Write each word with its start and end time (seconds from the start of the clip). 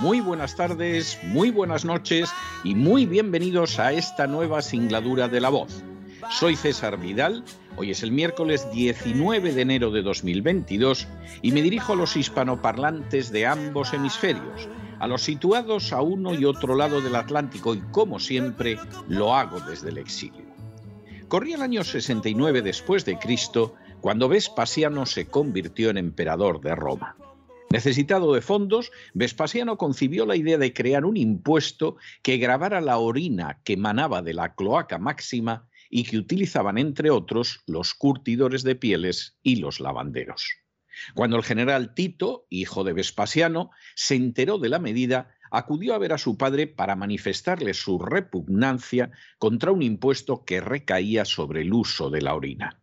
muy 0.00 0.20
buenas 0.20 0.54
tardes, 0.54 1.18
muy 1.24 1.50
buenas 1.50 1.84
noches 1.84 2.30
y 2.62 2.76
muy 2.76 3.04
bienvenidos 3.04 3.80
a 3.80 3.92
esta 3.92 4.28
nueva 4.28 4.62
singladura 4.62 5.28
de 5.28 5.40
la 5.40 5.48
voz. 5.48 5.82
Soy 6.30 6.54
César 6.54 7.00
Vidal, 7.00 7.42
hoy 7.76 7.90
es 7.90 8.04
el 8.04 8.12
miércoles 8.12 8.68
19 8.72 9.52
de 9.52 9.60
enero 9.60 9.90
de 9.90 10.02
2022 10.02 11.08
y 11.42 11.50
me 11.50 11.62
dirijo 11.62 11.94
a 11.94 11.96
los 11.96 12.16
hispanoparlantes 12.16 13.32
de 13.32 13.46
ambos 13.46 13.92
hemisferios, 13.92 14.68
a 15.00 15.08
los 15.08 15.22
situados 15.22 15.92
a 15.92 16.00
uno 16.00 16.32
y 16.32 16.44
otro 16.44 16.76
lado 16.76 17.00
del 17.00 17.16
Atlántico 17.16 17.74
y 17.74 17.80
como 17.90 18.20
siempre 18.20 18.78
lo 19.08 19.34
hago 19.34 19.58
desde 19.60 19.88
el 19.88 19.98
exilio. 19.98 20.46
Corría 21.26 21.56
el 21.56 21.62
año 21.62 21.82
69 21.82 22.62
después 22.62 23.04
de 23.04 23.18
Cristo 23.18 23.74
cuando 24.00 24.28
Vespasiano 24.28 25.06
se 25.06 25.26
convirtió 25.26 25.90
en 25.90 25.98
emperador 25.98 26.60
de 26.60 26.76
Roma. 26.76 27.16
Necesitado 27.70 28.32
de 28.32 28.40
fondos, 28.40 28.90
Vespasiano 29.12 29.76
concibió 29.76 30.24
la 30.24 30.36
idea 30.36 30.56
de 30.56 30.72
crear 30.72 31.04
un 31.04 31.18
impuesto 31.18 31.96
que 32.22 32.38
grabara 32.38 32.80
la 32.80 32.96
orina 32.96 33.60
que 33.62 33.74
emanaba 33.74 34.22
de 34.22 34.32
la 34.32 34.54
cloaca 34.54 34.98
máxima 34.98 35.68
y 35.90 36.04
que 36.04 36.16
utilizaban, 36.16 36.78
entre 36.78 37.10
otros, 37.10 37.60
los 37.66 37.92
curtidores 37.92 38.62
de 38.62 38.74
pieles 38.74 39.36
y 39.42 39.56
los 39.56 39.80
lavanderos. 39.80 40.48
Cuando 41.14 41.36
el 41.36 41.44
general 41.44 41.92
Tito, 41.94 42.46
hijo 42.48 42.84
de 42.84 42.94
Vespasiano, 42.94 43.70
se 43.94 44.14
enteró 44.14 44.58
de 44.58 44.70
la 44.70 44.78
medida, 44.78 45.34
acudió 45.50 45.94
a 45.94 45.98
ver 45.98 46.14
a 46.14 46.18
su 46.18 46.38
padre 46.38 46.66
para 46.68 46.96
manifestarle 46.96 47.74
su 47.74 47.98
repugnancia 47.98 49.10
contra 49.38 49.72
un 49.72 49.82
impuesto 49.82 50.44
que 50.44 50.62
recaía 50.62 51.26
sobre 51.26 51.62
el 51.62 51.74
uso 51.74 52.08
de 52.08 52.22
la 52.22 52.34
orina. 52.34 52.80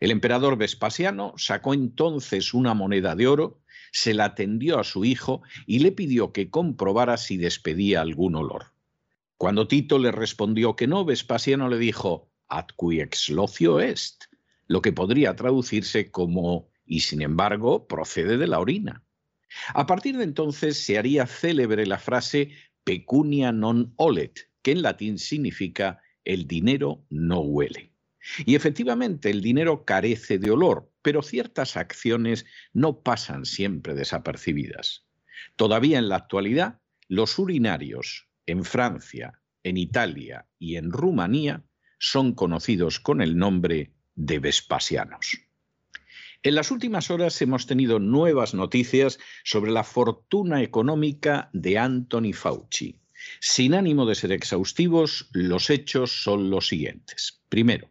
El 0.00 0.12
emperador 0.12 0.56
Vespasiano 0.56 1.34
sacó 1.36 1.74
entonces 1.74 2.54
una 2.54 2.72
moneda 2.72 3.16
de 3.16 3.26
oro, 3.26 3.58
se 3.92 4.14
la 4.14 4.34
tendió 4.34 4.78
a 4.78 4.84
su 4.84 5.04
hijo 5.04 5.42
y 5.66 5.80
le 5.80 5.92
pidió 5.92 6.32
que 6.32 6.50
comprobara 6.50 7.16
si 7.16 7.36
despedía 7.36 8.00
algún 8.00 8.36
olor. 8.36 8.72
Cuando 9.36 9.68
Tito 9.68 9.98
le 9.98 10.10
respondió 10.10 10.74
que 10.74 10.86
no, 10.86 11.04
Vespasiano 11.04 11.68
le 11.68 11.78
dijo, 11.78 12.30
ad 12.48 12.66
qui 12.76 13.00
ex 13.00 13.28
locio 13.28 13.80
est, 13.80 14.24
lo 14.66 14.82
que 14.82 14.92
podría 14.92 15.36
traducirse 15.36 16.10
como, 16.10 16.68
y 16.84 17.00
sin 17.00 17.22
embargo, 17.22 17.86
procede 17.86 18.36
de 18.36 18.46
la 18.46 18.58
orina. 18.58 19.04
A 19.74 19.86
partir 19.86 20.16
de 20.16 20.24
entonces 20.24 20.76
se 20.76 20.98
haría 20.98 21.26
célebre 21.26 21.86
la 21.86 21.98
frase 21.98 22.52
pecunia 22.84 23.52
non 23.52 23.92
olet, 23.96 24.50
que 24.62 24.72
en 24.72 24.82
latín 24.82 25.18
significa 25.18 26.00
el 26.24 26.46
dinero 26.46 27.04
no 27.08 27.40
huele. 27.40 27.92
Y 28.44 28.54
efectivamente 28.54 29.30
el 29.30 29.40
dinero 29.40 29.84
carece 29.84 30.38
de 30.38 30.50
olor, 30.50 30.90
pero 31.02 31.22
ciertas 31.22 31.76
acciones 31.76 32.46
no 32.72 33.02
pasan 33.02 33.44
siempre 33.44 33.94
desapercibidas. 33.94 35.06
Todavía 35.56 35.98
en 35.98 36.08
la 36.08 36.16
actualidad, 36.16 36.80
los 37.08 37.38
urinarios 37.38 38.28
en 38.46 38.64
Francia, 38.64 39.40
en 39.62 39.76
Italia 39.76 40.46
y 40.58 40.76
en 40.76 40.90
Rumanía 40.90 41.64
son 41.98 42.34
conocidos 42.34 43.00
con 43.00 43.20
el 43.20 43.36
nombre 43.36 43.92
de 44.14 44.38
Vespasianos. 44.38 45.48
En 46.42 46.54
las 46.54 46.70
últimas 46.70 47.10
horas 47.10 47.40
hemos 47.42 47.66
tenido 47.66 47.98
nuevas 47.98 48.54
noticias 48.54 49.18
sobre 49.42 49.72
la 49.72 49.82
fortuna 49.82 50.62
económica 50.62 51.50
de 51.52 51.78
Anthony 51.78 52.32
Fauci. 52.32 53.00
Sin 53.40 53.74
ánimo 53.74 54.06
de 54.06 54.14
ser 54.14 54.30
exhaustivos, 54.30 55.28
los 55.32 55.68
hechos 55.70 56.22
son 56.22 56.50
los 56.50 56.68
siguientes. 56.68 57.42
Primero, 57.48 57.90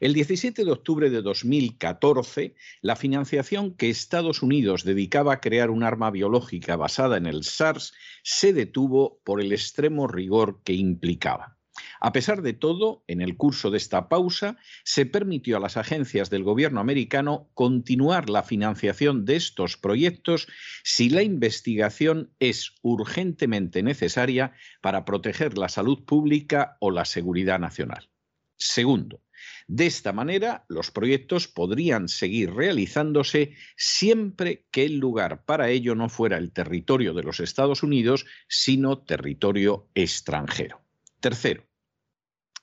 el 0.00 0.14
17 0.14 0.64
de 0.64 0.72
octubre 0.72 1.10
de 1.10 1.20
2014, 1.20 2.54
la 2.80 2.96
financiación 2.96 3.76
que 3.76 3.90
Estados 3.90 4.42
Unidos 4.42 4.82
dedicaba 4.82 5.34
a 5.34 5.40
crear 5.40 5.68
un 5.68 5.82
arma 5.82 6.10
biológica 6.10 6.76
basada 6.76 7.18
en 7.18 7.26
el 7.26 7.44
SARS 7.44 7.92
se 8.22 8.54
detuvo 8.54 9.20
por 9.24 9.42
el 9.42 9.52
extremo 9.52 10.06
rigor 10.06 10.62
que 10.64 10.72
implicaba. 10.72 11.58
A 12.00 12.12
pesar 12.12 12.40
de 12.40 12.54
todo, 12.54 13.04
en 13.08 13.20
el 13.20 13.36
curso 13.36 13.70
de 13.70 13.76
esta 13.76 14.08
pausa, 14.08 14.56
se 14.84 15.04
permitió 15.04 15.58
a 15.58 15.60
las 15.60 15.76
agencias 15.76 16.30
del 16.30 16.44
gobierno 16.44 16.80
americano 16.80 17.50
continuar 17.52 18.30
la 18.30 18.42
financiación 18.42 19.26
de 19.26 19.36
estos 19.36 19.76
proyectos 19.76 20.46
si 20.82 21.10
la 21.10 21.22
investigación 21.22 22.32
es 22.38 22.74
urgentemente 22.80 23.82
necesaria 23.82 24.54
para 24.80 25.04
proteger 25.04 25.58
la 25.58 25.68
salud 25.68 26.04
pública 26.06 26.78
o 26.80 26.90
la 26.90 27.04
seguridad 27.04 27.58
nacional. 27.58 28.08
Segundo, 28.56 29.22
de 29.66 29.86
esta 29.86 30.12
manera, 30.12 30.64
los 30.68 30.90
proyectos 30.90 31.48
podrían 31.48 32.08
seguir 32.08 32.52
realizándose 32.52 33.54
siempre 33.76 34.66
que 34.70 34.84
el 34.84 34.98
lugar 34.98 35.44
para 35.44 35.70
ello 35.70 35.94
no 35.94 36.08
fuera 36.08 36.38
el 36.38 36.52
territorio 36.52 37.14
de 37.14 37.22
los 37.22 37.40
Estados 37.40 37.82
Unidos, 37.82 38.26
sino 38.48 38.98
territorio 38.98 39.88
extranjero. 39.94 40.80
Tercero, 41.20 41.70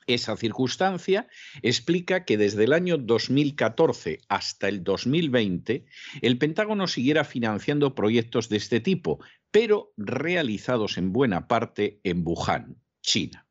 esa 0.07 0.37
circunstancia 0.37 1.27
explica 1.61 2.23
que 2.23 2.37
desde 2.37 2.63
el 2.63 2.73
año 2.73 2.97
2014 2.97 4.21
hasta 4.29 4.69
el 4.69 4.83
2020 4.83 5.85
el 6.21 6.37
Pentágono 6.37 6.87
siguiera 6.87 7.25
financiando 7.25 7.93
proyectos 7.93 8.47
de 8.47 8.57
este 8.57 8.79
tipo, 8.79 9.19
pero 9.51 9.93
realizados 9.97 10.97
en 10.97 11.11
buena 11.11 11.47
parte 11.47 11.99
en 12.03 12.23
Wuhan, 12.25 12.81
China. 13.01 13.46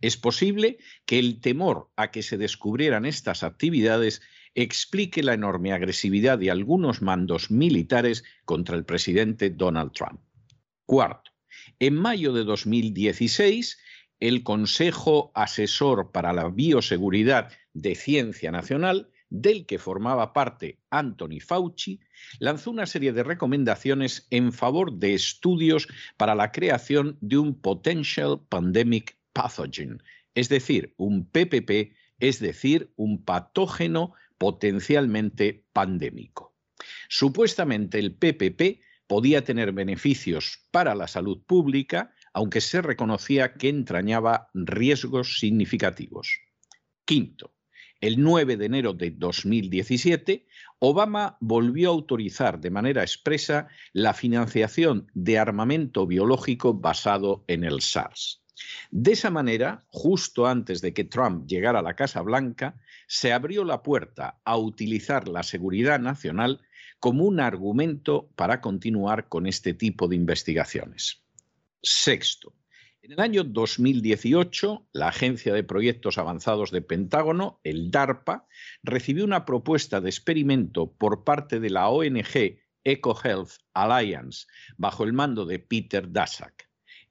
Es 0.00 0.16
posible 0.16 0.78
que 1.04 1.18
el 1.18 1.40
temor 1.40 1.90
a 1.96 2.10
que 2.10 2.22
se 2.22 2.38
descubrieran 2.38 3.04
estas 3.04 3.42
actividades 3.42 4.22
explique 4.54 5.22
la 5.22 5.34
enorme 5.34 5.72
agresividad 5.72 6.38
de 6.38 6.50
algunos 6.50 7.02
mandos 7.02 7.50
militares 7.50 8.24
contra 8.44 8.76
el 8.76 8.84
presidente 8.84 9.50
Donald 9.50 9.92
Trump. 9.92 10.20
Cuarto, 10.86 11.30
en 11.78 11.94
mayo 11.94 12.32
de 12.32 12.44
2016, 12.44 13.78
el 14.20 14.42
Consejo 14.42 15.32
Asesor 15.34 16.12
para 16.12 16.32
la 16.32 16.48
Bioseguridad 16.48 17.52
de 17.72 17.94
Ciencia 17.94 18.50
Nacional, 18.50 19.10
del 19.28 19.64
que 19.64 19.78
formaba 19.78 20.32
parte 20.32 20.80
Anthony 20.90 21.40
Fauci, 21.40 22.00
lanzó 22.40 22.72
una 22.72 22.86
serie 22.86 23.12
de 23.12 23.22
recomendaciones 23.22 24.26
en 24.30 24.52
favor 24.52 24.94
de 24.94 25.14
estudios 25.14 25.86
para 26.16 26.34
la 26.34 26.50
creación 26.50 27.16
de 27.20 27.38
un 27.38 27.54
Potential 27.54 28.40
Pandemic 28.48 29.19
pathogen, 29.32 30.02
es 30.34 30.48
decir, 30.48 30.94
un 30.96 31.26
PPP, 31.26 31.94
es 32.18 32.40
decir, 32.40 32.92
un 32.96 33.24
patógeno 33.24 34.14
potencialmente 34.38 35.66
pandémico. 35.72 36.54
Supuestamente 37.08 37.98
el 37.98 38.14
PPP 38.14 38.80
podía 39.06 39.44
tener 39.44 39.72
beneficios 39.72 40.66
para 40.70 40.94
la 40.94 41.08
salud 41.08 41.42
pública, 41.44 42.14
aunque 42.32 42.60
se 42.60 42.80
reconocía 42.80 43.54
que 43.54 43.68
entrañaba 43.68 44.50
riesgos 44.54 45.38
significativos. 45.40 46.38
Quinto, 47.04 47.54
el 48.00 48.22
9 48.22 48.56
de 48.56 48.66
enero 48.66 48.94
de 48.94 49.10
2017, 49.10 50.46
Obama 50.78 51.36
volvió 51.40 51.90
a 51.90 51.92
autorizar 51.92 52.60
de 52.60 52.70
manera 52.70 53.02
expresa 53.02 53.68
la 53.92 54.14
financiación 54.14 55.10
de 55.12 55.38
armamento 55.38 56.06
biológico 56.06 56.72
basado 56.72 57.44
en 57.48 57.64
el 57.64 57.82
SARS. 57.82 58.42
De 58.90 59.12
esa 59.12 59.30
manera, 59.30 59.84
justo 59.88 60.46
antes 60.46 60.80
de 60.80 60.92
que 60.92 61.04
Trump 61.04 61.46
llegara 61.46 61.78
a 61.78 61.82
la 61.82 61.94
Casa 61.94 62.22
Blanca, 62.22 62.80
se 63.06 63.32
abrió 63.32 63.64
la 63.64 63.82
puerta 63.82 64.40
a 64.44 64.56
utilizar 64.56 65.28
la 65.28 65.42
seguridad 65.42 66.00
nacional 66.00 66.60
como 66.98 67.24
un 67.24 67.40
argumento 67.40 68.30
para 68.36 68.60
continuar 68.60 69.28
con 69.28 69.46
este 69.46 69.74
tipo 69.74 70.06
de 70.08 70.16
investigaciones. 70.16 71.22
Sexto, 71.82 72.54
en 73.02 73.12
el 73.12 73.20
año 73.20 73.44
2018, 73.44 74.86
la 74.92 75.08
Agencia 75.08 75.54
de 75.54 75.64
Proyectos 75.64 76.18
Avanzados 76.18 76.70
de 76.70 76.82
Pentágono, 76.82 77.58
el 77.64 77.90
DARPA, 77.90 78.46
recibió 78.82 79.24
una 79.24 79.46
propuesta 79.46 80.02
de 80.02 80.10
experimento 80.10 80.92
por 80.92 81.24
parte 81.24 81.60
de 81.60 81.70
la 81.70 81.88
ONG 81.88 82.58
EcoHealth 82.84 83.52
Alliance, 83.72 84.46
bajo 84.76 85.04
el 85.04 85.14
mando 85.14 85.46
de 85.46 85.58
Peter 85.58 86.12
Daszak. 86.12 86.69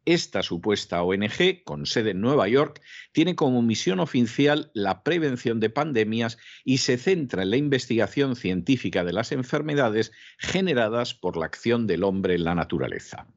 Esta 0.10 0.42
supuesta 0.42 1.04
ONG, 1.04 1.64
con 1.64 1.86
sede 1.86 2.10
en 2.10 2.22
Nueva 2.22 2.48
York, 2.48 2.82
tiene 3.12 3.36
como 3.36 3.62
misión 3.62 4.00
oficial 4.00 4.72
la 4.74 5.04
prevención 5.04 5.60
de 5.60 5.70
pandemias 5.70 6.40
y 6.66 6.80
se 6.80 6.98
centra 6.98 7.44
en 7.44 7.52
la 7.52 7.58
investigación 7.58 8.36
científica 8.36 9.04
de 9.04 9.14
las 9.14 9.32
enfermedades 9.32 10.12
generadas 10.40 11.14
por 11.14 11.38
la 11.38 11.46
acción 11.46 11.86
del 11.86 12.04
hombre 12.04 12.34
en 12.34 12.44
la 12.44 12.56
naturaleza. 12.56 13.28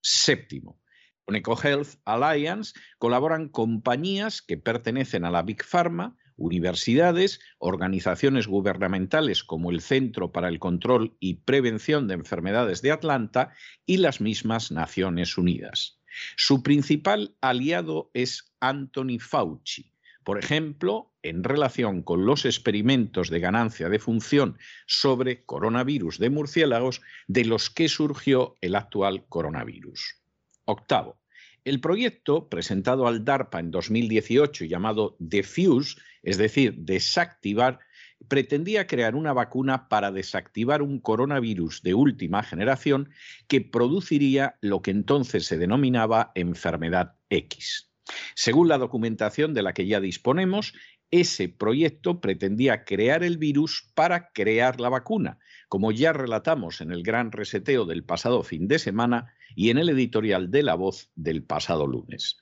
Séptimo, 0.00 0.80
con 1.26 1.36
EcoHealth 1.36 2.00
Alliance 2.06 2.72
colaboran 2.96 3.50
compañías 3.50 4.40
que 4.40 4.56
pertenecen 4.56 5.26
a 5.26 5.30
la 5.30 5.42
Big 5.42 5.62
Pharma, 5.62 6.16
universidades, 6.36 7.40
organizaciones 7.58 8.46
gubernamentales 8.46 9.44
como 9.44 9.70
el 9.70 9.82
Centro 9.82 10.32
para 10.32 10.48
el 10.48 10.58
Control 10.60 11.14
y 11.20 11.34
Prevención 11.44 12.08
de 12.08 12.14
Enfermedades 12.14 12.80
de 12.80 12.90
Atlanta 12.90 13.52
y 13.84 13.98
las 13.98 14.22
mismas 14.22 14.72
Naciones 14.72 15.36
Unidas. 15.36 16.01
Su 16.36 16.62
principal 16.62 17.36
aliado 17.40 18.10
es 18.14 18.52
Anthony 18.60 19.18
Fauci, 19.20 19.92
por 20.24 20.38
ejemplo, 20.38 21.12
en 21.22 21.44
relación 21.44 22.02
con 22.02 22.26
los 22.26 22.44
experimentos 22.44 23.30
de 23.30 23.40
ganancia 23.40 23.88
de 23.88 23.98
función 23.98 24.58
sobre 24.86 25.44
coronavirus 25.44 26.18
de 26.18 26.30
murciélagos 26.30 27.00
de 27.26 27.44
los 27.44 27.70
que 27.70 27.88
surgió 27.88 28.56
el 28.60 28.74
actual 28.74 29.24
coronavirus. 29.28 30.22
Octavo, 30.64 31.20
el 31.64 31.80
proyecto 31.80 32.48
presentado 32.48 33.06
al 33.06 33.24
DARPA 33.24 33.60
en 33.60 33.70
2018 33.70 34.64
llamado 34.64 35.16
Defuse, 35.18 35.96
es 36.22 36.38
decir, 36.38 36.74
desactivar, 36.76 37.80
pretendía 38.28 38.86
crear 38.86 39.14
una 39.14 39.32
vacuna 39.32 39.88
para 39.88 40.12
desactivar 40.12 40.82
un 40.82 41.00
coronavirus 41.00 41.82
de 41.82 41.94
última 41.94 42.42
generación 42.42 43.10
que 43.48 43.60
produciría 43.60 44.56
lo 44.60 44.82
que 44.82 44.90
entonces 44.90 45.46
se 45.46 45.58
denominaba 45.58 46.32
enfermedad 46.34 47.16
X. 47.30 47.90
Según 48.34 48.68
la 48.68 48.78
documentación 48.78 49.54
de 49.54 49.62
la 49.62 49.72
que 49.72 49.86
ya 49.86 50.00
disponemos, 50.00 50.74
ese 51.10 51.48
proyecto 51.48 52.20
pretendía 52.20 52.84
crear 52.84 53.22
el 53.22 53.36
virus 53.36 53.90
para 53.94 54.32
crear 54.32 54.80
la 54.80 54.88
vacuna, 54.88 55.38
como 55.68 55.92
ya 55.92 56.12
relatamos 56.12 56.80
en 56.80 56.90
el 56.90 57.02
gran 57.02 57.32
reseteo 57.32 57.84
del 57.84 58.02
pasado 58.02 58.42
fin 58.42 58.66
de 58.66 58.78
semana 58.78 59.34
y 59.54 59.70
en 59.70 59.78
el 59.78 59.90
editorial 59.90 60.50
de 60.50 60.62
La 60.62 60.74
Voz 60.74 61.10
del 61.14 61.44
pasado 61.44 61.86
lunes. 61.86 62.38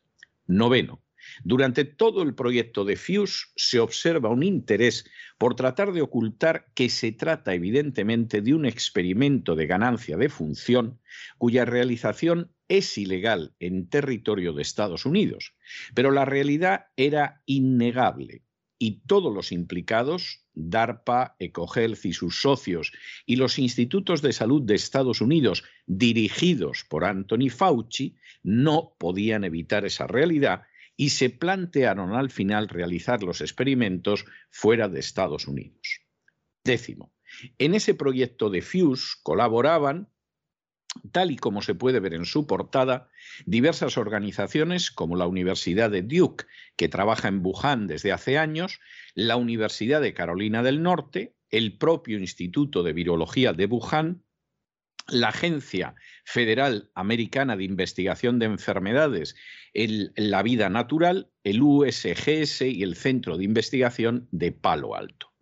Noveno. 0.46 1.02
Durante 1.44 1.84
todo 1.84 2.22
el 2.22 2.34
proyecto 2.34 2.84
de 2.84 2.96
Fuse 2.96 3.46
se 3.56 3.80
observa 3.80 4.28
un 4.28 4.42
interés 4.42 5.04
por 5.38 5.54
tratar 5.54 5.92
de 5.92 6.02
ocultar 6.02 6.66
que 6.74 6.88
se 6.88 7.12
trata 7.12 7.54
evidentemente 7.54 8.42
de 8.42 8.54
un 8.54 8.66
experimento 8.66 9.54
de 9.54 9.66
ganancia 9.66 10.16
de 10.16 10.28
función 10.28 11.00
cuya 11.38 11.64
realización 11.64 12.52
es 12.68 12.96
ilegal 12.98 13.54
en 13.58 13.88
territorio 13.88 14.52
de 14.52 14.62
Estados 14.62 15.06
Unidos. 15.06 15.54
Pero 15.94 16.10
la 16.10 16.24
realidad 16.24 16.86
era 16.96 17.42
innegable 17.46 18.44
y 18.82 19.02
todos 19.06 19.32
los 19.32 19.52
implicados, 19.52 20.46
DARPA, 20.54 21.36
EcoHealth 21.38 22.06
y 22.06 22.14
sus 22.14 22.40
socios, 22.40 22.92
y 23.26 23.36
los 23.36 23.58
institutos 23.58 24.22
de 24.22 24.32
salud 24.32 24.62
de 24.62 24.74
Estados 24.74 25.20
Unidos, 25.20 25.64
dirigidos 25.86 26.86
por 26.88 27.04
Anthony 27.04 27.50
Fauci, 27.50 28.16
no 28.42 28.96
podían 28.98 29.44
evitar 29.44 29.84
esa 29.84 30.06
realidad 30.06 30.62
y 31.00 31.08
se 31.08 31.30
plantearon 31.30 32.12
al 32.12 32.28
final 32.28 32.68
realizar 32.68 33.22
los 33.22 33.40
experimentos 33.40 34.26
fuera 34.50 34.86
de 34.86 35.00
Estados 35.00 35.48
Unidos. 35.48 36.02
Décimo, 36.62 37.14
en 37.56 37.74
ese 37.74 37.94
proyecto 37.94 38.50
de 38.50 38.60
FUSE 38.60 39.16
colaboraban 39.22 40.10
Tal 41.10 41.30
y 41.30 41.36
como 41.36 41.62
se 41.62 41.74
puede 41.74 42.00
ver 42.00 42.12
en 42.14 42.26
su 42.26 42.46
portada, 42.46 43.08
diversas 43.46 43.96
organizaciones 43.96 44.90
como 44.90 45.16
la 45.16 45.26
Universidad 45.26 45.88
de 45.88 46.02
Duke, 46.02 46.44
que 46.76 46.88
trabaja 46.88 47.28
en 47.28 47.40
Wuhan 47.46 47.86
desde 47.86 48.12
hace 48.12 48.36
años, 48.36 48.80
la 49.14 49.36
Universidad 49.36 50.02
de 50.02 50.12
Carolina 50.12 50.62
del 50.64 50.82
Norte, 50.82 51.36
el 51.48 51.78
propio 51.78 52.18
Instituto 52.18 52.82
de 52.82 52.92
Virología 52.92 53.52
de 53.52 53.66
Wuhan, 53.66 54.24
la 55.10 55.28
Agencia 55.28 55.94
Federal 56.24 56.90
Americana 56.94 57.56
de 57.56 57.64
Investigación 57.64 58.38
de 58.38 58.46
Enfermedades 58.46 59.34
en 59.74 60.12
la 60.16 60.42
Vida 60.42 60.68
Natural, 60.68 61.30
el 61.44 61.62
USGS 61.62 62.62
y 62.62 62.82
el 62.82 62.96
Centro 62.96 63.36
de 63.36 63.44
Investigación 63.44 64.28
de 64.30 64.52
Palo 64.52 64.94
Alto. 64.94 65.32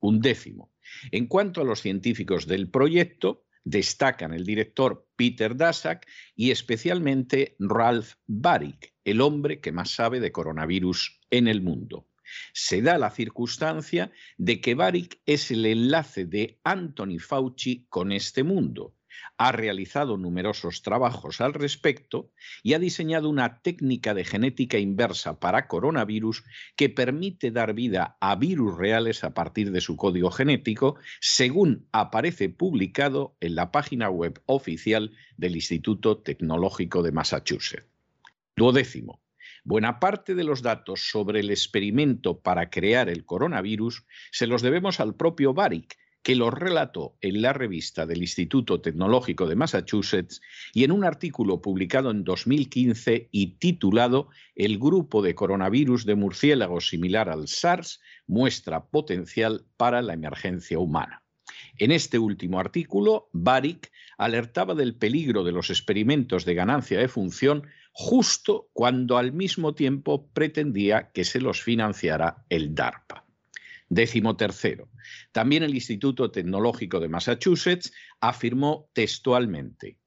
Un 0.00 0.20
décimo. 0.20 0.72
En 1.10 1.26
cuanto 1.26 1.60
a 1.60 1.64
los 1.64 1.80
científicos 1.80 2.46
del 2.46 2.68
proyecto, 2.68 3.44
destacan 3.64 4.32
el 4.32 4.44
director 4.44 5.06
Peter 5.16 5.56
Daszak 5.56 6.06
y 6.34 6.50
especialmente 6.50 7.56
Ralph 7.58 8.14
Baric, 8.26 8.94
el 9.04 9.20
hombre 9.20 9.60
que 9.60 9.72
más 9.72 9.90
sabe 9.90 10.20
de 10.20 10.32
coronavirus 10.32 11.20
en 11.30 11.46
el 11.48 11.62
mundo. 11.62 12.08
Se 12.52 12.82
da 12.82 12.98
la 12.98 13.10
circunstancia 13.10 14.10
de 14.38 14.60
que 14.60 14.74
Baric 14.74 15.20
es 15.26 15.50
el 15.50 15.66
enlace 15.66 16.24
de 16.24 16.58
Anthony 16.64 17.18
Fauci 17.20 17.86
con 17.88 18.10
este 18.10 18.42
mundo 18.42 18.94
ha 19.36 19.52
realizado 19.52 20.16
numerosos 20.16 20.82
trabajos 20.82 21.40
al 21.40 21.54
respecto 21.54 22.30
y 22.62 22.74
ha 22.74 22.78
diseñado 22.78 23.28
una 23.28 23.60
técnica 23.60 24.14
de 24.14 24.24
genética 24.24 24.78
inversa 24.78 25.40
para 25.40 25.68
coronavirus 25.68 26.44
que 26.76 26.88
permite 26.88 27.50
dar 27.50 27.74
vida 27.74 28.16
a 28.20 28.36
virus 28.36 28.76
reales 28.76 29.24
a 29.24 29.34
partir 29.34 29.70
de 29.72 29.80
su 29.80 29.96
código 29.96 30.30
genético, 30.30 30.96
según 31.20 31.88
aparece 31.92 32.48
publicado 32.48 33.36
en 33.40 33.54
la 33.54 33.72
página 33.72 34.10
web 34.10 34.42
oficial 34.46 35.12
del 35.36 35.56
Instituto 35.56 36.18
Tecnológico 36.18 37.02
de 37.02 37.12
Massachusetts. 37.12 37.86
Duodécimo. 38.56 39.22
Buena 39.64 40.00
parte 40.00 40.34
de 40.34 40.42
los 40.42 40.60
datos 40.62 41.08
sobre 41.08 41.40
el 41.40 41.50
experimento 41.50 42.40
para 42.40 42.68
crear 42.68 43.08
el 43.08 43.24
coronavirus 43.24 44.04
se 44.32 44.48
los 44.48 44.60
debemos 44.60 44.98
al 44.98 45.14
propio 45.14 45.54
Baric, 45.54 45.96
que 46.22 46.36
lo 46.36 46.50
relató 46.50 47.16
en 47.20 47.42
la 47.42 47.52
revista 47.52 48.06
del 48.06 48.22
Instituto 48.22 48.80
Tecnológico 48.80 49.46
de 49.46 49.56
Massachusetts 49.56 50.40
y 50.72 50.84
en 50.84 50.92
un 50.92 51.04
artículo 51.04 51.60
publicado 51.60 52.10
en 52.10 52.24
2015 52.24 53.28
y 53.30 53.58
titulado 53.58 54.28
El 54.54 54.78
grupo 54.78 55.22
de 55.22 55.34
coronavirus 55.34 56.06
de 56.06 56.14
murciélagos 56.14 56.88
similar 56.88 57.28
al 57.28 57.48
SARS 57.48 58.00
muestra 58.26 58.86
potencial 58.86 59.66
para 59.76 60.02
la 60.02 60.14
emergencia 60.14 60.78
humana. 60.78 61.22
En 61.78 61.90
este 61.90 62.18
último 62.18 62.60
artículo, 62.60 63.28
Baric 63.32 63.90
alertaba 64.18 64.74
del 64.74 64.94
peligro 64.94 65.42
de 65.42 65.52
los 65.52 65.70
experimentos 65.70 66.44
de 66.44 66.54
ganancia 66.54 66.98
de 66.98 67.08
función 67.08 67.66
justo 67.92 68.70
cuando 68.72 69.18
al 69.18 69.32
mismo 69.32 69.74
tiempo 69.74 70.30
pretendía 70.32 71.10
que 71.12 71.24
se 71.24 71.40
los 71.40 71.62
financiara 71.62 72.44
el 72.48 72.74
DARPA. 72.74 73.26
Décimo 73.94 74.38
tercero. 74.38 74.88
También 75.32 75.62
el 75.62 75.74
Instituto 75.74 76.30
Tecnológico 76.30 76.98
de 76.98 77.10
Massachusetts 77.10 77.92
afirmó 78.22 78.88
textualmente, 78.94 79.98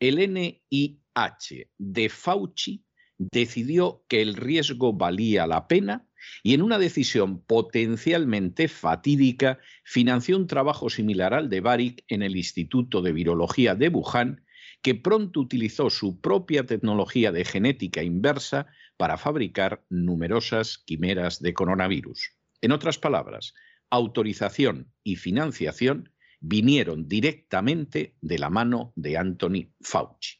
el 0.00 0.16
NIH 0.32 1.70
de 1.76 2.08
Fauci 2.08 2.86
decidió 3.18 4.06
que 4.08 4.22
el 4.22 4.36
riesgo 4.36 4.94
valía 4.94 5.46
la 5.46 5.68
pena 5.68 6.08
y 6.42 6.54
en 6.54 6.62
una 6.62 6.78
decisión 6.78 7.44
potencialmente 7.44 8.68
fatídica 8.68 9.58
financió 9.84 10.38
un 10.38 10.46
trabajo 10.46 10.88
similar 10.88 11.34
al 11.34 11.50
de 11.50 11.60
Baric 11.60 12.04
en 12.08 12.22
el 12.22 12.36
Instituto 12.36 13.02
de 13.02 13.12
Virología 13.12 13.74
de 13.74 13.90
Wuhan, 13.90 14.46
que 14.80 14.94
pronto 14.94 15.40
utilizó 15.40 15.90
su 15.90 16.22
propia 16.22 16.64
tecnología 16.64 17.32
de 17.32 17.44
genética 17.44 18.02
inversa 18.02 18.66
para 18.96 19.18
fabricar 19.18 19.84
numerosas 19.90 20.78
quimeras 20.78 21.42
de 21.42 21.52
coronavirus. 21.52 22.30
En 22.60 22.72
otras 22.72 22.98
palabras, 22.98 23.54
autorización 23.90 24.92
y 25.02 25.16
financiación 25.16 26.12
vinieron 26.40 27.08
directamente 27.08 28.16
de 28.20 28.38
la 28.38 28.50
mano 28.50 28.92
de 28.96 29.16
Anthony 29.16 29.72
Fauci. 29.80 30.38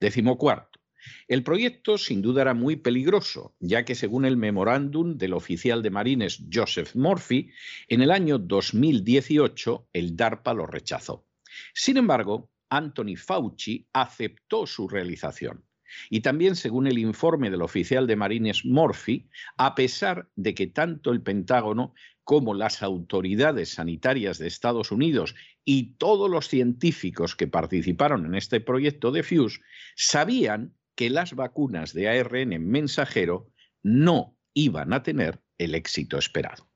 Décimo 0.00 0.38
cuarto. 0.38 0.80
El 1.28 1.42
proyecto 1.42 1.98
sin 1.98 2.20
duda 2.20 2.42
era 2.42 2.54
muy 2.54 2.76
peligroso, 2.76 3.54
ya 3.60 3.84
que 3.84 3.94
según 3.94 4.24
el 4.24 4.36
memorándum 4.36 5.16
del 5.16 5.34
oficial 5.34 5.82
de 5.82 5.90
Marines 5.90 6.44
Joseph 6.52 6.94
Murphy, 6.94 7.50
en 7.88 8.02
el 8.02 8.10
año 8.10 8.38
2018 8.38 9.88
el 9.92 10.16
DARPA 10.16 10.54
lo 10.54 10.66
rechazó. 10.66 11.26
Sin 11.74 11.96
embargo, 11.96 12.50
Anthony 12.68 13.16
Fauci 13.16 13.86
aceptó 13.92 14.66
su 14.66 14.88
realización. 14.88 15.64
Y 16.10 16.20
también, 16.20 16.56
según 16.56 16.86
el 16.86 16.98
informe 16.98 17.50
del 17.50 17.62
oficial 17.62 18.06
de 18.06 18.16
Marines 18.16 18.64
Murphy, 18.64 19.28
a 19.56 19.74
pesar 19.74 20.28
de 20.36 20.54
que 20.54 20.66
tanto 20.66 21.12
el 21.12 21.22
Pentágono 21.22 21.94
como 22.24 22.54
las 22.54 22.82
autoridades 22.82 23.74
sanitarias 23.74 24.38
de 24.38 24.48
Estados 24.48 24.90
Unidos 24.90 25.36
y 25.64 25.94
todos 25.94 26.28
los 26.28 26.48
científicos 26.48 27.36
que 27.36 27.46
participaron 27.46 28.26
en 28.26 28.34
este 28.34 28.60
proyecto 28.60 29.12
de 29.12 29.22
FUSE 29.22 29.60
sabían 29.94 30.74
que 30.96 31.08
las 31.08 31.34
vacunas 31.34 31.92
de 31.92 32.08
ARN 32.08 32.66
mensajero 32.66 33.52
no 33.82 34.36
iban 34.54 34.92
a 34.92 35.02
tener 35.04 35.40
el 35.58 35.74
éxito 35.74 36.18
esperado. 36.18 36.68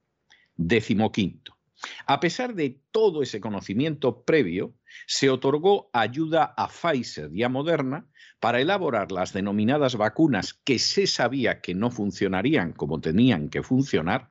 Décimo 0.54 1.10
quinto. 1.10 1.59
A 2.06 2.20
pesar 2.20 2.54
de 2.54 2.80
todo 2.90 3.22
ese 3.22 3.40
conocimiento 3.40 4.22
previo, 4.24 4.74
se 5.06 5.30
otorgó 5.30 5.90
ayuda 5.92 6.54
a 6.56 6.68
Pfizer 6.68 7.30
y 7.32 7.42
a 7.42 7.48
Moderna 7.48 8.06
para 8.40 8.60
elaborar 8.60 9.12
las 9.12 9.32
denominadas 9.32 9.96
vacunas 9.96 10.54
que 10.54 10.78
se 10.78 11.06
sabía 11.06 11.60
que 11.60 11.74
no 11.74 11.90
funcionarían 11.90 12.72
como 12.72 13.00
tenían 13.00 13.48
que 13.48 13.62
funcionar, 13.62 14.30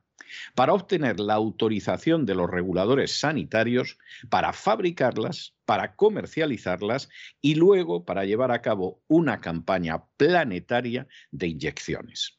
para 0.56 0.74
obtener 0.74 1.20
la 1.20 1.36
autorización 1.36 2.26
de 2.26 2.36
los 2.36 2.50
reguladores 2.50 3.20
sanitarios 3.20 3.98
para 4.30 4.54
fabricarlas, 4.54 5.56
para 5.66 5.96
comercializarlas 5.96 7.10
y 7.42 7.56
luego 7.56 8.06
para 8.06 8.26
llevar 8.26 8.52
a 8.52 8.62
cabo 8.62 9.02
una 9.08 9.42
campaña 9.42 10.04
planetaria 10.18 11.08
de 11.32 11.48
inyecciones. 11.48 12.38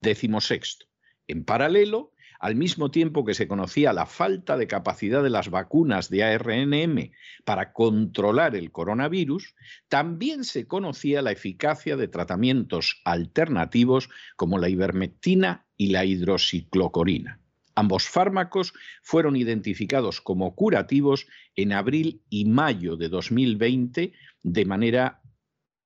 Décimo 0.00 0.40
sexto. 0.40 0.86
En 1.28 1.44
paralelo, 1.44 2.11
al 2.42 2.56
mismo 2.56 2.90
tiempo 2.90 3.24
que 3.24 3.34
se 3.34 3.46
conocía 3.46 3.92
la 3.92 4.04
falta 4.04 4.56
de 4.56 4.66
capacidad 4.66 5.22
de 5.22 5.30
las 5.30 5.48
vacunas 5.48 6.10
de 6.10 6.24
ARNM 6.24 7.12
para 7.44 7.72
controlar 7.72 8.56
el 8.56 8.72
coronavirus, 8.72 9.54
también 9.88 10.42
se 10.42 10.66
conocía 10.66 11.22
la 11.22 11.30
eficacia 11.30 11.96
de 11.96 12.08
tratamientos 12.08 13.00
alternativos 13.04 14.10
como 14.34 14.58
la 14.58 14.68
ivermectina 14.68 15.68
y 15.76 15.92
la 15.92 16.04
hidroxiclocorina. 16.04 17.40
Ambos 17.76 18.08
fármacos 18.08 18.74
fueron 19.02 19.36
identificados 19.36 20.20
como 20.20 20.56
curativos 20.56 21.28
en 21.54 21.72
abril 21.72 22.22
y 22.28 22.46
mayo 22.46 22.96
de 22.96 23.08
2020 23.08 24.14
de 24.42 24.64
manera 24.64 25.22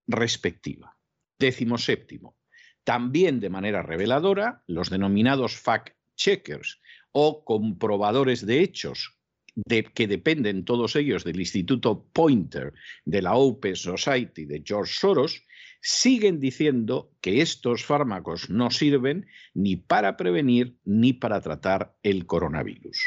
respectiva. 0.07 0.97
Décimo 1.39 1.77
séptimo. 1.77 2.35
También 2.83 3.41
de 3.41 3.51
manera 3.51 3.83
reveladora, 3.83 4.63
los 4.67 4.89
denominados 4.89 5.55
fact 5.55 5.96
checkers 6.17 6.81
o 7.13 7.45
comprobadores 7.45 8.45
de 8.45 8.61
hechos 8.61 9.17
de, 9.55 9.85
que 9.85 10.07
dependen 10.07 10.65
todos 10.65 10.97
ellos 10.97 11.25
del 11.25 11.41
Instituto 11.41 12.07
Pointer 12.13 12.75
de 13.05 13.23
la 13.23 13.35
Open 13.35 13.77
Society 13.77 14.45
de 14.45 14.63
George 14.65 14.93
Soros, 14.95 15.43
siguen 15.81 16.41
diciendo 16.41 17.13
que 17.21 17.41
estos 17.41 17.85
fármacos 17.85 18.51
no 18.51 18.71
sirven 18.71 19.27
ni 19.55 19.77
para 19.77 20.17
prevenir 20.17 20.77
ni 20.85 21.13
para 21.13 21.41
tratar 21.41 21.97
el 22.03 22.27
coronavirus. 22.27 22.99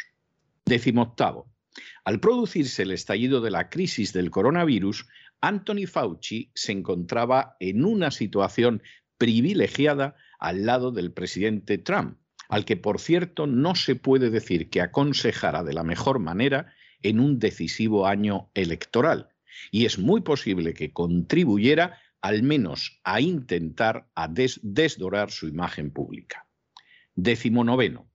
Décimo 0.65 1.03
octavo. 1.03 1.51
Al 2.03 2.19
producirse 2.19 2.83
el 2.83 2.91
estallido 2.91 3.41
de 3.41 3.51
la 3.51 3.69
crisis 3.69 4.13
del 4.13 4.31
coronavirus, 4.31 5.07
Anthony 5.41 5.87
Fauci 5.87 6.51
se 6.55 6.71
encontraba 6.71 7.55
en 7.59 7.85
una 7.85 8.11
situación 8.11 8.81
privilegiada 9.17 10.15
al 10.39 10.65
lado 10.65 10.91
del 10.91 11.11
presidente 11.11 11.77
Trump, 11.77 12.17
al 12.49 12.65
que 12.65 12.75
por 12.75 12.99
cierto 12.99 13.47
no 13.47 13.75
se 13.75 13.95
puede 13.95 14.29
decir 14.29 14.69
que 14.69 14.81
aconsejara 14.81 15.63
de 15.63 15.73
la 15.73 15.83
mejor 15.83 16.19
manera 16.19 16.73
en 17.01 17.19
un 17.19 17.39
decisivo 17.39 18.07
año 18.07 18.49
electoral. 18.55 19.29
Y 19.71 19.85
es 19.85 19.99
muy 19.99 20.21
posible 20.21 20.73
que 20.73 20.91
contribuyera 20.91 21.99
al 22.21 22.43
menos 22.43 22.99
a 23.03 23.21
intentar 23.21 24.09
a 24.15 24.27
desdorar 24.27 25.31
su 25.31 25.47
imagen 25.47 25.91
pública. 25.91 26.47
Décimo 27.15 27.63
noveno. 27.63 28.11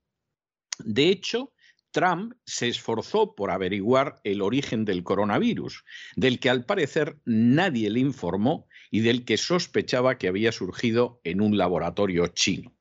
De 0.79 1.09
hecho, 1.09 1.53
Trump 1.93 2.35
se 2.45 2.67
esforzó 2.69 3.37
por 3.37 3.53
averiguar 3.53 4.21
el 4.25 4.43
origen 4.43 4.85
del 4.85 5.05
coronavirus, 5.05 5.85
del 6.17 6.41
que 6.41 6.51
al 6.51 6.67
parecer 6.67 7.21
nadie 7.25 7.89
le 7.89 8.01
informó 8.01 8.67
y 8.91 9.01
del 9.01 9.25
que 9.25 9.37
sospechaba 9.37 10.19
que 10.19 10.27
había 10.27 10.51
surgido 10.51 11.21
en 11.23 11.41
un 11.41 11.57
laboratorio 11.57 12.27
chino. 12.27 12.74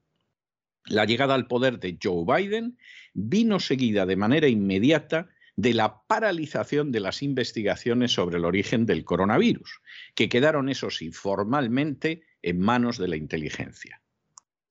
La 0.86 1.06
llegada 1.06 1.34
al 1.34 1.48
poder 1.48 1.80
de 1.80 1.98
Joe 2.02 2.26
Biden 2.26 2.78
vino 3.14 3.60
seguida 3.60 4.06
de 4.06 4.16
manera 4.16 4.48
inmediata 4.48 5.30
de 5.56 5.74
la 5.74 6.02
paralización 6.08 6.92
de 6.92 7.00
las 7.00 7.22
investigaciones 7.22 8.12
sobre 8.12 8.38
el 8.38 8.46
origen 8.46 8.86
del 8.86 9.06
coronavirus, 9.06 9.82
que 10.16 10.30
quedaron, 10.30 10.70
eso 10.70 10.90
sí, 10.90 11.12
formalmente 11.12 12.24
en 12.42 12.60
manos 12.60 12.98
de 12.98 13.08
la 13.08 13.16
inteligencia. 13.16 14.02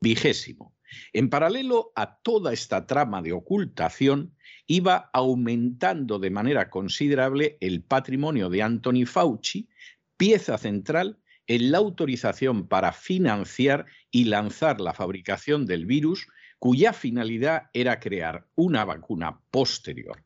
Vigésimo. 0.01 0.77
En 1.13 1.31
paralelo 1.31 1.93
a 1.95 2.19
toda 2.19 2.53
esta 2.53 2.87
trama 2.87 3.23
de 3.23 3.33
ocultación, 3.33 4.35
iba 4.67 5.11
aumentando 5.13 6.19
de 6.19 6.31
manera 6.31 6.69
considerable 6.69 7.57
el 7.61 7.83
patrimonio 7.83 8.51
de 8.51 8.63
Anthony 8.63 9.07
Fauci, 9.07 9.69
pieza 10.17 10.59
central 10.59 11.22
en 11.53 11.71
la 11.71 11.77
autorización 11.77 12.67
para 12.67 12.93
financiar 12.93 13.85
y 14.11 14.25
lanzar 14.25 14.81
la 14.81 14.95
fabricación 14.95 15.67
del 15.67 15.85
virus, 15.85 16.27
cuya 16.59 16.95
finalidad 16.95 17.65
era 17.75 18.01
crear 18.01 18.47
una 18.55 18.87
vacuna 18.87 19.39
posterior. 19.51 20.25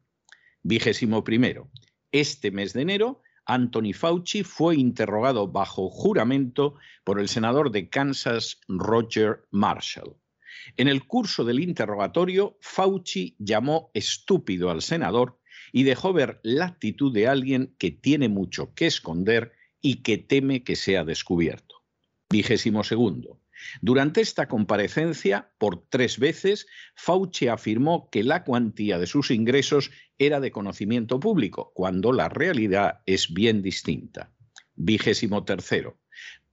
Vigésimo. 0.62 1.24
Este 2.12 2.52
mes 2.52 2.74
de 2.74 2.82
enero, 2.82 3.22
Anthony 3.44 3.92
Fauci 3.92 4.44
fue 4.44 4.76
interrogado 4.76 5.48
bajo 5.48 5.90
juramento 5.90 6.76
por 7.02 7.18
el 7.18 7.28
senador 7.28 7.72
de 7.72 7.88
Kansas, 7.88 8.60
Roger 8.68 9.48
Marshall. 9.50 10.14
En 10.76 10.86
el 10.86 11.08
curso 11.08 11.44
del 11.44 11.58
interrogatorio, 11.58 12.56
Fauci 12.60 13.34
llamó 13.40 13.90
estúpido 13.94 14.70
al 14.70 14.80
senador 14.80 15.40
y 15.72 15.82
dejó 15.82 16.12
ver 16.12 16.38
la 16.44 16.66
actitud 16.66 17.12
de 17.12 17.26
alguien 17.26 17.74
que 17.78 17.90
tiene 17.90 18.28
mucho 18.28 18.72
que 18.74 18.86
esconder 18.86 19.55
y 19.86 20.02
que 20.02 20.18
teme 20.18 20.64
que 20.64 20.74
sea 20.74 21.04
descubierto. 21.04 21.84
Vigésimo 22.28 22.82
segundo. 22.82 23.40
Durante 23.80 24.20
esta 24.20 24.48
comparecencia, 24.48 25.52
por 25.58 25.86
tres 25.88 26.18
veces, 26.18 26.66
Fauci 26.96 27.46
afirmó 27.46 28.10
que 28.10 28.24
la 28.24 28.42
cuantía 28.42 28.98
de 28.98 29.06
sus 29.06 29.30
ingresos 29.30 29.92
era 30.18 30.40
de 30.40 30.50
conocimiento 30.50 31.20
público, 31.20 31.70
cuando 31.72 32.12
la 32.12 32.28
realidad 32.28 33.02
es 33.06 33.32
bien 33.32 33.62
distinta. 33.62 34.32
Vigésimo 34.74 35.44
tercero. 35.44 36.00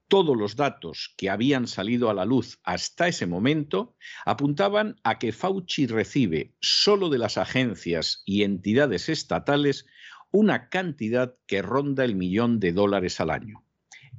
Todos 0.08 0.38
los 0.38 0.56
datos 0.56 1.16
que 1.18 1.32
habían 1.32 1.66
salido 1.66 2.12
a 2.12 2.14
la 2.14 2.26
luz 2.26 2.60
hasta 2.64 3.08
ese 3.08 3.26
momento 3.26 3.96
apuntaban 4.26 4.96
a 5.04 5.18
que 5.18 5.32
Fauci 5.32 5.88
recibe 5.88 6.54
solo 6.62 7.10
de 7.10 7.18
las 7.18 7.40
agencias 7.40 8.22
y 8.26 8.44
entidades 8.44 9.10
estatales 9.10 9.88
una 10.34 10.68
cantidad 10.70 11.38
que 11.46 11.62
ronda 11.62 12.04
el 12.04 12.16
millón 12.16 12.60
de 12.60 12.74
dólares 12.74 13.22
al 13.22 13.30
año. 13.30 13.64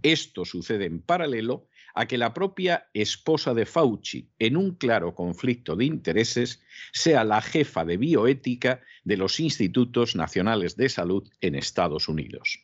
Esto 0.03 0.45
sucede 0.45 0.87
en 0.87 1.01
paralelo 1.01 1.67
a 1.95 2.07
que 2.07 2.19
la 2.19 2.33
propia 2.33 2.89
esposa 2.95 3.53
de 3.53 3.67
Fauci, 3.67 4.31
en 4.39 4.57
un 4.57 4.77
claro 4.77 5.15
conflicto 5.15 5.75
de 5.75 5.85
intereses, 5.85 6.63
sea 6.93 7.25
la 7.25 7.43
jefa 7.43 7.85
de 7.85 7.97
bioética 7.97 8.81
de 9.03 9.17
los 9.17 9.41
Institutos 9.41 10.15
Nacionales 10.15 10.77
de 10.77 10.89
Salud 10.89 11.29
en 11.41 11.57
Estados 11.57 12.09
Unidos. 12.09 12.61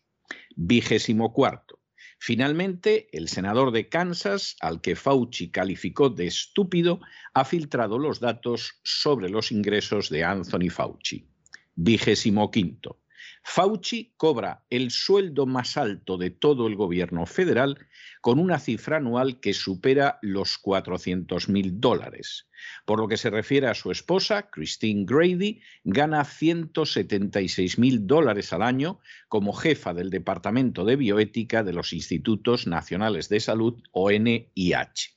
Vigésimo 0.55 1.33
cuarto. 1.33 1.81
Finalmente, 2.19 3.09
el 3.13 3.29
senador 3.29 3.73
de 3.73 3.89
Kansas, 3.89 4.57
al 4.61 4.81
que 4.81 4.95
Fauci 4.95 5.51
calificó 5.51 6.09
de 6.09 6.27
estúpido, 6.27 7.01
ha 7.35 7.45
filtrado 7.45 7.99
los 7.99 8.21
datos 8.21 8.79
sobre 8.85 9.29
los 9.29 9.51
ingresos 9.51 10.09
de 10.09 10.23
Anthony 10.23 10.71
Fauci. 10.71 11.27
Vigésimo 11.75 12.51
quinto. 12.51 13.01
Fauci 13.43 14.13
cobra 14.17 14.65
el 14.71 14.91
sueldo 14.91 15.47
más 15.47 15.77
alto 15.77 16.19
de 16.19 16.31
todo 16.31 16.67
el 16.67 16.77
gobierno 16.77 17.27
federal 17.27 17.79
con 18.21 18.39
una 18.39 18.59
cifra 18.59 18.99
anual 18.99 19.41
que 19.41 19.55
supera 19.55 20.19
los 20.23 20.59
400 20.59 21.49
mil 21.49 21.81
dólares. 21.81 22.49
Por 22.85 23.01
lo 23.01 23.09
que 23.09 23.17
se 23.17 23.31
refiere 23.31 23.67
a 23.67 23.75
su 23.75 23.91
esposa, 23.91 24.51
Christine 24.51 25.05
Grady, 25.07 25.63
gana 25.85 26.25
176 26.25 27.79
mil 27.79 28.07
dólares 28.07 28.53
al 28.53 28.63
año 28.63 29.01
como 29.29 29.53
jefa 29.53 29.95
del 29.95 30.11
Departamento 30.11 30.85
de 30.85 30.97
Bioética 30.97 31.65
de 31.65 31.73
los 31.73 31.93
Institutos 31.93 32.67
Nacionales 32.67 33.29
de 33.29 33.41
Salud, 33.41 33.83
ONIH. 33.93 35.17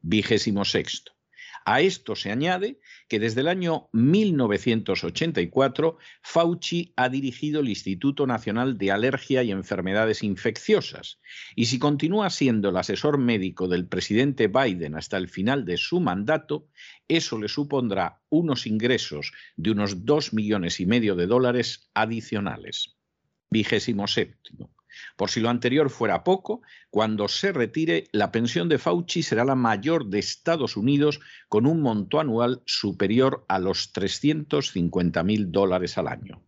Vigésimo 0.00 0.64
sexto. 0.64 1.13
A 1.66 1.80
esto 1.80 2.14
se 2.14 2.30
añade 2.30 2.78
que 3.08 3.18
desde 3.18 3.40
el 3.40 3.48
año 3.48 3.88
1984 3.92 5.96
Fauci 6.22 6.92
ha 6.94 7.08
dirigido 7.08 7.60
el 7.60 7.70
Instituto 7.70 8.26
Nacional 8.26 8.76
de 8.76 8.92
Alergia 8.92 9.42
y 9.42 9.50
Enfermedades 9.50 10.22
Infecciosas 10.22 11.20
y 11.56 11.66
si 11.66 11.78
continúa 11.78 12.28
siendo 12.28 12.68
el 12.68 12.76
asesor 12.76 13.16
médico 13.16 13.66
del 13.66 13.86
presidente 13.86 14.48
Biden 14.48 14.94
hasta 14.94 15.16
el 15.16 15.28
final 15.28 15.64
de 15.64 15.78
su 15.78 16.00
mandato, 16.00 16.68
eso 17.08 17.38
le 17.38 17.48
supondrá 17.48 18.20
unos 18.28 18.66
ingresos 18.66 19.32
de 19.56 19.70
unos 19.70 20.04
dos 20.04 20.34
millones 20.34 20.80
y 20.80 20.86
medio 20.86 21.16
de 21.16 21.26
dólares 21.26 21.88
adicionales. 21.94 22.98
Vigésimo 23.48 24.06
séptimo. 24.06 24.73
Por 25.16 25.30
si 25.30 25.40
lo 25.40 25.48
anterior 25.48 25.90
fuera 25.90 26.24
poco, 26.24 26.62
cuando 26.90 27.28
se 27.28 27.52
retire, 27.52 28.08
la 28.12 28.32
pensión 28.32 28.68
de 28.68 28.78
Fauci 28.78 29.22
será 29.22 29.44
la 29.44 29.54
mayor 29.54 30.06
de 30.06 30.18
Estados 30.18 30.76
Unidos 30.76 31.20
con 31.48 31.66
un 31.66 31.80
monto 31.80 32.20
anual 32.20 32.62
superior 32.66 33.44
a 33.48 33.58
los 33.58 33.92
350 33.92 35.22
mil 35.24 35.52
dólares 35.52 35.98
al 35.98 36.08
año. 36.08 36.42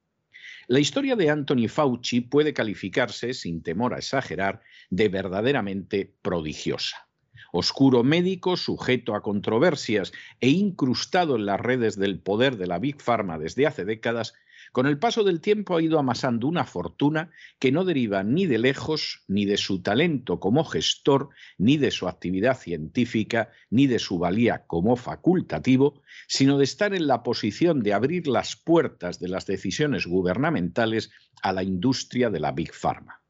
La 0.68 0.80
historia 0.80 1.16
de 1.16 1.30
Anthony 1.30 1.68
Fauci 1.68 2.22
puede 2.22 2.54
calificarse, 2.54 3.34
sin 3.34 3.64
temor 3.64 3.94
a 3.94 3.98
exagerar, 3.98 4.62
de 4.90 5.10
verdaderamente 5.10 6.14
prodigiosa. 6.22 7.10
Oscuro 7.52 8.04
médico, 8.04 8.56
sujeto 8.56 9.16
a 9.16 9.24
controversias 9.24 10.12
e 10.40 10.50
incrustado 10.50 11.36
en 11.36 11.48
las 11.48 11.60
redes 11.60 11.98
del 11.98 12.20
poder 12.20 12.58
de 12.58 12.68
la 12.68 12.78
Big 12.78 13.02
Pharma 13.02 13.40
desde 13.40 13.66
hace 13.66 13.86
décadas, 13.86 14.36
con 14.72 14.88
el 14.88 15.00
paso 15.00 15.24
del 15.24 15.42
tiempo 15.42 15.76
ha 15.76 15.82
ido 15.82 16.00
amasando 16.00 16.48
una 16.48 16.66
fortuna 16.66 17.32
que 17.60 17.72
no 17.72 17.86
deriva 17.86 18.24
ni 18.24 18.46
de 18.46 18.58
lejos, 18.58 19.24
ni 19.28 19.46
de 19.46 19.58
su 19.58 19.82
talento 19.82 20.40
como 20.40 20.64
gestor, 20.64 21.30
ni 21.58 21.78
de 21.78 21.92
su 21.92 22.08
actividad 22.08 22.58
científica, 22.58 23.52
ni 23.70 23.88
de 23.88 24.00
su 24.00 24.20
valía 24.20 24.66
como 24.68 24.96
facultativo, 24.96 26.02
sino 26.28 26.58
de 26.58 26.64
estar 26.64 26.94
en 26.94 27.08
la 27.08 27.24
posición 27.24 27.82
de 27.82 27.94
abrir 27.94 28.28
las 28.28 28.56
puertas 28.56 29.20
de 29.20 29.30
las 29.30 29.46
decisiones 29.46 30.06
gubernamentales 30.06 31.12
a 31.42 31.54
la 31.54 31.64
industria 31.64 32.30
de 32.30 32.40
la 32.40 32.52
Big 32.52 32.74
Pharma. 32.74 33.22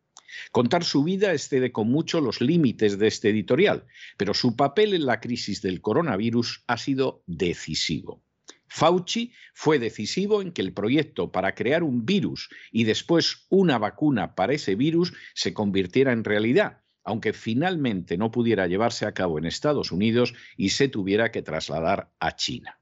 Contar 0.52 0.84
su 0.84 1.04
vida 1.04 1.34
excede 1.34 1.72
con 1.72 1.90
mucho 1.90 2.22
los 2.22 2.42
límites 2.42 2.98
de 3.00 3.08
este 3.08 3.30
editorial, 3.30 3.86
pero 4.18 4.34
su 4.34 4.56
papel 4.56 4.94
en 4.94 5.06
la 5.06 5.20
crisis 5.20 5.62
del 5.62 5.82
coronavirus 5.82 6.64
ha 6.68 6.78
sido 6.78 7.24
decisivo. 7.26 8.24
Fauci 8.70 9.34
fue 9.54 9.80
decisivo 9.80 10.42
en 10.42 10.52
que 10.52 10.62
el 10.62 10.74
proyecto 10.74 11.32
para 11.32 11.56
crear 11.56 11.84
un 11.84 12.06
virus 12.06 12.50
y 12.72 12.84
después 12.84 13.48
una 13.50 13.78
vacuna 13.78 14.36
para 14.36 14.54
ese 14.54 14.76
virus 14.76 15.14
se 15.34 15.54
convirtiera 15.54 16.12
en 16.14 16.24
realidad, 16.24 16.82
aunque 17.04 17.34
finalmente 17.34 18.18
no 18.18 18.32
pudiera 18.32 18.68
llevarse 18.68 19.06
a 19.06 19.14
cabo 19.14 19.40
en 19.40 19.46
Estados 19.46 19.92
Unidos 19.92 20.34
y 20.56 20.70
se 20.70 20.88
tuviera 20.88 21.32
que 21.32 21.42
trasladar 21.42 22.12
a 22.20 22.36
China. 22.36 22.80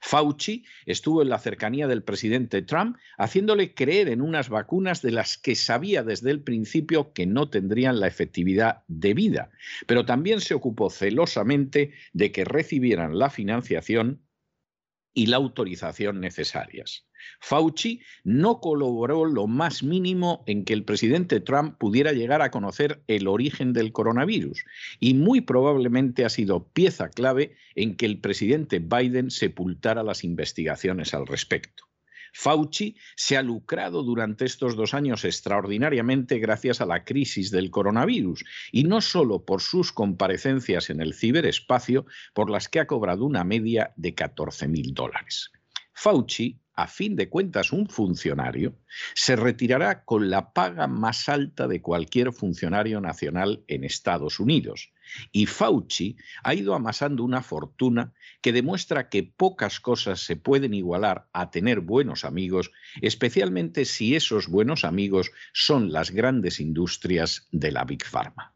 Fauci 0.00 0.66
estuvo 0.84 1.22
en 1.22 1.30
la 1.30 1.38
cercanía 1.38 1.88
del 1.88 2.02
presidente 2.02 2.60
Trump, 2.60 2.98
haciéndole 3.16 3.74
creer 3.74 4.08
en 4.08 4.20
unas 4.20 4.50
vacunas 4.50 5.00
de 5.00 5.12
las 5.12 5.38
que 5.38 5.54
sabía 5.54 6.02
desde 6.02 6.30
el 6.30 6.42
principio 6.42 7.14
que 7.14 7.24
no 7.24 7.48
tendrían 7.48 8.00
la 8.00 8.06
efectividad 8.06 8.82
debida, 8.86 9.50
pero 9.86 10.04
también 10.04 10.42
se 10.42 10.52
ocupó 10.52 10.90
celosamente 10.90 11.92
de 12.12 12.32
que 12.32 12.44
recibieran 12.44 13.18
la 13.18 13.30
financiación 13.30 14.20
y 15.14 15.26
la 15.26 15.36
autorización 15.36 16.20
necesarias. 16.20 17.06
Fauci 17.40 18.02
no 18.24 18.60
colaboró 18.60 19.24
lo 19.24 19.46
más 19.46 19.82
mínimo 19.82 20.44
en 20.46 20.64
que 20.64 20.74
el 20.74 20.84
presidente 20.84 21.40
Trump 21.40 21.78
pudiera 21.78 22.12
llegar 22.12 22.42
a 22.42 22.50
conocer 22.50 23.02
el 23.06 23.28
origen 23.28 23.72
del 23.72 23.92
coronavirus 23.92 24.64
y 25.00 25.14
muy 25.14 25.40
probablemente 25.40 26.24
ha 26.24 26.28
sido 26.28 26.68
pieza 26.68 27.08
clave 27.08 27.56
en 27.74 27.96
que 27.96 28.06
el 28.06 28.20
presidente 28.20 28.80
Biden 28.80 29.30
sepultara 29.30 30.02
las 30.02 30.24
investigaciones 30.24 31.14
al 31.14 31.26
respecto. 31.26 31.84
Fauci 32.36 32.96
se 33.14 33.36
ha 33.36 33.42
lucrado 33.42 34.02
durante 34.02 34.44
estos 34.44 34.74
dos 34.74 34.92
años 34.92 35.24
extraordinariamente 35.24 36.40
gracias 36.40 36.80
a 36.80 36.86
la 36.86 37.04
crisis 37.04 37.52
del 37.52 37.70
coronavirus 37.70 38.44
y 38.72 38.84
no 38.84 39.00
solo 39.00 39.44
por 39.44 39.62
sus 39.62 39.92
comparecencias 39.92 40.90
en 40.90 41.00
el 41.00 41.14
ciberespacio, 41.14 42.06
por 42.34 42.50
las 42.50 42.68
que 42.68 42.80
ha 42.80 42.88
cobrado 42.88 43.24
una 43.24 43.44
media 43.44 43.92
de 43.96 44.14
14 44.14 44.66
mil 44.66 44.94
dólares. 44.94 45.53
Fauci 45.94 46.60
a 46.76 46.86
fin 46.88 47.14
de 47.14 47.28
cuentas 47.28 47.72
un 47.72 47.88
funcionario, 47.88 48.76
se 49.14 49.36
retirará 49.36 50.04
con 50.04 50.28
la 50.28 50.52
paga 50.52 50.86
más 50.86 51.28
alta 51.28 51.68
de 51.68 51.80
cualquier 51.80 52.32
funcionario 52.32 53.00
nacional 53.00 53.64
en 53.68 53.84
Estados 53.84 54.40
Unidos. 54.40 54.92
Y 55.30 55.46
Fauci 55.46 56.16
ha 56.42 56.54
ido 56.54 56.74
amasando 56.74 57.22
una 57.22 57.42
fortuna 57.42 58.12
que 58.40 58.52
demuestra 58.52 59.08
que 59.08 59.22
pocas 59.22 59.78
cosas 59.78 60.20
se 60.20 60.36
pueden 60.36 60.74
igualar 60.74 61.28
a 61.32 61.50
tener 61.50 61.80
buenos 61.80 62.24
amigos, 62.24 62.72
especialmente 63.00 63.84
si 63.84 64.16
esos 64.16 64.48
buenos 64.48 64.84
amigos 64.84 65.30
son 65.52 65.92
las 65.92 66.10
grandes 66.10 66.58
industrias 66.58 67.46
de 67.52 67.70
la 67.70 67.84
Big 67.84 68.04
Pharma. 68.04 68.53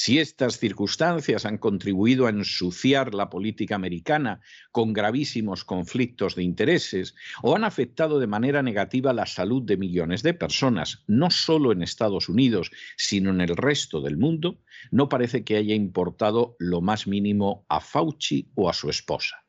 Si 0.00 0.20
estas 0.20 0.60
circunstancias 0.60 1.44
han 1.44 1.58
contribuido 1.58 2.26
a 2.26 2.30
ensuciar 2.30 3.14
la 3.14 3.28
política 3.28 3.74
americana 3.74 4.40
con 4.70 4.92
gravísimos 4.92 5.64
conflictos 5.64 6.36
de 6.36 6.44
intereses 6.44 7.16
o 7.42 7.56
han 7.56 7.64
afectado 7.64 8.20
de 8.20 8.28
manera 8.28 8.62
negativa 8.62 9.12
la 9.12 9.26
salud 9.26 9.60
de 9.64 9.76
millones 9.76 10.22
de 10.22 10.34
personas, 10.34 11.02
no 11.08 11.32
solo 11.32 11.72
en 11.72 11.82
Estados 11.82 12.28
Unidos, 12.28 12.70
sino 12.96 13.30
en 13.30 13.40
el 13.40 13.56
resto 13.56 14.00
del 14.00 14.16
mundo, 14.16 14.62
no 14.92 15.08
parece 15.08 15.42
que 15.42 15.56
haya 15.56 15.74
importado 15.74 16.54
lo 16.60 16.80
más 16.80 17.08
mínimo 17.08 17.66
a 17.68 17.80
Fauci 17.80 18.52
o 18.54 18.70
a 18.70 18.74
su 18.74 18.90
esposa. 18.90 19.46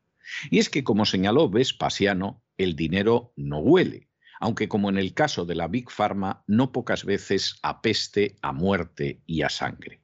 Y 0.50 0.58
es 0.58 0.68
que, 0.68 0.82
como 0.82 1.04
señaló 1.04 1.48
Vespasiano, 1.48 2.42
el 2.58 2.74
dinero 2.74 3.32
no 3.36 3.58
huele 3.60 4.08
aunque 4.42 4.68
como 4.68 4.88
en 4.88 4.96
el 4.96 5.12
caso 5.12 5.44
de 5.44 5.54
la 5.54 5.68
Big 5.68 5.90
Pharma, 5.90 6.44
no 6.46 6.72
pocas 6.72 7.04
veces 7.04 7.58
apeste 7.62 8.36
a 8.40 8.52
muerte 8.52 9.20
y 9.26 9.42
a 9.42 9.50
sangre. 9.50 10.00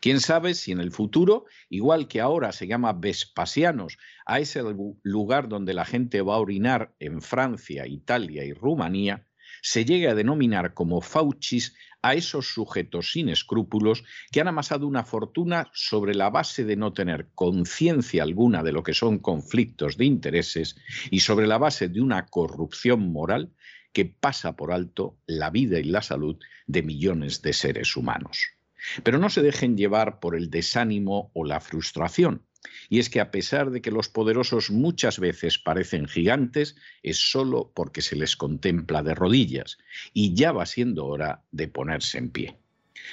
Quién 0.00 0.20
sabe 0.20 0.54
si 0.54 0.72
en 0.72 0.80
el 0.80 0.92
futuro, 0.92 1.44
igual 1.68 2.08
que 2.08 2.20
ahora 2.20 2.52
se 2.52 2.66
llama 2.66 2.92
Vespasianos, 2.92 3.98
a 4.24 4.40
ese 4.40 4.62
lugar 5.02 5.48
donde 5.48 5.74
la 5.74 5.84
gente 5.84 6.22
va 6.22 6.34
a 6.34 6.40
orinar 6.40 6.94
en 6.98 7.22
Francia, 7.22 7.86
Italia 7.86 8.44
y 8.44 8.52
Rumanía, 8.52 9.26
se 9.62 9.84
llegue 9.84 10.08
a 10.08 10.14
denominar 10.14 10.74
como 10.74 11.00
fauchis 11.00 11.74
a 12.02 12.14
esos 12.14 12.52
sujetos 12.52 13.10
sin 13.12 13.28
escrúpulos 13.28 14.04
que 14.30 14.40
han 14.40 14.48
amasado 14.48 14.86
una 14.86 15.04
fortuna 15.04 15.68
sobre 15.72 16.14
la 16.14 16.30
base 16.30 16.64
de 16.64 16.76
no 16.76 16.92
tener 16.92 17.30
conciencia 17.34 18.22
alguna 18.22 18.62
de 18.62 18.72
lo 18.72 18.82
que 18.82 18.94
son 18.94 19.18
conflictos 19.18 19.96
de 19.96 20.04
intereses 20.04 20.76
y 21.10 21.20
sobre 21.20 21.46
la 21.46 21.58
base 21.58 21.88
de 21.88 22.00
una 22.00 22.26
corrupción 22.26 23.12
moral 23.12 23.52
que 23.92 24.04
pasa 24.04 24.54
por 24.54 24.72
alto 24.72 25.18
la 25.26 25.50
vida 25.50 25.80
y 25.80 25.84
la 25.84 26.02
salud 26.02 26.38
de 26.66 26.82
millones 26.82 27.42
de 27.42 27.52
seres 27.52 27.96
humanos. 27.96 28.55
Pero 29.02 29.18
no 29.18 29.30
se 29.30 29.42
dejen 29.42 29.76
llevar 29.76 30.20
por 30.20 30.36
el 30.36 30.50
desánimo 30.50 31.30
o 31.34 31.44
la 31.44 31.60
frustración. 31.60 32.42
Y 32.88 32.98
es 32.98 33.10
que 33.10 33.20
a 33.20 33.30
pesar 33.30 33.70
de 33.70 33.80
que 33.80 33.90
los 33.90 34.08
poderosos 34.08 34.70
muchas 34.70 35.18
veces 35.18 35.58
parecen 35.58 36.06
gigantes, 36.06 36.76
es 37.02 37.30
solo 37.30 37.72
porque 37.74 38.02
se 38.02 38.16
les 38.16 38.36
contempla 38.36 39.02
de 39.02 39.14
rodillas, 39.14 39.78
y 40.12 40.34
ya 40.34 40.52
va 40.52 40.66
siendo 40.66 41.06
hora 41.06 41.44
de 41.52 41.68
ponerse 41.68 42.18
en 42.18 42.30
pie. 42.30 42.58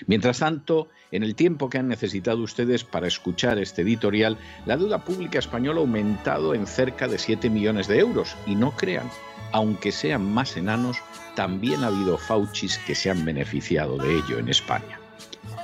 Mientras 0.07 0.39
tanto, 0.39 0.89
en 1.11 1.23
el 1.23 1.35
tiempo 1.35 1.69
que 1.69 1.77
han 1.77 1.87
necesitado 1.87 2.41
ustedes 2.41 2.83
para 2.83 3.07
escuchar 3.07 3.59
este 3.59 3.83
editorial, 3.83 4.37
la 4.65 4.77
deuda 4.77 5.03
pública 5.03 5.39
española 5.39 5.79
ha 5.79 5.83
aumentado 5.83 6.55
en 6.55 6.65
cerca 6.65 7.07
de 7.07 7.17
7 7.17 7.49
millones 7.49 7.87
de 7.87 7.99
euros. 7.99 8.35
Y 8.47 8.55
no 8.55 8.71
crean, 8.75 9.09
aunque 9.51 9.91
sean 9.91 10.33
más 10.33 10.57
enanos, 10.57 10.97
también 11.35 11.83
ha 11.83 11.87
habido 11.87 12.17
fauchis 12.17 12.77
que 12.79 12.95
se 12.95 13.09
han 13.09 13.23
beneficiado 13.25 13.97
de 13.97 14.15
ello 14.17 14.39
en 14.39 14.49
España. 14.49 15.02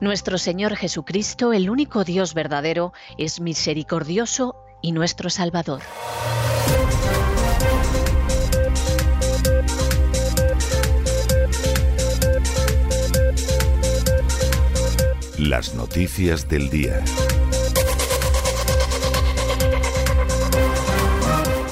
Nuestro 0.00 0.38
Señor 0.38 0.76
Jesucristo, 0.76 1.52
el 1.52 1.68
único 1.68 2.04
Dios 2.04 2.32
verdadero, 2.32 2.92
es 3.16 3.40
misericordioso 3.40 4.54
y 4.80 4.92
nuestro 4.92 5.28
Salvador. 5.28 5.82
Las 15.36 15.74
noticias 15.74 16.48
del 16.48 16.70
día. 16.70 17.02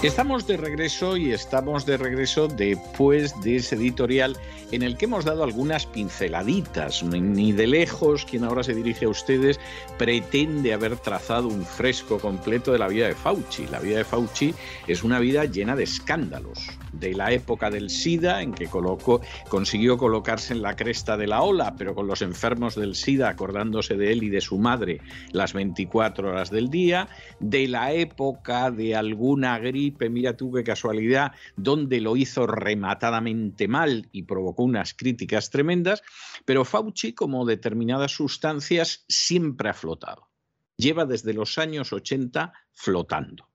Estamos 0.03 0.47
de 0.47 0.57
regreso 0.57 1.17
y 1.17 1.33
estamos 1.33 1.87
de 1.87 1.97
regreso 1.97 2.49
después 2.49 3.41
de 3.43 3.57
ese 3.57 3.77
editorial 3.77 4.37
en 4.73 4.83
el 4.83 4.97
que 4.97 5.05
hemos 5.05 5.25
dado 5.25 5.45
algunas 5.45 5.87
pinceladitas. 5.87 7.03
Ni 7.03 7.53
de 7.53 7.67
lejos 7.67 8.25
quien 8.25 8.45
ahora 8.45 8.65
se 8.65 8.75
dirige 8.75 9.05
a 9.05 9.09
ustedes 9.09 9.61
pretende 9.99 10.73
haber 10.73 10.97
trazado 10.97 11.49
un 11.49 11.65
fresco 11.65 12.19
completo 12.19 12.73
de 12.73 12.79
la 12.79 12.89
vida 12.89 13.07
de 13.07 13.15
Fauci. 13.15 13.67
La 13.69 13.79
vida 13.79 13.99
de 13.99 14.05
Fauci 14.05 14.55
es 14.87 15.05
una 15.05 15.19
vida 15.19 15.45
llena 15.45 15.77
de 15.77 15.85
escándalos. 15.85 16.69
De 16.93 17.15
la 17.15 17.31
época 17.33 17.71
del 17.71 17.91
SIDA, 17.91 18.43
en 18.43 18.55
que 18.55 18.67
colocó, 18.67 19.21
consiguió 19.49 19.99
colocarse 19.99 20.55
en 20.55 20.63
la 20.63 20.77
cresta 20.77 21.17
de 21.17 21.27
la 21.27 21.43
ola, 21.43 21.75
pero 21.77 21.95
con 21.95 22.07
los 22.07 22.23
enfermos 22.23 22.75
del 22.75 22.95
SIDA 22.95 23.29
acordándose 23.29 23.97
de 23.97 24.13
él 24.13 24.23
y 24.23 24.31
de 24.31 24.41
su 24.41 24.59
madre 24.59 25.01
las 25.33 25.53
24 25.53 26.31
horas 26.31 26.51
del 26.51 26.71
día. 26.71 27.09
De 27.39 27.69
la 27.69 27.93
época 27.93 28.71
de 28.71 28.97
alguna 28.97 29.59
gripe 29.59 30.09
mira 30.09 30.37
tú 30.37 30.51
casualidad, 30.65 31.33
donde 31.57 32.01
lo 32.01 32.17
hizo 32.17 32.47
rematadamente 32.47 33.69
mal 33.69 34.09
y 34.13 34.23
provocó 34.23 34.56
unas 34.63 34.95
críticas 34.95 35.51
tremendas, 35.51 36.03
pero 36.45 36.65
Fauci, 36.65 37.13
como 37.13 37.45
determinadas 37.45 38.13
sustancias, 38.13 39.05
siempre 39.09 39.69
ha 39.69 39.75
flotado. 39.75 40.29
Lleva 40.77 41.07
desde 41.07 41.33
los 41.33 41.59
años 41.59 41.93
80 41.93 42.53
flotando. 42.73 43.49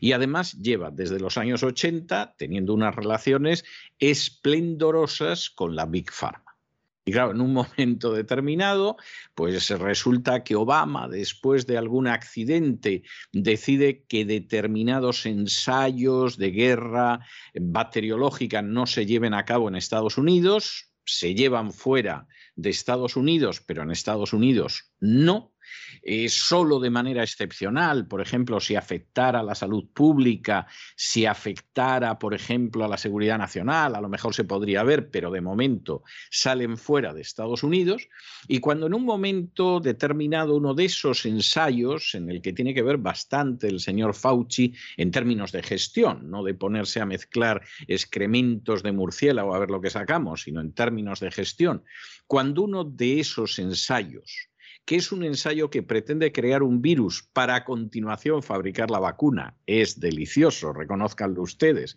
Y 0.00 0.12
además 0.12 0.52
lleva 0.54 0.90
desde 0.90 1.20
los 1.20 1.36
años 1.36 1.62
80 1.62 2.36
teniendo 2.36 2.74
unas 2.74 2.94
relaciones 2.94 3.64
esplendorosas 3.98 5.50
con 5.50 5.76
la 5.76 5.86
Big 5.86 6.10
Pharma. 6.10 6.43
Y 7.06 7.12
claro, 7.12 7.32
en 7.32 7.40
un 7.40 7.52
momento 7.52 8.12
determinado, 8.12 8.96
pues 9.34 9.68
resulta 9.68 10.42
que 10.42 10.56
Obama, 10.56 11.08
después 11.08 11.66
de 11.66 11.76
algún 11.76 12.06
accidente, 12.06 13.02
decide 13.32 14.04
que 14.04 14.24
determinados 14.24 15.26
ensayos 15.26 16.38
de 16.38 16.50
guerra 16.50 17.20
bacteriológica 17.54 18.62
no 18.62 18.86
se 18.86 19.04
lleven 19.04 19.34
a 19.34 19.44
cabo 19.44 19.68
en 19.68 19.76
Estados 19.76 20.16
Unidos, 20.16 20.90
se 21.04 21.34
llevan 21.34 21.72
fuera 21.72 22.26
de 22.56 22.70
Estados 22.70 23.16
Unidos, 23.16 23.60
pero 23.60 23.82
en 23.82 23.90
Estados 23.90 24.32
Unidos 24.32 24.90
no, 25.00 25.53
eh, 26.02 26.28
solo 26.28 26.80
de 26.80 26.90
manera 26.90 27.22
excepcional, 27.22 28.06
por 28.06 28.20
ejemplo, 28.20 28.60
si 28.60 28.76
afectara 28.76 29.40
a 29.40 29.42
la 29.42 29.54
salud 29.54 29.86
pública, 29.92 30.66
si 30.96 31.26
afectara, 31.26 32.18
por 32.18 32.34
ejemplo, 32.34 32.84
a 32.84 32.88
la 32.88 32.96
seguridad 32.96 33.38
nacional, 33.38 33.94
a 33.94 34.00
lo 34.00 34.08
mejor 34.08 34.34
se 34.34 34.44
podría 34.44 34.82
ver, 34.82 35.10
pero 35.10 35.30
de 35.30 35.40
momento 35.40 36.02
salen 36.30 36.76
fuera 36.76 37.12
de 37.12 37.22
Estados 37.22 37.62
Unidos. 37.62 38.08
Y 38.48 38.60
cuando 38.60 38.86
en 38.86 38.94
un 38.94 39.04
momento 39.04 39.80
determinado 39.80 40.56
uno 40.56 40.74
de 40.74 40.84
esos 40.86 41.24
ensayos, 41.26 42.14
en 42.14 42.30
el 42.30 42.42
que 42.42 42.52
tiene 42.52 42.74
que 42.74 42.82
ver 42.82 42.98
bastante 42.98 43.68
el 43.68 43.80
señor 43.80 44.14
Fauci 44.14 44.74
en 44.96 45.10
términos 45.10 45.52
de 45.52 45.62
gestión, 45.62 46.30
no 46.30 46.42
de 46.42 46.54
ponerse 46.54 47.00
a 47.00 47.06
mezclar 47.06 47.62
excrementos 47.86 48.82
de 48.82 48.92
murciélago 48.92 49.54
a 49.54 49.58
ver 49.58 49.70
lo 49.70 49.80
que 49.80 49.90
sacamos, 49.90 50.42
sino 50.42 50.60
en 50.60 50.72
términos 50.72 51.20
de 51.20 51.30
gestión, 51.30 51.84
cuando 52.26 52.62
uno 52.62 52.84
de 52.84 53.20
esos 53.20 53.58
ensayos 53.58 54.48
que 54.84 54.96
es 54.96 55.12
un 55.12 55.24
ensayo 55.24 55.70
que 55.70 55.82
pretende 55.82 56.32
crear 56.32 56.62
un 56.62 56.82
virus 56.82 57.28
para 57.32 57.54
a 57.56 57.64
continuación 57.64 58.42
fabricar 58.42 58.90
la 58.90 58.98
vacuna. 58.98 59.56
Es 59.66 60.00
delicioso, 60.00 60.72
reconozcanlo 60.72 61.42
ustedes 61.42 61.96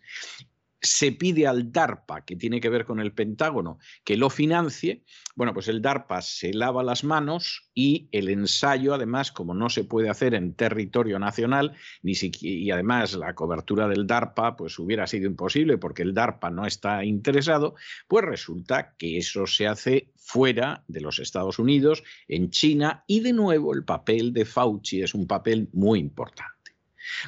se 0.82 1.12
pide 1.12 1.48
al 1.48 1.72
DARPA, 1.72 2.24
que 2.24 2.36
tiene 2.36 2.62
que 2.62 2.70
ver 2.70 2.86
con 2.86 3.00
el 3.00 3.14
Pentágono, 3.14 3.80
que 4.04 4.18
lo 4.18 4.30
financie, 4.30 5.04
bueno, 5.36 5.54
pues 5.54 5.68
el 5.68 5.82
DARPA 5.82 6.22
se 6.22 6.54
lava 6.54 6.84
las 6.84 7.04
manos 7.04 7.70
y 7.74 8.10
el 8.12 8.30
ensayo, 8.30 8.94
además, 8.94 9.32
como 9.32 9.54
no 9.54 9.70
se 9.70 9.84
puede 9.84 10.10
hacer 10.10 10.34
en 10.34 10.54
territorio 10.54 11.20
nacional, 11.20 11.76
ni 12.02 12.14
y 12.42 12.72
además 12.72 13.14
la 13.14 13.36
cobertura 13.36 13.88
del 13.88 14.08
DARPA 14.08 14.56
pues 14.56 14.80
hubiera 14.80 15.08
sido 15.08 15.28
imposible 15.28 15.78
porque 15.78 16.02
el 16.04 16.14
DARPA 16.14 16.50
no 16.50 16.66
está 16.66 17.04
interesado, 17.06 17.76
pues 18.08 18.26
resulta 18.26 18.96
que 18.98 19.18
eso 19.18 19.46
se 19.46 19.68
hace 19.68 20.12
fuera 20.16 20.84
de 20.88 21.02
los 21.02 21.20
Estados 21.20 21.60
Unidos, 21.60 22.04
en 22.28 22.50
China, 22.50 23.04
y 23.08 23.22
de 23.22 23.34
nuevo 23.34 23.74
el 23.74 23.84
papel 23.84 24.34
de 24.34 24.46
Fauci 24.46 25.02
es 25.02 25.14
un 25.14 25.28
papel 25.28 25.70
muy 25.72 26.00
importante. 26.00 26.57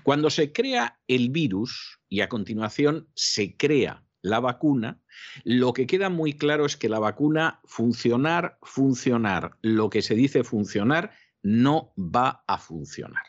Cuando 0.04 0.30
se 0.30 0.52
crea 0.52 1.00
el 1.08 1.30
virus 1.30 2.00
y 2.10 2.22
a 2.22 2.30
continuación 2.30 3.08
se 3.14 3.56
crea 3.58 4.04
la 4.22 4.40
vacuna, 4.40 5.02
lo 5.44 5.74
que 5.74 5.88
queda 5.88 6.10
muy 6.10 6.34
claro 6.34 6.66
es 6.66 6.76
que 6.78 6.90
la 6.90 7.00
vacuna 7.00 7.62
funcionar, 7.66 8.58
funcionar, 8.62 9.58
lo 9.62 9.90
que 9.90 10.02
se 10.02 10.16
dice 10.16 10.44
funcionar, 10.44 11.12
no 11.42 11.94
va 11.98 12.44
a 12.48 12.58
funcionar. 12.58 13.24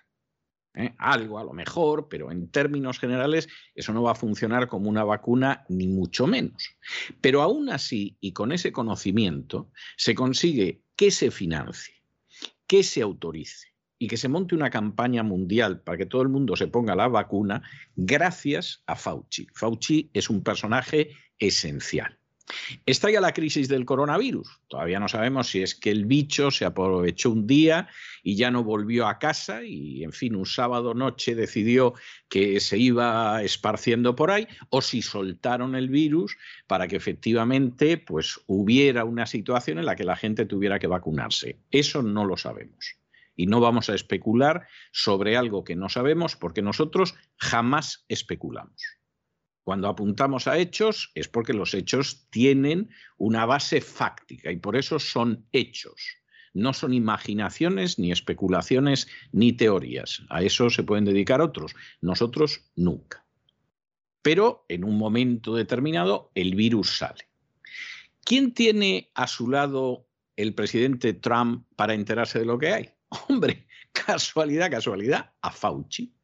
¿eh? 0.74 0.94
Algo 0.98 1.38
a 1.38 1.44
lo 1.44 1.52
mejor, 1.52 2.08
pero 2.08 2.30
en 2.30 2.50
términos 2.50 2.98
generales 2.98 3.48
eso 3.74 3.92
no 3.92 4.02
va 4.02 4.12
a 4.12 4.16
funcionar 4.16 4.68
como 4.68 4.88
una 4.88 5.04
vacuna, 5.04 5.64
ni 5.68 5.86
mucho 5.86 6.26
menos. 6.26 6.76
Pero 7.20 7.42
aún 7.42 7.70
así, 7.70 8.16
y 8.20 8.32
con 8.32 8.52
ese 8.52 8.72
conocimiento, 8.72 9.70
se 9.96 10.14
consigue 10.14 10.82
que 10.96 11.10
se 11.10 11.30
financie, 11.30 12.02
que 12.66 12.82
se 12.82 13.02
autorice 13.02 13.69
y 14.00 14.08
que 14.08 14.16
se 14.16 14.28
monte 14.28 14.54
una 14.54 14.70
campaña 14.70 15.22
mundial 15.22 15.82
para 15.82 15.98
que 15.98 16.06
todo 16.06 16.22
el 16.22 16.30
mundo 16.30 16.56
se 16.56 16.68
ponga 16.68 16.96
la 16.96 17.06
vacuna 17.06 17.62
gracias 17.94 18.82
a 18.86 18.96
Fauci. 18.96 19.46
Fauci 19.54 20.10
es 20.14 20.30
un 20.30 20.42
personaje 20.42 21.10
esencial. 21.38 22.16
Está 22.86 23.10
ya 23.10 23.20
la 23.20 23.34
crisis 23.34 23.68
del 23.68 23.84
coronavirus. 23.84 24.62
Todavía 24.68 24.98
no 24.98 25.06
sabemos 25.06 25.50
si 25.50 25.62
es 25.62 25.74
que 25.74 25.90
el 25.90 26.06
bicho 26.06 26.50
se 26.50 26.64
aprovechó 26.64 27.30
un 27.30 27.46
día 27.46 27.88
y 28.22 28.36
ya 28.36 28.50
no 28.50 28.64
volvió 28.64 29.06
a 29.06 29.18
casa 29.18 29.62
y, 29.62 30.02
en 30.02 30.12
fin, 30.12 30.34
un 30.34 30.46
sábado 30.46 30.94
noche 30.94 31.34
decidió 31.34 31.92
que 32.30 32.58
se 32.58 32.78
iba 32.78 33.42
esparciendo 33.42 34.16
por 34.16 34.30
ahí 34.30 34.48
o 34.70 34.80
si 34.80 35.02
soltaron 35.02 35.76
el 35.76 35.90
virus 35.90 36.38
para 36.66 36.88
que 36.88 36.96
efectivamente 36.96 37.98
pues, 37.98 38.40
hubiera 38.46 39.04
una 39.04 39.26
situación 39.26 39.78
en 39.78 39.84
la 39.84 39.94
que 39.94 40.04
la 40.04 40.16
gente 40.16 40.46
tuviera 40.46 40.78
que 40.78 40.86
vacunarse. 40.86 41.58
Eso 41.70 42.02
no 42.02 42.24
lo 42.24 42.38
sabemos 42.38 42.99
y 43.40 43.46
no 43.46 43.58
vamos 43.58 43.88
a 43.88 43.94
especular 43.94 44.66
sobre 44.92 45.34
algo 45.34 45.64
que 45.64 45.74
no 45.74 45.88
sabemos 45.88 46.36
porque 46.36 46.60
nosotros 46.60 47.14
jamás 47.38 48.04
especulamos. 48.06 48.82
Cuando 49.62 49.88
apuntamos 49.88 50.46
a 50.46 50.58
hechos 50.58 51.10
es 51.14 51.26
porque 51.26 51.54
los 51.54 51.72
hechos 51.72 52.28
tienen 52.28 52.90
una 53.16 53.46
base 53.46 53.80
fáctica 53.80 54.52
y 54.52 54.58
por 54.58 54.76
eso 54.76 54.98
son 54.98 55.46
hechos. 55.52 56.18
No 56.52 56.74
son 56.74 56.92
imaginaciones, 56.92 57.98
ni 57.98 58.12
especulaciones, 58.12 59.08
ni 59.32 59.54
teorías. 59.54 60.22
A 60.28 60.42
eso 60.42 60.68
se 60.68 60.82
pueden 60.82 61.06
dedicar 61.06 61.40
otros. 61.40 61.74
Nosotros 62.02 62.70
nunca. 62.76 63.24
Pero 64.20 64.66
en 64.68 64.84
un 64.84 64.98
momento 64.98 65.54
determinado 65.54 66.30
el 66.34 66.54
virus 66.56 66.98
sale. 66.98 67.30
¿Quién 68.22 68.52
tiene 68.52 69.10
a 69.14 69.26
su 69.26 69.48
lado 69.48 70.06
el 70.36 70.54
presidente 70.54 71.14
Trump 71.14 71.64
para 71.74 71.94
enterarse 71.94 72.38
de 72.38 72.44
lo 72.44 72.58
que 72.58 72.68
hay? 72.68 72.99
Hombre, 73.10 73.66
casualidad, 73.92 74.70
casualidad, 74.70 75.32
a 75.42 75.50
Fauci. 75.50 76.14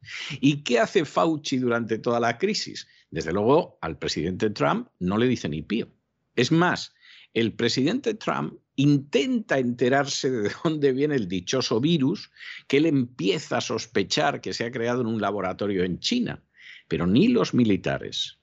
¿Y 0.41 0.63
qué 0.63 0.79
hace 0.79 1.05
Fauci 1.05 1.59
durante 1.59 1.99
toda 1.99 2.21
la 2.21 2.39
crisis? 2.39 2.87
Desde 3.11 3.33
luego, 3.33 3.79
al 3.83 3.99
presidente 3.99 4.51
Trump 4.51 4.89
no 4.99 5.19
le 5.19 5.27
dice 5.27 5.49
ni 5.49 5.63
pío. 5.63 5.89
Es 6.35 6.53
más, 6.53 6.95
el 7.35 7.53
presidente 7.53 8.15
Trump 8.15 8.55
intenta 8.77 9.59
enterarse 9.59 10.31
de 10.31 10.51
dónde 10.65 10.93
viene 10.93 11.17
el 11.17 11.29
dichoso 11.29 11.81
virus, 11.81 12.31
que 12.69 12.77
él 12.79 12.87
empieza 12.87 13.59
a 13.59 13.63
sospechar 13.63 14.41
que 14.41 14.53
se 14.53 14.65
ha 14.65 14.71
creado 14.71 15.01
en 15.01 15.07
un 15.07 15.21
laboratorio 15.21 15.85
en 15.85 15.99
China. 15.99 16.43
Pero 16.89 17.07
ni 17.07 17.29
los 17.29 17.53
militares, 17.53 18.39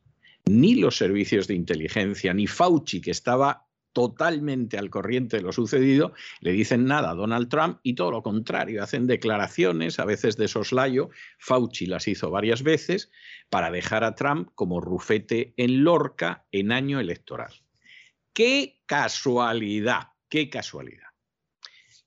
ni 0.46 0.76
los 0.76 0.98
servicios 0.98 1.48
de 1.48 1.56
inteligencia, 1.56 2.34
ni 2.34 2.48
Fauci, 2.48 3.00
que 3.00 3.12
estaba 3.12 3.68
totalmente 3.94 4.78
al 4.78 4.90
corriente 4.90 5.38
de 5.38 5.44
lo 5.44 5.52
sucedido, 5.52 6.14
le 6.42 6.52
dicen 6.52 6.86
nada 6.86 7.12
a 7.12 7.16
Donald 7.16 7.48
Trump 7.50 7.80
y 7.84 7.94
todo 7.94 8.12
lo 8.12 8.24
contrario, 8.24 8.84
hacen 8.84 9.08
declaraciones, 9.08 10.00
a 10.00 10.06
veces 10.06 10.36
de 10.36 10.48
soslayo, 10.48 11.10
Fauci 11.38 11.86
las 11.86 12.08
hizo 12.08 12.30
varias 12.32 12.64
veces, 12.64 13.12
para 13.50 13.72
dejar 13.72 14.04
a 14.04 14.16
Trump 14.16 14.50
como 14.56 14.82
rufete 14.82 15.54
en 15.58 15.84
Lorca 15.84 16.46
en 16.52 16.72
año 16.72 17.00
electoral. 17.00 17.54
¡Qué 18.34 18.82
casualidad! 18.88 20.10
¡Qué 20.28 20.50
casualidad! 20.50 21.13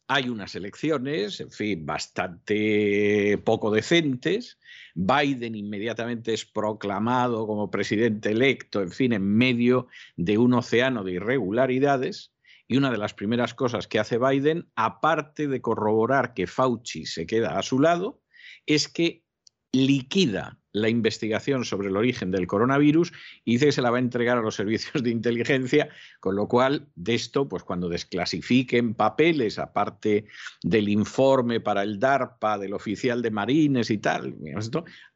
Hay 0.08 0.28
unas 0.28 0.54
elecciones, 0.54 1.40
en 1.40 1.50
fin, 1.50 1.84
bastante 1.84 3.38
poco 3.44 3.72
decentes. 3.72 4.58
Biden 4.94 5.56
inmediatamente 5.56 6.32
es 6.32 6.44
proclamado 6.44 7.46
como 7.46 7.70
presidente 7.70 8.30
electo, 8.30 8.82
en 8.82 8.92
fin, 8.92 9.12
en 9.12 9.26
medio 9.26 9.88
de 10.16 10.38
un 10.38 10.54
océano 10.54 11.02
de 11.02 11.12
irregularidades. 11.12 12.32
Y 12.68 12.76
una 12.76 12.90
de 12.90 12.98
las 12.98 13.14
primeras 13.14 13.54
cosas 13.54 13.88
que 13.88 13.98
hace 13.98 14.18
Biden, 14.18 14.70
aparte 14.76 15.48
de 15.48 15.60
corroborar 15.60 16.34
que 16.34 16.46
Fauci 16.46 17.06
se 17.06 17.26
queda 17.26 17.58
a 17.58 17.62
su 17.62 17.80
lado, 17.80 18.22
es 18.64 18.88
que 18.88 19.24
liquida 19.72 20.58
la 20.76 20.90
investigación 20.90 21.64
sobre 21.64 21.88
el 21.88 21.96
origen 21.96 22.30
del 22.30 22.46
coronavirus 22.46 23.12
y 23.44 23.52
dice 23.52 23.66
que 23.66 23.72
se 23.72 23.82
la 23.82 23.90
va 23.90 23.96
a 23.96 24.00
entregar 24.00 24.36
a 24.36 24.42
los 24.42 24.54
servicios 24.56 25.02
de 25.02 25.10
inteligencia, 25.10 25.88
con 26.20 26.36
lo 26.36 26.48
cual 26.48 26.88
de 26.94 27.14
esto, 27.14 27.48
pues 27.48 27.62
cuando 27.62 27.88
desclasifiquen 27.88 28.94
papeles, 28.94 29.58
aparte 29.58 30.26
del 30.62 30.88
informe 30.88 31.60
para 31.60 31.82
el 31.82 31.98
DARPA, 31.98 32.58
del 32.58 32.74
oficial 32.74 33.22
de 33.22 33.30
Marines 33.30 33.90
y 33.90 33.98
tal, 33.98 34.36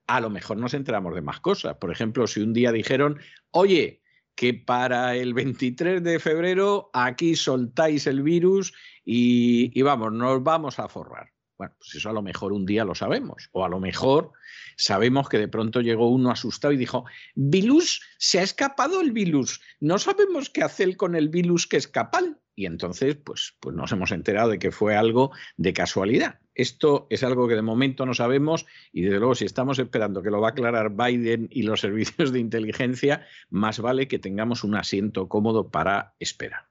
a 0.06 0.20
lo 0.20 0.30
mejor 0.30 0.56
nos 0.56 0.74
enteramos 0.74 1.14
de 1.14 1.22
más 1.22 1.40
cosas. 1.40 1.76
Por 1.76 1.90
ejemplo, 1.90 2.26
si 2.26 2.40
un 2.40 2.52
día 2.52 2.72
dijeron, 2.72 3.20
oye, 3.50 4.00
que 4.34 4.54
para 4.54 5.14
el 5.14 5.34
23 5.34 6.02
de 6.02 6.18
febrero 6.18 6.88
aquí 6.94 7.36
soltáis 7.36 8.06
el 8.06 8.22
virus 8.22 8.72
y, 9.04 9.78
y 9.78 9.82
vamos, 9.82 10.12
nos 10.12 10.42
vamos 10.42 10.78
a 10.78 10.88
forrar. 10.88 11.30
Bueno, 11.60 11.74
pues 11.78 11.94
eso 11.94 12.08
a 12.08 12.14
lo 12.14 12.22
mejor 12.22 12.54
un 12.54 12.64
día 12.64 12.86
lo 12.86 12.94
sabemos. 12.94 13.50
O 13.52 13.66
a 13.66 13.68
lo 13.68 13.80
mejor 13.80 14.32
sabemos 14.78 15.28
que 15.28 15.36
de 15.36 15.46
pronto 15.46 15.82
llegó 15.82 16.08
uno 16.08 16.30
asustado 16.30 16.72
y 16.72 16.78
dijo, 16.78 17.04
Vilus, 17.34 18.00
se 18.16 18.38
ha 18.38 18.42
escapado 18.42 19.02
el 19.02 19.12
virus. 19.12 19.60
No 19.78 19.98
sabemos 19.98 20.48
qué 20.48 20.62
hacer 20.62 20.96
con 20.96 21.14
el 21.14 21.28
virus 21.28 21.66
que 21.66 21.76
escapa. 21.76 22.22
Y 22.54 22.64
entonces, 22.64 23.16
pues, 23.16 23.58
pues 23.60 23.76
nos 23.76 23.92
hemos 23.92 24.10
enterado 24.10 24.48
de 24.48 24.58
que 24.58 24.70
fue 24.70 24.96
algo 24.96 25.32
de 25.58 25.74
casualidad. 25.74 26.40
Esto 26.54 27.06
es 27.10 27.22
algo 27.24 27.46
que 27.46 27.56
de 27.56 27.62
momento 27.62 28.06
no 28.06 28.14
sabemos 28.14 28.64
y 28.90 29.02
desde 29.02 29.18
luego 29.18 29.34
si 29.34 29.44
estamos 29.44 29.78
esperando 29.78 30.22
que 30.22 30.30
lo 30.30 30.40
va 30.40 30.48
a 30.48 30.50
aclarar 30.52 30.96
Biden 30.96 31.46
y 31.50 31.64
los 31.64 31.80
servicios 31.82 32.32
de 32.32 32.40
inteligencia, 32.40 33.26
más 33.50 33.80
vale 33.80 34.08
que 34.08 34.18
tengamos 34.18 34.64
un 34.64 34.76
asiento 34.76 35.28
cómodo 35.28 35.70
para 35.70 36.14
esperar. 36.20 36.69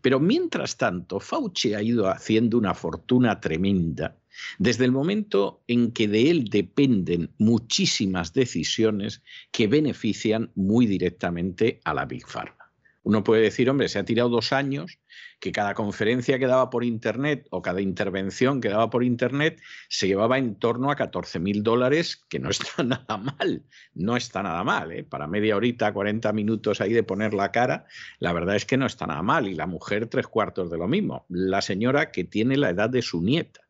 Pero 0.00 0.20
mientras 0.20 0.76
tanto, 0.76 1.20
Fauci 1.20 1.74
ha 1.74 1.82
ido 1.82 2.08
haciendo 2.08 2.58
una 2.58 2.74
fortuna 2.74 3.40
tremenda 3.40 4.16
desde 4.58 4.84
el 4.84 4.92
momento 4.92 5.62
en 5.66 5.92
que 5.92 6.08
de 6.08 6.30
él 6.30 6.44
dependen 6.44 7.30
muchísimas 7.38 8.32
decisiones 8.32 9.22
que 9.50 9.66
benefician 9.66 10.52
muy 10.54 10.86
directamente 10.86 11.80
a 11.84 11.94
la 11.94 12.04
Big 12.04 12.26
Pharma. 12.26 12.57
Uno 13.02 13.24
puede 13.24 13.42
decir, 13.42 13.70
hombre, 13.70 13.88
se 13.88 13.98
ha 13.98 14.04
tirado 14.04 14.28
dos 14.28 14.52
años, 14.52 14.98
que 15.40 15.52
cada 15.52 15.74
conferencia 15.74 16.38
que 16.38 16.46
daba 16.46 16.70
por 16.70 16.84
Internet 16.84 17.46
o 17.50 17.62
cada 17.62 17.80
intervención 17.80 18.60
que 18.60 18.68
daba 18.68 18.90
por 18.90 19.04
Internet 19.04 19.60
se 19.88 20.08
llevaba 20.08 20.38
en 20.38 20.58
torno 20.58 20.90
a 20.90 20.96
14 20.96 21.38
mil 21.38 21.62
dólares, 21.62 22.24
que 22.28 22.38
no 22.38 22.50
está 22.50 22.82
nada 22.82 23.16
mal, 23.16 23.64
no 23.94 24.16
está 24.16 24.42
nada 24.42 24.64
mal. 24.64 24.92
¿eh? 24.92 25.04
Para 25.04 25.26
media 25.26 25.56
horita, 25.56 25.92
40 25.92 26.32
minutos 26.32 26.80
ahí 26.80 26.92
de 26.92 27.02
poner 27.02 27.34
la 27.34 27.52
cara, 27.52 27.86
la 28.18 28.32
verdad 28.32 28.56
es 28.56 28.64
que 28.64 28.76
no 28.76 28.86
está 28.86 29.06
nada 29.06 29.22
mal. 29.22 29.48
Y 29.48 29.54
la 29.54 29.66
mujer 29.66 30.06
tres 30.06 30.26
cuartos 30.26 30.70
de 30.70 30.78
lo 30.78 30.88
mismo. 30.88 31.26
La 31.28 31.62
señora 31.62 32.10
que 32.10 32.24
tiene 32.24 32.56
la 32.56 32.70
edad 32.70 32.90
de 32.90 33.02
su 33.02 33.22
nieta. 33.22 33.67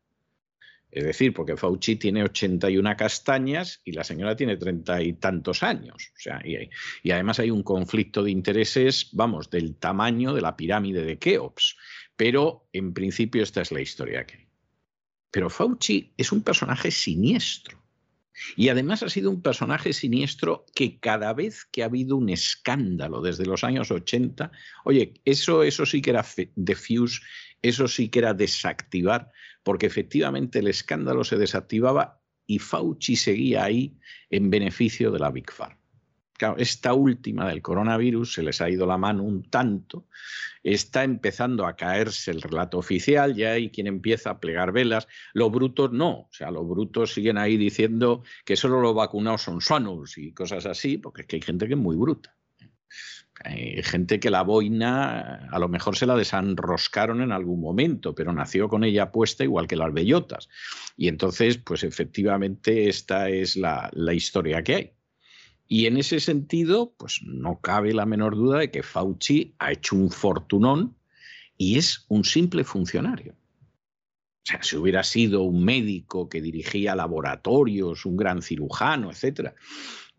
Es 0.91 1.03
decir, 1.03 1.33
porque 1.33 1.55
Fauci 1.55 1.97
tiene 1.97 2.23
81 2.23 2.97
castañas 2.97 3.81
y 3.85 3.91
la 3.91 4.03
señora 4.03 4.35
tiene 4.35 4.57
treinta 4.57 5.01
y 5.01 5.13
tantos 5.13 5.61
años. 5.61 6.11
O 6.15 6.19
sea, 6.19 6.41
y, 6.43 7.11
además 7.11 7.39
hay 7.39 7.51
un 7.51 7.61
conflicto 7.61 8.23
de 8.23 8.31
intereses, 8.31 9.09
vamos, 9.11 9.51
del 9.51 9.75
tamaño 9.75 10.33
de 10.33 10.41
la 10.41 10.57
pirámide 10.57 11.03
de 11.03 11.19
Keops. 11.19 11.77
Pero 12.15 12.67
en 12.73 12.93
principio 12.93 13.43
esta 13.43 13.61
es 13.61 13.71
la 13.71 13.81
historia 13.81 14.25
que 14.25 14.37
hay. 14.37 14.47
Pero 15.31 15.49
Fauci 15.51 16.11
es 16.17 16.31
un 16.31 16.41
personaje 16.41 16.89
siniestro. 16.89 17.77
Y 18.55 18.69
además 18.69 19.03
ha 19.03 19.09
sido 19.09 19.29
un 19.29 19.41
personaje 19.41 19.93
siniestro 19.93 20.65
que 20.73 20.97
cada 20.99 21.33
vez 21.33 21.65
que 21.65 21.83
ha 21.83 21.85
habido 21.85 22.15
un 22.15 22.29
escándalo 22.29 23.21
desde 23.21 23.45
los 23.45 23.63
años 23.63 23.91
80, 23.91 24.51
oye, 24.85 25.13
eso, 25.25 25.63
eso 25.63 25.85
sí 25.85 26.01
que 26.01 26.11
era 26.11 26.25
defuse, 26.55 27.21
eso 27.61 27.87
sí 27.87 28.09
que 28.09 28.19
era 28.19 28.33
desactivar 28.33 29.31
porque 29.63 29.87
efectivamente 29.87 30.59
el 30.59 30.67
escándalo 30.67 31.23
se 31.23 31.37
desactivaba 31.37 32.21
y 32.45 32.59
Fauci 32.59 33.15
seguía 33.15 33.63
ahí 33.63 33.97
en 34.29 34.49
beneficio 34.49 35.11
de 35.11 35.19
la 35.19 35.31
Big 35.31 35.51
Pharma. 35.51 35.79
Esta 36.57 36.93
última 36.93 37.47
del 37.47 37.61
coronavirus 37.61 38.33
se 38.33 38.43
les 38.43 38.61
ha 38.61 38.69
ido 38.69 38.85
la 38.85 38.97
mano 38.97 39.23
un 39.23 39.49
tanto, 39.49 40.07
está 40.63 41.03
empezando 41.03 41.65
a 41.65 41.75
caerse 41.75 42.31
el 42.31 42.41
relato 42.41 42.77
oficial, 42.77 43.35
ya 43.35 43.51
hay 43.51 43.69
quien 43.69 43.87
empieza 43.87 44.29
a 44.29 44.39
plegar 44.39 44.71
velas, 44.71 45.07
los 45.33 45.51
brutos 45.51 45.91
no, 45.91 46.11
o 46.11 46.29
sea, 46.31 46.49
los 46.49 46.67
brutos 46.67 47.13
siguen 47.13 47.37
ahí 47.37 47.57
diciendo 47.57 48.23
que 48.45 48.55
solo 48.55 48.79
los 48.79 48.95
vacunados 48.95 49.41
son 49.41 49.59
sanos 49.59 50.17
y 50.17 50.31
cosas 50.31 50.65
así, 50.65 50.97
porque 50.97 51.21
es 51.21 51.27
que 51.27 51.35
hay 51.35 51.41
gente 51.41 51.67
que 51.67 51.73
es 51.73 51.79
muy 51.79 51.97
bruta. 51.97 52.35
Hay 53.43 53.81
gente 53.83 54.19
que 54.19 54.29
la 54.29 54.43
boina 54.43 55.47
a 55.49 55.59
lo 55.59 55.69
mejor 55.69 55.95
se 55.95 56.05
la 56.05 56.15
desenroscaron 56.15 57.21
en 57.21 57.31
algún 57.31 57.61
momento, 57.61 58.13
pero 58.13 58.33
nació 58.33 58.67
con 58.67 58.83
ella 58.83 59.11
puesta 59.11 59.43
igual 59.43 59.67
que 59.67 59.77
las 59.77 59.93
bellotas. 59.93 60.49
Y 60.97 61.07
entonces, 61.07 61.57
pues 61.57 61.83
efectivamente 61.83 62.89
esta 62.89 63.29
es 63.29 63.55
la, 63.55 63.89
la 63.93 64.13
historia 64.13 64.63
que 64.63 64.75
hay. 64.75 64.91
Y 65.67 65.85
en 65.85 65.97
ese 65.97 66.19
sentido, 66.19 66.95
pues 66.97 67.21
no 67.23 67.61
cabe 67.61 67.93
la 67.93 68.05
menor 68.05 68.35
duda 68.35 68.59
de 68.59 68.71
que 68.71 68.83
Fauci 68.83 69.55
ha 69.59 69.71
hecho 69.71 69.95
un 69.95 70.09
fortunón 70.09 70.97
y 71.57 71.77
es 71.77 72.05
un 72.07 72.25
simple 72.25 72.63
funcionario. 72.63 73.33
O 73.33 74.45
sea, 74.51 74.63
si 74.63 74.77
hubiera 74.77 75.03
sido 75.03 75.43
un 75.43 75.63
médico 75.63 76.27
que 76.27 76.41
dirigía 76.41 76.95
laboratorios, 76.95 78.05
un 78.05 78.17
gran 78.17 78.41
cirujano, 78.41 79.11
etcétera, 79.11 79.53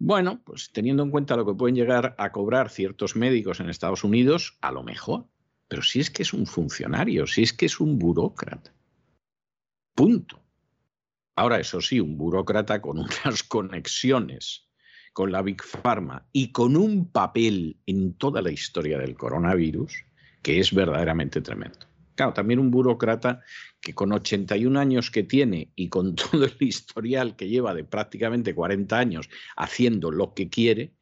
bueno, 0.01 0.41
pues 0.45 0.73
teniendo 0.73 1.03
en 1.03 1.11
cuenta 1.11 1.37
lo 1.37 1.45
que 1.45 1.53
pueden 1.53 1.77
llegar 1.77 2.15
a 2.17 2.33
cobrar 2.33 2.71
ciertos 2.71 3.17
médicos 3.17 3.61
en 3.61 3.69
Estados 3.69 4.03
Unidos, 4.03 4.57
a 4.63 4.73
lo 4.73 4.83
mejor. 4.83 5.27
Pero 5.69 5.83
si 5.83 6.01
es 6.01 6.11
que 6.11 6.23
es 6.23 6.33
un 6.33 6.47
funcionario, 6.47 7.27
si 7.27 7.43
es 7.43 7.53
que 7.53 7.67
es 7.67 7.81
un 7.81 7.99
burócrata. 7.99 8.73
Punto. 9.95 10.43
Ahora, 11.37 11.61
eso 11.61 11.83
sí, 11.83 12.01
un 12.01 12.17
burócrata 12.17 12.81
con 12.81 12.99
unas 12.99 13.43
conexiones 13.49 14.71
con 15.13 15.33
la 15.33 15.43
Big 15.43 15.63
Pharma 15.63 16.27
y 16.33 16.51
con 16.51 16.79
un 16.79 17.13
papel 17.13 17.79
en 17.85 18.15
toda 18.15 18.41
la 18.41 18.51
historia 18.51 18.97
del 18.97 19.15
coronavirus 19.15 20.07
que 20.43 20.61
es 20.61 20.73
verdaderamente 20.73 21.43
tremendo. 21.43 21.90
Claro, 22.15 22.33
también 22.33 22.59
un 22.59 22.71
burócrata 22.71 23.41
que 23.81 23.95
con 23.95 24.13
81 24.13 24.79
años 24.79 25.11
que 25.11 25.23
tiene 25.23 25.73
y 25.75 25.89
con 25.89 26.15
todo 26.17 26.45
el 26.45 26.57
historial 26.61 27.37
que 27.37 27.49
lleva 27.49 27.75
de 27.75 27.85
prácticamente 27.85 28.55
40 28.55 28.99
años 28.99 29.29
haciendo 29.57 30.11
lo 30.11 30.35
que 30.35 30.49
quiere, 30.49 30.95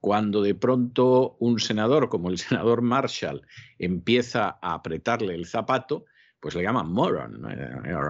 cuando 0.00 0.42
de 0.42 0.54
pronto 0.54 1.36
un 1.40 1.58
senador 1.58 2.08
como 2.08 2.30
el 2.30 2.38
senador 2.38 2.82
Marshall 2.82 3.46
empieza 3.78 4.58
a 4.60 4.74
apretarle 4.74 5.34
el 5.34 5.46
zapato, 5.46 6.04
pues 6.40 6.54
le 6.54 6.62
llaman 6.62 6.92
moron, 6.92 7.40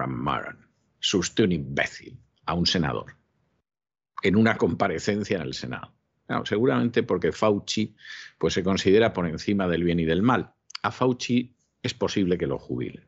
moron, 0.09 0.67
suste 0.99 1.43
un 1.43 1.51
imbécil 1.51 2.19
a 2.45 2.53
un 2.53 2.65
senador 2.65 3.15
en 4.21 4.35
una 4.35 4.57
comparecencia 4.57 5.37
en 5.37 5.43
el 5.43 5.53
Senado. 5.53 5.93
seguramente 6.45 7.03
porque 7.03 7.31
Fauci 7.31 7.95
pues, 8.37 8.53
se 8.53 8.63
considera 8.63 9.13
por 9.13 9.27
encima 9.27 9.67
del 9.67 9.83
bien 9.83 9.99
y 9.99 10.05
del 10.05 10.21
mal. 10.21 10.53
A 10.83 10.91
Fauci 10.91 11.55
es 11.87 11.93
posible 11.93 12.37
que 12.37 12.47
lo 12.47 12.59
jubile. 12.59 13.07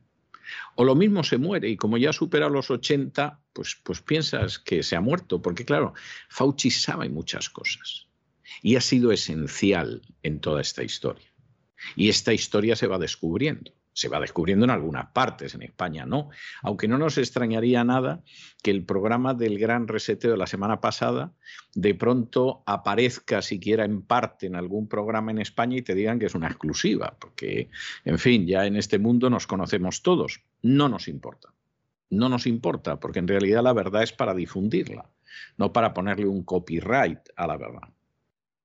O 0.75 0.83
lo 0.83 0.95
mismo 0.95 1.23
se 1.23 1.37
muere 1.37 1.69
y 1.69 1.77
como 1.77 1.97
ya 1.97 2.11
supera 2.11 2.49
los 2.49 2.71
80, 2.71 3.39
pues, 3.53 3.77
pues 3.83 4.01
piensas 4.01 4.57
que 4.57 4.81
se 4.81 4.95
ha 4.95 5.01
muerto, 5.01 5.41
porque 5.41 5.65
claro, 5.65 5.93
Fauci 6.27 6.71
sabe 6.71 7.09
muchas 7.09 7.49
cosas 7.49 8.07
y 8.63 8.75
ha 8.75 8.81
sido 8.81 9.11
esencial 9.11 10.01
en 10.23 10.39
toda 10.39 10.61
esta 10.61 10.83
historia. 10.83 11.31
Y 11.95 12.09
esta 12.09 12.33
historia 12.33 12.75
se 12.75 12.87
va 12.87 12.97
descubriendo 12.97 13.78
se 13.99 14.07
va 14.07 14.21
descubriendo 14.21 14.63
en 14.63 14.71
algunas 14.71 15.07
partes, 15.11 15.55
en 15.55 15.61
España 15.61 16.05
no. 16.05 16.29
Aunque 16.61 16.87
no 16.87 16.97
nos 16.97 17.17
extrañaría 17.17 17.83
nada 17.83 18.23
que 18.63 18.71
el 18.71 18.85
programa 18.85 19.33
del 19.33 19.59
gran 19.59 19.89
reseteo 19.89 20.31
de 20.31 20.37
la 20.37 20.47
semana 20.47 20.79
pasada 20.79 21.33
de 21.75 21.93
pronto 21.95 22.63
aparezca 22.65 23.41
siquiera 23.41 23.83
en 23.83 24.01
parte 24.01 24.47
en 24.47 24.55
algún 24.55 24.87
programa 24.87 25.31
en 25.31 25.39
España 25.39 25.75
y 25.75 25.81
te 25.81 25.95
digan 25.95 26.17
que 26.17 26.27
es 26.27 26.35
una 26.35 26.47
exclusiva, 26.47 27.17
porque, 27.19 27.69
en 28.05 28.19
fin, 28.19 28.47
ya 28.47 28.65
en 28.65 28.77
este 28.77 28.99
mundo 28.99 29.29
nos 29.29 29.47
conocemos 29.47 30.01
todos. 30.01 30.39
No 30.61 30.87
nos 30.87 31.09
importa. 31.09 31.49
No 32.09 32.29
nos 32.29 32.47
importa, 32.47 32.99
porque 33.01 33.19
en 33.19 33.27
realidad 33.27 33.63
la 33.63 33.73
verdad 33.73 34.01
es 34.01 34.13
para 34.13 34.33
difundirla, 34.33 35.09
no 35.57 35.73
para 35.73 35.93
ponerle 35.93 36.25
un 36.25 36.43
copyright 36.43 37.19
a 37.35 37.47
la 37.47 37.57
verdad. 37.57 37.89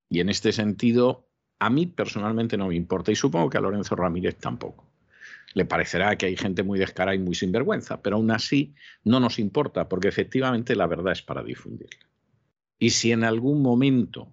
Y 0.09 0.21
en 0.21 0.29
este 0.29 0.53
sentido, 0.53 1.27
A 1.59 1.71
mí 1.71 1.87
personalmente 1.87 2.57
no 2.57 2.69
me 2.69 2.75
importa 2.77 3.11
y 3.13 3.17
supongo 3.17 3.49
que 3.49 3.59
a 3.59 3.61
Lorenzo 3.61 3.97
Ramírez 3.97 4.37
tampoco. 4.39 4.94
Le 5.53 5.65
parecerá 5.65 6.17
que 6.17 6.27
hay 6.27 6.37
gente 6.37 6.63
muy 6.63 6.79
descarada 6.79 7.15
y 7.15 7.19
muy 7.19 7.35
sinvergüenza, 7.35 8.03
pero 8.03 8.17
aún 8.17 8.31
así 8.31 8.75
no 9.05 9.21
nos 9.21 9.39
importa 9.39 9.89
porque 9.89 10.09
efectivamente 10.09 10.75
la 10.75 10.87
verdad 10.87 11.13
es 11.13 11.23
para 11.23 11.43
difundirla. 11.43 12.07
Y 12.79 12.91
si 12.91 13.13
en 13.13 13.25
algún 13.25 13.63
momento 13.63 14.33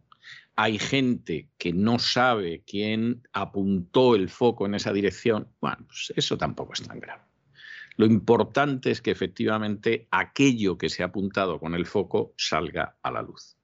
hay 0.55 0.79
gente 0.79 1.49
que 1.57 1.73
no 1.73 1.99
sabe 1.99 2.63
quién 2.65 3.23
apuntó 3.33 4.15
el 4.15 4.29
foco 4.29 4.65
en 4.65 4.75
esa 4.75 4.93
dirección, 4.93 5.47
bueno, 5.59 5.85
pues 5.87 6.13
eso 6.15 6.37
tampoco 6.37 6.73
es 6.73 6.83
tan 6.83 6.99
grave. 6.99 7.23
Lo 7.97 8.05
importante 8.05 8.91
es 8.91 9.01
que 9.01 9.11
efectivamente 9.11 10.07
aquello 10.11 10.77
que 10.77 10.89
se 10.89 11.03
ha 11.03 11.07
apuntado 11.07 11.59
con 11.59 11.75
el 11.75 11.85
foco 11.85 12.33
salga 12.37 12.97
a 13.01 13.11
la 13.11 13.21
luz. 13.21 13.57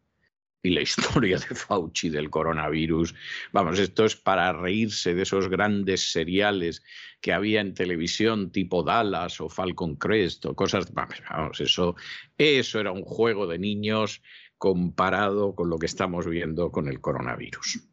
Y 0.63 0.71
la 0.71 0.81
historia 0.87 1.37
de 1.37 1.55
Fauci 1.55 2.09
del 2.09 2.29
coronavirus, 2.29 3.13
vamos, 3.51 3.79
esto 3.79 4.05
es 4.05 4.15
para 4.15 4.53
reírse 4.53 5.13
de 5.13 5.23
esos 5.23 5.49
grandes 5.49 6.11
seriales 6.11 6.83
que 7.21 7.33
había 7.33 7.61
en 7.61 7.73
televisión 7.73 8.51
tipo 8.51 8.83
Dallas 8.83 9.41
o 9.41 9.49
Falcon 9.49 9.95
Crest 9.95 10.45
o 10.45 10.55
cosas, 10.55 10.91
vamos, 10.93 11.61
eso, 11.61 11.95
eso 12.37 12.79
era 12.79 12.91
un 12.91 13.03
juego 13.03 13.47
de 13.47 13.59
niños 13.59 14.21
comparado 14.57 15.55
con 15.55 15.69
lo 15.69 15.77
que 15.77 15.85
estamos 15.85 16.27
viendo 16.27 16.71
con 16.71 16.87
el 16.87 16.99
coronavirus. 16.99 17.87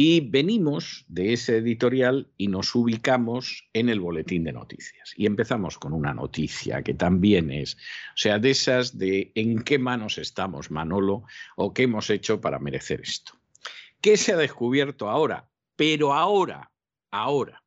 Y 0.00 0.20
venimos 0.20 1.04
de 1.08 1.32
ese 1.32 1.56
editorial 1.56 2.30
y 2.36 2.46
nos 2.46 2.72
ubicamos 2.76 3.68
en 3.72 3.88
el 3.88 3.98
boletín 3.98 4.44
de 4.44 4.52
noticias. 4.52 5.12
Y 5.16 5.26
empezamos 5.26 5.76
con 5.76 5.92
una 5.92 6.14
noticia 6.14 6.84
que 6.84 6.94
también 6.94 7.50
es, 7.50 7.74
o 7.74 8.14
sea, 8.14 8.38
de 8.38 8.50
esas 8.50 8.96
de 8.96 9.32
en 9.34 9.60
qué 9.64 9.76
manos 9.80 10.16
estamos, 10.18 10.70
Manolo, 10.70 11.24
o 11.56 11.74
qué 11.74 11.82
hemos 11.82 12.10
hecho 12.10 12.40
para 12.40 12.60
merecer 12.60 13.00
esto. 13.00 13.32
¿Qué 14.00 14.16
se 14.16 14.32
ha 14.32 14.36
descubierto 14.36 15.10
ahora? 15.10 15.50
Pero 15.74 16.14
ahora, 16.14 16.70
ahora, 17.10 17.64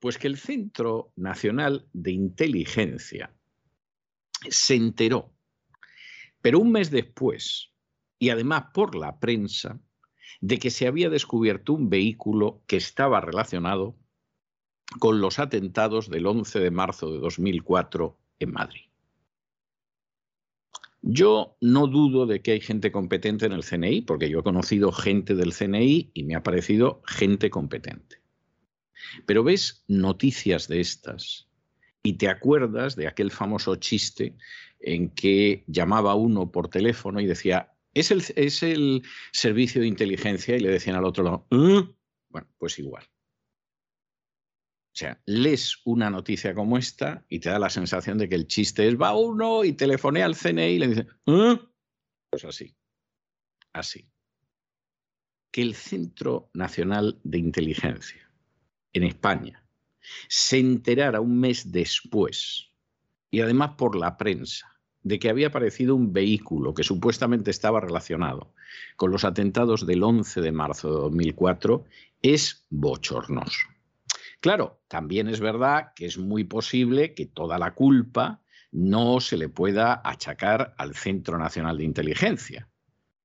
pues 0.00 0.18
que 0.18 0.26
el 0.26 0.38
Centro 0.38 1.12
Nacional 1.14 1.86
de 1.92 2.10
Inteligencia 2.10 3.32
se 4.50 4.74
enteró, 4.74 5.32
pero 6.40 6.58
un 6.58 6.72
mes 6.72 6.90
después, 6.90 7.70
y 8.18 8.30
además 8.30 8.64
por 8.74 8.96
la 8.96 9.20
prensa, 9.20 9.80
de 10.40 10.58
que 10.58 10.70
se 10.70 10.86
había 10.86 11.10
descubierto 11.10 11.72
un 11.72 11.88
vehículo 11.88 12.62
que 12.66 12.76
estaba 12.76 13.20
relacionado 13.20 13.96
con 14.98 15.20
los 15.20 15.38
atentados 15.38 16.10
del 16.10 16.26
11 16.26 16.60
de 16.60 16.70
marzo 16.70 17.12
de 17.12 17.18
2004 17.18 18.18
en 18.40 18.52
Madrid. 18.52 18.82
Yo 21.02 21.56
no 21.60 21.88
dudo 21.88 22.26
de 22.26 22.42
que 22.42 22.52
hay 22.52 22.60
gente 22.60 22.92
competente 22.92 23.46
en 23.46 23.52
el 23.52 23.64
CNI, 23.64 24.02
porque 24.02 24.30
yo 24.30 24.40
he 24.40 24.44
conocido 24.44 24.92
gente 24.92 25.34
del 25.34 25.52
CNI 25.52 26.12
y 26.14 26.22
me 26.24 26.36
ha 26.36 26.44
parecido 26.44 27.02
gente 27.06 27.50
competente. 27.50 28.22
Pero 29.26 29.42
ves 29.42 29.84
noticias 29.88 30.68
de 30.68 30.80
estas 30.80 31.48
y 32.04 32.14
te 32.14 32.28
acuerdas 32.28 32.94
de 32.94 33.08
aquel 33.08 33.32
famoso 33.32 33.76
chiste 33.76 34.36
en 34.78 35.10
que 35.10 35.64
llamaba 35.66 36.14
uno 36.14 36.52
por 36.52 36.68
teléfono 36.68 37.20
y 37.20 37.26
decía, 37.26 37.71
es 37.94 38.10
el, 38.62 39.02
servicio 39.32 39.80
de 39.80 39.86
inteligencia 39.86 40.56
y 40.56 40.60
le 40.60 40.70
decían 40.70 40.96
al 40.96 41.04
otro 41.04 41.24
lado, 41.24 41.46
¿Eh?". 41.50 41.82
bueno, 42.28 42.48
pues 42.58 42.78
igual. 42.78 43.04
O 43.04 44.94
sea, 44.94 45.20
lees 45.24 45.78
una 45.84 46.10
noticia 46.10 46.54
como 46.54 46.76
esta 46.76 47.24
y 47.28 47.40
te 47.40 47.48
da 47.48 47.58
la 47.58 47.70
sensación 47.70 48.18
de 48.18 48.28
que 48.28 48.34
el 48.34 48.46
chiste 48.46 48.86
es, 48.86 49.00
va 49.00 49.16
uno 49.16 49.64
y 49.64 49.72
telefonea 49.72 50.26
al 50.26 50.36
CNI 50.36 50.62
y 50.62 50.78
le 50.78 50.88
dice, 50.88 51.06
¿Eh?". 51.26 51.58
pues 52.30 52.44
así, 52.44 52.74
así. 53.72 54.08
Que 55.50 55.62
el 55.62 55.74
Centro 55.74 56.50
Nacional 56.54 57.20
de 57.24 57.38
Inteligencia 57.38 58.30
en 58.92 59.04
España 59.04 59.66
se 60.28 60.58
enterara 60.58 61.20
un 61.20 61.38
mes 61.38 61.70
después, 61.70 62.70
y 63.30 63.40
además 63.40 63.72
por 63.76 63.96
la 63.96 64.16
prensa, 64.16 64.71
de 65.02 65.18
que 65.18 65.28
había 65.28 65.48
aparecido 65.48 65.94
un 65.94 66.12
vehículo 66.12 66.74
que 66.74 66.84
supuestamente 66.84 67.50
estaba 67.50 67.80
relacionado 67.80 68.52
con 68.96 69.10
los 69.10 69.24
atentados 69.24 69.86
del 69.86 70.02
11 70.02 70.40
de 70.40 70.52
marzo 70.52 70.88
de 70.88 71.00
2004 71.00 71.84
es 72.22 72.64
bochornoso. 72.70 73.66
Claro, 74.40 74.80
también 74.88 75.28
es 75.28 75.40
verdad 75.40 75.92
que 75.94 76.06
es 76.06 76.18
muy 76.18 76.44
posible 76.44 77.14
que 77.14 77.26
toda 77.26 77.58
la 77.58 77.74
culpa 77.74 78.42
no 78.72 79.20
se 79.20 79.36
le 79.36 79.48
pueda 79.48 80.00
achacar 80.04 80.74
al 80.78 80.94
Centro 80.94 81.38
Nacional 81.38 81.78
de 81.78 81.84
Inteligencia. 81.84 82.68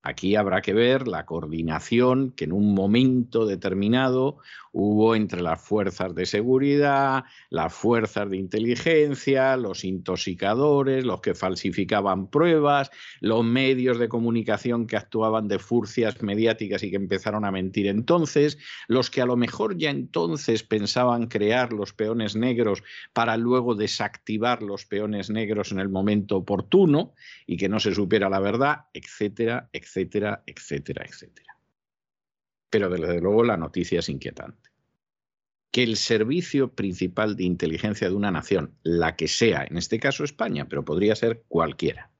Aquí 0.08 0.38
habrá 0.38 0.62
que 0.62 0.74
ver 0.74 1.06
la 1.06 1.26
coordinación 1.26 2.32
que 2.32 2.46
en 2.46 2.54
un 2.54 2.74
momento 2.74 3.46
determinado 3.46 4.38
hubo 4.72 5.16
entre 5.16 5.42
las 5.42 5.60
fuerzas 5.60 6.16
de 6.16 6.26
seguridad, 6.26 7.26
las 7.50 7.74
fuerzas 7.74 8.30
de 8.30 8.38
inteligencia, 8.38 9.58
los 9.58 9.84
intoxicadores, 9.84 11.04
los 11.04 11.20
que 11.20 11.34
falsificaban 11.34 12.28
pruebas, 12.28 12.90
los 13.20 13.44
medios 13.44 14.00
de 14.00 14.08
comunicación 14.08 14.88
que 14.88 14.96
actuaban 14.96 15.50
de 15.50 15.60
furcias 15.60 16.22
mediáticas 16.22 16.84
y 16.84 16.90
que 16.90 16.96
empezaron 16.96 17.44
a 17.44 17.52
mentir 17.52 17.88
entonces, 17.88 18.58
los 18.88 19.10
que 19.10 19.22
a 19.22 19.26
lo 19.26 19.36
mejor 19.36 19.78
ya 19.78 19.90
entonces 19.90 20.64
pensaban 20.64 21.28
crear 21.28 21.74
los 21.74 21.92
peones 21.92 22.38
negros 22.38 22.82
para 23.12 23.36
luego 23.36 23.76
desactivar 23.76 24.64
los 24.64 24.86
peones 24.86 25.30
negros 25.30 25.74
en 25.74 25.80
el 25.80 25.90
momento 25.90 26.38
oportuno 26.38 27.14
y 27.46 27.58
que 27.58 27.68
no 27.68 27.82
se 27.82 27.94
supiera 27.94 28.30
la 28.30 28.40
verdad, 28.40 28.86
etcétera, 28.94 29.68
etcétera 29.74 29.97
etcétera, 29.98 30.44
etcétera, 30.46 31.06
etcétera. 31.06 31.58
Pero 32.70 32.90
desde 32.90 33.22
luego 33.22 33.44
la 33.44 33.58
noticia 33.58 34.00
es 34.00 34.10
inquietante. 34.10 34.70
Que 35.72 35.84
el 35.84 35.98
servicio 35.98 36.74
principal 36.74 37.36
de 37.36 37.44
inteligencia 37.44 38.10
de 38.10 38.16
una 38.16 38.32
nación, 38.32 38.78
la 38.84 39.16
que 39.16 39.28
sea, 39.28 39.64
en 39.64 39.78
este 39.78 40.00
caso 40.00 40.24
España, 40.24 40.68
pero 40.68 40.86
podría 40.86 41.16
ser 41.16 41.44
cualquiera, 41.48 42.12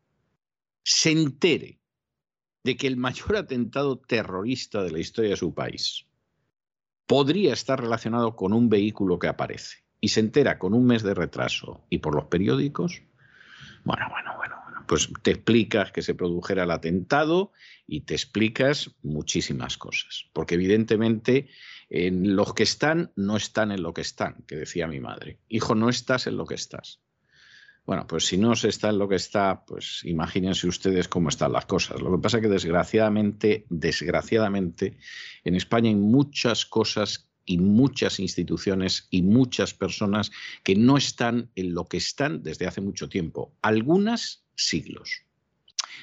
se 0.84 1.12
entere 1.12 1.80
de 2.64 2.76
que 2.78 2.88
el 2.88 2.98
mayor 2.98 3.38
atentado 3.38 3.98
terrorista 3.98 4.84
de 4.84 4.92
la 4.92 5.00
historia 5.00 5.32
de 5.32 5.38
su 5.38 5.54
país 5.54 6.06
podría 7.06 7.54
estar 7.54 7.80
relacionado 7.80 8.36
con 8.36 8.54
un 8.54 8.70
vehículo 8.70 9.18
que 9.20 9.28
aparece 9.28 9.78
y 10.02 10.10
se 10.10 10.20
entera 10.20 10.60
con 10.60 10.74
un 10.74 10.86
mes 10.86 11.04
de 11.04 11.14
retraso 11.14 11.86
y 11.90 12.00
por 12.00 12.14
los 12.14 12.26
periódicos, 12.26 13.02
bueno, 13.84 14.06
bueno, 14.10 14.36
bueno, 14.38 14.47
pues 14.88 15.10
te 15.22 15.32
explicas 15.32 15.92
que 15.92 16.02
se 16.02 16.16
produjera 16.16 16.64
el 16.64 16.72
atentado 16.72 17.52
y 17.86 18.02
te 18.02 18.14
explicas 18.14 18.92
muchísimas 19.04 19.78
cosas. 19.78 20.26
Porque 20.34 20.56
evidentemente 20.56 21.50
en 21.90 22.36
los 22.36 22.54
que 22.54 22.64
están 22.64 23.12
no 23.16 23.38
están 23.38 23.72
en 23.72 23.84
lo 23.84 23.94
que 23.94 24.02
están, 24.02 24.44
que 24.48 24.56
decía 24.56 24.88
mi 24.88 25.00
madre. 25.00 25.40
Hijo, 25.48 25.76
no 25.76 25.90
estás 25.90 26.28
en 26.28 26.38
lo 26.38 26.46
que 26.46 26.56
estás. 26.56 27.02
Bueno, 27.86 28.06
pues 28.06 28.26
si 28.26 28.38
no 28.38 28.54
se 28.56 28.68
está 28.68 28.90
en 28.90 28.98
lo 28.98 29.08
que 29.08 29.16
está, 29.16 29.64
pues 29.66 30.02
imagínense 30.04 30.68
ustedes 30.68 31.08
cómo 31.08 31.30
están 31.30 31.54
las 31.54 31.66
cosas. 31.66 32.02
Lo 32.02 32.12
que 32.12 32.22
pasa 32.22 32.38
es 32.38 32.44
que 32.44 32.50
desgraciadamente, 32.50 33.66
desgraciadamente, 33.70 34.98
en 35.46 35.56
España 35.56 35.88
hay 35.88 35.96
muchas 35.96 36.66
cosas 36.66 37.30
y 37.46 37.60
muchas 37.60 38.20
instituciones 38.20 39.08
y 39.10 39.22
muchas 39.22 39.74
personas 39.74 40.32
que 40.64 40.76
no 40.76 40.98
están 40.98 41.50
en 41.56 41.74
lo 41.74 41.88
que 41.88 41.96
están 41.96 42.44
desde 42.44 42.68
hace 42.68 42.82
mucho 42.82 43.08
tiempo. 43.08 43.56
Algunas 43.62 44.47
siglos. 44.58 45.24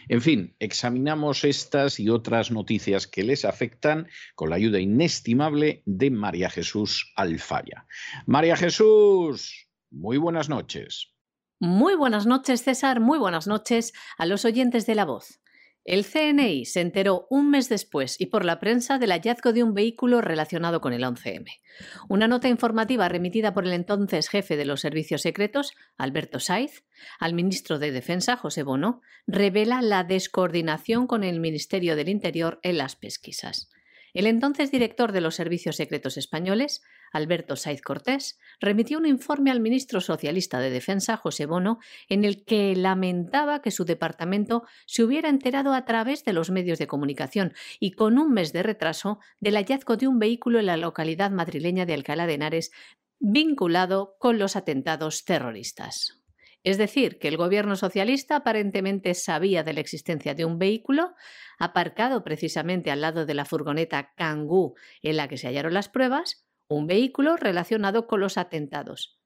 En 0.09 0.21
fin, 0.21 0.55
examinamos 0.59 1.45
estas 1.45 2.01
y 2.01 2.09
otras 2.09 2.51
noticias 2.51 3.07
que 3.07 3.23
les 3.23 3.45
afectan 3.45 4.09
con 4.35 4.51
la 4.51 4.57
ayuda 4.57 4.81
inestimable 4.81 5.83
de 5.87 6.11
María 6.11 6.51
Jesús 6.51 7.13
Alfaya. 7.17 7.87
María 8.27 8.57
Jesús, 8.57 9.69
muy 9.91 10.17
buenas 10.17 10.49
noches. 10.49 11.15
Muy 11.61 11.95
buenas 11.95 12.27
noches, 12.27 12.63
César. 12.63 13.01
Muy 13.01 13.19
buenas 13.19 13.47
noches 13.47 13.93
a 14.19 14.27
los 14.27 14.45
oyentes 14.45 14.87
de 14.87 14.95
la 14.95 15.05
voz. 15.05 15.41
El 15.85 16.07
CNI 16.07 16.65
se 16.65 16.81
enteró 16.81 17.27
un 17.29 17.51
mes 17.51 17.69
después 17.69 18.19
y 18.19 18.27
por 18.27 18.47
la 18.47 18.59
prensa 18.59 18.99
del 18.99 19.11
hallazgo 19.11 19.53
de 19.53 19.63
un 19.63 19.75
vehículo 19.75 20.23
relacionado 20.23 20.81
con 20.81 20.95
el 20.95 21.03
11M. 21.03 21.61
Una 22.09 22.27
nota 22.27 22.49
informativa 22.49 23.07
remitida 23.11 23.53
por 23.53 23.67
el 23.67 23.75
entonces 23.75 24.31
jefe 24.31 24.57
de 24.57 24.65
los 24.65 24.81
servicios 24.81 25.21
secretos, 25.21 25.75
Alberto 25.99 26.41
Saiz, 26.41 26.85
al 27.21 27.35
ministro 27.35 27.79
de 27.79 27.93
Defensa, 27.93 28.37
José 28.37 28.63
Bono, 28.63 29.03
revela 29.27 29.83
la 29.83 30.05
descoordinación 30.05 31.07
con 31.07 31.23
el 31.23 31.39
Ministerio 31.39 31.97
del 31.97 32.09
Interior 32.09 32.61
en 32.63 32.79
las 32.79 32.97
pesquisas. 32.97 33.69
El 34.15 34.27
entonces 34.27 34.71
director 34.71 35.13
de 35.13 35.21
los 35.21 35.35
servicios 35.35 35.77
secretos 35.77 36.17
españoles, 36.17 36.83
Alberto 37.15 37.55
Saiz 37.55 37.81
Cortés, 37.81 38.39
remitió 38.61 38.99
un 38.99 39.07
informe 39.07 39.53
al 39.53 39.61
ministro 39.61 40.01
socialista 40.01 40.59
de 40.59 40.69
Defensa, 40.69 41.17
José 41.17 41.47
Bono, 41.47 41.79
en 42.09 42.25
el 42.25 42.45
que 42.45 42.75
lamentaba 42.75 43.63
que 43.63 43.71
su 43.71 43.85
departamento 43.85 44.65
se 44.85 45.05
hubiera 45.05 45.29
enterado 45.29 45.73
a 45.75 45.85
través 45.85 46.25
de 46.25 46.33
los 46.33 46.51
medios 46.51 46.79
de 46.79 46.89
comunicación 46.89 47.55
y 47.79 47.93
con 47.93 48.19
un 48.19 48.33
mes 48.33 48.53
de 48.53 48.65
retraso 48.65 49.21
del 49.39 49.55
hallazgo 49.55 49.97
de 49.97 50.09
un 50.09 50.19
vehículo 50.19 50.59
en 50.59 50.67
la 50.67 50.77
localidad 50.77 51.31
madrileña 51.31 51.87
de 51.87 51.95
Alcalá 51.95 52.27
de 52.27 52.35
Henares 52.35 52.73
vinculado 53.21 54.17
con 54.19 54.39
los 54.39 54.57
atentados 54.57 55.25
terroristas. 55.25 56.21
Es 56.65 56.79
decir, 56.79 57.19
que 57.19 57.29
el 57.29 57.37
gobierno 57.37 57.77
socialista 57.77 58.37
aparentemente 58.37 59.15
sabía 59.15 59.63
de 59.63 59.75
la 59.75 59.81
existencia 59.81 60.35
de 60.35 60.47
un 60.47 60.59
vehículo 60.59 61.15
aparcado 61.59 62.25
precisamente 62.25 62.91
al 62.91 63.03
lado 63.03 63.25
de 63.25 63.35
la 63.35 63.45
furgoneta 63.45 64.15
Kangoo 64.17 64.75
en 65.03 65.17
la 65.17 65.29
que 65.29 65.37
se 65.37 65.47
hallaron 65.47 65.75
las 65.75 65.89
pruebas, 65.89 66.45
un 66.69 66.87
vehículo 66.87 67.37
relacionado 67.37 68.07
con 68.07 68.21
los 68.21 68.39
atentados, 68.39 69.21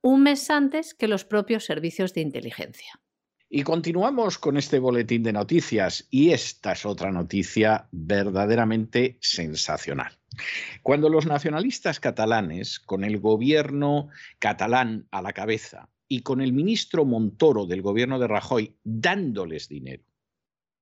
un 0.00 0.22
mes 0.22 0.50
antes 0.50 0.94
que 0.94 1.08
los 1.08 1.24
propios 1.24 1.64
servicios 1.64 2.12
de 2.14 2.22
inteligencia. 2.22 3.00
Y 3.54 3.64
continuamos 3.64 4.38
con 4.38 4.56
este 4.56 4.78
boletín 4.78 5.22
de 5.22 5.32
noticias 5.34 6.08
y 6.10 6.30
esta 6.30 6.72
es 6.72 6.86
otra 6.86 7.12
noticia 7.12 7.86
verdaderamente 7.92 9.18
sensacional. 9.20 10.18
Cuando 10.82 11.10
los 11.10 11.26
nacionalistas 11.26 12.00
catalanes, 12.00 12.80
con 12.80 13.04
el 13.04 13.20
gobierno 13.20 14.08
catalán 14.38 15.06
a 15.10 15.20
la 15.20 15.34
cabeza 15.34 15.90
y 16.08 16.22
con 16.22 16.40
el 16.40 16.54
ministro 16.54 17.04
Montoro 17.04 17.66
del 17.66 17.82
gobierno 17.82 18.18
de 18.18 18.28
Rajoy 18.28 18.74
dándoles 18.84 19.68
dinero, 19.68 20.04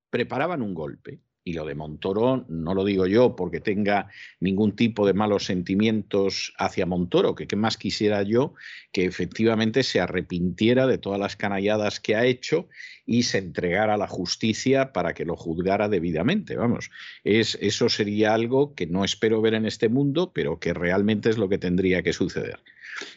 preparaban 0.09 0.63
un 0.63 0.75
golpe, 0.75 1.21
y 1.45 1.55
lo 1.55 1.65
de 1.65 1.75
Montoro 1.75 2.45
no 2.49 2.75
lo 2.75 2.85
digo 2.85 3.07
yo 3.07 3.35
porque 3.35 3.61
tenga 3.61 4.09
ningún 4.41 4.77
tipo 4.77 5.07
de 5.07 5.15
malos 5.15 5.47
sentimientos 5.47 6.53
hacia 6.59 6.87
Montoro, 6.87 7.35
que 7.35 7.57
más 7.57 7.77
quisiera 7.77 8.23
yo 8.23 8.55
que 8.93 9.05
efectivamente 9.05 9.83
se 9.83 10.01
arrepintiera 10.01 10.87
de 10.87 10.99
todas 10.99 11.19
las 11.19 11.37
canalladas 11.37 12.01
que 12.01 12.15
ha 12.15 12.27
hecho 12.27 12.69
y 13.07 13.23
se 13.23 13.39
entregara 13.39 13.95
a 13.95 13.99
la 13.99 14.07
justicia 14.07 14.93
para 14.93 15.15
que 15.15 15.25
lo 15.25 15.37
juzgara 15.37 15.89
debidamente. 15.89 16.57
Vamos, 16.57 16.91
es, 17.25 17.59
eso 17.61 17.89
sería 17.89 18.35
algo 18.35 18.75
que 18.75 18.87
no 18.87 19.05
espero 19.05 19.41
ver 19.41 19.55
en 19.55 19.67
este 19.67 19.89
mundo, 19.89 20.33
pero 20.35 20.59
que 20.59 20.75
realmente 20.75 21.31
es 21.31 21.39
lo 21.39 21.49
que 21.49 21.59
tendría 21.59 22.03
que 22.03 22.13
suceder. 22.13 22.61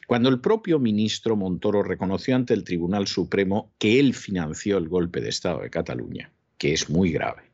Cuando 0.08 0.30
el 0.30 0.40
propio 0.40 0.80
ministro 0.80 1.36
Montoro 1.36 1.84
reconoció 1.84 2.36
ante 2.36 2.54
el 2.54 2.64
Tribunal 2.64 3.08
Supremo 3.08 3.74
que 3.78 4.00
él 4.00 4.14
financió 4.14 4.78
el 4.78 4.88
golpe 4.88 5.20
de 5.20 5.30
Estado 5.30 5.62
de 5.62 5.70
Cataluña, 5.70 6.32
que 6.58 6.74
es 6.74 6.90
muy 6.90 7.12
grave 7.12 7.53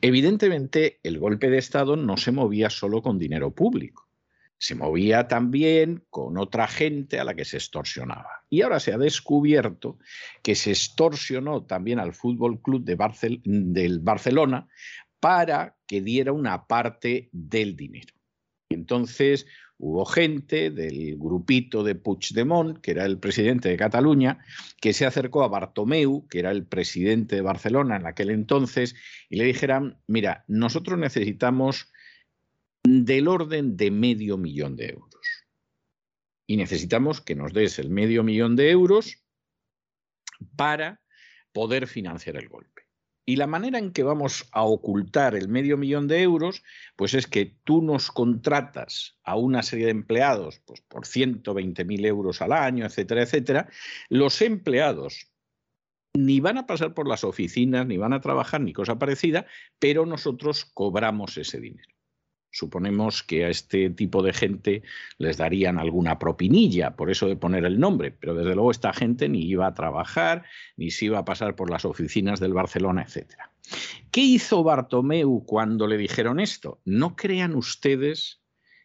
Evidentemente, 0.00 1.00
el 1.02 1.18
golpe 1.18 1.50
de 1.50 1.58
Estado 1.58 1.96
no 1.96 2.16
se 2.16 2.32
movía 2.32 2.70
solo 2.70 3.02
con 3.02 3.18
dinero 3.18 3.50
público, 3.50 4.08
se 4.58 4.74
movía 4.74 5.26
también 5.26 6.04
con 6.08 6.38
otra 6.38 6.68
gente 6.68 7.18
a 7.18 7.24
la 7.24 7.34
que 7.34 7.44
se 7.44 7.56
extorsionaba. 7.56 8.44
Y 8.48 8.62
ahora 8.62 8.78
se 8.78 8.92
ha 8.92 8.98
descubierto 8.98 9.98
que 10.42 10.54
se 10.54 10.70
extorsionó 10.70 11.64
también 11.64 11.98
al 11.98 12.14
Fútbol 12.14 12.60
Club 12.62 12.84
de 12.84 12.96
del 13.44 13.98
Barcelona 14.00 14.68
para 15.18 15.76
que 15.86 16.00
diera 16.00 16.32
una 16.32 16.66
parte 16.66 17.28
del 17.32 17.76
dinero. 17.76 18.14
Entonces, 18.68 19.46
hubo 19.82 20.04
gente 20.04 20.70
del 20.70 21.16
grupito 21.18 21.82
de 21.82 21.96
Puigdemont, 21.96 22.78
que 22.78 22.92
era 22.92 23.04
el 23.04 23.18
presidente 23.18 23.68
de 23.68 23.76
Cataluña, 23.76 24.38
que 24.80 24.92
se 24.92 25.06
acercó 25.06 25.42
a 25.42 25.48
Bartomeu, 25.48 26.28
que 26.28 26.38
era 26.38 26.52
el 26.52 26.64
presidente 26.64 27.34
de 27.34 27.42
Barcelona 27.42 27.96
en 27.96 28.06
aquel 28.06 28.30
entonces, 28.30 28.94
y 29.28 29.36
le 29.36 29.44
dijeran, 29.44 29.98
mira, 30.06 30.44
nosotros 30.46 31.00
necesitamos 31.00 31.92
del 32.84 33.26
orden 33.26 33.76
de 33.76 33.90
medio 33.90 34.38
millón 34.38 34.76
de 34.76 34.90
euros. 34.90 35.26
Y 36.46 36.58
necesitamos 36.58 37.20
que 37.20 37.34
nos 37.34 37.52
des 37.52 37.80
el 37.80 37.90
medio 37.90 38.22
millón 38.22 38.54
de 38.54 38.70
euros 38.70 39.24
para 40.54 41.00
poder 41.52 41.88
financiar 41.88 42.36
el 42.36 42.48
golpe. 42.48 42.71
Y 43.24 43.36
la 43.36 43.46
manera 43.46 43.78
en 43.78 43.92
que 43.92 44.02
vamos 44.02 44.48
a 44.50 44.62
ocultar 44.64 45.36
el 45.36 45.48
medio 45.48 45.76
millón 45.76 46.08
de 46.08 46.22
euros, 46.22 46.62
pues 46.96 47.14
es 47.14 47.26
que 47.26 47.56
tú 47.64 47.80
nos 47.80 48.10
contratas 48.10 49.16
a 49.22 49.36
una 49.36 49.62
serie 49.62 49.86
de 49.86 49.92
empleados 49.92 50.60
pues 50.66 50.80
por 50.80 51.06
120.000 51.06 52.06
euros 52.06 52.42
al 52.42 52.52
año, 52.52 52.84
etcétera, 52.84 53.22
etcétera. 53.22 53.68
Los 54.08 54.42
empleados 54.42 55.32
ni 56.14 56.40
van 56.40 56.58
a 56.58 56.66
pasar 56.66 56.94
por 56.94 57.08
las 57.08 57.24
oficinas, 57.24 57.86
ni 57.86 57.96
van 57.96 58.12
a 58.12 58.20
trabajar, 58.20 58.60
ni 58.60 58.72
cosa 58.72 58.98
parecida, 58.98 59.46
pero 59.78 60.04
nosotros 60.04 60.64
cobramos 60.64 61.36
ese 61.38 61.60
dinero. 61.60 61.91
Suponemos 62.52 63.22
que 63.22 63.46
a 63.46 63.48
este 63.48 63.88
tipo 63.88 64.22
de 64.22 64.34
gente 64.34 64.82
les 65.16 65.38
darían 65.38 65.78
alguna 65.78 66.18
propinilla, 66.18 66.94
por 66.96 67.10
eso 67.10 67.26
de 67.26 67.34
poner 67.34 67.64
el 67.64 67.80
nombre, 67.80 68.10
pero 68.10 68.34
desde 68.34 68.54
luego 68.54 68.70
esta 68.70 68.92
gente 68.92 69.30
ni 69.30 69.40
iba 69.46 69.66
a 69.66 69.72
trabajar, 69.72 70.44
ni 70.76 70.90
se 70.90 71.06
iba 71.06 71.18
a 71.18 71.24
pasar 71.24 71.56
por 71.56 71.70
las 71.70 71.86
oficinas 71.86 72.40
del 72.40 72.52
Barcelona, 72.52 73.06
etc. 73.08 73.32
¿Qué 74.10 74.20
hizo 74.20 74.62
Bartomeu 74.62 75.44
cuando 75.46 75.86
le 75.86 75.96
dijeron 75.96 76.40
esto? 76.40 76.82
No 76.84 77.16
crean 77.16 77.54
ustedes 77.54 78.42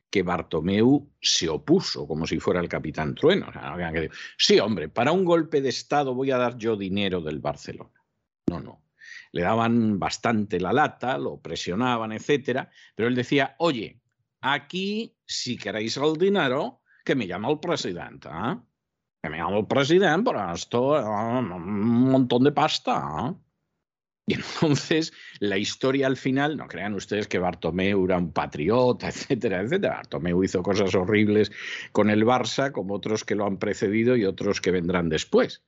que 0.09 0.24
Bartomeu 0.24 1.11
se 1.22 1.49
opuso 1.49 2.07
como 2.07 2.26
si 2.26 2.39
fuera 2.39 2.61
el 2.61 2.70
capitán 2.70 3.15
Trueno. 3.15 3.51
sí, 4.38 4.59
hombre, 4.61 4.88
para 4.88 5.11
un 5.11 5.26
golpe 5.26 5.59
de 5.59 5.68
Estado 5.68 6.15
voy 6.15 6.32
a 6.32 6.38
dar 6.38 6.57
yo 6.57 6.78
dinero 6.78 7.20
del 7.20 7.39
Barcelona. 7.39 8.01
No, 8.49 8.61
no 8.61 8.86
le 9.38 9.43
daban 9.43 9.99
bastante 9.99 10.59
la 10.59 10.73
lata, 10.73 11.15
lo 11.19 11.39
presionaban, 11.39 12.11
etcétera, 12.11 12.71
pero 12.95 13.07
él 13.07 13.13
decía, 13.13 13.55
oye, 13.59 14.01
aquí 14.41 15.15
si 15.27 15.57
queréis 15.57 15.95
el 15.97 16.17
dinero, 16.17 16.81
que 17.05 17.13
me 17.13 17.27
llama 17.27 17.51
el 17.51 17.59
presidente, 17.59 18.29
¿eh? 18.29 18.57
que 19.21 19.29
me 19.29 19.38
llama 19.38 19.59
el 19.59 19.67
presidente, 19.67 20.23
por 20.23 20.38
esto 20.55 20.93
un 20.93 22.09
montón 22.09 22.45
de 22.45 22.51
pasta. 22.51 22.95
¿eh? 23.29 23.47
Y 24.30 24.34
entonces 24.61 25.13
la 25.39 25.57
historia 25.57 26.05
al 26.05 26.17
final, 26.17 26.57
no 26.57 26.67
crean 26.67 26.93
ustedes 26.93 27.28
que 27.28 27.39
Bartomeu 27.39 28.05
era 28.05 28.17
un 28.17 28.34
patriota, 28.34 29.07
etcétera, 29.13 29.61
etcétera. 29.61 29.95
Bartomeu 29.95 30.43
hizo 30.43 30.61
cosas 30.61 30.93
horribles 30.95 31.51
con 31.93 32.09
el 32.09 32.25
Barça, 32.25 32.71
como 32.71 32.93
otros 32.95 33.23
que 33.23 33.36
lo 33.36 33.45
han 33.45 33.57
precedido 33.57 34.15
y 34.17 34.25
otros 34.25 34.61
que 34.61 34.71
vendrán 34.71 35.09
después. 35.09 35.63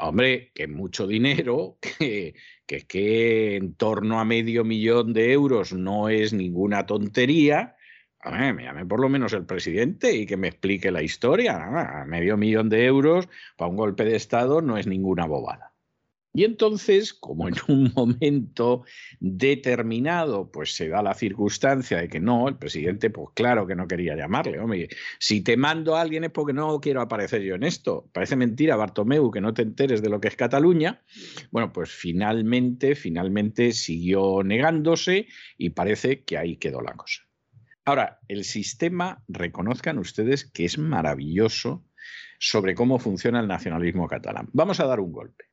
Hombre, 0.00 0.52
que 0.54 0.66
mucho 0.66 1.06
dinero, 1.06 1.78
que, 1.98 2.34
que, 2.66 3.56
en 3.56 3.74
torno 3.74 4.20
a 4.20 4.24
medio 4.24 4.64
millón 4.64 5.12
de 5.14 5.32
euros 5.32 5.72
no 5.72 6.10
es 6.10 6.32
ninguna 6.32 6.84
tontería. 6.86 7.74
A 8.20 8.52
me 8.52 8.64
llame 8.64 8.84
por 8.84 9.00
lo 9.00 9.08
menos 9.08 9.32
el 9.32 9.46
presidente 9.46 10.14
y 10.14 10.26
que 10.26 10.36
me 10.36 10.48
explique 10.48 10.90
la 10.90 11.02
historia. 11.02 12.04
Medio 12.06 12.36
millón 12.36 12.68
de 12.68 12.84
euros 12.84 13.28
para 13.56 13.70
un 13.70 13.76
golpe 13.76 14.04
de 14.04 14.16
Estado 14.16 14.60
no 14.60 14.76
es 14.76 14.86
ninguna 14.86 15.26
bobada. 15.26 15.72
Y 16.38 16.44
entonces, 16.44 17.14
como 17.14 17.48
en 17.48 17.56
un 17.66 17.92
momento 17.96 18.84
determinado, 19.18 20.52
pues 20.52 20.72
se 20.72 20.88
da 20.88 21.02
la 21.02 21.14
circunstancia 21.14 21.98
de 21.98 22.08
que 22.08 22.20
no, 22.20 22.46
el 22.46 22.54
presidente, 22.54 23.10
pues 23.10 23.30
claro 23.34 23.66
que 23.66 23.74
no 23.74 23.88
quería 23.88 24.14
llamarle. 24.14 24.88
Si 25.18 25.40
te 25.40 25.56
mando 25.56 25.96
a 25.96 26.00
alguien 26.00 26.22
es 26.22 26.30
porque 26.30 26.52
no 26.52 26.80
quiero 26.80 27.00
aparecer 27.00 27.42
yo 27.42 27.56
en 27.56 27.64
esto. 27.64 28.08
Parece 28.12 28.36
mentira, 28.36 28.76
Bartomeu, 28.76 29.32
que 29.32 29.40
no 29.40 29.52
te 29.52 29.62
enteres 29.62 30.00
de 30.00 30.10
lo 30.10 30.20
que 30.20 30.28
es 30.28 30.36
Cataluña. 30.36 31.02
Bueno, 31.50 31.72
pues 31.72 31.90
finalmente, 31.90 32.94
finalmente 32.94 33.72
siguió 33.72 34.44
negándose 34.44 35.26
y 35.56 35.70
parece 35.70 36.22
que 36.22 36.38
ahí 36.38 36.56
quedó 36.56 36.82
la 36.82 36.92
cosa. 36.92 37.22
Ahora, 37.84 38.20
el 38.28 38.44
sistema, 38.44 39.24
reconozcan 39.26 39.98
ustedes 39.98 40.44
que 40.44 40.66
es 40.66 40.78
maravilloso 40.78 41.84
sobre 42.38 42.76
cómo 42.76 43.00
funciona 43.00 43.40
el 43.40 43.48
nacionalismo 43.48 44.06
catalán. 44.06 44.48
Vamos 44.52 44.78
a 44.78 44.86
dar 44.86 45.00
un 45.00 45.10
golpe 45.10 45.47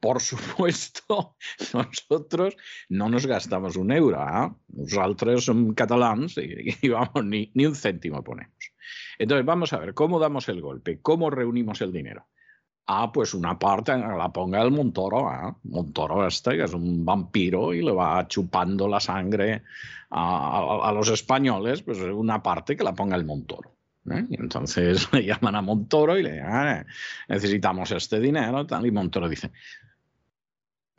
por 0.00 0.20
supuesto, 0.20 1.36
nosotros 1.74 2.56
no 2.88 3.08
nos 3.08 3.26
gastamos 3.26 3.76
un 3.76 3.92
euro. 3.92 4.22
¿eh? 4.22 4.50
Nosotros 4.68 5.44
somos 5.44 5.74
catalans 5.74 6.36
y, 6.38 6.88
vamos, 6.88 7.24
ni, 7.24 7.50
ni, 7.54 7.66
un 7.66 7.74
céntimo 7.74 8.24
ponemos. 8.24 8.72
Entonces, 9.18 9.44
vamos 9.44 9.72
a 9.72 9.78
ver, 9.78 9.94
¿cómo 9.94 10.18
damos 10.18 10.48
el 10.48 10.62
golpe? 10.62 11.00
¿Cómo 11.00 11.30
reunimos 11.30 11.82
el 11.82 11.92
dinero? 11.92 12.26
Ah, 12.86 13.12
pues 13.12 13.34
una 13.34 13.58
parte 13.58 13.96
la 13.96 14.32
ponga 14.32 14.62
el 14.62 14.72
Montoro. 14.72 15.30
¿eh? 15.30 15.54
Montoro 15.64 16.26
este, 16.26 16.56
que 16.56 16.64
es 16.64 16.72
un 16.72 17.04
vampiro 17.04 17.72
y 17.74 17.82
le 17.82 17.92
va 17.92 18.26
chupando 18.26 18.88
la 18.88 18.98
sangre 18.98 19.62
a, 20.10 20.80
a 20.82 20.92
los 20.92 21.08
españoles, 21.10 21.82
pues 21.82 21.98
una 22.00 22.42
parte 22.42 22.76
que 22.76 22.82
la 22.82 22.94
ponga 22.94 23.16
el 23.16 23.24
Montoro. 23.24 23.76
¿eh? 24.10 24.26
Y 24.28 24.40
entonces 24.40 25.08
le 25.12 25.24
llaman 25.24 25.56
a 25.56 25.62
Montoro 25.62 26.18
y 26.18 26.22
le 26.22 26.32
dicen, 26.32 26.46
ah, 26.46 26.86
necesitamos 27.28 27.90
este 27.92 28.20
dinero, 28.20 28.66
tal, 28.66 28.86
y 28.86 28.90
Montoro 28.90 29.28
dice, 29.28 29.50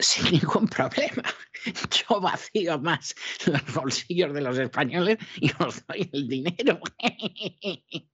sin 0.01 0.31
ningún 0.31 0.67
problema. 0.67 1.23
Yo 2.09 2.19
vacío 2.19 2.79
más 2.79 3.15
los 3.45 3.73
bolsillos 3.73 4.33
de 4.33 4.41
los 4.41 4.57
españoles 4.57 5.17
y 5.37 5.51
os 5.63 5.85
doy 5.87 6.09
el 6.11 6.27
dinero. 6.27 6.79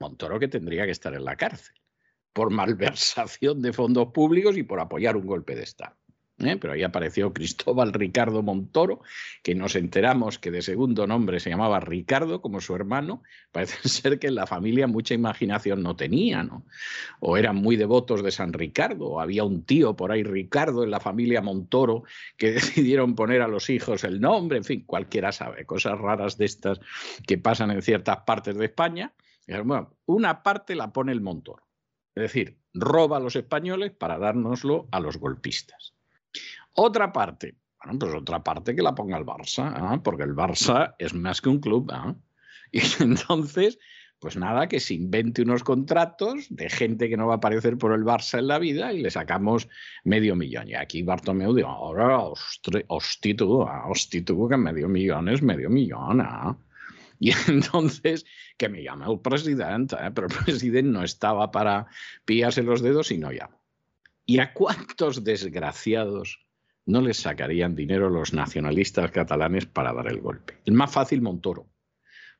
Montoro 0.00 0.38
que 0.38 0.48
tendría 0.48 0.84
que 0.84 0.92
estar 0.92 1.14
en 1.14 1.24
la 1.24 1.36
cárcel 1.36 1.74
por 2.32 2.50
malversación 2.50 3.62
de 3.62 3.72
fondos 3.72 4.08
públicos 4.12 4.56
y 4.56 4.64
por 4.64 4.80
apoyar 4.80 5.16
un 5.16 5.26
golpe 5.26 5.54
de 5.54 5.62
Estado. 5.62 5.96
¿Eh? 6.38 6.56
pero 6.56 6.72
ahí 6.72 6.82
apareció 6.82 7.32
Cristóbal 7.32 7.92
Ricardo 7.92 8.42
Montoro, 8.42 9.00
que 9.42 9.54
nos 9.54 9.76
enteramos 9.76 10.38
que 10.38 10.50
de 10.50 10.62
segundo 10.62 11.06
nombre 11.06 11.40
se 11.40 11.50
llamaba 11.50 11.80
Ricardo, 11.80 12.40
como 12.40 12.60
su 12.60 12.74
hermano. 12.74 13.22
Parece 13.52 13.88
ser 13.88 14.18
que 14.18 14.28
en 14.28 14.34
la 14.34 14.46
familia 14.46 14.86
mucha 14.86 15.14
imaginación 15.14 15.82
no 15.82 15.96
tenía, 15.96 16.42
¿no? 16.42 16.64
O 17.20 17.36
eran 17.36 17.56
muy 17.56 17.76
devotos 17.76 18.22
de 18.22 18.30
San 18.30 18.52
Ricardo, 18.52 19.06
o 19.06 19.20
había 19.20 19.44
un 19.44 19.64
tío 19.64 19.94
por 19.96 20.12
ahí, 20.12 20.22
Ricardo, 20.22 20.84
en 20.84 20.90
la 20.90 21.00
familia 21.00 21.40
Montoro, 21.40 22.04
que 22.36 22.52
decidieron 22.52 23.14
poner 23.14 23.42
a 23.42 23.48
los 23.48 23.70
hijos 23.70 24.04
el 24.04 24.20
nombre, 24.20 24.58
en 24.58 24.64
fin, 24.64 24.84
cualquiera 24.86 25.32
sabe, 25.32 25.64
cosas 25.66 25.98
raras 25.98 26.36
de 26.38 26.46
estas 26.46 26.80
que 27.26 27.38
pasan 27.38 27.70
en 27.70 27.82
ciertas 27.82 28.18
partes 28.26 28.56
de 28.56 28.64
España. 28.66 29.12
Bueno, 29.46 29.94
una 30.06 30.42
parte 30.42 30.74
la 30.74 30.92
pone 30.92 31.12
el 31.12 31.20
Montoro. 31.20 31.64
Es 32.14 32.22
decir, 32.22 32.58
roba 32.72 33.16
a 33.16 33.20
los 33.20 33.36
españoles 33.36 33.92
para 33.92 34.18
dárnoslo 34.18 34.88
a 34.90 35.00
los 35.00 35.18
golpistas. 35.18 35.93
Otra 36.74 37.12
parte, 37.12 37.56
bueno, 37.84 37.98
pues 37.98 38.14
otra 38.14 38.42
parte 38.42 38.74
que 38.74 38.82
la 38.82 38.94
ponga 38.94 39.18
el 39.18 39.24
Barça, 39.24 39.72
¿ah? 39.76 40.00
porque 40.02 40.24
el 40.24 40.34
Barça 40.34 40.94
es 40.98 41.14
más 41.14 41.40
que 41.40 41.48
un 41.48 41.60
club. 41.60 41.90
¿ah? 41.92 42.14
Y 42.72 42.80
entonces, 43.02 43.78
pues 44.18 44.36
nada, 44.36 44.68
que 44.68 44.80
se 44.80 44.94
invente 44.94 45.42
unos 45.42 45.62
contratos 45.62 46.46
de 46.48 46.70
gente 46.70 47.08
que 47.08 47.16
no 47.16 47.26
va 47.26 47.34
a 47.34 47.36
aparecer 47.36 47.76
por 47.76 47.92
el 47.92 48.04
Barça 48.04 48.38
en 48.38 48.48
la 48.48 48.58
vida 48.58 48.92
y 48.92 49.02
le 49.02 49.10
sacamos 49.10 49.68
medio 50.02 50.34
millón. 50.34 50.68
Y 50.68 50.74
aquí 50.74 51.02
Bartomeu 51.02 51.54
dice, 51.54 51.68
ahora, 51.68 52.20
hosti 52.88 53.34
tú, 53.34 54.48
que 54.48 54.56
medio 54.56 54.88
millón 54.88 55.28
es 55.28 55.42
medio 55.42 55.68
millón. 55.68 56.20
¿ah? 56.22 56.56
Y 57.20 57.32
entonces, 57.48 58.24
que 58.56 58.68
me 58.68 58.82
llama 58.82 59.06
el 59.10 59.20
presidente, 59.20 59.96
¿eh? 59.96 60.10
pero 60.14 60.28
el 60.28 60.44
presidente 60.44 60.90
no 60.90 61.04
estaba 61.04 61.50
para 61.50 61.86
pillarse 62.24 62.62
los 62.62 62.80
dedos 62.80 63.10
y 63.10 63.18
no 63.18 63.30
llama. 63.30 63.58
¿Y 64.26 64.38
a 64.38 64.52
cuántos 64.54 65.22
desgraciados 65.22 66.46
no 66.86 67.00
les 67.02 67.18
sacarían 67.18 67.74
dinero 67.74 68.08
los 68.08 68.32
nacionalistas 68.32 69.10
catalanes 69.10 69.66
para 69.66 69.92
dar 69.92 70.08
el 70.08 70.20
golpe? 70.20 70.58
El 70.64 70.74
más 70.74 70.92
fácil, 70.92 71.20
Montoro. 71.20 71.66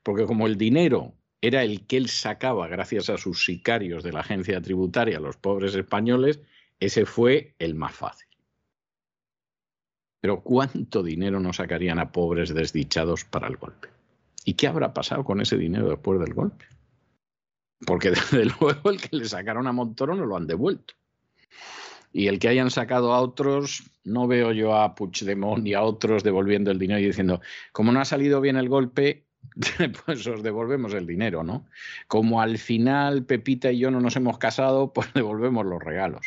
Porque 0.01 0.25
como 0.25 0.47
el 0.47 0.57
dinero 0.57 1.13
era 1.41 1.63
el 1.63 1.85
que 1.85 1.97
él 1.97 2.09
sacaba 2.09 2.67
gracias 2.67 3.09
a 3.09 3.17
sus 3.17 3.45
sicarios 3.45 4.03
de 4.03 4.13
la 4.13 4.21
agencia 4.21 4.61
tributaria 4.61 5.19
los 5.19 5.37
pobres 5.37 5.75
españoles, 5.75 6.41
ese 6.79 7.05
fue 7.05 7.55
el 7.59 7.75
más 7.75 7.93
fácil. 7.93 8.27
Pero 10.21 10.41
¿cuánto 10.41 11.03
dinero 11.03 11.39
no 11.39 11.53
sacarían 11.53 11.99
a 11.99 12.11
pobres 12.11 12.51
desdichados 12.51 13.25
para 13.25 13.47
el 13.47 13.57
golpe? 13.57 13.89
¿Y 14.43 14.55
qué 14.55 14.67
habrá 14.67 14.91
pasado 14.91 15.23
con 15.23 15.39
ese 15.39 15.55
dinero 15.55 15.89
después 15.89 16.19
del 16.19 16.33
golpe? 16.33 16.65
Porque 17.85 18.09
desde 18.11 18.45
luego 18.45 18.89
el 18.89 18.99
que 18.99 19.15
le 19.17 19.25
sacaron 19.25 19.67
a 19.67 19.71
Montoro 19.71 20.15
no 20.15 20.25
lo 20.25 20.35
han 20.35 20.47
devuelto. 20.47 20.95
Y 22.13 22.27
el 22.27 22.39
que 22.39 22.47
hayan 22.47 22.71
sacado 22.71 23.13
a 23.13 23.19
otros, 23.19 23.83
no 24.05 24.27
veo 24.27 24.53
yo 24.53 24.75
a 24.75 24.95
Puigdemont 24.95 25.67
y 25.67 25.73
a 25.73 25.83
otros 25.83 26.23
devolviendo 26.23 26.71
el 26.71 26.79
dinero 26.79 26.99
y 26.99 27.07
diciendo, 27.07 27.41
como 27.73 27.91
no 27.91 27.99
ha 27.99 28.05
salido 28.05 28.39
bien 28.39 28.55
el 28.55 28.69
golpe, 28.69 29.25
pues 30.05 30.25
os 30.27 30.43
devolvemos 30.43 30.93
el 30.93 31.05
dinero, 31.05 31.43
¿no? 31.43 31.65
Como 32.07 32.41
al 32.41 32.57
final 32.57 33.25
Pepita 33.25 33.71
y 33.71 33.79
yo 33.79 33.91
no 33.91 33.99
nos 33.99 34.15
hemos 34.15 34.37
casado, 34.37 34.93
pues 34.93 35.11
devolvemos 35.13 35.65
los 35.65 35.83
regalos. 35.83 36.25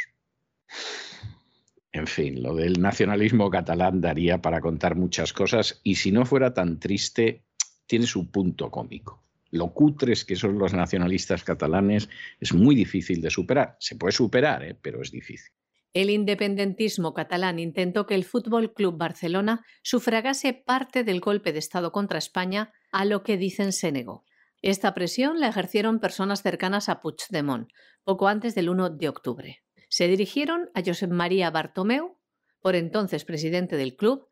En 1.93 2.07
fin, 2.07 2.43
lo 2.43 2.55
del 2.55 2.81
nacionalismo 2.81 3.51
catalán 3.51 4.01
daría 4.01 4.43
para 4.43 4.61
contar 4.61 4.95
muchas 4.95 5.33
cosas 5.33 5.81
y 5.83 5.95
si 5.95 6.12
no 6.12 6.26
fuera 6.26 6.53
tan 6.53 6.79
triste, 6.79 7.43
tiene 7.87 8.07
su 8.07 8.31
punto 8.31 8.70
cómico. 8.70 9.22
Lo 9.51 9.73
cutres 9.73 10.25
que 10.25 10.37
son 10.37 10.59
los 10.59 10.75
nacionalistas 10.75 11.45
catalanes 11.45 12.09
es 12.41 12.53
muy 12.53 12.75
difícil 12.75 13.21
de 13.21 13.31
superar. 13.31 13.77
Se 13.81 13.97
puede 13.97 14.13
superar, 14.13 14.63
¿eh? 14.63 14.77
pero 14.81 15.03
es 15.03 15.11
difícil. 15.11 15.53
El 15.95 16.11
independentismo 16.11 17.15
catalán 17.15 17.59
intentó 17.59 18.07
que 18.07 18.15
el 18.15 18.25
Fútbol 18.25 18.75
Club 18.75 18.99
Barcelona 18.99 19.65
sufragase 19.83 20.53
parte 20.53 21.03
del 21.03 21.21
golpe 21.21 21.53
de 21.53 21.59
Estado 21.59 21.93
contra 21.93 22.19
España, 22.19 22.73
a 22.93 23.05
lo 23.05 23.23
que 23.23 23.39
dicen 23.39 23.73
se 23.73 23.91
negó. 23.91 24.25
Esta 24.61 24.93
presión 24.93 25.41
la 25.41 25.49
ejercieron 25.49 25.99
personas 25.99 26.43
cercanas 26.43 26.89
a 26.89 27.01
Puigdemont, 27.01 27.71
poco 28.05 28.29
antes 28.29 28.55
del 28.55 28.69
1 28.69 28.91
de 28.91 29.09
octubre. 29.09 29.63
Se 29.89 30.09
dirigieron 30.09 30.69
a 30.75 30.83
Josep 30.85 31.11
María 31.11 31.51
Bartomeu, 31.51 32.19
por 32.61 32.77
entonces 32.77 33.25
presidente 33.25 33.77
del 33.77 33.97
club, 33.97 34.28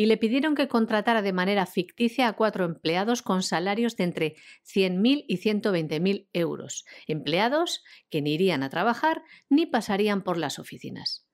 y 0.00 0.06
le 0.06 0.16
pidieron 0.16 0.54
que 0.54 0.66
contratara 0.66 1.20
de 1.20 1.34
manera 1.34 1.66
ficticia 1.66 2.26
a 2.26 2.32
cuatro 2.32 2.64
empleados 2.64 3.20
con 3.20 3.42
salarios 3.42 3.98
de 3.98 4.04
entre 4.04 4.34
100.000 4.64 5.26
y 5.28 5.36
120.000 5.36 6.26
euros, 6.32 6.86
empleados 7.06 7.84
que 8.08 8.22
ni 8.22 8.32
irían 8.32 8.62
a 8.62 8.70
trabajar 8.70 9.22
ni 9.50 9.66
pasarían 9.66 10.22
por 10.22 10.38
las 10.38 10.58
oficinas. 10.58 11.26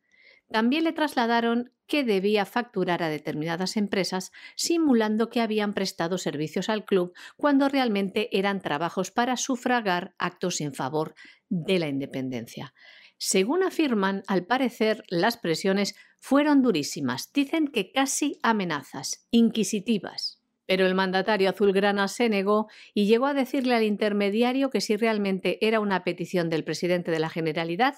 También 0.51 0.83
le 0.83 0.93
trasladaron 0.93 1.71
que 1.87 2.03
debía 2.03 2.45
facturar 2.45 3.05
a 3.05 3.09
determinadas 3.09 3.77
empresas 3.77 4.33
simulando 4.57 5.29
que 5.31 5.43
habían 5.43 5.73
prestado 5.73 6.19
servicios 6.19 6.69
al 6.69 6.85
club 6.85 7.13
cuando 7.37 7.69
realmente 7.69 8.37
eran 8.37 8.61
trabajos 8.61 9.13
para 9.13 9.37
sufragar 9.37 10.17
actos 10.19 10.61
en 10.61 10.75
favor 10.75 11.15
de 11.49 11.79
la 11.79 11.87
independencia. 11.87 12.75
Según 13.19 13.63
afirman, 13.63 14.23
al 14.27 14.47
parecer 14.47 15.03
las 15.09 15.37
presiones 15.37 15.97
fueron 16.19 16.63
durísimas, 16.63 17.33
dicen 17.33 17.69
que 17.69 17.93
casi 17.93 18.39
amenazas, 18.43 19.27
inquisitivas. 19.31 20.43
Pero 20.67 20.87
el 20.87 20.95
mandatario 20.95 21.49
azulgrana 21.49 22.09
se 22.09 22.29
negó 22.29 22.69
y 22.93 23.07
llegó 23.07 23.27
a 23.27 23.35
decirle 23.35 23.75
al 23.75 23.85
intermediario 23.85 24.71
que 24.71 24.81
si 24.81 24.97
realmente 24.97 25.65
era 25.67 25.81
una 25.81 26.03
petición 26.03 26.51
del 26.51 26.65
presidente 26.65 27.11
de 27.11 27.21
la 27.21 27.31
Generalidad, 27.31 27.95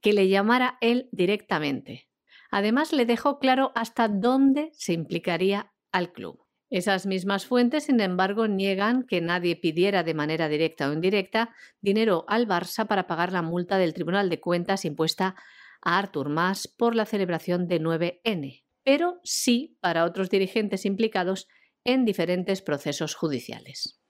que 0.00 0.12
le 0.12 0.28
llamara 0.28 0.76
él 0.80 1.08
directamente. 1.12 2.08
Además, 2.50 2.92
le 2.92 3.06
dejó 3.06 3.38
claro 3.38 3.72
hasta 3.74 4.08
dónde 4.08 4.70
se 4.74 4.92
implicaría 4.92 5.72
al 5.92 6.12
club. 6.12 6.49
Esas 6.70 7.04
mismas 7.04 7.46
fuentes, 7.46 7.84
sin 7.84 8.00
embargo, 8.00 8.46
niegan 8.46 9.02
que 9.02 9.20
nadie 9.20 9.56
pidiera 9.56 10.04
de 10.04 10.14
manera 10.14 10.48
directa 10.48 10.88
o 10.88 10.92
indirecta 10.92 11.52
dinero 11.80 12.24
al 12.28 12.46
Barça 12.46 12.86
para 12.86 13.08
pagar 13.08 13.32
la 13.32 13.42
multa 13.42 13.76
del 13.76 13.92
Tribunal 13.92 14.30
de 14.30 14.38
Cuentas 14.38 14.84
impuesta 14.84 15.34
a 15.82 15.98
Artur 15.98 16.28
Mas 16.28 16.68
por 16.68 16.94
la 16.94 17.06
celebración 17.06 17.66
de 17.66 17.80
9N, 17.80 18.62
pero 18.84 19.20
sí 19.24 19.76
para 19.80 20.04
otros 20.04 20.30
dirigentes 20.30 20.86
implicados 20.86 21.48
en 21.84 22.04
diferentes 22.04 22.62
procesos 22.62 23.16
judiciales. 23.16 24.00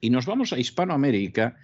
Y 0.00 0.08
nos 0.08 0.24
vamos 0.24 0.54
a 0.54 0.58
Hispanoamérica 0.58 1.58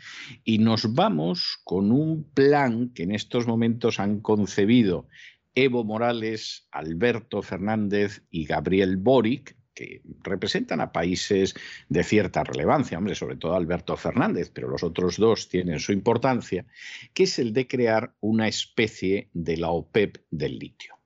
y 0.44 0.58
nos 0.58 0.92
vamos 0.92 1.60
con 1.64 1.90
un 1.90 2.30
plan 2.34 2.90
que 2.90 3.04
en 3.04 3.14
estos 3.14 3.46
momentos 3.46 3.98
han 3.98 4.20
concebido 4.20 5.08
Evo 5.54 5.84
Morales, 5.84 6.68
Alberto 6.70 7.40
Fernández 7.40 8.22
y 8.30 8.44
Gabriel 8.44 8.98
Boric, 8.98 9.56
que 9.76 10.00
representan 10.22 10.80
a 10.80 10.90
países 10.90 11.54
de 11.88 12.02
cierta 12.02 12.42
relevancia, 12.42 12.98
hombre, 12.98 13.14
sobre 13.14 13.36
todo 13.36 13.54
Alberto 13.54 13.96
Fernández, 13.96 14.50
pero 14.52 14.68
los 14.68 14.82
otros 14.82 15.18
dos 15.18 15.48
tienen 15.48 15.78
su 15.78 15.92
importancia, 15.92 16.64
que 17.12 17.24
es 17.24 17.38
el 17.38 17.52
de 17.52 17.68
crear 17.68 18.14
una 18.20 18.48
especie 18.48 19.28
de 19.34 19.58
la 19.58 19.70
OPEP 19.70 20.16
del 20.30 20.58
litio. 20.58 20.96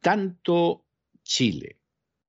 Tanto 0.00 0.86
Chile 1.22 1.80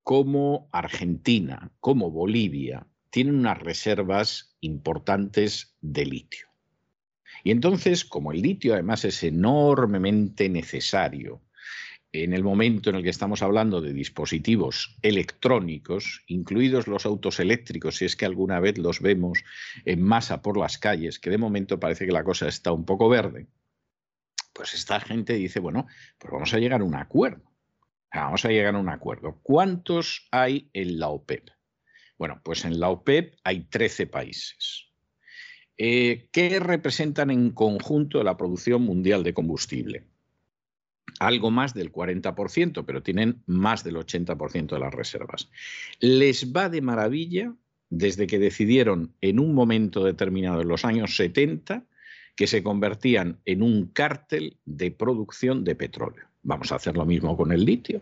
como 0.03 0.67
Argentina, 0.71 1.71
como 1.79 2.09
Bolivia, 2.09 2.87
tienen 3.11 3.35
unas 3.35 3.59
reservas 3.59 4.57
importantes 4.61 5.75
de 5.79 6.05
litio. 6.05 6.47
Y 7.43 7.51
entonces, 7.51 8.03
como 8.03 8.31
el 8.31 8.41
litio 8.41 8.73
además 8.73 9.05
es 9.05 9.23
enormemente 9.23 10.49
necesario 10.49 11.41
en 12.13 12.33
el 12.33 12.43
momento 12.43 12.89
en 12.89 12.97
el 12.97 13.03
que 13.03 13.09
estamos 13.09 13.41
hablando 13.41 13.79
de 13.81 13.93
dispositivos 13.93 14.97
electrónicos, 15.01 16.23
incluidos 16.27 16.87
los 16.87 17.05
autos 17.05 17.39
eléctricos, 17.39 17.97
si 17.97 18.05
es 18.05 18.15
que 18.15 18.25
alguna 18.25 18.59
vez 18.59 18.77
los 18.77 18.99
vemos 18.99 19.43
en 19.85 20.01
masa 20.01 20.41
por 20.41 20.57
las 20.57 20.77
calles, 20.77 21.19
que 21.19 21.29
de 21.29 21.37
momento 21.37 21.79
parece 21.79 22.05
que 22.05 22.11
la 22.11 22.23
cosa 22.23 22.47
está 22.47 22.71
un 22.71 22.85
poco 22.85 23.07
verde, 23.07 23.47
pues 24.53 24.73
esta 24.73 24.99
gente 24.99 25.33
dice, 25.33 25.59
bueno, 25.59 25.87
pues 26.17 26.31
vamos 26.31 26.53
a 26.53 26.59
llegar 26.59 26.81
a 26.81 26.85
un 26.85 26.95
acuerdo. 26.95 27.51
Vamos 28.13 28.43
a 28.43 28.49
llegar 28.49 28.75
a 28.75 28.79
un 28.79 28.89
acuerdo. 28.89 29.39
¿Cuántos 29.41 30.27
hay 30.31 30.69
en 30.73 30.99
la 30.99 31.07
OPEP? 31.07 31.49
Bueno, 32.17 32.41
pues 32.43 32.65
en 32.65 32.79
la 32.79 32.89
OPEP 32.89 33.35
hay 33.45 33.63
13 33.63 34.07
países. 34.07 34.89
Eh, 35.77 36.29
¿Qué 36.31 36.59
representan 36.59 37.31
en 37.31 37.51
conjunto 37.51 38.21
la 38.21 38.35
producción 38.35 38.81
mundial 38.81 39.23
de 39.23 39.33
combustible? 39.33 40.10
Algo 41.21 41.51
más 41.51 41.75
del 41.75 41.91
40%, 41.91 42.83
pero 42.83 43.03
tienen 43.03 43.43
más 43.45 43.83
del 43.83 43.95
80% 43.95 44.69
de 44.69 44.79
las 44.79 44.91
reservas. 44.91 45.51
Les 45.99 46.51
va 46.51 46.67
de 46.67 46.81
maravilla 46.81 47.53
desde 47.91 48.25
que 48.25 48.39
decidieron 48.39 49.13
en 49.21 49.39
un 49.39 49.53
momento 49.53 50.03
determinado, 50.03 50.61
en 50.61 50.67
los 50.67 50.83
años 50.83 51.15
70, 51.15 51.85
que 52.35 52.47
se 52.47 52.63
convertían 52.63 53.39
en 53.45 53.61
un 53.61 53.85
cártel 53.87 54.57
de 54.65 54.89
producción 54.89 55.63
de 55.63 55.75
petróleo. 55.75 56.25
Vamos 56.41 56.71
a 56.71 56.77
hacer 56.77 56.97
lo 56.97 57.05
mismo 57.05 57.37
con 57.37 57.51
el 57.51 57.65
litio. 57.65 58.01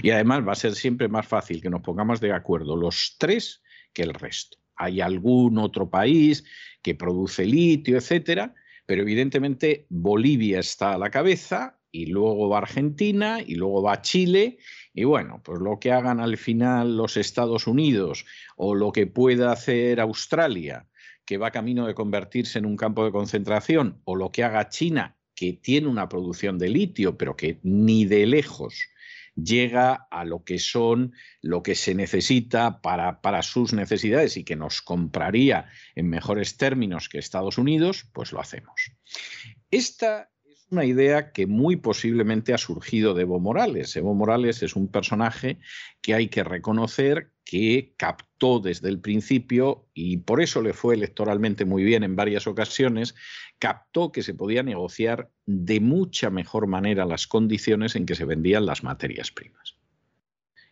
Y 0.00 0.10
además 0.10 0.46
va 0.46 0.52
a 0.52 0.56
ser 0.56 0.76
siempre 0.76 1.08
más 1.08 1.26
fácil 1.26 1.60
que 1.60 1.70
nos 1.70 1.82
pongamos 1.82 2.20
de 2.20 2.32
acuerdo 2.32 2.76
los 2.76 3.16
tres 3.18 3.60
que 3.92 4.02
el 4.02 4.14
resto. 4.14 4.58
Hay 4.76 5.00
algún 5.00 5.58
otro 5.58 5.90
país 5.90 6.44
que 6.80 6.94
produce 6.94 7.44
litio, 7.44 7.96
etcétera, 7.96 8.54
pero 8.84 9.02
evidentemente 9.02 9.86
Bolivia 9.88 10.60
está 10.60 10.92
a 10.92 10.98
la 10.98 11.10
cabeza, 11.10 11.75
y 11.90 12.06
luego 12.06 12.48
va 12.48 12.58
Argentina 12.58 13.40
y 13.44 13.54
luego 13.54 13.82
va 13.82 14.02
Chile 14.02 14.58
y 14.96 15.04
bueno, 15.04 15.42
pues 15.44 15.60
lo 15.60 15.78
que 15.78 15.92
hagan 15.92 16.20
al 16.20 16.38
final 16.38 16.96
los 16.96 17.18
Estados 17.18 17.66
Unidos 17.66 18.24
o 18.56 18.74
lo 18.74 18.92
que 18.92 19.06
pueda 19.06 19.52
hacer 19.52 20.00
Australia, 20.00 20.88
que 21.26 21.36
va 21.36 21.50
camino 21.50 21.86
de 21.86 21.94
convertirse 21.94 22.58
en 22.58 22.64
un 22.64 22.76
campo 22.76 23.04
de 23.04 23.12
concentración, 23.12 24.00
o 24.04 24.16
lo 24.16 24.32
que 24.32 24.42
haga 24.42 24.70
China, 24.70 25.18
que 25.34 25.52
tiene 25.52 25.88
una 25.88 26.08
producción 26.08 26.58
de 26.58 26.70
litio, 26.70 27.18
pero 27.18 27.36
que 27.36 27.60
ni 27.62 28.06
de 28.06 28.24
lejos 28.24 28.88
llega 29.34 30.06
a 30.10 30.24
lo 30.24 30.44
que 30.44 30.58
son, 30.58 31.12
lo 31.42 31.62
que 31.62 31.74
se 31.74 31.94
necesita 31.94 32.80
para, 32.80 33.20
para, 33.20 33.42
sus 33.42 33.74
necesidades 33.74 34.38
y 34.38 34.44
que 34.44 34.56
nos 34.56 34.80
compraría 34.80 35.68
en 35.94 36.08
mejores 36.08 36.56
términos 36.56 37.10
que 37.10 37.18
Estados 37.18 37.58
Unidos, 37.58 38.08
pues 38.14 38.32
lo 38.32 38.40
hacemos. 38.40 38.92
Esta 39.70 40.30
una 40.70 40.84
idea 40.84 41.32
que 41.32 41.46
muy 41.46 41.76
posiblemente 41.76 42.52
ha 42.52 42.58
surgido 42.58 43.14
de 43.14 43.22
Evo 43.22 43.38
Morales. 43.38 43.94
Evo 43.96 44.14
Morales 44.14 44.62
es 44.62 44.76
un 44.76 44.88
personaje 44.88 45.58
que 46.00 46.14
hay 46.14 46.28
que 46.28 46.42
reconocer 46.42 47.30
que 47.44 47.94
captó 47.96 48.58
desde 48.58 48.88
el 48.88 49.00
principio, 49.00 49.86
y 49.94 50.16
por 50.16 50.42
eso 50.42 50.60
le 50.62 50.72
fue 50.72 50.96
electoralmente 50.96 51.64
muy 51.64 51.84
bien 51.84 52.02
en 52.02 52.16
varias 52.16 52.48
ocasiones, 52.48 53.14
captó 53.60 54.10
que 54.10 54.24
se 54.24 54.34
podía 54.34 54.64
negociar 54.64 55.30
de 55.46 55.78
mucha 55.78 56.28
mejor 56.30 56.66
manera 56.66 57.04
las 57.04 57.28
condiciones 57.28 57.94
en 57.94 58.04
que 58.04 58.16
se 58.16 58.24
vendían 58.24 58.66
las 58.66 58.82
materias 58.82 59.30
primas. 59.30 59.75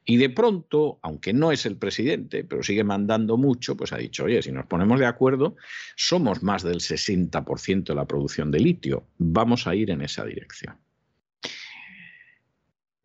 Y 0.05 0.19
de 0.19 0.29
pronto, 0.29 0.99
aunque 1.03 1.33
no 1.33 1.51
es 1.51 1.65
el 1.65 1.77
presidente, 1.77 2.45
pero 2.45 2.63
sigue 2.63 2.85
mandando 2.85 3.39
mucho, 3.39 3.77
pues 3.77 3.93
ha 3.93 3.97
dicho, 3.97 4.25
oye, 4.25 4.43
si 4.43 4.53
nos 4.53 4.67
ponemos 4.67 5.01
de 5.01 5.07
acuerdo, 5.07 5.57
somos 5.97 6.43
más 6.43 6.63
del 6.63 6.81
60% 6.81 7.85
de 7.85 7.95
la 7.95 8.07
producción 8.07 8.51
de 8.51 8.61
litio, 8.61 9.07
vamos 9.17 9.67
a 9.67 9.75
ir 9.75 9.91
en 9.91 10.03
esa 10.03 10.25
dirección. 10.25 10.77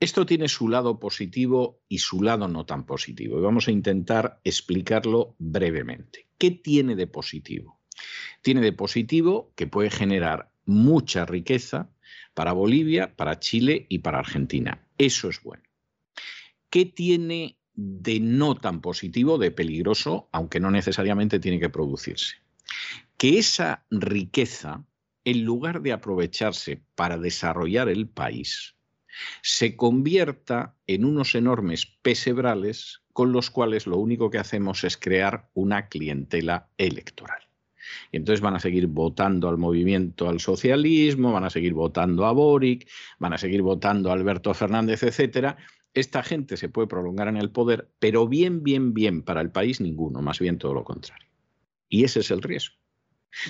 Esto 0.02 0.26
tiene 0.26 0.47
su 0.47 0.70
lado 0.70 1.00
positivo 1.00 1.82
y 1.89 1.97
su 2.00 2.22
lado 2.22 2.47
no 2.47 2.66
tan 2.66 2.86
positivo. 2.86 3.38
Y 3.38 3.41
vamos 3.41 3.68
a 3.68 3.72
intentar 3.72 4.39
explicarlo 4.45 5.36
brevemente. 5.39 6.28
¿Qué 6.38 6.52
tiene 6.52 6.95
de 6.95 7.08
positivo? 7.08 7.82
Tiene 8.41 8.62
de 8.62 8.72
positivo 8.72 9.52
que 9.56 9.68
puede 9.68 9.89
generar 9.89 10.52
mucha 10.66 11.26
riqueza 11.26 11.89
para 12.34 12.54
Bolivia, 12.54 13.14
para 13.18 13.39
Chile 13.39 13.88
y 13.89 14.00
para 14.00 14.20
Argentina. 14.20 14.88
Eso 14.97 15.28
es 15.28 15.43
bueno. 15.43 15.68
¿Qué 16.70 16.86
tiene 16.86 17.57
de 17.74 18.20
no 18.20 18.55
tan 18.55 18.82
positivo, 18.82 19.38
de 19.38 19.51
peligroso, 19.51 20.30
aunque 20.32 20.59
no 20.59 20.72
necesariamente 20.72 21.39
tiene 21.39 21.59
que 21.59 21.70
producirse? 21.70 22.36
Que 23.17 23.39
esa 23.39 23.86
riqueza, 23.89 24.86
en 25.26 25.45
lugar 25.45 25.82
de 25.82 25.93
aprovecharse 25.93 26.82
para 26.95 27.17
desarrollar 27.17 27.89
el 27.89 28.07
país, 28.07 28.76
se 29.41 29.76
convierta 29.76 30.76
en 30.88 31.05
unos 31.05 31.36
enormes 31.36 31.86
pesebrales 32.01 33.01
con 33.13 33.32
los 33.32 33.49
cuales 33.49 33.88
lo 33.88 33.97
único 33.97 34.30
que 34.30 34.38
hacemos 34.38 34.84
es 34.84 34.95
crear 34.97 35.49
una 35.53 35.89
clientela 35.89 36.70
electoral. 36.78 37.41
Y 38.11 38.17
entonces 38.17 38.41
van 38.41 38.55
a 38.55 38.59
seguir 38.59 38.88
votando 38.88 39.49
al 39.49 39.57
movimiento 39.57 40.30
al 40.30 40.39
socialismo, 40.39 41.34
van 41.34 41.43
a 41.43 41.49
seguir 41.49 41.74
votando 41.74 42.26
a 42.26 42.32
Boric, 42.32 42.88
van 43.17 43.34
a 43.34 43.38
seguir 43.38 43.61
votando 43.61 44.09
a 44.09 44.13
Alberto 44.13 44.53
Fernández, 44.53 45.03
etcétera. 45.03 45.57
Esta 46.00 46.24
gente 46.24 46.58
se 46.58 46.70
puede 46.70 46.88
prolongar 46.88 47.28
en 47.28 47.38
el 47.38 47.52
poder, 47.52 47.91
pero 48.00 48.28
bien, 48.28 48.64
bien, 48.64 48.93
bien 48.93 49.24
para 49.24 49.41
el 49.41 49.52
país 49.52 49.82
ninguno, 49.82 50.22
más 50.22 50.39
bien 50.39 50.58
todo 50.58 50.74
lo 50.74 50.84
contrario. 50.84 51.28
Y 51.88 52.04
ese 52.04 52.22
es 52.22 52.32
el 52.32 52.41
riesgo. 52.41 52.76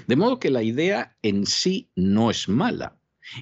De 0.08 0.16
modo 0.16 0.40
que 0.40 0.50
la 0.50 0.64
idea 0.64 1.18
en 1.22 1.46
sí 1.46 1.92
no 1.96 2.32
es 2.32 2.50
mala, 2.50 3.00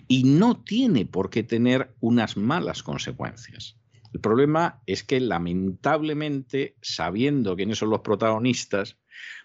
y 0.08 0.24
no 0.24 0.64
tiene 0.64 1.06
por 1.06 1.30
qué 1.30 1.44
tener 1.44 1.96
unas 2.00 2.38
malas 2.38 2.84
consecuencias. 2.84 3.78
El 4.14 4.22
problema 4.22 4.82
es 4.86 5.04
que 5.04 5.20
lamentablemente, 5.20 6.76
sabiendo 6.82 7.56
quiénes 7.56 7.80
son 7.80 7.90
los 7.90 8.02
protagonistas, 8.02 8.98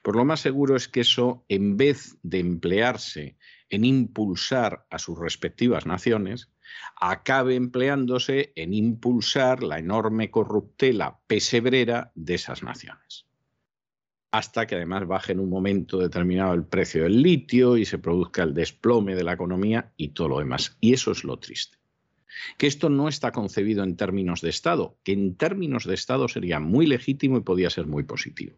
pues 0.02 0.16
lo 0.16 0.24
más 0.24 0.40
seguro 0.40 0.76
es 0.76 0.88
que 0.88 1.00
eso, 1.00 1.44
en 1.48 1.76
vez 1.76 2.18
de 2.22 2.40
emplearse 2.40 3.36
en 3.68 3.84
impulsar 3.84 4.86
a 4.90 4.98
sus 4.98 5.18
respectivas 5.18 5.86
naciones, 5.86 6.50
acabe 7.00 7.54
empleándose 7.54 8.52
en 8.56 8.74
impulsar 8.74 9.62
la 9.62 9.78
enorme 9.78 10.30
corruptela 10.30 11.18
pesebrera 11.26 12.12
de 12.14 12.34
esas 12.34 12.62
naciones 12.62 13.26
hasta 14.32 14.66
que 14.66 14.74
además 14.74 15.06
baje 15.06 15.32
en 15.32 15.40
un 15.40 15.50
momento 15.50 15.98
determinado 15.98 16.54
el 16.54 16.64
precio 16.64 17.02
del 17.02 17.22
litio 17.22 17.76
y 17.76 17.84
se 17.84 17.98
produzca 17.98 18.42
el 18.42 18.54
desplome 18.54 19.14
de 19.14 19.24
la 19.24 19.34
economía 19.34 19.92
y 19.98 20.08
todo 20.08 20.28
lo 20.28 20.38
demás. 20.38 20.76
Y 20.80 20.94
eso 20.94 21.12
es 21.12 21.22
lo 21.22 21.38
triste. 21.38 21.76
Que 22.56 22.66
esto 22.66 22.88
no 22.88 23.08
está 23.08 23.30
concebido 23.30 23.84
en 23.84 23.94
términos 23.94 24.40
de 24.40 24.48
Estado, 24.48 24.96
que 25.04 25.12
en 25.12 25.36
términos 25.36 25.84
de 25.84 25.94
Estado 25.94 26.28
sería 26.28 26.60
muy 26.60 26.86
legítimo 26.86 27.36
y 27.36 27.42
podía 27.42 27.68
ser 27.68 27.86
muy 27.86 28.04
positivo, 28.04 28.56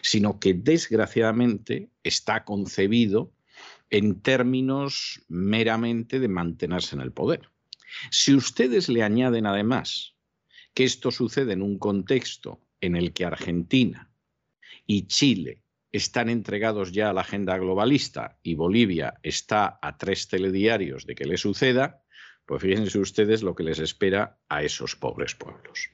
sino 0.00 0.40
que 0.40 0.54
desgraciadamente 0.54 1.90
está 2.02 2.44
concebido 2.44 3.30
en 3.92 4.22
términos 4.22 5.20
meramente 5.28 6.18
de 6.18 6.28
mantenerse 6.28 6.96
en 6.96 7.02
el 7.02 7.12
poder. 7.12 7.50
Si 8.10 8.34
ustedes 8.34 8.88
le 8.88 9.02
añaden 9.02 9.46
además 9.46 10.16
que 10.72 10.84
esto 10.84 11.10
sucede 11.10 11.52
en 11.52 11.60
un 11.60 11.78
contexto 11.78 12.66
en 12.80 12.96
el 12.96 13.12
que 13.12 13.26
Argentina 13.26 14.10
y 14.86 15.06
Chile 15.08 15.60
están 15.92 16.30
entregados 16.30 16.90
ya 16.92 17.10
a 17.10 17.12
la 17.12 17.20
agenda 17.20 17.58
globalista 17.58 18.38
y 18.42 18.54
Bolivia 18.54 19.20
está 19.22 19.78
a 19.82 19.98
tres 19.98 20.26
telediarios 20.26 21.04
de 21.04 21.14
que 21.14 21.26
le 21.26 21.36
suceda, 21.36 22.02
pues 22.46 22.62
fíjense 22.62 22.98
ustedes 22.98 23.42
lo 23.42 23.54
que 23.54 23.62
les 23.62 23.78
espera 23.78 24.38
a 24.48 24.62
esos 24.62 24.96
pobres 24.96 25.34
pueblos. 25.34 25.90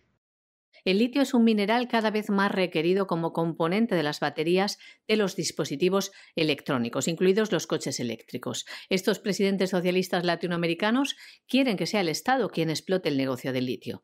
El 0.84 0.98
litio 0.98 1.22
es 1.22 1.34
un 1.34 1.44
mineral 1.44 1.88
cada 1.88 2.10
vez 2.10 2.30
más 2.30 2.52
requerido 2.52 3.06
como 3.06 3.32
componente 3.32 3.94
de 3.94 4.02
las 4.02 4.20
baterías 4.20 4.78
de 5.06 5.16
los 5.16 5.36
dispositivos 5.36 6.12
electrónicos, 6.36 7.08
incluidos 7.08 7.52
los 7.52 7.66
coches 7.66 8.00
eléctricos. 8.00 8.66
Estos 8.88 9.18
presidentes 9.18 9.70
socialistas 9.70 10.24
latinoamericanos 10.24 11.16
quieren 11.46 11.76
que 11.76 11.86
sea 11.86 12.00
el 12.00 12.08
Estado 12.08 12.50
quien 12.50 12.70
explote 12.70 13.08
el 13.08 13.16
negocio 13.16 13.52
del 13.52 13.66
litio. 13.66 14.02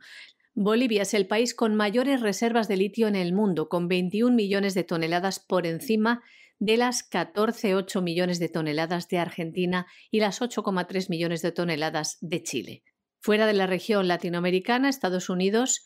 Bolivia 0.55 1.03
es 1.03 1.15
el 1.15 1.27
país 1.27 1.53
con 1.53 1.75
mayores 1.75 2.21
reservas 2.21 2.69
de 2.69 2.77
litio 2.77 3.09
en 3.09 3.17
el 3.17 3.33
mundo, 3.33 3.69
con 3.69 3.89
21 3.89 4.37
millones 4.37 4.75
de 4.75 4.85
toneladas 4.85 5.41
por 5.41 5.67
encima 5.67 6.23
de 6.61 6.77
las 6.77 7.11
14,8 7.11 8.01
millones 8.03 8.39
de 8.39 8.49
toneladas 8.49 9.09
de 9.09 9.19
Argentina 9.19 9.87
y 10.13 10.21
las 10.21 10.41
8,3 10.41 11.11
millones 11.11 11.43
de 11.43 11.51
toneladas 11.51 12.19
de 12.21 12.43
Chile. 12.43 12.83
Fuera 13.21 13.47
de 13.47 13.53
la 13.55 13.67
región 13.67 14.07
latinoamericana, 14.07 14.89
Estados 14.89 15.29
Unidos 15.29 15.83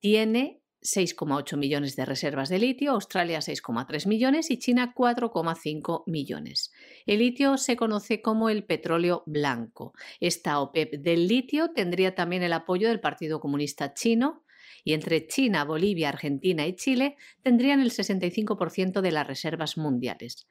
tiene 0.00 0.62
6,8 0.82 1.56
millones 1.56 1.96
de 1.96 2.04
reservas 2.04 2.48
de 2.48 2.58
litio, 2.58 2.92
Australia 2.92 3.40
6,3 3.40 4.06
millones 4.06 4.50
y 4.50 4.58
China 4.58 4.94
4,5 4.96 6.04
millones. 6.06 6.72
El 7.06 7.18
litio 7.18 7.56
se 7.56 7.76
conoce 7.76 8.22
como 8.22 8.48
el 8.48 8.64
petróleo 8.64 9.22
blanco. 9.26 9.92
Esta 10.20 10.60
OPEP 10.60 11.00
del 11.00 11.26
litio 11.26 11.72
tendría 11.72 12.14
también 12.14 12.42
el 12.42 12.52
apoyo 12.52 12.88
del 12.88 13.00
Partido 13.00 13.40
Comunista 13.40 13.94
Chino 13.94 14.44
y 14.84 14.92
entre 14.92 15.26
China, 15.26 15.64
Bolivia, 15.64 16.08
Argentina 16.10 16.66
y 16.66 16.76
Chile 16.76 17.16
tendrían 17.42 17.80
el 17.80 17.90
65% 17.90 19.00
de 19.00 19.10
las 19.10 19.26
reservas 19.26 19.76
mundiales. 19.76 20.46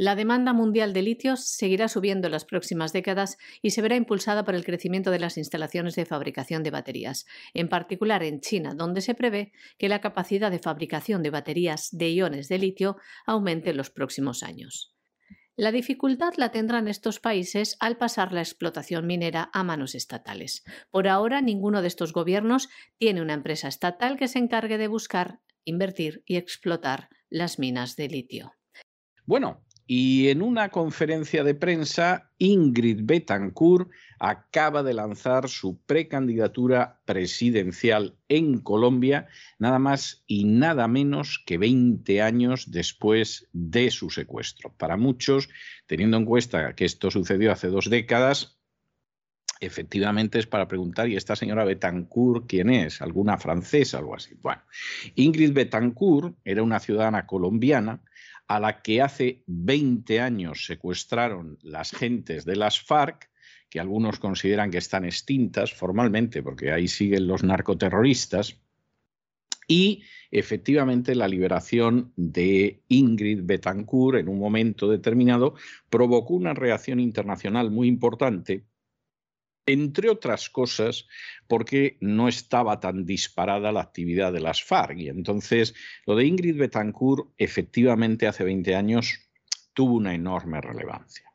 La 0.00 0.14
demanda 0.14 0.52
mundial 0.52 0.92
de 0.92 1.02
litio 1.02 1.36
seguirá 1.36 1.88
subiendo 1.88 2.28
en 2.28 2.30
las 2.30 2.44
próximas 2.44 2.92
décadas 2.92 3.36
y 3.62 3.70
se 3.70 3.82
verá 3.82 3.96
impulsada 3.96 4.44
por 4.44 4.54
el 4.54 4.64
crecimiento 4.64 5.10
de 5.10 5.18
las 5.18 5.36
instalaciones 5.36 5.96
de 5.96 6.06
fabricación 6.06 6.62
de 6.62 6.70
baterías, 6.70 7.26
en 7.52 7.68
particular 7.68 8.22
en 8.22 8.40
China, 8.40 8.74
donde 8.76 9.00
se 9.00 9.16
prevé 9.16 9.50
que 9.76 9.88
la 9.88 10.00
capacidad 10.00 10.52
de 10.52 10.60
fabricación 10.60 11.24
de 11.24 11.30
baterías 11.30 11.88
de 11.90 12.10
iones 12.10 12.46
de 12.46 12.58
litio 12.58 12.96
aumente 13.26 13.70
en 13.70 13.76
los 13.76 13.90
próximos 13.90 14.44
años. 14.44 14.94
La 15.56 15.72
dificultad 15.72 16.34
la 16.36 16.52
tendrán 16.52 16.86
estos 16.86 17.18
países 17.18 17.76
al 17.80 17.96
pasar 17.96 18.32
la 18.32 18.42
explotación 18.42 19.04
minera 19.04 19.50
a 19.52 19.64
manos 19.64 19.96
estatales. 19.96 20.62
Por 20.92 21.08
ahora, 21.08 21.40
ninguno 21.40 21.82
de 21.82 21.88
estos 21.88 22.12
gobiernos 22.12 22.68
tiene 22.98 23.20
una 23.20 23.34
empresa 23.34 23.66
estatal 23.66 24.16
que 24.16 24.28
se 24.28 24.38
encargue 24.38 24.78
de 24.78 24.86
buscar, 24.86 25.40
invertir 25.64 26.22
y 26.24 26.36
explotar 26.36 27.08
las 27.30 27.58
minas 27.58 27.96
de 27.96 28.06
litio. 28.06 28.52
Bueno, 29.28 29.64
y 29.90 30.28
en 30.28 30.42
una 30.42 30.68
conferencia 30.68 31.42
de 31.42 31.54
prensa, 31.54 32.30
Ingrid 32.36 33.00
Betancourt 33.04 33.90
acaba 34.18 34.82
de 34.82 34.92
lanzar 34.92 35.48
su 35.48 35.78
precandidatura 35.78 37.00
presidencial 37.06 38.14
en 38.28 38.58
Colombia, 38.58 39.28
nada 39.58 39.78
más 39.78 40.24
y 40.26 40.44
nada 40.44 40.88
menos 40.88 41.42
que 41.46 41.56
20 41.56 42.20
años 42.20 42.70
después 42.70 43.48
de 43.54 43.90
su 43.90 44.10
secuestro. 44.10 44.74
Para 44.76 44.98
muchos, 44.98 45.48
teniendo 45.86 46.18
en 46.18 46.26
cuenta 46.26 46.74
que 46.74 46.84
esto 46.84 47.10
sucedió 47.10 47.50
hace 47.50 47.68
dos 47.68 47.88
décadas, 47.88 48.58
efectivamente 49.58 50.38
es 50.38 50.46
para 50.46 50.68
preguntar, 50.68 51.08
¿y 51.08 51.16
esta 51.16 51.34
señora 51.34 51.64
Betancourt 51.64 52.46
quién 52.46 52.68
es? 52.68 53.00
¿Alguna 53.00 53.38
francesa 53.38 53.96
o 53.96 54.00
algo 54.00 54.16
así? 54.16 54.34
Bueno, 54.42 54.60
Ingrid 55.14 55.54
Betancourt 55.54 56.36
era 56.44 56.62
una 56.62 56.78
ciudadana 56.78 57.26
colombiana 57.26 58.02
a 58.48 58.58
la 58.58 58.80
que 58.80 59.02
hace 59.02 59.42
20 59.46 60.20
años 60.20 60.64
secuestraron 60.64 61.58
las 61.62 61.92
gentes 61.92 62.44
de 62.44 62.56
las 62.56 62.80
FARC, 62.80 63.30
que 63.68 63.78
algunos 63.78 64.18
consideran 64.18 64.70
que 64.70 64.78
están 64.78 65.04
extintas 65.04 65.72
formalmente, 65.74 66.42
porque 66.42 66.72
ahí 66.72 66.88
siguen 66.88 67.26
los 67.26 67.44
narcoterroristas, 67.44 68.58
y 69.68 70.02
efectivamente 70.30 71.14
la 71.14 71.28
liberación 71.28 72.14
de 72.16 72.82
Ingrid 72.88 73.40
Betancourt 73.42 74.18
en 74.18 74.28
un 74.28 74.38
momento 74.38 74.88
determinado 74.88 75.54
provocó 75.90 76.32
una 76.32 76.54
reacción 76.54 77.00
internacional 77.00 77.70
muy 77.70 77.86
importante 77.86 78.64
entre 79.68 80.08
otras 80.08 80.48
cosas 80.48 81.06
porque 81.46 81.98
no 82.00 82.26
estaba 82.26 82.80
tan 82.80 83.04
disparada 83.04 83.70
la 83.70 83.82
actividad 83.82 84.32
de 84.32 84.40
las 84.40 84.62
FARC. 84.64 84.98
Y 84.98 85.08
entonces 85.08 85.74
lo 86.06 86.16
de 86.16 86.24
Ingrid 86.24 86.56
Betancourt 86.56 87.28
efectivamente 87.36 88.26
hace 88.26 88.44
20 88.44 88.74
años 88.74 89.30
tuvo 89.74 89.94
una 89.94 90.14
enorme 90.14 90.60
relevancia. 90.60 91.28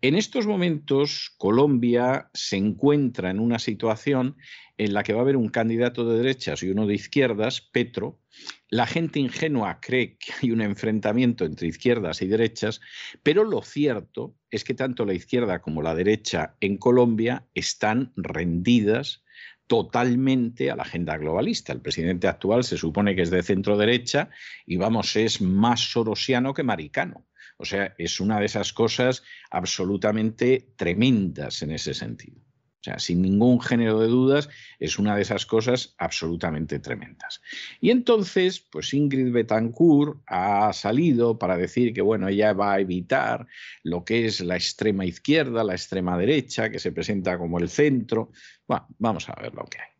En 0.00 0.14
estos 0.14 0.46
momentos, 0.46 1.34
Colombia 1.38 2.30
se 2.32 2.56
encuentra 2.56 3.30
en 3.30 3.40
una 3.40 3.58
situación 3.58 4.36
en 4.78 4.94
la 4.94 5.02
que 5.02 5.12
va 5.12 5.20
a 5.20 5.22
haber 5.22 5.36
un 5.36 5.48
candidato 5.48 6.08
de 6.08 6.18
derechas 6.18 6.62
y 6.62 6.68
uno 6.68 6.86
de 6.86 6.94
izquierdas, 6.94 7.60
Petro. 7.60 8.20
La 8.68 8.86
gente 8.86 9.20
ingenua 9.20 9.78
cree 9.80 10.18
que 10.18 10.32
hay 10.42 10.50
un 10.50 10.60
enfrentamiento 10.60 11.44
entre 11.44 11.68
izquierdas 11.68 12.20
y 12.22 12.26
derechas, 12.26 12.80
pero 13.22 13.44
lo 13.44 13.62
cierto 13.62 14.34
es 14.50 14.64
que 14.64 14.74
tanto 14.74 15.04
la 15.04 15.14
izquierda 15.14 15.60
como 15.62 15.82
la 15.82 15.94
derecha 15.94 16.56
en 16.60 16.76
Colombia 16.76 17.46
están 17.54 18.12
rendidas 18.16 19.22
totalmente 19.68 20.70
a 20.70 20.76
la 20.76 20.82
agenda 20.82 21.16
globalista. 21.16 21.72
El 21.72 21.80
presidente 21.80 22.26
actual 22.28 22.64
se 22.64 22.76
supone 22.76 23.14
que 23.14 23.22
es 23.22 23.30
de 23.30 23.42
centro 23.42 23.76
derecha 23.76 24.30
y 24.64 24.76
vamos, 24.76 25.14
es 25.16 25.40
más 25.40 25.80
sorosiano 25.80 26.54
que 26.54 26.62
maricano. 26.62 27.26
O 27.58 27.64
sea, 27.64 27.94
es 27.98 28.20
una 28.20 28.40
de 28.40 28.46
esas 28.46 28.72
cosas 28.72 29.22
absolutamente 29.50 30.72
tremendas 30.76 31.62
en 31.62 31.70
ese 31.70 31.94
sentido. 31.94 32.45
Sea, 32.86 33.00
sin 33.00 33.20
ningún 33.20 33.60
género 33.60 33.98
de 33.98 34.06
dudas, 34.06 34.48
es 34.78 34.96
una 35.00 35.16
de 35.16 35.22
esas 35.22 35.44
cosas 35.44 35.96
absolutamente 35.98 36.78
tremendas. 36.78 37.42
Y 37.80 37.90
entonces, 37.90 38.60
pues 38.60 38.94
Ingrid 38.94 39.32
Betancourt 39.32 40.20
ha 40.28 40.72
salido 40.72 41.36
para 41.36 41.56
decir 41.56 41.92
que, 41.92 42.00
bueno, 42.00 42.28
ella 42.28 42.52
va 42.52 42.74
a 42.74 42.80
evitar 42.80 43.48
lo 43.82 44.04
que 44.04 44.26
es 44.26 44.40
la 44.40 44.54
extrema 44.54 45.04
izquierda, 45.04 45.64
la 45.64 45.72
extrema 45.72 46.16
derecha, 46.16 46.70
que 46.70 46.78
se 46.78 46.92
presenta 46.92 47.36
como 47.38 47.58
el 47.58 47.68
centro. 47.68 48.30
Bueno, 48.68 48.86
vamos 48.98 49.28
a 49.30 49.34
ver 49.34 49.52
lo 49.52 49.64
que 49.64 49.78
hay. 49.80 49.90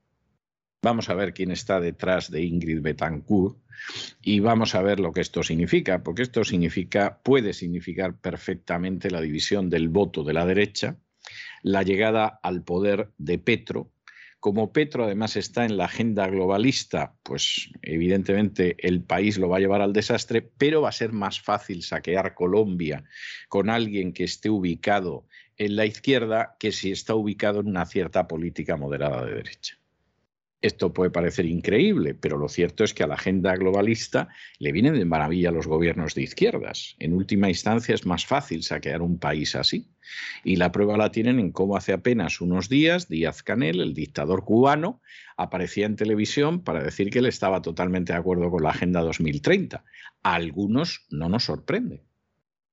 Vamos 0.81 1.09
a 1.09 1.15
ver 1.15 1.35
quién 1.35 1.51
está 1.51 1.81
detrás 1.81 2.31
de 2.31 2.45
Ingrid 2.45 2.83
Betancourt 2.83 3.59
y 4.23 4.39
vamos 4.39 4.77
a 4.77 4.83
ver 4.83 5.01
lo 5.01 5.13
que 5.13 5.23
esto 5.23 5.43
significa, 5.43 6.05
porque 6.05 6.23
esto 6.23 6.45
significa, 6.45 7.21
puede 7.25 7.53
significar 7.53 8.21
perfectamente 8.21 9.11
la 9.11 9.21
división 9.21 9.71
del 9.71 9.89
voto 9.89 10.23
de 10.23 10.35
la 10.35 10.47
derecha, 10.47 11.01
la 11.67 11.83
llegada 11.83 12.39
al 12.45 12.63
poder 12.63 13.11
de 13.19 13.41
Petro. 13.41 13.91
Como 14.39 14.73
Petro 14.73 15.03
además 15.03 15.35
está 15.35 15.65
en 15.65 15.77
la 15.77 15.87
agenda 15.87 16.29
globalista, 16.29 17.17
pues 17.25 17.73
evidentemente 17.83 18.77
el 18.87 19.03
país 19.03 19.37
lo 19.37 19.49
va 19.49 19.57
a 19.57 19.61
llevar 19.61 19.81
al 19.81 19.93
desastre, 19.93 20.43
pero 20.43 20.83
va 20.83 20.91
a 20.91 20.93
ser 20.93 21.11
más 21.11 21.41
fácil 21.41 21.83
saquear 21.83 22.35
Colombia 22.35 23.03
con 23.49 23.69
alguien 23.69 24.13
que 24.13 24.23
esté 24.23 24.49
ubicado 24.49 25.27
en 25.57 25.75
la 25.75 25.87
izquierda 25.87 26.55
que 26.61 26.71
si 26.71 26.93
está 26.93 27.17
ubicado 27.17 27.59
en 27.59 27.67
una 27.67 27.85
cierta 27.85 28.29
política 28.29 28.77
moderada 28.77 29.25
de 29.25 29.35
derecha. 29.35 29.77
Esto 30.63 30.93
puede 30.93 31.11
parecer 31.11 31.45
increíble, 31.45 32.15
pero 32.15 32.39
lo 32.39 32.49
cierto 32.49 32.83
es 32.83 32.95
que 32.95 33.03
a 33.03 33.07
la 33.07 33.15
agenda 33.15 33.55
globalista 33.57 34.29
le 34.59 34.73
vienen 34.73 34.95
de 34.95 35.05
maravilla 35.05 35.51
los 35.51 35.67
gobiernos 35.67 36.15
de 36.15 36.23
izquierdas. 36.23 36.97
En 36.99 37.13
última 37.13 37.49
instancia 37.49 37.95
es 37.95 38.07
más 38.07 38.25
fácil 38.25 38.63
saquear 38.63 39.03
un 39.03 39.19
país 39.19 39.55
así. 39.55 39.91
Y 40.45 40.57
la 40.57 40.73
prueba 40.73 40.97
la 40.97 41.11
tienen 41.11 41.41
en 41.41 41.53
cómo 41.53 41.77
hace 41.77 41.93
apenas 41.93 42.41
unos 42.41 42.71
días 42.71 43.09
Díaz 43.09 43.43
Canel, 43.43 43.81
el 43.81 43.93
dictador 43.93 44.45
cubano, 44.45 45.03
aparecía 45.37 45.85
en 45.85 45.97
televisión 45.97 46.65
para 46.65 46.83
decir 46.83 47.11
que 47.11 47.19
él 47.19 47.27
estaba 47.27 47.61
totalmente 47.61 48.15
de 48.15 48.19
acuerdo 48.19 48.51
con 48.51 48.63
la 48.63 48.71
Agenda 48.71 49.03
2030. 49.03 49.85
A 50.23 50.35
algunos 50.35 51.07
no 51.11 51.29
nos 51.29 51.45
sorprende. 51.45 52.03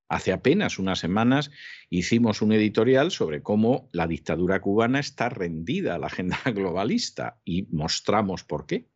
Hace 0.09 0.31
apenas 0.31 0.79
unas 0.79 0.99
semanas 0.99 1.51
hicimos 1.89 2.41
un 2.41 2.51
editorial 2.51 3.11
sobre 3.11 3.41
cómo 3.41 3.89
la 3.91 4.07
dictadura 4.07 4.61
cubana 4.61 4.99
está 4.99 5.29
rendida 5.29 5.95
a 5.95 5.97
la 5.97 6.07
agenda 6.07 6.39
globalista 6.53 7.39
y 7.43 7.63
mostramos 7.71 8.43
por 8.43 8.65
qué. 8.65 8.89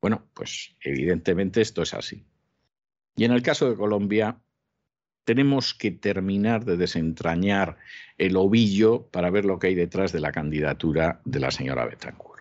Bueno, 0.00 0.28
pues 0.34 0.76
evidentemente 0.80 1.60
esto 1.60 1.82
es 1.82 1.94
así. 1.94 2.26
Y 3.16 3.24
en 3.24 3.32
el 3.32 3.42
caso 3.42 3.70
de 3.70 3.76
Colombia, 3.76 4.40
tenemos 5.24 5.74
que 5.74 5.90
terminar 5.90 6.64
de 6.64 6.76
desentrañar 6.76 7.78
el 8.18 8.36
ovillo 8.36 9.08
para 9.10 9.30
ver 9.30 9.44
lo 9.44 9.58
que 9.58 9.68
hay 9.68 9.74
detrás 9.74 10.12
de 10.12 10.20
la 10.20 10.32
candidatura 10.32 11.20
de 11.24 11.40
la 11.40 11.50
señora 11.50 11.86
Betancourt. 11.86 12.35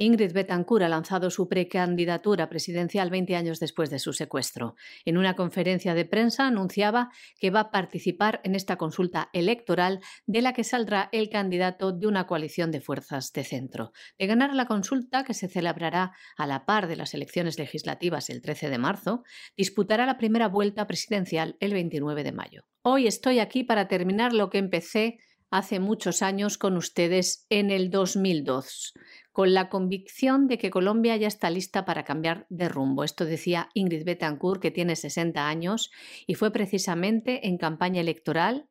Ingrid 0.00 0.32
Betancourt 0.32 0.84
ha 0.84 0.88
lanzado 0.88 1.28
su 1.28 1.48
precandidatura 1.48 2.48
presidencial 2.48 3.10
20 3.10 3.34
años 3.34 3.58
después 3.58 3.90
de 3.90 3.98
su 3.98 4.12
secuestro. 4.12 4.76
En 5.04 5.18
una 5.18 5.34
conferencia 5.34 5.92
de 5.92 6.04
prensa 6.04 6.46
anunciaba 6.46 7.10
que 7.40 7.50
va 7.50 7.60
a 7.60 7.70
participar 7.72 8.40
en 8.44 8.54
esta 8.54 8.76
consulta 8.76 9.28
electoral 9.32 9.98
de 10.24 10.40
la 10.40 10.52
que 10.52 10.62
saldrá 10.62 11.08
el 11.10 11.30
candidato 11.30 11.90
de 11.90 12.06
una 12.06 12.28
coalición 12.28 12.70
de 12.70 12.80
fuerzas 12.80 13.32
de 13.32 13.42
centro. 13.42 13.90
De 14.20 14.28
ganar 14.28 14.54
la 14.54 14.66
consulta, 14.66 15.24
que 15.24 15.34
se 15.34 15.48
celebrará 15.48 16.12
a 16.36 16.46
la 16.46 16.64
par 16.64 16.86
de 16.86 16.94
las 16.94 17.12
elecciones 17.12 17.58
legislativas 17.58 18.30
el 18.30 18.40
13 18.40 18.70
de 18.70 18.78
marzo, 18.78 19.24
disputará 19.56 20.06
la 20.06 20.16
primera 20.16 20.46
vuelta 20.46 20.86
presidencial 20.86 21.56
el 21.58 21.72
29 21.72 22.22
de 22.22 22.32
mayo. 22.32 22.62
Hoy 22.82 23.08
estoy 23.08 23.40
aquí 23.40 23.64
para 23.64 23.88
terminar 23.88 24.32
lo 24.32 24.48
que 24.48 24.58
empecé 24.58 25.18
hace 25.50 25.80
muchos 25.80 26.22
años 26.22 26.56
con 26.56 26.76
ustedes 26.76 27.46
en 27.48 27.70
el 27.70 27.90
2002 27.90 28.92
con 29.38 29.54
la 29.54 29.68
convicción 29.68 30.48
de 30.48 30.58
que 30.58 30.68
Colombia 30.68 31.16
ya 31.16 31.28
está 31.28 31.48
lista 31.48 31.84
para 31.84 32.02
cambiar 32.02 32.44
de 32.48 32.68
rumbo. 32.68 33.04
Esto 33.04 33.24
decía 33.24 33.68
Ingrid 33.72 34.04
Betancourt, 34.04 34.60
que 34.60 34.72
tiene 34.72 34.96
60 34.96 35.48
años, 35.48 35.92
y 36.26 36.34
fue 36.34 36.50
precisamente 36.50 37.46
en 37.46 37.56
campaña 37.56 38.00
electoral 38.00 38.66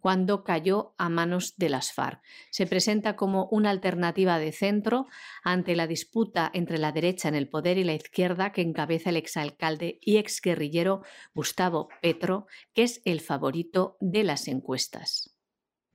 cuando 0.00 0.42
cayó 0.42 0.96
a 0.98 1.08
manos 1.08 1.54
de 1.58 1.68
las 1.68 1.92
FARC. 1.92 2.20
Se 2.50 2.66
presenta 2.66 3.14
como 3.14 3.46
una 3.52 3.70
alternativa 3.70 4.40
de 4.40 4.50
centro 4.50 5.06
ante 5.44 5.76
la 5.76 5.86
disputa 5.86 6.50
entre 6.54 6.78
la 6.78 6.90
derecha 6.90 7.28
en 7.28 7.36
el 7.36 7.48
poder 7.48 7.78
y 7.78 7.84
la 7.84 7.94
izquierda 7.94 8.50
que 8.50 8.62
encabeza 8.62 9.10
el 9.10 9.16
exalcalde 9.16 10.00
y 10.00 10.16
exguerrillero 10.16 11.02
Gustavo 11.34 11.88
Petro, 12.02 12.48
que 12.74 12.82
es 12.82 13.00
el 13.04 13.20
favorito 13.20 13.96
de 14.00 14.24
las 14.24 14.48
encuestas. 14.48 15.36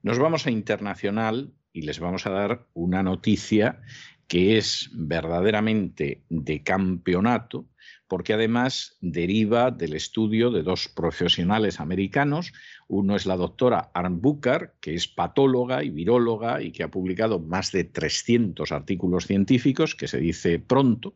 Nos 0.00 0.18
vamos 0.18 0.46
a 0.46 0.50
internacional 0.50 1.52
y 1.76 1.82
les 1.82 2.00
vamos 2.00 2.24
a 2.26 2.30
dar 2.30 2.66
una 2.72 3.02
noticia 3.02 3.82
que 4.28 4.56
es 4.56 4.88
verdaderamente 4.94 6.24
de 6.30 6.62
campeonato, 6.62 7.68
porque 8.08 8.32
además 8.32 8.96
deriva 9.02 9.70
del 9.70 9.92
estudio 9.92 10.50
de 10.50 10.62
dos 10.62 10.88
profesionales 10.88 11.78
americanos. 11.78 12.54
Uno 12.88 13.14
es 13.14 13.26
la 13.26 13.36
doctora 13.36 13.90
Arn 13.92 14.22
Bucher, 14.22 14.72
que 14.80 14.94
es 14.94 15.06
patóloga 15.06 15.84
y 15.84 15.90
viróloga 15.90 16.62
y 16.62 16.72
que 16.72 16.82
ha 16.82 16.90
publicado 16.90 17.40
más 17.40 17.72
de 17.72 17.84
300 17.84 18.72
artículos 18.72 19.26
científicos, 19.26 19.94
que 19.94 20.08
se 20.08 20.18
dice 20.18 20.58
pronto, 20.58 21.14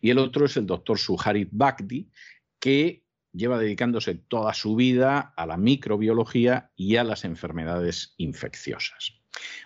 y 0.00 0.10
el 0.10 0.18
otro 0.18 0.44
es 0.44 0.56
el 0.56 0.66
doctor 0.66 0.98
Suharit 0.98 1.50
Bhakdi, 1.52 2.10
que 2.58 3.04
lleva 3.32 3.60
dedicándose 3.60 4.16
toda 4.16 4.54
su 4.54 4.74
vida 4.74 5.32
a 5.36 5.46
la 5.46 5.56
microbiología 5.56 6.72
y 6.74 6.96
a 6.96 7.04
las 7.04 7.24
enfermedades 7.24 8.14
infecciosas. 8.16 9.19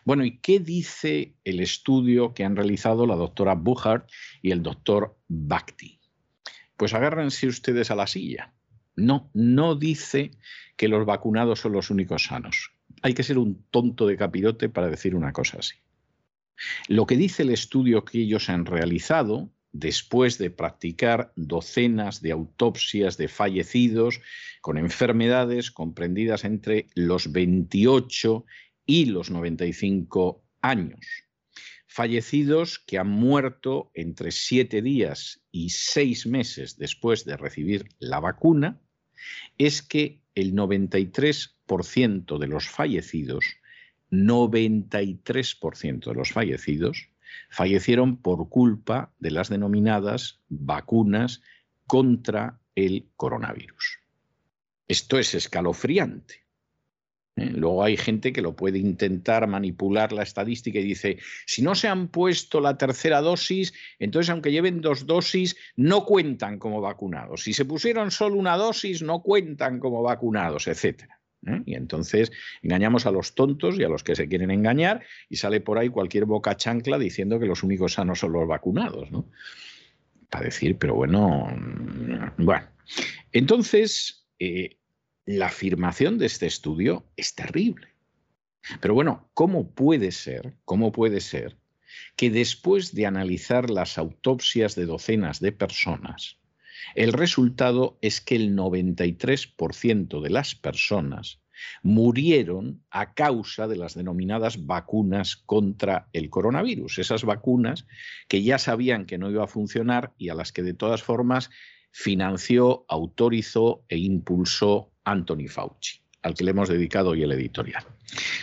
Bueno, 0.04 0.24
¿y 0.24 0.38
qué 0.38 0.60
dice 0.60 1.34
el 1.44 1.60
estudio 1.60 2.34
que 2.34 2.44
han 2.44 2.56
realizado 2.56 3.06
la 3.06 3.16
doctora 3.16 3.54
Buchart 3.54 4.08
y 4.42 4.50
el 4.50 4.62
doctor 4.62 5.16
Bhakti? 5.28 5.98
Pues 6.76 6.94
agárrense 6.94 7.46
ustedes 7.46 7.90
a 7.90 7.94
la 7.94 8.06
silla. 8.06 8.52
No, 8.96 9.30
no 9.32 9.74
dice 9.74 10.32
que 10.76 10.88
los 10.88 11.06
vacunados 11.06 11.60
son 11.60 11.72
los 11.72 11.90
únicos 11.90 12.24
sanos. 12.24 12.72
Hay 13.02 13.14
que 13.14 13.22
ser 13.22 13.38
un 13.38 13.64
tonto 13.70 14.06
de 14.06 14.16
capirote 14.16 14.68
para 14.68 14.88
decir 14.88 15.14
una 15.14 15.32
cosa 15.32 15.58
así. 15.58 15.76
Lo 16.88 17.06
que 17.06 17.16
dice 17.16 17.42
el 17.42 17.50
estudio 17.50 18.04
que 18.04 18.20
ellos 18.20 18.48
han 18.48 18.66
realizado, 18.66 19.50
después 19.72 20.38
de 20.38 20.50
practicar 20.50 21.32
docenas 21.34 22.22
de 22.22 22.30
autopsias 22.30 23.16
de 23.16 23.26
fallecidos 23.26 24.20
con 24.60 24.78
enfermedades 24.78 25.72
comprendidas 25.72 26.44
entre 26.44 26.86
los 26.94 27.32
28 27.32 28.46
y 28.86 29.06
los 29.06 29.30
95 29.30 30.44
años. 30.60 31.06
Fallecidos 31.86 32.78
que 32.80 32.98
han 32.98 33.08
muerto 33.08 33.90
entre 33.94 34.32
siete 34.32 34.82
días 34.82 35.42
y 35.52 35.70
seis 35.70 36.26
meses 36.26 36.76
después 36.76 37.24
de 37.24 37.36
recibir 37.36 37.86
la 37.98 38.20
vacuna, 38.20 38.80
es 39.58 39.82
que 39.82 40.20
el 40.34 40.54
93% 40.54 42.38
de 42.38 42.46
los 42.48 42.68
fallecidos, 42.68 43.44
93% 44.10 46.04
de 46.04 46.14
los 46.14 46.32
fallecidos, 46.32 47.10
fallecieron 47.50 48.16
por 48.16 48.48
culpa 48.48 49.14
de 49.18 49.30
las 49.30 49.48
denominadas 49.48 50.40
vacunas 50.48 51.42
contra 51.86 52.60
el 52.74 53.08
coronavirus. 53.16 54.00
Esto 54.88 55.18
es 55.18 55.34
escalofriante. 55.34 56.43
¿Eh? 57.36 57.50
Luego 57.50 57.84
hay 57.84 57.96
gente 57.96 58.32
que 58.32 58.42
lo 58.42 58.54
puede 58.54 58.78
intentar 58.78 59.46
manipular 59.46 60.12
la 60.12 60.22
estadística 60.22 60.78
y 60.78 60.84
dice, 60.84 61.18
si 61.46 61.62
no 61.62 61.74
se 61.74 61.88
han 61.88 62.08
puesto 62.08 62.60
la 62.60 62.76
tercera 62.78 63.20
dosis, 63.20 63.72
entonces 63.98 64.30
aunque 64.30 64.52
lleven 64.52 64.80
dos 64.80 65.06
dosis, 65.06 65.56
no 65.76 66.04
cuentan 66.04 66.58
como 66.58 66.80
vacunados. 66.80 67.42
Si 67.42 67.52
se 67.52 67.64
pusieron 67.64 68.10
solo 68.10 68.36
una 68.36 68.56
dosis, 68.56 69.02
no 69.02 69.22
cuentan 69.22 69.78
como 69.78 70.02
vacunados, 70.02 70.66
etc. 70.66 71.04
¿eh? 71.46 71.62
Y 71.66 71.74
entonces 71.74 72.32
engañamos 72.62 73.06
a 73.06 73.10
los 73.10 73.34
tontos 73.34 73.78
y 73.78 73.84
a 73.84 73.88
los 73.88 74.04
que 74.04 74.16
se 74.16 74.28
quieren 74.28 74.50
engañar 74.50 75.02
y 75.28 75.36
sale 75.36 75.60
por 75.60 75.78
ahí 75.78 75.88
cualquier 75.88 76.24
boca 76.24 76.56
chancla 76.56 76.98
diciendo 76.98 77.38
que 77.38 77.46
los 77.46 77.62
únicos 77.62 77.94
sanos 77.94 78.20
son 78.20 78.32
los 78.32 78.46
vacunados. 78.46 79.10
¿no? 79.10 79.30
Para 80.30 80.46
decir, 80.46 80.78
pero 80.78 80.94
bueno, 80.94 81.48
mm, 81.48 82.44
bueno. 82.44 82.66
Entonces, 83.32 84.26
eh, 84.38 84.78
la 85.26 85.46
afirmación 85.46 86.18
de 86.18 86.26
este 86.26 86.46
estudio 86.46 87.06
es 87.16 87.34
terrible. 87.34 87.88
Pero 88.80 88.94
bueno, 88.94 89.28
¿cómo 89.34 89.70
puede 89.70 90.12
ser? 90.12 90.56
¿Cómo 90.64 90.92
puede 90.92 91.20
ser 91.20 91.56
que 92.16 92.30
después 92.30 92.94
de 92.94 93.06
analizar 93.06 93.70
las 93.70 93.98
autopsias 93.98 94.74
de 94.74 94.86
docenas 94.86 95.40
de 95.40 95.52
personas, 95.52 96.38
el 96.94 97.12
resultado 97.12 97.98
es 98.00 98.20
que 98.20 98.36
el 98.36 98.56
93% 98.56 100.20
de 100.20 100.30
las 100.30 100.54
personas 100.54 101.40
murieron 101.82 102.82
a 102.90 103.14
causa 103.14 103.68
de 103.68 103.76
las 103.76 103.94
denominadas 103.94 104.66
vacunas 104.66 105.36
contra 105.36 106.08
el 106.12 106.30
coronavirus, 106.30 106.98
esas 106.98 107.24
vacunas 107.24 107.86
que 108.28 108.42
ya 108.42 108.58
sabían 108.58 109.06
que 109.06 109.18
no 109.18 109.30
iba 109.30 109.44
a 109.44 109.48
funcionar 109.48 110.12
y 110.18 110.30
a 110.30 110.34
las 110.34 110.52
que 110.52 110.62
de 110.62 110.74
todas 110.74 111.02
formas 111.02 111.50
financió, 111.92 112.84
autorizó 112.88 113.84
e 113.88 113.98
impulsó 113.98 114.93
Anthony 115.04 115.48
Fauci, 115.48 116.00
al 116.22 116.34
que 116.34 116.44
le 116.44 116.50
hemos 116.50 116.68
dedicado 116.68 117.10
hoy 117.10 117.22
el 117.22 117.32
editorial. 117.32 117.84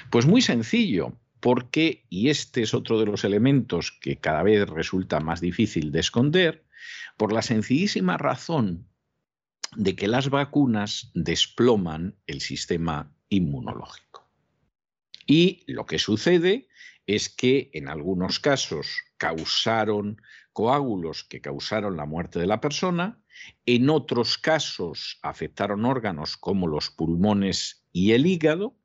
Pues 0.09 0.25
muy 0.25 0.41
sencillo, 0.41 1.17
porque, 1.39 2.05
y 2.09 2.29
este 2.29 2.61
es 2.61 2.73
otro 2.73 2.99
de 2.99 3.07
los 3.07 3.23
elementos 3.23 3.91
que 3.91 4.17
cada 4.17 4.43
vez 4.43 4.69
resulta 4.69 5.19
más 5.19 5.41
difícil 5.41 5.91
de 5.91 5.99
esconder, 5.99 6.65
por 7.17 7.33
la 7.33 7.41
sencillísima 7.41 8.17
razón 8.17 8.87
de 9.75 9.95
que 9.95 10.07
las 10.07 10.29
vacunas 10.29 11.11
desploman 11.13 12.15
el 12.27 12.41
sistema 12.41 13.13
inmunológico. 13.29 14.29
Y 15.25 15.63
lo 15.67 15.85
que 15.85 15.99
sucede 15.99 16.67
es 17.07 17.29
que 17.29 17.69
en 17.73 17.87
algunos 17.87 18.39
casos 18.39 18.87
causaron 19.17 20.21
coágulos 20.53 21.23
que 21.23 21.41
causaron 21.41 21.95
la 21.95 22.05
muerte 22.05 22.39
de 22.39 22.47
la 22.47 22.59
persona, 22.59 23.20
en 23.65 23.89
otros 23.89 24.37
casos 24.37 25.19
afectaron 25.21 25.85
órganos 25.85 26.37
como 26.37 26.67
los 26.67 26.89
pulmones 26.89 27.85
y 27.91 28.11
el 28.11 28.25
hígado, 28.25 28.77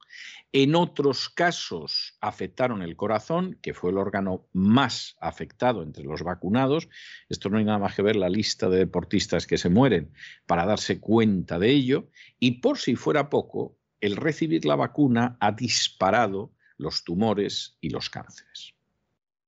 en 0.52 0.74
otros 0.74 1.28
casos 1.28 2.16
afectaron 2.20 2.80
el 2.80 2.96
corazón, 2.96 3.58
que 3.60 3.74
fue 3.74 3.90
el 3.90 3.98
órgano 3.98 4.48
más 4.52 5.16
afectado 5.20 5.82
entre 5.82 6.04
los 6.04 6.22
vacunados. 6.22 6.88
Esto 7.28 7.50
no 7.50 7.58
hay 7.58 7.64
nada 7.64 7.78
más 7.78 7.94
que 7.94 8.02
ver 8.02 8.16
la 8.16 8.30
lista 8.30 8.68
de 8.68 8.78
deportistas 8.78 9.46
que 9.46 9.58
se 9.58 9.68
mueren 9.68 10.12
para 10.46 10.64
darse 10.64 11.00
cuenta 11.00 11.58
de 11.58 11.70
ello. 11.70 12.08
Y 12.38 12.62
por 12.62 12.78
si 12.78 12.96
fuera 12.96 13.28
poco, 13.28 13.78
el 14.00 14.16
recibir 14.16 14.64
la 14.64 14.76
vacuna 14.76 15.36
ha 15.40 15.52
disparado 15.52 16.54
los 16.78 17.04
tumores 17.04 17.76
y 17.80 17.90
los 17.90 18.08
cánceres. 18.08 18.75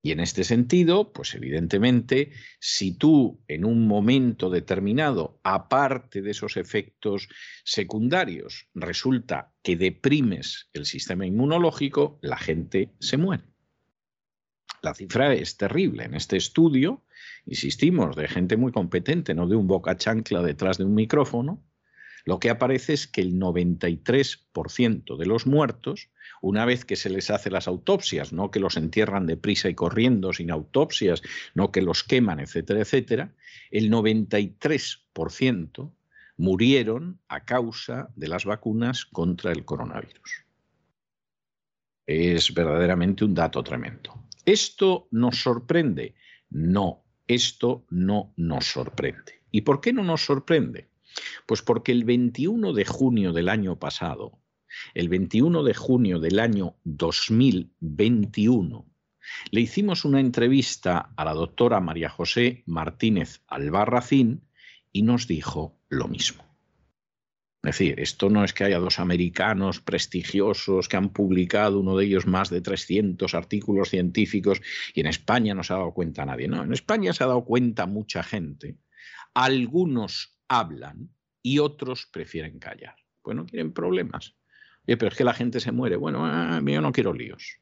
Y 0.01 0.13
en 0.13 0.21
este 0.21 0.45
sentido, 0.45 1.13
pues 1.13 1.35
evidentemente, 1.35 2.31
si 2.61 2.97
tú 2.97 3.43
en 3.49 3.65
un 3.65 3.89
momento 3.89 4.49
determinado, 4.49 5.41
aparte 5.43 6.23
de 6.23 6.31
esos 6.31 6.57
efectos 6.57 7.29
secundarios, 7.65 8.69
resulta 8.75 9.53
que 9.63 9.77
deprimes 9.77 10.71
el 10.73 10.87
sistema 10.87 11.27
inmunológico, 11.27 12.19
la 12.23 12.39
gente 12.39 12.93
se 13.01 13.17
muere. 13.17 13.45
La 14.83 14.95
cifra 14.95 15.35
es 15.35 15.57
terrible. 15.57 16.05
En 16.05 16.15
este 16.15 16.37
estudio, 16.37 17.05
insistimos, 17.45 18.15
de 18.15 18.29
gente 18.29 18.57
muy 18.57 18.71
competente, 18.71 19.35
no 19.35 19.49
de 19.49 19.57
un 19.57 19.67
boca 19.67 19.97
chancla 19.97 20.43
detrás 20.43 20.79
de 20.79 20.85
un 20.85 20.95
micrófono, 20.95 21.68
lo 22.29 22.41
que 22.41 22.51
aparece 22.51 22.93
es 22.93 23.07
que 23.07 23.23
el 23.23 23.41
93% 23.41 25.17
de 25.17 25.25
los 25.25 25.47
muertos 25.47 26.11
una 26.43 26.67
vez 26.67 26.85
que 26.85 26.97
se 26.97 27.09
les 27.09 27.31
hace 27.31 27.51
las 27.51 27.67
autopsias, 27.67 28.35
no 28.35 28.51
que 28.51 28.61
los 28.61 28.77
entierran 28.77 29.25
deprisa 29.25 29.71
y 29.71 29.75
corriendo 29.75 30.35
sin 30.35 30.51
autopsias, 30.51 31.23
no 31.55 31.73
que 31.73 31.81
los 31.81 32.05
queman, 32.05 32.39
etcétera, 32.39 32.81
etcétera, 32.81 33.33
el 33.71 33.91
93% 33.91 35.91
murieron 36.37 37.19
a 37.29 37.47
causa 37.47 38.11
de 38.15 38.29
las 38.29 38.45
vacunas 38.45 39.07
contra 39.07 39.51
el 39.51 39.65
coronavirus. 39.65 40.45
Es 42.07 42.53
verdaderamente 42.53 43.25
un 43.25 43.33
dato 43.33 43.63
tremendo. 43.63 44.23
¿Esto 44.45 45.09
nos 45.13 45.41
sorprende? 45.41 46.15
No, 46.51 47.05
esto 47.27 47.87
no 47.89 48.35
nos 48.37 48.67
sorprende. 48.67 49.41
¿Y 49.51 49.63
por 49.63 49.81
qué 49.81 49.95
no 49.95 50.05
nos 50.05 50.27
sorprende? 50.27 50.89
Pues 51.47 51.63
porque 51.63 51.93
el 51.93 52.05
21 52.05 52.73
de 52.73 52.85
junio 52.85 53.33
del 53.33 53.49
año 53.49 53.79
pasado, 53.79 54.39
el 54.95 55.09
21 55.09 55.63
de 55.63 55.75
junio 55.75 56.19
del 56.19 56.39
año 56.39 56.77
2021, 56.85 58.87
le 59.51 59.61
hicimos 59.61 60.05
una 60.05 60.21
entrevista 60.21 61.11
a 61.17 61.25
la 61.25 61.35
doctora 61.35 61.81
María 61.81 62.09
José 62.09 62.63
Martínez 62.67 63.43
Albarracín 63.47 64.49
y 64.93 65.03
nos 65.03 65.27
dijo 65.27 65.79
lo 65.89 66.09
mismo. 66.09 66.45
Es 67.63 67.79
decir, 67.79 67.99
esto 67.99 68.31
no 68.31 68.45
es 68.45 68.55
que 68.55 68.65
haya 68.65 68.79
dos 68.79 69.01
americanos 69.01 69.81
prestigiosos 69.81 70.89
que 70.89 70.97
han 70.97 71.11
publicado, 71.11 71.81
uno 71.81 71.97
de 71.97 72.07
ellos 72.07 72.27
más 72.27 72.51
de 72.51 72.61
300 72.61 73.35
artículos 73.35 73.91
científicos, 73.91 74.63
y 74.95 75.01
en 75.01 75.07
España 75.07 75.55
no 75.55 75.65
se 75.65 75.73
ha 75.73 75.77
dado 75.77 75.93
cuenta 75.93 76.25
nadie. 76.25 76.47
No, 76.47 76.63
en 76.63 76.73
España 76.73 77.13
se 77.13 77.25
ha 77.25 77.27
dado 77.27 77.45
cuenta 77.45 77.87
mucha 77.87 78.23
gente. 78.23 78.79
Algunos 79.35 80.38
hablan 80.49 81.11
y 81.43 81.59
otros 81.59 82.07
prefieren 82.07 82.59
callar. 82.59 82.97
Pues 83.23 83.37
no 83.37 83.47
quieren 83.47 83.73
problemas 83.73 84.39
pero 84.97 85.09
es 85.09 85.17
que 85.17 85.25
la 85.25 85.35
gente 85.35 85.61
se 85.61 85.73
muere. 85.73 85.97
Bueno, 85.97 86.25
ah, 86.25 86.61
yo 86.65 86.81
no 86.81 86.93
quiero 86.93 87.13
líos. 87.13 87.59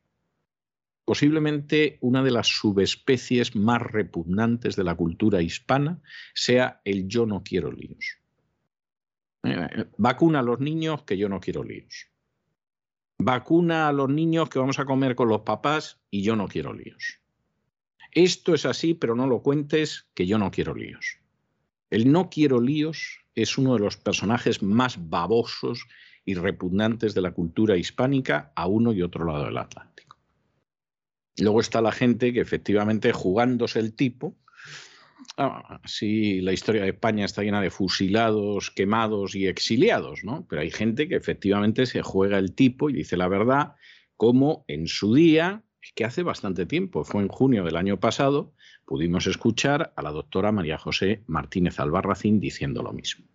Posiblemente 1.04 1.98
una 2.00 2.22
de 2.22 2.30
las 2.30 2.48
subespecies 2.48 3.56
más 3.56 3.80
repugnantes 3.82 4.76
de 4.76 4.84
la 4.84 4.94
cultura 4.94 5.42
hispana 5.42 6.00
sea 6.34 6.80
el 6.84 7.08
yo 7.08 7.26
no 7.26 7.42
quiero 7.42 7.72
líos. 7.72 8.18
Eh, 9.44 9.86
vacuna 9.96 10.40
a 10.40 10.42
los 10.42 10.60
niños 10.60 11.02
que 11.02 11.16
yo 11.16 11.28
no 11.28 11.40
quiero 11.40 11.62
líos. 11.64 12.08
Vacuna 13.18 13.88
a 13.88 13.92
los 13.92 14.08
niños 14.08 14.48
que 14.48 14.58
vamos 14.58 14.78
a 14.78 14.84
comer 14.84 15.14
con 15.14 15.28
los 15.28 15.40
papás 15.40 16.00
y 16.10 16.22
yo 16.22 16.36
no 16.36 16.48
quiero 16.48 16.72
líos. 16.72 17.20
Esto 18.10 18.54
es 18.54 18.66
así, 18.66 18.94
pero 18.94 19.14
no 19.14 19.26
lo 19.26 19.42
cuentes 19.42 20.08
que 20.14 20.26
yo 20.26 20.38
no 20.38 20.50
quiero 20.50 20.74
líos. 20.74 21.18
El 21.90 22.10
no 22.10 22.30
quiero 22.30 22.60
líos 22.60 23.20
es 23.34 23.58
uno 23.58 23.74
de 23.74 23.80
los 23.80 23.96
personajes 23.96 24.62
más 24.62 25.08
babosos 25.08 25.86
y 26.24 26.34
repugnantes 26.34 27.14
de 27.14 27.20
la 27.20 27.32
cultura 27.32 27.76
hispánica 27.76 28.52
a 28.56 28.66
uno 28.66 28.92
y 28.92 29.02
otro 29.02 29.24
lado 29.24 29.44
del 29.44 29.58
Atlántico. 29.58 30.18
Luego 31.38 31.60
está 31.60 31.80
la 31.80 31.92
gente 31.92 32.32
que 32.32 32.40
efectivamente 32.40 33.12
jugándose 33.12 33.78
el 33.78 33.94
tipo, 33.94 34.36
ah, 35.36 35.80
sí, 35.84 36.40
la 36.40 36.52
historia 36.52 36.82
de 36.82 36.88
España 36.88 37.26
está 37.26 37.42
llena 37.42 37.60
de 37.60 37.70
fusilados, 37.70 38.70
quemados 38.70 39.34
y 39.34 39.46
exiliados, 39.46 40.24
¿no? 40.24 40.46
Pero 40.48 40.62
hay 40.62 40.70
gente 40.70 41.08
que 41.08 41.16
efectivamente 41.16 41.86
se 41.86 42.02
juega 42.02 42.38
el 42.38 42.54
tipo 42.54 42.90
y 42.90 42.94
dice 42.94 43.16
la 43.16 43.28
verdad, 43.28 43.74
como 44.16 44.64
en 44.66 44.88
su 44.88 45.14
día, 45.14 45.62
que 45.94 46.04
hace 46.04 46.22
bastante 46.22 46.66
tiempo, 46.66 47.04
fue 47.04 47.22
en 47.22 47.28
junio 47.28 47.62
del 47.64 47.76
año 47.76 48.00
pasado, 48.00 48.54
pudimos 48.86 49.26
escuchar 49.26 49.92
a 49.96 50.02
la 50.02 50.12
doctora 50.12 50.52
María 50.52 50.78
José 50.78 51.22
Martínez 51.26 51.78
Albarracín 51.78 52.40
diciendo 52.40 52.82
lo 52.82 52.92
mismo. 52.92 53.26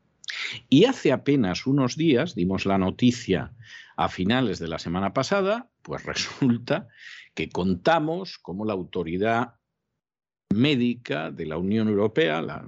Y 0.70 0.86
hace 0.86 1.12
apenas 1.12 1.68
unos 1.68 1.97
días 1.97 2.34
dimos 2.36 2.66
la 2.66 2.78
noticia 2.78 3.54
a 3.97 4.10
finales 4.10 4.58
de 4.60 4.68
la 4.68 4.80
semana 4.80 5.14
pasada, 5.14 5.70
pues 5.82 6.04
resulta 6.06 6.88
que 7.36 7.49
contamos 7.49 8.38
cómo 8.39 8.66
la 8.66 8.74
autoridad 8.74 9.56
médica 10.54 11.32
de 11.32 11.45
la 11.45 11.58
Unión 11.58 11.88
Europea, 11.88 12.41
la, 12.41 12.66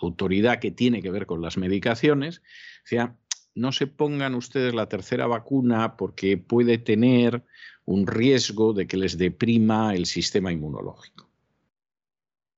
autoridad 0.00 0.58
que 0.58 0.72
tiene 0.72 1.00
que 1.00 1.12
ver 1.12 1.26
con 1.26 1.40
las 1.40 1.56
medicaciones, 1.56 2.42
decía, 2.82 3.16
no 3.54 3.70
se 3.70 3.86
pongan 3.86 4.34
ustedes 4.34 4.74
la 4.74 4.88
tercera 4.88 5.28
vacuna 5.28 5.96
porque 5.96 6.36
puede 6.36 6.78
tener 6.78 7.44
un 7.84 8.08
riesgo 8.08 8.72
de 8.72 8.88
que 8.88 8.96
les 8.96 9.16
deprima 9.16 9.94
el 9.94 10.06
sistema 10.06 10.50
inmunológico. 10.50 11.21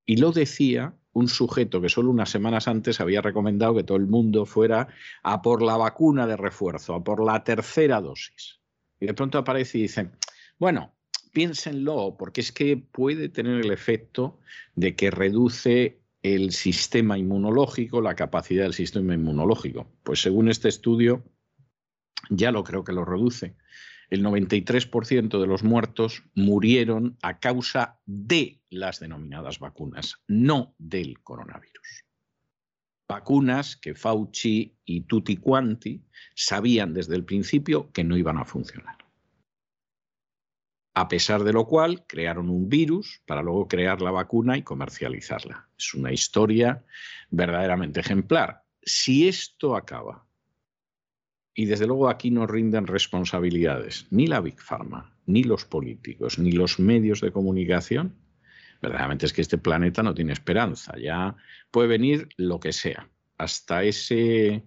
Y 0.07 0.17
lo 0.17 0.33
decía 0.33 0.95
un 1.13 1.29
sujeto 1.29 1.81
que 1.81 1.89
solo 1.89 2.11
unas 2.11 2.29
semanas 2.29 2.69
antes 2.69 3.01
había 3.01 3.23
recomendado 3.23 3.75
que 3.75 3.85
todo 3.85 3.97
el 3.97 4.07
mundo 4.07 4.47
fuera 4.47 4.89
a 5.23 5.41
por 5.43 5.63
la 5.63 5.77
vacuna 5.77 6.27
de 6.27 6.37
refuerzo, 6.37 6.95
a 6.95 7.05
por 7.05 7.25
la 7.25 7.43
tercera 7.45 8.01
dosis. 8.01 8.61
Y 9.01 9.07
de 9.07 9.15
pronto 9.15 9.39
aparece 9.39 9.79
y 9.79 9.83
dice, 9.83 10.11
bueno, 10.59 10.93
piénsenlo, 11.33 12.17
porque 12.19 12.41
es 12.41 12.53
que 12.53 12.77
puede 12.77 13.29
tener 13.29 13.65
el 13.65 13.71
efecto 13.71 14.41
de 14.75 14.97
que 14.97 15.11
reduce 15.11 16.01
el 16.23 16.53
sistema 16.53 17.17
inmunológico, 17.17 18.01
la 18.01 18.15
capacidad 18.15 18.65
del 18.65 18.75
sistema 18.75 19.15
inmunológico. 19.15 19.87
Pues 20.03 20.21
según 20.21 20.49
este 20.49 20.69
estudio, 20.69 21.23
ya 22.31 22.51
lo 22.51 22.65
creo 22.65 22.83
que 22.83 22.93
lo 22.93 23.05
reduce 23.05 23.55
el 24.11 24.23
93% 24.23 25.41
de 25.41 25.47
los 25.47 25.65
muertos 25.65 26.23
murieron 26.35 27.17
a 27.23 27.39
causa 27.39 27.99
de 28.07 28.61
las 28.75 29.01
denominadas 29.01 29.59
vacunas, 29.59 30.23
no 30.29 30.75
del 30.79 31.23
coronavirus. 31.23 32.05
Vacunas 33.09 33.77
que 33.77 33.95
Fauci 33.95 34.77
y 34.85 35.03
Tutti 35.03 35.37
Quanti 35.37 36.03
sabían 36.35 36.95
desde 36.95 37.17
el 37.17 37.25
principio 37.25 37.93
que 37.93 38.05
no 38.05 38.17
iban 38.17 38.39
a 38.39 38.45
funcionar. 38.45 38.97
A 40.97 41.09
pesar 41.09 41.43
de 41.43 41.53
lo 41.53 41.67
cual, 41.67 42.07
crearon 42.07 42.49
un 42.49 42.69
virus 42.69 43.21
para 43.27 43.43
luego 43.43 43.67
crear 43.67 44.01
la 44.01 44.13
vacuna 44.13 44.57
y 44.57 44.63
comercializarla. 44.63 45.69
Es 45.77 45.93
una 45.95 46.13
historia 46.13 46.85
verdaderamente 47.31 48.01
ejemplar. 48.01 48.63
Si 48.81 49.27
esto 49.27 49.77
acaba 49.77 50.27
Y 51.57 51.67
desde 51.67 51.87
luego 51.87 52.09
aquí 52.09 52.33
no 52.33 52.49
rinden 52.49 52.89
responsabilidades 52.89 54.07
ni 54.11 54.27
la 54.27 54.41
Big 54.41 54.61
Pharma, 54.61 55.17
ni 55.27 55.45
los 55.45 55.65
políticos, 55.65 56.39
ni 56.39 56.51
los 56.51 56.81
medios 56.81 57.21
de 57.21 57.31
comunicación. 57.31 58.17
Verdaderamente 58.81 59.27
es 59.27 59.33
que 59.33 59.43
este 59.43 59.59
planeta 59.59 60.03
no 60.03 60.15
tiene 60.15 60.33
esperanza. 60.33 60.95
Ya 60.99 61.37
puede 61.71 61.89
venir 61.89 62.29
lo 62.37 62.61
que 62.61 62.73
sea, 62.73 63.09
hasta 63.39 63.83
ese, 63.83 64.65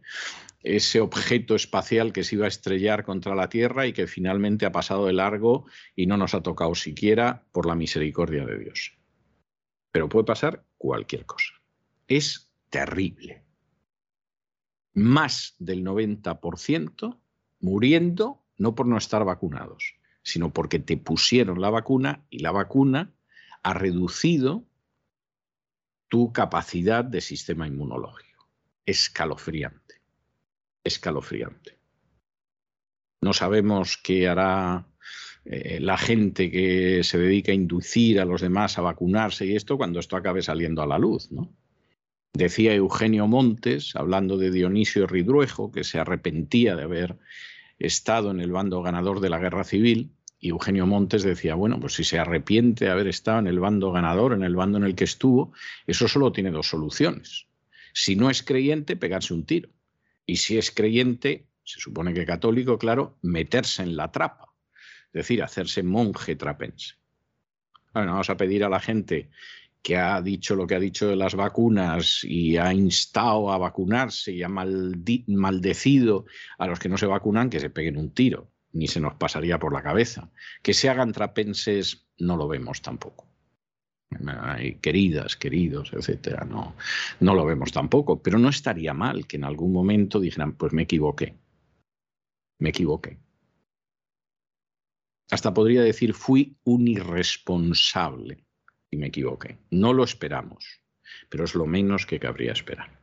ese 0.62 1.00
objeto 1.00 1.56
espacial 1.56 2.14
que 2.14 2.24
se 2.24 2.36
iba 2.36 2.46
a 2.46 2.50
estrellar 2.50 3.04
contra 3.04 3.36
la 3.36 3.50
Tierra 3.50 3.88
y 3.88 3.94
que 3.94 4.08
finalmente 4.08 4.66
ha 4.66 4.72
pasado 4.72 5.06
de 5.06 5.14
largo 5.14 5.66
y 5.96 6.08
no 6.08 6.18
nos 6.18 6.34
ha 6.34 6.42
tocado 6.42 6.76
siquiera 6.76 7.46
por 7.52 7.66
la 7.66 7.76
misericordia 7.76 8.46
de 8.46 8.58
Dios. 8.60 8.98
Pero 9.92 10.10
puede 10.10 10.26
pasar 10.26 10.66
cualquier 10.78 11.26
cosa. 11.26 11.54
Es 12.08 12.52
terrible 12.70 13.48
más 14.98 15.56
del 15.60 15.86
90% 15.86 17.20
muriendo 17.60 18.44
no 18.58 18.74
por 18.74 18.88
no 18.88 18.98
estar 18.98 19.24
vacunados, 19.24 19.96
sino 20.24 20.52
porque 20.52 20.80
te 20.80 20.98
pusieron 20.98 21.62
la 21.62 21.70
vacuna 21.70 22.26
y 22.32 22.40
la 22.40 22.52
vacuna 22.52 23.14
ha 23.68 23.74
reducido 23.74 24.64
tu 26.08 26.32
capacidad 26.32 27.04
de 27.04 27.20
sistema 27.20 27.68
inmunológico. 27.68 28.48
Escalofriante. 28.86 29.96
Escalofriante. 30.86 31.78
No 33.22 33.34
sabemos 33.34 33.98
qué 33.98 34.30
hará 34.30 34.88
eh, 35.44 35.82
la 35.82 35.98
gente 35.98 36.50
que 36.50 37.04
se 37.04 37.18
dedica 37.18 37.52
a 37.52 37.56
inducir 37.56 38.22
a 38.22 38.26
los 38.26 38.40
demás 38.40 38.78
a 38.78 38.84
vacunarse 38.84 39.46
y 39.46 39.58
esto 39.58 39.76
cuando 39.76 40.00
esto 40.00 40.16
acabe 40.16 40.42
saliendo 40.42 40.82
a 40.82 40.88
la 40.88 40.98
luz, 40.98 41.30
¿no? 41.30 41.54
Decía 42.32 42.74
Eugenio 42.74 43.28
Montes, 43.28 43.98
hablando 43.98 44.38
de 44.38 44.50
Dionisio 44.50 45.08
Ridruejo, 45.08 45.74
que 45.74 45.84
se 45.84 46.00
arrepentía 46.00 46.78
de 46.78 46.84
haber 46.84 47.18
estado 47.80 48.32
en 48.32 48.40
el 48.40 48.54
bando 48.54 48.82
ganador 48.82 49.20
de 49.20 49.30
la 49.30 49.40
guerra 49.40 49.66
civil, 49.66 50.17
y 50.40 50.50
Eugenio 50.50 50.86
Montes 50.86 51.24
decía, 51.24 51.56
bueno, 51.56 51.80
pues 51.80 51.94
si 51.94 52.04
se 52.04 52.20
arrepiente 52.20 52.86
de 52.86 52.92
haber 52.92 53.08
estado 53.08 53.40
en 53.40 53.48
el 53.48 53.60
bando 53.60 53.92
ganador, 53.92 54.34
en 54.34 54.44
el 54.44 54.56
bando 54.56 54.78
en 54.78 54.84
el 54.84 54.96
que 54.96 55.04
estuvo, 55.04 55.54
eso 55.88 56.08
solo 56.08 56.32
tiene 56.32 56.52
dos 56.52 56.68
soluciones. 56.68 57.48
Si 57.94 58.16
no 58.16 58.30
es 58.30 58.44
creyente, 58.44 58.96
pegarse 58.96 59.34
un 59.34 59.46
tiro. 59.46 59.70
Y 60.26 60.38
si 60.38 60.58
es 60.58 60.72
creyente, 60.72 61.48
se 61.64 61.80
supone 61.80 62.14
que 62.14 62.26
católico, 62.26 62.78
claro, 62.78 63.18
meterse 63.22 63.82
en 63.82 63.96
la 63.96 64.12
trapa, 64.12 64.54
es 65.08 65.14
decir, 65.14 65.42
hacerse 65.42 65.82
monje 65.82 66.36
trapense. 66.36 66.96
Bueno, 67.94 68.12
vamos 68.12 68.30
a 68.30 68.38
pedir 68.38 68.64
a 68.64 68.70
la 68.70 68.80
gente 68.80 69.30
que 69.82 69.98
ha 69.98 70.22
dicho 70.22 70.56
lo 70.56 70.68
que 70.68 70.76
ha 70.76 70.80
dicho 70.80 71.08
de 71.08 71.16
las 71.16 71.34
vacunas 71.34 72.24
y 72.24 72.58
ha 72.58 72.74
instado 72.74 73.52
a 73.52 73.58
vacunarse 73.58 74.34
y 74.34 74.44
ha 74.44 74.50
maldecido 74.50 76.26
a 76.58 76.68
los 76.68 76.78
que 76.78 76.90
no 76.90 76.98
se 76.98 77.06
vacunan, 77.06 77.50
que 77.50 77.60
se 77.60 77.70
peguen 77.70 77.98
un 77.98 78.12
tiro, 78.12 78.52
ni 78.78 78.88
se 78.88 79.00
nos 79.00 79.16
pasaría 79.16 79.58
por 79.58 79.74
la 79.74 79.82
cabeza. 79.82 80.32
Que 80.62 80.74
se 80.74 80.90
hagan 80.90 81.12
trapenses 81.12 82.08
no 82.20 82.38
lo 82.38 82.48
vemos 82.48 82.82
tampoco. 82.82 83.28
Queridas, 84.82 85.36
queridos, 85.36 85.92
etcétera, 85.92 86.46
no, 86.46 86.76
no 87.20 87.36
lo 87.36 87.46
vemos 87.46 87.72
tampoco, 87.72 88.22
pero 88.22 88.40
no 88.40 88.50
estaría 88.50 88.94
mal 88.94 89.28
que 89.28 89.36
en 89.36 89.44
algún 89.44 89.74
momento 89.74 90.20
dijeran, 90.20 90.54
pues 90.54 90.72
me 90.72 90.84
equivoqué, 90.84 91.36
me 92.60 92.70
equivoqué. 92.70 93.20
Hasta 95.30 95.54
podría 95.54 95.82
decir, 95.82 96.14
fui 96.14 96.58
un 96.64 96.88
irresponsable 96.88 98.46
y 98.90 98.96
me 98.96 99.08
equivoqué. 99.08 99.58
No 99.72 99.92
lo 99.92 100.06
esperamos, 100.06 100.82
pero 101.30 101.44
es 101.44 101.54
lo 101.54 101.66
menos 101.66 102.06
que 102.06 102.20
cabría 102.20 102.54
esperar. 102.54 103.02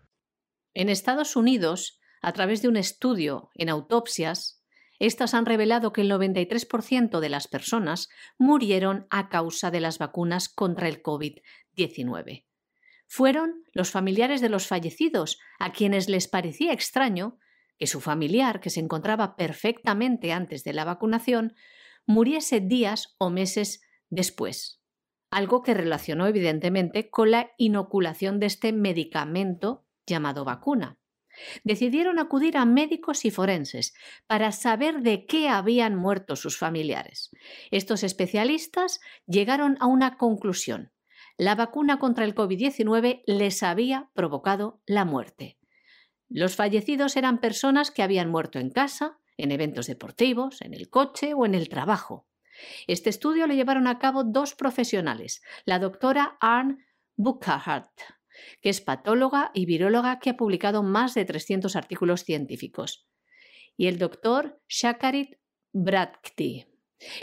En 0.73 0.89
Estados 0.89 1.37
Unidos, 1.37 2.01
a 2.23 2.33
través 2.33 2.63
de 2.63 2.69
un 2.69 2.79
estudio 2.79 3.51
en 3.55 3.69
autopsias, 3.69 4.54
estas 4.99 5.35
han 5.35 5.47
revelado 5.47 5.93
que 5.93 6.03
el 6.03 6.11
93% 6.11 7.21
de 7.21 7.29
las 7.29 7.49
personas 7.49 8.09
murieron 8.39 9.07
a 9.11 9.29
causa 9.29 9.71
de 9.71 9.81
las 9.81 9.99
vacunas 9.99 10.49
contra 10.49 10.89
el 10.89 11.03
COVID-19. 11.03 12.45
Fueron 13.07 13.65
los 13.73 13.91
familiares 13.91 14.41
de 14.41 14.49
los 14.49 14.67
fallecidos 14.67 15.39
a 15.59 15.73
quienes 15.73 16.09
les 16.09 16.29
parecía 16.29 16.73
extraño 16.73 17.39
que 17.79 17.87
su 17.87 18.01
familiar, 18.01 18.61
que 18.61 18.71
se 18.71 18.81
encontraba 18.81 19.37
perfectamente 19.37 20.33
antes 20.33 20.65
de 20.65 20.73
la 20.73 20.85
vacunación, 20.85 21.55
muriese 22.07 22.61
días 22.61 23.15
o 23.19 23.31
meses 23.31 23.83
después 24.11 24.85
algo 25.35 25.65
que 25.65 25.75
relacionó 25.75 26.29
evidentemente 26.29 27.11
con 27.11 27.33
la 27.33 27.51
inoculación 27.59 28.39
de 28.39 28.47
este 28.47 28.73
medicamento 28.73 29.85
llamado 30.07 30.45
vacuna. 30.45 30.97
Decidieron 31.65 32.19
acudir 32.19 32.57
a 32.57 32.65
médicos 32.65 33.25
y 33.25 33.31
forenses 33.31 33.95
para 34.27 34.53
saber 34.53 35.03
de 35.03 35.27
qué 35.27 35.49
habían 35.49 35.97
muerto 35.97 36.37
sus 36.37 36.59
familiares. 36.59 37.31
Estos 37.71 38.03
especialistas 38.03 39.01
llegaron 39.27 39.77
a 39.81 39.87
una 39.87 40.17
conclusión. 40.17 40.93
La 41.37 41.55
vacuna 41.55 41.99
contra 41.99 42.25
el 42.25 42.35
COVID-19 42.35 43.23
les 43.27 43.63
había 43.63 44.11
provocado 44.15 44.81
la 44.87 45.05
muerte. 45.05 45.59
Los 46.29 46.57
fallecidos 46.57 47.17
eran 47.17 47.39
personas 47.39 47.91
que 47.91 48.03
habían 48.03 48.31
muerto 48.31 48.59
en 48.59 48.71
casa, 48.71 49.19
en 49.37 49.51
eventos 49.51 49.87
deportivos, 49.87 50.61
en 50.63 50.75
el 50.75 50.89
coche 50.89 51.35
o 51.35 51.45
en 51.45 51.55
el 51.55 51.69
trabajo. 51.69 52.27
Este 52.87 53.11
estudio 53.11 53.47
lo 53.47 53.55
llevaron 53.55 53.87
a 53.87 53.99
cabo 53.99 54.25
dos 54.25 54.55
profesionales, 54.55 55.43
la 55.65 55.79
doctora 55.79 56.37
Arne 56.41 56.79
Buckhart, 57.17 57.91
que 58.61 58.71
es 58.71 58.81
patóloga 58.81 59.51
y 59.55 59.67
viróloga 59.67 60.19
que 60.19 60.31
ha 60.31 60.37
publicado 60.37 60.83
más 60.83 61.15
de 61.15 61.25
300 61.25 61.77
artículos 61.77 62.25
científicos, 62.25 63.07
y 63.77 63.87
el 63.87 63.99
doctor 63.99 64.61
Shakarit 64.69 65.37
Brakti, 65.73 66.67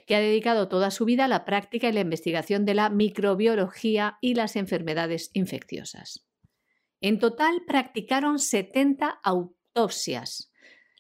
que 0.06 0.16
ha 0.16 0.20
dedicado 0.20 0.68
toda 0.68 0.92
su 0.92 1.06
vida 1.06 1.26
a 1.26 1.30
la 1.30 1.46
práctica 1.46 1.90
y 1.90 1.94
la 1.94 2.02
investigación 2.02 2.66
de 2.66 2.74
la 2.74 2.90
microbiología 2.90 4.18
y 4.22 4.36
las 4.36 4.56
enfermedades 4.56 5.32
infecciosas. 5.34 6.28
En 7.00 7.20
total 7.20 7.64
practicaron 7.66 8.38
70 8.38 9.20
autopsias 9.24 10.52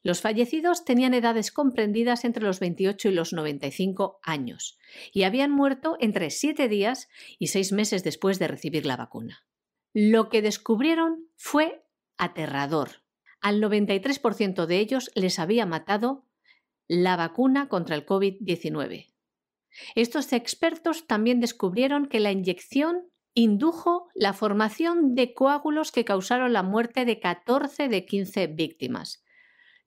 los 0.03 0.22
fallecidos 0.22 0.84
tenían 0.84 1.14
edades 1.14 1.51
comprendidas 1.51 2.26
entre 2.26 2.43
los 2.43 2.59
28 2.59 3.09
y 3.09 3.12
los 3.12 3.34
95 3.34 4.20
años 4.24 4.80
y 5.14 5.24
habían 5.24 5.51
muerto 5.51 5.95
entre 5.99 6.32
7 6.32 6.68
días 6.68 7.07
y 7.38 7.47
6 7.47 7.72
meses 7.74 8.03
después 8.03 8.39
de 8.39 8.47
recibir 8.47 8.86
la 8.86 8.97
vacuna. 8.97 9.45
Lo 9.94 10.30
que 10.30 10.42
descubrieron 10.42 11.28
fue 11.36 11.86
aterrador. 12.18 13.04
Al 13.42 13.62
93% 13.62 14.66
de 14.66 14.80
ellos 14.80 15.12
les 15.16 15.39
había 15.39 15.66
matado 15.66 16.26
la 16.88 17.16
vacuna 17.18 17.68
contra 17.68 17.96
el 17.96 18.06
COVID-19. 18.06 19.14
Estos 19.96 20.34
expertos 20.34 21.08
también 21.08 21.39
descubrieron 21.39 22.08
que 22.08 22.20
la 22.20 22.32
inyección 22.32 23.10
indujo 23.34 24.10
la 24.14 24.34
formación 24.34 25.16
de 25.16 25.34
coágulos 25.34 25.92
que 25.92 26.06
causaron 26.06 26.54
la 26.54 26.64
muerte 26.64 27.06
de 27.06 27.20
14 27.20 27.88
de 27.88 28.06
15 28.06 28.48
víctimas. 28.48 29.24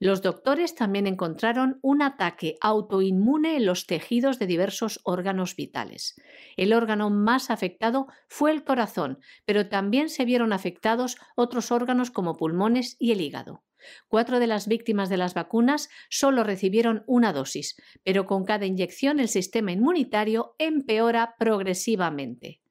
Los 0.00 0.22
doctores 0.22 0.74
también 0.74 1.06
encontraron 1.06 1.78
un 1.82 2.02
ataque 2.02 2.56
autoinmune 2.60 3.56
en 3.56 3.66
los 3.66 3.86
tejidos 3.86 4.38
de 4.38 4.46
diversos 4.46 5.00
órganos 5.04 5.54
vitales. 5.56 6.16
El 6.56 6.72
órgano 6.72 7.10
más 7.10 7.50
afectado 7.50 8.08
fue 8.28 8.50
el 8.50 8.64
corazón, 8.64 9.18
pero 9.44 9.68
también 9.68 10.08
se 10.08 10.24
vieron 10.24 10.52
afectados 10.52 11.16
otros 11.36 11.70
órganos 11.70 12.10
como 12.10 12.36
pulmones 12.36 12.96
y 12.98 13.12
el 13.12 13.20
hígado. 13.20 13.62
Cuatro 14.08 14.40
de 14.40 14.46
las 14.46 14.66
víctimas 14.66 15.08
de 15.08 15.18
las 15.18 15.34
vacunas 15.34 15.88
solo 16.08 16.42
recibieron 16.42 17.04
una 17.06 17.32
dosis, 17.32 17.76
pero 18.02 18.26
con 18.26 18.44
cada 18.44 18.66
inyección 18.66 19.20
el 19.20 19.28
sistema 19.28 19.72
inmunitario 19.72 20.54
empeora 20.58 21.36
progresivamente. 21.38 22.63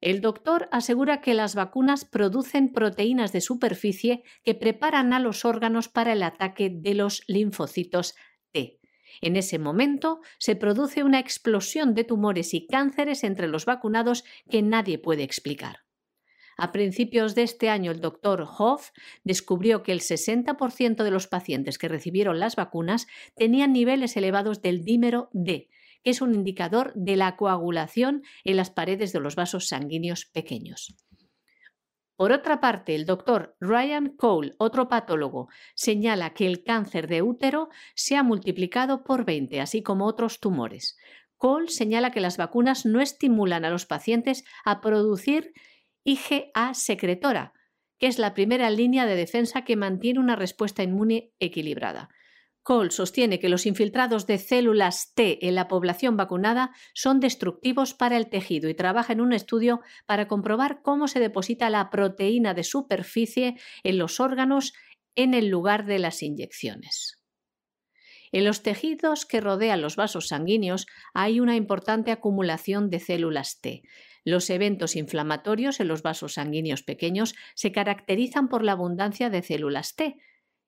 El 0.00 0.22
doctor 0.22 0.68
asegura 0.72 1.20
que 1.20 1.34
las 1.34 1.54
vacunas 1.54 2.06
producen 2.06 2.72
proteínas 2.72 3.32
de 3.32 3.42
superficie 3.42 4.22
que 4.44 4.54
preparan 4.54 5.12
a 5.12 5.20
los 5.20 5.44
órganos 5.44 5.88
para 5.88 6.12
el 6.12 6.22
ataque 6.22 6.70
de 6.72 6.94
los 6.94 7.22
linfocitos 7.26 8.14
T. 8.50 8.80
En 9.20 9.36
ese 9.36 9.58
momento 9.58 10.20
se 10.38 10.56
produce 10.56 11.02
una 11.02 11.18
explosión 11.18 11.94
de 11.94 12.04
tumores 12.04 12.54
y 12.54 12.66
cánceres 12.66 13.24
entre 13.24 13.48
los 13.48 13.66
vacunados 13.66 14.24
que 14.48 14.62
nadie 14.62 14.98
puede 14.98 15.22
explicar. 15.22 15.80
A 16.56 16.72
principios 16.72 17.34
de 17.34 17.42
este 17.42 17.68
año, 17.68 17.90
el 17.90 18.00
doctor 18.00 18.46
Hoff 18.58 18.90
descubrió 19.24 19.82
que 19.82 19.92
el 19.92 20.00
60% 20.00 21.04
de 21.04 21.10
los 21.10 21.26
pacientes 21.26 21.78
que 21.78 21.88
recibieron 21.88 22.38
las 22.38 22.56
vacunas 22.56 23.06
tenían 23.34 23.72
niveles 23.72 24.16
elevados 24.16 24.60
del 24.60 24.84
dímero 24.84 25.30
D, 25.32 25.68
que 26.02 26.10
es 26.10 26.20
un 26.20 26.34
indicador 26.34 26.92
de 26.94 27.16
la 27.16 27.36
coagulación 27.36 28.22
en 28.44 28.56
las 28.56 28.70
paredes 28.70 29.12
de 29.12 29.20
los 29.20 29.36
vasos 29.36 29.68
sanguíneos 29.68 30.26
pequeños. 30.26 30.94
Por 32.20 32.32
otra 32.32 32.60
parte, 32.60 32.94
el 32.94 33.06
doctor 33.06 33.56
Ryan 33.60 34.14
Cole, 34.14 34.52
otro 34.58 34.88
patólogo, 34.88 35.48
señala 35.74 36.34
que 36.34 36.46
el 36.46 36.62
cáncer 36.64 37.06
de 37.06 37.22
útero 37.22 37.70
se 37.94 38.14
ha 38.16 38.22
multiplicado 38.22 39.04
por 39.04 39.24
20, 39.24 39.58
así 39.62 39.82
como 39.82 40.04
otros 40.04 40.38
tumores. 40.38 40.98
Cole 41.38 41.68
señala 41.68 42.10
que 42.10 42.20
las 42.20 42.36
vacunas 42.36 42.84
no 42.84 43.00
estimulan 43.00 43.64
a 43.64 43.70
los 43.70 43.86
pacientes 43.86 44.44
a 44.66 44.82
producir 44.82 45.54
IgA 46.04 46.74
secretora, 46.74 47.54
que 47.98 48.06
es 48.06 48.18
la 48.18 48.34
primera 48.34 48.68
línea 48.68 49.06
de 49.06 49.16
defensa 49.16 49.64
que 49.64 49.76
mantiene 49.76 50.20
una 50.20 50.36
respuesta 50.36 50.82
inmune 50.82 51.32
equilibrada. 51.38 52.10
Cole 52.70 52.92
sostiene 52.92 53.40
que 53.40 53.48
los 53.48 53.66
infiltrados 53.66 54.28
de 54.28 54.38
células 54.38 55.12
T 55.16 55.44
en 55.48 55.56
la 55.56 55.66
población 55.66 56.16
vacunada 56.16 56.70
son 56.94 57.18
destructivos 57.18 57.94
para 57.94 58.16
el 58.16 58.30
tejido 58.30 58.68
y 58.68 58.74
trabaja 58.74 59.12
en 59.12 59.20
un 59.20 59.32
estudio 59.32 59.80
para 60.06 60.28
comprobar 60.28 60.80
cómo 60.80 61.08
se 61.08 61.18
deposita 61.18 61.68
la 61.68 61.90
proteína 61.90 62.54
de 62.54 62.62
superficie 62.62 63.56
en 63.82 63.98
los 63.98 64.20
órganos 64.20 64.72
en 65.16 65.34
el 65.34 65.48
lugar 65.48 65.84
de 65.84 65.98
las 65.98 66.22
inyecciones. 66.22 67.20
En 68.30 68.44
los 68.44 68.62
tejidos 68.62 69.26
que 69.26 69.40
rodean 69.40 69.82
los 69.82 69.96
vasos 69.96 70.28
sanguíneos 70.28 70.86
hay 71.12 71.40
una 71.40 71.56
importante 71.56 72.12
acumulación 72.12 72.88
de 72.88 73.00
células 73.00 73.60
T. 73.60 73.82
Los 74.22 74.48
eventos 74.48 74.94
inflamatorios 74.94 75.80
en 75.80 75.88
los 75.88 76.02
vasos 76.02 76.34
sanguíneos 76.34 76.84
pequeños 76.84 77.34
se 77.56 77.72
caracterizan 77.72 78.48
por 78.48 78.62
la 78.62 78.72
abundancia 78.72 79.28
de 79.28 79.42
células 79.42 79.96
T, 79.96 80.18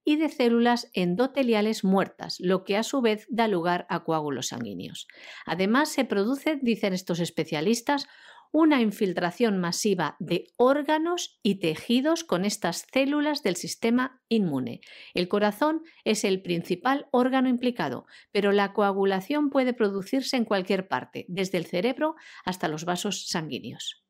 y 0.05 0.17
de 0.17 0.29
células 0.29 0.91
endoteliales 0.93 1.85
muertas, 1.85 2.39
lo 2.41 2.65
que 2.65 2.77
a 2.77 2.83
su 2.83 3.01
vez 3.01 3.27
da 3.29 3.49
lugar 3.49 3.87
a 3.89 4.05
coágulos 4.05 4.49
sanguíneos. 4.49 5.07
Además, 5.47 5.91
se 5.91 6.05
produce, 6.05 6.59
dicen 6.61 6.93
estos 6.93 7.21
especialistas, 7.21 8.09
una 8.53 8.83
infiltración 8.83 9.59
masiva 9.59 10.17
de 10.21 10.53
órganos 10.59 11.41
y 11.43 11.59
tejidos 11.59 12.23
con 12.23 12.45
estas 12.45 12.87
células 12.93 13.43
del 13.43 13.57
sistema 13.57 14.23
inmune. 14.29 14.83
El 15.15 15.29
corazón 15.29 15.83
es 16.05 16.23
el 16.23 16.43
principal 16.43 17.09
órgano 17.13 17.49
implicado, 17.49 18.07
pero 18.31 18.53
la 18.53 18.75
coagulación 18.75 19.49
puede 19.49 19.73
producirse 19.73 20.37
en 20.37 20.45
cualquier 20.45 20.87
parte, 20.87 21.25
desde 21.29 21.57
el 21.57 21.65
cerebro 21.65 22.15
hasta 22.45 22.69
los 22.69 22.85
vasos 22.85 23.27
sanguíneos. 23.29 24.05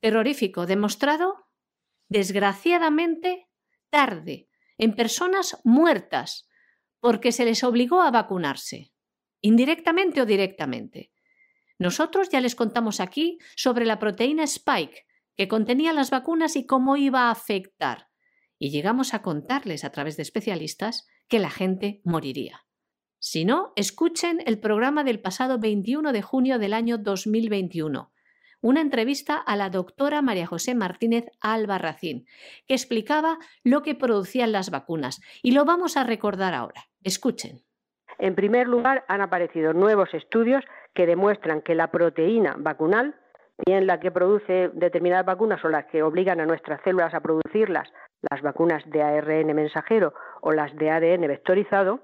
Terrorífico, 0.00 0.66
demostrado, 0.66 1.46
desgraciadamente, 2.08 3.48
tarde, 3.88 4.48
en 4.78 4.94
personas 4.94 5.58
muertas 5.64 6.48
porque 7.00 7.32
se 7.32 7.44
les 7.44 7.62
obligó 7.64 8.00
a 8.00 8.10
vacunarse, 8.10 8.92
indirectamente 9.40 10.22
o 10.22 10.26
directamente. 10.26 11.12
Nosotros 11.78 12.28
ya 12.28 12.40
les 12.40 12.54
contamos 12.54 13.00
aquí 13.00 13.38
sobre 13.56 13.84
la 13.84 13.98
proteína 13.98 14.44
Spike 14.44 15.06
que 15.36 15.46
contenía 15.46 15.92
las 15.92 16.10
vacunas 16.10 16.56
y 16.56 16.66
cómo 16.66 16.96
iba 16.96 17.28
a 17.28 17.30
afectar, 17.30 18.08
y 18.58 18.70
llegamos 18.70 19.14
a 19.14 19.22
contarles 19.22 19.84
a 19.84 19.90
través 19.90 20.16
de 20.16 20.24
especialistas 20.24 21.06
que 21.28 21.38
la 21.38 21.50
gente 21.50 22.00
moriría. 22.04 22.64
Si 23.20 23.44
no, 23.44 23.72
escuchen 23.76 24.42
el 24.46 24.58
programa 24.58 25.04
del 25.04 25.20
pasado 25.20 25.58
21 25.58 26.12
de 26.12 26.22
junio 26.22 26.58
del 26.58 26.72
año 26.72 26.98
2021, 26.98 28.12
una 28.60 28.80
entrevista 28.80 29.36
a 29.36 29.56
la 29.56 29.70
doctora 29.70 30.22
María 30.22 30.46
José 30.46 30.74
Martínez 30.74 31.26
Albarracín, 31.40 32.26
que 32.66 32.74
explicaba 32.74 33.38
lo 33.64 33.82
que 33.82 33.94
producían 33.94 34.52
las 34.52 34.70
vacunas. 34.70 35.20
Y 35.42 35.52
lo 35.52 35.64
vamos 35.64 35.96
a 35.96 36.04
recordar 36.04 36.54
ahora. 36.54 36.82
Escuchen. 37.02 37.60
En 38.18 38.34
primer 38.34 38.66
lugar, 38.66 39.04
han 39.08 39.20
aparecido 39.20 39.72
nuevos 39.72 40.12
estudios 40.12 40.64
que 40.94 41.06
demuestran 41.06 41.62
que 41.62 41.74
la 41.74 41.90
proteína 41.90 42.56
vacunal, 42.58 43.14
bien 43.64 43.86
la 43.86 44.00
que 44.00 44.10
produce 44.10 44.70
determinadas 44.74 45.26
vacunas 45.26 45.64
o 45.64 45.68
las 45.68 45.86
que 45.86 46.02
obligan 46.02 46.40
a 46.40 46.46
nuestras 46.46 46.80
células 46.82 47.14
a 47.14 47.20
producirlas, 47.20 47.88
las 48.30 48.42
vacunas 48.42 48.82
de 48.86 49.02
ARN 49.02 49.54
mensajero 49.54 50.14
o 50.40 50.52
las 50.52 50.74
de 50.74 50.90
ADN 50.90 51.28
vectorizado, 51.28 52.00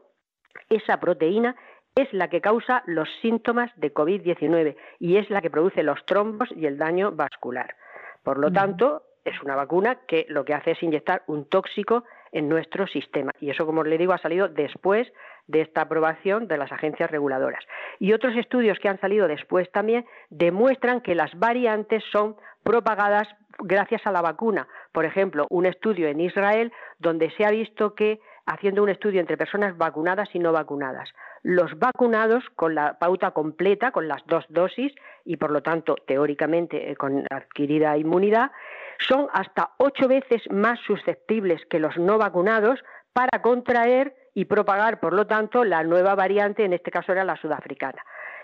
esa 0.69 1.01
proteína 1.01 1.57
es 1.97 2.13
la 2.13 2.29
que 2.29 2.41
causa 2.41 2.83
los 2.87 3.09
síntomas 3.23 3.71
de 3.77 3.95
COVID-19 3.95 4.77
y 4.99 5.17
es 5.17 5.31
la 5.31 5.41
que 5.41 5.51
produce 5.51 5.83
los 5.83 6.05
trombos 6.07 6.49
y 6.57 6.67
el 6.67 6.77
daño 6.77 7.13
vascular. 7.13 7.77
Por 8.25 8.39
lo 8.39 8.51
tanto, 8.51 9.03
es 9.25 9.41
una 9.43 9.55
vacuna 9.55 10.01
que 10.09 10.27
lo 10.29 10.45
que 10.45 10.55
hace 10.55 10.73
es 10.73 10.83
inyectar 10.83 11.23
un 11.27 11.49
tóxico 11.49 12.05
en 12.33 12.49
nuestro 12.49 12.87
sistema. 12.89 13.33
Y 13.41 13.51
eso, 13.51 13.65
como 13.65 13.85
le 13.85 13.97
digo, 13.97 14.13
ha 14.13 14.19
salido 14.19 14.49
después 14.49 15.13
de 15.47 15.61
esta 15.61 15.83
aprobación 15.83 16.49
de 16.49 16.59
las 16.59 16.73
agencias 16.73 17.11
reguladoras. 17.11 17.65
Y 18.01 18.13
otros 18.13 18.35
estudios 18.37 18.79
que 18.81 18.89
han 18.89 19.01
salido 19.01 19.29
después 19.29 19.71
también 19.71 20.05
demuestran 20.31 21.01
que 21.01 21.15
las 21.15 21.39
variantes 21.39 22.03
son 22.11 22.37
propagadas 22.65 23.29
gracias 23.59 24.05
a 24.07 24.13
la 24.13 24.23
vacuna. 24.23 24.67
Por 24.93 25.05
ejemplo, 25.05 25.47
un 25.51 25.67
estudio 25.67 26.09
en 26.09 26.21
Israel 26.21 26.73
donde 26.99 27.31
se 27.33 27.45
ha 27.45 27.51
visto 27.51 27.95
que, 27.95 28.21
haciendo 28.47 28.83
un 28.83 28.91
estudio 28.91 29.21
entre 29.21 29.37
personas 29.37 29.77
vacunadas 29.77 30.29
y 30.35 30.39
no 30.39 30.53
vacunadas, 30.53 31.11
los 31.43 31.79
vacunados 31.79 32.45
con 32.57 32.75
la 32.75 32.99
pauta 32.99 33.31
completa, 33.33 33.91
con 33.91 34.09
las 34.09 34.25
dos 34.27 34.45
dosis 34.49 34.93
y 35.25 35.37
por 35.37 35.51
lo 35.51 35.63
tanto 35.63 35.97
teóricamente 36.07 36.91
eh, 36.91 36.97
con 36.97 37.25
adquirida 37.31 37.97
inmunidad, 37.97 38.51
son 38.99 39.29
hasta 39.33 39.71
ocho 39.79 40.09
veces 40.09 40.43
más 40.51 40.79
susceptibles 40.87 41.65
que 41.67 41.79
los 41.79 41.97
no 41.97 42.19
vacunados 42.19 42.81
para 43.13 43.43
contraer 43.43 44.15
y 44.35 44.47
propagar, 44.47 45.01
por 45.01 45.13
lo 45.13 45.27
tanto, 45.27 45.65
la 45.65 45.85
nueva 45.85 46.15
variante, 46.15 46.65
en 46.65 46.73
este 46.73 46.91
caso 46.91 47.13
era 47.13 47.25
la 47.25 47.37
sudafricana. 47.37 48.03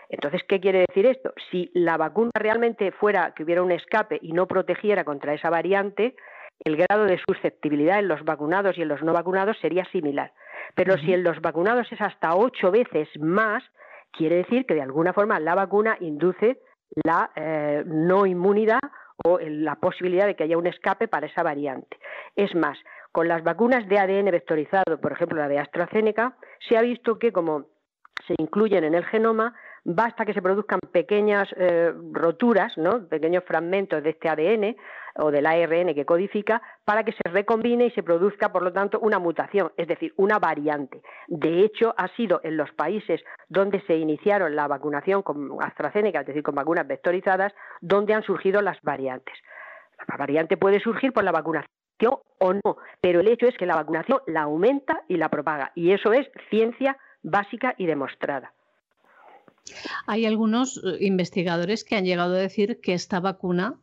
Entonces, 0.09 0.43
¿qué 0.49 0.61
quiere 0.61 0.85
decir 0.89 1.07
esto? 1.07 1.33
Si 1.51 1.71
la 1.75 1.97
vacuna 1.97 2.31
realmente 2.35 2.93
fuera 2.93 3.33
que 3.35 3.45
hubiera 3.45 3.63
un 3.63 3.73
escape 3.73 4.19
y 4.23 4.33
no 4.33 4.47
protegiera 4.47 5.05
contra 5.05 5.35
esa 5.35 5.51
variante, 5.51 6.17
el 6.65 6.77
grado 6.77 7.05
de 7.05 7.21
susceptibilidad 7.27 7.99
en 7.99 8.09
los 8.09 8.25
vacunados 8.25 8.77
y 8.77 8.83
en 8.83 8.89
los 8.89 9.03
no 9.03 9.13
vacunados 9.13 9.57
sería 9.61 9.85
similar. 9.87 10.33
Pero 10.75 10.99
si 10.99 11.13
en 11.13 11.25
los 11.25 11.41
vacunados 11.41 11.91
es 11.91 12.01
hasta 12.01 12.35
ocho 12.35 12.71
veces 12.71 13.09
más, 13.19 13.63
quiere 14.13 14.37
decir 14.37 14.67
que 14.67 14.75
de 14.75 14.83
alguna 14.83 15.13
forma 15.13 15.41
la 15.41 15.55
vacuna 15.55 15.97
induce 16.01 16.61
la 17.05 17.31
eh, 17.37 17.83
no 17.87 18.27
inmunidad 18.27 18.81
o 19.25 19.39
la 19.41 19.77
posibilidad 19.77 20.27
de 20.27 20.35
que 20.35 20.45
haya 20.45 20.59
un 20.59 20.67
escape 20.67 21.09
para 21.09 21.27
esa 21.27 21.43
variante. 21.43 21.99
Es 22.37 22.55
más, 22.55 22.79
con 23.13 23.29
las 23.29 23.43
vacunas 23.43 23.89
de 23.89 23.99
ADN 23.99 24.31
vectorizado, 24.31 25.01
por 25.01 25.13
ejemplo 25.13 25.39
la 25.39 25.49
de 25.49 25.59
AstraZeneca, 25.59 26.37
se 26.69 26.77
ha 26.77 26.83
visto 26.83 27.19
que 27.19 27.33
como 27.33 27.67
se 28.27 28.35
incluyen 28.39 28.85
en 28.85 28.95
el 28.95 29.05
genoma, 29.05 29.55
basta 29.85 30.25
que 30.25 30.35
se 30.35 30.43
produzcan 30.43 30.81
pequeñas 30.93 31.49
eh, 31.57 31.93
roturas, 32.13 32.77
¿no? 32.77 33.07
pequeños 33.09 33.45
fragmentos 33.45 34.03
de 34.03 34.11
este 34.11 34.29
ADN 34.29 34.77
o 35.17 35.31
del 35.31 35.47
ARN 35.47 35.95
que 35.95 36.05
codifica 36.05 36.63
para 36.85 37.05
que 37.05 37.13
se 37.13 37.29
recombine 37.31 37.87
y 37.87 37.91
se 37.91 38.03
produzca, 38.03 38.53
por 38.53 38.63
lo 38.63 38.73
tanto, 38.73 39.01
una 39.01 39.19
mutación, 39.19 39.73
es 39.77 39.89
decir, 39.89 40.13
una 40.17 40.39
variante. 40.39 41.03
De 41.29 41.65
hecho, 41.65 41.95
ha 41.97 42.09
sido 42.09 42.41
en 42.45 42.57
los 42.57 42.71
países 42.73 43.23
donde 43.49 43.81
se 43.83 43.97
iniciaron 43.97 44.55
la 44.55 44.69
vacunación 44.69 45.23
con 45.23 45.57
AstraZeneca, 45.61 46.21
es 46.21 46.27
decir, 46.27 46.43
con 46.43 46.55
vacunas 46.55 46.87
vectorizadas, 46.87 47.53
donde 47.81 48.15
han 48.15 48.23
surgido 48.23 48.63
las 48.63 48.81
variantes. 48.83 49.35
La 50.09 50.17
variante 50.17 50.57
puede 50.57 50.81
surgir 50.81 51.13
por 51.13 51.25
la 51.25 51.33
vacunación 51.33 51.71
o 52.39 52.55
no, 52.55 52.79
pero 53.01 53.21
el 53.21 53.29
hecho 53.29 53.47
es 53.47 53.57
que 53.59 53.67
la 53.67 53.77
vacunación 53.77 54.21
la 54.27 54.43
aumenta 54.43 55.03
y 55.09 55.17
la 55.17 55.29
propaga, 55.29 55.73
y 55.75 55.93
eso 55.93 56.13
es 56.13 56.31
ciencia 56.49 56.97
básica 57.23 57.75
y 57.77 57.87
demostrada. 57.87 58.53
Hay 60.07 60.27
algunos 60.27 60.83
eh, 60.85 60.99
investigadores 61.01 61.85
que 61.85 61.97
han 61.97 62.05
llegado 62.05 62.35
a 62.35 62.39
decir 62.39 62.81
que 62.81 62.95
esta 62.95 63.21
vacuna 63.21 63.75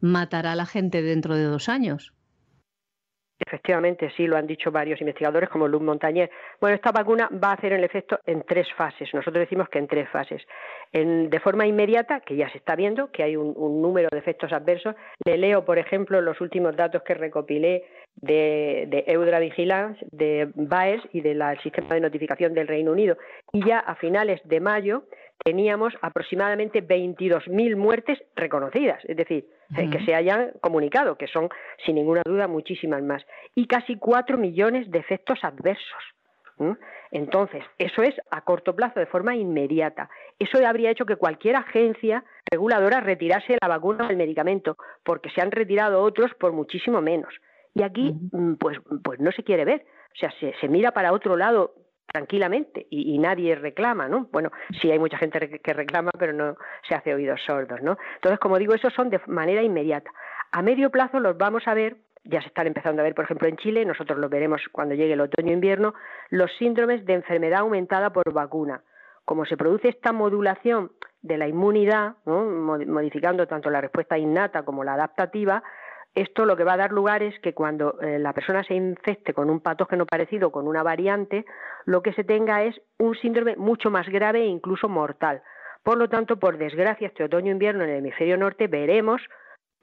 matará 0.00 0.52
a 0.52 0.56
la 0.56 0.66
gente 0.66 1.02
dentro 1.02 1.34
de 1.34 1.44
dos 1.44 1.68
años. 1.68 2.12
Efectivamente, 3.38 4.10
sí, 4.16 4.26
lo 4.26 4.36
han 4.36 4.46
dicho 4.46 4.70
varios 4.70 4.98
investigadores 5.00 5.50
como 5.50 5.68
Luz 5.68 5.82
Montañer. 5.82 6.30
Bueno, 6.58 6.74
esta 6.74 6.90
vacuna 6.90 7.28
va 7.32 7.50
a 7.50 7.52
hacer 7.52 7.74
el 7.74 7.84
efecto 7.84 8.18
en 8.24 8.42
tres 8.42 8.66
fases. 8.76 9.12
Nosotros 9.12 9.40
decimos 9.40 9.68
que 9.68 9.78
en 9.78 9.88
tres 9.88 10.08
fases. 10.08 10.42
de 10.92 11.40
forma 11.40 11.66
inmediata, 11.66 12.20
que 12.20 12.34
ya 12.34 12.50
se 12.50 12.58
está 12.58 12.74
viendo, 12.74 13.10
que 13.10 13.22
hay 13.22 13.36
un, 13.36 13.82
número 13.82 14.08
de 14.10 14.18
efectos 14.18 14.52
adversos. 14.52 14.94
Le 15.26 15.36
leo, 15.36 15.66
por 15.66 15.78
ejemplo, 15.78 16.20
los 16.22 16.40
últimos 16.40 16.74
datos 16.76 17.02
que 17.02 17.12
recopilé 17.12 17.84
de, 18.14 18.86
de 18.88 19.04
Eudra 19.06 19.38
Vigilance, 19.38 20.02
de 20.10 20.48
BAES 20.54 21.02
y 21.12 21.20
del 21.20 21.42
sistema 21.62 21.94
de 21.94 22.00
notificación 22.00 22.54
del 22.54 22.68
Reino 22.68 22.92
Unido. 22.92 23.18
Y 23.52 23.66
ya 23.66 23.80
a 23.80 23.96
finales 23.96 24.40
de 24.44 24.60
mayo 24.60 25.04
teníamos 25.44 25.94
aproximadamente 26.02 26.82
22.000 26.82 27.76
muertes 27.76 28.22
reconocidas, 28.34 29.02
es 29.04 29.16
decir, 29.16 29.46
eh, 29.76 29.90
que 29.90 30.04
se 30.04 30.14
hayan 30.14 30.52
comunicado, 30.60 31.16
que 31.16 31.26
son 31.26 31.48
sin 31.84 31.96
ninguna 31.96 32.22
duda 32.24 32.48
muchísimas 32.48 33.02
más, 33.02 33.24
y 33.54 33.66
casi 33.66 33.96
4 33.96 34.38
millones 34.38 34.90
de 34.90 34.98
efectos 34.98 35.38
adversos. 35.42 36.02
Entonces, 37.10 37.62
eso 37.78 38.02
es 38.02 38.14
a 38.30 38.40
corto 38.40 38.74
plazo, 38.74 38.98
de 38.98 39.06
forma 39.06 39.36
inmediata. 39.36 40.08
Eso 40.38 40.58
habría 40.66 40.90
hecho 40.90 41.04
que 41.04 41.16
cualquier 41.16 41.56
agencia 41.56 42.24
reguladora 42.50 43.00
retirase 43.00 43.58
la 43.60 43.68
vacuna 43.68 44.06
o 44.06 44.10
el 44.10 44.16
medicamento, 44.16 44.76
porque 45.04 45.30
se 45.30 45.42
han 45.42 45.50
retirado 45.50 46.02
otros 46.02 46.32
por 46.34 46.52
muchísimo 46.52 47.02
menos. 47.02 47.34
Y 47.74 47.82
aquí, 47.82 48.14
mm, 48.32 48.54
pues, 48.54 48.78
pues 49.04 49.20
no 49.20 49.30
se 49.32 49.44
quiere 49.44 49.66
ver. 49.66 49.84
O 50.14 50.18
sea, 50.18 50.32
se 50.40 50.68
mira 50.68 50.92
para 50.92 51.12
otro 51.12 51.36
lado 51.36 51.74
tranquilamente 52.06 52.86
y, 52.90 53.18
nadie 53.18 53.54
reclama, 53.54 54.08
¿no? 54.08 54.28
Bueno, 54.32 54.50
sí 54.80 54.90
hay 54.90 54.98
mucha 54.98 55.18
gente 55.18 55.60
que 55.60 55.72
reclama, 55.72 56.10
pero 56.18 56.32
no 56.32 56.56
se 56.88 56.94
hace 56.94 57.14
oídos 57.14 57.40
sordos, 57.44 57.82
¿no? 57.82 57.98
Entonces, 58.14 58.38
como 58.38 58.58
digo, 58.58 58.74
esos 58.74 58.92
son 58.94 59.10
de 59.10 59.20
manera 59.26 59.62
inmediata. 59.62 60.10
A 60.52 60.62
medio 60.62 60.90
plazo 60.90 61.20
los 61.20 61.36
vamos 61.36 61.66
a 61.66 61.74
ver, 61.74 61.96
ya 62.24 62.40
se 62.40 62.48
están 62.48 62.66
empezando 62.66 63.02
a 63.02 63.04
ver, 63.04 63.14
por 63.14 63.24
ejemplo, 63.24 63.48
en 63.48 63.56
Chile, 63.56 63.84
nosotros 63.84 64.18
los 64.18 64.30
veremos 64.30 64.62
cuando 64.72 64.94
llegue 64.94 65.12
el 65.12 65.20
otoño-invierno, 65.20 65.94
los 66.30 66.50
síndromes 66.58 67.04
de 67.04 67.14
enfermedad 67.14 67.60
aumentada 67.60 68.10
por 68.10 68.32
vacuna. 68.32 68.82
Como 69.24 69.44
se 69.44 69.56
produce 69.56 69.88
esta 69.88 70.12
modulación 70.12 70.92
de 71.22 71.38
la 71.38 71.48
inmunidad, 71.48 72.14
modificando 72.24 73.46
tanto 73.46 73.70
la 73.70 73.80
respuesta 73.80 74.16
innata 74.16 74.64
como 74.64 74.84
la 74.84 74.94
adaptativa, 74.94 75.62
Esto 76.16 76.46
lo 76.46 76.56
que 76.56 76.64
va 76.64 76.72
a 76.72 76.78
dar 76.78 76.92
lugar 76.92 77.22
es 77.22 77.38
que 77.40 77.52
cuando 77.52 78.00
eh, 78.00 78.18
la 78.18 78.32
persona 78.32 78.64
se 78.64 78.72
infecte 78.72 79.34
con 79.34 79.50
un 79.50 79.60
patógeno 79.60 80.06
parecido, 80.06 80.50
con 80.50 80.66
una 80.66 80.82
variante, 80.82 81.44
lo 81.84 82.00
que 82.00 82.14
se 82.14 82.24
tenga 82.24 82.64
es 82.64 82.80
un 82.98 83.14
síndrome 83.16 83.54
mucho 83.56 83.90
más 83.90 84.08
grave 84.08 84.40
e 84.40 84.46
incluso 84.46 84.88
mortal. 84.88 85.42
Por 85.82 85.98
lo 85.98 86.08
tanto, 86.08 86.38
por 86.38 86.56
desgracia, 86.56 87.08
este 87.08 87.22
otoño-invierno 87.22 87.84
en 87.84 87.90
el 87.90 87.98
hemisferio 87.98 88.38
norte 88.38 88.66
veremos 88.66 89.20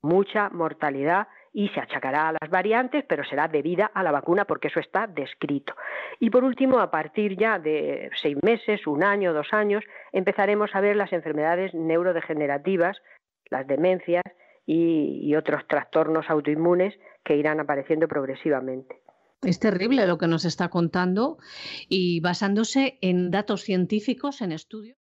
mucha 0.01 0.49
mortalidad 0.49 1.27
y 1.53 1.69
se 1.69 1.79
achacará 1.79 2.29
a 2.29 2.31
las 2.31 2.49
variantes, 2.49 3.05
pero 3.07 3.23
será 3.23 3.47
debida 3.47 3.91
a 3.93 4.01
la 4.01 4.11
vacuna 4.11 4.45
porque 4.45 4.69
eso 4.69 4.79
está 4.79 5.05
descrito. 5.05 5.75
Y 6.19 6.31
por 6.31 6.43
último, 6.43 6.79
a 6.79 6.89
partir 6.89 7.37
ya 7.37 7.59
de 7.59 8.09
seis 8.19 8.37
meses, 8.41 8.87
un 8.87 9.03
año, 9.03 9.33
dos 9.33 9.53
años, 9.53 9.83
empezaremos 10.11 10.73
a 10.73 10.81
ver 10.81 10.95
las 10.95 11.13
enfermedades 11.13 11.75
neurodegenerativas, 11.75 12.97
las 13.51 13.67
demencias 13.67 14.23
y, 14.65 15.35
otros 15.35 15.67
trastornos 15.67 16.29
autoinmunes 16.29 16.95
que 17.23 17.35
irán 17.35 17.59
apareciendo 17.59 18.07
progresivamente. 18.07 19.01
Es 19.41 19.59
terrible 19.59 20.07
lo 20.07 20.17
que 20.17 20.27
nos 20.27 20.45
está 20.45 20.69
contando 20.69 21.37
y 21.89 22.21
basándose 22.21 22.97
en 23.01 23.29
datos 23.29 23.63
científicos, 23.63 24.41
en 24.41 24.53
estudios. 24.53 24.97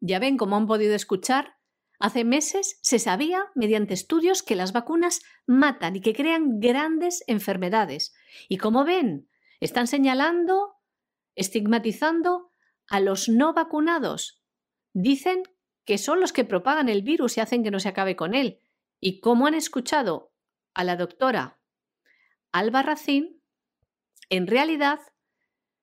Ya 0.00 0.18
ven, 0.18 0.36
como 0.36 0.56
han 0.56 0.66
podido 0.66 0.94
escuchar, 0.94 1.54
hace 1.98 2.24
meses 2.24 2.78
se 2.82 2.98
sabía 2.98 3.46
mediante 3.54 3.94
estudios 3.94 4.42
que 4.42 4.54
las 4.54 4.72
vacunas 4.72 5.20
matan 5.46 5.96
y 5.96 6.00
que 6.00 6.14
crean 6.14 6.60
grandes 6.60 7.24
enfermedades. 7.26 8.14
Y 8.48 8.58
como 8.58 8.84
ven, 8.84 9.28
están 9.60 9.86
señalando, 9.86 10.74
estigmatizando 11.34 12.52
a 12.86 13.00
los 13.00 13.28
no 13.28 13.54
vacunados. 13.54 14.42
Dicen 14.92 15.42
que 15.88 15.96
son 15.96 16.20
los 16.20 16.34
que 16.34 16.44
propagan 16.44 16.90
el 16.90 17.00
virus 17.00 17.38
y 17.38 17.40
hacen 17.40 17.64
que 17.64 17.70
no 17.70 17.80
se 17.80 17.88
acabe 17.88 18.14
con 18.14 18.34
él. 18.34 18.60
Y 19.00 19.20
como 19.20 19.46
han 19.46 19.54
escuchado 19.54 20.34
a 20.74 20.84
la 20.84 20.96
doctora 20.96 21.62
Alba 22.52 22.82
Racín, 22.82 23.40
en 24.28 24.46
realidad 24.48 25.00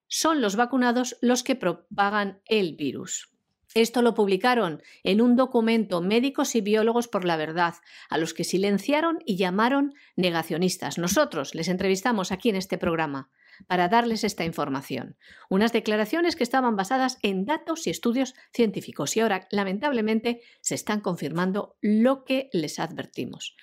son 0.06 0.40
los 0.40 0.54
vacunados 0.54 1.16
los 1.22 1.42
que 1.42 1.56
propagan 1.56 2.40
el 2.44 2.76
virus. 2.76 3.30
Esto 3.74 4.00
lo 4.00 4.14
publicaron 4.14 4.80
en 5.02 5.20
un 5.20 5.34
documento 5.34 6.00
Médicos 6.00 6.54
y 6.54 6.60
Biólogos 6.60 7.08
por 7.08 7.24
la 7.24 7.36
Verdad, 7.36 7.74
a 8.08 8.16
los 8.16 8.32
que 8.32 8.44
silenciaron 8.44 9.18
y 9.26 9.36
llamaron 9.36 9.92
negacionistas. 10.14 10.98
Nosotros 10.98 11.56
les 11.56 11.66
entrevistamos 11.66 12.30
aquí 12.30 12.48
en 12.48 12.54
este 12.54 12.78
programa 12.78 13.32
para 13.66 13.88
darles 13.88 14.24
esta 14.24 14.44
información. 14.44 15.16
Unas 15.48 15.72
declaraciones 15.72 16.36
que 16.36 16.44
estaban 16.44 16.76
basadas 16.76 17.18
en 17.22 17.44
datos 17.44 17.86
y 17.86 17.90
estudios 17.90 18.34
científicos 18.52 19.16
y 19.16 19.20
ahora, 19.20 19.46
lamentablemente, 19.50 20.42
se 20.60 20.74
están 20.74 21.00
confirmando 21.00 21.76
lo 21.80 22.24
que 22.24 22.48
les 22.52 22.78
advertimos. 22.78 23.56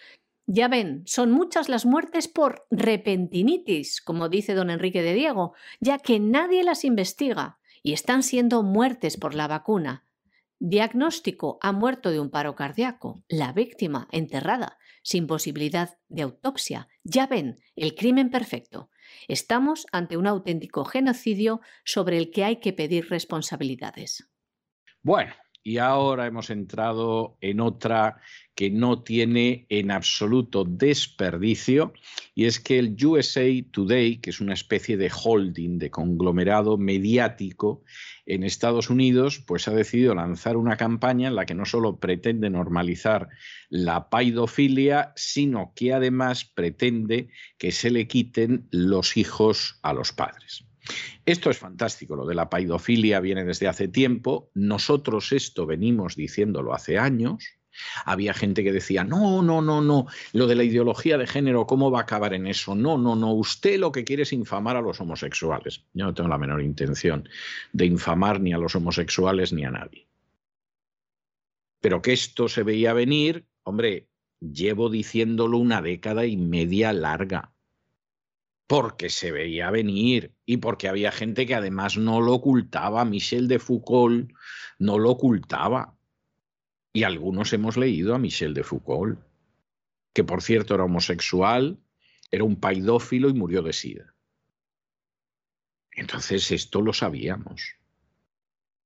Ya 0.45 0.67
ven, 0.67 1.03
son 1.05 1.31
muchas 1.31 1.69
las 1.69 1.85
muertes 1.85 2.27
por 2.27 2.67
repentinitis, 2.69 4.01
como 4.01 4.27
dice 4.27 4.53
don 4.53 4.69
Enrique 4.69 5.01
de 5.01 5.13
Diego, 5.13 5.53
ya 5.79 5.99
que 5.99 6.19
nadie 6.19 6.63
las 6.63 6.83
investiga 6.83 7.59
y 7.81 7.93
están 7.93 8.23
siendo 8.23 8.61
muertes 8.61 9.17
por 9.17 9.35
la 9.35 9.47
vacuna. 9.47 10.05
Diagnóstico, 10.59 11.57
ha 11.61 11.71
muerto 11.71 12.09
de 12.11 12.19
un 12.19 12.29
paro 12.29 12.55
cardíaco. 12.55 13.23
La 13.27 13.51
víctima, 13.51 14.07
enterrada, 14.11 14.77
sin 15.01 15.27
posibilidad 15.27 15.97
de 16.07 16.21
autopsia. 16.21 16.87
Ya 17.03 17.27
ven, 17.27 17.59
el 17.75 17.95
crimen 17.95 18.29
perfecto. 18.29 18.89
Estamos 19.27 19.85
ante 19.91 20.17
un 20.17 20.27
auténtico 20.27 20.85
genocidio 20.85 21.61
sobre 21.83 22.17
el 22.17 22.31
que 22.31 22.43
hay 22.43 22.59
que 22.59 22.73
pedir 22.73 23.09
responsabilidades. 23.09 24.29
Bueno, 25.01 25.33
y 25.63 25.77
ahora 25.77 26.27
hemos 26.27 26.49
entrado 26.49 27.37
en 27.39 27.61
otra 27.61 28.19
que 28.53 28.69
no 28.69 29.01
tiene 29.01 29.65
en 29.69 29.91
absoluto 29.91 30.63
desperdicio, 30.65 31.93
y 32.35 32.45
es 32.45 32.59
que 32.59 32.77
el 32.77 32.95
USA 33.03 33.47
Today, 33.71 34.17
que 34.17 34.29
es 34.29 34.41
una 34.41 34.53
especie 34.53 34.97
de 34.97 35.09
holding, 35.11 35.79
de 35.79 35.89
conglomerado 35.89 36.77
mediático 36.77 37.83
en 38.25 38.43
Estados 38.43 38.89
Unidos, 38.89 39.43
pues 39.47 39.67
ha 39.67 39.71
decidido 39.71 40.13
lanzar 40.13 40.57
una 40.57 40.77
campaña 40.77 41.29
en 41.29 41.35
la 41.35 41.45
que 41.45 41.55
no 41.55 41.65
solo 41.65 41.99
pretende 41.99 42.49
normalizar 42.49 43.29
la 43.69 44.09
paidofilia, 44.09 45.13
sino 45.15 45.73
que 45.75 45.93
además 45.93 46.45
pretende 46.45 47.29
que 47.57 47.71
se 47.71 47.89
le 47.89 48.07
quiten 48.07 48.67
los 48.69 49.17
hijos 49.17 49.79
a 49.81 49.93
los 49.93 50.11
padres. 50.11 50.65
Esto 51.25 51.49
es 51.49 51.57
fantástico, 51.57 52.15
lo 52.15 52.25
de 52.25 52.35
la 52.35 52.49
paidofilia 52.49 53.19
viene 53.19 53.45
desde 53.45 53.67
hace 53.67 53.87
tiempo, 53.87 54.49
nosotros 54.53 55.31
esto 55.31 55.65
venimos 55.65 56.15
diciéndolo 56.15 56.73
hace 56.73 56.97
años, 56.97 57.43
había 58.05 58.33
gente 58.33 58.63
que 58.63 58.71
decía, 58.71 59.03
no, 59.03 59.41
no, 59.41 59.61
no, 59.61 59.81
no, 59.81 60.07
lo 60.33 60.47
de 60.47 60.55
la 60.55 60.63
ideología 60.63 61.17
de 61.17 61.27
género, 61.27 61.65
¿cómo 61.65 61.91
va 61.91 61.99
a 61.99 62.03
acabar 62.03 62.33
en 62.33 62.47
eso? 62.47 62.75
No, 62.75 62.97
no, 62.97 63.15
no, 63.15 63.33
usted 63.33 63.79
lo 63.79 63.91
que 63.91 64.03
quiere 64.03 64.23
es 64.23 64.33
infamar 64.33 64.75
a 64.75 64.81
los 64.81 64.99
homosexuales. 64.99 65.85
Yo 65.93 66.05
no 66.05 66.13
tengo 66.13 66.29
la 66.29 66.37
menor 66.37 66.61
intención 66.61 67.27
de 67.71 67.85
infamar 67.85 68.39
ni 68.39 68.53
a 68.53 68.57
los 68.57 68.75
homosexuales 68.75 69.53
ni 69.53 69.65
a 69.65 69.71
nadie. 69.71 70.07
Pero 71.81 72.01
que 72.01 72.13
esto 72.13 72.47
se 72.47 72.63
veía 72.63 72.93
venir, 72.93 73.45
hombre, 73.63 74.07
llevo 74.39 74.89
diciéndolo 74.89 75.57
una 75.57 75.81
década 75.81 76.25
y 76.25 76.37
media 76.37 76.93
larga 76.93 77.52
porque 78.67 79.09
se 79.09 79.31
veía 79.31 79.69
venir 79.71 80.33
y 80.45 80.57
porque 80.57 80.87
había 80.87 81.11
gente 81.11 81.45
que 81.45 81.55
además 81.55 81.97
no 81.97 82.21
lo 82.21 82.33
ocultaba. 82.33 83.05
Michel 83.05 83.47
de 83.47 83.59
Foucault 83.59 84.31
no 84.79 84.99
lo 84.99 85.11
ocultaba. 85.11 85.97
Y 86.93 87.03
algunos 87.03 87.51
hemos 87.53 87.77
leído 87.77 88.15
a 88.15 88.19
Michel 88.19 88.53
de 88.53 88.63
Foucault, 88.63 89.19
que 90.13 90.23
por 90.23 90.41
cierto 90.41 90.75
era 90.75 90.83
homosexual, 90.83 91.79
era 92.31 92.43
un 92.43 92.59
paidófilo 92.59 93.29
y 93.29 93.33
murió 93.33 93.61
de 93.63 93.73
sida. 93.73 94.15
Entonces 95.91 96.51
esto 96.51 96.81
lo 96.81 96.93
sabíamos. 96.93 97.75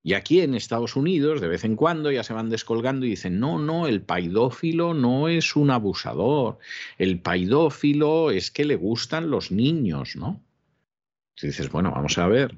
Y 0.08 0.14
aquí 0.14 0.40
en 0.40 0.56
Estados 0.56 0.96
Unidos, 0.96 1.42
de 1.42 1.50
vez 1.50 1.66
en 1.66 1.76
cuando, 1.76 2.10
ya 2.10 2.24
se 2.24 2.32
van 2.32 2.48
descolgando 2.48 3.06
y 3.06 3.10
dicen, 3.10 3.42
no, 3.42 3.60
no, 3.60 3.88
el 3.88 4.02
paidófilo 4.02 4.94
no 4.94 5.28
es 5.28 5.58
un 5.58 5.70
abusador, 5.70 6.60
el 6.98 7.20
paidófilo 7.20 8.32
es 8.32 8.50
que 8.50 8.64
le 8.64 8.78
gustan 8.78 9.30
los 9.30 9.52
niños, 9.52 10.16
¿no? 10.16 10.42
Y 11.42 11.48
dices, 11.48 11.70
bueno, 11.70 11.92
vamos 11.92 12.18
a 12.20 12.28
ver, 12.30 12.58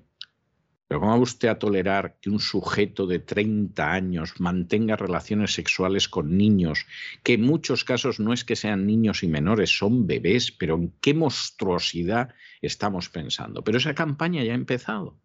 pero 0.88 1.00
¿cómo 1.00 1.14
va 1.14 1.18
usted 1.18 1.48
a 1.48 1.58
tolerar 1.58 2.20
que 2.22 2.30
un 2.30 2.40
sujeto 2.40 3.08
de 3.08 3.18
30 3.18 3.94
años 3.94 4.40
mantenga 4.40 4.96
relaciones 4.96 5.52
sexuales 5.52 6.08
con 6.08 6.38
niños, 6.38 6.86
que 7.24 7.34
en 7.34 7.42
muchos 7.42 7.84
casos 7.84 8.20
no 8.20 8.32
es 8.32 8.44
que 8.44 8.56
sean 8.56 8.86
niños 8.86 9.24
y 9.24 9.28
menores, 9.28 9.76
son 9.76 10.06
bebés, 10.06 10.52
pero 10.52 10.76
en 10.76 10.94
qué 11.02 11.16
monstruosidad 11.16 12.30
estamos 12.62 13.10
pensando? 13.10 13.64
Pero 13.64 13.80
esa 13.80 13.96
campaña 13.96 14.44
ya 14.44 14.52
ha 14.52 14.56
empezado. 14.56 15.18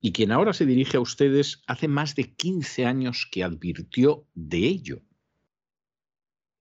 Y 0.00 0.12
quien 0.12 0.30
ahora 0.30 0.52
se 0.52 0.66
dirige 0.66 0.96
a 0.96 1.00
ustedes 1.00 1.62
hace 1.66 1.88
más 1.88 2.14
de 2.14 2.32
15 2.34 2.86
años 2.86 3.28
que 3.30 3.42
advirtió 3.42 4.26
de 4.34 4.58
ello. 4.58 5.02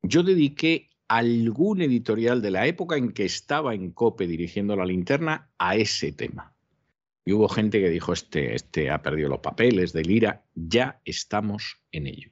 Yo 0.01 0.23
dediqué 0.23 0.89
algún 1.07 1.81
editorial 1.81 2.41
de 2.41 2.51
la 2.51 2.67
época 2.67 2.97
en 2.97 3.11
que 3.11 3.25
estaba 3.25 3.73
en 3.73 3.91
COPE 3.91 4.27
dirigiendo 4.27 4.75
la 4.75 4.85
linterna 4.85 5.51
a 5.57 5.75
ese 5.75 6.11
tema. 6.11 6.55
Y 7.25 7.33
hubo 7.33 7.49
gente 7.49 7.79
que 7.79 7.89
dijo, 7.89 8.13
este, 8.13 8.55
este 8.55 8.89
ha 8.89 9.01
perdido 9.01 9.29
los 9.29 9.39
papeles 9.39 9.93
de 9.93 10.03
Lira, 10.03 10.45
ya 10.55 11.01
estamos 11.05 11.81
en 11.91 12.07
ello. 12.07 12.31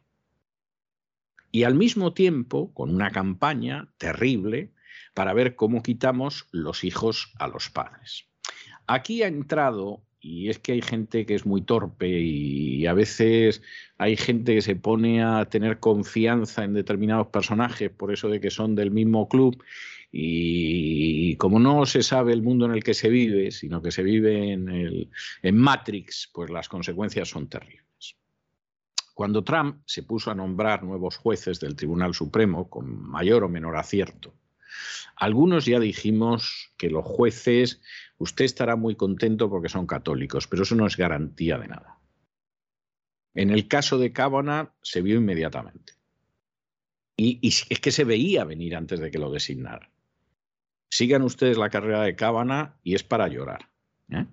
Y 1.52 1.64
al 1.64 1.76
mismo 1.76 2.14
tiempo, 2.14 2.74
con 2.74 2.94
una 2.94 3.12
campaña 3.12 3.94
terrible 3.98 4.74
para 5.14 5.34
ver 5.34 5.56
cómo 5.56 5.84
quitamos 5.84 6.48
los 6.52 6.84
hijos 6.84 7.34
a 7.40 7.48
los 7.48 7.70
padres. 7.70 8.30
Aquí 8.88 9.24
ha 9.24 9.28
entrado 9.28 10.05
y 10.28 10.50
es 10.50 10.58
que 10.58 10.72
hay 10.72 10.82
gente 10.82 11.28
que 11.28 11.36
es 11.36 11.46
muy 11.46 11.62
torpe 11.62 12.10
y 12.10 12.88
a 12.88 12.94
veces 12.94 13.62
hay 14.00 14.18
gente 14.18 14.56
que 14.56 14.62
se 14.64 14.76
pone 14.76 15.24
a 15.24 15.46
tener 15.46 15.80
confianza 15.80 16.64
en 16.64 16.74
determinados 16.74 17.28
personajes 17.28 17.92
por 17.92 18.12
eso 18.12 18.28
de 18.28 18.42
que 18.42 18.50
son 18.50 18.74
del 18.74 18.90
mismo 18.90 19.30
club 19.30 19.64
y 20.12 21.36
como 21.36 21.60
no 21.60 21.86
se 21.86 22.02
sabe 22.02 22.34
el 22.34 22.42
mundo 22.42 22.66
en 22.66 22.72
el 22.72 22.84
que 22.84 22.96
se 22.96 23.10
vive, 23.10 23.52
sino 23.52 23.84
que 23.84 23.92
se 23.92 24.02
vive 24.02 24.52
en, 24.54 24.68
el, 24.70 25.12
en 25.44 25.58
Matrix, 25.58 26.32
pues 26.34 26.50
las 26.50 26.70
consecuencias 26.70 27.30
son 27.30 27.48
terribles. 27.48 28.16
Cuando 29.14 29.44
Trump 29.44 29.84
se 29.86 30.04
puso 30.04 30.32
a 30.32 30.36
nombrar 30.36 30.84
nuevos 30.84 31.18
jueces 31.18 31.60
del 31.60 31.76
Tribunal 31.76 32.16
Supremo, 32.16 32.68
con 32.68 33.00
mayor 33.00 33.44
o 33.44 33.50
menor 33.50 33.78
acierto, 33.78 34.34
algunos 35.16 35.66
ya 35.66 35.80
dijimos 35.80 36.74
que 36.78 36.90
los 36.90 37.06
jueces 37.06 37.82
Usted 38.18 38.46
estará 38.46 38.76
muy 38.76 38.96
contento 38.96 39.50
porque 39.50 39.70
son 39.70 39.88
católicos, 39.88 40.48
pero 40.48 40.64
eso 40.64 40.76
no 40.76 40.88
es 40.88 40.96
garantía 40.96 41.58
de 41.58 41.68
nada. 41.68 42.00
En 43.34 43.50
el 43.50 43.68
caso 43.68 43.98
de 43.98 44.14
Kavanaugh 44.14 44.72
se 44.82 45.02
vio 45.02 45.18
inmediatamente. 45.18 45.94
Y, 47.18 47.40
es 47.48 47.80
que 47.80 47.92
se 47.92 48.04
veía 48.04 48.44
venir 48.46 48.76
antes 48.76 49.00
de 49.00 49.12
que 49.12 49.20
lo 49.20 49.32
designaran. 49.32 49.90
Sigan 50.90 51.24
ustedes 51.24 51.58
la 51.58 51.70
carrera 51.70 52.02
de 52.04 52.16
Kavanaugh 52.16 52.74
y 52.84 52.96
es 52.96 53.04
para 53.04 53.28
llorar. 53.28 53.70
¿eh? 54.10 54.26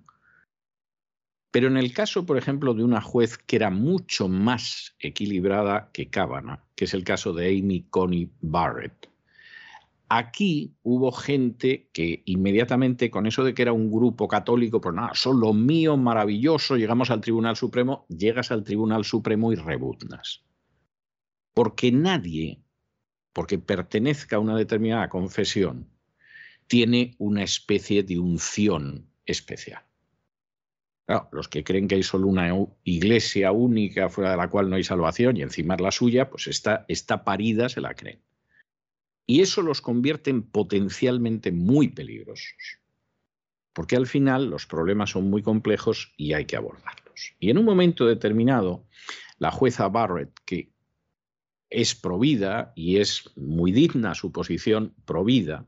Pero 1.51 1.67
en 1.67 1.77
el 1.77 1.93
caso, 1.93 2.25
por 2.25 2.37
ejemplo, 2.37 2.73
de 2.73 2.83
una 2.83 3.01
juez 3.01 3.37
que 3.37 3.57
era 3.57 3.69
mucho 3.69 4.27
más 4.27 4.95
equilibrada 4.99 5.91
que 5.93 6.09
Kavanaugh, 6.09 6.61
que 6.75 6.85
es 6.85 6.93
el 6.93 7.03
caso 7.03 7.33
de 7.33 7.47
Amy 7.47 7.85
Coney 7.89 8.31
Barrett, 8.41 9.12
aquí 10.17 10.75
hubo 10.83 11.11
gente 11.11 11.89
que 11.91 12.21
inmediatamente 12.25 13.09
con 13.09 13.25
eso 13.25 13.43
de 13.43 13.53
que 13.53 13.63
era 13.63 13.73
un 13.73 13.91
grupo 13.91 14.27
católico, 14.27 14.79
pues 14.79 14.93
nada, 14.93 15.11
son 15.15 15.39
lo 15.39 15.53
mío, 15.53 15.97
maravilloso, 15.97 16.77
llegamos 16.77 17.09
al 17.09 17.21
Tribunal 17.21 17.55
Supremo, 17.55 18.05
llegas 18.09 18.51
al 18.51 18.63
Tribunal 18.63 19.05
Supremo 19.05 19.51
y 19.51 19.55
rebuznas. 19.55 20.43
Porque 21.53 21.91
nadie, 21.91 22.61
porque 23.33 23.57
pertenezca 23.57 24.35
a 24.35 24.39
una 24.39 24.55
determinada 24.55 25.09
confesión, 25.09 25.89
tiene 26.67 27.15
una 27.17 27.43
especie 27.43 28.03
de 28.03 28.19
unción 28.19 29.07
especial. 29.25 29.83
los 31.31 31.47
que 31.47 31.63
creen 31.63 31.87
que 31.87 31.95
hay 31.95 32.03
solo 32.03 32.27
una 32.27 32.49
iglesia 32.83 33.51
única 33.51 34.09
fuera 34.09 34.31
de 34.31 34.37
la 34.37 34.49
cual 34.49 34.69
no 34.69 34.75
hay 34.75 34.83
salvación 34.83 35.37
y 35.37 35.41
encima 35.41 35.75
es 35.75 35.81
la 35.81 35.91
suya, 35.91 36.29
pues 36.29 36.47
esta, 36.47 36.85
esta 36.87 37.23
parida 37.23 37.67
se 37.69 37.81
la 37.81 37.93
creen. 37.93 38.21
Y 39.25 39.41
eso 39.41 39.61
los 39.61 39.81
convierte 39.81 40.29
en 40.29 40.43
potencialmente 40.43 41.51
muy 41.51 41.89
peligrosos. 41.89 42.79
Porque 43.73 43.95
al 43.95 44.07
final 44.07 44.49
los 44.49 44.67
problemas 44.67 45.11
son 45.11 45.29
muy 45.29 45.41
complejos 45.41 46.13
y 46.17 46.33
hay 46.33 46.45
que 46.45 46.57
abordarlos. 46.57 47.33
Y 47.39 47.49
en 47.49 47.57
un 47.57 47.65
momento 47.65 48.05
determinado, 48.05 48.85
la 49.39 49.51
jueza 49.51 49.87
Barrett, 49.87 50.31
que 50.45 50.71
es 51.69 51.95
provida 51.95 52.71
y 52.75 52.97
es 52.97 53.31
muy 53.35 53.71
digna 53.71 54.13
su 54.13 54.31
posición 54.31 54.93
provida, 55.05 55.67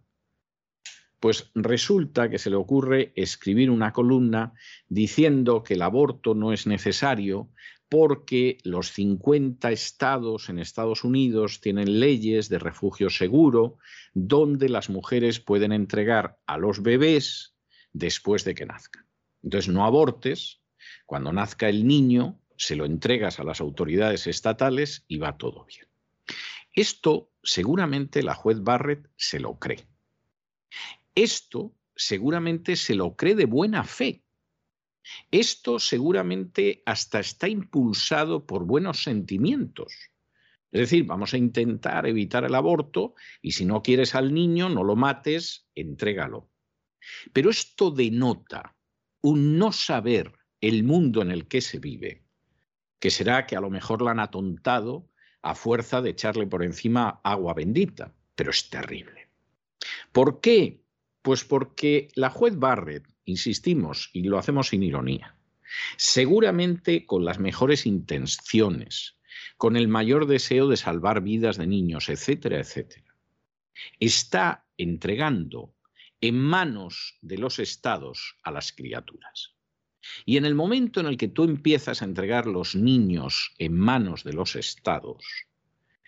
pues 1.20 1.50
resulta 1.56 2.30
que 2.30 2.38
se 2.38 2.52
le 2.52 2.56
ocurre 2.56 3.12
escribir 3.16 3.72
una 3.72 3.94
columna 3.94 4.54
diciendo 4.88 5.64
que 5.64 5.74
el 5.74 5.82
aborto 5.82 6.36
no 6.36 6.54
es 6.54 6.68
necesario 6.68 7.50
porque 7.90 8.58
los 8.64 8.92
50 8.92 9.72
estados 9.72 10.50
en 10.50 10.60
Estados 10.60 11.04
Unidos 11.04 11.62
tienen 11.62 12.00
leyes 12.00 12.50
de 12.50 12.60
refugio 12.60 13.10
seguro 13.10 13.78
donde 14.14 14.70
las 14.70 14.90
mujeres 14.90 15.40
pueden 15.40 15.72
entregar 15.72 16.40
a 16.46 16.58
los 16.58 16.82
bebés 16.82 17.56
después 17.94 18.44
de 18.44 18.56
que 18.56 18.66
nazcan. 18.66 19.06
Entonces 19.44 19.72
no 19.72 19.86
abortes, 19.86 20.62
cuando 21.06 21.32
nazca 21.32 21.70
el 21.70 21.86
niño 21.86 22.40
se 22.58 22.76
lo 22.76 22.86
entregas 22.86 23.40
a 23.40 23.44
las 23.44 23.62
autoridades 23.62 24.28
estatales 24.28 25.06
y 25.08 25.18
va 25.18 25.38
todo 25.38 25.66
bien. 25.66 25.86
Esto 26.74 27.32
seguramente 27.44 28.24
la 28.24 28.34
juez 28.34 28.62
Barrett 28.62 29.08
se 29.16 29.40
lo 29.40 29.60
cree. 29.60 29.88
Esto 31.14 31.74
seguramente 31.96 32.76
se 32.76 32.96
lo 32.96 33.16
cree 33.16 33.36
de 33.36 33.46
buena 33.46 33.84
fe. 33.84 34.25
Esto 35.32 35.80
seguramente 35.80 36.82
hasta 36.86 37.20
está 37.20 37.48
impulsado 37.48 38.46
por 38.46 38.66
buenos 38.66 39.04
sentimientos. 39.04 39.94
Es 40.72 40.82
decir, 40.82 41.06
vamos 41.06 41.34
a 41.34 41.38
intentar 41.38 42.06
evitar 42.06 42.44
el 42.44 42.56
aborto 42.56 43.16
y 43.42 43.52
si 43.54 43.66
no 43.66 43.82
quieres 43.82 44.16
al 44.16 44.34
niño, 44.34 44.70
no 44.70 44.84
lo 44.84 44.96
mates, 44.96 45.70
entrégalo. 45.74 46.50
Pero 47.34 47.50
esto 47.50 47.92
denota 47.92 48.76
un 49.22 49.58
no 49.58 49.72
saber 49.72 50.34
el 50.60 50.84
mundo 50.84 51.22
en 51.22 51.32
el 51.32 51.48
que 51.48 51.62
se 51.62 51.80
vive, 51.80 52.26
que 53.00 53.12
será 53.12 53.46
que 53.46 53.56
a 53.56 53.62
lo 53.62 53.70
mejor 53.70 54.02
la 54.02 54.12
han 54.12 54.20
atontado 54.20 55.10
a 55.42 55.56
fuerza 55.56 56.02
de 56.02 56.10
echarle 56.10 56.48
por 56.48 56.64
encima 56.64 57.22
agua 57.24 57.54
bendita, 57.54 58.14
pero 58.36 58.52
es 58.52 58.70
terrible. 58.70 59.30
¿Por 60.12 60.42
qué? 60.42 60.82
Pues 61.22 61.44
porque 61.44 62.10
la 62.16 62.30
juez 62.30 62.58
Barrett, 62.58 63.08
insistimos, 63.26 64.10
y 64.14 64.24
lo 64.24 64.38
hacemos 64.38 64.70
sin 64.70 64.84
ironía, 64.84 65.36
seguramente 65.98 67.06
con 67.06 67.26
las 67.26 67.40
mejores 67.40 67.86
intenciones, 67.86 69.18
con 69.58 69.76
el 69.76 69.88
mayor 69.88 70.28
deseo 70.28 70.68
de 70.68 70.78
salvar 70.78 71.22
vidas 71.22 71.58
de 71.58 71.68
niños, 71.68 72.10
etcétera, 72.10 72.60
etcétera, 72.60 73.16
está 74.00 74.66
entregando 74.78 75.74
en 76.22 76.40
manos 76.40 77.18
de 77.22 77.38
los 77.38 77.60
estados 77.60 78.38
a 78.44 78.52
las 78.52 78.72
criaturas. 78.72 79.56
Y 80.26 80.38
en 80.38 80.46
el 80.46 80.56
momento 80.56 81.00
en 81.00 81.08
el 81.08 81.18
que 81.18 81.28
tú 81.28 81.44
empiezas 81.44 82.02
a 82.02 82.06
entregar 82.06 82.46
los 82.46 82.76
niños 82.76 83.54
en 83.58 83.78
manos 83.78 84.24
de 84.24 84.34
los 84.34 84.56
estados, 84.56 85.26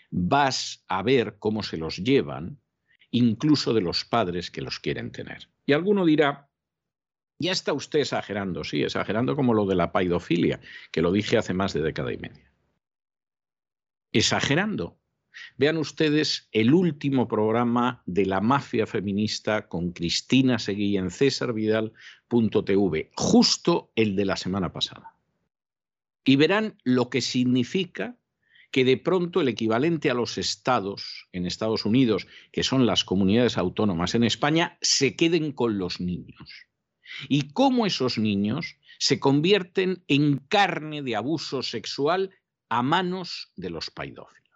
vas 0.10 0.84
a 0.88 1.02
ver 1.04 1.38
cómo 1.40 1.64
se 1.64 1.78
los 1.78 1.98
llevan 1.98 2.60
incluso 3.12 3.74
de 3.74 3.82
los 3.82 4.06
padres 4.06 4.52
que 4.52 4.62
los 4.62 4.80
quieren 4.80 5.12
tener. 5.12 5.50
Y 5.66 5.74
alguno 5.74 6.06
dirá, 6.06 6.47
ya 7.40 7.52
está 7.52 7.74
usted 7.74 8.00
exagerando, 8.00 8.64
sí, 8.64 8.84
exagerando 8.84 9.36
como 9.36 9.54
lo 9.54 9.66
de 9.66 9.76
la 9.76 9.92
paidofilia, 9.92 10.62
que 10.92 11.02
lo 11.02 11.12
dije 11.12 11.38
hace 11.38 11.54
más 11.54 11.74
de 11.74 11.82
década 11.82 12.14
y 12.14 12.18
media. 12.18 12.50
Exagerando. 14.12 14.98
Vean 15.56 15.78
ustedes 15.78 16.50
el 16.52 16.74
último 16.74 17.28
programa 17.28 18.02
de 18.08 18.26
la 18.26 18.42
mafia 18.42 18.88
feminista 18.88 19.68
con 19.68 19.92
Cristina 19.92 20.58
Seguí 20.58 20.98
en 20.98 21.12
cesarvidal.tv, 21.12 23.12
justo 23.16 23.92
el 23.96 24.16
de 24.16 24.26
la 24.26 24.36
semana 24.36 24.74
pasada. 24.74 25.14
Y 26.26 26.38
verán 26.38 26.82
lo 26.84 27.12
que 27.12 27.22
significa 27.22 28.18
que 28.72 28.84
de 28.84 28.98
pronto 28.98 29.42
el 29.42 29.48
equivalente 29.48 30.10
a 30.10 30.16
los 30.16 30.40
estados 30.40 31.28
en 31.32 31.46
Estados 31.46 31.86
Unidos, 31.86 32.28
que 32.52 32.64
son 32.64 32.86
las 32.86 33.04
comunidades 33.04 33.58
autónomas 33.58 34.16
en 34.16 34.24
España, 34.24 34.78
se 34.82 35.16
queden 35.16 35.52
con 35.52 35.78
los 35.78 36.02
niños. 36.02 36.67
Y 37.30 37.52
cómo 37.52 37.86
esos 37.86 38.18
niños 38.18 38.78
se 39.00 39.20
convierten 39.20 40.04
en 40.08 40.38
carne 40.38 41.02
de 41.02 41.16
abuso 41.16 41.64
sexual 41.64 42.32
a 42.70 42.82
manos 42.84 43.52
de 43.56 43.70
los 43.70 43.90
paidófilos. 43.90 44.48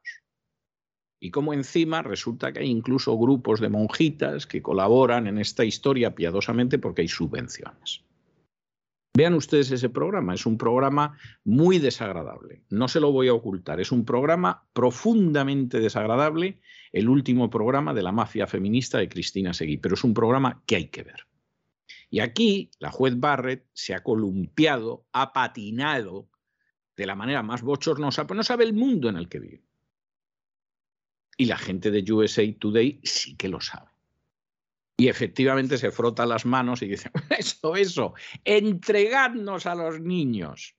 Y 1.19 1.29
cómo 1.29 1.53
encima 1.53 2.01
resulta 2.01 2.51
que 2.51 2.59
hay 2.59 2.69
incluso 2.69 3.17
grupos 3.17 3.59
de 3.59 3.69
monjitas 3.69 4.47
que 4.47 4.61
colaboran 4.61 5.27
en 5.27 5.37
esta 5.37 5.63
historia 5.63 6.15
piadosamente 6.15 6.79
porque 6.79 7.03
hay 7.03 7.07
subvenciones. 7.07 8.03
Vean 9.13 9.33
ustedes 9.33 9.69
ese 9.71 9.89
programa, 9.89 10.33
es 10.33 10.45
un 10.45 10.57
programa 10.57 11.17
muy 11.43 11.79
desagradable, 11.79 12.63
no 12.69 12.87
se 12.87 13.01
lo 13.01 13.11
voy 13.11 13.27
a 13.27 13.33
ocultar, 13.33 13.81
es 13.81 13.91
un 13.91 14.05
programa 14.05 14.63
profundamente 14.71 15.81
desagradable, 15.81 16.61
el 16.93 17.09
último 17.09 17.49
programa 17.49 17.93
de 17.93 18.03
la 18.03 18.13
mafia 18.13 18.47
feminista 18.47 18.99
de 18.99 19.09
Cristina 19.09 19.53
Seguí, 19.53 19.77
pero 19.77 19.95
es 19.95 20.03
un 20.05 20.13
programa 20.13 20.63
que 20.65 20.77
hay 20.77 20.87
que 20.87 21.03
ver. 21.03 21.27
Y 22.11 22.19
aquí 22.19 22.69
la 22.77 22.91
juez 22.91 23.17
Barrett 23.17 23.67
se 23.73 23.95
ha 23.95 24.03
columpiado, 24.03 25.07
ha 25.13 25.31
patinado 25.31 26.29
de 26.97 27.05
la 27.05 27.15
manera 27.15 27.41
más 27.41 27.61
bochornosa, 27.61 28.27
pues 28.27 28.35
no 28.35 28.43
sabe 28.43 28.65
el 28.65 28.73
mundo 28.73 29.07
en 29.07 29.15
el 29.15 29.29
que 29.29 29.39
vive. 29.39 29.63
Y 31.37 31.45
la 31.45 31.57
gente 31.57 31.89
de 31.89 32.11
USA 32.11 32.43
Today 32.59 32.99
sí 33.01 33.37
que 33.37 33.47
lo 33.47 33.61
sabe. 33.61 33.89
Y 34.97 35.07
efectivamente 35.07 35.77
se 35.77 35.89
frota 35.89 36.25
las 36.25 36.45
manos 36.45 36.81
y 36.81 36.89
dice, 36.89 37.09
eso, 37.39 37.77
eso, 37.77 38.13
entregadnos 38.43 39.65
a 39.65 39.73
los 39.73 40.01
niños, 40.01 40.75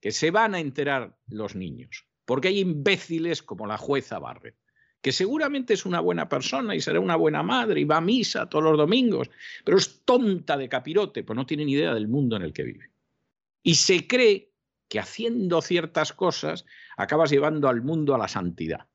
que 0.00 0.12
se 0.12 0.30
van 0.30 0.54
a 0.54 0.60
enterar 0.60 1.18
los 1.28 1.54
niños, 1.54 2.06
porque 2.24 2.48
hay 2.48 2.60
imbéciles 2.60 3.42
como 3.42 3.66
la 3.66 3.76
jueza 3.76 4.18
Barret, 4.18 4.56
que 5.00 5.12
seguramente 5.12 5.74
es 5.74 5.86
una 5.86 6.00
buena 6.00 6.28
persona 6.28 6.74
y 6.74 6.80
será 6.80 7.00
una 7.00 7.16
buena 7.16 7.42
madre 7.42 7.80
y 7.80 7.84
va 7.84 7.98
a 7.98 8.02
misa 8.02 8.48
todos 8.48 8.64
los 8.64 8.76
domingos, 8.76 9.30
pero 9.64 9.78
es 9.78 10.02
tonta 10.04 10.56
de 10.56 10.68
capirote, 10.68 11.24
pues 11.24 11.36
no 11.36 11.46
tiene 11.46 11.64
ni 11.64 11.72
idea 11.72 11.94
del 11.94 12.08
mundo 12.08 12.36
en 12.36 12.42
el 12.42 12.52
que 12.52 12.64
vive. 12.64 12.90
Y 13.62 13.74
se 13.76 14.06
cree 14.06 14.52
que 14.88 14.98
haciendo 14.98 15.62
ciertas 15.62 16.12
cosas 16.12 16.66
acabas 16.96 17.30
llevando 17.30 17.68
al 17.68 17.82
mundo 17.82 18.14
a 18.14 18.18
la 18.18 18.28
santidad. 18.28 18.88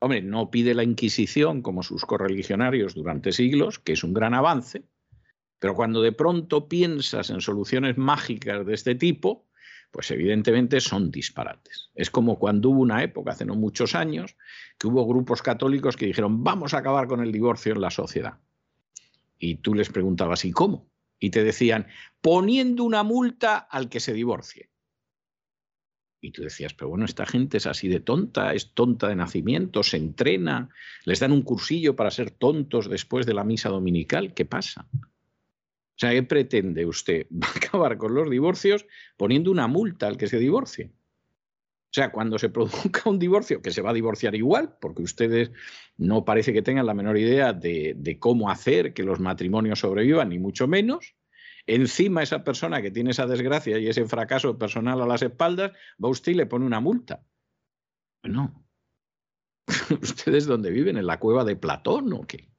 Hombre, 0.00 0.20
no 0.20 0.50
pide 0.50 0.74
la 0.74 0.84
Inquisición 0.84 1.62
como 1.62 1.82
sus 1.82 2.04
correligionarios 2.04 2.94
durante 2.94 3.32
siglos, 3.32 3.78
que 3.78 3.92
es 3.92 4.04
un 4.04 4.12
gran 4.12 4.34
avance, 4.34 4.84
pero 5.58 5.74
cuando 5.74 6.02
de 6.02 6.12
pronto 6.12 6.68
piensas 6.68 7.30
en 7.30 7.40
soluciones 7.40 7.96
mágicas 7.96 8.66
de 8.66 8.74
este 8.74 8.94
tipo, 8.94 9.46
pues 9.94 10.10
evidentemente 10.10 10.80
son 10.80 11.12
disparates. 11.12 11.92
Es 11.94 12.10
como 12.10 12.36
cuando 12.36 12.70
hubo 12.70 12.80
una 12.80 13.04
época, 13.04 13.30
hace 13.30 13.44
no 13.44 13.54
muchos 13.54 13.94
años, 13.94 14.36
que 14.76 14.88
hubo 14.88 15.06
grupos 15.06 15.40
católicos 15.40 15.96
que 15.96 16.06
dijeron, 16.06 16.42
vamos 16.42 16.74
a 16.74 16.78
acabar 16.78 17.06
con 17.06 17.20
el 17.20 17.30
divorcio 17.30 17.74
en 17.74 17.80
la 17.80 17.92
sociedad. 17.92 18.40
Y 19.38 19.58
tú 19.58 19.72
les 19.72 19.90
preguntabas, 19.90 20.44
¿y 20.44 20.50
cómo? 20.50 20.90
Y 21.20 21.30
te 21.30 21.44
decían, 21.44 21.86
poniendo 22.20 22.82
una 22.82 23.04
multa 23.04 23.56
al 23.56 23.88
que 23.88 24.00
se 24.00 24.12
divorcie. 24.12 24.68
Y 26.20 26.32
tú 26.32 26.42
decías, 26.42 26.74
pero 26.74 26.88
bueno, 26.88 27.04
esta 27.04 27.24
gente 27.24 27.58
es 27.58 27.66
así 27.68 27.86
de 27.86 28.00
tonta, 28.00 28.52
es 28.52 28.74
tonta 28.74 29.06
de 29.06 29.14
nacimiento, 29.14 29.84
se 29.84 29.98
entrena, 29.98 30.70
les 31.04 31.20
dan 31.20 31.30
un 31.30 31.42
cursillo 31.42 31.94
para 31.94 32.10
ser 32.10 32.32
tontos 32.32 32.90
después 32.90 33.26
de 33.26 33.34
la 33.34 33.44
misa 33.44 33.68
dominical, 33.68 34.34
¿qué 34.34 34.44
pasa? 34.44 34.88
O 35.94 35.98
sea, 35.98 36.10
¿qué 36.10 36.22
pretende 36.24 36.86
usted? 36.86 37.26
Va 37.30 37.46
a 37.46 37.56
acabar 37.56 37.96
con 37.98 38.14
los 38.14 38.28
divorcios 38.28 38.86
poniendo 39.16 39.50
una 39.50 39.68
multa 39.68 40.06
al 40.06 40.16
que 40.16 40.26
se 40.26 40.38
divorcie. 40.38 40.86
O 40.86 41.94
sea, 41.94 42.10
cuando 42.10 42.38
se 42.40 42.48
produzca 42.48 43.08
un 43.08 43.20
divorcio, 43.20 43.62
que 43.62 43.70
se 43.70 43.80
va 43.80 43.90
a 43.90 43.94
divorciar 43.94 44.34
igual, 44.34 44.76
porque 44.80 45.02
ustedes 45.02 45.52
no 45.96 46.24
parece 46.24 46.52
que 46.52 46.60
tengan 46.60 46.86
la 46.86 46.94
menor 46.94 47.16
idea 47.16 47.52
de, 47.52 48.16
cómo 48.18 48.50
hacer 48.50 48.92
que 48.94 49.04
los 49.04 49.20
matrimonios 49.20 49.78
sobrevivan, 49.78 50.30
ni 50.30 50.38
mucho 50.38 50.66
menos, 50.66 51.14
Encima 51.66 52.22
esa 52.22 52.44
persona 52.44 52.82
que 52.82 52.90
tiene 52.90 53.12
esa 53.12 53.26
desgracia 53.26 53.78
y 53.78 53.88
ese 53.88 54.04
fracaso 54.04 54.58
personal 54.58 55.00
a 55.00 55.06
las 55.06 55.22
espaldas, 55.22 55.72
va 56.02 56.10
usted 56.10 56.32
y 56.32 56.34
le 56.34 56.44
pone 56.44 56.66
una 56.66 56.78
multa. 56.78 57.24
No. 58.22 58.66
¿Ustedes 60.02 60.44
dónde 60.44 60.70
viven? 60.70 60.98
¿En 60.98 61.06
la 61.06 61.18
cueva 61.18 61.42
de 61.42 61.56
Platón 61.56 62.12
o 62.12 62.26
qué? 62.26 62.50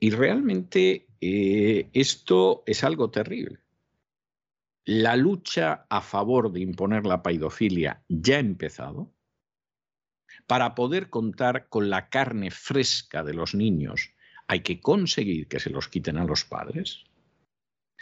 Y 0.00 0.10
realmente 0.10 1.09
eh, 1.20 1.88
esto 1.92 2.62
es 2.66 2.84
algo 2.84 3.10
terrible. 3.10 3.60
La 4.84 5.16
lucha 5.16 5.86
a 5.88 6.00
favor 6.00 6.50
de 6.50 6.60
imponer 6.60 7.06
la 7.06 7.22
paidofilia 7.22 8.02
ya 8.08 8.36
ha 8.36 8.40
empezado. 8.40 9.12
Para 10.46 10.74
poder 10.74 11.10
contar 11.10 11.68
con 11.68 11.90
la 11.90 12.08
carne 12.08 12.50
fresca 12.50 13.22
de 13.22 13.34
los 13.34 13.54
niños 13.54 14.14
hay 14.46 14.60
que 14.60 14.80
conseguir 14.80 15.46
que 15.46 15.60
se 15.60 15.70
los 15.70 15.88
quiten 15.88 16.16
a 16.16 16.24
los 16.24 16.44
padres. 16.44 17.04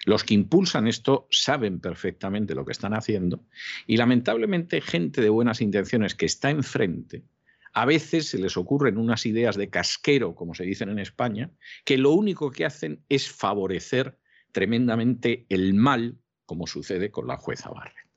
Los 0.06 0.24
que 0.24 0.34
impulsan 0.34 0.86
esto 0.86 1.26
saben 1.30 1.80
perfectamente 1.80 2.54
lo 2.54 2.64
que 2.64 2.72
están 2.72 2.94
haciendo 2.94 3.44
y 3.86 3.96
lamentablemente 3.96 4.80
gente 4.80 5.20
de 5.20 5.28
buenas 5.28 5.60
intenciones 5.60 6.14
que 6.14 6.26
está 6.26 6.50
enfrente, 6.50 7.24
a 7.72 7.84
veces 7.84 8.28
se 8.28 8.38
les 8.38 8.56
ocurren 8.56 8.98
unas 8.98 9.26
ideas 9.26 9.56
de 9.56 9.70
casquero, 9.70 10.34
como 10.34 10.54
se 10.54 10.64
dicen 10.64 10.88
en 10.88 10.98
España, 10.98 11.50
que 11.84 11.98
lo 11.98 12.12
único 12.12 12.50
que 12.50 12.64
hacen 12.64 13.04
es 13.08 13.30
favorecer 13.30 14.18
tremendamente 14.52 15.46
el 15.48 15.74
mal, 15.74 16.18
como 16.46 16.66
sucede 16.66 17.10
con 17.10 17.26
la 17.26 17.36
jueza 17.36 17.70
Barrett. 17.70 18.08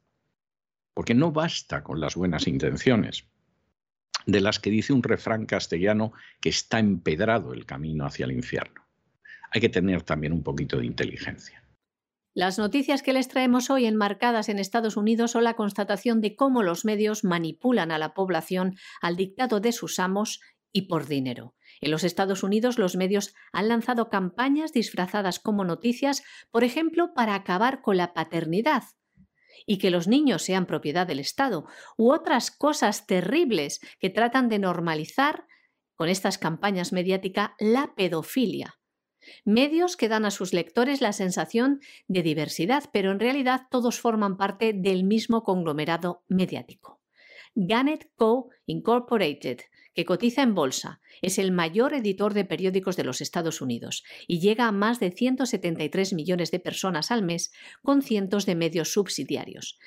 Porque 0.94 1.14
no 1.14 1.32
basta 1.32 1.84
con 1.84 2.00
las 2.00 2.16
buenas 2.16 2.48
intenciones, 2.48 3.26
de 4.26 4.42
las 4.42 4.60
que 4.60 4.70
dice 4.70 4.94
un 4.94 5.04
refrán 5.04 5.46
castellano 5.46 6.14
que 6.40 6.50
está 6.50 6.80
empedrado 6.80 7.54
el 7.54 7.66
camino 7.66 8.06
hacia 8.06 8.26
el 8.26 8.32
infierno. 8.32 8.86
Hay 9.52 9.62
que 9.62 9.70
tener 9.70 10.04
también 10.04 10.34
un 10.34 10.44
poquito 10.44 10.78
de 10.78 10.86
inteligencia. 10.86 11.61
Las 12.34 12.58
noticias 12.58 13.02
que 13.04 13.12
les 13.12 13.28
traemos 13.28 13.70
hoy 13.70 13.86
enmarcadas 13.86 14.48
en 14.48 14.58
Estados 14.58 14.96
Unidos 14.96 15.32
son 15.32 15.44
la 15.44 15.56
constatación 15.56 16.22
de 16.22 16.38
cómo 16.38 16.64
los 16.64 16.86
medios 16.86 17.26
manipulan 17.26 17.92
a 17.92 17.98
la 17.98 18.14
población 18.14 18.78
al 19.02 19.18
dictado 19.18 19.60
de 19.60 19.74
sus 19.74 20.00
amos 20.00 20.40
y 20.72 20.84
por 20.84 21.08
dinero. 21.08 21.56
En 21.82 21.92
los 21.92 22.06
Estados 22.06 22.44
Unidos 22.44 22.78
los 22.78 22.96
medios 22.96 23.34
han 23.52 23.68
lanzado 23.68 24.10
campañas 24.10 24.72
disfrazadas 24.72 25.40
como 25.40 25.66
noticias, 25.66 26.24
por 26.52 26.64
ejemplo, 26.64 27.14
para 27.14 27.36
acabar 27.36 27.82
con 27.82 27.98
la 27.98 28.14
paternidad 28.14 28.84
y 29.66 29.78
que 29.78 29.92
los 29.92 30.08
niños 30.08 30.42
sean 30.42 30.66
propiedad 30.66 31.06
del 31.06 31.20
Estado, 31.20 31.66
u 31.98 32.14
otras 32.14 32.50
cosas 32.50 33.06
terribles 33.08 33.82
que 34.00 34.10
tratan 34.10 34.48
de 34.48 34.60
normalizar 34.60 35.46
con 35.96 36.08
estas 36.08 36.38
campañas 36.38 36.94
mediáticas 36.94 37.52
la 37.60 37.94
pedofilia. 37.94 38.81
Medios 39.46 39.98
que 39.98 40.10
dan 40.10 40.26
a 40.26 40.32
sus 40.32 40.54
lectores 40.54 41.02
la 41.02 41.14
sensación 41.14 41.80
de 42.08 42.24
diversidad, 42.24 42.86
pero 42.92 43.12
en 43.12 43.20
realidad 43.20 43.68
todos 43.70 44.00
forman 44.00 44.38
parte 44.38 44.74
del 44.74 45.04
mismo 45.04 45.44
conglomerado 45.44 46.24
mediático. 46.28 47.02
Gannett 47.56 48.10
Co. 48.16 48.50
Incorporated, 48.66 49.60
que 49.94 50.06
cotiza 50.06 50.42
en 50.42 50.56
bolsa, 50.56 51.02
es 51.22 51.38
el 51.38 51.52
mayor 51.52 51.94
editor 51.94 52.34
de 52.34 52.46
periódicos 52.46 52.96
de 52.96 53.04
los 53.04 53.20
Estados 53.20 53.62
Unidos 53.62 54.04
y 54.26 54.40
llega 54.40 54.68
a 54.68 54.72
más 54.72 55.00
de 55.00 55.12
173 55.12 56.14
millones 56.14 56.52
de 56.52 56.60
personas 56.60 57.12
al 57.12 57.24
mes 57.24 57.52
con 57.84 58.02
cientos 58.02 58.46
de 58.46 58.56
medios 58.56 58.94
subsidiarios. 58.94 59.80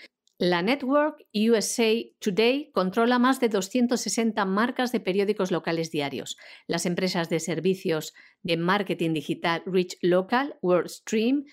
La 0.47 0.61
Network 0.61 1.25
USA 1.33 1.95
Today 2.19 2.71
controla 2.75 3.19
más 3.19 3.41
de 3.41 3.49
260 3.49 4.45
marcas 4.45 4.93
de 4.93 5.01
periódicos 5.01 5.51
locales 5.51 5.91
diarios. 5.91 6.37
Las 6.67 6.85
empresas 6.85 7.31
de 7.31 7.41
servicios 7.41 8.13
de 8.43 8.59
marketing 8.59 9.15
digital 9.15 9.63
Rich 9.65 9.97
Local, 10.03 10.59
WorldStream, 10.61 11.47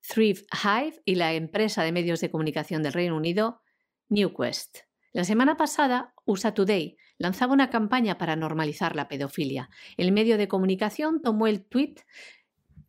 Thrive 0.00 0.40
Hive 0.52 1.00
y 1.04 1.14
la 1.14 1.34
empresa 1.34 1.84
de 1.84 1.92
medios 1.92 2.20
de 2.20 2.32
comunicación 2.32 2.82
del 2.82 2.94
Reino 2.94 3.16
Unido, 3.16 3.62
NewQuest. 4.08 4.78
La 5.12 5.22
semana 5.22 5.56
pasada, 5.56 6.12
USA 6.24 6.52
Today 6.52 6.96
lanzaba 7.16 7.52
una 7.52 7.70
campaña 7.70 8.18
para 8.18 8.34
normalizar 8.34 8.96
la 8.96 9.06
pedofilia. 9.06 9.70
El 9.96 10.10
medio 10.10 10.36
de 10.36 10.48
comunicación 10.48 11.22
tomó 11.22 11.46
el 11.46 11.64
tweet 11.64 11.94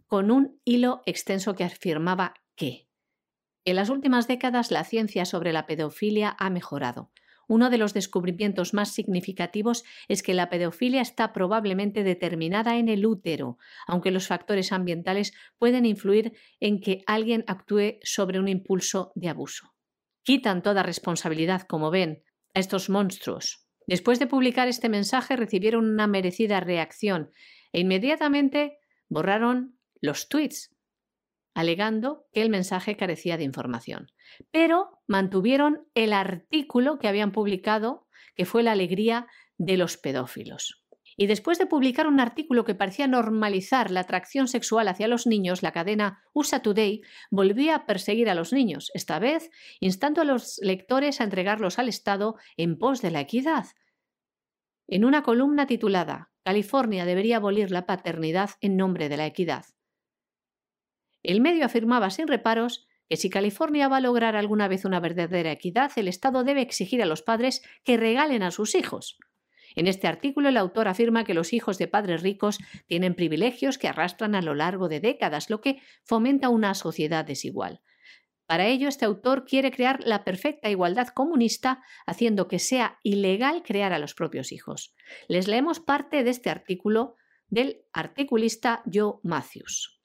con 0.08 0.32
un 0.32 0.60
hilo 0.66 1.04
extenso 1.06 1.54
que 1.54 1.64
afirmaba 1.64 2.34
que 2.56 2.88
en 3.66 3.76
las 3.76 3.90
últimas 3.90 4.28
décadas 4.28 4.72
la 4.72 4.84
ciencia 4.84 5.26
sobre 5.26 5.54
la 5.54 5.66
pedofilia 5.66 6.36
ha 6.40 6.50
mejorado. 6.50 7.12
Uno 7.48 7.70
de 7.70 7.78
los 7.78 7.94
descubrimientos 7.94 8.74
más 8.74 8.94
significativos 8.94 9.84
es 10.08 10.24
que 10.24 10.34
la 10.34 10.50
pedofilia 10.50 11.02
está 11.02 11.34
probablemente 11.34 12.04
determinada 12.04 12.78
en 12.78 12.88
el 12.88 13.06
útero, 13.06 13.58
aunque 13.88 14.12
los 14.12 14.28
factores 14.28 14.72
ambientales 14.72 15.34
pueden 15.58 15.86
influir 15.86 16.34
en 16.60 16.80
que 16.80 17.04
alguien 17.08 17.44
actúe 17.48 18.00
sobre 18.04 18.40
un 18.40 18.48
impulso 18.48 19.12
de 19.16 19.28
abuso. 19.28 19.74
Quitan 20.24 20.64
toda 20.64 20.82
responsabilidad, 20.82 21.64
como 21.64 21.92
ven, 21.92 22.24
a 22.54 22.60
estos 22.60 22.90
monstruos. 22.90 23.68
Después 23.86 24.20
de 24.20 24.28
publicar 24.28 24.68
este 24.68 24.88
mensaje 24.88 25.36
recibieron 25.36 25.90
una 25.90 26.08
merecida 26.08 26.62
reacción 26.62 27.32
e 27.74 27.82
inmediatamente 27.82 28.78
borraron 29.10 29.78
los 30.00 30.30
tweets 30.30 30.74
alegando 31.54 32.26
que 32.34 32.42
el 32.42 32.50
mensaje 32.50 32.96
carecía 32.96 33.38
de 33.38 33.44
información. 33.44 34.12
Pero 34.52 35.02
mantuvieron 35.08 35.88
el 35.96 36.14
artículo 36.14 37.00
que 37.00 37.08
habían 37.08 37.32
publicado, 37.32 38.08
que 38.36 38.46
fue 38.46 38.64
la 38.64 38.72
alegría 38.72 39.28
de 39.58 39.78
los 39.78 39.98
pedófilos. 39.98 40.82
Y 41.18 41.28
después 41.28 41.60
de 41.60 41.66
publicar 41.66 42.08
un 42.08 42.20
artículo 42.20 42.64
que 42.64 42.74
parecía 42.74 43.08
normalizar 43.08 43.92
la 43.92 44.00
atracción 44.02 44.48
sexual 44.48 44.88
hacia 44.88 45.08
los 45.08 45.28
niños, 45.28 45.62
la 45.62 45.72
cadena 45.72 46.24
USA 46.34 46.62
Today 46.62 47.02
volvía 47.30 47.76
a 47.76 47.86
perseguir 47.86 48.30
a 48.30 48.36
los 48.36 48.54
niños, 48.54 48.90
esta 48.94 49.20
vez 49.20 49.52
instando 49.80 50.22
a 50.22 50.26
los 50.26 50.58
lectores 50.62 51.20
a 51.20 51.26
entregarlos 51.26 51.80
al 51.80 51.90
Estado 51.90 52.38
en 52.58 52.78
pos 52.78 53.02
de 53.02 53.12
la 53.12 53.20
equidad. 53.20 53.66
En 54.88 55.06
una 55.06 55.22
columna 55.22 55.68
titulada 55.68 56.32
California 56.44 57.06
debería 57.06 57.38
abolir 57.38 57.72
la 57.72 57.86
paternidad 57.86 58.52
en 58.62 58.78
nombre 58.78 59.10
de 59.10 59.18
la 59.18 59.26
equidad. 59.26 59.66
El 61.24 61.42
medio 61.42 61.66
afirmaba 61.66 62.10
sin 62.10 62.28
reparos 62.28 62.88
que 63.10 63.18
si 63.18 63.30
California 63.30 63.88
va 63.88 63.98
a 63.98 64.02
lograr 64.02 64.36
alguna 64.36 64.68
vez 64.68 64.86
una 64.86 65.00
verdadera 65.00 65.52
equidad, 65.52 65.92
el 65.98 66.08
Estado 66.08 66.44
debe 66.44 66.62
exigir 66.62 67.02
a 67.04 67.06
los 67.06 67.22
padres 67.22 67.62
que 67.84 67.98
regalen 67.98 68.42
a 68.42 68.52
sus 68.52 68.74
hijos. 68.74 69.18
En 69.76 69.88
este 69.88 70.08
artículo 70.08 70.50
el 70.50 70.58
autor 70.58 70.88
afirma 70.88 71.24
que 71.24 71.34
los 71.34 71.54
hijos 71.54 71.78
de 71.78 71.88
padres 71.88 72.22
ricos 72.22 72.58
tienen 72.88 73.16
privilegios 73.16 73.78
que 73.78 73.88
arrastran 73.88 74.36
a 74.36 74.42
lo 74.42 74.56
largo 74.56 74.90
de 74.90 75.00
décadas, 75.00 75.50
lo 75.50 75.62
que 75.62 75.82
fomenta 76.04 76.50
una 76.50 76.74
sociedad 76.74 77.26
desigual. 77.26 77.82
Para 78.46 78.68
ello, 78.68 78.90
este 78.90 79.06
autor 79.06 79.46
quiere 79.46 79.72
crear 79.72 80.02
la 80.04 80.26
perfecta 80.26 80.70
igualdad 80.70 81.08
comunista, 81.08 81.84
haciendo 82.06 82.50
que 82.50 82.60
sea 82.60 83.00
ilegal 83.02 83.64
crear 83.64 83.94
a 83.94 84.00
los 84.00 84.14
propios 84.14 84.52
hijos. 84.52 84.94
Les 85.30 85.48
leemos 85.48 85.80
parte 85.80 86.24
de 86.24 86.32
este 86.32 86.50
artículo 86.50 87.16
del 87.48 87.86
articulista 87.94 88.84
Joe 88.92 89.20
Matthews. 89.24 90.01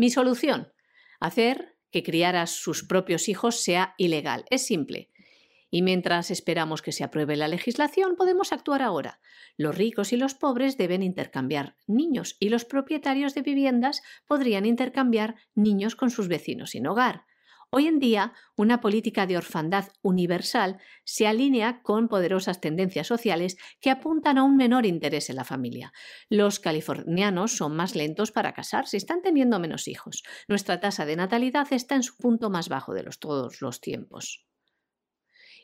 Mi 0.00 0.08
solución, 0.08 0.72
hacer 1.20 1.76
que 1.90 2.02
criar 2.02 2.34
a 2.34 2.46
sus 2.46 2.84
propios 2.84 3.28
hijos 3.28 3.60
sea 3.60 3.94
ilegal. 3.98 4.46
Es 4.48 4.64
simple. 4.64 5.10
Y 5.70 5.82
mientras 5.82 6.30
esperamos 6.30 6.80
que 6.80 6.90
se 6.90 7.04
apruebe 7.04 7.36
la 7.36 7.48
legislación, 7.48 8.16
podemos 8.16 8.54
actuar 8.54 8.80
ahora. 8.80 9.20
Los 9.58 9.76
ricos 9.76 10.14
y 10.14 10.16
los 10.16 10.32
pobres 10.32 10.78
deben 10.78 11.02
intercambiar 11.02 11.76
niños 11.86 12.38
y 12.40 12.48
los 12.48 12.64
propietarios 12.64 13.34
de 13.34 13.42
viviendas 13.42 14.00
podrían 14.26 14.64
intercambiar 14.64 15.34
niños 15.54 15.96
con 15.96 16.08
sus 16.08 16.28
vecinos 16.28 16.70
sin 16.70 16.86
hogar. 16.86 17.26
Hoy 17.72 17.86
en 17.86 18.00
día, 18.00 18.32
una 18.56 18.80
política 18.80 19.28
de 19.28 19.36
orfandad 19.36 19.90
universal 20.02 20.78
se 21.04 21.28
alinea 21.28 21.82
con 21.82 22.08
poderosas 22.08 22.60
tendencias 22.60 23.06
sociales 23.06 23.56
que 23.80 23.90
apuntan 23.90 24.38
a 24.38 24.42
un 24.42 24.56
menor 24.56 24.86
interés 24.86 25.30
en 25.30 25.36
la 25.36 25.44
familia. 25.44 25.92
Los 26.28 26.58
californianos 26.58 27.56
son 27.56 27.76
más 27.76 27.94
lentos 27.94 28.32
para 28.32 28.54
casarse, 28.54 28.96
están 28.96 29.22
teniendo 29.22 29.60
menos 29.60 29.86
hijos. 29.86 30.24
Nuestra 30.48 30.80
tasa 30.80 31.06
de 31.06 31.14
natalidad 31.14 31.72
está 31.72 31.94
en 31.94 32.02
su 32.02 32.16
punto 32.16 32.50
más 32.50 32.68
bajo 32.68 32.92
de 32.92 33.04
los, 33.04 33.20
todos 33.20 33.62
los 33.62 33.80
tiempos. 33.80 34.44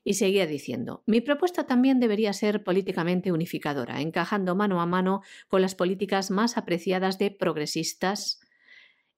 Y 0.04 0.14
seguía 0.14 0.46
diciendo, 0.46 1.02
mi 1.06 1.20
propuesta 1.20 1.66
también 1.66 1.98
debería 1.98 2.32
ser 2.32 2.62
políticamente 2.62 3.32
unificadora, 3.32 4.00
encajando 4.00 4.54
mano 4.54 4.80
a 4.80 4.86
mano 4.86 5.22
con 5.48 5.60
las 5.60 5.74
políticas 5.74 6.30
más 6.30 6.56
apreciadas 6.56 7.18
de 7.18 7.32
progresistas 7.32 8.38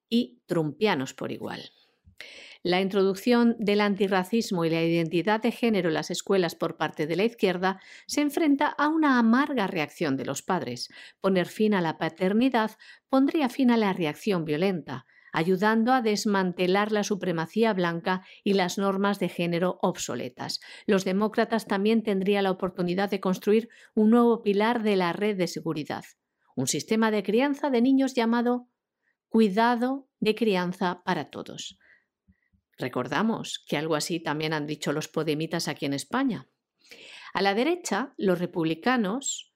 y 0.08 0.40
trumpianos 0.46 1.12
por 1.12 1.32
igual. 1.32 1.70
La 2.64 2.80
introducción 2.80 3.54
del 3.60 3.80
antirracismo 3.80 4.64
y 4.64 4.70
la 4.70 4.82
identidad 4.82 5.40
de 5.40 5.52
género 5.52 5.88
en 5.88 5.94
las 5.94 6.10
escuelas 6.10 6.56
por 6.56 6.76
parte 6.76 7.06
de 7.06 7.14
la 7.14 7.24
izquierda 7.24 7.80
se 8.06 8.20
enfrenta 8.20 8.66
a 8.66 8.88
una 8.88 9.18
amarga 9.18 9.68
reacción 9.68 10.16
de 10.16 10.24
los 10.24 10.42
padres. 10.42 10.88
Poner 11.20 11.46
fin 11.46 11.72
a 11.72 11.80
la 11.80 11.98
paternidad 11.98 12.72
pondría 13.08 13.48
fin 13.48 13.70
a 13.70 13.76
la 13.76 13.92
reacción 13.92 14.44
violenta, 14.44 15.06
ayudando 15.32 15.92
a 15.92 16.02
desmantelar 16.02 16.90
la 16.90 17.04
supremacía 17.04 17.72
blanca 17.74 18.22
y 18.42 18.54
las 18.54 18.76
normas 18.76 19.20
de 19.20 19.28
género 19.28 19.78
obsoletas. 19.80 20.58
Los 20.84 21.04
demócratas 21.04 21.66
también 21.66 22.02
tendrían 22.02 22.42
la 22.42 22.50
oportunidad 22.50 23.08
de 23.08 23.20
construir 23.20 23.68
un 23.94 24.10
nuevo 24.10 24.42
pilar 24.42 24.82
de 24.82 24.96
la 24.96 25.12
red 25.12 25.36
de 25.36 25.46
seguridad, 25.46 26.04
un 26.56 26.66
sistema 26.66 27.12
de 27.12 27.22
crianza 27.22 27.70
de 27.70 27.82
niños 27.82 28.14
llamado 28.14 28.68
cuidado 29.28 30.08
de 30.18 30.34
crianza 30.34 31.02
para 31.04 31.30
todos. 31.30 31.78
Recordamos 32.78 33.64
que 33.66 33.76
algo 33.76 33.96
así 33.96 34.20
también 34.20 34.52
han 34.52 34.66
dicho 34.66 34.92
los 34.92 35.08
podemitas 35.08 35.68
aquí 35.68 35.86
en 35.86 35.94
España. 35.94 36.48
A 37.34 37.42
la 37.42 37.54
derecha, 37.54 38.14
los 38.16 38.38
republicanos 38.38 39.52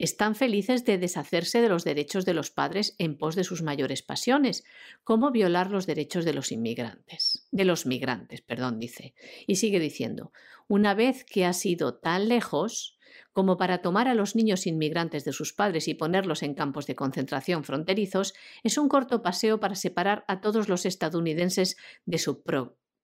están 0.00 0.34
felices 0.34 0.86
de 0.86 0.96
deshacerse 0.96 1.60
de 1.60 1.68
los 1.68 1.84
derechos 1.84 2.24
de 2.24 2.32
los 2.32 2.50
padres 2.50 2.94
en 2.98 3.18
pos 3.18 3.36
de 3.36 3.44
sus 3.44 3.60
mayores 3.60 4.02
pasiones, 4.02 4.64
como 5.04 5.30
violar 5.30 5.70
los 5.70 5.86
derechos 5.86 6.24
de 6.24 6.32
los 6.32 6.52
inmigrantes, 6.52 7.46
de 7.50 7.66
los 7.66 7.84
migrantes, 7.84 8.40
perdón, 8.40 8.80
dice. 8.80 9.14
Y 9.46 9.56
sigue 9.56 9.78
diciendo, 9.78 10.32
una 10.68 10.94
vez 10.94 11.24
que 11.24 11.44
ha 11.44 11.52
sido 11.52 11.98
tan 11.98 12.28
lejos 12.28 12.98
como 13.32 13.56
para 13.56 13.82
tomar 13.82 14.08
a 14.08 14.14
los 14.14 14.34
niños 14.34 14.66
inmigrantes 14.66 15.24
de 15.24 15.32
sus 15.32 15.52
padres 15.52 15.88
y 15.88 15.94
ponerlos 15.94 16.42
en 16.42 16.54
campos 16.54 16.86
de 16.86 16.96
concentración 16.96 17.64
fronterizos, 17.64 18.34
es 18.62 18.78
un 18.78 18.88
corto 18.88 19.22
paseo 19.22 19.60
para 19.60 19.74
separar 19.74 20.24
a 20.28 20.40
todos 20.40 20.68
los 20.68 20.86
estadounidenses 20.86 21.76
de 22.06 22.18
su 22.18 22.42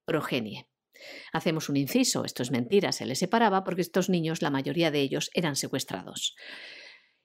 progenie. 0.05 0.69
Hacemos 1.33 1.69
un 1.69 1.77
inciso, 1.77 2.25
esto 2.25 2.43
es 2.43 2.51
mentira, 2.51 2.93
se 2.93 3.07
les 3.07 3.19
separaba 3.19 3.65
porque 3.65 3.83
estos 3.83 4.09
niños, 4.09 4.43
la 4.43 4.51
mayoría 4.51 4.91
de 4.91 5.01
ellos, 5.01 5.31
eran 5.35 5.57
secuestrados. 5.57 6.37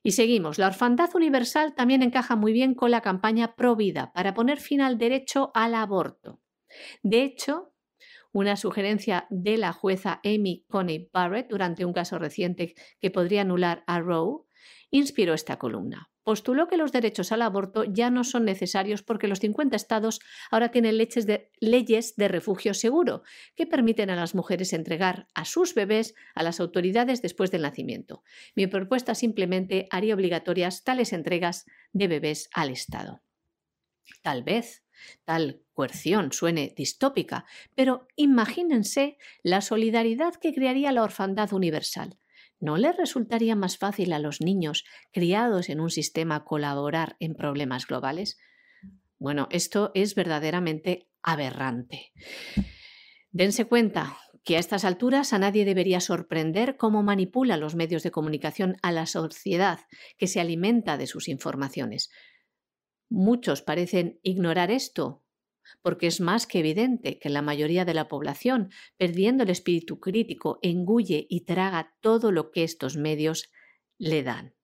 Y 0.04 0.12
seguimos. 0.12 0.58
La 0.58 0.68
orfandad 0.68 1.10
universal 1.16 1.76
también 1.76 2.02
encaja 2.02 2.36
muy 2.36 2.54
bien 2.54 2.74
con 2.74 2.92
la 2.92 3.02
campaña 3.02 3.56
Pro 3.56 3.76
Vida 3.76 4.12
para 4.14 4.34
poner 4.34 4.60
fin 4.60 4.82
al 4.82 4.98
derecho 4.98 5.52
al 5.54 5.76
aborto. 5.76 6.42
De 7.04 7.24
hecho, 7.24 7.71
una 8.32 8.56
sugerencia 8.56 9.28
de 9.30 9.58
la 9.58 9.74
jueza 9.74 10.22
Amy 10.24 10.66
Coney 10.70 11.10
Barrett 11.12 11.50
durante 11.50 11.86
un 11.86 11.94
caso 11.94 12.20
reciente 12.20 12.76
que 13.00 13.12
podría 13.12 13.42
anular 13.42 13.84
a 13.88 14.00
Roe 14.00 14.44
inspiró 14.90 15.34
esta 15.34 15.58
columna 15.58 16.12
postuló 16.24 16.68
que 16.68 16.78
los 16.78 16.92
derechos 16.92 17.32
al 17.32 17.42
aborto 17.42 17.84
ya 17.84 18.10
no 18.10 18.24
son 18.24 18.46
necesarios 18.46 19.04
porque 19.04 19.28
los 19.28 19.40
50 19.40 19.76
estados 19.76 20.20
ahora 20.50 20.70
tienen 20.70 20.98
de, 20.98 21.52
leyes 21.60 22.16
de 22.16 22.28
refugio 22.28 22.74
seguro 22.74 23.24
que 23.56 23.66
permiten 23.66 24.10
a 24.10 24.16
las 24.16 24.36
mujeres 24.36 24.74
entregar 24.74 25.28
a 25.34 25.46
sus 25.46 25.74
bebés 25.74 26.14
a 26.36 26.44
las 26.44 26.60
autoridades 26.60 27.22
después 27.22 27.52
del 27.52 27.64
nacimiento. 27.64 28.24
Mi 28.56 28.68
propuesta 28.68 29.16
simplemente 29.16 29.88
haría 29.90 30.14
obligatorias 30.14 30.84
tales 30.84 31.14
entregas 31.14 31.66
de 31.92 32.08
bebés 32.08 32.50
al 32.54 32.70
Estado. 32.70 33.22
Tal 34.22 34.44
vez 34.44 34.84
tal 35.26 35.62
coerción 35.74 36.32
suene 36.32 36.74
distópica, 36.76 37.46
pero 37.76 38.08
imagínense 38.16 39.18
la 39.44 39.62
solidaridad 39.62 40.36
que 40.36 40.54
crearía 40.54 40.92
la 40.92 41.04
orfandad 41.04 41.54
universal. 41.54 42.18
¿No 42.60 42.78
les 42.78 42.96
resultaría 42.96 43.56
más 43.56 43.78
fácil 43.78 44.14
a 44.14 44.20
los 44.20 44.40
niños 44.40 44.86
criados 45.12 45.70
en 45.70 45.80
un 45.80 45.90
sistema 45.90 46.44
colaborar 46.46 47.16
en 47.20 47.34
problemas 47.34 47.88
globales? 47.88 48.38
Bueno, 49.18 49.48
esto 49.52 49.92
es 49.96 50.14
verdaderamente 50.14 51.08
aberrante. 51.24 52.12
Dense 53.32 53.66
cuenta 53.66 54.18
que 54.44 54.58
a 54.58 54.60
estas 54.60 54.86
alturas 54.86 55.34
a 55.34 55.40
nadie 55.40 55.66
debería 55.66 56.00
sorprender 56.00 56.78
cómo 56.78 57.04
manipula 57.04 57.58
los 57.58 57.76
medios 57.76 58.04
de 58.04 58.12
comunicación 58.12 58.78
a 58.82 58.92
la 58.92 59.06
sociedad 59.06 59.80
que 60.18 60.28
se 60.28 60.40
alimenta 60.40 60.98
de 60.98 61.08
sus 61.08 61.28
informaciones. 61.28 62.10
Muchos 63.12 63.62
parecen 63.62 64.22
ignorar 64.24 64.72
esto 64.72 65.22
porque 65.82 66.08
es 66.08 66.22
más 66.22 66.48
que 66.48 66.60
evidente 66.60 67.20
que 67.20 67.30
la 67.30 67.42
mayoría 67.42 67.84
de 67.84 67.94
la 67.94 68.08
población, 68.08 68.70
perdiendo 68.98 69.44
el 69.44 69.50
espíritu 69.50 70.00
crítico, 70.00 70.60
engulle 70.62 71.28
y 71.30 71.42
traga 71.42 71.94
todo 72.00 72.32
lo 72.32 72.52
que 72.52 72.64
estos 72.64 72.96
medios 72.96 73.52
le 73.98 74.24
dan. 74.24 74.56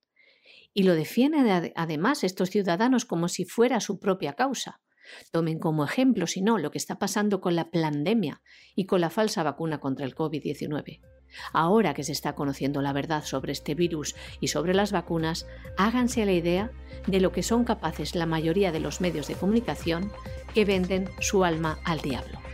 Y 0.74 0.84
lo 0.84 0.96
defienden 0.96 1.74
además 1.76 2.24
estos 2.24 2.50
ciudadanos 2.50 3.04
como 3.04 3.28
si 3.28 3.44
fuera 3.44 3.82
su 3.82 4.00
propia 4.00 4.34
causa. 4.34 4.82
Tomen 5.32 5.60
como 5.60 5.84
ejemplo, 5.84 6.28
si 6.28 6.42
no, 6.42 6.58
lo 6.58 6.72
que 6.72 6.78
está 6.78 7.00
pasando 7.00 7.42
con 7.42 7.56
la 7.56 7.70
pandemia 7.70 8.42
y 8.76 8.86
con 8.86 9.02
la 9.02 9.10
falsa 9.10 9.44
vacuna 9.44 9.80
contra 9.80 10.06
el 10.06 10.16
COVID-19. 10.16 11.02
Ahora 11.54 11.94
que 11.94 12.04
se 12.04 12.12
está 12.12 12.36
conociendo 12.36 12.82
la 12.82 12.94
verdad 12.94 13.24
sobre 13.24 13.52
este 13.52 13.76
virus 13.76 14.16
y 14.40 14.48
sobre 14.48 14.74
las 14.74 14.92
vacunas, 14.92 15.46
háganse 15.78 16.26
la 16.26 16.34
idea 16.34 16.72
de 17.06 17.20
lo 17.20 17.32
que 17.32 17.44
son 17.44 17.64
capaces 17.64 18.16
la 18.16 18.26
mayoría 18.26 18.72
de 18.72 18.80
los 18.80 19.02
medios 19.02 19.28
de 19.28 19.36
comunicación 19.36 20.12
que 20.54 20.66
venden 20.66 21.10
su 21.20 21.44
alma 21.44 21.80
al 21.84 22.00
diablo. 22.00 22.47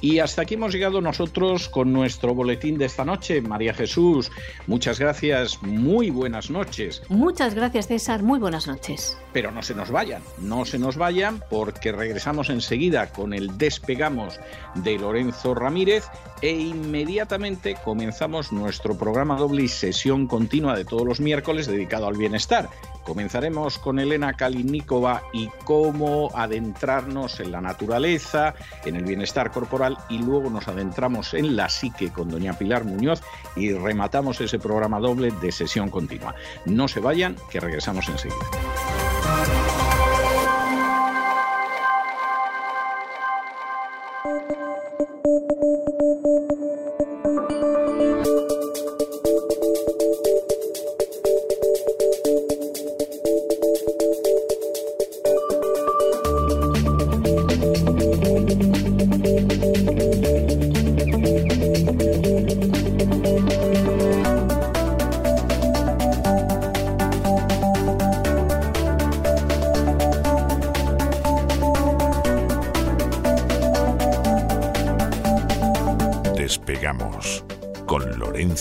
Y 0.00 0.18
hasta 0.18 0.42
aquí 0.42 0.54
hemos 0.54 0.72
llegado 0.72 1.00
nosotros 1.00 1.68
con 1.68 1.92
nuestro 1.92 2.34
boletín 2.34 2.78
de 2.78 2.86
esta 2.86 3.04
noche. 3.04 3.42
María 3.42 3.74
Jesús, 3.74 4.30
muchas 4.66 4.98
gracias, 4.98 5.62
muy 5.62 6.10
buenas 6.10 6.50
noches. 6.50 7.02
Muchas 7.08 7.54
gracias 7.54 7.88
César, 7.88 8.22
muy 8.22 8.38
buenas 8.38 8.66
noches. 8.66 9.18
Pero 9.32 9.50
no 9.50 9.62
se 9.62 9.74
nos 9.74 9.90
vayan, 9.90 10.22
no 10.38 10.64
se 10.64 10.78
nos 10.78 10.96
vayan 10.96 11.42
porque 11.50 11.92
regresamos 11.92 12.48
enseguida 12.48 13.12
con 13.12 13.34
el 13.34 13.58
Despegamos 13.58 14.40
de 14.74 14.98
Lorenzo 14.98 15.54
Ramírez 15.54 16.06
e 16.40 16.50
inmediatamente 16.50 17.76
comenzamos 17.84 18.52
nuestro 18.52 18.96
programa 18.96 19.36
doble 19.36 19.64
y 19.64 19.68
sesión 19.68 20.26
continua 20.26 20.74
de 20.76 20.86
todos 20.86 21.06
los 21.06 21.20
miércoles 21.20 21.66
dedicado 21.66 22.06
al 22.06 22.16
bienestar. 22.16 22.70
Comenzaremos 23.04 23.78
con 23.78 23.98
Elena 23.98 24.34
Kalinikova 24.34 25.22
y 25.32 25.48
cómo 25.64 26.30
adentrarnos 26.34 27.40
en 27.40 27.50
la 27.52 27.60
naturaleza, 27.60 28.54
en 28.84 28.96
el 28.96 29.04
bienestar 29.04 29.50
corporal 29.50 29.89
y 30.08 30.18
luego 30.18 30.50
nos 30.50 30.68
adentramos 30.68 31.34
en 31.34 31.56
la 31.56 31.68
psique 31.68 32.10
con 32.10 32.28
doña 32.28 32.54
Pilar 32.54 32.84
Muñoz 32.84 33.22
y 33.56 33.72
rematamos 33.72 34.40
ese 34.40 34.58
programa 34.58 35.00
doble 35.00 35.30
de 35.40 35.52
sesión 35.52 35.88
continua. 35.90 36.34
No 36.66 36.88
se 36.88 37.00
vayan, 37.00 37.36
que 37.50 37.60
regresamos 37.60 38.08
enseguida. 38.08 38.36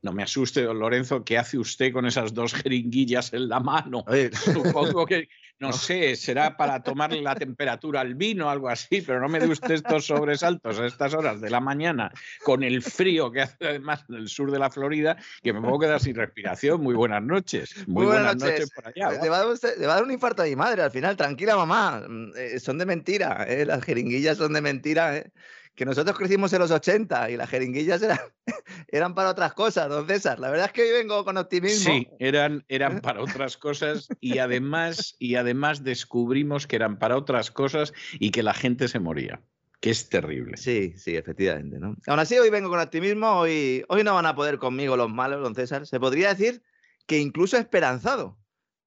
No 0.00 0.12
me 0.12 0.22
asuste, 0.22 0.62
don 0.62 0.78
Lorenzo, 0.78 1.24
¿qué 1.24 1.38
hace 1.38 1.58
usted 1.58 1.92
con 1.92 2.06
esas 2.06 2.32
dos 2.32 2.54
jeringuillas 2.54 3.32
en 3.32 3.48
la 3.48 3.58
mano? 3.58 4.04
Supongo 4.32 5.04
que, 5.04 5.28
no 5.58 5.72
sé, 5.72 6.14
será 6.14 6.56
para 6.56 6.84
tomarle 6.84 7.20
la 7.20 7.34
temperatura 7.34 8.00
al 8.00 8.14
vino 8.14 8.46
o 8.46 8.48
algo 8.48 8.68
así, 8.68 9.02
pero 9.02 9.20
no 9.20 9.28
me 9.28 9.40
dé 9.40 9.48
usted 9.48 9.72
estos 9.74 10.06
sobresaltos 10.06 10.78
a 10.78 10.86
estas 10.86 11.14
horas 11.14 11.40
de 11.40 11.50
la 11.50 11.58
mañana, 11.58 12.12
con 12.44 12.62
el 12.62 12.80
frío 12.80 13.32
que 13.32 13.42
hace 13.42 13.56
además 13.66 14.04
en 14.08 14.14
el 14.14 14.28
sur 14.28 14.52
de 14.52 14.60
la 14.60 14.70
Florida, 14.70 15.16
que 15.42 15.52
me 15.52 15.60
puedo 15.60 15.80
quedar 15.80 16.00
sin 16.00 16.14
respiración. 16.14 16.80
Muy 16.80 16.94
buenas 16.94 17.22
noches. 17.24 17.74
Muy, 17.88 18.06
buenas, 18.06 18.36
noches. 18.36 18.70
por 18.70 18.86
allá. 18.86 19.20
Le 19.20 19.28
va, 19.28 19.40
a 19.40 19.94
dar 19.94 20.04
un 20.04 20.12
infarto 20.12 20.42
a 20.42 20.44
mi 20.44 20.54
madre 20.54 20.82
al 20.82 20.92
final. 20.92 21.16
Tranquila, 21.16 21.56
mamá. 21.56 22.04
Mm, 22.08 22.30
eh, 22.36 22.60
son 22.60 22.78
de 22.78 22.86
mentira. 22.86 23.44
¿eh? 23.48 23.64
Las 23.64 23.82
jeringuillas 23.82 24.38
son 24.38 24.52
de 24.52 24.60
mentira. 24.60 25.16
¿eh? 25.16 25.32
Que 25.78 25.84
nosotros 25.84 26.18
crecimos 26.18 26.52
en 26.52 26.58
los 26.58 26.72
80 26.72 27.30
y 27.30 27.36
las 27.36 27.48
jeringuillas 27.48 28.02
eran, 28.02 28.18
eran 28.88 29.14
para 29.14 29.30
otras 29.30 29.52
cosas, 29.52 29.88
don 29.88 30.08
César. 30.08 30.40
La 30.40 30.50
verdad 30.50 30.66
es 30.66 30.72
que 30.72 30.82
hoy 30.82 30.90
vengo 30.90 31.24
con 31.24 31.36
optimismo. 31.36 31.92
Sí, 31.92 32.08
eran, 32.18 32.64
eran 32.68 33.00
para 33.00 33.22
otras 33.22 33.56
cosas 33.56 34.08
y 34.20 34.38
además, 34.38 35.14
y 35.20 35.36
además 35.36 35.84
descubrimos 35.84 36.66
que 36.66 36.74
eran 36.74 36.98
para 36.98 37.16
otras 37.16 37.52
cosas 37.52 37.92
y 38.18 38.32
que 38.32 38.42
la 38.42 38.54
gente 38.54 38.88
se 38.88 38.98
moría. 38.98 39.40
Que 39.78 39.90
es 39.90 40.08
terrible. 40.08 40.56
Sí, 40.56 40.94
sí, 40.96 41.14
efectivamente. 41.14 41.78
¿no? 41.78 41.94
Aún 42.08 42.18
así, 42.18 42.36
hoy 42.36 42.50
vengo 42.50 42.70
con 42.70 42.80
optimismo. 42.80 43.38
Hoy, 43.38 43.84
hoy 43.88 44.02
no 44.02 44.14
van 44.14 44.26
a 44.26 44.34
poder 44.34 44.58
conmigo 44.58 44.96
los 44.96 45.08
malos, 45.08 45.40
don 45.40 45.54
César. 45.54 45.86
Se 45.86 46.00
podría 46.00 46.34
decir 46.34 46.60
que 47.06 47.20
incluso 47.20 47.56
esperanzado. 47.56 48.36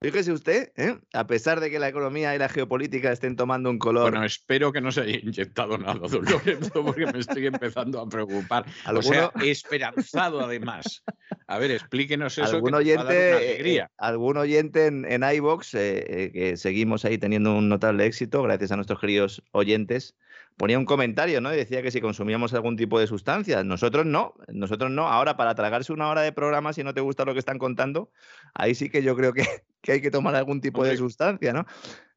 Fíjese 0.03 0.31
usted, 0.31 0.71
¿eh? 0.77 0.97
a 1.13 1.27
pesar 1.27 1.59
de 1.59 1.69
que 1.69 1.77
la 1.77 1.87
economía 1.87 2.33
y 2.33 2.39
la 2.39 2.49
geopolítica 2.49 3.11
estén 3.11 3.35
tomando 3.35 3.69
un 3.69 3.77
color. 3.77 4.09
Bueno, 4.09 4.25
espero 4.25 4.71
que 4.71 4.81
no 4.81 4.91
se 4.91 5.01
haya 5.01 5.19
inyectado 5.19 5.77
nada, 5.77 5.99
don 6.07 6.25
Lorenzo, 6.25 6.83
porque 6.83 7.05
me 7.05 7.19
estoy 7.19 7.45
empezando 7.45 7.99
a 7.99 8.09
preocupar. 8.09 8.65
O 9.01 9.03
sea, 9.03 9.31
esperanzado 9.43 10.41
además. 10.41 11.03
A 11.45 11.59
ver, 11.59 11.69
explíquenos 11.69 12.35
eso. 12.37 12.55
Algún 12.55 12.71
que 12.71 12.77
oyente, 12.77 13.33
alegría. 13.33 13.85
eh, 13.85 13.95
algún 13.97 14.37
oyente 14.37 14.87
en, 14.87 15.05
en 15.05 15.23
iVoox, 15.23 15.75
eh, 15.75 16.05
eh, 16.07 16.31
que 16.31 16.57
seguimos 16.57 17.05
ahí 17.05 17.19
teniendo 17.19 17.55
un 17.55 17.69
notable 17.69 18.05
éxito, 18.05 18.41
gracias 18.41 18.71
a 18.71 18.77
nuestros 18.77 18.99
queridos 18.99 19.43
oyentes, 19.51 20.15
ponía 20.57 20.77
un 20.77 20.85
comentario, 20.85 21.41
¿no? 21.41 21.53
Y 21.53 21.57
decía 21.57 21.81
que 21.81 21.91
si 21.91 22.01
consumíamos 22.01 22.53
algún 22.53 22.77
tipo 22.77 22.99
de 22.99 23.07
sustancia. 23.07 23.63
Nosotros 23.63 24.05
no, 24.05 24.35
nosotros 24.47 24.91
no. 24.91 25.07
Ahora, 25.07 25.37
para 25.37 25.55
tragarse 25.55 25.93
una 25.93 26.09
hora 26.09 26.21
de 26.21 26.31
programa, 26.31 26.73
si 26.73 26.83
no 26.83 26.93
te 26.93 27.01
gusta 27.01 27.25
lo 27.25 27.33
que 27.33 27.39
están 27.39 27.57
contando, 27.57 28.11
ahí 28.53 28.75
sí 28.75 28.89
que 28.89 29.03
yo 29.03 29.15
creo 29.15 29.33
que, 29.33 29.43
que 29.81 29.93
hay 29.93 30.01
que 30.01 30.11
tomar 30.11 30.35
algún 30.35 30.61
tipo 30.61 30.83
de 30.83 30.97
sustancia, 30.97 31.53
¿no? 31.53 31.65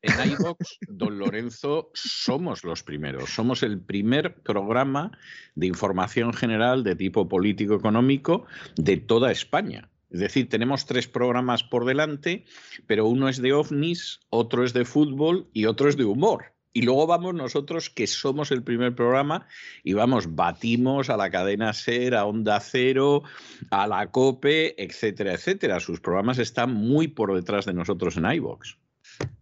En 0.02 0.12
iVox, 0.32 0.78
don 0.89 1.19
Lorenzo, 1.19 1.90
somos 1.94 2.65
los 2.65 2.82
primeros. 2.82 3.31
Somos 3.31 3.62
el 3.62 3.81
primer 3.81 4.35
programa 4.43 5.11
de 5.55 5.66
información 5.66 6.32
general 6.32 6.85
de 6.85 6.97
tipo 6.97 7.28
político-económico 7.28 8.47
de 8.77 8.98
toda 8.98 9.32
España. 9.32 9.89
Es 10.11 10.20
decir, 10.20 10.48
tenemos 10.48 10.86
tres 10.86 11.09
programas 11.09 11.65
por 11.65 11.85
delante, 11.85 12.44
pero 12.86 13.06
uno 13.06 13.28
es 13.28 13.43
de 13.43 13.52
ovnis, 13.52 14.20
otro 14.31 14.65
es 14.65 14.73
de 14.73 14.85
fútbol 14.85 15.48
y 15.52 15.65
otro 15.65 15.89
es 15.89 15.97
de 15.97 16.05
humor. 16.05 16.53
Y 16.76 16.82
luego 16.82 17.06
vamos 17.06 17.34
nosotros, 17.34 17.88
que 17.88 18.09
somos 18.09 18.51
el 18.51 18.64
primer 18.64 18.96
programa, 18.96 19.46
y 19.84 19.92
vamos, 19.92 20.34
batimos 20.34 21.09
a 21.09 21.16
la 21.16 21.30
cadena 21.30 21.72
SER, 21.72 22.16
a 22.16 22.26
Onda 22.26 22.59
Cero, 22.59 23.22
a 23.70 23.86
la 23.86 24.10
COPE, 24.10 24.74
etcétera, 24.82 25.34
etcétera. 25.34 25.78
Sus 25.78 26.01
programas 26.01 26.38
están 26.38 26.74
muy 26.74 27.06
por 27.06 27.32
detrás 27.32 27.64
de 27.64 27.74
nosotros 27.74 28.16
en 28.16 28.26
iVox. 28.26 28.76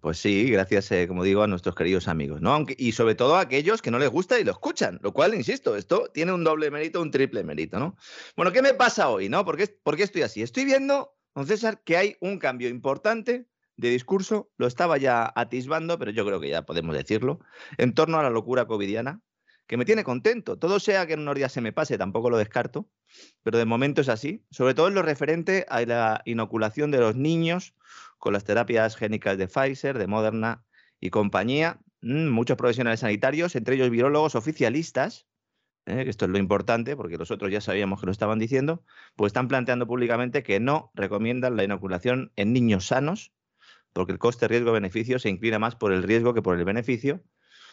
Pues 0.02 0.18
sí, 0.18 0.50
gracias, 0.50 0.92
eh, 0.92 1.08
como 1.08 1.24
digo, 1.24 1.42
a 1.42 1.46
nuestros 1.46 1.74
queridos 1.74 2.06
amigos, 2.06 2.42
¿no? 2.42 2.52
Aunque, 2.52 2.76
y 2.78 2.92
sobre 2.92 3.14
todo 3.14 3.36
a 3.36 3.40
aquellos 3.40 3.80
que 3.80 3.90
no 3.90 3.98
les 3.98 4.10
gusta 4.10 4.38
y 4.38 4.44
lo 4.44 4.50
escuchan, 4.50 5.00
lo 5.02 5.14
cual, 5.14 5.34
insisto, 5.34 5.74
esto 5.74 6.10
tiene 6.12 6.34
un 6.34 6.44
doble 6.44 6.70
mérito, 6.70 7.00
un 7.00 7.10
triple 7.10 7.44
mérito, 7.44 7.78
¿no? 7.78 7.96
Bueno, 8.36 8.52
¿qué 8.52 8.60
me 8.60 8.74
pasa 8.74 9.08
hoy, 9.08 9.30
no? 9.30 9.42
¿Por 9.46 9.56
por 9.82 9.96
qué 9.96 10.02
estoy 10.02 10.20
así? 10.20 10.42
Estoy 10.42 10.66
viendo, 10.66 11.16
don 11.34 11.46
César, 11.46 11.80
que 11.82 11.96
hay 11.96 12.16
un 12.20 12.38
cambio 12.38 12.68
importante 12.68 13.46
de 13.82 13.90
discurso, 13.90 14.50
lo 14.56 14.66
estaba 14.66 14.96
ya 14.96 15.30
atisbando, 15.34 15.98
pero 15.98 16.10
yo 16.10 16.24
creo 16.24 16.40
que 16.40 16.48
ya 16.48 16.62
podemos 16.62 16.96
decirlo, 16.96 17.40
en 17.76 17.94
torno 17.94 18.18
a 18.18 18.22
la 18.22 18.30
locura 18.30 18.66
covidiana, 18.66 19.20
que 19.66 19.76
me 19.76 19.84
tiene 19.84 20.04
contento. 20.04 20.58
Todo 20.58 20.80
sea 20.80 21.06
que 21.06 21.14
en 21.14 21.20
unos 21.20 21.34
días 21.34 21.52
se 21.52 21.60
me 21.60 21.72
pase, 21.72 21.98
tampoco 21.98 22.30
lo 22.30 22.38
descarto, 22.38 22.88
pero 23.42 23.58
de 23.58 23.64
momento 23.64 24.00
es 24.00 24.08
así, 24.08 24.44
sobre 24.50 24.74
todo 24.74 24.88
en 24.88 24.94
lo 24.94 25.02
referente 25.02 25.66
a 25.68 25.82
la 25.84 26.22
inoculación 26.24 26.90
de 26.90 26.98
los 26.98 27.16
niños 27.16 27.74
con 28.18 28.32
las 28.32 28.44
terapias 28.44 28.96
génicas 28.96 29.36
de 29.38 29.48
Pfizer, 29.48 29.98
de 29.98 30.06
Moderna 30.06 30.64
y 31.00 31.10
compañía. 31.10 31.80
Mm, 32.02 32.28
muchos 32.28 32.56
profesionales 32.56 33.00
sanitarios, 33.00 33.56
entre 33.56 33.76
ellos 33.76 33.90
virólogos 33.90 34.34
oficialistas, 34.34 35.26
eh, 35.86 36.04
que 36.04 36.10
esto 36.10 36.26
es 36.26 36.30
lo 36.30 36.38
importante, 36.38 36.96
porque 36.96 37.16
los 37.16 37.30
otros 37.30 37.50
ya 37.50 37.60
sabíamos 37.60 38.00
que 38.00 38.06
lo 38.06 38.12
estaban 38.12 38.38
diciendo, 38.38 38.84
pues 39.16 39.30
están 39.30 39.48
planteando 39.48 39.86
públicamente 39.86 40.42
que 40.42 40.60
no 40.60 40.92
recomiendan 40.94 41.56
la 41.56 41.64
inoculación 41.64 42.32
en 42.36 42.52
niños 42.52 42.86
sanos, 42.86 43.32
porque 43.92 44.12
el 44.12 44.18
coste 44.18 44.48
riesgo-beneficio 44.48 45.18
se 45.18 45.28
inclina 45.28 45.58
más 45.58 45.76
por 45.76 45.92
el 45.92 46.02
riesgo 46.02 46.34
que 46.34 46.42
por 46.42 46.58
el 46.58 46.64
beneficio, 46.64 47.22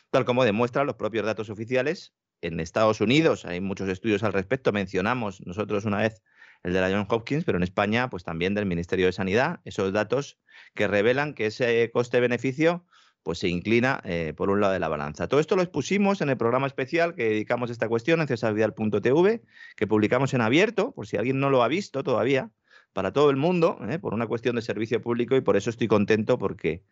tal 0.10 0.26
como 0.26 0.44
demuestran 0.44 0.88
los 0.88 0.96
propios 0.96 1.26
datos 1.26 1.50
oficiales. 1.50 2.14
En 2.42 2.60
Estados 2.60 3.02
Unidos 3.02 3.46
hay 3.46 3.60
muchos 3.62 3.90
estudios 3.90 4.24
al 4.24 4.34
respecto, 4.34 4.72
mencionamos 4.72 5.46
nosotros 5.46 5.86
una 5.86 5.98
vez 5.98 6.22
el 6.64 6.74
de 6.74 6.82
la 6.82 6.90
Johns 6.90 7.08
Hopkins, 7.10 7.46
pero 7.46 7.58
en 7.58 7.64
España, 7.64 8.10
pues 8.10 8.24
también 8.24 8.54
del 8.54 8.66
Ministerio 8.66 9.06
de 9.06 9.14
Sanidad, 9.14 9.62
esos 9.66 9.94
datos 9.94 10.40
que 10.74 10.88
revelan 10.88 11.34
que 11.34 11.48
ese 11.48 11.90
coste-beneficio 11.92 12.86
pues 13.24 13.40
se 13.40 13.50
inclina 13.50 14.02
eh, 14.06 14.34
por 14.36 14.50
un 14.50 14.62
lado 14.62 14.74
de 14.74 14.80
la 14.80 14.88
balanza. 14.88 15.28
Todo 15.28 15.40
esto 15.40 15.56
lo 15.56 15.62
expusimos 15.62 16.22
en 16.22 16.30
el 16.30 16.38
programa 16.38 16.68
especial 16.68 17.16
que 17.16 17.30
dedicamos 17.30 17.70
a 17.70 17.74
esta 17.74 17.88
cuestión 17.88 18.22
en 18.22 18.28
cesarvidal.tv, 18.28 19.42
que 19.76 19.88
publicamos 19.88 20.34
en 20.34 20.42
abierto, 20.42 20.94
por 20.94 21.08
si 21.08 21.18
alguien 21.18 21.40
no 21.40 21.50
lo 21.50 21.64
ha 21.64 21.68
visto 21.68 22.04
todavía, 22.04 22.50
para 22.94 23.14
todo 23.14 23.30
el 23.30 23.38
mundo, 23.38 23.80
¿eh? 23.90 24.00
por 24.00 24.14
una 24.14 24.28
cuestión 24.28 24.56
de 24.56 24.62
servicio 24.62 25.02
público 25.02 25.36
y 25.36 25.42
por 25.42 25.58
eso 25.58 25.70
estoy 25.70 25.88
contento 25.88 26.38
porque 26.38 26.84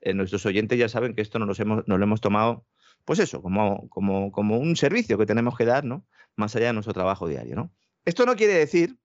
eh, 0.00 0.14
nuestros 0.14 0.44
oyentes 0.46 0.78
ya 0.78 0.88
saben 0.88 1.14
que 1.14 1.22
esto 1.22 1.38
nos, 1.38 1.58
hemos, 1.60 1.84
lo 1.86 1.94
hemos 1.96 2.20
tomado, 2.20 2.66
pues 3.04 3.18
eso, 3.18 3.42
como, 3.42 3.88
como, 3.88 4.32
como 4.32 4.58
un 4.58 4.76
servicio 4.76 5.18
que 5.18 5.26
tenemos 5.26 5.56
que 5.56 5.64
dar, 5.64 5.84
¿no? 5.84 6.04
Más 6.36 6.54
allá 6.56 6.66
de 6.66 6.72
nuestro 6.74 6.92
trabajo 6.92 7.28
diario, 7.28 7.56
¿no? 7.56 7.72
Esto 8.04 8.26
no 8.26 8.36
quiere 8.36 8.54
decir 8.54 8.98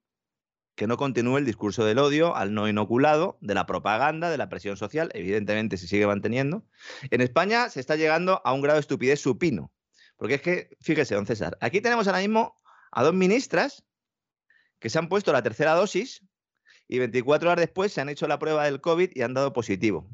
que 0.75 0.87
no 0.87 0.97
continúe 0.97 1.37
el 1.37 1.45
discurso 1.45 1.85
del 1.85 1.99
odio 1.99 2.35
al 2.35 2.53
no 2.53 2.67
inoculado, 2.67 3.37
de 3.41 3.53
la 3.53 3.65
propaganda, 3.65 4.29
de 4.29 4.37
la 4.37 4.49
presión 4.49 4.77
social, 4.77 5.11
evidentemente 5.13 5.77
se 5.77 5.87
sigue 5.87 6.07
manteniendo. 6.07 6.65
En 7.09 7.21
España 7.21 7.69
se 7.69 7.79
está 7.79 7.95
llegando 7.95 8.41
a 8.43 8.53
un 8.53 8.61
grado 8.61 8.77
de 8.77 8.81
estupidez 8.81 9.19
supino, 9.19 9.71
porque 10.17 10.35
es 10.35 10.41
que, 10.41 10.69
fíjese, 10.81 11.15
don 11.15 11.25
César, 11.25 11.57
aquí 11.61 11.81
tenemos 11.81 12.07
ahora 12.07 12.19
mismo 12.19 12.59
a 12.91 13.03
dos 13.03 13.13
ministras 13.13 13.83
que 14.79 14.89
se 14.89 14.97
han 14.97 15.09
puesto 15.09 15.31
la 15.31 15.43
tercera 15.43 15.73
dosis 15.73 16.23
y 16.91 16.99
24 16.99 17.49
horas 17.49 17.63
después 17.63 17.93
se 17.93 18.01
han 18.01 18.09
hecho 18.09 18.27
la 18.27 18.37
prueba 18.37 18.65
del 18.65 18.81
COVID 18.81 19.11
y 19.15 19.21
han 19.21 19.33
dado 19.33 19.53
positivo. 19.53 20.05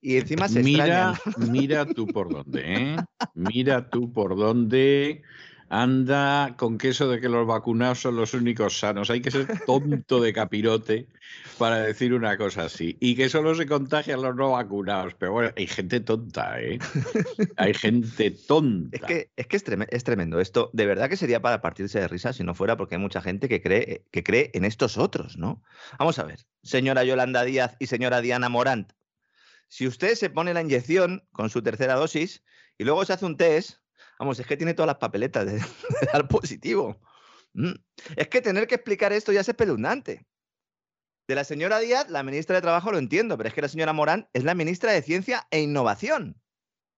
Y 0.00 0.16
encima 0.16 0.48
se 0.48 0.64
Mira, 0.64 1.12
extrañan. 1.12 1.52
mira 1.52 1.86
tú 1.86 2.08
por 2.08 2.28
dónde, 2.28 2.62
¿eh? 2.64 2.96
Mira 3.34 3.88
tú 3.88 4.12
por 4.12 4.36
dónde 4.36 5.22
anda 5.68 6.54
con 6.56 6.78
que 6.78 6.88
eso 6.88 7.08
de 7.08 7.20
que 7.20 7.28
los 7.28 7.46
vacunados 7.46 8.00
son 8.00 8.16
los 8.16 8.34
únicos 8.34 8.78
sanos. 8.78 9.10
Hay 9.10 9.20
que 9.20 9.30
ser 9.30 9.46
tonto 9.66 10.20
de 10.20 10.32
capirote 10.32 11.08
para 11.58 11.80
decir 11.80 12.14
una 12.14 12.36
cosa 12.36 12.64
así. 12.64 12.96
Y 13.00 13.14
que 13.16 13.28
solo 13.28 13.54
se 13.54 13.66
contagian 13.66 14.22
los 14.22 14.34
no 14.34 14.52
vacunados. 14.52 15.14
Pero 15.14 15.32
bueno, 15.32 15.52
hay 15.56 15.66
gente 15.66 16.00
tonta, 16.00 16.60
¿eh? 16.60 16.78
Hay 17.56 17.74
gente 17.74 18.30
tonta. 18.30 18.96
Es 18.96 19.02
que, 19.02 19.30
es, 19.36 19.46
que 19.46 19.56
es, 19.56 19.66
treme- 19.66 19.88
es 19.90 20.04
tremendo 20.04 20.40
esto. 20.40 20.70
De 20.72 20.86
verdad 20.86 21.08
que 21.08 21.16
sería 21.16 21.42
para 21.42 21.60
partirse 21.60 22.00
de 22.00 22.08
risa 22.08 22.32
si 22.32 22.44
no 22.44 22.54
fuera 22.54 22.76
porque 22.76 22.94
hay 22.94 23.00
mucha 23.00 23.20
gente 23.20 23.48
que 23.48 23.60
cree, 23.60 24.04
que 24.10 24.22
cree 24.22 24.50
en 24.54 24.64
estos 24.64 24.96
otros, 24.98 25.36
¿no? 25.36 25.62
Vamos 25.98 26.18
a 26.18 26.24
ver, 26.24 26.40
señora 26.62 27.04
Yolanda 27.04 27.44
Díaz 27.44 27.76
y 27.78 27.86
señora 27.86 28.20
Diana 28.20 28.48
Morant. 28.48 28.92
Si 29.68 29.86
usted 29.86 30.14
se 30.14 30.30
pone 30.30 30.54
la 30.54 30.62
inyección 30.62 31.28
con 31.32 31.50
su 31.50 31.62
tercera 31.62 31.94
dosis 31.94 32.42
y 32.78 32.84
luego 32.84 33.04
se 33.04 33.12
hace 33.12 33.26
un 33.26 33.36
test, 33.36 33.80
vamos, 34.18 34.38
es 34.40 34.46
que 34.46 34.56
tiene 34.56 34.74
todas 34.74 34.88
las 34.88 34.98
papeletas 34.98 35.46
de, 35.46 35.62
dar 36.12 36.28
positivo. 36.28 37.00
Mm. 37.54 37.74
Es 38.16 38.28
que 38.28 38.40
tener 38.40 38.66
que 38.66 38.76
explicar 38.76 39.12
esto 39.12 39.32
ya 39.32 39.40
es 39.40 39.48
espeluznante. 39.48 40.26
De 41.26 41.34
la 41.34 41.44
señora 41.44 41.78
Díaz, 41.78 42.08
la 42.08 42.22
ministra 42.22 42.56
de 42.56 42.62
Trabajo 42.62 42.90
lo 42.90 42.98
entiendo, 42.98 43.36
pero 43.36 43.48
es 43.48 43.54
que 43.54 43.60
la 43.60 43.68
señora 43.68 43.92
Morán 43.92 44.28
es 44.32 44.44
la 44.44 44.54
ministra 44.54 44.92
de 44.92 45.02
Ciencia 45.02 45.46
e 45.50 45.60
Innovación. 45.60 46.40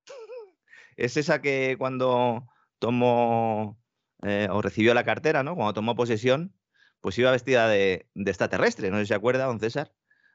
Es 0.97 1.17
esa 1.17 1.41
que 1.41 1.77
cuando 1.79 2.47
tomó 2.79 3.81
eh, 4.23 4.49
o 4.51 4.61
recibió 4.61 4.93
la 4.95 5.05
cartera, 5.05 5.43
¿no? 5.43 5.55
Cuando 5.55 5.73
tomó 5.73 5.97
posesión, 5.97 6.55
pues 7.01 7.19
iba 7.19 7.31
vestida 7.31 7.69
de, 7.69 8.09
de 8.15 8.31
extraterrestre. 8.31 8.91
No 8.91 8.99
sé 8.99 9.05
si 9.05 9.09
se 9.09 9.15
acuerda, 9.15 9.47
don 9.47 9.61
César. 9.61 9.93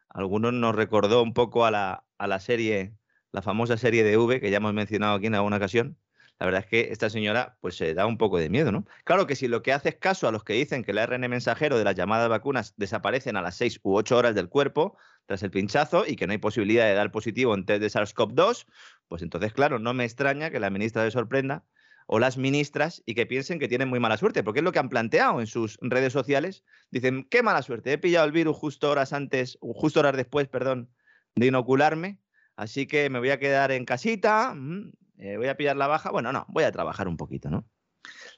Algunos 0.09 0.53
nos 0.53 0.75
recordó 0.75 1.21
un 1.21 1.33
poco 1.33 1.65
a 1.65 1.71
la, 1.71 2.05
a 2.17 2.27
la 2.27 2.39
serie, 2.39 2.95
la 3.31 3.41
famosa 3.41 3.77
serie 3.77 4.03
de 4.03 4.17
V, 4.17 4.39
que 4.41 4.49
ya 4.49 4.57
hemos 4.57 4.73
mencionado 4.73 5.15
aquí 5.15 5.27
en 5.27 5.35
alguna 5.35 5.57
ocasión. 5.57 5.97
La 6.39 6.45
verdad 6.45 6.61
es 6.61 6.67
que 6.67 6.91
esta 6.91 7.09
señora 7.09 7.57
pues 7.61 7.75
se 7.77 7.93
da 7.93 8.05
un 8.05 8.17
poco 8.17 8.37
de 8.37 8.49
miedo, 8.49 8.71
¿no? 8.71 8.85
Claro 9.05 9.25
que 9.25 9.35
si 9.35 9.47
lo 9.47 9.61
que 9.61 9.71
hace 9.71 9.89
es 9.89 9.95
caso 9.95 10.27
a 10.27 10.31
los 10.31 10.43
que 10.43 10.53
dicen 10.53 10.83
que 10.83 10.91
el 10.91 10.97
ARN 10.97 11.29
mensajero 11.29 11.77
de 11.77 11.85
las 11.85 11.95
llamadas 11.95 12.27
vacunas 12.27 12.73
desaparecen 12.75 13.37
a 13.37 13.41
las 13.41 13.55
6 13.55 13.79
u 13.83 13.95
8 13.95 14.17
horas 14.17 14.35
del 14.35 14.49
cuerpo 14.49 14.97
tras 15.25 15.43
el 15.43 15.51
pinchazo 15.51 16.05
y 16.05 16.15
que 16.15 16.27
no 16.27 16.33
hay 16.33 16.37
posibilidad 16.37 16.85
de 16.85 16.93
dar 16.93 17.11
positivo 17.11 17.55
en 17.55 17.65
test 17.65 17.81
de 17.81 17.87
SARS-CoV-2, 17.87 18.65
pues 19.07 19.21
entonces, 19.21 19.53
claro, 19.53 19.79
no 19.79 19.93
me 19.93 20.03
extraña 20.03 20.51
que 20.51 20.59
la 20.59 20.69
ministra 20.69 21.03
se 21.05 21.11
sorprenda 21.11 21.63
o 22.07 22.19
las 22.19 22.37
ministras 22.37 23.01
y 23.05 23.15
que 23.15 23.25
piensen 23.25 23.57
que 23.57 23.67
tienen 23.67 23.89
muy 23.89 23.99
mala 23.99 24.17
suerte, 24.17 24.43
porque 24.43 24.59
es 24.59 24.63
lo 24.63 24.71
que 24.71 24.79
han 24.79 24.89
planteado 24.89 25.39
en 25.39 25.47
sus 25.47 25.77
redes 25.81 26.13
sociales. 26.13 26.63
Dicen, 26.91 27.25
qué 27.29 27.41
mala 27.41 27.61
suerte, 27.61 27.93
he 27.93 27.97
pillado 27.97 28.25
el 28.25 28.31
virus 28.31 28.57
justo 28.57 28.91
horas 28.91 29.13
antes, 29.13 29.57
justo 29.61 30.01
horas 30.01 30.15
después, 30.15 30.47
perdón, 30.47 30.91
de 31.35 31.47
inocularme, 31.47 32.19
así 32.55 32.85
que 32.85 33.09
me 33.09 33.19
voy 33.19 33.31
a 33.31 33.39
quedar 33.39 33.71
en 33.71 33.85
casita, 33.85 34.53
mm, 34.53 34.91
eh, 35.17 35.37
voy 35.37 35.47
a 35.47 35.57
pillar 35.57 35.75
la 35.77 35.87
baja, 35.87 36.11
bueno, 36.11 36.31
no, 36.31 36.45
voy 36.49 36.63
a 36.63 36.71
trabajar 36.71 37.07
un 37.07 37.17
poquito, 37.17 37.49
¿no? 37.49 37.65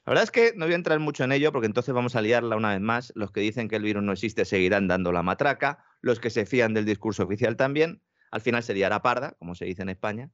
La 0.05 0.11
verdad 0.11 0.23
es 0.23 0.31
que 0.31 0.53
no 0.55 0.65
voy 0.65 0.73
a 0.73 0.77
entrar 0.77 0.99
mucho 0.99 1.23
en 1.23 1.31
ello 1.31 1.51
porque 1.51 1.65
entonces 1.65 1.93
vamos 1.93 2.15
a 2.15 2.21
liarla 2.21 2.55
una 2.55 2.71
vez 2.71 2.79
más. 2.79 3.11
Los 3.15 3.31
que 3.31 3.41
dicen 3.41 3.67
que 3.67 3.75
el 3.75 3.83
virus 3.83 4.03
no 4.03 4.13
existe 4.13 4.45
seguirán 4.45 4.87
dando 4.87 5.11
la 5.11 5.23
matraca, 5.23 5.83
los 6.01 6.19
que 6.19 6.29
se 6.29 6.45
fían 6.45 6.73
del 6.73 6.85
discurso 6.85 7.23
oficial 7.23 7.57
también. 7.57 8.01
Al 8.31 8.41
final 8.41 8.63
se 8.63 8.73
liará 8.73 9.01
parda, 9.01 9.33
como 9.39 9.55
se 9.55 9.65
dice 9.65 9.81
en 9.81 9.89
España. 9.89 10.31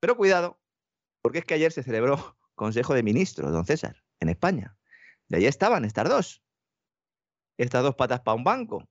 Pero 0.00 0.16
cuidado, 0.16 0.60
porque 1.22 1.40
es 1.40 1.44
que 1.44 1.54
ayer 1.54 1.72
se 1.72 1.82
celebró 1.82 2.38
Consejo 2.54 2.94
de 2.94 3.02
Ministros, 3.02 3.52
don 3.52 3.64
César, 3.64 4.02
en 4.20 4.28
España. 4.28 4.76
De 5.28 5.38
allí 5.38 5.46
estaban 5.46 5.84
estas 5.84 6.08
dos. 6.08 6.42
Estas 7.58 7.82
dos 7.82 7.94
patas 7.94 8.20
para 8.20 8.36
un 8.36 8.44
banco. 8.44 8.88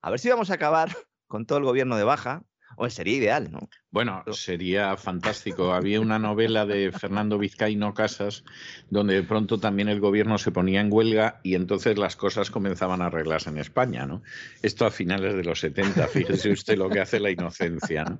A 0.00 0.10
ver 0.10 0.20
si 0.20 0.28
vamos 0.28 0.50
a 0.50 0.54
acabar 0.54 0.96
con 1.26 1.46
todo 1.46 1.58
el 1.58 1.64
gobierno 1.64 1.96
de 1.96 2.04
baja, 2.04 2.44
O 2.76 2.88
sería 2.90 3.16
ideal, 3.16 3.50
¿no? 3.50 3.68
Bueno, 3.90 4.24
sería 4.32 4.96
fantástico. 4.96 5.72
Había 5.74 6.00
una 6.00 6.18
novela 6.18 6.64
de 6.66 6.92
Fernando 6.92 7.38
Vizcaíno 7.38 7.92
Casas 7.94 8.44
donde 8.90 9.14
de 9.14 9.22
pronto 9.22 9.58
también 9.58 9.88
el 9.88 10.00
gobierno 10.00 10.38
se 10.38 10.50
ponía 10.50 10.80
en 10.80 10.92
huelga 10.92 11.40
y 11.42 11.54
entonces 11.54 11.98
las 11.98 12.16
cosas 12.16 12.50
comenzaban 12.50 13.02
a 13.02 13.06
arreglarse 13.06 13.50
en 13.50 13.58
España, 13.58 14.06
¿no? 14.06 14.22
Esto 14.62 14.86
a 14.86 14.90
finales 14.90 15.34
de 15.34 15.44
los 15.44 15.60
70, 15.60 16.08
fíjese 16.08 16.50
usted 16.50 16.76
lo 16.76 16.88
que 16.88 17.00
hace 17.00 17.20
la 17.20 17.30
inocencia, 17.30 18.04
¿no? 18.04 18.18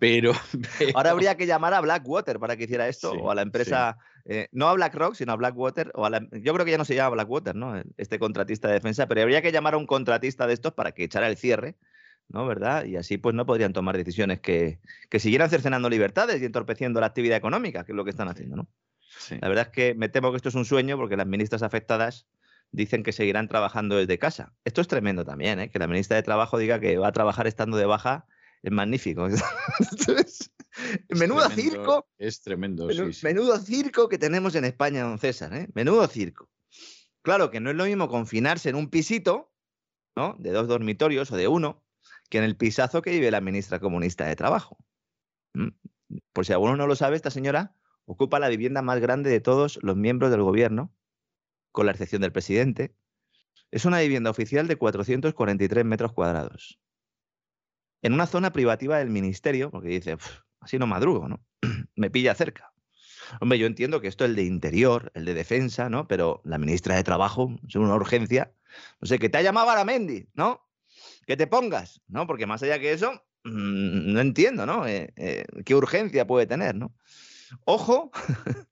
Pero, 0.00 0.32
Ahora 0.94 1.10
habría 1.10 1.36
que 1.36 1.46
llamar 1.46 1.74
a 1.74 1.80
Blackwater 1.80 2.38
para 2.38 2.56
que 2.56 2.64
hiciera 2.64 2.88
esto, 2.88 3.12
Sí, 3.12 3.18
o 3.20 3.30
a 3.30 3.34
la 3.34 3.42
empresa, 3.42 3.98
eh, 4.24 4.48
no 4.52 4.68
a 4.68 4.74
BlackRock, 4.74 5.14
sino 5.14 5.32
a 5.32 5.36
Blackwater, 5.36 5.90
o 5.94 6.04
a 6.06 6.10
la- 6.10 6.26
yo 6.32 6.52
creo 6.54 6.64
que 6.64 6.70
ya 6.72 6.78
no 6.78 6.84
se 6.84 6.94
llama 6.94 7.10
Blackwater, 7.10 7.54
¿no? 7.54 7.80
Este 7.96 8.18
contratista 8.18 8.68
de 8.68 8.74
defensa, 8.74 9.06
pero 9.06 9.22
habría 9.22 9.42
que 9.42 9.52
llamar 9.52 9.74
a 9.74 9.78
un 9.78 9.86
contratista 9.86 10.46
de 10.46 10.54
estos 10.54 10.72
para 10.72 10.92
que 10.92 11.04
echara 11.04 11.28
el 11.28 11.36
cierre, 11.36 11.76
¿no? 12.28 12.46
¿Verdad? 12.46 12.84
Y 12.84 12.96
así 12.96 13.18
pues 13.18 13.34
no 13.34 13.46
podrían 13.46 13.72
tomar 13.72 13.96
decisiones 13.96 14.40
que, 14.40 14.80
que 15.10 15.20
siguieran 15.20 15.50
cercenando 15.50 15.88
libertades 15.90 16.40
y 16.42 16.44
entorpeciendo 16.44 17.00
la 17.00 17.06
actividad 17.06 17.36
económica, 17.38 17.84
que 17.84 17.92
es 17.92 17.96
lo 17.96 18.04
que 18.04 18.10
están 18.10 18.28
haciendo, 18.28 18.56
¿no? 18.56 18.68
Sí. 19.18 19.36
La 19.40 19.48
verdad 19.48 19.66
es 19.66 19.72
que 19.72 19.94
me 19.94 20.08
temo 20.08 20.30
que 20.30 20.36
esto 20.38 20.48
es 20.48 20.54
un 20.56 20.64
sueño 20.64 20.96
porque 20.96 21.16
las 21.16 21.26
ministras 21.26 21.62
afectadas 21.62 22.26
dicen 22.72 23.02
que 23.04 23.12
seguirán 23.12 23.46
trabajando 23.48 23.96
desde 23.96 24.18
casa. 24.18 24.52
Esto 24.64 24.80
es 24.80 24.88
tremendo 24.88 25.24
también, 25.24 25.60
¿eh? 25.60 25.70
que 25.70 25.78
la 25.78 25.86
ministra 25.86 26.16
de 26.16 26.24
Trabajo 26.24 26.58
diga 26.58 26.80
que 26.80 26.96
va 26.98 27.08
a 27.08 27.12
trabajar 27.12 27.46
estando 27.46 27.76
de 27.76 27.84
baja 27.86 28.26
es 28.62 28.72
magnífico. 28.72 29.28
Es- 30.18 30.50
Menudo 31.08 31.46
tremendo, 31.46 31.62
circo, 31.70 32.08
Es 32.18 32.40
tremendo, 32.42 32.90
sí, 32.90 33.12
sí. 33.12 33.24
menudo 33.24 33.56
circo 33.60 34.08
que 34.08 34.18
tenemos 34.18 34.56
en 34.56 34.64
España, 34.64 35.04
don 35.04 35.20
César. 35.20 35.54
¿eh? 35.54 35.68
Menudo 35.72 36.04
circo. 36.08 36.50
Claro 37.22 37.52
que 37.52 37.60
no 37.60 37.70
es 37.70 37.76
lo 37.76 37.84
mismo 37.84 38.08
confinarse 38.08 38.70
en 38.70 38.74
un 38.74 38.90
pisito, 38.90 39.52
¿no? 40.16 40.34
De 40.40 40.50
dos 40.50 40.66
dormitorios 40.66 41.30
o 41.30 41.36
de 41.36 41.46
uno, 41.46 41.83
que 42.34 42.38
en 42.38 42.44
el 42.44 42.56
pisazo 42.56 43.00
que 43.00 43.12
vive 43.12 43.30
la 43.30 43.40
ministra 43.40 43.78
comunista 43.78 44.24
de 44.24 44.34
Trabajo. 44.34 44.76
¿Mm? 45.52 45.68
Por 46.32 46.44
si 46.44 46.52
alguno 46.52 46.76
no 46.76 46.88
lo 46.88 46.96
sabe, 46.96 47.14
esta 47.14 47.30
señora 47.30 47.76
ocupa 48.06 48.40
la 48.40 48.48
vivienda 48.48 48.82
más 48.82 48.98
grande 48.98 49.30
de 49.30 49.38
todos 49.38 49.78
los 49.84 49.94
miembros 49.94 50.32
del 50.32 50.42
gobierno, 50.42 50.92
con 51.70 51.86
la 51.86 51.92
excepción 51.92 52.22
del 52.22 52.32
presidente. 52.32 52.92
Es 53.70 53.84
una 53.84 54.00
vivienda 54.00 54.30
oficial 54.30 54.66
de 54.66 54.74
443 54.74 55.84
metros 55.84 56.12
cuadrados. 56.12 56.80
En 58.02 58.12
una 58.12 58.26
zona 58.26 58.52
privativa 58.52 58.98
del 58.98 59.10
ministerio, 59.10 59.70
porque 59.70 59.90
dice, 59.90 60.14
"Uf, 60.14 60.40
así 60.58 60.76
no 60.76 60.88
madrugo, 60.88 61.28
¿no? 61.28 61.46
Me 61.94 62.10
pilla 62.10 62.34
cerca. 62.34 62.72
Hombre, 63.40 63.60
yo 63.60 63.68
entiendo 63.68 64.00
que 64.00 64.08
esto 64.08 64.24
es 64.24 64.30
el 64.30 64.36
de 64.36 64.42
interior, 64.42 65.12
el 65.14 65.24
de 65.24 65.34
defensa, 65.34 65.88
¿no? 65.88 66.08
Pero 66.08 66.42
la 66.44 66.58
ministra 66.58 66.96
de 66.96 67.04
Trabajo, 67.04 67.56
es 67.68 67.76
una 67.76 67.94
urgencia. 67.94 68.52
No 69.00 69.06
sé, 69.06 69.20
que 69.20 69.28
te 69.28 69.38
ha 69.38 69.42
llamado 69.42 69.70
Aramendi, 69.70 70.26
¿no? 70.34 70.64
Que 71.26 71.36
te 71.36 71.46
pongas, 71.46 72.00
¿no? 72.08 72.26
Porque 72.26 72.46
más 72.46 72.62
allá 72.62 72.78
que 72.78 72.92
eso, 72.92 73.12
mm, 73.44 74.12
no 74.12 74.20
entiendo, 74.20 74.66
¿no? 74.66 74.86
Eh, 74.86 75.12
eh, 75.16 75.44
¿Qué 75.64 75.74
urgencia 75.74 76.26
puede 76.26 76.46
tener, 76.46 76.74
¿no? 76.74 76.94
Ojo, 77.64 78.10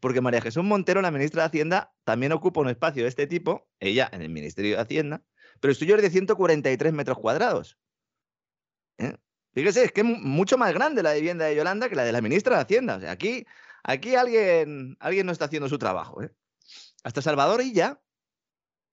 porque 0.00 0.20
María 0.20 0.40
Jesús 0.40 0.64
Montero, 0.64 1.00
la 1.00 1.10
ministra 1.10 1.42
de 1.42 1.46
Hacienda, 1.48 1.92
también 2.04 2.32
ocupa 2.32 2.60
un 2.60 2.68
espacio 2.68 3.02
de 3.02 3.08
este 3.08 3.26
tipo, 3.26 3.68
ella 3.80 4.08
en 4.12 4.22
el 4.22 4.28
Ministerio 4.28 4.76
de 4.76 4.82
Hacienda, 4.82 5.22
pero 5.60 5.70
el 5.70 5.76
suyo 5.76 5.96
es 5.96 6.02
de 6.02 6.10
143 6.10 6.92
metros 6.92 7.18
cuadrados. 7.18 7.78
¿Eh? 8.98 9.16
Fíjese, 9.54 9.84
es 9.84 9.92
que 9.92 10.00
es 10.02 10.06
mu- 10.06 10.18
mucho 10.18 10.58
más 10.58 10.72
grande 10.74 11.02
la 11.02 11.14
vivienda 11.14 11.46
de 11.46 11.56
Yolanda 11.56 11.88
que 11.88 11.96
la 11.96 12.04
de 12.04 12.12
la 12.12 12.20
ministra 12.20 12.56
de 12.56 12.62
Hacienda. 12.62 12.96
O 12.96 13.00
sea, 13.00 13.10
aquí, 13.12 13.46
aquí 13.82 14.14
alguien, 14.14 14.96
alguien 15.00 15.26
no 15.26 15.32
está 15.32 15.46
haciendo 15.46 15.68
su 15.68 15.78
trabajo. 15.78 16.22
¿eh? 16.22 16.30
Hasta 17.02 17.22
Salvador 17.22 17.62
Illa, 17.62 18.00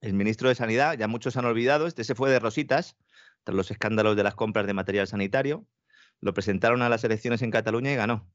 el 0.06 0.14
ministro 0.14 0.50
de 0.50 0.56
Sanidad, 0.56 0.98
ya 0.98 1.08
muchos 1.08 1.36
han 1.36 1.46
olvidado, 1.46 1.88
este 1.88 2.04
se 2.04 2.16
fue 2.16 2.30
de 2.30 2.40
rositas 2.40 2.96
tras 3.44 3.56
los 3.56 3.72
escándalos 3.72 4.16
de 4.16 4.24
las 4.24 4.36
compras 4.36 4.68
de 4.68 4.74
material 4.74 5.08
sanitario. 5.08 5.66
Lo 6.22 6.34
presentaron 6.34 6.82
a 6.82 6.90
las 6.90 7.04
elecciones 7.04 7.42
en 7.42 7.52
Cataluña 7.52 7.92
y 7.92 7.96
ganó. 7.96 8.32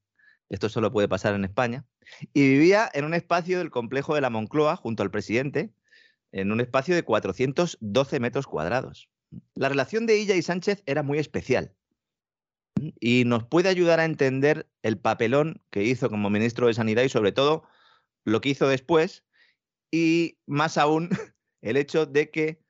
Esto 0.48 0.68
solo 0.68 0.90
puede 0.90 1.08
pasar 1.08 1.34
en 1.34 1.44
España. 1.44 1.84
Y 2.34 2.48
vivía 2.48 2.90
en 2.92 3.04
un 3.04 3.14
espacio 3.14 3.58
del 3.58 3.70
complejo 3.70 4.16
de 4.16 4.20
la 4.20 4.30
Moncloa, 4.30 4.76
junto 4.76 5.02
al 5.02 5.10
presidente, 5.10 5.72
en 6.32 6.50
un 6.50 6.60
espacio 6.60 6.94
de 6.94 7.04
412 7.04 8.20
metros 8.20 8.46
cuadrados. 8.46 9.08
La 9.54 9.68
relación 9.68 10.06
de 10.06 10.18
Illa 10.18 10.34
y 10.34 10.42
Sánchez 10.42 10.82
era 10.86 11.04
muy 11.04 11.18
especial 11.18 11.74
y 12.98 13.24
nos 13.26 13.44
puede 13.44 13.68
ayudar 13.68 14.00
a 14.00 14.04
entender 14.04 14.68
el 14.82 14.98
papelón 14.98 15.62
que 15.70 15.84
hizo 15.84 16.08
como 16.08 16.30
ministro 16.30 16.66
de 16.66 16.74
Sanidad 16.74 17.02
y 17.02 17.08
sobre 17.08 17.30
todo 17.32 17.64
lo 18.24 18.40
que 18.40 18.48
hizo 18.48 18.66
después 18.68 19.24
y 19.90 20.38
más 20.46 20.78
aún 20.78 21.10
el 21.60 21.76
hecho 21.76 22.06
de 22.06 22.30
que 22.30 22.62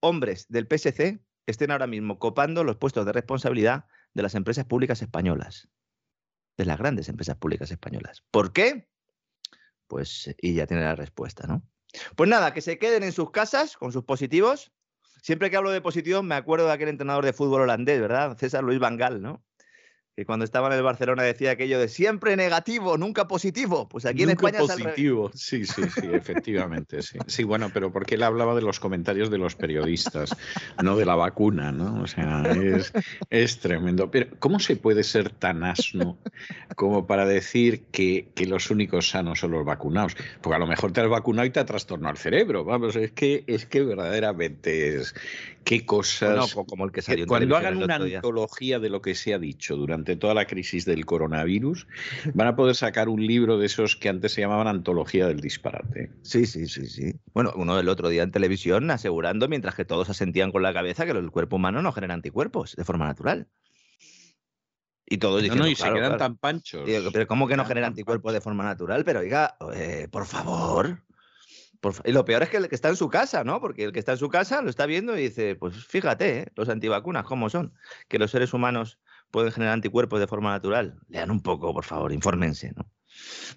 hombres 0.00 0.46
del 0.48 0.66
PSC 0.66 1.20
estén 1.46 1.70
ahora 1.70 1.86
mismo 1.86 2.18
copando 2.18 2.64
los 2.64 2.76
puestos 2.76 3.06
de 3.06 3.12
responsabilidad 3.12 3.86
de 4.14 4.22
las 4.22 4.34
empresas 4.34 4.64
públicas 4.64 5.02
españolas, 5.02 5.68
de 6.56 6.64
las 6.64 6.78
grandes 6.78 7.08
empresas 7.08 7.36
públicas 7.36 7.70
españolas. 7.70 8.24
¿Por 8.30 8.52
qué? 8.52 8.88
Pues 9.86 10.34
y 10.40 10.54
ya 10.54 10.66
tiene 10.66 10.82
la 10.82 10.94
respuesta, 10.94 11.46
¿no? 11.46 11.62
Pues 12.16 12.28
nada, 12.28 12.52
que 12.52 12.60
se 12.60 12.78
queden 12.78 13.02
en 13.02 13.12
sus 13.12 13.30
casas 13.30 13.76
con 13.76 13.92
sus 13.92 14.04
positivos. 14.04 14.72
Siempre 15.22 15.50
que 15.50 15.56
hablo 15.56 15.70
de 15.70 15.80
positivos 15.80 16.22
me 16.22 16.34
acuerdo 16.34 16.66
de 16.66 16.72
aquel 16.72 16.88
entrenador 16.88 17.24
de 17.24 17.32
fútbol 17.32 17.62
holandés, 17.62 18.00
¿verdad? 18.00 18.36
César 18.36 18.62
Luis 18.62 18.78
Van 18.78 18.96
Gaal, 18.96 19.22
¿no? 19.22 19.42
Que 20.18 20.26
cuando 20.26 20.44
estaba 20.44 20.66
en 20.66 20.72
el 20.72 20.82
Barcelona 20.82 21.22
decía 21.22 21.52
aquello 21.52 21.78
de 21.78 21.86
siempre 21.86 22.34
negativo, 22.34 22.98
nunca 22.98 23.28
positivo. 23.28 23.88
Pues 23.88 24.04
aquí 24.04 24.24
en 24.24 24.30
Nunca 24.30 24.48
España 24.48 24.64
es 24.64 24.72
positivo. 24.72 25.30
Sí, 25.32 25.64
sí, 25.64 25.88
sí, 25.90 26.08
efectivamente, 26.12 27.02
sí. 27.02 27.20
Sí, 27.28 27.44
bueno, 27.44 27.70
pero 27.72 27.92
porque 27.92 28.16
él 28.16 28.24
hablaba 28.24 28.56
de 28.56 28.62
los 28.62 28.80
comentarios 28.80 29.30
de 29.30 29.38
los 29.38 29.54
periodistas, 29.54 30.36
no 30.82 30.96
de 30.96 31.04
la 31.04 31.14
vacuna, 31.14 31.70
¿no? 31.70 32.02
O 32.02 32.08
sea, 32.08 32.52
es, 32.52 32.92
es 33.30 33.60
tremendo. 33.60 34.10
Pero, 34.10 34.36
¿cómo 34.40 34.58
se 34.58 34.74
puede 34.74 35.04
ser 35.04 35.30
tan 35.30 35.62
asno 35.62 36.18
como 36.74 37.06
para 37.06 37.24
decir 37.24 37.84
que, 37.92 38.32
que 38.34 38.46
los 38.46 38.72
únicos 38.72 39.10
sanos 39.10 39.38
son 39.38 39.52
los 39.52 39.64
vacunados? 39.64 40.16
Porque 40.42 40.56
a 40.56 40.58
lo 40.58 40.66
mejor 40.66 40.90
te 40.90 41.00
has 41.00 41.08
vacunado 41.08 41.46
y 41.46 41.50
te 41.50 41.60
ha 41.60 41.64
trastornado 41.64 42.10
el 42.10 42.18
cerebro. 42.18 42.64
Vamos, 42.64 42.96
es 42.96 43.12
que, 43.12 43.44
es 43.46 43.66
que 43.66 43.82
verdaderamente 43.84 44.96
es. 44.96 45.14
Qué 45.64 45.84
cosas. 45.84 46.30
Bueno, 46.30 46.46
co- 46.54 46.64
como 46.64 46.84
el 46.86 46.90
que 46.92 46.96
que 46.98 47.02
salió 47.02 47.24
en 47.24 47.28
cuando 47.28 47.54
hagan 47.56 47.76
una 47.76 47.96
antología 47.96 48.78
de 48.78 48.88
lo 48.88 49.02
que 49.02 49.14
se 49.14 49.34
ha 49.34 49.38
dicho 49.38 49.76
durante 49.76 50.07
toda 50.16 50.34
la 50.34 50.46
crisis 50.46 50.84
del 50.84 51.04
coronavirus, 51.06 51.86
van 52.34 52.48
a 52.48 52.56
poder 52.56 52.74
sacar 52.74 53.08
un 53.08 53.26
libro 53.26 53.58
de 53.58 53.66
esos 53.66 53.96
que 53.96 54.08
antes 54.08 54.32
se 54.32 54.40
llamaban 54.40 54.66
antología 54.68 55.26
del 55.26 55.40
disparate. 55.40 56.10
Sí, 56.22 56.46
sí, 56.46 56.66
sí, 56.68 56.86
sí. 56.86 57.14
Bueno, 57.34 57.52
uno 57.56 57.78
el 57.78 57.88
otro 57.88 58.08
día 58.08 58.22
en 58.22 58.30
televisión 58.30 58.90
asegurando, 58.90 59.48
mientras 59.48 59.74
que 59.74 59.84
todos 59.84 60.08
asentían 60.10 60.52
con 60.52 60.62
la 60.62 60.72
cabeza, 60.72 61.04
que 61.04 61.12
el 61.12 61.30
cuerpo 61.30 61.56
humano 61.56 61.82
no 61.82 61.92
genera 61.92 62.14
anticuerpos 62.14 62.76
de 62.76 62.84
forma 62.84 63.06
natural. 63.06 63.48
Y 65.10 65.16
todos 65.18 65.36
No, 65.36 65.42
diciendo, 65.42 65.64
no, 65.64 65.70
y 65.70 65.74
se 65.74 65.84
quedan 65.84 65.96
claro. 65.96 66.16
tan 66.18 66.36
panchos. 66.36 66.86
Digo, 66.86 67.10
pero 67.12 67.26
¿cómo 67.26 67.48
que 67.48 67.56
no 67.56 67.64
genera 67.64 67.86
anticuerpos 67.86 68.32
de 68.32 68.40
forma 68.42 68.64
natural? 68.64 69.04
Pero 69.04 69.20
oiga, 69.20 69.56
eh, 69.74 70.06
por 70.10 70.26
favor. 70.26 71.02
por 71.80 71.94
fa- 71.94 72.02
y 72.04 72.12
lo 72.12 72.24
peor 72.26 72.42
es 72.42 72.50
que 72.50 72.58
el 72.58 72.68
que 72.68 72.74
está 72.74 72.88
en 72.90 72.96
su 72.96 73.08
casa, 73.08 73.42
¿no? 73.44 73.60
Porque 73.60 73.84
el 73.84 73.92
que 73.92 74.00
está 74.00 74.12
en 74.12 74.18
su 74.18 74.28
casa 74.28 74.60
lo 74.60 74.68
está 74.68 74.84
viendo 74.84 75.16
y 75.16 75.22
dice, 75.22 75.54
pues 75.54 75.76
fíjate, 75.86 76.40
¿eh? 76.40 76.46
los 76.56 76.68
antivacunas, 76.68 77.24
¿cómo 77.24 77.48
son? 77.48 77.72
Que 78.08 78.18
los 78.18 78.32
seres 78.32 78.52
humanos 78.52 78.98
pueden 79.30 79.52
generar 79.52 79.74
anticuerpos 79.74 80.20
de 80.20 80.26
forma 80.26 80.50
natural. 80.50 80.98
Lean 81.08 81.30
un 81.30 81.42
poco, 81.42 81.72
por 81.72 81.84
favor, 81.84 82.12
infórmense, 82.12 82.72
¿no? 82.76 82.90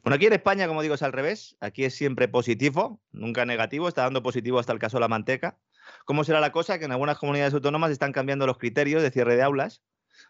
Bueno, 0.03 0.15
aquí 0.15 0.25
en 0.25 0.33
España, 0.33 0.67
como 0.67 0.81
digo, 0.81 0.95
es 0.95 1.03
al 1.03 1.13
revés. 1.13 1.55
Aquí 1.59 1.83
es 1.83 1.95
siempre 1.95 2.27
positivo, 2.27 3.01
nunca 3.11 3.45
negativo. 3.45 3.87
Está 3.87 4.03
dando 4.03 4.23
positivo 4.23 4.59
hasta 4.59 4.73
el 4.73 4.79
caso 4.79 4.97
de 4.97 5.01
la 5.01 5.07
manteca. 5.07 5.59
¿Cómo 6.05 6.23
será 6.23 6.39
la 6.39 6.51
cosa? 6.51 6.79
Que 6.79 6.85
en 6.85 6.91
algunas 6.91 7.17
comunidades 7.17 7.53
autónomas 7.53 7.91
están 7.91 8.11
cambiando 8.11 8.47
los 8.47 8.57
criterios 8.57 9.01
de 9.01 9.11
cierre 9.11 9.35
de 9.35 9.43
aulas, 9.43 9.83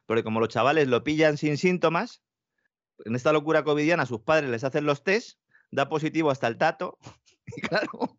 porque 0.05 0.23
como 0.23 0.39
los 0.39 0.49
chavales 0.49 0.87
lo 0.87 1.03
pillan 1.03 1.37
sin 1.37 1.57
síntomas, 1.57 2.23
en 3.05 3.15
esta 3.15 3.33
locura 3.33 3.63
covidiana 3.63 4.05
sus 4.05 4.21
padres 4.21 4.49
les 4.49 4.63
hacen 4.63 4.85
los 4.85 5.03
test, 5.03 5.39
da 5.71 5.89
positivo 5.89 6.31
hasta 6.31 6.47
el 6.47 6.57
tato, 6.57 6.97
y 7.45 7.61
claro, 7.61 8.17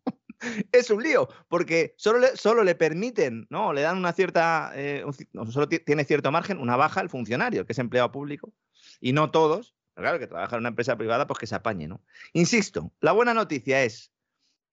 es 0.71 0.89
un 0.89 1.03
lío, 1.03 1.27
porque 1.47 1.93
solo 1.97 2.19
le, 2.19 2.35
solo 2.35 2.63
le 2.63 2.75
permiten, 2.75 3.47
¿no? 3.49 3.73
Le 3.73 3.81
dan 3.81 3.97
una 3.97 4.13
cierta, 4.13 4.71
eh, 4.75 5.03
solo 5.49 5.67
ti- 5.67 5.79
tiene 5.79 6.03
cierto 6.05 6.31
margen, 6.31 6.59
una 6.59 6.75
baja 6.75 6.99
al 6.99 7.09
funcionario, 7.09 7.65
que 7.65 7.73
es 7.73 7.79
empleado 7.79 8.11
público, 8.11 8.53
y 8.99 9.13
no 9.13 9.31
todos, 9.31 9.75
claro, 9.95 10.19
que 10.19 10.27
trabaja 10.27 10.55
en 10.55 10.61
una 10.61 10.69
empresa 10.69 10.97
privada, 10.97 11.27
pues 11.27 11.39
que 11.39 11.47
se 11.47 11.55
apañe, 11.55 11.87
¿no? 11.87 12.01
Insisto, 12.33 12.91
la 12.99 13.11
buena 13.11 13.33
noticia 13.33 13.83
es 13.83 14.11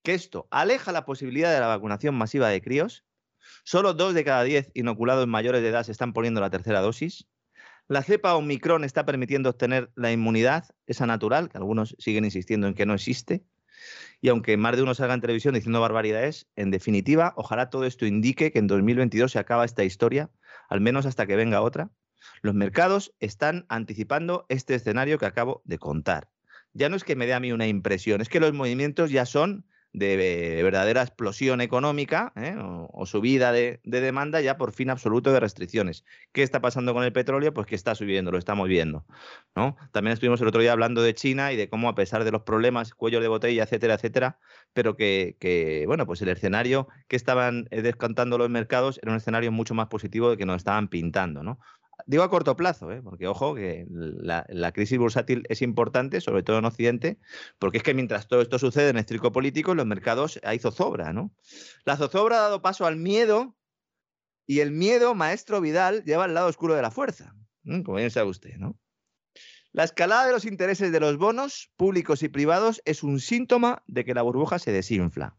que 0.02 0.14
esto 0.14 0.48
aleja 0.50 0.92
la 0.92 1.04
posibilidad 1.04 1.52
de 1.52 1.60
la 1.60 1.66
vacunación 1.66 2.14
masiva 2.14 2.48
de 2.48 2.62
críos. 2.62 3.04
Solo 3.64 3.94
dos 3.94 4.14
de 4.14 4.24
cada 4.24 4.42
diez 4.44 4.70
inoculados 4.74 5.26
mayores 5.26 5.62
de 5.62 5.68
edad 5.68 5.84
se 5.84 5.92
están 5.92 6.12
poniendo 6.12 6.40
la 6.40 6.50
tercera 6.50 6.80
dosis. 6.80 7.26
La 7.88 8.02
cepa 8.02 8.34
Omicron 8.36 8.84
está 8.84 9.04
permitiendo 9.04 9.50
obtener 9.50 9.90
la 9.96 10.12
inmunidad, 10.12 10.64
esa 10.86 11.06
natural, 11.06 11.48
que 11.48 11.58
algunos 11.58 11.96
siguen 11.98 12.24
insistiendo 12.24 12.68
en 12.68 12.74
que 12.74 12.86
no 12.86 12.94
existe. 12.94 13.44
Y 14.20 14.28
aunque 14.28 14.56
más 14.56 14.76
de 14.76 14.82
uno 14.82 14.94
salga 14.94 15.14
en 15.14 15.20
televisión 15.20 15.54
diciendo 15.54 15.80
barbaridades, 15.80 16.48
en 16.56 16.70
definitiva, 16.70 17.32
ojalá 17.36 17.70
todo 17.70 17.84
esto 17.84 18.06
indique 18.06 18.52
que 18.52 18.58
en 18.58 18.66
2022 18.66 19.32
se 19.32 19.38
acaba 19.38 19.64
esta 19.64 19.84
historia, 19.84 20.30
al 20.68 20.80
menos 20.80 21.06
hasta 21.06 21.26
que 21.26 21.36
venga 21.36 21.62
otra. 21.62 21.90
Los 22.42 22.54
mercados 22.54 23.14
están 23.20 23.66
anticipando 23.68 24.46
este 24.48 24.74
escenario 24.74 25.18
que 25.18 25.26
acabo 25.26 25.62
de 25.64 25.78
contar. 25.78 26.30
Ya 26.72 26.88
no 26.88 26.96
es 26.96 27.04
que 27.04 27.16
me 27.16 27.26
dé 27.26 27.34
a 27.34 27.40
mí 27.40 27.52
una 27.52 27.66
impresión, 27.66 28.20
es 28.20 28.28
que 28.28 28.40
los 28.40 28.52
movimientos 28.52 29.10
ya 29.10 29.26
son 29.26 29.66
de 29.92 30.60
verdadera 30.62 31.02
explosión 31.02 31.60
económica 31.60 32.32
¿eh? 32.36 32.56
o, 32.58 33.06
subida 33.06 33.50
de, 33.50 33.80
demanda 33.82 34.40
ya 34.40 34.56
por 34.56 34.72
fin 34.72 34.90
absoluto 34.90 35.32
de 35.32 35.40
restricciones. 35.40 36.04
¿Qué 36.32 36.42
está 36.42 36.60
pasando 36.60 36.94
con 36.94 37.02
el 37.02 37.12
petróleo? 37.12 37.52
Pues 37.52 37.66
que 37.66 37.74
está 37.74 37.94
subiendo, 37.94 38.30
lo 38.30 38.38
estamos 38.38 38.68
viendo. 38.68 39.04
¿no? 39.56 39.76
También 39.92 40.12
estuvimos 40.12 40.40
el 40.40 40.48
otro 40.48 40.60
día 40.60 40.72
hablando 40.72 41.02
de 41.02 41.14
China 41.14 41.52
y 41.52 41.56
de 41.56 41.68
cómo 41.68 41.88
a 41.88 41.94
pesar 41.94 42.24
de 42.24 42.30
los 42.30 42.42
problemas, 42.42 42.94
cuello 42.94 43.20
de 43.20 43.28
botella, 43.28 43.64
etcétera, 43.64 43.94
etcétera, 43.94 44.38
pero 44.72 44.96
que, 44.96 45.84
bueno, 45.86 46.06
pues 46.06 46.22
el 46.22 46.28
escenario 46.28 46.88
que 47.08 47.16
estaban 47.16 47.66
eh, 47.70 47.82
descontando 47.82 48.38
los 48.38 48.48
mercados 48.48 49.00
era 49.02 49.10
un 49.10 49.18
escenario 49.18 49.50
mucho 49.50 49.74
más 49.74 49.88
positivo 49.88 50.30
de 50.30 50.36
que 50.36 50.46
nos 50.46 50.56
estaban 50.58 50.88
pintando. 50.88 51.42
¿no? 51.42 51.58
Digo 52.06 52.22
a 52.22 52.30
corto 52.30 52.56
plazo, 52.56 52.90
¿eh? 52.92 53.00
porque 53.02 53.26
ojo, 53.26 53.54
que 53.54 53.86
la, 53.88 54.72
crisis 54.72 54.98
bursátil 54.98 55.44
es 55.48 55.62
importante, 55.62 56.20
sobre 56.20 56.42
todo 56.42 56.58
en 56.58 56.64
Occidente, 56.64 57.18
porque 57.58 57.78
es 57.78 57.84
que 57.84 57.94
mientras 57.94 58.28
todo 58.28 58.40
esto 58.40 58.58
sucede 58.58 58.90
en 58.90 58.96
estricto 58.96 59.32
político, 59.32 59.72
en 59.72 59.78
los 59.78 59.86
mercados 59.86 60.40
hay 60.42 60.58
zozobra, 60.58 61.12
¿no? 61.12 61.32
La 61.84 61.96
zozobra 61.96 62.38
ha 62.38 62.42
dado 62.42 62.62
paso 62.62 62.86
al 62.86 62.96
miedo 62.96 63.56
y 64.46 64.60
el 64.60 64.70
miedo, 64.70 65.14
maestro 65.14 65.60
Vidal, 65.60 66.04
lleva 66.04 66.24
al 66.24 66.34
lado 66.34 66.48
oscuro 66.48 66.74
de 66.74 66.82
la 66.82 66.90
fuerza, 66.90 67.34
como 67.64 67.94
bien 67.94 68.10
sabe 68.10 68.28
usted, 68.28 68.56
¿no? 68.56 68.78
La 69.72 69.84
escalada 69.84 70.26
de 70.26 70.32
los 70.32 70.44
intereses 70.44 70.90
de 70.90 70.98
los 70.98 71.16
bonos 71.16 71.70
públicos 71.76 72.24
y 72.24 72.28
privados 72.28 72.82
es 72.84 73.04
un 73.04 73.20
síntoma 73.20 73.84
de 73.86 74.04
que 74.04 74.14
la 74.14 74.22
burbuja 74.22 74.58
se 74.58 74.72
desinfla. 74.72 75.36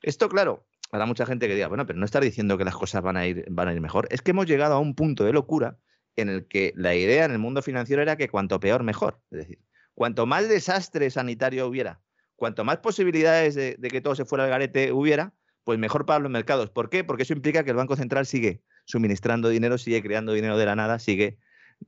Esto, 0.00 0.30
claro, 0.30 0.66
Habrá 0.94 1.06
mucha 1.06 1.26
gente 1.26 1.48
que 1.48 1.56
diga, 1.56 1.66
bueno, 1.66 1.86
pero 1.86 1.98
no 1.98 2.04
estar 2.04 2.22
diciendo 2.22 2.56
que 2.56 2.64
las 2.64 2.76
cosas 2.76 3.02
van 3.02 3.16
a, 3.16 3.26
ir, 3.26 3.44
van 3.50 3.66
a 3.66 3.74
ir 3.74 3.80
mejor. 3.80 4.06
Es 4.12 4.22
que 4.22 4.30
hemos 4.30 4.46
llegado 4.46 4.74
a 4.74 4.78
un 4.78 4.94
punto 4.94 5.24
de 5.24 5.32
locura 5.32 5.76
en 6.14 6.28
el 6.28 6.46
que 6.46 6.72
la 6.76 6.94
idea 6.94 7.24
en 7.24 7.32
el 7.32 7.40
mundo 7.40 7.62
financiero 7.62 8.00
era 8.00 8.16
que 8.16 8.28
cuanto 8.28 8.60
peor, 8.60 8.84
mejor. 8.84 9.20
Es 9.32 9.38
decir, 9.38 9.58
cuanto 9.94 10.24
más 10.24 10.48
desastre 10.48 11.10
sanitario 11.10 11.66
hubiera, 11.66 12.00
cuanto 12.36 12.62
más 12.62 12.76
posibilidades 12.76 13.56
de, 13.56 13.76
que 13.76 14.00
todo 14.00 14.14
se 14.14 14.24
fuera 14.24 14.44
al 14.44 14.50
garete 14.50 14.92
hubiera, 14.92 15.34
pues 15.64 15.80
mejor 15.80 16.06
para 16.06 16.20
los 16.20 16.30
mercados. 16.30 16.70
¿Por 16.70 16.90
qué? 16.90 17.02
Porque 17.02 17.24
eso 17.24 17.32
implica 17.32 17.64
que 17.64 17.70
el 17.70 17.76
Banco 17.76 17.96
Central 17.96 18.24
sigue 18.24 18.62
suministrando 18.84 19.48
dinero, 19.48 19.78
sigue 19.78 20.00
creando 20.00 20.32
dinero 20.32 20.56
de 20.56 20.66
la 20.66 20.76
nada, 20.76 21.00
sigue 21.00 21.40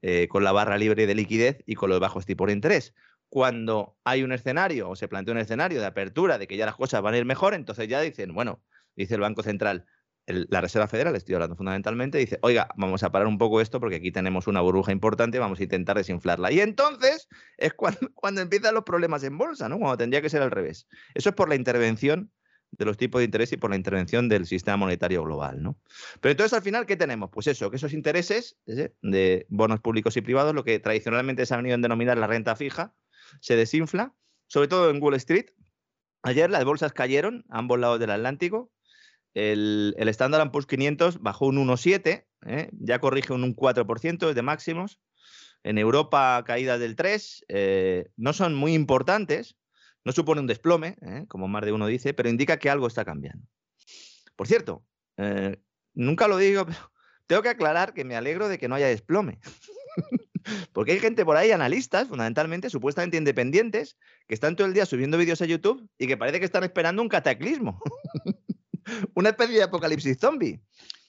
eh, 0.03 0.27
con 0.27 0.43
la 0.43 0.51
barra 0.51 0.79
libre 0.79 1.07
de 1.07 1.15
liquidez 1.15 1.59
y 1.65 1.77
con 1.77 1.91
los 1.91 2.01
bajos 2.01 2.27
tipos 2.27 2.49
de 2.49 2.55
interés. 2.55 2.93
Cuando 3.29 3.97
hay 4.03 4.25
un 4.25 4.33
escenario 4.33 4.91
o 4.91 4.97
se 4.97 5.07
plantea 5.07 5.33
un 5.33 5.39
escenario 5.39 5.79
de 5.79 5.87
apertura 5.87 6.39
de 6.39 6.49
que 6.49 6.57
ya 6.57 6.67
las 6.67 6.75
cosas 6.75 7.03
van 7.03 7.15
a 7.15 7.19
ir 7.19 7.25
mejor, 7.25 7.55
entonces 7.55 7.87
ya 7.87 8.01
dicen, 8.01 8.35
bueno, 8.35 8.65
dice 8.97 9.15
el 9.15 9.21
Banco 9.21 9.43
Central, 9.43 9.87
la 10.27 10.61
Reserva 10.61 10.89
Federal, 10.89 11.15
estoy 11.15 11.35
hablando 11.37 11.57
fundamentalmente, 11.57 12.19
dice, 12.19 12.39
oiga, 12.43 12.69
vamos 12.77 13.03
a 13.05 13.13
parar 13.13 13.29
un 13.29 13.39
poco 13.39 13.61
esto 13.61 13.79
porque 13.79 13.97
aquí 13.97 14.11
tenemos 14.11 14.49
una 14.49 14.61
burbuja 14.61 14.91
importante, 14.91 15.39
vamos 15.39 15.61
a 15.61 15.63
intentar 15.63 15.97
desinflarla. 15.97 16.51
Y 16.51 16.61
entonces 16.61 17.29
es 17.57 17.75
cuando, 18.15 18.41
empiezan 18.41 18.75
los 18.75 18.85
problemas 18.85 19.23
en 19.23 19.39
bolsa, 19.39 19.69
¿no? 19.69 19.79
Cuando 19.79 19.97
tendría 19.97 20.21
que 20.21 20.29
ser 20.29 20.43
al 20.43 20.51
revés. 20.51 20.89
Eso 21.15 21.29
es 21.29 21.35
por 21.35 21.49
la 21.49 21.55
intervención 21.55 22.33
de 22.73 22.85
los 22.85 22.97
tipos 22.97 23.21
de 23.21 23.27
interés 23.27 23.53
y 23.53 23.57
por 23.57 23.71
la 23.71 23.77
intervención 23.77 24.29
del 24.29 24.47
sistema 24.47 24.77
monetario 24.77 25.23
global, 25.23 25.63
¿no? 25.63 25.79
Pero 26.21 26.33
entonces 26.33 26.53
al 26.53 26.63
final, 26.63 26.87
¿qué 26.87 26.97
tenemos? 26.97 27.31
Pues 27.33 27.47
eso, 27.47 27.71
que 27.71 27.77
esos 27.77 27.93
intereses 27.93 28.59
de 28.67 29.47
bonos 29.49 29.81
públicos 29.81 30.17
y 30.17 30.21
privados, 30.23 30.55
lo 30.55 30.65
que 30.65 30.81
tradicionalmente 30.81 31.47
se 31.47 31.55
ha 31.55 31.59
venido 31.59 31.77
a 31.77 31.79
denominar 31.79 32.19
la 32.19 32.27
renta 32.27 32.57
fija, 32.57 32.93
se 33.41 33.55
desinfla, 33.55 34.13
sobre 34.49 34.67
todo 34.67 34.91
en 34.91 35.01
Wall 35.01 35.15
Street. 35.15 35.47
Ayer 36.23 36.51
las 36.51 36.65
bolsas 36.65 36.93
cayeron 36.93 37.45
a 37.49 37.59
ambos 37.59 37.79
lados 37.79 38.01
del 38.01 38.11
Atlántico, 38.11 38.73
el, 39.37 39.95
el 39.99 40.09
Standard 40.09 40.51
Poor's 40.51 40.67
500 40.67 41.21
bajó 41.21 41.47
un 41.47 41.59
1,7, 41.59 42.25
¿eh? 42.47 42.71
ya 42.73 42.99
corrige 43.01 43.35
un 43.35 43.55
4% 43.55 44.33
de 44.33 44.43
máximos. 44.43 44.99
En 45.63 45.77
Europa, 45.77 46.43
caídas 46.47 46.81
del 46.81 46.97
3, 46.97 47.45
eh, 47.49 48.09
no 48.17 48.33
son 48.33 48.55
muy 48.55 48.73
importantes, 48.73 49.57
no 50.05 50.13
supone 50.13 50.41
un 50.41 50.47
desplome, 50.47 50.97
¿eh? 51.03 51.27
como 51.29 51.49
más 51.49 51.65
de 51.67 51.73
uno 51.73 51.87
dice, 51.87 52.15
pero 52.15 52.31
indica 52.31 52.59
que 52.59 52.71
algo 52.71 52.87
está 52.87 53.05
cambiando. 53.05 53.47
Por 54.37 54.47
cierto, 54.47 54.87
nunca 55.93 56.29
lo 56.29 56.39
digo, 56.39 56.65
pero 56.67 56.79
tengo 57.27 57.43
que 57.43 57.51
aclarar 57.51 57.93
que 57.93 58.05
me 58.05 58.17
alegro 58.17 58.49
de 58.49 58.59
que 58.59 58.69
no 58.69 58.75
haya 58.75 58.87
desplome. 58.87 59.39
Porque 60.73 60.93
hay 60.93 61.01
gente 61.01 61.25
por 61.25 61.37
ahí, 61.37 61.51
analistas, 61.51 62.09
fundamentalmente, 62.09 62.71
supuestamente 62.71 63.17
independientes, 63.19 63.99
que 64.29 64.35
están 64.35 64.57
todo 64.57 64.67
el 64.67 64.73
día 64.73 64.87
subiendo 64.87 65.19
vídeos 65.19 65.43
a 65.43 65.47
YouTube 65.47 65.87
y 65.99 66.07
que 66.07 66.17
parece 66.17 66.39
que 66.39 66.47
están 66.47 66.65
esperando 66.65 67.03
un 67.03 67.09
cataclismo. 67.09 67.83
una 69.15 69.31
especie 69.31 69.57
de 69.57 69.63
apocalipsis 69.63 70.19
zombie. 70.19 70.61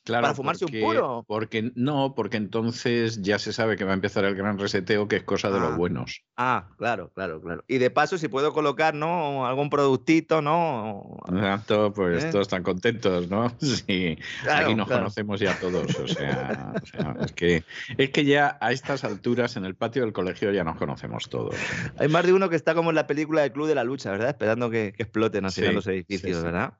Claro, 0.07 0.23
para 0.23 0.35
fumarse 0.35 0.63
un 0.63 0.71
puro. 0.71 1.25
Porque 1.27 1.73
no, 1.75 2.15
porque 2.15 2.37
entonces 2.37 3.21
ya 3.21 3.39
se 3.39 3.51
sabe 3.51 3.75
que 3.75 3.83
va 3.83 3.91
a 3.91 3.93
empezar 3.93 4.23
el 4.23 4.35
gran 4.35 4.57
reseteo, 4.57 5.09
que 5.09 5.17
es 5.17 5.23
cosa 5.23 5.51
de 5.51 5.59
los 5.59 5.73
ah. 5.73 5.75
buenos. 5.75 6.23
Ah, 6.37 6.69
claro, 6.77 7.11
claro, 7.13 7.41
claro. 7.41 7.65
Y 7.67 7.77
de 7.77 7.89
paso, 7.89 8.17
si 8.17 8.29
puedo 8.29 8.53
colocar, 8.53 8.93
¿no? 8.93 9.45
Algún 9.45 9.69
productito, 9.69 10.41
¿no? 10.41 11.17
Exacto, 11.27 11.91
pues 11.91 12.23
¿Eh? 12.23 12.29
todos 12.31 12.43
están 12.43 12.63
contentos, 12.63 13.29
¿no? 13.29 13.53
Sí. 13.59 14.17
Aquí 14.49 14.75
nos 14.75 14.87
conocemos 14.87 15.41
ya 15.41 15.59
todos. 15.59 15.93
O 15.99 16.07
sea, 16.07 16.73
es, 17.19 17.33
que, 17.33 17.65
es 17.97 18.09
que 18.09 18.23
ya 18.23 18.57
a 18.61 18.71
estas 18.71 19.03
alturas 19.03 19.57
en 19.57 19.65
el 19.65 19.75
patio 19.75 20.03
del 20.03 20.13
colegio 20.13 20.53
ya 20.53 20.63
nos 20.63 20.77
conocemos 20.77 21.27
todos. 21.27 21.55
Hay 21.97 22.07
más 22.07 22.25
de 22.25 22.31
uno 22.31 22.49
que 22.49 22.55
está 22.55 22.73
como 22.75 22.91
en 22.91 22.95
la 22.95 23.07
película 23.07 23.41
del 23.41 23.51
Club 23.51 23.67
de 23.67 23.75
la 23.75 23.83
Lucha, 23.83 24.09
¿verdad? 24.11 24.29
Esperando 24.29 24.69
que, 24.69 24.93
exploten 24.97 25.43
así 25.43 25.61
los 25.69 25.85
edificios, 25.87 26.41
¿verdad? 26.43 26.75